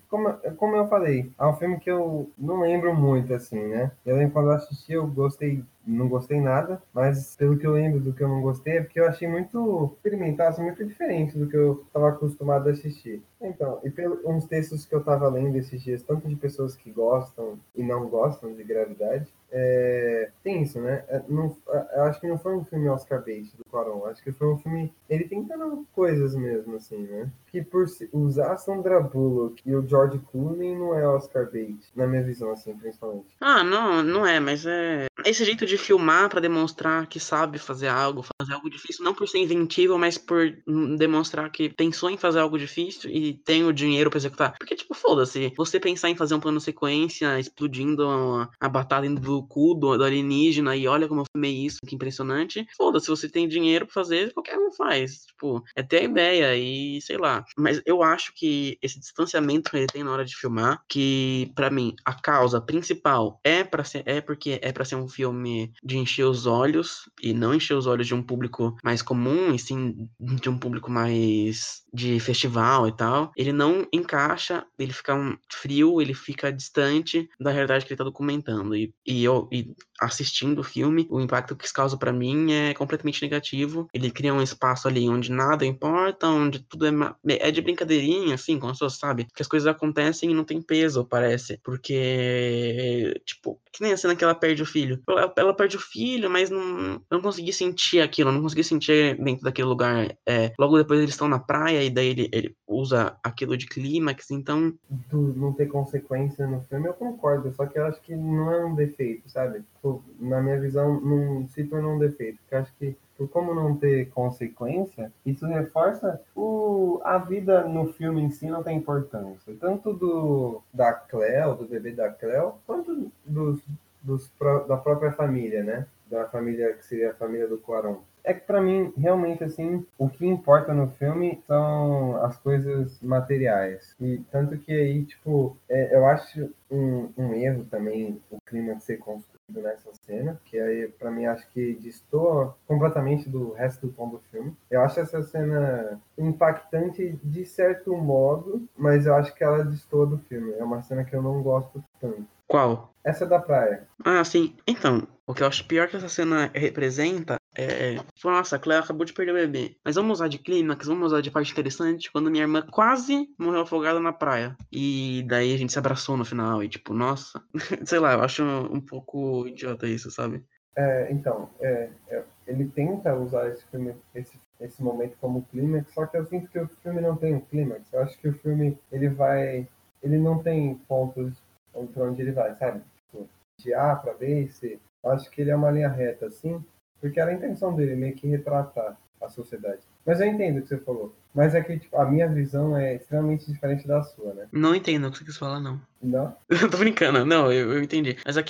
como, 0.09 0.33
como 0.57 0.75
eu 0.75 0.87
falei, 0.87 1.31
é 1.39 1.45
um 1.45 1.55
filme 1.55 1.79
que 1.79 1.91
eu 1.91 2.31
não 2.37 2.61
lembro 2.61 2.93
muito, 2.95 3.33
assim, 3.33 3.59
né? 3.59 3.91
Eu 4.05 4.15
lembro 4.15 4.33
quando 4.33 4.47
eu 4.49 4.55
assisti, 4.55 4.93
eu 4.93 5.05
gostei 5.05 5.63
não 5.85 6.07
gostei 6.07 6.39
nada, 6.39 6.81
mas 6.93 7.35
pelo 7.35 7.57
que 7.57 7.67
eu 7.67 7.73
lembro 7.73 7.99
do 7.99 8.13
que 8.13 8.23
eu 8.23 8.27
não 8.27 8.41
gostei, 8.41 8.77
é 8.77 8.81
porque 8.81 8.99
eu 8.99 9.07
achei 9.07 9.27
muito 9.27 9.91
experimental, 9.95 10.47
assim, 10.47 10.63
muito 10.63 10.83
diferente 10.85 11.37
do 11.37 11.47
que 11.47 11.57
eu 11.57 11.83
estava 11.87 12.09
acostumado 12.09 12.67
a 12.67 12.71
assistir. 12.71 13.21
Então, 13.41 13.79
e 13.83 13.89
pelos 13.89 14.45
textos 14.45 14.85
que 14.85 14.95
eu 14.95 14.99
estava 14.99 15.27
lendo 15.27 15.57
esses 15.57 15.81
dias, 15.81 16.03
tanto 16.03 16.27
de 16.27 16.35
pessoas 16.35 16.75
que 16.75 16.89
gostam 16.89 17.59
e 17.75 17.83
não 17.83 18.07
gostam 18.07 18.53
de 18.53 18.63
gravidade, 18.63 19.27
é, 19.51 20.29
tem 20.43 20.63
isso, 20.63 20.79
né? 20.79 21.03
É, 21.07 21.21
não, 21.27 21.55
é, 21.69 21.99
eu 21.99 22.03
acho 22.03 22.19
que 22.19 22.27
não 22.27 22.39
foi 22.39 22.55
um 22.55 22.63
filme 22.63 22.89
Oscar 22.89 23.23
bait 23.23 23.55
do 23.55 23.65
Quaron, 23.65 24.05
acho 24.07 24.23
que 24.23 24.31
foi 24.31 24.47
um 24.47 24.57
filme 24.57 24.91
ele 25.09 25.25
tentando 25.25 25.85
coisas 25.93 26.33
mesmo, 26.35 26.75
assim, 26.75 27.03
né? 27.03 27.29
Que 27.51 27.61
por 27.61 27.85
usar 28.11 28.57
Sandra 28.57 28.99
Bullock 28.99 29.61
e 29.63 29.75
o 29.75 29.85
George 29.85 30.19
Clooney 30.31 30.75
não 30.75 30.95
é 30.95 31.07
Oscar 31.07 31.51
bait, 31.51 31.77
na 31.95 32.07
minha 32.07 32.23
visão, 32.23 32.51
assim, 32.51 32.75
principalmente. 32.75 33.27
Ah, 33.39 33.63
não, 33.63 34.01
não 34.01 34.25
é, 34.25 34.39
mas 34.39 34.65
é 34.65 35.05
esse 35.25 35.43
jeito 35.45 35.65
de 35.65 35.77
filmar 35.77 36.29
para 36.29 36.39
demonstrar 36.39 37.07
que 37.07 37.19
sabe 37.19 37.57
fazer 37.57 37.87
algo, 37.87 38.25
fazer 38.39 38.53
algo 38.53 38.69
difícil, 38.69 39.03
não 39.03 39.13
por 39.13 39.27
ser 39.27 39.39
inventivo, 39.39 39.97
mas 39.97 40.17
por 40.17 40.55
demonstrar 40.97 41.51
que 41.51 41.69
pensou 41.69 42.09
em 42.09 42.17
fazer 42.17 42.39
algo 42.39 42.57
difícil 42.57 43.09
e 43.09 43.33
tem 43.33 43.63
o 43.65 43.73
dinheiro 43.73 44.09
para 44.09 44.17
executar. 44.17 44.55
Porque, 44.57 44.75
tipo, 44.75 44.93
foda-se, 44.93 45.53
você 45.55 45.79
pensar 45.79 46.09
em 46.09 46.15
fazer 46.15 46.35
um 46.35 46.39
plano 46.39 46.59
sequência 46.59 47.39
explodindo 47.39 48.07
a, 48.07 48.49
a 48.59 48.69
batata 48.69 49.09
do 49.09 49.43
cu 49.43 49.73
do, 49.73 49.97
do, 49.97 50.03
alienígena 50.03 50.75
e 50.75 50.87
olha 50.87 51.07
como 51.07 51.21
eu 51.21 51.25
filmei 51.33 51.65
isso, 51.65 51.79
que 51.85 51.95
impressionante. 51.95 52.65
Foda-se, 52.77 53.07
você 53.07 53.27
tem 53.27 53.47
dinheiro 53.47 53.85
pra 53.85 53.93
fazer, 53.93 54.33
qualquer 54.33 54.57
um 54.57 54.71
faz. 54.71 55.25
Tipo, 55.25 55.63
é 55.75 55.83
ter 55.83 55.97
a 55.97 56.03
ideia 56.03 56.55
e 56.55 57.01
sei 57.01 57.17
lá. 57.17 57.43
Mas 57.57 57.81
eu 57.85 58.03
acho 58.03 58.33
que 58.35 58.77
esse 58.81 58.99
distanciamento 58.99 59.71
que 59.71 59.77
ele 59.77 59.87
tem 59.87 60.03
na 60.03 60.11
hora 60.11 60.25
de 60.25 60.35
filmar, 60.35 60.83
que 60.87 61.51
para 61.55 61.69
mim 61.69 61.95
a 62.05 62.13
causa 62.13 62.61
principal 62.61 63.39
é 63.43 63.63
para 63.63 63.83
ser 63.83 64.03
é 64.05 64.21
porque 64.21 64.59
é 64.61 64.71
para 64.71 64.85
ser 64.85 64.95
um 64.95 65.07
filme 65.13 65.71
de 65.83 65.97
encher 65.97 66.25
os 66.25 66.45
olhos 66.45 67.09
e 67.21 67.33
não 67.33 67.53
encher 67.53 67.75
os 67.75 67.87
olhos 67.87 68.07
de 68.07 68.15
um 68.15 68.23
público 68.23 68.75
mais 68.83 69.01
comum, 69.01 69.53
e 69.53 69.59
sim 69.59 70.09
de 70.19 70.49
um 70.49 70.57
público 70.57 70.91
mais 70.91 71.83
de 71.93 72.19
festival 72.19 72.87
e 72.87 72.91
tal. 72.91 73.31
Ele 73.37 73.53
não 73.53 73.87
encaixa, 73.93 74.65
ele 74.77 74.91
fica 74.91 75.13
frio, 75.49 76.01
ele 76.01 76.13
fica 76.13 76.51
distante 76.51 77.29
da 77.39 77.51
realidade 77.51 77.85
que 77.85 77.93
ele 77.93 77.97
tá 77.97 78.03
documentando. 78.03 78.75
E, 78.75 78.93
e 79.05 79.23
eu 79.23 79.47
e 79.51 79.73
assistindo 79.99 80.59
o 80.59 80.63
filme, 80.63 81.07
o 81.09 81.21
impacto 81.21 81.55
que 81.55 81.65
isso 81.65 81.73
causa 81.73 81.95
para 81.97 82.11
mim 82.11 82.51
é 82.51 82.73
completamente 82.73 83.21
negativo. 83.21 83.87
Ele 83.93 84.11
cria 84.11 84.33
um 84.33 84.41
espaço 84.41 84.87
ali 84.87 85.07
onde 85.07 85.31
nada 85.31 85.65
importa, 85.65 86.27
onde 86.27 86.59
tudo 86.59 86.85
é, 86.85 86.91
é 87.27 87.51
de 87.51 87.61
brincadeirinha, 87.61 88.35
assim, 88.35 88.59
como 88.59 88.71
as 88.71 88.77
pessoas 88.77 88.97
sabem, 88.97 89.27
que 89.33 89.41
as 89.41 89.47
coisas 89.47 89.67
acontecem 89.67 90.31
e 90.31 90.33
não 90.33 90.43
tem 90.43 90.61
peso, 90.61 91.05
parece. 91.05 91.59
Porque, 91.63 93.19
tipo, 93.25 93.59
que 93.71 93.81
nem 93.81 93.93
a 93.93 93.97
cena 93.97 94.15
que 94.15 94.23
ela 94.23 94.35
perde 94.35 94.61
o 94.61 94.65
filho. 94.65 95.01
Ela, 95.07 95.33
ela 95.37 95.53
perde 95.53 95.77
o 95.77 95.81
filho, 95.81 96.29
mas 96.29 96.49
não, 96.49 96.93
eu 96.93 97.01
não 97.11 97.21
consegui 97.21 97.53
sentir 97.53 98.01
aquilo, 98.01 98.31
não 98.31 98.41
consegui 98.41 98.63
sentir 98.63 99.17
dentro 99.21 99.43
daquele 99.43 99.67
lugar. 99.67 100.15
É, 100.27 100.51
logo 100.59 100.77
depois 100.77 100.99
eles 100.99 101.11
estão 101.11 101.27
na 101.27 101.39
praia 101.39 101.83
e 101.83 101.89
daí 101.89 102.07
ele, 102.07 102.29
ele 102.31 102.55
usa 102.67 103.15
aquilo 103.23 103.57
de 103.57 103.67
clímax, 103.67 104.31
então. 104.31 104.73
Do 104.89 105.33
não 105.35 105.53
ter 105.53 105.67
consequência 105.67 106.47
no 106.47 106.61
filme, 106.61 106.87
eu 106.87 106.93
concordo, 106.93 107.53
só 107.53 107.65
que 107.65 107.77
eu 107.77 107.85
acho 107.85 108.01
que 108.01 108.15
não 108.15 108.51
é 108.51 108.65
um 108.65 108.75
defeito, 108.75 109.29
sabe? 109.29 109.61
Tipo, 109.75 110.03
na 110.19 110.41
minha 110.41 110.59
visão, 110.59 110.99
não 110.99 111.47
se 111.47 111.63
tornou 111.63 111.95
um 111.95 111.99
defeito, 111.99 112.39
porque 112.39 112.55
eu 112.55 112.59
acho 112.59 112.73
que 112.79 112.95
por 113.17 113.27
como 113.29 113.53
não 113.53 113.75
ter 113.75 114.09
consequência, 114.09 115.11
isso 115.25 115.45
reforça 115.45 116.21
o, 116.35 116.99
a 117.03 117.17
vida 117.17 117.63
no 117.67 117.93
filme 117.93 118.21
em 118.21 118.31
si 118.31 118.47
não 118.47 118.63
tem 118.63 118.77
importância. 118.77 119.55
Tanto 119.59 119.93
do 119.93 120.61
da 120.73 120.93
Cleo, 120.93 121.55
do 121.55 121.65
bebê 121.65 121.91
da 121.91 122.09
Cleo, 122.09 122.55
quanto 122.65 123.11
dos, 123.25 123.61
dos, 124.03 124.31
da 124.67 124.77
própria 124.77 125.11
família, 125.11 125.63
né? 125.63 125.87
Da 126.07 126.25
família 126.25 126.73
que 126.73 126.85
seria 126.85 127.11
a 127.11 127.15
família 127.15 127.47
do 127.47 127.57
Quaron. 127.57 128.01
É 128.23 128.33
que 128.33 128.41
para 128.41 128.61
mim, 128.61 128.93
realmente, 128.97 129.43
assim, 129.43 129.85
o 129.97 130.07
que 130.07 130.25
importa 130.25 130.73
no 130.73 130.89
filme 130.91 131.41
são 131.47 132.23
as 132.23 132.37
coisas 132.37 133.01
materiais. 133.01 133.95
E 133.99 134.21
tanto 134.31 134.57
que 134.57 134.71
aí, 134.71 135.03
tipo, 135.03 135.57
é, 135.67 135.95
eu 135.95 136.05
acho 136.05 136.49
um, 136.71 137.09
um 137.17 137.33
erro 137.33 137.65
também 137.65 138.21
o 138.29 138.39
clima 138.45 138.75
de 138.75 138.83
ser 138.83 138.97
construído 138.97 139.32
nessa 139.49 139.91
cena, 140.05 140.39
que 140.45 140.59
aí 140.59 140.87
para 140.87 141.11
mim 141.11 141.25
acho 141.25 141.47
que 141.49 141.73
destoa 141.75 142.55
completamente 142.67 143.29
do 143.29 143.53
resto 143.53 143.87
do 143.87 143.93
tom 143.93 144.09
do 144.09 144.21
filme. 144.31 144.55
Eu 144.69 144.81
acho 144.81 144.99
essa 144.99 145.21
cena 145.21 146.01
impactante 146.17 147.19
de 147.23 147.45
certo 147.45 147.95
modo, 147.95 148.67
mas 148.77 149.05
eu 149.05 149.15
acho 149.15 149.33
que 149.33 149.43
ela 149.43 149.63
destoa 149.63 150.05
do 150.05 150.17
filme. 150.17 150.53
É 150.53 150.63
uma 150.63 150.81
cena 150.81 151.03
que 151.03 151.15
eu 151.15 151.21
não 151.21 151.41
gosto 151.41 151.83
tanto. 151.99 152.25
Qual? 152.47 152.93
Essa 153.03 153.25
da 153.25 153.39
praia. 153.39 153.87
Ah, 154.03 154.23
sim. 154.23 154.55
Então, 154.67 155.07
o 155.25 155.33
que 155.33 155.43
eu 155.43 155.47
acho 155.47 155.67
pior 155.67 155.87
que 155.87 155.95
essa 155.95 156.09
cena 156.09 156.49
representa 156.53 157.37
é. 157.55 157.97
Nossa, 158.23 158.55
a 158.55 158.59
Cleo 158.59 158.79
acabou 158.79 159.05
de 159.05 159.13
perder 159.13 159.31
o 159.31 159.35
bebê. 159.35 159.75
Mas 159.83 159.95
vamos 159.95 160.13
usar 160.13 160.27
de 160.27 160.39
clímax, 160.39 160.87
vamos 160.87 161.07
usar 161.07 161.21
de 161.21 161.31
parte 161.31 161.51
interessante, 161.51 162.11
quando 162.11 162.31
minha 162.31 162.43
irmã 162.43 162.61
quase 162.61 163.27
morreu 163.37 163.61
afogada 163.61 163.99
na 163.99 164.13
praia. 164.13 164.55
E 164.71 165.23
daí 165.27 165.53
a 165.53 165.57
gente 165.57 165.71
se 165.71 165.79
abraçou 165.79 166.17
no 166.17 166.25
final. 166.25 166.63
E 166.63 166.69
tipo, 166.69 166.93
nossa. 166.93 167.41
Sei 167.85 167.99
lá, 167.99 168.13
eu 168.13 168.21
acho 168.21 168.43
um 168.43 168.81
pouco 168.81 169.47
idiota 169.47 169.87
isso, 169.87 170.09
sabe? 170.09 170.43
É, 170.75 171.11
então, 171.11 171.49
é, 171.59 171.89
é, 172.09 172.23
ele 172.47 172.67
tenta 172.69 173.15
usar 173.15 173.47
esse 173.49 173.63
filme, 173.67 173.95
esse, 174.15 174.39
esse 174.59 174.81
momento 174.81 175.15
como 175.21 175.43
clímax, 175.51 175.93
só 175.93 176.05
que 176.07 176.17
eu 176.17 176.25
sinto 176.25 176.49
que 176.49 176.59
o 176.59 176.67
filme 176.81 176.99
não 176.99 177.15
tem 177.15 177.35
um 177.35 177.41
clímax. 177.41 177.91
Eu 177.93 178.01
acho 178.01 178.17
que 178.19 178.27
o 178.27 178.33
filme, 178.33 178.77
ele 178.91 179.09
vai. 179.09 179.67
Ele 180.01 180.17
não 180.17 180.41
tem 180.41 180.75
pontos 180.87 181.33
para 181.71 182.03
onde 182.03 182.21
ele 182.21 182.31
vai, 182.31 182.55
sabe? 182.55 182.81
Tipo, 182.97 183.29
de 183.59 183.73
A 183.73 183.95
para 183.95 184.13
B 184.13 184.47
C. 184.47 184.79
Eu 185.03 185.11
acho 185.11 185.29
que 185.29 185.41
ele 185.41 185.51
é 185.51 185.55
uma 185.55 185.71
linha 185.71 185.89
reta, 185.89 186.27
assim, 186.27 186.63
porque 187.03 187.19
era 187.19 187.31
a 187.31 187.33
intenção 187.33 187.75
dele, 187.75 187.97
meio 187.97 188.15
que 188.15 188.25
retratar 188.27 188.97
a 189.21 189.27
sociedade. 189.27 189.81
Mas 190.05 190.21
eu 190.21 190.27
entendo 190.27 190.59
o 190.59 190.61
que 190.61 190.69
você 190.69 190.77
falou. 190.77 191.13
Mas 191.35 191.53
é 191.53 191.61
que 191.61 191.77
tipo, 191.77 191.97
a 191.97 192.09
minha 192.09 192.29
visão 192.29 192.77
é 192.77 192.95
extremamente 192.95 193.51
diferente 193.51 193.85
da 193.85 194.01
sua, 194.01 194.33
né? 194.33 194.47
Não 194.53 194.73
entendo 194.73 195.07
o 195.07 195.11
que 195.11 195.17
você 195.17 195.25
quis 195.25 195.37
falar, 195.37 195.59
não. 195.59 195.81
Não? 196.01 196.35
Eu 196.49 196.69
tô 196.69 196.77
brincando, 196.77 197.25
não, 197.25 197.49
eu, 197.49 197.73
eu 197.73 197.81
entendi. 197.81 198.17
Mas 198.25 198.35
é 198.35 198.43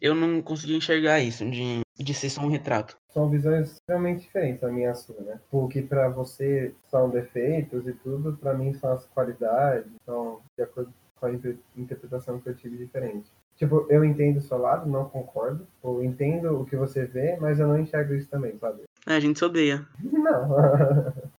eu 0.00 0.14
não 0.16 0.42
consegui 0.42 0.76
enxergar 0.76 1.20
isso, 1.20 1.48
de, 1.48 1.80
de 1.96 2.14
ser 2.14 2.28
só 2.28 2.40
um 2.40 2.50
retrato. 2.50 2.96
São 3.08 3.30
visões 3.30 3.70
extremamente 3.70 4.22
diferentes, 4.22 4.64
a 4.64 4.68
minha 4.68 4.88
e 4.88 4.90
a 4.90 4.94
sua, 4.94 5.20
né? 5.20 5.40
Porque 5.48 5.80
pra 5.82 6.08
você 6.08 6.74
são 6.88 7.08
defeitos 7.08 7.86
e 7.86 7.92
tudo, 7.92 8.36
pra 8.36 8.52
mim 8.52 8.74
são 8.74 8.92
as 8.92 9.06
qualidades, 9.06 9.92
são 10.04 10.40
de 10.56 10.64
acordo 10.64 10.92
com 11.20 11.26
a 11.26 11.30
interpretação 11.76 12.40
que 12.40 12.48
eu 12.48 12.54
tive 12.56 12.76
diferente. 12.76 13.30
Tipo, 13.56 13.86
eu 13.88 14.04
entendo 14.04 14.36
o 14.36 14.42
seu 14.42 14.58
lado, 14.58 14.88
não 14.88 15.08
concordo. 15.08 15.66
Eu 15.82 16.04
entendo 16.04 16.60
o 16.60 16.64
que 16.64 16.76
você 16.76 17.06
vê, 17.06 17.36
mas 17.40 17.58
eu 17.58 17.66
não 17.66 17.78
enxergo 17.78 18.14
isso 18.14 18.28
também, 18.28 18.58
sabe? 18.58 18.82
É, 19.06 19.14
a 19.14 19.20
gente 19.20 19.38
se 19.38 19.44
odeia. 19.44 19.86
Não. 20.00 20.48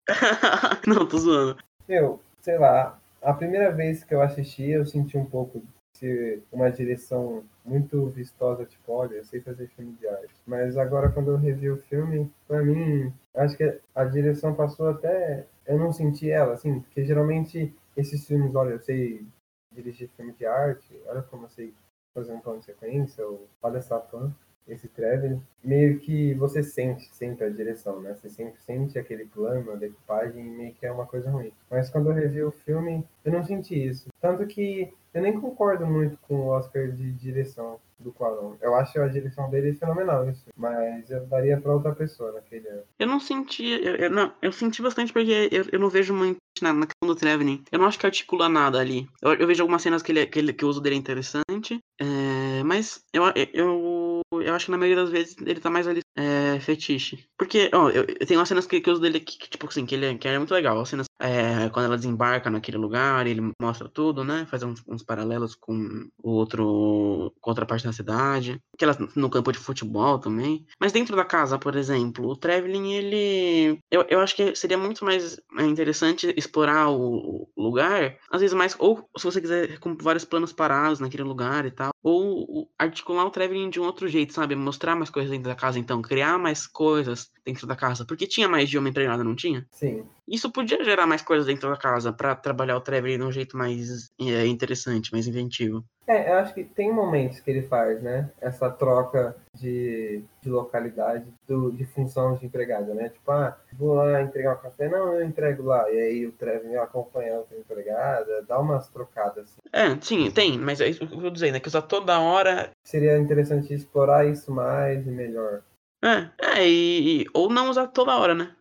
não, 0.87 1.05
tô 1.05 1.17
zoando. 1.17 1.57
Eu, 1.87 2.19
sei 2.41 2.57
lá, 2.57 2.99
a 3.21 3.33
primeira 3.33 3.71
vez 3.71 4.03
que 4.03 4.15
eu 4.15 4.21
assisti, 4.21 4.69
eu 4.69 4.85
senti 4.85 5.17
um 5.17 5.25
pouco 5.25 5.61
de 5.99 6.39
uma 6.51 6.71
direção 6.71 7.43
muito 7.65 8.07
vistosa, 8.07 8.65
tipo, 8.65 8.91
olha, 8.91 9.15
eu 9.15 9.25
sei 9.25 9.41
fazer 9.41 9.67
filme 9.67 9.93
de 9.93 10.07
arte. 10.07 10.33
Mas 10.45 10.77
agora, 10.77 11.09
quando 11.09 11.31
eu 11.31 11.37
revi 11.37 11.69
o 11.69 11.77
filme, 11.77 12.31
pra 12.47 12.63
mim, 12.63 13.11
acho 13.35 13.57
que 13.57 13.79
a 13.93 14.05
direção 14.05 14.53
passou 14.53 14.89
até. 14.89 15.45
Eu 15.65 15.77
não 15.77 15.91
senti 15.91 16.31
ela, 16.31 16.53
assim, 16.53 16.79
porque 16.79 17.03
geralmente 17.03 17.73
esses 17.95 18.25
filmes, 18.25 18.55
olha, 18.55 18.71
eu 18.71 18.79
sei 18.79 19.25
dirigir 19.73 20.09
filme 20.15 20.31
de 20.33 20.45
arte, 20.45 20.99
olha 21.07 21.21
como 21.23 21.45
eu 21.45 21.49
sei 21.49 21.73
fazer 22.17 22.33
um 22.33 22.39
plano 22.39 22.59
de 22.59 22.65
sequência, 22.65 23.27
ou 23.27 23.47
essa 23.77 23.99
fã, 23.99 24.33
esse 24.67 24.87
traveling, 24.87 25.41
meio 25.63 25.99
que 25.99 26.33
você 26.33 26.61
sente 26.61 27.07
sempre 27.13 27.45
a 27.45 27.49
direção, 27.49 28.01
né? 28.01 28.15
Você 28.15 28.29
sempre 28.29 28.59
sente 28.61 28.99
aquele 28.99 29.25
plano, 29.25 29.71
a 29.71 29.75
decupagem, 29.75 30.43
meio 30.43 30.73
que 30.73 30.85
é 30.85 30.91
uma 30.91 31.05
coisa 31.05 31.29
ruim. 31.29 31.51
Mas 31.69 31.89
quando 31.89 32.09
eu 32.09 32.15
revi 32.15 32.43
o 32.43 32.51
filme, 32.51 33.05
eu 33.23 33.31
não 33.31 33.43
senti 33.43 33.87
isso. 33.87 34.09
Tanto 34.19 34.45
que 34.45 34.93
eu 35.13 35.21
nem 35.21 35.39
concordo 35.39 35.85
muito 35.85 36.17
com 36.27 36.35
o 36.35 36.47
Oscar 36.47 36.91
de 36.91 37.11
direção 37.13 37.79
do 37.99 38.11
Quaron. 38.11 38.55
Eu 38.61 38.75
acho 38.75 38.99
a 38.99 39.07
direção 39.07 39.49
dele 39.49 39.73
fenomenal, 39.73 40.29
isso. 40.29 40.45
Mas 40.55 41.09
eu 41.09 41.25
daria 41.25 41.59
pra 41.59 41.73
outra 41.73 41.93
pessoa 41.95 42.31
naquele 42.31 42.67
ano. 42.67 42.83
Eu 42.99 43.07
não 43.07 43.19
senti. 43.19 43.65
Eu, 43.65 43.95
eu, 43.95 44.09
não, 44.09 44.31
eu 44.41 44.51
senti 44.51 44.81
bastante 44.81 45.11
porque 45.11 45.49
eu, 45.51 45.65
eu 45.71 45.79
não 45.79 45.89
vejo 45.89 46.13
muito 46.13 46.37
na, 46.61 46.73
na 46.73 46.85
questão 46.85 47.07
do 47.07 47.15
Traveling. 47.15 47.63
Eu 47.71 47.79
não 47.79 47.87
acho 47.87 47.97
que 47.97 48.05
articula 48.05 48.47
nada 48.47 48.79
ali. 48.79 49.07
Eu, 49.21 49.33
eu 49.33 49.47
vejo 49.47 49.63
algumas 49.63 49.81
cenas 49.81 50.03
que, 50.03 50.11
ele, 50.11 50.27
que, 50.27 50.39
ele, 50.39 50.53
que 50.53 50.65
o 50.65 50.67
uso 50.67 50.81
dele 50.81 50.95
é 50.95 50.99
interessante. 50.99 51.79
É, 51.99 52.63
mas 52.63 53.03
eu, 53.11 53.23
eu, 53.53 54.06
eu 54.41 54.55
acho 54.55 54.65
que 54.65 54.71
na 54.71 54.77
maioria 54.77 55.03
das 55.03 55.11
vezes 55.11 55.35
ele 55.41 55.59
tá 55.59 55.69
mais 55.69 55.87
ali 55.87 56.01
é, 56.17 56.59
fetiche. 56.59 57.27
Porque, 57.37 57.69
ó, 57.73 57.89
eu, 57.89 58.03
eu 58.03 58.25
tenho 58.25 58.39
umas 58.39 58.49
cenas 58.49 58.65
que, 58.65 58.81
que 58.81 58.89
eu 58.89 58.93
uso 58.93 59.01
dele 59.01 59.19
que, 59.19 59.37
que, 59.37 59.49
tipo 59.49 59.67
assim, 59.67 59.85
que 59.85 59.93
ele 59.95 60.17
que 60.17 60.27
é 60.27 60.37
muito 60.37 60.53
legal. 60.53 60.79
As 60.79 60.89
cenas 60.89 61.07
é, 61.19 61.69
quando 61.69 61.85
ela 61.85 61.97
desembarca 61.97 62.49
naquele 62.49 62.77
lugar, 62.77 63.25
ele 63.25 63.53
mostra 63.59 63.89
tudo, 63.89 64.23
né? 64.23 64.45
Faz 64.49 64.63
uns, 64.63 64.83
uns 64.87 65.03
paralelos 65.03 65.55
com 65.55 66.09
outro. 66.21 67.33
com 67.41 67.49
outra 67.49 67.65
parte 67.65 67.85
da 67.85 67.93
cidade. 67.93 68.61
Aquelas 68.73 68.97
no 69.15 69.29
campo 69.29 69.51
de 69.51 69.57
futebol 69.57 70.19
também. 70.19 70.65
Mas 70.79 70.91
dentro 70.91 71.15
da 71.15 71.25
casa, 71.25 71.57
por 71.57 71.75
exemplo, 71.75 72.27
o 72.27 72.35
Traveling, 72.35 72.93
ele. 72.93 73.79
Eu, 73.89 74.05
eu 74.09 74.19
acho 74.19 74.35
que 74.35 74.55
seria 74.55 74.77
muito 74.77 75.03
mais 75.03 75.39
é, 75.57 75.63
interessante 75.63 76.33
explorar 76.37 76.89
o, 76.89 77.47
o 77.55 77.61
lugar. 77.61 78.17
Às 78.31 78.41
vezes 78.41 78.55
mais. 78.55 78.75
Ou 78.79 79.07
se 79.17 79.25
você 79.25 79.41
quiser 79.41 79.79
com 79.79 79.95
vários 79.95 80.25
planos 80.25 80.53
parados 80.53 80.99
naquele 80.99 81.23
lugar 81.23 81.65
e 81.65 81.71
tal. 81.71 81.91
Ou 82.03 82.69
articular 82.77 83.25
o 83.25 83.31
Traveling 83.31 83.69
de 83.69 83.79
um 83.79 83.85
outro 83.85 84.07
jeito, 84.07 84.33
sabe? 84.33 84.55
Mostrar 84.55 84.95
mais 84.95 85.09
coisas 85.09 85.31
dentro 85.31 85.49
da 85.49 85.55
casa, 85.55 85.79
então. 85.79 86.01
Criar 86.07 86.37
mais 86.37 86.65
coisas 86.65 87.29
dentro 87.45 87.67
da 87.67 87.75
casa. 87.75 88.05
Porque 88.05 88.27
tinha 88.27 88.47
mais 88.47 88.69
de 88.69 88.77
uma 88.77 88.89
empregada, 88.89 89.23
não 89.23 89.35
tinha? 89.35 89.65
Sim. 89.71 90.05
Isso 90.27 90.51
podia 90.51 90.83
gerar 90.83 91.07
mais 91.07 91.21
coisas 91.21 91.45
dentro 91.45 91.69
da 91.69 91.77
casa 91.77 92.11
para 92.11 92.35
trabalhar 92.35 92.75
o 92.75 92.81
Trevor 92.81 93.09
de 93.09 93.23
um 93.23 93.31
jeito 93.31 93.55
mais 93.55 94.09
é, 94.19 94.45
interessante, 94.45 95.11
mais 95.13 95.25
inventivo. 95.25 95.85
É, 96.05 96.31
eu 96.31 96.35
acho 96.35 96.53
que 96.53 96.63
tem 96.63 96.91
momentos 96.91 97.39
que 97.39 97.49
ele 97.49 97.61
faz, 97.61 98.01
né? 98.01 98.29
Essa 98.39 98.69
troca 98.69 99.35
de, 99.53 100.23
de 100.41 100.49
localidade, 100.49 101.25
do, 101.47 101.71
de 101.71 101.85
função 101.85 102.35
de 102.35 102.45
empregada, 102.45 102.93
né? 102.93 103.09
Tipo, 103.09 103.31
ah, 103.31 103.57
vou 103.73 103.93
lá 103.93 104.21
entregar 104.21 104.55
um 104.55 104.61
café, 104.61 104.89
não, 104.89 105.13
eu 105.13 105.25
entrego 105.25 105.63
lá. 105.63 105.89
E 105.91 105.99
aí 105.99 106.25
o 106.25 106.31
Trevor 106.31 106.77
acompanha 106.79 107.35
a 107.35 107.37
outra 107.39 107.57
empregada, 107.57 108.43
dá 108.47 108.59
umas 108.59 108.87
trocadas. 108.89 109.43
Assim. 109.43 109.61
É, 109.71 109.97
sim, 110.01 110.31
tem, 110.31 110.57
mas 110.57 110.79
é 110.79 110.87
isso 110.87 111.05
que 111.05 111.13
eu 111.13 111.21
tô 111.21 111.29
dizendo, 111.29 111.57
é 111.57 111.59
que 111.59 111.67
usar 111.67 111.81
toda 111.81 112.19
hora. 112.19 112.71
Seria 112.83 113.17
interessante 113.17 113.73
explorar 113.73 114.25
isso 114.25 114.51
mais 114.51 115.05
e 115.05 115.09
melhor. 115.09 115.61
É, 116.07 116.31
é, 116.61 116.69
e, 116.69 117.23
e 117.23 117.25
ou 117.33 117.49
não 117.49 117.69
usar 117.69 117.87
toda 117.87 118.15
hora, 118.15 118.33
né? 118.33 118.55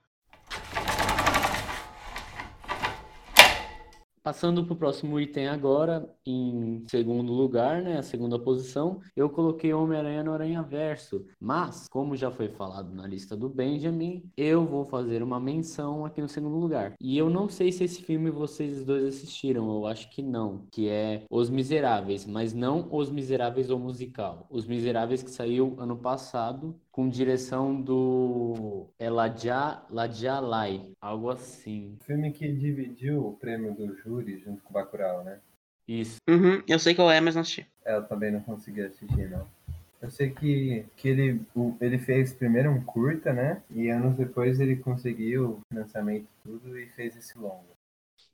Passando 4.26 4.64
para 4.64 4.72
o 4.72 4.76
próximo 4.76 5.20
item 5.20 5.46
agora, 5.46 6.12
em 6.26 6.84
segundo 6.88 7.32
lugar, 7.32 7.80
né, 7.80 7.96
a 7.96 8.02
segunda 8.02 8.36
posição, 8.36 8.98
eu 9.14 9.30
coloquei 9.30 9.72
Homem-Aranha 9.72 10.24
no 10.24 10.32
Aranha 10.32 10.64
Verso. 10.64 11.24
Mas, 11.38 11.86
como 11.88 12.16
já 12.16 12.28
foi 12.28 12.48
falado 12.48 12.92
na 12.92 13.06
lista 13.06 13.36
do 13.36 13.48
Benjamin, 13.48 14.28
eu 14.36 14.66
vou 14.66 14.84
fazer 14.84 15.22
uma 15.22 15.38
menção 15.38 16.04
aqui 16.04 16.20
no 16.20 16.28
segundo 16.28 16.56
lugar. 16.56 16.94
E 17.00 17.16
eu 17.16 17.30
não 17.30 17.48
sei 17.48 17.70
se 17.70 17.84
esse 17.84 18.02
filme 18.02 18.28
vocês 18.28 18.84
dois 18.84 19.04
assistiram, 19.04 19.72
eu 19.76 19.86
acho 19.86 20.10
que 20.10 20.24
não, 20.24 20.66
que 20.72 20.88
é 20.88 21.22
Os 21.30 21.48
Miseráveis, 21.48 22.26
mas 22.26 22.52
não 22.52 22.88
Os 22.90 23.08
Miseráveis 23.08 23.70
ou 23.70 23.78
musical. 23.78 24.44
Os 24.50 24.66
Miseráveis 24.66 25.22
que 25.22 25.30
saiu 25.30 25.76
ano 25.78 25.96
passado 25.96 26.74
com 26.96 27.10
direção 27.10 27.78
do 27.78 28.86
Elijah 28.98 29.82
Lai, 30.40 30.80
algo 30.98 31.28
assim. 31.28 31.94
Filme 32.06 32.32
que 32.32 32.50
dividiu 32.50 33.26
o 33.26 33.34
prêmio 33.34 33.74
do 33.74 33.94
júri 33.98 34.38
junto 34.38 34.62
com 34.62 34.70
o 34.70 34.72
Bacurau, 34.72 35.22
né? 35.22 35.38
Isso. 35.86 36.16
Uhum, 36.26 36.62
eu 36.66 36.78
sei 36.78 36.94
qual 36.94 37.10
é, 37.10 37.20
mas 37.20 37.34
não 37.34 37.42
assisti. 37.42 37.66
É, 37.84 37.94
eu 37.94 38.04
também 38.04 38.32
não 38.32 38.40
consegui 38.40 38.80
assistir, 38.80 39.28
não. 39.28 39.46
Eu 40.00 40.10
sei 40.10 40.30
que, 40.30 40.86
que 40.96 41.08
ele, 41.08 41.42
o, 41.54 41.76
ele 41.82 41.98
fez 41.98 42.32
primeiro 42.32 42.70
um 42.70 42.82
curta, 42.82 43.30
né? 43.30 43.62
E 43.70 43.90
anos 43.90 44.16
depois 44.16 44.58
ele 44.58 44.76
conseguiu 44.76 45.60
financiamento 45.68 46.24
e 46.24 46.48
tudo 46.48 46.78
e 46.78 46.86
fez 46.86 47.14
esse 47.14 47.36
longo. 47.36 47.75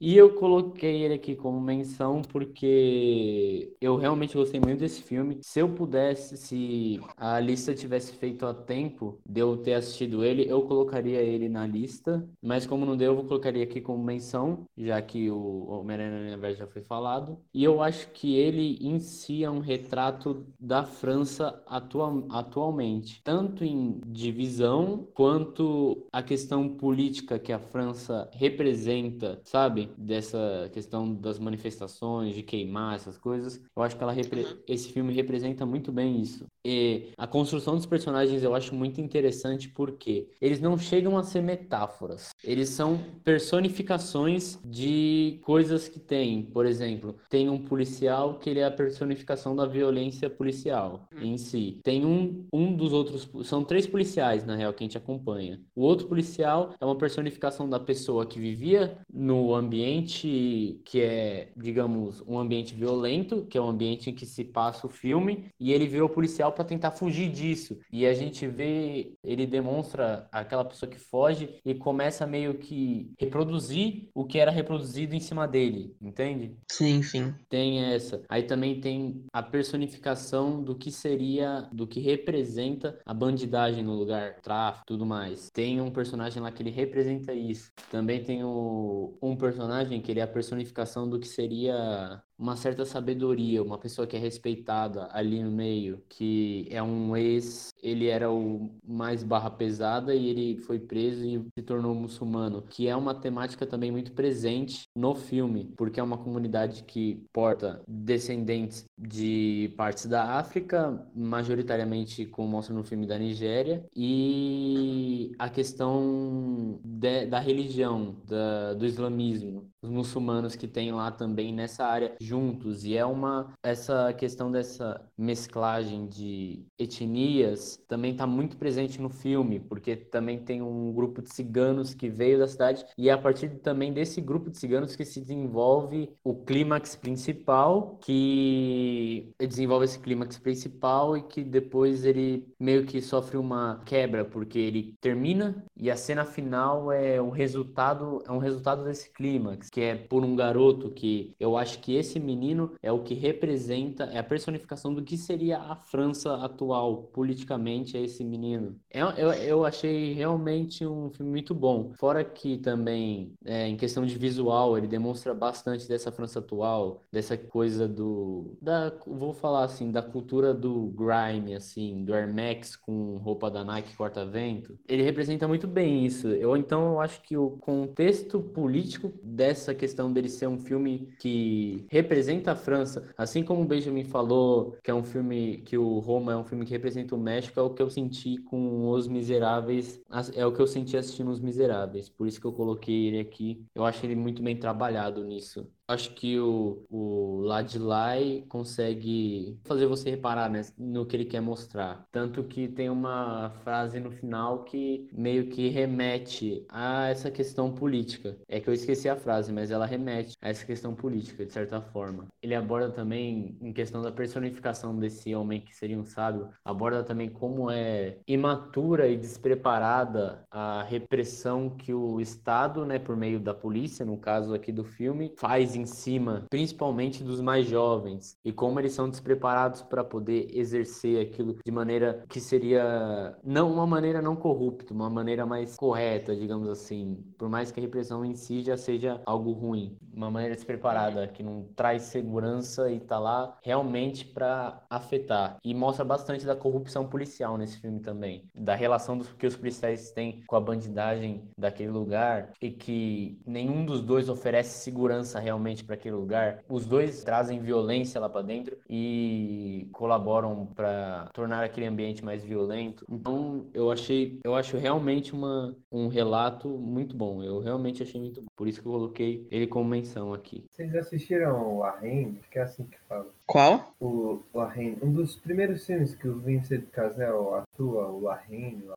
E 0.04 0.16
eu 0.16 0.34
coloquei 0.34 1.04
ele 1.04 1.14
aqui 1.14 1.36
como 1.36 1.60
menção 1.60 2.22
porque 2.22 3.72
eu 3.80 3.94
realmente 3.94 4.34
gostei 4.36 4.58
muito 4.58 4.80
desse 4.80 5.00
filme. 5.00 5.38
Se 5.42 5.60
eu 5.60 5.68
pudesse, 5.68 6.36
se 6.36 7.00
a 7.16 7.38
lista 7.38 7.72
tivesse 7.72 8.12
feito 8.14 8.44
a 8.44 8.52
tempo 8.52 9.20
de 9.24 9.40
eu 9.40 9.56
ter 9.58 9.74
assistido 9.74 10.24
ele, 10.24 10.44
eu 10.50 10.62
colocaria 10.62 11.20
ele 11.20 11.48
na 11.48 11.64
lista. 11.68 12.28
Mas 12.42 12.66
como 12.66 12.84
não 12.84 12.96
deu, 12.96 13.14
eu 13.16 13.24
colocaria 13.24 13.62
aqui 13.62 13.80
como 13.80 14.02
menção, 14.02 14.66
já 14.76 15.00
que 15.00 15.30
o 15.30 15.68
Homem-Aranha 15.68 16.32
Universo 16.32 16.58
já 16.58 16.66
foi 16.66 16.82
falado. 16.82 17.38
E 17.54 17.62
eu 17.62 17.80
acho 17.80 18.10
que 18.10 18.34
ele 18.34 18.78
em 18.80 18.98
si 18.98 19.44
é 19.44 19.50
um 19.50 19.60
retrato 19.60 20.44
da 20.58 20.84
França 20.84 21.62
atual, 21.64 22.26
atualmente, 22.28 23.22
tanto 23.22 23.64
em 23.64 24.00
divisão 24.08 25.06
quanto 25.14 26.04
a 26.12 26.24
questão 26.24 26.68
política 26.68 27.38
que 27.38 27.52
a 27.52 27.60
França 27.60 28.28
representa, 28.32 29.40
sabe? 29.44 29.91
Dessa 29.96 30.70
questão 30.72 31.14
das 31.14 31.38
manifestações, 31.38 32.34
de 32.34 32.42
queimar 32.42 32.96
essas 32.96 33.18
coisas. 33.18 33.62
Eu 33.76 33.82
acho 33.82 33.96
que 33.96 34.02
ela 34.02 34.12
repre... 34.12 34.42
Uhum. 34.42 34.58
esse 34.66 34.92
filme 34.92 35.12
representa 35.12 35.64
muito 35.66 35.92
bem 35.92 36.20
isso. 36.20 36.46
E 36.64 37.10
a 37.16 37.26
construção 37.26 37.76
dos 37.76 37.86
personagens 37.86 38.42
eu 38.42 38.54
acho 38.54 38.74
muito 38.74 39.00
interessante 39.00 39.68
porque 39.68 40.28
eles 40.40 40.60
não 40.60 40.78
chegam 40.78 41.16
a 41.18 41.22
ser 41.22 41.42
metáforas. 41.42 42.30
Eles 42.44 42.68
são 42.68 42.98
personificações 43.24 44.58
de 44.64 45.40
coisas 45.42 45.88
que 45.88 45.98
tem. 45.98 46.42
Por 46.42 46.66
exemplo, 46.66 47.16
tem 47.28 47.48
um 47.48 47.58
policial 47.58 48.38
que 48.38 48.48
ele 48.48 48.60
é 48.60 48.64
a 48.64 48.70
personificação 48.70 49.56
da 49.56 49.66
violência 49.66 50.30
policial 50.30 51.08
uhum. 51.14 51.22
em 51.22 51.36
si. 51.36 51.80
Tem 51.82 52.04
um, 52.04 52.44
um 52.52 52.74
dos 52.74 52.92
outros... 52.92 53.28
São 53.46 53.64
três 53.64 53.86
policiais, 53.86 54.44
na 54.44 54.54
real, 54.54 54.72
que 54.72 54.84
a 54.84 54.86
gente 54.86 54.98
acompanha. 54.98 55.60
O 55.74 55.82
outro 55.82 56.06
policial 56.06 56.74
é 56.80 56.84
uma 56.84 56.96
personificação 56.96 57.68
da 57.68 57.80
pessoa 57.80 58.26
que 58.26 58.38
vivia 58.38 58.96
no 59.12 59.54
ambiente 59.54 59.81
ambiente 59.82 60.80
que 60.84 61.00
é, 61.00 61.48
digamos, 61.56 62.22
um 62.26 62.38
ambiente 62.38 62.74
violento, 62.74 63.44
que 63.46 63.58
é 63.58 63.60
um 63.60 63.68
ambiente 63.68 64.10
em 64.10 64.14
que 64.14 64.24
se 64.24 64.44
passa 64.44 64.86
o 64.86 64.90
filme, 64.90 65.46
e 65.58 65.72
ele 65.72 65.86
virou 65.86 66.08
policial 66.08 66.52
para 66.52 66.64
tentar 66.64 66.92
fugir 66.92 67.30
disso. 67.30 67.78
E 67.92 68.06
a 68.06 68.14
gente 68.14 68.46
vê, 68.46 69.14
ele 69.24 69.46
demonstra 69.46 70.28
aquela 70.30 70.64
pessoa 70.64 70.90
que 70.90 70.98
foge 70.98 71.58
e 71.64 71.74
começa 71.74 72.26
meio 72.26 72.54
que 72.54 73.12
reproduzir 73.18 74.08
o 74.14 74.24
que 74.24 74.38
era 74.38 74.50
reproduzido 74.50 75.14
em 75.14 75.20
cima 75.20 75.48
dele, 75.48 75.96
entende? 76.00 76.56
Sim, 76.70 77.02
sim. 77.02 77.34
Tem 77.48 77.84
essa. 77.92 78.22
Aí 78.28 78.44
também 78.44 78.80
tem 78.80 79.24
a 79.32 79.42
personificação 79.42 80.62
do 80.62 80.76
que 80.76 80.92
seria, 80.92 81.68
do 81.72 81.86
que 81.86 82.00
representa 82.00 82.98
a 83.04 83.12
bandidagem 83.12 83.82
no 83.82 83.94
lugar, 83.94 84.40
tráfico, 84.40 84.84
tudo 84.86 85.04
mais. 85.04 85.50
Tem 85.50 85.80
um 85.80 85.90
personagem 85.90 86.40
lá 86.40 86.52
que 86.52 86.62
ele 86.62 86.70
representa 86.70 87.32
isso. 87.34 87.72
Também 87.90 88.22
tem 88.22 88.44
o, 88.44 89.14
um 89.20 89.34
personagem 89.34 89.61
personagem 89.62 90.02
que 90.02 90.10
ele 90.10 90.20
é 90.20 90.22
a 90.24 90.26
personificação 90.26 91.08
do 91.08 91.20
que 91.20 91.28
seria 91.28 92.22
uma 92.38 92.56
certa 92.56 92.84
sabedoria, 92.84 93.62
uma 93.62 93.78
pessoa 93.78 94.06
que 94.06 94.16
é 94.16 94.18
respeitada 94.18 95.08
ali 95.12 95.42
no 95.42 95.50
meio, 95.50 96.02
que 96.08 96.66
é 96.70 96.82
um 96.82 97.16
ex, 97.16 97.70
ele 97.82 98.08
era 98.08 98.30
o 98.30 98.70
mais 98.86 99.22
barra 99.22 99.50
pesada 99.50 100.14
e 100.14 100.28
ele 100.28 100.58
foi 100.62 100.78
preso 100.78 101.24
e 101.24 101.44
se 101.56 101.62
tornou 101.64 101.94
muçulmano, 101.94 102.62
que 102.62 102.88
é 102.88 102.96
uma 102.96 103.14
temática 103.14 103.66
também 103.66 103.90
muito 103.90 104.12
presente 104.12 104.84
no 104.96 105.14
filme, 105.14 105.72
porque 105.76 106.00
é 106.00 106.02
uma 106.02 106.18
comunidade 106.18 106.84
que 106.84 107.24
porta 107.32 107.82
descendentes 107.86 108.84
de 108.98 109.72
partes 109.76 110.06
da 110.06 110.38
África, 110.38 111.04
majoritariamente 111.14 112.26
como 112.26 112.48
mostra 112.48 112.74
no 112.74 112.84
filme 112.84 113.06
da 113.06 113.18
Nigéria, 113.18 113.84
e 113.94 115.32
a 115.38 115.48
questão 115.48 116.80
de, 116.84 117.26
da 117.26 117.38
religião, 117.38 118.16
da, 118.26 118.74
do 118.74 118.86
islamismo, 118.86 119.71
os 119.82 119.90
muçulmanos 119.90 120.54
que 120.54 120.68
tem 120.68 120.92
lá 120.92 121.10
também 121.10 121.52
nessa 121.52 121.84
área 121.84 122.14
juntos. 122.20 122.84
E 122.84 122.96
é 122.96 123.04
uma 123.04 123.52
essa 123.62 124.12
questão 124.12 124.50
dessa 124.50 125.00
mesclagem 125.18 126.06
de 126.06 126.64
etnias 126.78 127.82
também 127.88 128.12
está 128.12 128.26
muito 128.26 128.56
presente 128.56 129.00
no 129.00 129.10
filme 129.10 129.58
porque 129.58 129.96
também 129.96 130.38
tem 130.38 130.62
um 130.62 130.92
grupo 130.92 131.20
de 131.20 131.32
ciganos 131.34 131.94
que 131.94 132.08
veio 132.08 132.38
da 132.38 132.46
cidade 132.46 132.84
e 132.96 133.08
é 133.08 133.12
a 133.12 133.18
partir 133.18 133.48
também 133.60 133.92
desse 133.92 134.20
grupo 134.20 134.50
de 134.50 134.58
ciganos 134.58 134.94
que 134.94 135.04
se 135.04 135.20
desenvolve 135.20 136.10
o 136.24 136.34
clímax 136.34 136.94
principal 136.96 137.98
que 138.00 139.32
desenvolve 139.38 139.84
esse 139.84 139.98
clímax 139.98 140.38
principal 140.38 141.16
e 141.16 141.22
que 141.22 141.42
depois 141.42 142.04
ele 142.04 142.46
meio 142.58 142.84
que 142.84 143.00
sofre 143.00 143.36
uma 143.36 143.82
quebra 143.84 144.24
porque 144.24 144.58
ele 144.58 144.94
termina 145.00 145.64
e 145.76 145.90
a 145.90 145.96
cena 145.96 146.24
final 146.24 146.92
é 146.92 147.20
um 147.20 147.30
resultado 147.30 148.22
é 148.26 148.32
um 148.32 148.38
resultado 148.38 148.84
desse 148.84 149.10
clímax 149.10 149.70
que 149.72 149.80
é 149.80 149.94
por 149.96 150.22
um 150.22 150.36
garoto 150.36 150.90
que 150.90 151.34
eu 151.40 151.56
acho 151.56 151.78
que 151.78 151.96
esse 151.96 152.20
menino 152.20 152.72
é 152.82 152.92
o 152.92 153.02
que 153.02 153.14
representa, 153.14 154.04
é 154.04 154.18
a 154.18 154.22
personificação 154.22 154.92
do 154.92 155.02
que 155.02 155.16
seria 155.16 155.58
a 155.58 155.74
França 155.74 156.34
atual, 156.44 157.04
politicamente, 157.12 157.96
é 157.96 158.02
esse 158.02 158.22
menino. 158.22 158.76
Eu, 158.90 159.08
é, 159.08 159.22
eu, 159.22 159.32
eu 159.32 159.64
achei 159.64 160.12
realmente 160.12 160.86
um 160.86 161.10
filme 161.10 161.32
muito 161.32 161.54
bom. 161.54 161.90
Fora 161.94 162.22
que 162.22 162.58
também, 162.58 163.32
é, 163.46 163.66
em 163.66 163.76
questão 163.76 164.04
de 164.04 164.16
visual, 164.18 164.76
ele 164.76 164.86
demonstra 164.86 165.32
bastante 165.32 165.88
dessa 165.88 166.12
França 166.12 166.40
atual, 166.40 167.02
dessa 167.10 167.38
coisa 167.38 167.88
do. 167.88 168.54
Da, 168.60 168.92
vou 169.06 169.32
falar 169.32 169.64
assim, 169.64 169.90
da 169.90 170.02
cultura 170.02 170.52
do 170.52 170.92
grime, 170.94 171.54
assim, 171.54 172.04
do 172.04 172.12
Air 172.12 172.32
Max 172.32 172.76
com 172.76 173.16
roupa 173.16 173.50
da 173.50 173.64
Nike 173.64 173.96
corta-vento. 173.96 174.78
Ele 174.86 175.02
representa 175.02 175.48
muito 175.48 175.66
bem 175.66 176.04
isso. 176.04 176.28
Eu 176.28 176.54
então 176.58 176.92
eu 176.92 177.00
acho 177.00 177.22
que 177.22 177.38
o 177.38 177.52
contexto 177.52 178.38
político 178.38 179.10
dessa 179.22 179.61
questão 179.74 180.12
dele 180.12 180.28
ser 180.28 180.48
um 180.48 180.58
filme 180.58 181.14
que 181.18 181.86
representa 181.88 182.52
a 182.52 182.56
França, 182.56 183.12
assim 183.16 183.44
como 183.44 183.62
o 183.62 183.66
Benjamin 183.66 184.04
falou, 184.04 184.76
que 184.82 184.90
é 184.90 184.94
um 184.94 185.04
filme 185.04 185.58
que 185.58 185.78
o 185.78 185.98
Roma 186.00 186.32
é 186.32 186.36
um 186.36 186.44
filme 186.44 186.64
que 186.64 186.72
representa 186.72 187.14
o 187.14 187.18
México, 187.18 187.60
é 187.60 187.62
o 187.62 187.70
que 187.70 187.82
eu 187.82 187.88
senti 187.90 188.38
com 188.38 188.88
Os 188.88 189.06
Miseráveis, 189.06 190.00
é 190.34 190.44
o 190.44 190.52
que 190.52 190.60
eu 190.60 190.66
senti 190.66 190.96
assistindo 190.96 191.30
Os 191.30 191.40
Miseráveis, 191.40 192.08
por 192.08 192.26
isso 192.26 192.40
que 192.40 192.46
eu 192.46 192.52
coloquei 192.52 193.06
ele 193.06 193.20
aqui. 193.20 193.64
Eu 193.74 193.84
acho 193.84 194.04
ele 194.04 194.16
muito 194.16 194.42
bem 194.42 194.56
trabalhado 194.56 195.24
nisso 195.24 195.70
acho 195.92 196.14
que 196.14 196.38
o, 196.38 196.84
o 196.90 197.40
Ladilai 197.42 198.44
consegue 198.48 199.58
fazer 199.64 199.86
você 199.86 200.10
reparar 200.10 200.50
né, 200.50 200.62
no 200.78 201.06
que 201.06 201.16
ele 201.16 201.24
quer 201.24 201.40
mostrar. 201.40 202.06
Tanto 202.10 202.42
que 202.44 202.68
tem 202.68 202.90
uma 202.90 203.50
frase 203.62 204.00
no 204.00 204.10
final 204.10 204.64
que 204.64 205.08
meio 205.12 205.46
que 205.48 205.68
remete 205.68 206.64
a 206.68 207.08
essa 207.08 207.30
questão 207.30 207.72
política. 207.72 208.36
É 208.48 208.60
que 208.60 208.68
eu 208.68 208.74
esqueci 208.74 209.08
a 209.08 209.16
frase, 209.16 209.52
mas 209.52 209.70
ela 209.70 209.86
remete 209.86 210.36
a 210.40 210.48
essa 210.48 210.64
questão 210.64 210.94
política, 210.94 211.44
de 211.44 211.52
certa 211.52 211.80
forma. 211.80 212.26
Ele 212.42 212.54
aborda 212.54 212.90
também, 212.90 213.56
em 213.60 213.72
questão 213.72 214.02
da 214.02 214.10
personificação 214.10 214.98
desse 214.98 215.34
homem 215.34 215.60
que 215.60 215.74
seria 215.76 215.98
um 215.98 216.04
sábio, 216.04 216.48
aborda 216.64 217.02
também 217.02 217.28
como 217.28 217.70
é 217.70 218.18
imatura 218.26 219.08
e 219.08 219.16
despreparada 219.16 220.44
a 220.50 220.82
repressão 220.82 221.70
que 221.70 221.92
o 221.92 222.20
Estado, 222.20 222.84
né, 222.84 222.98
por 222.98 223.16
meio 223.16 223.38
da 223.38 223.54
polícia, 223.54 224.04
no 224.04 224.16
caso 224.16 224.54
aqui 224.54 224.72
do 224.72 224.84
filme, 224.84 225.34
faz 225.36 225.76
em 225.76 225.81
em 225.82 225.86
cima, 225.86 226.44
principalmente 226.48 227.22
dos 227.22 227.40
mais 227.40 227.66
jovens, 227.66 228.36
e 228.44 228.52
como 228.52 228.78
eles 228.80 228.92
são 228.92 229.10
despreparados 229.10 229.82
para 229.82 230.04
poder 230.04 230.48
exercer 230.56 231.20
aquilo 231.20 231.56
de 231.64 231.72
maneira 231.72 232.24
que 232.28 232.40
seria 232.40 233.36
não 233.44 233.72
uma 233.72 233.86
maneira 233.86 234.22
não 234.22 234.36
corrupta, 234.36 234.94
uma 234.94 235.10
maneira 235.10 235.44
mais 235.44 235.76
correta, 235.76 236.34
digamos 236.34 236.68
assim, 236.68 237.22
por 237.36 237.48
mais 237.48 237.70
que 237.70 237.80
a 237.80 237.82
repressão 237.82 238.24
em 238.24 238.34
si 238.34 238.62
já 238.62 238.76
seja 238.76 239.20
algo 239.26 239.52
ruim, 239.52 239.96
uma 240.14 240.30
maneira 240.30 240.54
despreparada 240.54 241.26
que 241.26 241.42
não 241.42 241.66
traz 241.74 242.02
segurança 242.02 242.90
e 242.90 243.00
tá 243.00 243.18
lá 243.18 243.56
realmente 243.62 244.24
para 244.24 244.82
afetar. 244.88 245.56
E 245.64 245.74
mostra 245.74 246.04
bastante 246.04 246.46
da 246.46 246.54
corrupção 246.54 247.08
policial 247.08 247.56
nesse 247.56 247.80
filme 247.80 248.00
também, 248.00 248.44
da 248.54 248.74
relação 248.74 249.18
dos 249.18 249.32
que 249.32 249.46
os 249.46 249.56
policiais 249.56 250.12
têm 250.12 250.42
com 250.46 250.56
a 250.56 250.60
bandidagem 250.60 251.50
daquele 251.58 251.90
lugar 251.90 252.52
e 252.60 252.70
que 252.70 253.40
nenhum 253.46 253.84
dos 253.84 254.02
dois 254.02 254.28
oferece 254.28 254.82
segurança 254.82 255.40
realmente 255.40 255.71
para 255.80 255.94
aquele 255.94 256.16
lugar. 256.16 256.64
Os 256.68 256.86
dois 256.86 257.22
trazem 257.22 257.60
violência 257.60 258.20
lá 258.20 258.28
para 258.28 258.42
dentro 258.42 258.76
e 258.88 259.88
colaboram 259.92 260.66
para 260.74 261.28
tornar 261.32 261.64
aquele 261.64 261.86
ambiente 261.86 262.24
mais 262.24 262.42
violento. 262.42 263.06
Então, 263.08 263.66
eu 263.72 263.90
achei, 263.90 264.40
eu 264.44 264.54
acho 264.54 264.76
realmente 264.76 265.32
uma, 265.32 265.76
um 265.90 266.08
relato 266.08 266.68
muito 266.68 267.16
bom. 267.16 267.42
Eu 267.42 267.60
realmente 267.60 268.02
achei 268.02 268.20
muito 268.20 268.40
bom. 268.40 268.48
Por 268.56 268.66
isso 268.66 268.82
que 268.82 268.88
eu 268.88 268.92
coloquei 268.92 269.46
ele 269.50 269.66
como 269.66 269.88
menção 269.88 270.34
aqui. 270.34 270.64
Vocês 270.70 270.94
assistiram 270.94 271.76
o? 271.76 271.84
Acho 271.84 272.50
que 272.50 272.58
é 272.58 272.62
assim 272.62 272.84
que 272.84 272.98
fala. 273.08 273.26
Qual? 273.46 273.94
O 274.00 274.42
Arrhene. 274.54 274.98
Um 275.02 275.12
dos 275.12 275.36
primeiros 275.36 275.86
filmes 275.86 276.14
que 276.14 276.26
o 276.26 276.38
Vincent 276.38 276.84
Cassel 276.90 277.54
atua, 277.54 278.10
o 278.10 278.28
Arrhene, 278.28 278.82
o. 278.88 278.94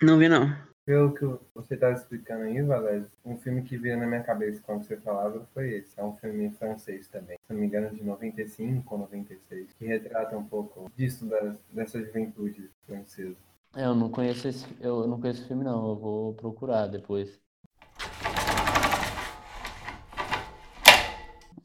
Não 0.00 0.16
vi, 0.16 0.28
não. 0.28 0.69
Pelo 0.84 1.14
que 1.14 1.24
você 1.54 1.74
estava 1.74 1.92
explicando 1.92 2.44
aí, 2.44 2.62
Valério, 2.62 3.10
um 3.24 3.36
filme 3.36 3.62
que 3.62 3.76
veio 3.76 3.98
na 3.98 4.06
minha 4.06 4.22
cabeça 4.22 4.60
quando 4.62 4.82
você 4.82 4.96
falava 4.96 5.46
foi 5.52 5.74
esse. 5.74 5.98
É 5.98 6.04
um 6.04 6.16
filme 6.16 6.50
francês 6.50 7.06
também. 7.08 7.36
Se 7.46 7.52
não 7.52 7.60
me 7.60 7.66
engano, 7.66 7.94
de 7.94 8.02
95 8.02 8.94
ou 8.94 9.00
96. 9.02 9.72
Que 9.74 9.86
retrata 9.86 10.36
um 10.36 10.44
pouco 10.44 10.90
disso, 10.96 11.26
da, 11.26 11.56
dessa 11.70 12.02
juventude 12.02 12.70
francesa. 12.86 13.36
É, 13.76 13.84
eu 13.84 13.94
não 13.94 14.10
conheço 14.10 14.48
esse, 14.48 14.66
eu 14.80 15.06
não 15.06 15.20
conheço 15.20 15.40
esse 15.40 15.48
filme 15.48 15.62
não, 15.62 15.90
eu 15.90 15.96
vou 15.96 16.34
procurar 16.34 16.88
depois. 16.88 17.40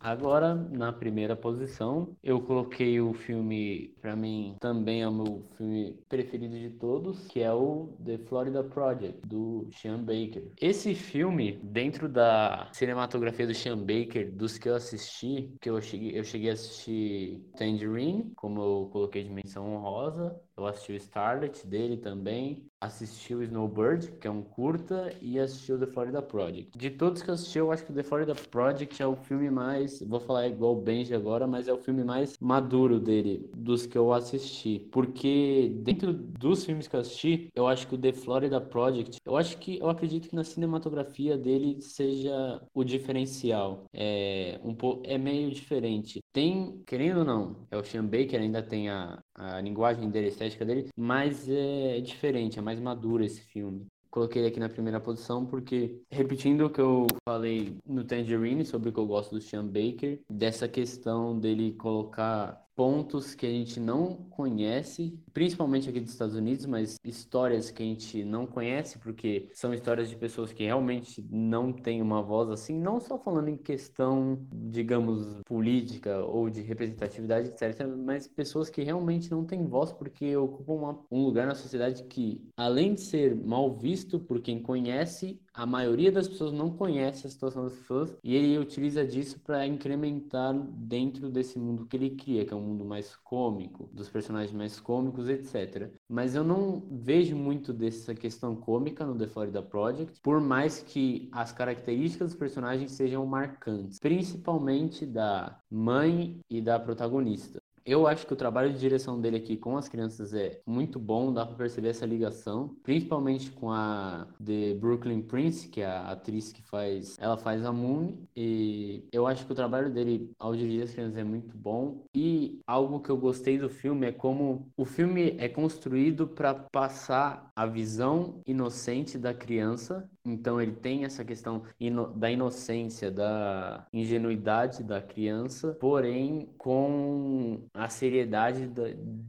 Agora, 0.06 0.53
na 0.53 0.94
primeira 0.94 1.36
posição, 1.36 2.15
eu 2.22 2.40
coloquei 2.40 3.02
o 3.02 3.11
filme, 3.11 3.91
para 3.99 4.15
mim, 4.15 4.56
também 4.60 5.02
é 5.02 5.07
o 5.07 5.11
meu 5.11 5.41
filme 5.57 5.98
preferido 6.07 6.60
de 6.60 6.69
todos, 6.69 7.26
que 7.27 7.41
é 7.41 7.52
o 7.52 7.98
The 8.06 8.19
Florida 8.19 8.64
Project, 8.64 9.27
do 9.27 9.68
Sean 9.72 10.03
Baker. 10.03 10.44
Esse 10.61 10.94
filme, 10.94 11.60
dentro 11.64 12.07
da 12.07 12.69
cinematografia 12.72 13.48
do 13.48 13.56
Sean 13.56 13.80
Baker, 13.80 14.32
dos 14.32 14.60
que 14.60 14.69
eu 14.69 14.76
assisti, 14.76 15.52
que 15.60 15.72
eu 15.72 15.82
cheguei, 15.82 16.19
eu 16.19 16.23
cheguei 16.23 16.52
a 16.52 16.53
assistir 16.53 17.41
Tangerine, 17.57 18.32
como 18.36 18.61
eu 18.61 18.90
coloquei 18.91 19.23
de 19.23 19.32
menção 19.32 19.73
honrosa, 19.73 20.40
eu 20.57 20.65
assisti 20.65 20.94
o 20.94 20.95
Starlet 20.95 21.65
dele 21.68 21.98
também, 21.98 22.65
assisti 22.80 23.34
o 23.34 23.44
Snowbird, 23.44 24.11
que 24.19 24.27
é 24.27 24.32
um 24.32 24.41
curta, 24.41 25.14
e 25.22 25.40
assisti 25.40 25.73
o 25.73 25.80
The 25.80 25.88
Florida 25.88 26.22
Project. 26.22 26.77
De 26.77 26.90
todos 26.90 27.22
que 27.22 27.32
assisti, 27.32 27.57
eu 27.57 27.72
acho 27.72 27.86
que 27.86 27.91
o 27.91 27.95
The 27.95 28.03
Florida 28.03 28.36
Project 28.36 29.02
é 29.02 29.07
o 29.07 29.15
filme 29.15 29.49
mais, 29.49 29.99
vou 30.02 30.19
falar 30.19 30.48
igual 30.48 30.73
o 30.73 30.82
Benji 30.82 31.14
agora, 31.14 31.48
mas 31.48 31.68
é 31.68 31.73
o 31.73 31.77
filme 31.77 32.03
mais 32.03 32.38
maduro 32.40 32.99
dele, 32.99 33.49
dos 33.56 33.86
que 33.86 33.98
eu 33.98 34.14
assisti. 34.14 34.88
Porque 34.91 35.72
dentro 35.84 36.14
dos 36.14 36.64
filmes 36.65 36.88
que 36.88 36.95
eu 36.95 36.99
assisti, 36.99 37.49
eu 37.56 37.68
acho 37.68 37.88
que 37.88 37.95
o 37.95 37.98
The 37.98 38.14
Florida 38.14 38.61
Project, 38.61 39.19
eu 39.26 39.36
acho 39.38 39.57
que, 39.57 39.80
eu 39.80 39.90
acredito 39.90 40.30
que 40.30 40.36
na 40.36 40.44
cinematografia 40.44 41.38
dele 41.38 41.82
seja 41.82 42.61
o 42.73 42.84
diferencial. 42.84 43.86
É, 43.94 44.60
um 44.64 44.76
é 45.03 45.18
meio 45.18 45.49
diferente. 45.52 46.22
Tem, 46.32 46.82
querendo 46.86 47.19
ou 47.19 47.26
não, 47.26 47.68
é 47.72 47.77
o 47.77 47.84
Sean 47.84 48.06
Baker, 48.06 48.40
ainda 48.40 48.61
tem 48.61 48.90
a, 48.90 49.22
a 49.34 49.61
linguagem 49.61 50.10
dele, 50.10 50.32
estética 50.47 50.65
dele, 50.65 50.89
mas 50.95 51.47
é 51.49 51.99
diferente, 51.99 52.59
é 52.59 52.61
mais 52.61 52.80
maduro 52.80 53.23
esse 53.23 53.41
filme. 53.41 53.85
Coloquei 54.09 54.41
ele 54.41 54.47
aqui 54.47 54.59
na 54.61 54.69
primeira 54.69 54.99
posição 54.99 55.45
porque, 55.45 56.01
repetindo 56.09 56.65
o 56.65 56.69
que 56.69 56.80
eu 56.80 57.05
falei 57.27 57.76
no 57.85 58.05
Tangerine 58.05 58.63
sobre 58.63 58.89
o 58.89 58.93
que 58.93 58.99
eu 58.99 59.05
gosto 59.05 59.35
do 59.35 59.41
Sean 59.41 59.65
Baker, 59.65 60.22
dessa 60.30 60.69
questão 60.69 61.38
dele 61.38 61.73
colocar 61.73 62.64
pontos 62.76 63.34
que 63.34 63.45
a 63.45 63.49
gente 63.49 63.80
não 63.80 64.14
conhece, 64.30 65.18
principalmente 65.34 65.89
aqui 65.89 65.99
dos 65.99 66.11
Estados 66.11 66.35
Unidos, 66.35 66.65
mas 66.65 66.97
histórias 67.03 67.72
que 67.72 67.81
a 67.81 67.85
gente 67.85 68.23
não 68.23 68.45
conhece, 68.45 68.99
porque 68.99 69.49
são 69.53 69.73
histórias 69.73 70.10
de 70.10 70.15
pessoas 70.15 70.52
que 70.52 70.64
realmente 70.64 71.26
não 71.31 71.72
têm 71.72 72.02
uma 72.02 72.22
voz 72.22 72.49
assim, 72.49 72.77
não 72.77 72.99
só 72.99 73.18
falando 73.18 73.47
em 73.47 73.57
questão, 73.57 74.38
digamos, 74.52 75.39
política 75.45 76.19
ou 76.19 76.49
de 76.49 76.61
representatividade, 76.61 77.49
etc., 77.49 77.88
mas 77.88 78.27
pessoas 78.27 78.69
que 78.69 78.84
realmente 78.84 79.31
não 79.31 79.45
têm 79.45 79.65
voz 79.65 79.91
porque 79.91 80.35
ocupam 80.35 80.73
uma, 80.73 80.99
um 81.10 81.23
lugar 81.23 81.47
na 81.47 81.56
sociedade 81.56 82.03
que, 82.03 82.41
além 82.57 82.93
de 82.93 83.02
ser 83.02 83.35
mal 83.35 83.73
visto 83.73 84.19
por 84.19 84.41
quem 84.41 84.61
conhece, 84.61 85.39
a 85.53 85.65
maioria 85.65 86.11
das 86.11 86.27
pessoas 86.27 86.52
não 86.52 86.69
conhece 86.69 87.26
a 87.26 87.30
situação 87.30 87.64
das 87.64 87.73
pessoas 87.73 88.18
e 88.22 88.35
ele 88.35 88.57
utiliza 88.57 89.06
disso 89.06 89.39
para 89.39 89.65
incrementar 89.65 90.53
dentro 90.53 91.30
desse 91.30 91.57
mundo 91.57 91.85
que 91.85 91.95
ele 91.95 92.10
cria, 92.10 92.45
que 92.45 92.53
é 92.53 92.57
um 92.57 92.64
mundo 92.65 92.83
mais 92.85 93.15
cômico, 93.15 93.89
dos 93.93 94.09
personagens 94.09 94.51
mais 94.55 94.79
cômicos, 94.79 95.29
etc. 95.29 95.91
Mas 96.09 96.35
eu 96.35 96.43
não 96.43 96.87
vejo 96.91 97.35
muito 97.35 97.71
dessa 97.73 98.13
questão 98.13 98.55
cômica 98.55 99.05
no 99.05 99.17
The 99.17 99.27
Florida 99.27 99.61
Project, 99.61 100.19
por 100.21 100.41
mais 100.41 100.81
que 100.81 101.29
as 101.31 101.51
características 101.51 102.31
dos 102.31 102.39
personagens 102.39 102.91
sejam 102.91 103.25
marcantes, 103.25 103.99
principalmente 103.99 105.05
da 105.05 105.59
mãe 105.69 106.39
e 106.49 106.61
da 106.61 106.79
protagonista. 106.79 107.61
Eu 107.85 108.07
acho 108.07 108.25
que 108.25 108.33
o 108.33 108.35
trabalho 108.35 108.73
de 108.73 108.79
direção 108.79 109.21
dele 109.21 109.37
aqui 109.37 109.55
com 109.55 109.77
as 109.77 109.87
crianças 109.87 110.33
é 110.33 110.59
muito 110.65 110.97
bom, 110.97 111.31
dá 111.31 111.45
para 111.45 111.55
perceber 111.55 111.89
essa 111.89 112.03
ligação, 112.03 112.75
principalmente 112.81 113.51
com 113.51 113.69
a 113.71 114.27
The 114.43 114.73
Brooklyn 114.73 115.21
Prince, 115.21 115.69
que 115.69 115.81
é 115.81 115.85
a 115.85 116.09
atriz 116.11 116.51
que 116.51 116.63
faz, 116.63 117.15
ela 117.19 117.37
faz 117.37 117.63
a 117.63 117.71
Moon, 117.71 118.17
e 118.35 119.07
eu 119.11 119.27
acho 119.27 119.45
que 119.45 119.51
o 119.51 119.55
trabalho 119.55 119.93
dele 119.93 120.31
ao 120.39 120.55
dirigir 120.55 120.81
as 120.83 120.93
crianças 120.93 121.17
é 121.17 121.23
muito 121.23 121.55
bom. 121.55 122.03
E 122.15 122.59
algo 122.65 122.99
que 122.99 123.11
eu 123.11 123.17
gostei 123.17 123.59
do 123.59 123.69
filme 123.69 124.07
é 124.07 124.11
como 124.11 124.67
o 124.75 124.83
filme 124.83 125.35
é 125.37 125.47
construído 125.47 126.27
para 126.27 126.55
passar 126.55 127.51
a 127.55 127.67
visão 127.67 128.41
inocente 128.47 129.15
da 129.15 129.31
criança. 129.31 130.09
Então 130.26 130.60
ele 130.61 130.73
tem 130.73 131.06
essa 131.06 131.23
questão 131.23 131.64
ino 131.80 132.07
da 132.14 132.31
inocência, 132.31 133.11
da 133.11 133.88
ingenuidade 133.93 134.84
da 134.84 135.02
criança, 135.02 135.73
porém 135.76 136.47
com 136.57 137.68
a 137.73 137.88
seriedade, 137.89 138.68
da, 138.68 138.84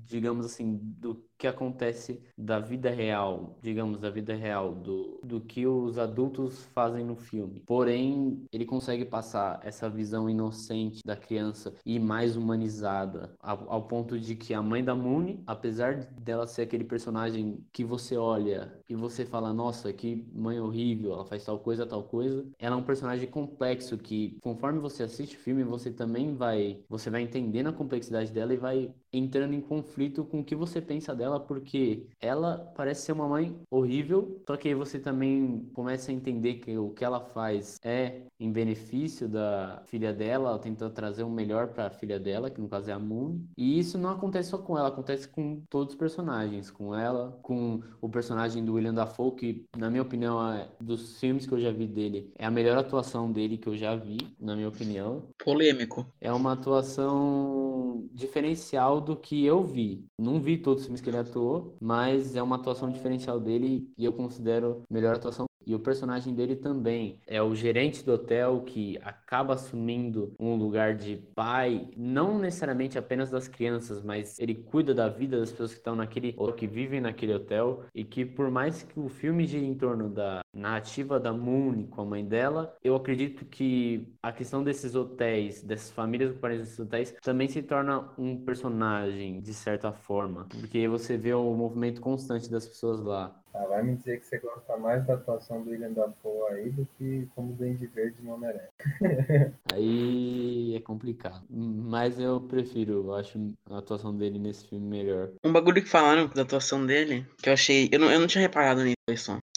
digamos 0.05 0.47
assim, 0.47 0.77
do 0.77 1.26
que 1.39 1.47
acontece 1.47 2.21
da 2.37 2.59
vida 2.59 2.91
real, 2.91 3.59
digamos, 3.63 4.01
da 4.01 4.11
vida 4.11 4.35
real, 4.35 4.75
do, 4.75 5.21
do 5.23 5.41
que 5.41 5.67
os 5.67 5.99
adultos 5.99 6.65
fazem 6.75 7.05
no 7.05 7.17
filme. 7.17 7.63
Porém, 7.67 8.45
ele 8.53 8.65
consegue 8.65 9.05
passar 9.05 9.61
essa 9.63 9.89
visão 9.89 10.29
inocente 10.29 11.03
da 11.05 11.17
criança 11.17 11.75
e 11.85 11.99
mais 11.99 12.37
humanizada, 12.37 13.35
ao, 13.41 13.71
ao 13.71 13.83
ponto 13.87 14.19
de 14.19 14.35
que 14.35 14.55
a 14.55 14.63
mãe 14.63 14.83
da 14.83 14.95
Moon, 14.95 15.43
apesar 15.47 15.97
dela 15.97 16.47
ser 16.47 16.63
aquele 16.63 16.85
personagem 16.85 17.65
que 17.73 17.85
você 17.85 18.17
olha 18.17 18.73
e 18.89 18.95
você 18.95 19.25
fala, 19.25 19.53
nossa, 19.53 19.93
que 19.93 20.27
mãe 20.33 20.61
horrível, 20.61 21.13
ela 21.13 21.25
faz 21.25 21.45
tal 21.45 21.59
coisa, 21.59 21.87
tal 21.87 22.05
coisa, 22.05 22.47
ela 22.59 22.77
é 22.77 22.79
um 22.79 22.83
personagem 22.83 23.29
complexo 23.29 23.99
que, 23.99 24.39
conforme 24.41 24.79
você 24.79 25.03
assiste 25.03 25.37
o 25.37 25.41
filme, 25.41 25.65
você 25.65 25.91
também 25.91 26.35
vai, 26.35 26.83
você 26.89 27.11
vai 27.11 27.23
entendendo 27.23 27.69
a 27.69 27.73
complexidade 27.73 28.33
dela 28.33 28.55
e 28.55 28.57
vai 28.57 28.95
entrando 29.19 29.55
em 29.55 29.61
conflito 29.61 30.25
com 30.25 30.41
o 30.41 30.45
que 30.45 30.55
você 30.55 30.81
pensa 30.81 31.15
dela, 31.15 31.41
porque 31.41 32.07
ela 32.21 32.73
parece 32.77 33.03
ser 33.03 33.13
uma 33.13 33.29
mãe 33.29 33.57
horrível, 33.71 34.43
só 34.47 34.57
que 34.57 34.69
aí 34.69 34.75
você 34.75 34.99
também 34.99 35.69
começa 35.73 36.11
a 36.11 36.15
entender 36.15 36.55
que 36.55 36.77
o 36.77 36.91
que 36.91 37.05
ela 37.05 37.21
faz 37.21 37.79
é 37.83 38.23
em 38.39 38.53
benefício 38.53 39.29
da 39.29 39.83
filha 39.87 40.13
dela, 40.13 40.51
ela 40.51 40.59
tenta 40.59 40.91
trazer 40.91 41.23
o 41.23 41.31
melhor 41.31 41.69
para 41.69 41.87
a 41.87 41.91
filha 41.91 42.19
dela, 42.19 42.51
que 42.51 42.61
no 42.61 42.69
caso 42.69 42.91
é 42.91 42.93
a 42.93 42.99
Moon. 42.99 43.41
E 43.57 43.79
isso 43.79 43.97
não 43.97 44.11
acontece 44.11 44.51
só 44.51 44.59
com 44.59 44.77
ela, 44.77 44.89
acontece 44.89 45.29
com 45.29 45.63
todos 45.71 45.95
os 45.95 45.99
personagens, 45.99 46.71
com 46.71 46.95
ela, 46.95 47.39
com 47.43 47.81
o 48.01 48.09
personagem 48.09 48.65
do 48.65 48.75
William 48.75 48.95
Dafoe, 48.95 49.33
que 49.33 49.67
na 49.77 49.91
minha 49.91 50.03
opinião 50.03 50.53
é 50.53 50.69
dos 50.81 51.19
filmes 51.19 51.47
que 51.47 51.53
eu 51.53 51.61
já 51.61 51.73
vi 51.73 51.87
dele, 51.87 52.31
é 52.37 52.45
a 52.45 52.51
melhor 52.51 52.77
atuação 52.77 53.33
dele 53.33 53.57
que 53.57 53.69
eu 53.69 53.77
já 53.77 53.97
vi, 53.97 54.19
na 54.39 54.55
minha 54.55 54.69
opinião. 54.69 55.23
Polêmico. 55.43 56.07
É 56.21 56.33
uma 56.33 56.53
atuação 56.53 58.07
diferencial 58.13 59.01
do 59.07 59.17
que 59.17 59.45
eu 59.45 59.63
vi. 59.65 60.05
Não 60.19 60.41
vi 60.41 60.59
todos 60.59 60.83
os 60.83 60.87
filmes 60.87 61.01
que 61.01 61.09
ele 61.09 61.17
atuou, 61.19 61.77
mas 61.81 62.37
é 62.37 62.43
uma 62.43 62.57
atuação 62.57 62.91
diferencial 62.91 63.41
dele 63.41 63.91
e 63.97 64.05
eu 64.05 64.13
considero 64.13 64.83
melhor 64.91 65.15
atuação 65.15 65.47
e 65.67 65.75
o 65.75 65.81
personagem 65.81 66.35
dele 66.35 66.55
também 66.55 67.19
é 67.27 67.43
o 67.43 67.55
gerente 67.55 68.05
do 68.05 68.13
hotel 68.13 68.63
que 68.63 68.99
acaba 69.03 69.55
assumindo 69.55 70.33
um 70.39 70.55
lugar 70.55 70.95
de 70.95 71.17
pai, 71.35 71.89
não 71.97 72.39
necessariamente 72.39 72.97
apenas 72.99 73.31
das 73.31 73.49
crianças, 73.49 74.03
mas 74.03 74.39
ele 74.39 74.55
cuida 74.55 74.95
da 74.95 75.09
vida 75.09 75.39
das 75.41 75.51
pessoas 75.51 75.73
que 75.73 75.79
estão 75.79 75.97
naquele 75.97 76.35
ou 76.37 76.53
que 76.53 76.67
vivem 76.67 77.01
naquele 77.01 77.35
hotel 77.35 77.85
e 77.95 78.05
que 78.05 78.25
por 78.25 78.51
mais 78.51 78.83
que 78.83 78.99
o 79.01 79.09
filme 79.09 79.47
gire 79.47 79.67
em 79.67 79.75
torno 79.75 80.09
da 80.09 80.43
narrativa 80.55 81.19
da 81.19 81.33
Moon 81.33 81.87
com 81.87 82.03
a 82.03 82.05
mãe 82.05 82.25
dela, 82.25 82.77
eu 82.83 82.95
acredito 82.95 83.45
que 83.45 84.07
a 84.23 84.33
questão 84.33 84.63
desses 84.63 84.95
hotéis, 84.95 85.63
dessas 85.63 85.91
famílias 85.91 86.31
ocupantes 86.31 86.61
desses 86.61 86.79
hotéis, 86.79 87.15
também 87.23 87.49
se 87.49 87.63
torna 87.63 88.09
um 88.17 88.45
personagem 88.45 89.41
de 89.41 89.53
certa 89.53 89.93
forma, 89.93 90.47
porque 90.49 90.87
você 90.89 91.17
vê 91.17 91.35
o 91.35 91.55
movimento 91.55 92.01
constante 92.01 92.51
das 92.51 92.67
pessoas 92.67 93.01
lá. 93.01 93.35
Ah, 93.59 93.65
vai 93.65 93.83
me 93.83 93.97
dizer 93.97 94.21
que 94.21 94.27
você 94.27 94.39
gosta 94.39 94.77
mais 94.77 95.07
da 95.07 95.15
atuação 95.15 95.63
do 95.63 95.71
William 95.71 95.93
Dafoe 95.93 96.53
aí 96.53 96.71
do 96.71 96.87
que 96.99 97.27
como 97.35 97.55
Duende 97.55 97.87
Verde 97.87 98.23
no 98.23 98.35
Homem-Aranha. 98.35 98.69
aí 99.73 100.77
é 100.77 100.81
complicado. 100.81 101.43
Mas 101.49 102.21
eu 102.21 102.39
prefiro, 102.39 102.93
eu 102.93 103.15
acho 103.15 103.39
a 103.71 103.79
atuação 103.79 104.15
dele 104.15 104.39
nesse 104.39 104.69
filme 104.69 104.87
melhor. 104.87 105.31
Um 105.43 105.53
bagulho 105.53 105.83
que 105.83 105.89
falaram 105.89 106.29
da 106.29 106.43
atuação 106.43 106.85
dele, 106.85 107.27
que 107.39 107.49
eu 107.49 107.55
achei. 107.55 107.89
Eu 107.91 107.99
não, 107.99 108.11
eu 108.11 108.21
não 108.21 108.27
tinha 108.27 108.43
reparado 108.43 108.83
nisso. 108.83 108.96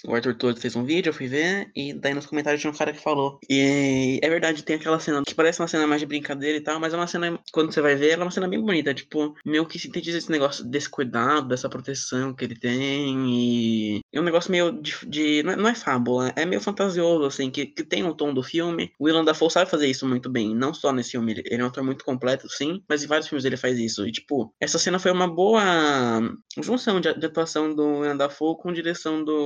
O 0.06 0.14
Arthur 0.14 0.36
Todo 0.36 0.60
fez 0.60 0.76
um 0.76 0.84
vídeo, 0.84 1.10
eu 1.10 1.14
fui 1.14 1.28
ver, 1.28 1.72
e 1.76 1.92
daí 1.92 2.14
nos 2.14 2.28
comentários 2.28 2.62
tinha 2.62 2.72
um 2.72 2.76
cara 2.76 2.94
que 2.94 3.02
falou. 3.02 3.40
E 3.50 4.20
é 4.22 4.30
verdade, 4.30 4.64
tem 4.64 4.76
aquela 4.76 5.00
cena 5.00 5.24
que 5.26 5.34
parece 5.34 5.60
uma 5.60 5.68
cena 5.68 5.88
mais 5.88 6.00
de 6.00 6.06
brincadeira 6.06 6.58
e 6.58 6.62
tal, 6.62 6.80
mas 6.80 6.94
é 6.94 6.96
uma 6.96 7.08
cena, 7.08 7.40
quando 7.52 7.74
você 7.74 7.82
vai 7.82 7.96
ver, 7.96 8.12
ela 8.12 8.22
é 8.22 8.26
uma 8.26 8.32
cena 8.32 8.48
bem 8.48 8.62
bonita. 8.62 8.94
Tipo, 8.94 9.36
meio 9.44 9.66
que 9.66 9.80
sintetiza 9.80 10.20
esse 10.20 10.30
negócio 10.30 10.64
desse 10.64 10.88
cuidado, 10.88 11.48
dessa 11.48 11.68
proteção 11.68 12.32
que 12.34 12.46
ele 12.46 12.56
tem, 12.56 13.26
e 13.28 14.02
é 14.14 14.20
um 14.20 14.24
negócio 14.24 14.52
meio 14.52 14.72
de. 14.72 14.96
de 15.08 15.42
não, 15.42 15.54
é, 15.54 15.56
não, 15.56 15.68
é, 15.68 15.74
fábula, 15.74 16.32
é 16.36 16.46
meio 16.46 16.62
fantasioso, 16.62 17.26
assim, 17.26 17.50
que, 17.50 17.66
que 17.66 17.84
tem 17.84 18.04
o 18.04 18.14
tom 18.14 18.32
do 18.32 18.44
filme. 18.44 18.92
O 19.00 19.06
Willem 19.06 19.26
Dafoe 19.26 19.50
sabe 19.50 19.72
fazer 19.72 19.88
isso 19.88 20.08
muito 20.08 20.30
bem, 20.30 20.56
não 20.56 20.76
só 20.76 20.94
nesse 20.94 21.12
filme, 21.12 21.32
ele, 21.32 21.44
ele 21.48 21.62
é 21.62 21.66
um 21.66 21.70
ator 21.70 21.84
muito 21.84 22.06
completo, 22.06 22.48
sim, 22.48 22.84
mas 22.88 23.04
em 23.04 23.08
vários 23.08 23.28
filmes 23.28 23.46
ele 23.46 23.58
faz 23.58 23.80
isso. 23.80 24.08
E, 24.08 24.12
tipo, 24.12 24.54
essa 24.60 24.78
cena 24.78 25.00
foi 25.00 25.12
uma 25.12 25.28
boa 25.28 26.22
junção 26.62 27.02
de, 27.02 27.12
de 27.16 27.26
atuação 27.26 27.74
do 27.74 28.00
Willem 28.00 28.16
Dafoe 28.16 28.56
com 28.58 28.72
direção 28.72 29.24
do 29.24 29.39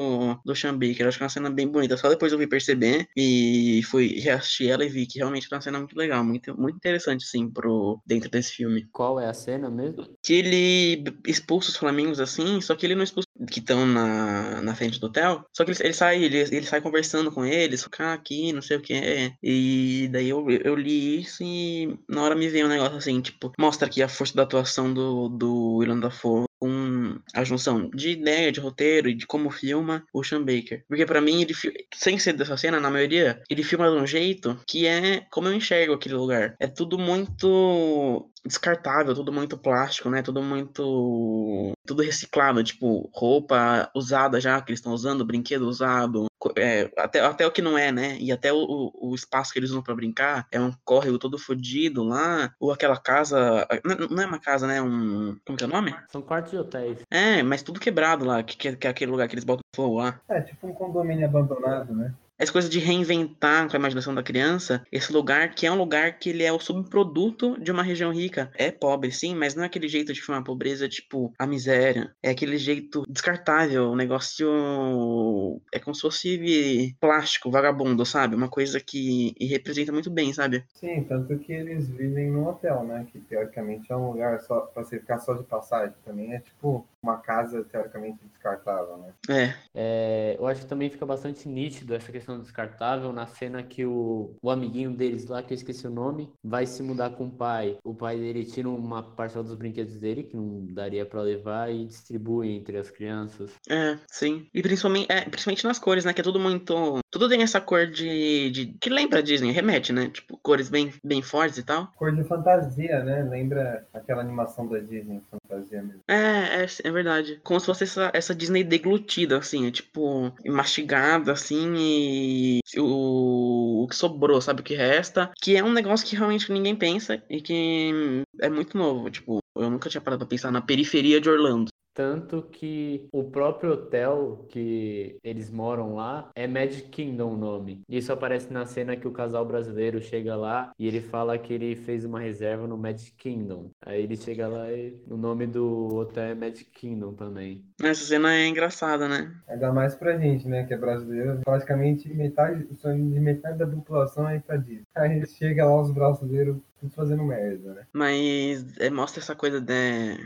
do 0.45 0.55
Sean 0.55 0.77
Baker. 0.77 1.07
Acho 1.07 1.17
que 1.17 1.23
é 1.23 1.25
uma 1.25 1.29
cena 1.29 1.49
bem 1.49 1.67
bonita. 1.67 1.97
Só 1.97 2.09
depois 2.09 2.31
eu 2.31 2.39
vi 2.39 2.47
perceber 2.47 3.07
e 3.15 3.81
fui 3.89 4.19
reassistir 4.19 4.69
ela 4.69 4.85
e 4.85 4.89
vi 4.89 5.05
que 5.05 5.19
realmente 5.19 5.47
é 5.49 5.55
uma 5.55 5.61
cena 5.61 5.79
muito 5.79 5.95
legal, 5.95 6.23
muito, 6.23 6.59
muito 6.59 6.75
interessante, 6.75 7.25
assim, 7.25 7.49
pro, 7.49 8.01
dentro 8.05 8.29
desse 8.29 8.51
filme. 8.51 8.87
Qual 8.91 9.19
é 9.19 9.27
a 9.27 9.33
cena 9.33 9.69
mesmo? 9.69 10.07
Que 10.23 10.33
ele 10.33 11.03
expulsa 11.27 11.69
os 11.69 11.77
flamingos 11.77 12.19
assim, 12.19 12.61
só 12.61 12.75
que 12.75 12.85
ele 12.85 12.95
não 12.95 13.03
expulsa 13.03 13.27
que 13.49 13.59
estão 13.59 13.85
na, 13.85 14.61
na 14.61 14.75
frente 14.75 14.99
do 14.99 15.07
hotel. 15.07 15.45
Só 15.53 15.63
que 15.63 15.71
ele, 15.71 15.79
ele 15.81 15.93
sai, 15.93 16.23
ele, 16.23 16.37
ele 16.37 16.65
sai 16.65 16.81
conversando 16.81 17.31
com 17.31 17.45
eles, 17.45 17.83
ficar 17.83 18.13
aqui, 18.13 18.53
não 18.53 18.61
sei 18.61 18.77
o 18.77 18.81
que. 18.81 19.33
E 19.41 20.09
daí 20.11 20.29
eu, 20.29 20.49
eu 20.49 20.75
li 20.75 21.21
isso 21.21 21.43
e 21.43 21.97
na 22.07 22.23
hora 22.23 22.35
me 22.35 22.47
veio 22.47 22.65
um 22.65 22.69
negócio 22.69 22.97
assim, 22.97 23.21
tipo, 23.21 23.51
mostra 23.59 23.87
aqui 23.87 24.01
a 24.01 24.09
força 24.09 24.35
da 24.35 24.43
atuação 24.43 24.93
do, 24.93 25.29
do 25.29 25.77
Willem 25.77 25.99
Dafoe 25.99 26.45
com 26.63 27.02
a 27.33 27.43
junção 27.43 27.89
de 27.93 28.11
ideia, 28.11 28.51
de 28.51 28.59
roteiro 28.59 29.09
e 29.09 29.13
de 29.13 29.25
como 29.25 29.49
filma 29.49 30.05
o 30.13 30.23
Sean 30.23 30.43
Baker. 30.43 30.83
Porque 30.87 31.05
para 31.05 31.21
mim, 31.21 31.41
ele 31.41 31.53
sem 31.93 32.17
ser 32.17 32.33
dessa 32.33 32.57
cena, 32.57 32.79
na 32.79 32.89
maioria, 32.89 33.41
ele 33.49 33.63
filma 33.63 33.89
de 33.89 33.95
um 33.95 34.07
jeito 34.07 34.59
que 34.67 34.87
é 34.87 35.25
como 35.31 35.47
eu 35.47 35.53
enxergo 35.53 35.93
aquele 35.93 36.15
lugar. 36.15 36.55
É 36.59 36.67
tudo 36.67 36.97
muito 36.97 38.29
descartável, 38.45 39.15
tudo 39.15 39.31
muito 39.31 39.57
plástico, 39.57 40.09
né? 40.09 40.21
Tudo 40.21 40.41
muito. 40.41 41.73
Tudo 41.85 42.03
reciclado, 42.03 42.63
tipo, 42.63 43.09
roupa 43.13 43.89
usada 43.95 44.39
já 44.39 44.61
que 44.61 44.71
eles 44.71 44.79
estão 44.79 44.93
usando, 44.93 45.25
brinquedo 45.25 45.67
usado, 45.67 46.27
é, 46.57 46.89
até, 46.97 47.21
até 47.21 47.47
o 47.47 47.51
que 47.51 47.61
não 47.61 47.77
é, 47.77 47.91
né? 47.91 48.17
E 48.19 48.31
até 48.31 48.51
o, 48.51 48.91
o 48.93 49.15
espaço 49.15 49.53
que 49.53 49.59
eles 49.59 49.69
usam 49.69 49.81
para 49.81 49.95
brincar 49.95 50.47
é 50.51 50.59
um 50.59 50.73
córrego 50.83 51.17
todo 51.17 51.37
fodido 51.37 52.03
lá, 52.03 52.53
ou 52.59 52.71
aquela 52.71 52.97
casa. 52.97 53.67
Não 54.09 54.21
é 54.21 54.25
uma 54.25 54.39
casa, 54.39 54.67
né? 54.67 54.81
Um. 54.81 55.37
Como 55.45 55.57
que 55.57 55.63
é 55.63 55.67
o 55.67 55.69
nome? 55.69 55.95
São 56.11 56.21
quartos 56.21 56.51
de 56.51 56.57
hotéis. 56.57 56.99
É, 57.09 57.43
mas 57.43 57.63
tudo 57.63 57.79
quebrado 57.79 58.25
lá, 58.25 58.43
que, 58.43 58.75
que 58.75 58.87
é 58.87 58.89
aquele 58.89 59.11
lugar 59.11 59.27
que 59.27 59.35
eles 59.35 59.43
botam 59.43 59.61
fogo 59.75 59.97
lá. 59.97 60.19
É, 60.29 60.41
tipo 60.41 60.67
um 60.67 60.73
condomínio 60.73 61.25
abandonado, 61.25 61.93
né? 61.93 62.13
essa 62.43 62.51
coisa 62.51 62.69
de 62.69 62.79
reinventar 62.79 63.69
com 63.69 63.75
a 63.75 63.79
imaginação 63.79 64.13
da 64.13 64.23
criança 64.23 64.83
esse 64.91 65.13
lugar 65.13 65.53
que 65.53 65.65
é 65.65 65.71
um 65.71 65.77
lugar 65.77 66.19
que 66.19 66.29
ele 66.29 66.43
é 66.43 66.51
o 66.51 66.59
subproduto 66.59 67.59
de 67.59 67.71
uma 67.71 67.83
região 67.83 68.11
rica. 68.11 68.51
É 68.55 68.71
pobre, 68.71 69.11
sim, 69.11 69.35
mas 69.35 69.55
não 69.55 69.63
é 69.63 69.67
aquele 69.67 69.87
jeito 69.87 70.13
de 70.13 70.21
filmar 70.21 70.41
a 70.41 70.45
pobreza, 70.45 70.89
tipo, 70.89 71.33
a 71.37 71.47
miséria. 71.47 72.13
É 72.21 72.29
aquele 72.29 72.57
jeito 72.57 73.03
descartável, 73.07 73.91
um 73.91 73.95
negócio. 73.95 75.61
É 75.71 75.79
como 75.79 75.95
se 75.95 76.01
fosse 76.01 76.95
plástico, 76.99 77.51
vagabundo, 77.51 78.05
sabe? 78.05 78.35
Uma 78.35 78.49
coisa 78.49 78.79
que 78.79 79.33
representa 79.39 79.91
muito 79.91 80.09
bem, 80.09 80.33
sabe? 80.33 80.63
Sim, 80.73 81.03
tanto 81.03 81.37
que 81.39 81.53
eles 81.53 81.89
vivem 81.89 82.29
num 82.29 82.47
hotel, 82.47 82.83
né? 82.83 83.07
Que 83.11 83.19
teoricamente 83.19 83.91
é 83.91 83.95
um 83.95 84.11
lugar 84.11 84.39
só 84.41 84.61
pra 84.61 84.83
você 84.83 84.99
ficar 84.99 85.19
só 85.19 85.33
de 85.33 85.43
passagem. 85.43 85.95
Também 86.05 86.33
é 86.33 86.39
tipo 86.39 86.85
uma 87.03 87.17
casa 87.17 87.63
teoricamente 87.63 88.25
descartável, 88.25 88.97
né? 88.97 89.13
É. 89.29 89.53
é 89.75 90.35
eu 90.39 90.47
acho 90.47 90.61
que 90.61 90.67
também 90.67 90.89
fica 90.89 91.05
bastante 91.05 91.47
nítido 91.47 91.93
essa 91.93 92.11
questão 92.11 92.39
descartável 92.39 93.11
na 93.11 93.27
cena 93.27 93.61
que 93.61 93.85
o, 93.85 94.35
o 94.41 94.49
amiguinho 94.49 94.91
deles 94.91 95.27
lá, 95.27 95.43
que 95.43 95.53
eu 95.53 95.55
esqueci 95.55 95.85
o 95.85 95.91
nome, 95.91 96.31
vai 96.43 96.65
se 96.65 96.81
mudar 96.81 97.11
com 97.11 97.25
o 97.25 97.31
pai. 97.31 97.77
O 97.83 97.93
pai 97.93 98.17
dele 98.17 98.45
tira 98.45 98.69
uma 98.69 99.03
parcela 99.03 99.43
dos 99.43 99.55
brinquedos 99.55 99.97
dele, 99.97 100.23
que 100.23 100.35
não 100.35 100.65
daria 100.73 101.05
para 101.05 101.21
levar, 101.21 101.71
e 101.71 101.85
distribui 101.85 102.55
entre 102.55 102.77
as 102.77 102.89
crianças. 102.89 103.51
É, 103.69 103.97
sim. 104.07 104.47
E 104.53 104.61
principalmente, 104.61 105.11
é, 105.11 105.21
principalmente 105.21 105.65
nas 105.65 105.79
cores, 105.79 106.05
né? 106.05 106.13
Que 106.13 106.21
é 106.21 106.23
tudo 106.23 106.39
muito. 106.39 106.99
Tudo 107.11 107.29
tem 107.29 107.41
essa 107.41 107.59
cor 107.61 107.87
de. 107.87 108.49
de 108.51 108.65
que 108.79 108.89
lembra 108.89 109.19
a 109.19 109.21
Disney, 109.21 109.51
remete, 109.51 109.91
né? 109.91 110.09
Tipo, 110.09 110.37
cores 110.37 110.69
bem, 110.69 110.93
bem 111.03 111.21
fortes 111.21 111.57
e 111.57 111.63
tal. 111.63 111.91
Cor 111.95 112.15
de 112.15 112.23
fantasia, 112.23 113.03
né? 113.03 113.23
Lembra 113.23 113.87
aquela 113.93 114.21
animação 114.21 114.67
da 114.67 114.79
Disney, 114.79 115.21
fantasia 115.53 115.81
mesmo. 115.81 116.01
É, 116.07 116.63
é, 116.63 116.67
é 116.83 116.91
verdade. 116.91 117.39
Como 117.43 117.59
se 117.59 117.65
fosse 117.65 117.83
essa, 117.83 118.11
essa 118.13 118.35
Disney 118.35 118.63
deglutida, 118.63 119.37
assim, 119.37 119.67
é 119.67 119.71
tipo, 119.71 120.33
mastigada, 120.45 121.31
assim, 121.31 121.73
e 121.77 122.59
o, 122.77 123.83
o 123.83 123.87
que 123.87 123.95
sobrou, 123.95 124.41
sabe? 124.41 124.61
O 124.61 124.63
que 124.63 124.75
resta. 124.75 125.31
Que 125.41 125.55
é 125.55 125.63
um 125.63 125.71
negócio 125.71 126.05
que 126.05 126.15
realmente 126.15 126.51
ninguém 126.51 126.75
pensa 126.75 127.21
e 127.29 127.41
que 127.41 128.23
é 128.39 128.49
muito 128.49 128.77
novo. 128.77 129.09
Tipo, 129.09 129.39
eu 129.55 129.69
nunca 129.69 129.89
tinha 129.89 130.01
parado 130.01 130.19
pra 130.19 130.29
pensar 130.29 130.51
na 130.51 130.61
periferia 130.61 131.21
de 131.21 131.29
Orlando. 131.29 131.67
Tanto 131.93 132.41
que 132.41 133.07
o 133.11 133.23
próprio 133.23 133.73
hotel 133.73 134.45
que 134.49 135.17
eles 135.23 135.51
moram 135.51 135.95
lá 135.95 136.31
é 136.35 136.47
Magic 136.47 136.89
Kingdom 136.89 137.33
o 137.33 137.37
nome. 137.37 137.81
Isso 137.87 138.11
aparece 138.11 138.51
na 138.51 138.65
cena 138.65 138.95
que 138.95 139.07
o 139.07 139.11
casal 139.11 139.45
brasileiro 139.45 140.01
chega 140.01 140.35
lá 140.35 140.71
e 140.77 140.87
ele 140.87 141.01
fala 141.01 141.37
que 141.37 141.53
ele 141.53 141.75
fez 141.75 142.03
uma 142.03 142.19
reserva 142.19 142.67
no 142.67 142.77
Magic 142.77 143.13
Kingdom. 143.13 143.69
Aí 143.85 144.01
ele 144.01 144.17
chega 144.17 144.47
lá 144.47 144.71
e 144.71 144.99
o 145.07 145.15
nome 145.15 145.45
do 145.45 145.95
hotel 145.95 146.23
é 146.23 146.35
Magic 146.35 146.65
Kingdom 146.71 147.13
também. 147.13 147.63
Essa 147.81 148.05
cena 148.05 148.33
é 148.33 148.47
engraçada, 148.47 149.07
né? 149.07 149.31
Ainda 149.47 149.71
mais 149.71 149.95
pra 149.95 150.17
gente, 150.17 150.47
né, 150.47 150.63
que 150.63 150.73
é 150.73 150.77
brasileiro. 150.77 151.41
Praticamente 151.45 152.11
metade, 152.13 152.65
o 152.71 152.73
sonho 152.73 153.09
de 153.11 153.19
metade 153.19 153.57
da 153.57 153.67
população 153.67 154.27
é 154.27 154.39
pra 154.39 154.57
Disney. 154.57 154.83
Aí 154.95 155.25
chega 155.27 155.65
lá 155.65 155.79
os 155.79 155.91
brasileiros 155.91 156.57
tudo 156.83 156.89
fazendo 156.89 157.23
merda, 157.23 157.73
né? 157.73 157.87
Mas 157.93 158.77
é, 158.79 158.89
mostra 158.89 159.21
essa 159.21 159.35
coisa 159.35 159.61
de 159.61 159.73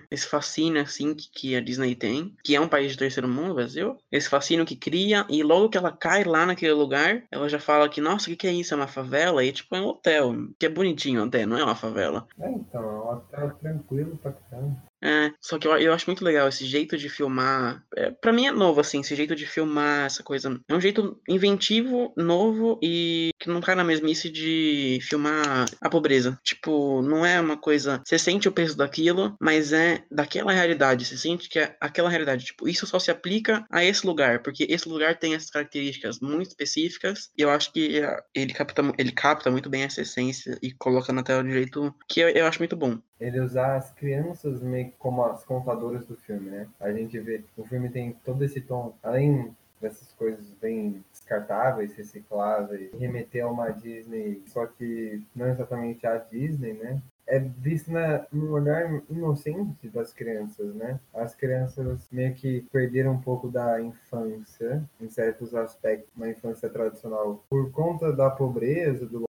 esse 0.10 0.28
fascínio 0.28 0.82
assim 0.82 1.14
que, 1.14 1.30
que, 1.30 1.56
a 1.56 1.62
Disney 1.62 1.96
tem, 1.96 2.36
que 2.44 2.56
é 2.56 2.62
um 2.62 2.68
país 2.68 2.92
de 2.92 2.98
terceiro 2.98 3.28
mundo, 3.28 3.56
Brasil. 3.56 3.98
Esse 4.12 4.28
fascínio 4.28 4.66
que 4.66 4.76
cria 4.76 5.26
e 5.30 5.44
logo 5.44 5.70
que 5.70 5.78
ela 5.78 5.92
cai 5.92 6.24
lá 6.24 6.46
naquele 6.46 6.74
lugar, 6.74 7.24
ela 7.32 7.48
já 7.48 7.60
fala 7.60 7.90
que 7.90 8.02
nossa, 8.02 8.26
o 8.26 8.30
que, 8.30 8.36
que 8.36 8.48
é 8.48 8.54
isso? 8.54 8.74
É 8.74 8.78
uma 8.78 8.88
favela 8.88 9.44
e 9.44 9.52
tipo 9.52 9.76
é 9.76 9.82
um 9.82 9.88
hotel, 9.88 10.34
que 10.58 10.66
é 10.66 10.70
bonitinho 10.70 11.24
até, 11.24 11.46
não 11.46 11.58
é 11.58 11.64
uma 11.64 11.76
favela. 11.76 12.28
É, 12.40 12.50
então, 12.50 12.84
é 12.84 12.86
um 12.86 13.10
hotel 13.10 13.52
tranquilo 13.60 14.18
pra 14.18 14.32
caramba. 14.32 14.87
É, 15.04 15.32
só 15.42 15.58
que 15.58 15.68
eu, 15.68 15.78
eu 15.78 15.94
acho 15.94 16.08
muito 16.08 16.24
legal 16.24 16.48
esse 16.48 16.66
jeito 16.66 16.98
de 16.98 17.10
filmar. 17.10 17.84
É, 17.96 18.12
para 18.12 18.34
mim 18.34 18.48
é 18.48 18.52
novo, 18.52 18.80
assim, 18.80 19.02
esse 19.02 19.16
jeito 19.16 19.36
de 19.36 19.46
filmar, 19.46 20.06
essa 20.06 20.24
coisa. 20.24 20.60
É 20.68 20.76
um 20.76 20.82
jeito 20.82 21.20
inventivo, 21.28 22.14
novo 22.18 22.80
e 22.82 23.32
que 23.40 23.50
não 23.50 23.62
cai 23.62 23.76
na 23.76 23.84
mesmice 23.84 24.30
de 24.30 25.00
filmar 25.02 25.66
a 25.82 25.90
pobreza. 25.90 26.40
Tipo, 26.44 27.02
não 27.02 27.26
é 27.26 27.40
uma 27.40 27.58
coisa. 27.58 28.02
Você 28.06 28.18
sente 28.18 28.48
o 28.48 28.52
peso 28.52 28.76
daquilo, 28.76 29.36
mas 29.40 29.74
é 29.74 30.04
daquela 30.12 30.52
realidade. 30.52 31.06
Você 31.06 31.18
sente 31.18 31.50
que 31.50 31.60
é 31.60 31.76
aquela 31.80 32.10
realidade. 32.10 32.46
Tipo, 32.46 32.68
isso 32.68 32.88
só 32.88 33.00
se 33.00 33.12
aplica 33.12 33.66
a 33.72 33.84
esse 33.84 34.06
lugar, 34.06 34.42
porque 34.42 34.66
esse 34.70 34.88
lugar 34.90 35.18
tem 35.18 35.36
essas 35.36 35.50
características 35.50 36.20
muito 36.20 36.50
específicas. 36.50 37.30
E 37.38 37.42
eu 37.42 37.50
acho 37.50 37.72
que 37.72 38.02
ele 38.34 38.54
capta, 38.54 38.82
ele 38.98 39.12
capta 39.12 39.52
muito 39.52 39.70
bem 39.70 39.84
essa 39.84 40.02
essência 40.02 40.58
e 40.62 40.72
coloca 40.74 41.14
na 41.14 41.24
tela 41.24 41.44
de 41.44 41.50
um 41.50 41.54
jeito 41.54 41.94
que 42.08 42.20
eu, 42.20 42.30
eu 42.30 42.46
acho 42.46 42.60
muito 42.60 42.76
bom 42.76 43.00
ele 43.20 43.40
usar 43.40 43.76
as 43.76 43.92
crianças 43.92 44.62
meio 44.62 44.92
como 45.00 45.24
as 45.24 45.44
contadoras 45.44 46.06
do 46.06 46.16
filme, 46.16 46.50
né? 46.50 46.68
A 46.80 46.92
gente 46.92 47.20
vê, 47.20 47.44
o 47.56 47.64
filme 47.64 47.90
tem 47.90 48.16
todo 48.24 48.44
esse 48.44 48.62
tom, 48.62 48.94
além 49.02 49.56
dessas 49.82 50.12
coisas 50.14 50.46
bem 50.60 51.04
descartáveis, 51.12 51.94
recicláveis, 51.94 52.92
remeter 52.94 53.44
a 53.44 53.50
uma 53.50 53.70
Disney, 53.70 54.42
só 54.48 54.66
que 54.66 55.22
não 55.36 55.48
exatamente 55.48 56.06
a 56.06 56.18
Disney, 56.18 56.74
né? 56.74 57.02
É 57.28 57.40
visto 57.40 57.92
na, 57.92 58.26
no 58.32 58.54
olhar 58.54 59.02
inocente 59.10 59.90
das 59.90 60.14
crianças, 60.14 60.74
né? 60.74 61.00
As 61.14 61.36
crianças 61.36 62.08
meio 62.10 62.34
que 62.34 62.62
perderam 62.72 63.14
um 63.14 63.22
pouco 63.22 63.50
da 63.50 63.82
infância, 63.82 64.82
em 65.00 65.10
certos 65.10 65.54
aspectos, 65.54 66.10
uma 66.16 66.30
infância 66.30 66.70
tradicional, 66.70 67.44
por 67.50 67.70
conta 67.72 68.14
da 68.14 68.30
pobreza 68.30 69.06
do 69.06 69.27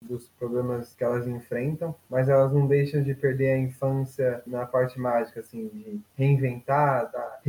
dos 0.00 0.28
problemas 0.38 0.94
que 0.94 1.04
elas 1.04 1.26
enfrentam, 1.26 1.94
mas 2.10 2.28
elas 2.28 2.52
não 2.52 2.66
deixam 2.66 3.02
de 3.02 3.14
perder 3.14 3.52
a 3.52 3.58
infância 3.58 4.42
na 4.46 4.66
parte 4.66 4.98
mágica, 4.98 5.40
assim, 5.40 5.68
de 5.68 6.00
reinventar, 6.16 7.10
da 7.10 7.40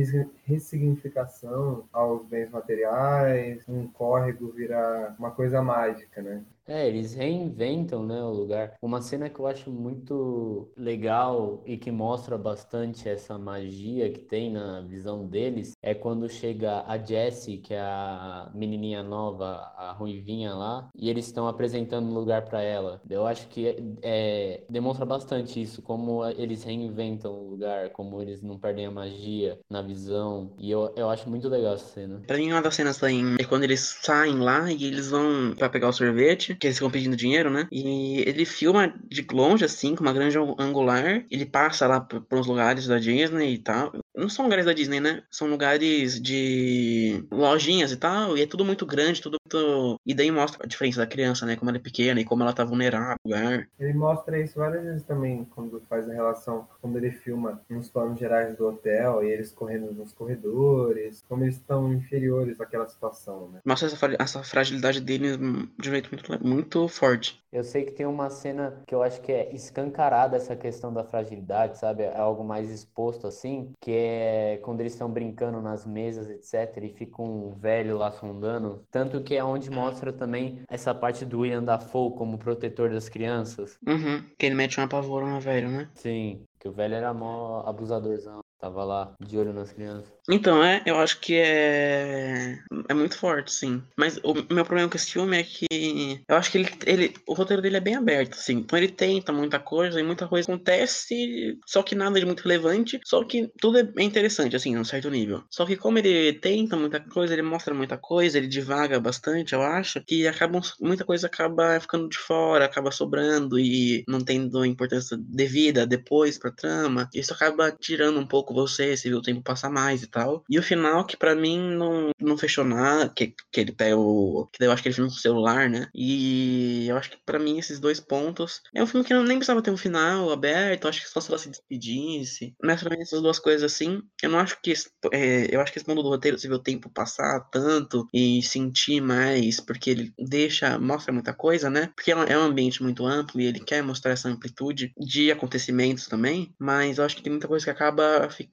ressignificação 0.46 1.84
aos 1.92 2.24
bens 2.26 2.50
materiais, 2.50 3.62
um 3.68 3.86
córrego 3.88 4.52
virar 4.52 5.14
uma 5.18 5.30
coisa 5.30 5.60
mágica, 5.62 6.22
né? 6.22 6.42
É, 6.66 6.88
eles 6.88 7.14
reinventam, 7.14 8.04
né, 8.04 8.22
o 8.22 8.30
lugar. 8.30 8.74
Uma 8.80 9.00
cena 9.02 9.28
que 9.28 9.38
eu 9.38 9.46
acho 9.46 9.70
muito 9.70 10.70
legal 10.76 11.62
e 11.66 11.76
que 11.76 11.90
mostra 11.90 12.38
bastante 12.38 13.08
essa 13.08 13.38
magia 13.38 14.10
que 14.10 14.20
tem 14.20 14.50
na 14.50 14.80
visão 14.80 15.26
deles 15.26 15.76
é 15.82 15.94
quando 15.94 16.28
chega 16.28 16.84
a 16.86 16.96
Jessie, 16.96 17.58
que 17.58 17.74
é 17.74 17.80
a 17.80 18.50
menininha 18.54 19.02
nova, 19.02 19.72
a 19.76 19.92
ruivinha 19.92 20.54
lá, 20.54 20.88
e 20.96 21.10
eles 21.10 21.26
estão 21.26 21.46
apresentando 21.46 22.08
o 22.08 22.14
lugar 22.14 22.44
para 22.46 22.62
ela. 22.62 23.00
Eu 23.08 23.26
acho 23.26 23.46
que 23.48 23.68
é, 23.68 23.76
é, 24.02 24.64
demonstra 24.68 25.04
bastante 25.04 25.60
isso, 25.60 25.82
como 25.82 26.24
eles 26.30 26.64
reinventam 26.64 27.32
o 27.32 27.50
lugar, 27.50 27.90
como 27.90 28.22
eles 28.22 28.42
não 28.42 28.58
perdem 28.58 28.86
a 28.86 28.90
magia 28.90 29.58
na 29.68 29.82
visão. 29.82 30.54
E 30.58 30.70
eu, 30.70 30.92
eu 30.96 31.10
acho 31.10 31.28
muito 31.28 31.48
legal 31.48 31.74
essa 31.74 31.86
cena. 31.86 32.22
Pra 32.26 32.38
mim, 32.38 32.52
uma 32.52 32.62
das 32.62 32.74
cenas 32.74 32.96
também 32.96 33.36
é 33.38 33.44
quando 33.44 33.64
eles 33.64 33.98
saem 34.02 34.38
lá 34.38 34.72
e 34.72 34.84
eles 34.84 35.10
vão 35.10 35.54
para 35.56 35.68
pegar 35.68 35.88
o 35.88 35.92
sorvete 35.92 36.53
que 36.56 36.66
eles 36.66 36.76
ficam 36.76 36.90
pedindo 36.90 37.16
dinheiro, 37.16 37.50
né? 37.50 37.68
E 37.70 38.20
ele 38.26 38.44
filma 38.44 38.94
de 39.08 39.26
longe, 39.32 39.64
assim, 39.64 39.94
com 39.94 40.02
uma 40.02 40.12
grande 40.12 40.36
angular. 40.58 41.24
Ele 41.30 41.46
passa 41.46 41.86
lá 41.86 42.00
por, 42.00 42.24
uns 42.32 42.46
lugares 42.46 42.86
da 42.86 42.98
Disney 42.98 43.54
e 43.54 43.58
tal. 43.58 43.92
Não 44.14 44.28
são 44.28 44.44
lugares 44.44 44.66
da 44.66 44.72
Disney, 44.72 45.00
né? 45.00 45.22
São 45.30 45.48
lugares 45.48 46.20
de 46.20 47.24
lojinhas 47.30 47.92
e 47.92 47.96
tal. 47.96 48.36
E 48.36 48.42
é 48.42 48.46
tudo 48.46 48.64
muito 48.64 48.86
grande, 48.86 49.20
tudo 49.20 49.38
muito. 49.44 50.00
E 50.06 50.14
daí 50.14 50.30
mostra 50.30 50.64
a 50.64 50.68
diferença 50.68 51.00
da 51.00 51.06
criança, 51.06 51.44
né? 51.46 51.56
Como 51.56 51.70
ela 51.70 51.78
é 51.78 51.80
pequena 51.80 52.20
e 52.20 52.24
como 52.24 52.42
ela 52.42 52.52
tá 52.52 52.64
vulnerável 52.64 53.16
lugar. 53.24 53.68
Ele 53.78 53.92
mostra 53.92 54.40
isso 54.40 54.58
várias 54.58 54.84
vezes 54.84 55.02
também, 55.02 55.44
quando 55.54 55.82
faz 55.88 56.08
a 56.08 56.12
relação, 56.12 56.66
quando 56.80 56.96
ele 56.96 57.10
filma 57.10 57.60
nos 57.68 57.88
planos 57.88 58.18
gerais 58.18 58.56
do 58.56 58.66
hotel 58.66 59.24
e 59.24 59.30
eles 59.30 59.52
correndo 59.52 59.92
nos 59.92 60.12
corredores, 60.12 61.24
como 61.28 61.44
eles 61.44 61.56
estão 61.56 61.92
inferiores 61.92 62.60
àquela 62.60 62.86
situação, 62.86 63.50
né? 63.52 63.60
Mostra 63.64 63.88
essa, 63.88 64.16
essa 64.18 64.42
fragilidade 64.42 65.00
dele 65.00 65.36
de 65.36 65.88
um 65.88 65.92
jeito 65.92 66.10
muito, 66.12 66.43
muito 66.44 66.86
forte. 66.88 67.42
Eu 67.50 67.64
sei 67.64 67.84
que 67.84 67.92
tem 67.92 68.04
uma 68.04 68.28
cena 68.28 68.82
que 68.86 68.94
eu 68.94 69.02
acho 69.02 69.20
que 69.20 69.32
é 69.32 69.54
escancarada 69.54 70.36
essa 70.36 70.54
questão 70.56 70.92
da 70.92 71.04
fragilidade, 71.04 71.78
sabe? 71.78 72.02
É 72.02 72.16
algo 72.16 72.44
mais 72.44 72.70
exposto 72.70 73.26
assim, 73.26 73.72
que 73.80 73.92
é 73.92 74.60
quando 74.62 74.80
eles 74.80 74.92
estão 74.92 75.08
brincando 75.08 75.60
nas 75.60 75.86
mesas, 75.86 76.28
etc, 76.28 76.82
e 76.82 76.88
fica 76.90 77.22
um 77.22 77.52
velho 77.52 77.96
lá 77.96 78.10
sondando, 78.10 78.84
tanto 78.90 79.22
que 79.22 79.36
é 79.36 79.44
onde 79.44 79.70
mostra 79.70 80.12
também 80.12 80.62
essa 80.68 80.94
parte 80.94 81.24
do 81.24 81.46
Ian 81.46 81.62
Dafoe 81.62 82.14
como 82.16 82.38
protetor 82.38 82.90
das 82.90 83.08
crianças. 83.08 83.78
Uhum, 83.86 84.24
que 84.36 84.46
ele 84.46 84.54
mete 84.54 84.78
um 84.80 84.84
apavoro 84.84 85.26
no 85.26 85.40
velho, 85.40 85.70
né? 85.70 85.88
Sim, 85.94 86.44
que 86.58 86.68
o 86.68 86.72
velho 86.72 86.94
era 86.94 87.14
mó 87.14 87.62
abusadorzão. 87.66 88.43
Tava 88.64 88.82
lá 88.82 89.12
de 89.20 89.36
olho 89.36 89.52
nas 89.52 89.70
crianças. 89.72 90.10
Então, 90.26 90.64
é, 90.64 90.82
eu 90.86 90.96
acho 90.96 91.20
que 91.20 91.34
é. 91.36 92.58
É 92.88 92.94
muito 92.94 93.18
forte, 93.18 93.52
sim. 93.52 93.82
Mas 93.94 94.18
o 94.22 94.32
meu 94.50 94.64
problema 94.64 94.88
com 94.88 94.96
esse 94.96 95.10
filme 95.10 95.38
é 95.38 95.42
que. 95.42 96.24
Eu 96.26 96.36
acho 96.36 96.50
que 96.50 96.56
ele, 96.56 96.70
ele. 96.86 97.14
O 97.26 97.34
roteiro 97.34 97.60
dele 97.60 97.76
é 97.76 97.80
bem 97.80 97.94
aberto, 97.94 98.32
assim. 98.32 98.54
Então 98.54 98.78
ele 98.78 98.88
tenta 98.88 99.34
muita 99.34 99.58
coisa 99.58 100.00
e 100.00 100.02
muita 100.02 100.26
coisa 100.26 100.50
acontece, 100.50 101.58
só 101.66 101.82
que 101.82 101.94
nada 101.94 102.18
de 102.18 102.24
muito 102.24 102.42
relevante. 102.42 102.98
Só 103.04 103.22
que 103.22 103.50
tudo 103.60 103.78
é 103.78 104.02
interessante, 104.02 104.56
assim, 104.56 104.74
num 104.74 104.82
certo 104.82 105.10
nível. 105.10 105.44
Só 105.50 105.66
que 105.66 105.76
como 105.76 105.98
ele 105.98 106.32
tenta 106.32 106.74
muita 106.74 107.00
coisa, 107.00 107.34
ele 107.34 107.42
mostra 107.42 107.74
muita 107.74 107.98
coisa, 107.98 108.38
ele 108.38 108.48
divaga 108.48 108.98
bastante, 108.98 109.52
eu 109.52 109.60
acho, 109.60 110.00
que 110.00 110.26
acaba, 110.26 110.58
muita 110.80 111.04
coisa 111.04 111.26
acaba 111.26 111.78
ficando 111.78 112.08
de 112.08 112.16
fora, 112.16 112.64
acaba 112.64 112.90
sobrando 112.90 113.58
e 113.58 114.02
não 114.08 114.20
tendo 114.20 114.64
importância 114.64 115.18
devida 115.20 115.86
depois 115.86 116.38
pra 116.38 116.50
trama. 116.50 117.10
Isso 117.12 117.34
acaba 117.34 117.70
tirando 117.70 118.18
um 118.18 118.26
pouco 118.26 118.53
você, 118.54 118.96
se 118.96 119.08
viu 119.08 119.18
o 119.18 119.22
tempo 119.22 119.42
passar 119.42 119.70
mais 119.70 120.02
e 120.02 120.06
tal. 120.06 120.44
E 120.48 120.58
o 120.58 120.62
final, 120.62 121.04
que 121.06 121.16
para 121.16 121.34
mim 121.34 121.58
não, 121.58 122.10
não 122.20 122.38
fechou 122.38 122.64
nada, 122.64 123.08
que, 123.08 123.34
que 123.52 123.60
ele 123.60 123.72
pega 123.72 123.96
o. 123.96 124.48
Que 124.52 124.64
eu 124.64 124.72
acho 124.72 124.82
que 124.82 124.88
ele 124.88 124.94
filma 124.94 125.10
com 125.10 125.16
o 125.16 125.20
celular, 125.20 125.68
né? 125.68 125.88
E 125.94 126.86
eu 126.88 126.96
acho 126.96 127.10
que 127.10 127.18
para 127.24 127.38
mim 127.38 127.58
esses 127.58 127.78
dois 127.78 128.00
pontos. 128.00 128.60
É 128.74 128.82
um 128.82 128.86
filme 128.86 129.06
que 129.06 129.14
nem 129.14 129.38
precisava 129.38 129.62
ter 129.62 129.70
um 129.70 129.76
final 129.76 130.30
aberto, 130.30 130.88
acho 130.88 131.02
que 131.02 131.08
só 131.08 131.20
se 131.20 131.30
ela 131.30 131.38
se 131.38 131.50
despedisse. 131.50 132.54
Mas 132.62 132.82
pra 132.82 132.94
mim 132.94 133.02
essas 133.02 133.22
duas 133.22 133.38
coisas 133.38 133.72
assim, 133.72 134.00
eu 134.22 134.30
não 134.30 134.38
acho 134.38 134.58
que. 134.62 134.72
É, 135.12 135.54
eu 135.54 135.60
acho 135.60 135.72
que 135.72 135.78
esse 135.78 135.88
mundo 135.88 136.02
do 136.02 136.08
roteiro, 136.08 136.38
você 136.38 136.48
vê 136.48 136.54
o 136.54 136.58
tempo 136.58 136.90
passar 136.90 137.40
tanto 137.50 138.06
e 138.12 138.42
sentir 138.42 139.00
mais, 139.00 139.60
porque 139.60 139.90
ele 139.90 140.12
deixa, 140.18 140.78
mostra 140.78 141.12
muita 141.12 141.32
coisa, 141.32 141.68
né? 141.70 141.90
Porque 141.94 142.10
é 142.12 142.16
um 142.16 142.22
é 142.22 142.34
ambiente 142.34 142.82
muito 142.82 143.06
amplo 143.06 143.40
e 143.40 143.46
ele 143.46 143.60
quer 143.60 143.82
mostrar 143.82 144.12
essa 144.12 144.28
amplitude 144.28 144.92
de 144.98 145.30
acontecimentos 145.30 146.06
também, 146.06 146.54
mas 146.58 146.98
eu 146.98 147.04
acho 147.04 147.16
que 147.16 147.22
tem 147.22 147.32
muita 147.32 147.48
coisa 147.48 147.64
que 147.64 147.70
acaba 147.70 148.28
ficando 148.30 148.43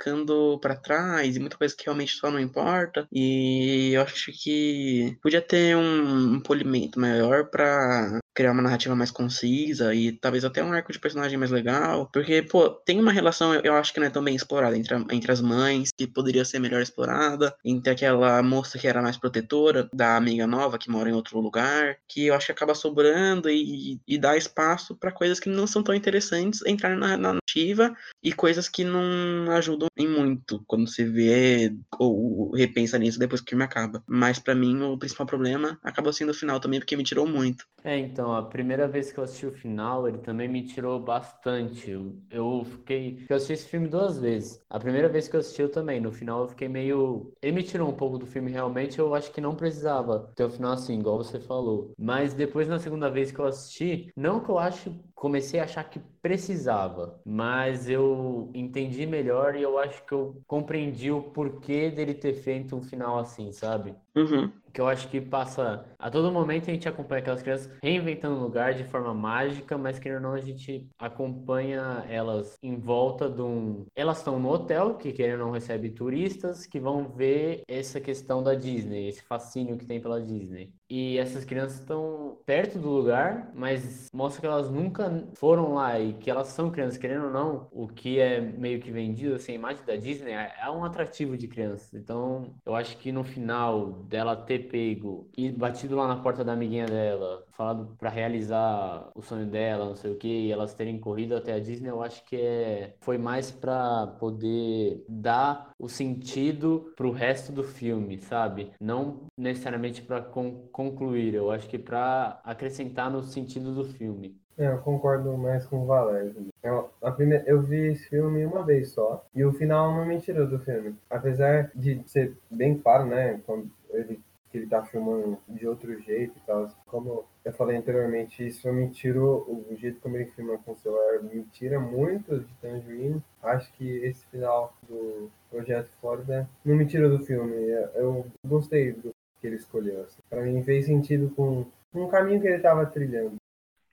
para 0.60 0.76
trás 0.76 1.36
e 1.36 1.40
muita 1.40 1.58
coisa 1.58 1.76
que 1.76 1.86
realmente 1.86 2.16
só 2.16 2.32
não 2.32 2.40
importa. 2.40 3.08
E 3.12 3.92
eu 3.94 4.02
acho 4.02 4.32
que 4.32 5.18
podia 5.22 5.42
ter 5.42 5.76
um, 5.76 6.36
um 6.36 6.40
polimento 6.40 7.00
maior 7.00 7.50
para 7.50 8.21
criar 8.34 8.52
uma 8.52 8.62
narrativa 8.62 8.96
mais 8.96 9.12
concisa 9.12 9.94
e 9.94 10.12
talvez 10.12 10.46
até 10.46 10.64
um 10.64 10.74
arco 10.74 10.92
de 10.92 11.00
personagem 11.00 11.38
mais 11.38 11.52
legal. 11.52 12.10
Porque, 12.12 12.42
pô, 12.42 12.70
tem 12.70 13.00
uma 13.00 13.12
relação, 13.12 13.54
eu 13.56 13.76
acho 13.76 13.94
que 13.94 14.00
não 14.00 14.08
é 14.08 14.10
tão 14.10 14.24
bem 14.24 14.36
explorada 14.36 14.78
entre, 14.78 14.94
a, 14.94 15.06
entre 15.12 15.32
as 15.32 15.42
mães, 15.42 15.90
que 15.96 16.08
poderia 16.08 16.46
ser 16.46 16.60
melhor 16.60 16.82
explorada, 16.82 17.54
entre 17.64 17.92
aquela 17.92 18.42
moça 18.42 18.78
que 18.78 18.88
era 18.88 19.02
mais 19.02 19.18
protetora 19.18 19.90
da 19.94 20.16
amiga 20.16 20.48
nova 20.48 20.78
que 20.78 20.90
mora 20.90 21.10
em 21.10 21.14
outro 21.14 21.40
lugar, 21.40 21.98
que 22.08 22.28
eu 22.28 22.36
acho 22.36 22.48
que 22.48 22.52
acaba 22.52 22.76
sobrando 22.76 23.50
e, 23.50 24.00
e 24.08 24.18
dá 24.18 24.38
espaço 24.38 24.96
para 24.96 25.12
coisas 25.12 25.40
que 25.40 25.50
não 25.50 25.68
são 25.68 25.84
tão 25.84 25.94
interessantes 25.96 26.62
entrar 26.66 26.96
na, 26.96 27.18
na 27.18 27.34
narrativa 27.34 27.96
e 28.24 28.32
coisas 28.32 28.70
que 28.70 28.84
não 28.84 29.52
ajudam 29.52 29.88
em 29.98 30.08
muito 30.08 30.64
quando 30.68 30.88
se 30.88 31.04
vê 31.04 31.74
ou 32.00 32.52
repensa 32.52 32.98
nisso 32.98 33.20
depois 33.20 33.42
que 33.42 33.48
o 33.48 33.50
filme 33.52 33.64
acaba. 33.64 34.04
Mas 34.08 34.40
para 34.40 34.56
mim 34.56 34.82
o 34.82 34.98
principal 34.98 35.26
problema 35.26 35.80
acabou 35.84 36.14
sendo 36.14 36.30
o 36.30 36.36
final 36.36 36.60
também, 36.60 36.80
porque 36.80 36.96
me 36.96 37.04
tirou 37.04 37.28
muito. 37.28 37.66
É, 37.84 37.98
então, 37.98 38.21
a 38.36 38.44
primeira 38.44 38.88
vez 38.88 39.12
que 39.12 39.18
eu 39.20 39.24
assisti 39.24 39.46
o 39.46 39.52
final, 39.52 40.08
ele 40.08 40.18
também 40.20 40.48
me 40.48 40.64
tirou 40.64 41.00
bastante. 41.00 41.90
Eu, 42.30 42.64
fiquei. 42.66 43.26
Eu 43.30 43.36
assisti 43.38 43.54
esse 43.54 43.68
filme 43.70 43.88
duas 43.88 44.20
vezes. 44.20 44.64
A 44.70 44.80
primeira 44.80 45.08
vez 45.08 45.28
que 45.28 45.36
eu 45.36 45.40
assisti, 45.40 45.62
eu 45.62 45.72
também. 45.72 46.00
No 46.02 46.12
final, 46.12 46.42
eu 46.42 46.48
fiquei 46.50 46.68
meio. 46.68 47.34
Ele 47.42 47.54
me 47.54 47.64
tirou 47.64 47.90
um 47.90 47.96
pouco 47.96 48.18
do 48.18 48.26
filme, 48.28 48.52
realmente. 48.52 49.00
Eu 49.00 49.16
acho 49.16 49.32
que 49.32 49.40
não 49.40 49.56
precisava 49.56 50.32
ter 50.36 50.44
o 50.44 50.50
final 50.50 50.74
assim, 50.74 51.00
igual 51.00 51.18
você 51.18 51.40
falou. 51.40 51.94
Mas 51.98 52.34
depois, 52.34 52.68
na 52.68 52.80
segunda 52.80 53.10
vez 53.10 53.32
que 53.32 53.40
eu 53.40 53.46
assisti, 53.46 54.12
não 54.16 54.40
que 54.44 54.50
eu 54.50 54.60
acho. 54.60 54.94
Comecei 55.22 55.60
a 55.60 55.66
achar 55.66 55.84
que 55.84 56.00
precisava, 56.20 57.22
mas 57.24 57.88
eu 57.88 58.50
entendi 58.56 59.06
melhor 59.06 59.56
e 59.56 59.62
eu 59.62 59.78
acho 59.78 60.04
que 60.04 60.14
eu 60.14 60.42
compreendi 60.48 61.12
o 61.12 61.22
porquê 61.22 61.92
dele 61.92 62.16
ter 62.16 62.34
feito 62.34 62.76
um 62.76 62.82
final 62.82 63.20
assim, 63.20 63.52
sabe? 63.52 63.94
Uhum 64.16 64.52
que 64.72 64.80
eu 64.80 64.88
acho 64.88 65.10
que 65.10 65.20
passa 65.20 65.86
a 66.00 66.10
todo 66.10 66.32
momento 66.32 66.70
a 66.70 66.74
gente 66.74 66.88
acompanha 66.88 67.22
aquelas 67.22 67.42
crianças 67.42 67.70
reinventando 67.84 68.38
o 68.38 68.44
lugar 68.44 68.74
de 68.74 68.84
forma 68.84 69.14
mágica, 69.14 69.78
mas 69.78 70.00
que 70.00 70.10
não 70.20 70.34
a 70.34 70.42
gente 70.42 70.88
acompanha 70.98 72.06
elas 72.10 72.58
em 72.62 72.78
volta 72.78 73.30
de 73.30 73.42
um. 73.42 73.86
Elas 73.96 74.20
estão 74.20 74.40
no 74.40 74.50
hotel, 74.50 74.96
que 74.96 75.12
querendo 75.12 75.42
ou 75.42 75.48
não 75.48 75.54
recebe 75.54 75.90
turistas, 75.90 76.66
que 76.66 76.80
vão 76.80 77.10
ver 77.10 77.64
essa 77.68 78.00
questão 78.00 78.44
da 78.44 78.56
Disney, 78.56 79.08
esse 79.08 79.22
fascínio 79.24 79.78
que 79.78 79.86
tem 79.86 80.00
pela 80.02 80.22
Disney. 80.22 80.72
E 80.94 81.18
essas 81.18 81.46
crianças 81.46 81.80
estão 81.80 82.38
perto 82.46 82.78
do 82.78 82.90
lugar, 82.90 83.50
mas 83.56 84.10
mostra 84.14 84.42
que 84.42 84.46
elas 84.48 84.70
nunca 84.70 85.26
foram 85.36 85.76
lá 85.76 85.98
e 85.98 86.12
que 86.16 86.30
elas 86.30 86.50
são 86.50 86.70
crianças, 86.70 86.98
querendo 86.98 87.28
ou 87.28 87.32
não, 87.32 87.70
o 87.72 87.88
que 87.88 88.20
é 88.20 88.42
meio 88.42 88.82
que 88.82 88.92
vendido, 88.92 89.36
assim, 89.36 89.54
a 89.54 89.56
imagem 89.56 89.86
da 89.86 89.96
Disney 89.96 90.34
é, 90.34 90.54
é 90.62 90.70
um 90.70 90.84
atrativo 90.84 91.38
de 91.38 91.48
crianças. 91.48 91.94
Então, 91.94 92.54
eu 92.66 92.76
acho 92.76 92.98
que 92.98 93.10
no 93.10 93.24
final 93.24 94.04
dela 94.04 94.36
ter 94.36 94.68
pego 94.68 95.30
e 95.38 95.50
batido 95.50 95.96
lá 95.96 96.10
na 96.10 96.18
porta 96.18 96.44
da 96.44 96.52
amiguinha 96.52 96.86
dela, 96.86 97.46
falado 97.52 97.96
para 97.98 98.10
realizar 98.10 99.10
o 99.16 99.22
sonho 99.22 99.46
dela, 99.46 99.86
não 99.86 99.96
sei 99.96 100.12
o 100.12 100.18
que, 100.18 100.28
e 100.28 100.52
elas 100.52 100.74
terem 100.74 101.00
corrido 101.00 101.36
até 101.36 101.54
a 101.54 101.60
Disney, 101.60 101.90
eu 101.90 102.02
acho 102.02 102.24
que 102.26 102.36
é, 102.36 102.96
foi 103.02 103.18
mais 103.18 103.52
para 103.52 104.08
poder 104.20 105.04
dar 105.08 105.72
o 105.78 105.88
sentido 105.88 106.94
pro 106.96 107.12
resto 107.12 107.52
do 107.52 107.64
filme, 107.64 108.18
sabe? 108.20 108.72
Não 108.80 109.22
necessariamente 109.38 110.02
para 110.02 110.22
con 110.22 110.68
concluir, 110.72 111.34
eu 111.34 111.52
acho 111.52 111.68
que 111.68 111.78
para 111.78 112.40
acrescentar 112.44 113.10
no 113.10 113.24
sentido 113.24 113.74
do 113.74 113.86
filme. 113.86 114.40
É, 114.58 114.68
eu 114.68 114.80
concordo 114.80 115.36
mais 115.38 115.66
com 115.66 115.84
o 115.84 115.86
Valério. 115.86 116.48
Eu, 116.62 116.90
a 117.02 117.12
primeira, 117.12 117.44
eu 117.48 117.62
vi 117.62 117.92
esse 117.92 118.10
filme 118.10 118.46
uma 118.46 118.64
vez 118.64 118.90
só, 118.90 119.26
e 119.34 119.44
o 119.44 119.54
final 119.54 119.94
não 120.06 120.20
tirou 120.20 120.46
do 120.46 120.60
filme. 120.60 120.96
Apesar 121.10 121.72
de 121.74 122.02
ser 122.06 122.38
bem 122.50 122.78
claro, 122.78 123.06
né, 123.06 123.40
quando 123.46 123.72
ele 123.92 124.20
que 124.52 124.58
ele 124.58 124.68
tá 124.68 124.84
filmando 124.84 125.38
de 125.48 125.66
outro 125.66 125.98
jeito 126.02 126.38
e 126.38 126.42
tal. 126.46 126.70
Como 126.86 127.24
eu 127.44 127.52
falei 127.54 127.76
anteriormente, 127.78 128.46
isso 128.46 128.72
me 128.72 128.90
tirou, 128.90 129.66
o 129.70 129.76
jeito 129.76 130.00
como 130.00 130.16
ele 130.16 130.26
filma 130.26 130.58
com 130.60 130.74
o 130.74 130.76
celular 130.76 131.24
me 131.24 131.44
tira 131.52 131.80
muito 131.80 132.40
de 132.40 132.54
Tangerine. 132.62 133.22
Acho 133.42 133.72
que 133.74 133.88
esse 134.06 134.26
final 134.28 134.74
do 134.88 135.30
Projeto 135.50 135.90
Florida 136.00 136.48
não 136.64 136.76
me 136.76 136.86
tirou 136.86 137.10
do 137.10 137.26
filme. 137.26 137.56
Eu 137.96 138.26
gostei 138.46 138.92
do 138.92 139.12
que 139.40 139.48
ele 139.48 139.56
escolheu. 139.56 140.04
Assim. 140.04 140.20
Para 140.30 140.44
mim 140.44 140.62
fez 140.64 140.86
sentido 140.86 141.32
com, 141.36 141.66
com 141.92 142.04
o 142.04 142.10
caminho 142.10 142.40
que 142.40 142.48
ele 142.48 142.58
estava 142.58 142.86
trilhando. 142.86 143.36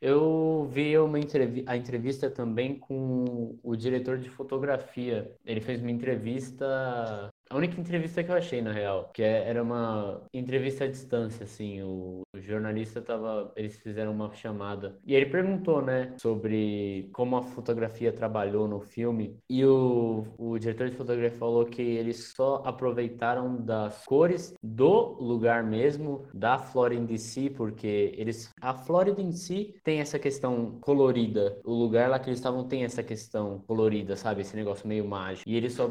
Eu 0.01 0.69
vi 0.71 0.97
uma 0.97 1.19
a 1.67 1.77
entrevista 1.77 2.31
também 2.31 2.79
com 2.79 3.57
o 3.63 3.75
diretor 3.75 4.19
de 4.19 4.31
fotografia. 4.31 5.33
Ele 5.45 5.61
fez 5.61 5.81
uma 5.81 5.91
entrevista 5.91 7.33
a 7.51 7.57
única 7.57 7.81
entrevista 7.81 8.23
que 8.23 8.31
eu 8.31 8.37
achei, 8.37 8.61
na 8.61 8.73
real, 8.73 9.11
que 9.13 9.23
é, 9.23 9.49
era 9.49 9.63
uma 9.63 10.23
entrevista 10.33 10.85
à 10.85 10.87
distância, 10.87 11.45
assim, 11.45 11.83
o, 11.83 12.23
jornalista 12.37 13.01
tava, 13.01 13.53
eles 13.57 13.77
fizeram 13.79 14.13
uma 14.13 14.33
chamada, 14.33 14.97
e 15.05 15.15
ele 15.15 15.27
perguntou, 15.27 15.83
né, 15.83 16.15
sobre 16.19 17.09
como 17.13 17.37
a 17.37 17.43
fotografia 17.43 18.13
trabalhou 18.13 18.69
no 18.69 18.81
filme, 18.81 19.37
e 19.49 19.65
o, 19.65 20.25
o 20.39 20.59
diretor 20.59 20.89
de 20.89 20.97
fotografia 20.97 21.37
falou 21.39 21.65
que 21.65 21.83
eles 21.83 22.33
só 22.37 22.63
aproveitaram 22.65 23.57
das 23.57 24.05
cores 24.05 24.55
do 24.63 25.17
lugar 25.21 25.65
mesmo, 25.65 26.27
da 26.35 26.59
Flórida 26.59 27.13
em 27.13 27.17
si, 27.17 27.51
porque 27.51 28.15
eles, 28.17 28.51
a 28.61 28.75
Flórida 28.75 29.21
em 29.21 29.33
si 29.33 29.75
tem 29.83 30.01
essa 30.01 30.19
questão 30.19 30.79
colorida, 30.81 31.59
o 31.65 31.73
lugar 31.73 32.09
lá 32.09 32.19
que 32.19 32.29
eles 32.29 32.39
estavam 32.39 32.65
tem 32.65 32.85
essa 32.85 33.03
questão 33.03 33.63
colorida, 33.67 34.17
sabe, 34.17 34.43
esse 34.43 34.55
negócio 34.55 34.87
meio 34.87 35.07
mágico, 35.07 35.49
e 35.49 35.57
eles 35.57 35.73
só 35.73 35.89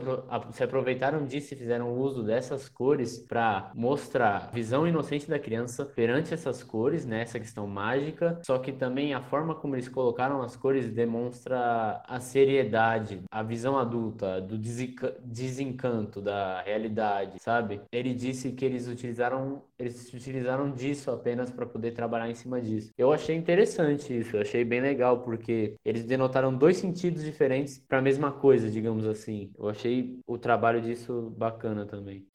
se 0.52 0.64
aproveitaram 0.64 1.26
disso 1.26 1.47
se 1.48 1.56
fizeram 1.56 1.98
uso 1.98 2.24
dessas 2.24 2.68
cores 2.70 3.20
para 3.20 3.72
mostrar 3.74 4.50
a 4.50 4.52
visão 4.52 4.88
inocente 4.88 5.30
da 5.30 5.40
criança 5.40 5.86
perante 5.86 6.34
essas 6.34 6.64
cores, 6.64 7.06
né, 7.06 7.22
essa 7.22 7.40
questão 7.40 7.68
mágica, 7.68 8.40
só 8.46 8.58
que 8.58 8.72
também 8.72 9.14
a 9.14 9.22
forma 9.22 9.56
como 9.56 9.76
eles 9.76 9.88
colocaram 9.88 10.42
as 10.42 10.56
cores 10.56 10.92
demonstra 10.92 12.02
a 12.08 12.20
seriedade, 12.20 13.22
a 13.32 13.44
visão 13.44 13.78
adulta, 13.78 14.42
do 14.42 14.58
desencanto 14.58 16.22
da 16.22 16.62
realidade, 16.62 17.40
sabe? 17.40 17.82
Ele 17.92 18.14
disse 18.14 18.52
que 18.52 18.66
eles 18.66 18.88
utilizaram 18.88 19.64
eles 19.80 20.12
utilizaram 20.12 20.72
disso 20.72 21.12
apenas 21.12 21.52
para 21.52 21.66
poder 21.66 21.92
trabalhar 21.92 22.30
em 22.30 22.34
cima 22.34 22.60
disso. 22.60 22.92
Eu 22.98 23.14
achei 23.14 23.36
interessante 23.36 24.18
isso, 24.18 24.38
achei 24.38 24.66
bem 24.66 24.82
legal 24.82 25.20
porque 25.22 25.76
eles 25.86 26.04
denotaram 26.04 26.56
dois 26.56 26.78
sentidos 26.78 27.24
diferentes 27.24 27.78
para 27.88 28.00
a 28.00 28.02
mesma 28.02 28.32
coisa, 28.32 28.70
digamos 28.72 29.06
assim. 29.06 29.52
Eu 29.58 29.70
achei 29.70 30.20
o 30.26 30.38
trabalho 30.38 30.82
disso 30.82 31.32
bacana 31.38 31.86
também. 31.86 32.26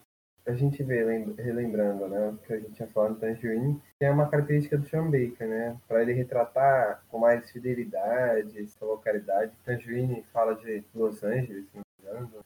a 0.47 0.53
gente 0.55 0.83
vê, 0.83 1.05
relembrando, 1.39 2.09
né, 2.09 2.29
o 2.29 2.37
que 2.39 2.53
a 2.53 2.59
gente 2.59 2.73
tinha 2.73 2.89
falado 2.89 3.15
do 3.15 3.21
Tangerine, 3.21 3.81
que 3.99 4.05
é 4.05 4.11
uma 4.11 4.29
característica 4.29 4.77
do 4.77 4.87
Sean 4.87 5.05
Baker, 5.05 5.47
né, 5.47 5.77
para 5.87 6.03
ele 6.03 6.13
retratar 6.13 7.05
com 7.09 7.19
mais 7.19 7.51
fidelidade 7.51 8.59
essa 8.59 8.85
localidade. 8.85 9.53
Tangerine 9.65 10.25
fala 10.33 10.55
de 10.55 10.85
Los 10.95 11.23
Angeles, 11.23 11.67
se 11.71 11.79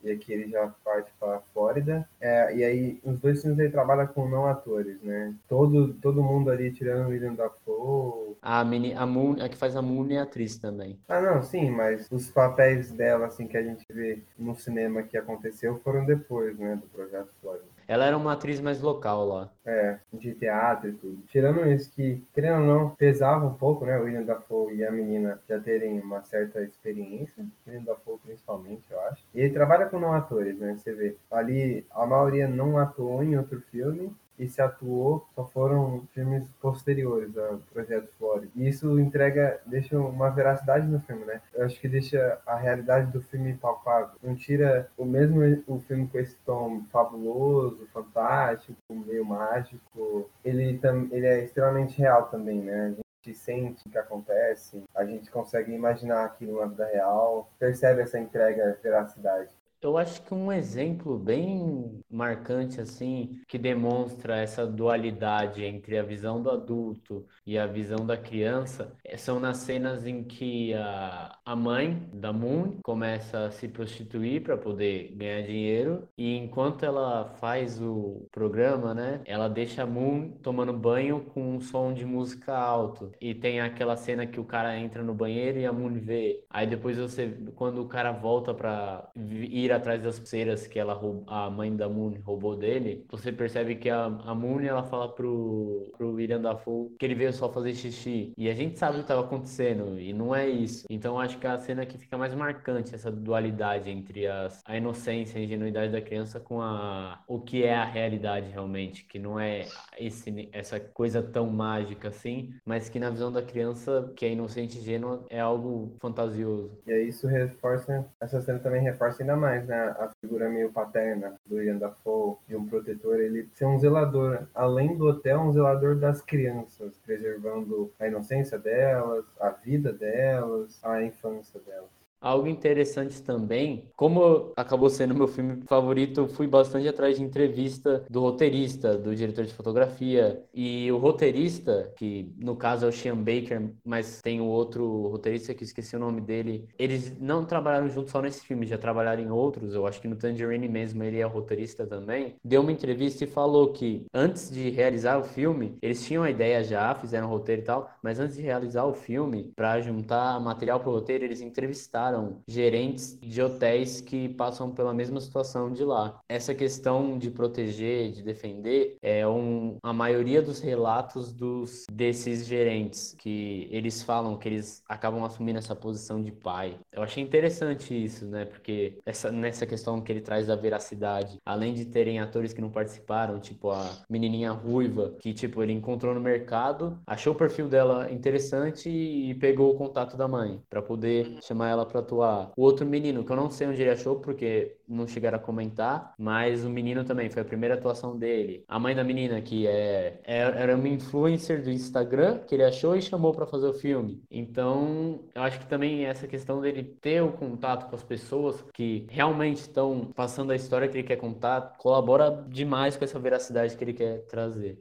e 0.02 0.10
aqui 0.10 0.32
ele 0.32 0.50
já 0.50 0.68
parte 0.84 1.12
para 1.18 1.36
a 1.36 1.40
Flórida. 1.52 2.08
É, 2.20 2.54
e 2.56 2.64
aí, 2.64 3.00
os 3.04 3.20
dois 3.20 3.42
filmes 3.42 3.58
ele 3.58 3.70
trabalha 3.70 4.06
com 4.06 4.28
não 4.28 4.46
atores, 4.46 5.00
né, 5.02 5.34
todo, 5.48 5.94
todo 5.94 6.22
mundo 6.22 6.50
ali 6.50 6.72
tirando 6.72 7.06
o 7.06 7.10
William 7.10 7.34
Dafoe. 7.34 8.36
A, 8.42 8.64
mini, 8.64 8.94
a, 8.94 9.06
Moon, 9.06 9.36
a 9.40 9.48
que 9.48 9.56
faz 9.56 9.76
a 9.76 9.82
Moon 9.82 10.10
é 10.10 10.18
atriz 10.18 10.58
também. 10.58 10.98
Ah, 11.08 11.20
não, 11.20 11.42
sim, 11.42 11.70
mas 11.70 12.08
os 12.10 12.30
papéis 12.30 12.92
dela, 12.92 13.26
assim, 13.26 13.46
que 13.46 13.56
a 13.56 13.62
gente 13.62 13.84
vê 13.90 14.22
no 14.38 14.54
cinema 14.54 15.02
que 15.02 15.16
aconteceu 15.16 15.78
foram 15.78 16.04
depois, 16.04 16.58
né, 16.58 16.76
do 16.76 16.86
Projeto 16.88 17.30
Flórida. 17.40 17.75
Ela 17.88 18.06
era 18.06 18.16
uma 18.16 18.32
atriz 18.32 18.60
mais 18.60 18.80
local 18.80 19.26
lá. 19.26 19.50
É, 19.64 19.98
de 20.12 20.34
teatro 20.34 20.90
e 20.90 20.92
tudo. 20.92 21.18
Tirando 21.28 21.66
isso 21.66 21.90
que, 21.92 22.22
querendo 22.34 22.60
ou 22.60 22.66
não, 22.66 22.90
pesava 22.90 23.46
um 23.46 23.54
pouco, 23.54 23.84
né? 23.84 23.98
O 23.98 24.04
William 24.04 24.22
Dafoe 24.22 24.74
e 24.74 24.84
a 24.84 24.90
menina 24.90 25.40
já 25.48 25.58
terem 25.60 26.00
uma 26.00 26.22
certa 26.22 26.60
experiência. 26.62 27.44
William 27.66 27.84
Dafoe 27.84 28.18
principalmente, 28.24 28.84
eu 28.90 29.00
acho. 29.02 29.22
E 29.34 29.40
ele 29.40 29.54
trabalha 29.54 29.86
com 29.86 29.98
não 29.98 30.12
atores, 30.12 30.58
né? 30.58 30.76
Você 30.76 30.92
vê. 30.92 31.16
Ali, 31.30 31.86
a 31.90 32.06
maioria 32.06 32.48
não 32.48 32.78
atuou 32.78 33.22
em 33.22 33.36
outro 33.36 33.60
filme 33.70 34.12
e 34.38 34.48
se 34.48 34.60
atuou 34.60 35.26
só 35.34 35.44
foram 35.46 36.06
filmes 36.12 36.48
posteriores 36.60 37.36
ao 37.36 37.58
Projeto 37.72 38.08
Flórida. 38.18 38.50
E 38.54 38.68
isso 38.68 38.98
entrega, 38.98 39.60
deixa 39.66 39.98
uma 39.98 40.30
veracidade 40.30 40.86
no 40.86 41.00
filme, 41.00 41.24
né? 41.24 41.40
Eu 41.54 41.64
acho 41.64 41.80
que 41.80 41.88
deixa 41.88 42.38
a 42.46 42.56
realidade 42.56 43.10
do 43.12 43.22
filme 43.22 43.54
palpável. 43.54 44.16
Não 44.22 44.34
tira 44.34 44.88
o 44.96 45.04
mesmo 45.04 45.40
o 45.66 45.80
filme 45.80 46.06
com 46.08 46.18
esse 46.18 46.36
tom 46.44 46.82
fabuloso, 46.90 47.86
fantástico, 47.92 48.76
meio 48.90 49.24
mágico. 49.24 50.30
Ele, 50.44 50.80
ele 51.10 51.26
é 51.26 51.44
extremamente 51.44 51.98
real 51.98 52.24
também, 52.26 52.60
né? 52.60 52.94
A 52.96 53.28
gente 53.28 53.38
sente 53.38 53.82
o 53.86 53.90
que 53.90 53.98
acontece, 53.98 54.84
a 54.94 55.04
gente 55.04 55.30
consegue 55.30 55.72
imaginar 55.72 56.24
aquilo 56.24 56.60
na 56.60 56.66
vida 56.66 56.86
real, 56.86 57.50
percebe 57.58 58.02
essa 58.02 58.18
entrega, 58.18 58.78
veracidade. 58.82 59.50
Eu 59.86 59.96
acho 59.96 60.20
que 60.22 60.34
um 60.34 60.50
exemplo 60.52 61.16
bem 61.16 62.02
marcante, 62.10 62.80
assim, 62.80 63.40
que 63.46 63.56
demonstra 63.56 64.36
essa 64.36 64.66
dualidade 64.66 65.64
entre 65.64 65.96
a 65.96 66.02
visão 66.02 66.42
do 66.42 66.50
adulto 66.50 67.24
e 67.46 67.56
a 67.56 67.68
visão 67.68 68.04
da 68.04 68.16
criança, 68.16 68.92
é, 69.04 69.16
são 69.16 69.38
nas 69.38 69.58
cenas 69.58 70.04
em 70.04 70.24
que 70.24 70.74
a, 70.74 71.38
a 71.44 71.54
mãe 71.54 72.08
da 72.12 72.32
Moon 72.32 72.78
começa 72.82 73.46
a 73.46 73.50
se 73.52 73.68
prostituir 73.68 74.42
para 74.42 74.56
poder 74.56 75.14
ganhar 75.14 75.42
dinheiro, 75.42 76.08
e 76.18 76.36
enquanto 76.36 76.84
ela 76.84 77.36
faz 77.40 77.80
o 77.80 78.26
programa, 78.32 78.92
né, 78.92 79.20
ela 79.24 79.46
deixa 79.48 79.84
a 79.84 79.86
Moon 79.86 80.30
tomando 80.42 80.72
banho 80.72 81.20
com 81.32 81.54
um 81.54 81.60
som 81.60 81.94
de 81.94 82.04
música 82.04 82.52
alto. 82.56 83.12
E 83.20 83.34
tem 83.36 83.60
aquela 83.60 83.96
cena 83.96 84.26
que 84.26 84.40
o 84.40 84.44
cara 84.44 84.76
entra 84.76 85.04
no 85.04 85.14
banheiro 85.14 85.60
e 85.60 85.66
a 85.66 85.72
Moon 85.72 85.94
vê. 85.94 86.44
Aí 86.50 86.66
depois 86.66 86.98
você, 86.98 87.28
quando 87.54 87.80
o 87.82 87.86
cara 87.86 88.10
volta 88.10 88.52
para 88.52 89.08
ir 89.14 89.66
ir 89.66 89.75
atrás 89.76 90.02
das 90.02 90.18
pulseiras 90.18 90.66
que 90.66 90.78
ela 90.78 91.00
a 91.26 91.50
mãe 91.50 91.74
da 91.74 91.88
Moon 91.88 92.14
roubou 92.24 92.56
dele, 92.56 93.04
você 93.10 93.32
percebe 93.32 93.76
que 93.76 93.90
a, 93.90 94.04
a 94.04 94.34
Moon 94.34 94.60
ela 94.60 94.82
fala 94.82 95.08
pro, 95.12 95.92
pro 95.96 96.12
William 96.12 96.40
Dafoe 96.40 96.90
que 96.98 97.04
ele 97.04 97.14
veio 97.14 97.32
só 97.32 97.50
fazer 97.52 97.74
xixi. 97.74 98.32
E 98.36 98.48
a 98.48 98.54
gente 98.54 98.78
sabe 98.78 98.94
o 98.94 98.98
que 98.98 99.04
estava 99.04 99.20
acontecendo 99.20 99.98
e 99.98 100.12
não 100.12 100.34
é 100.34 100.48
isso. 100.48 100.86
Então 100.90 101.18
acho 101.18 101.38
que 101.38 101.46
a 101.46 101.58
cena 101.58 101.86
que 101.86 101.98
fica 101.98 102.16
mais 102.16 102.34
marcante 102.34 102.94
essa 102.94 103.10
dualidade 103.10 103.90
entre 103.90 104.26
as, 104.26 104.62
a 104.64 104.76
inocência 104.76 105.38
a 105.38 105.42
ingenuidade 105.42 105.92
da 105.92 106.00
criança 106.00 106.40
com 106.40 106.60
a 106.60 107.20
o 107.26 107.40
que 107.40 107.64
é 107.64 107.74
a 107.74 107.84
realidade 107.84 108.50
realmente, 108.50 109.04
que 109.04 109.18
não 109.18 109.38
é 109.38 109.66
esse, 109.98 110.48
essa 110.52 110.78
coisa 110.80 111.22
tão 111.22 111.48
mágica 111.48 112.08
assim, 112.08 112.54
mas 112.64 112.88
que 112.88 112.98
na 112.98 113.10
visão 113.10 113.30
da 113.30 113.42
criança, 113.42 114.12
que 114.16 114.24
é 114.24 114.32
inocente 114.32 114.78
e 114.78 114.80
ingênua, 114.80 115.24
é 115.28 115.40
algo 115.40 115.96
fantasioso. 116.00 116.70
E 116.86 116.92
aí 116.92 117.08
isso 117.08 117.26
reforça, 117.26 118.06
essa 118.20 118.40
cena 118.40 118.58
também 118.58 118.82
reforça 118.82 119.22
ainda 119.22 119.36
mais 119.36 119.55
mais, 119.56 119.66
né, 119.66 119.94
a 119.98 120.10
figura 120.20 120.48
meio 120.48 120.70
paterna 120.70 121.34
do 121.46 121.62
Ian 121.62 121.78
Dafoe, 121.78 122.36
de 122.46 122.56
um 122.56 122.66
protetor, 122.66 123.18
ele 123.20 123.48
ser 123.54 123.64
um 123.64 123.78
zelador, 123.78 124.46
além 124.54 124.96
do 124.96 125.06
hotel, 125.06 125.40
um 125.40 125.52
zelador 125.52 125.96
das 125.96 126.20
crianças, 126.20 126.96
preservando 127.04 127.90
a 127.98 128.06
inocência 128.06 128.58
delas, 128.58 129.24
a 129.40 129.50
vida 129.50 129.92
delas, 129.92 130.78
a 130.84 131.02
infância 131.02 131.60
delas. 131.60 131.95
Algo 132.20 132.48
interessante 132.48 133.22
também, 133.22 133.90
como 133.94 134.52
acabou 134.56 134.88
sendo 134.88 135.14
meu 135.14 135.28
filme 135.28 135.62
favorito, 135.66 136.26
fui 136.26 136.46
bastante 136.46 136.88
atrás 136.88 137.18
de 137.18 137.22
entrevista 137.22 138.04
do 138.10 138.20
roteirista, 138.20 138.96
do 138.96 139.14
diretor 139.14 139.44
de 139.44 139.52
fotografia. 139.52 140.42
E 140.52 140.90
o 140.90 140.96
roteirista, 140.96 141.92
que 141.96 142.32
no 142.38 142.56
caso 142.56 142.86
é 142.86 142.88
o 142.88 142.92
Sean 142.92 143.16
Baker, 143.16 143.70
mas 143.84 144.20
tem 144.22 144.40
o 144.40 144.46
outro 144.46 145.08
roteirista 145.08 145.54
que 145.54 145.64
esqueci 145.64 145.94
o 145.94 146.00
nome 146.00 146.20
dele, 146.20 146.66
eles 146.78 147.16
não 147.20 147.44
trabalharam 147.44 147.88
juntos 147.88 148.10
só 148.10 148.22
nesse 148.22 148.44
filme, 148.44 148.66
já 148.66 148.78
trabalharam 148.78 149.22
em 149.22 149.30
outros. 149.30 149.74
Eu 149.74 149.86
acho 149.86 150.00
que 150.00 150.08
no 150.08 150.16
Tangerine 150.16 150.68
mesmo 150.68 151.02
ele 151.04 151.18
é 151.18 151.24
roteirista 151.24 151.86
também. 151.86 152.36
Deu 152.42 152.62
uma 152.62 152.72
entrevista 152.72 153.24
e 153.24 153.26
falou 153.26 153.72
que 153.72 154.06
antes 154.12 154.50
de 154.50 154.70
realizar 154.70 155.18
o 155.18 155.24
filme, 155.24 155.76
eles 155.82 156.04
tinham 156.04 156.22
a 156.22 156.30
ideia 156.30 156.64
já, 156.64 156.94
fizeram 156.94 157.28
o 157.28 157.30
roteiro 157.30 157.62
e 157.62 157.64
tal, 157.64 157.90
mas 158.02 158.18
antes 158.18 158.36
de 158.36 158.42
realizar 158.42 158.84
o 158.84 158.94
filme, 158.94 159.52
para 159.54 159.80
juntar 159.80 160.40
material 160.40 160.80
para 160.80 160.88
o 160.88 160.92
roteiro, 160.92 161.24
eles 161.24 161.40
entrevistaram 161.40 162.05
gerentes 162.46 163.18
de 163.20 163.40
hotéis 163.42 164.00
que 164.00 164.28
passam 164.30 164.70
pela 164.70 164.92
mesma 164.92 165.20
situação 165.20 165.72
de 165.72 165.84
lá. 165.84 166.18
Essa 166.28 166.54
questão 166.54 167.18
de 167.18 167.30
proteger, 167.30 168.12
de 168.12 168.22
defender, 168.22 168.96
é 169.02 169.26
um, 169.26 169.76
a 169.82 169.92
maioria 169.92 170.42
dos 170.42 170.60
relatos 170.60 171.32
dos 171.32 171.86
desses 171.90 172.46
gerentes 172.46 173.14
que 173.18 173.68
eles 173.70 174.02
falam 174.02 174.36
que 174.36 174.48
eles 174.48 174.82
acabam 174.88 175.24
assumindo 175.24 175.58
essa 175.58 175.74
posição 175.74 176.22
de 176.22 176.32
pai. 176.32 176.78
Eu 176.92 177.02
achei 177.02 177.22
interessante 177.22 177.92
isso, 177.92 178.26
né? 178.26 178.44
Porque 178.44 178.98
essa, 179.04 179.30
nessa 179.30 179.66
questão 179.66 180.00
que 180.00 180.12
ele 180.12 180.20
traz 180.20 180.46
da 180.46 180.56
veracidade, 180.56 181.38
além 181.44 181.74
de 181.74 181.84
terem 181.84 182.20
atores 182.20 182.52
que 182.52 182.60
não 182.60 182.70
participaram, 182.70 183.40
tipo 183.40 183.70
a 183.70 183.90
menininha 184.08 184.52
ruiva, 184.52 185.14
que 185.20 185.32
tipo 185.32 185.62
ele 185.62 185.72
encontrou 185.72 186.14
no 186.14 186.20
mercado, 186.20 186.98
achou 187.06 187.32
o 187.32 187.36
perfil 187.36 187.68
dela 187.68 188.10
interessante 188.10 188.88
e 188.88 189.34
pegou 189.34 189.72
o 189.72 189.76
contato 189.76 190.16
da 190.16 190.28
mãe 190.28 190.60
para 190.68 190.82
poder 190.82 191.38
chamar 191.42 191.70
ela 191.70 191.86
atuar. 191.98 192.52
O 192.56 192.62
outro 192.62 192.86
menino, 192.86 193.24
que 193.24 193.32
eu 193.32 193.36
não 193.36 193.50
sei 193.50 193.66
onde 193.66 193.80
ele 193.80 193.90
achou, 193.90 194.16
porque 194.16 194.76
não 194.88 195.06
chegaram 195.06 195.36
a 195.36 195.40
comentar, 195.40 196.14
mas 196.18 196.64
o 196.64 196.70
menino 196.70 197.04
também, 197.04 197.30
foi 197.30 197.42
a 197.42 197.44
primeira 197.44 197.74
atuação 197.74 198.16
dele. 198.16 198.64
A 198.68 198.78
mãe 198.78 198.94
da 198.94 199.04
menina, 199.04 199.40
que 199.40 199.66
é, 199.66 200.20
é 200.24 200.36
era 200.36 200.76
uma 200.76 200.88
influencer 200.88 201.62
do 201.62 201.70
Instagram, 201.70 202.38
que 202.46 202.54
ele 202.54 202.64
achou 202.64 202.96
e 202.96 203.02
chamou 203.02 203.32
para 203.32 203.46
fazer 203.46 203.66
o 203.66 203.74
filme. 203.74 204.22
Então, 204.30 205.20
eu 205.34 205.42
acho 205.42 205.58
que 205.58 205.66
também 205.66 206.04
essa 206.04 206.26
questão 206.26 206.60
dele 206.60 206.82
ter 207.00 207.22
o 207.22 207.32
contato 207.32 207.88
com 207.88 207.96
as 207.96 208.02
pessoas 208.02 208.64
que 208.72 209.06
realmente 209.10 209.58
estão 209.58 210.12
passando 210.14 210.52
a 210.52 210.56
história 210.56 210.88
que 210.88 210.98
ele 210.98 211.06
quer 211.06 211.16
contar, 211.16 211.76
colabora 211.78 212.44
demais 212.48 212.96
com 212.96 213.04
essa 213.04 213.18
veracidade 213.18 213.76
que 213.76 213.84
ele 213.84 213.92
quer 213.92 214.26
trazer. 214.26 214.78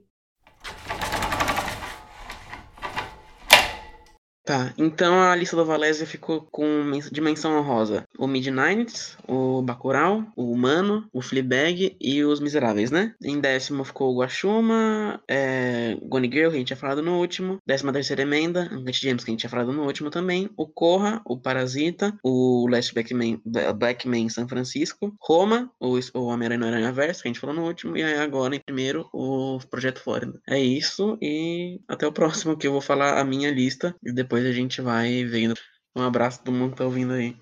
Tá, 4.45 4.71
então 4.77 5.19
a 5.19 5.35
lista 5.35 5.55
do 5.55 5.65
Valézia 5.65 6.05
ficou 6.05 6.47
com 6.51 6.91
dimensão 7.11 7.57
honrosa. 7.57 8.03
O 8.15 8.27
Midnight, 8.27 9.17
o 9.27 9.63
Bacurau, 9.63 10.23
o 10.35 10.51
Humano, 10.51 11.09
o 11.11 11.19
Fleabag 11.19 11.97
e 11.99 12.23
os 12.23 12.39
Miseráveis, 12.39 12.91
né? 12.91 13.15
Em 13.23 13.39
décimo 13.39 13.83
ficou 13.83 14.13
o 14.13 14.19
Guaxuma, 14.19 15.19
é, 15.27 15.97
Gone 16.03 16.29
Girl, 16.31 16.49
que 16.49 16.57
a 16.57 16.59
gente 16.59 16.67
tinha 16.67 16.77
falado 16.77 17.01
no 17.01 17.17
último. 17.17 17.57
Décima 17.65 17.91
terceira 17.91 18.21
emenda, 18.21 18.69
Uncut 18.71 19.01
James, 19.01 19.23
que 19.23 19.31
a 19.31 19.33
gente 19.33 19.39
tinha 19.39 19.49
falado 19.49 19.73
no 19.73 19.83
último 19.83 20.11
também. 20.11 20.47
O 20.55 20.67
Corra, 20.67 21.23
o 21.25 21.39
Parasita, 21.39 22.15
o 22.23 22.67
Last 22.69 22.93
Black 22.93 23.15
Man, 23.15 23.39
Black 23.75 24.07
Man 24.07 24.29
São 24.29 24.47
Francisco. 24.47 25.11
Roma, 25.19 25.71
o, 25.79 25.97
o 26.13 26.25
Homem-Aranha 26.25 26.59
no 26.59 26.67
Aranha 26.67 26.91
Verso, 26.91 27.23
que 27.23 27.27
a 27.27 27.31
gente 27.31 27.39
falou 27.39 27.55
no 27.55 27.65
último. 27.65 27.97
E 27.97 28.03
aí 28.03 28.19
agora, 28.19 28.55
em 28.55 28.59
primeiro, 28.59 29.09
o 29.11 29.57
Projeto 29.71 30.01
Flórida. 30.01 30.39
É 30.47 30.59
isso 30.59 31.17
e 31.19 31.79
até 31.87 32.05
o 32.05 32.11
próximo 32.11 32.55
que 32.55 32.67
eu 32.67 32.71
vou 32.71 32.81
falar 32.81 33.19
a 33.19 33.23
minha 33.23 33.49
lista 33.49 33.95
e 34.03 34.11
depois 34.11 34.34
depois 34.35 34.45
a 34.45 34.51
gente 34.51 34.81
vai 34.81 35.23
vendo. 35.23 35.55
Um 35.95 36.01
abraço 36.01 36.43
todo 36.43 36.53
mundo 36.53 36.71
que 36.71 36.77
tá 36.77 36.83
ouvindo 36.83 37.13
aí. 37.13 37.37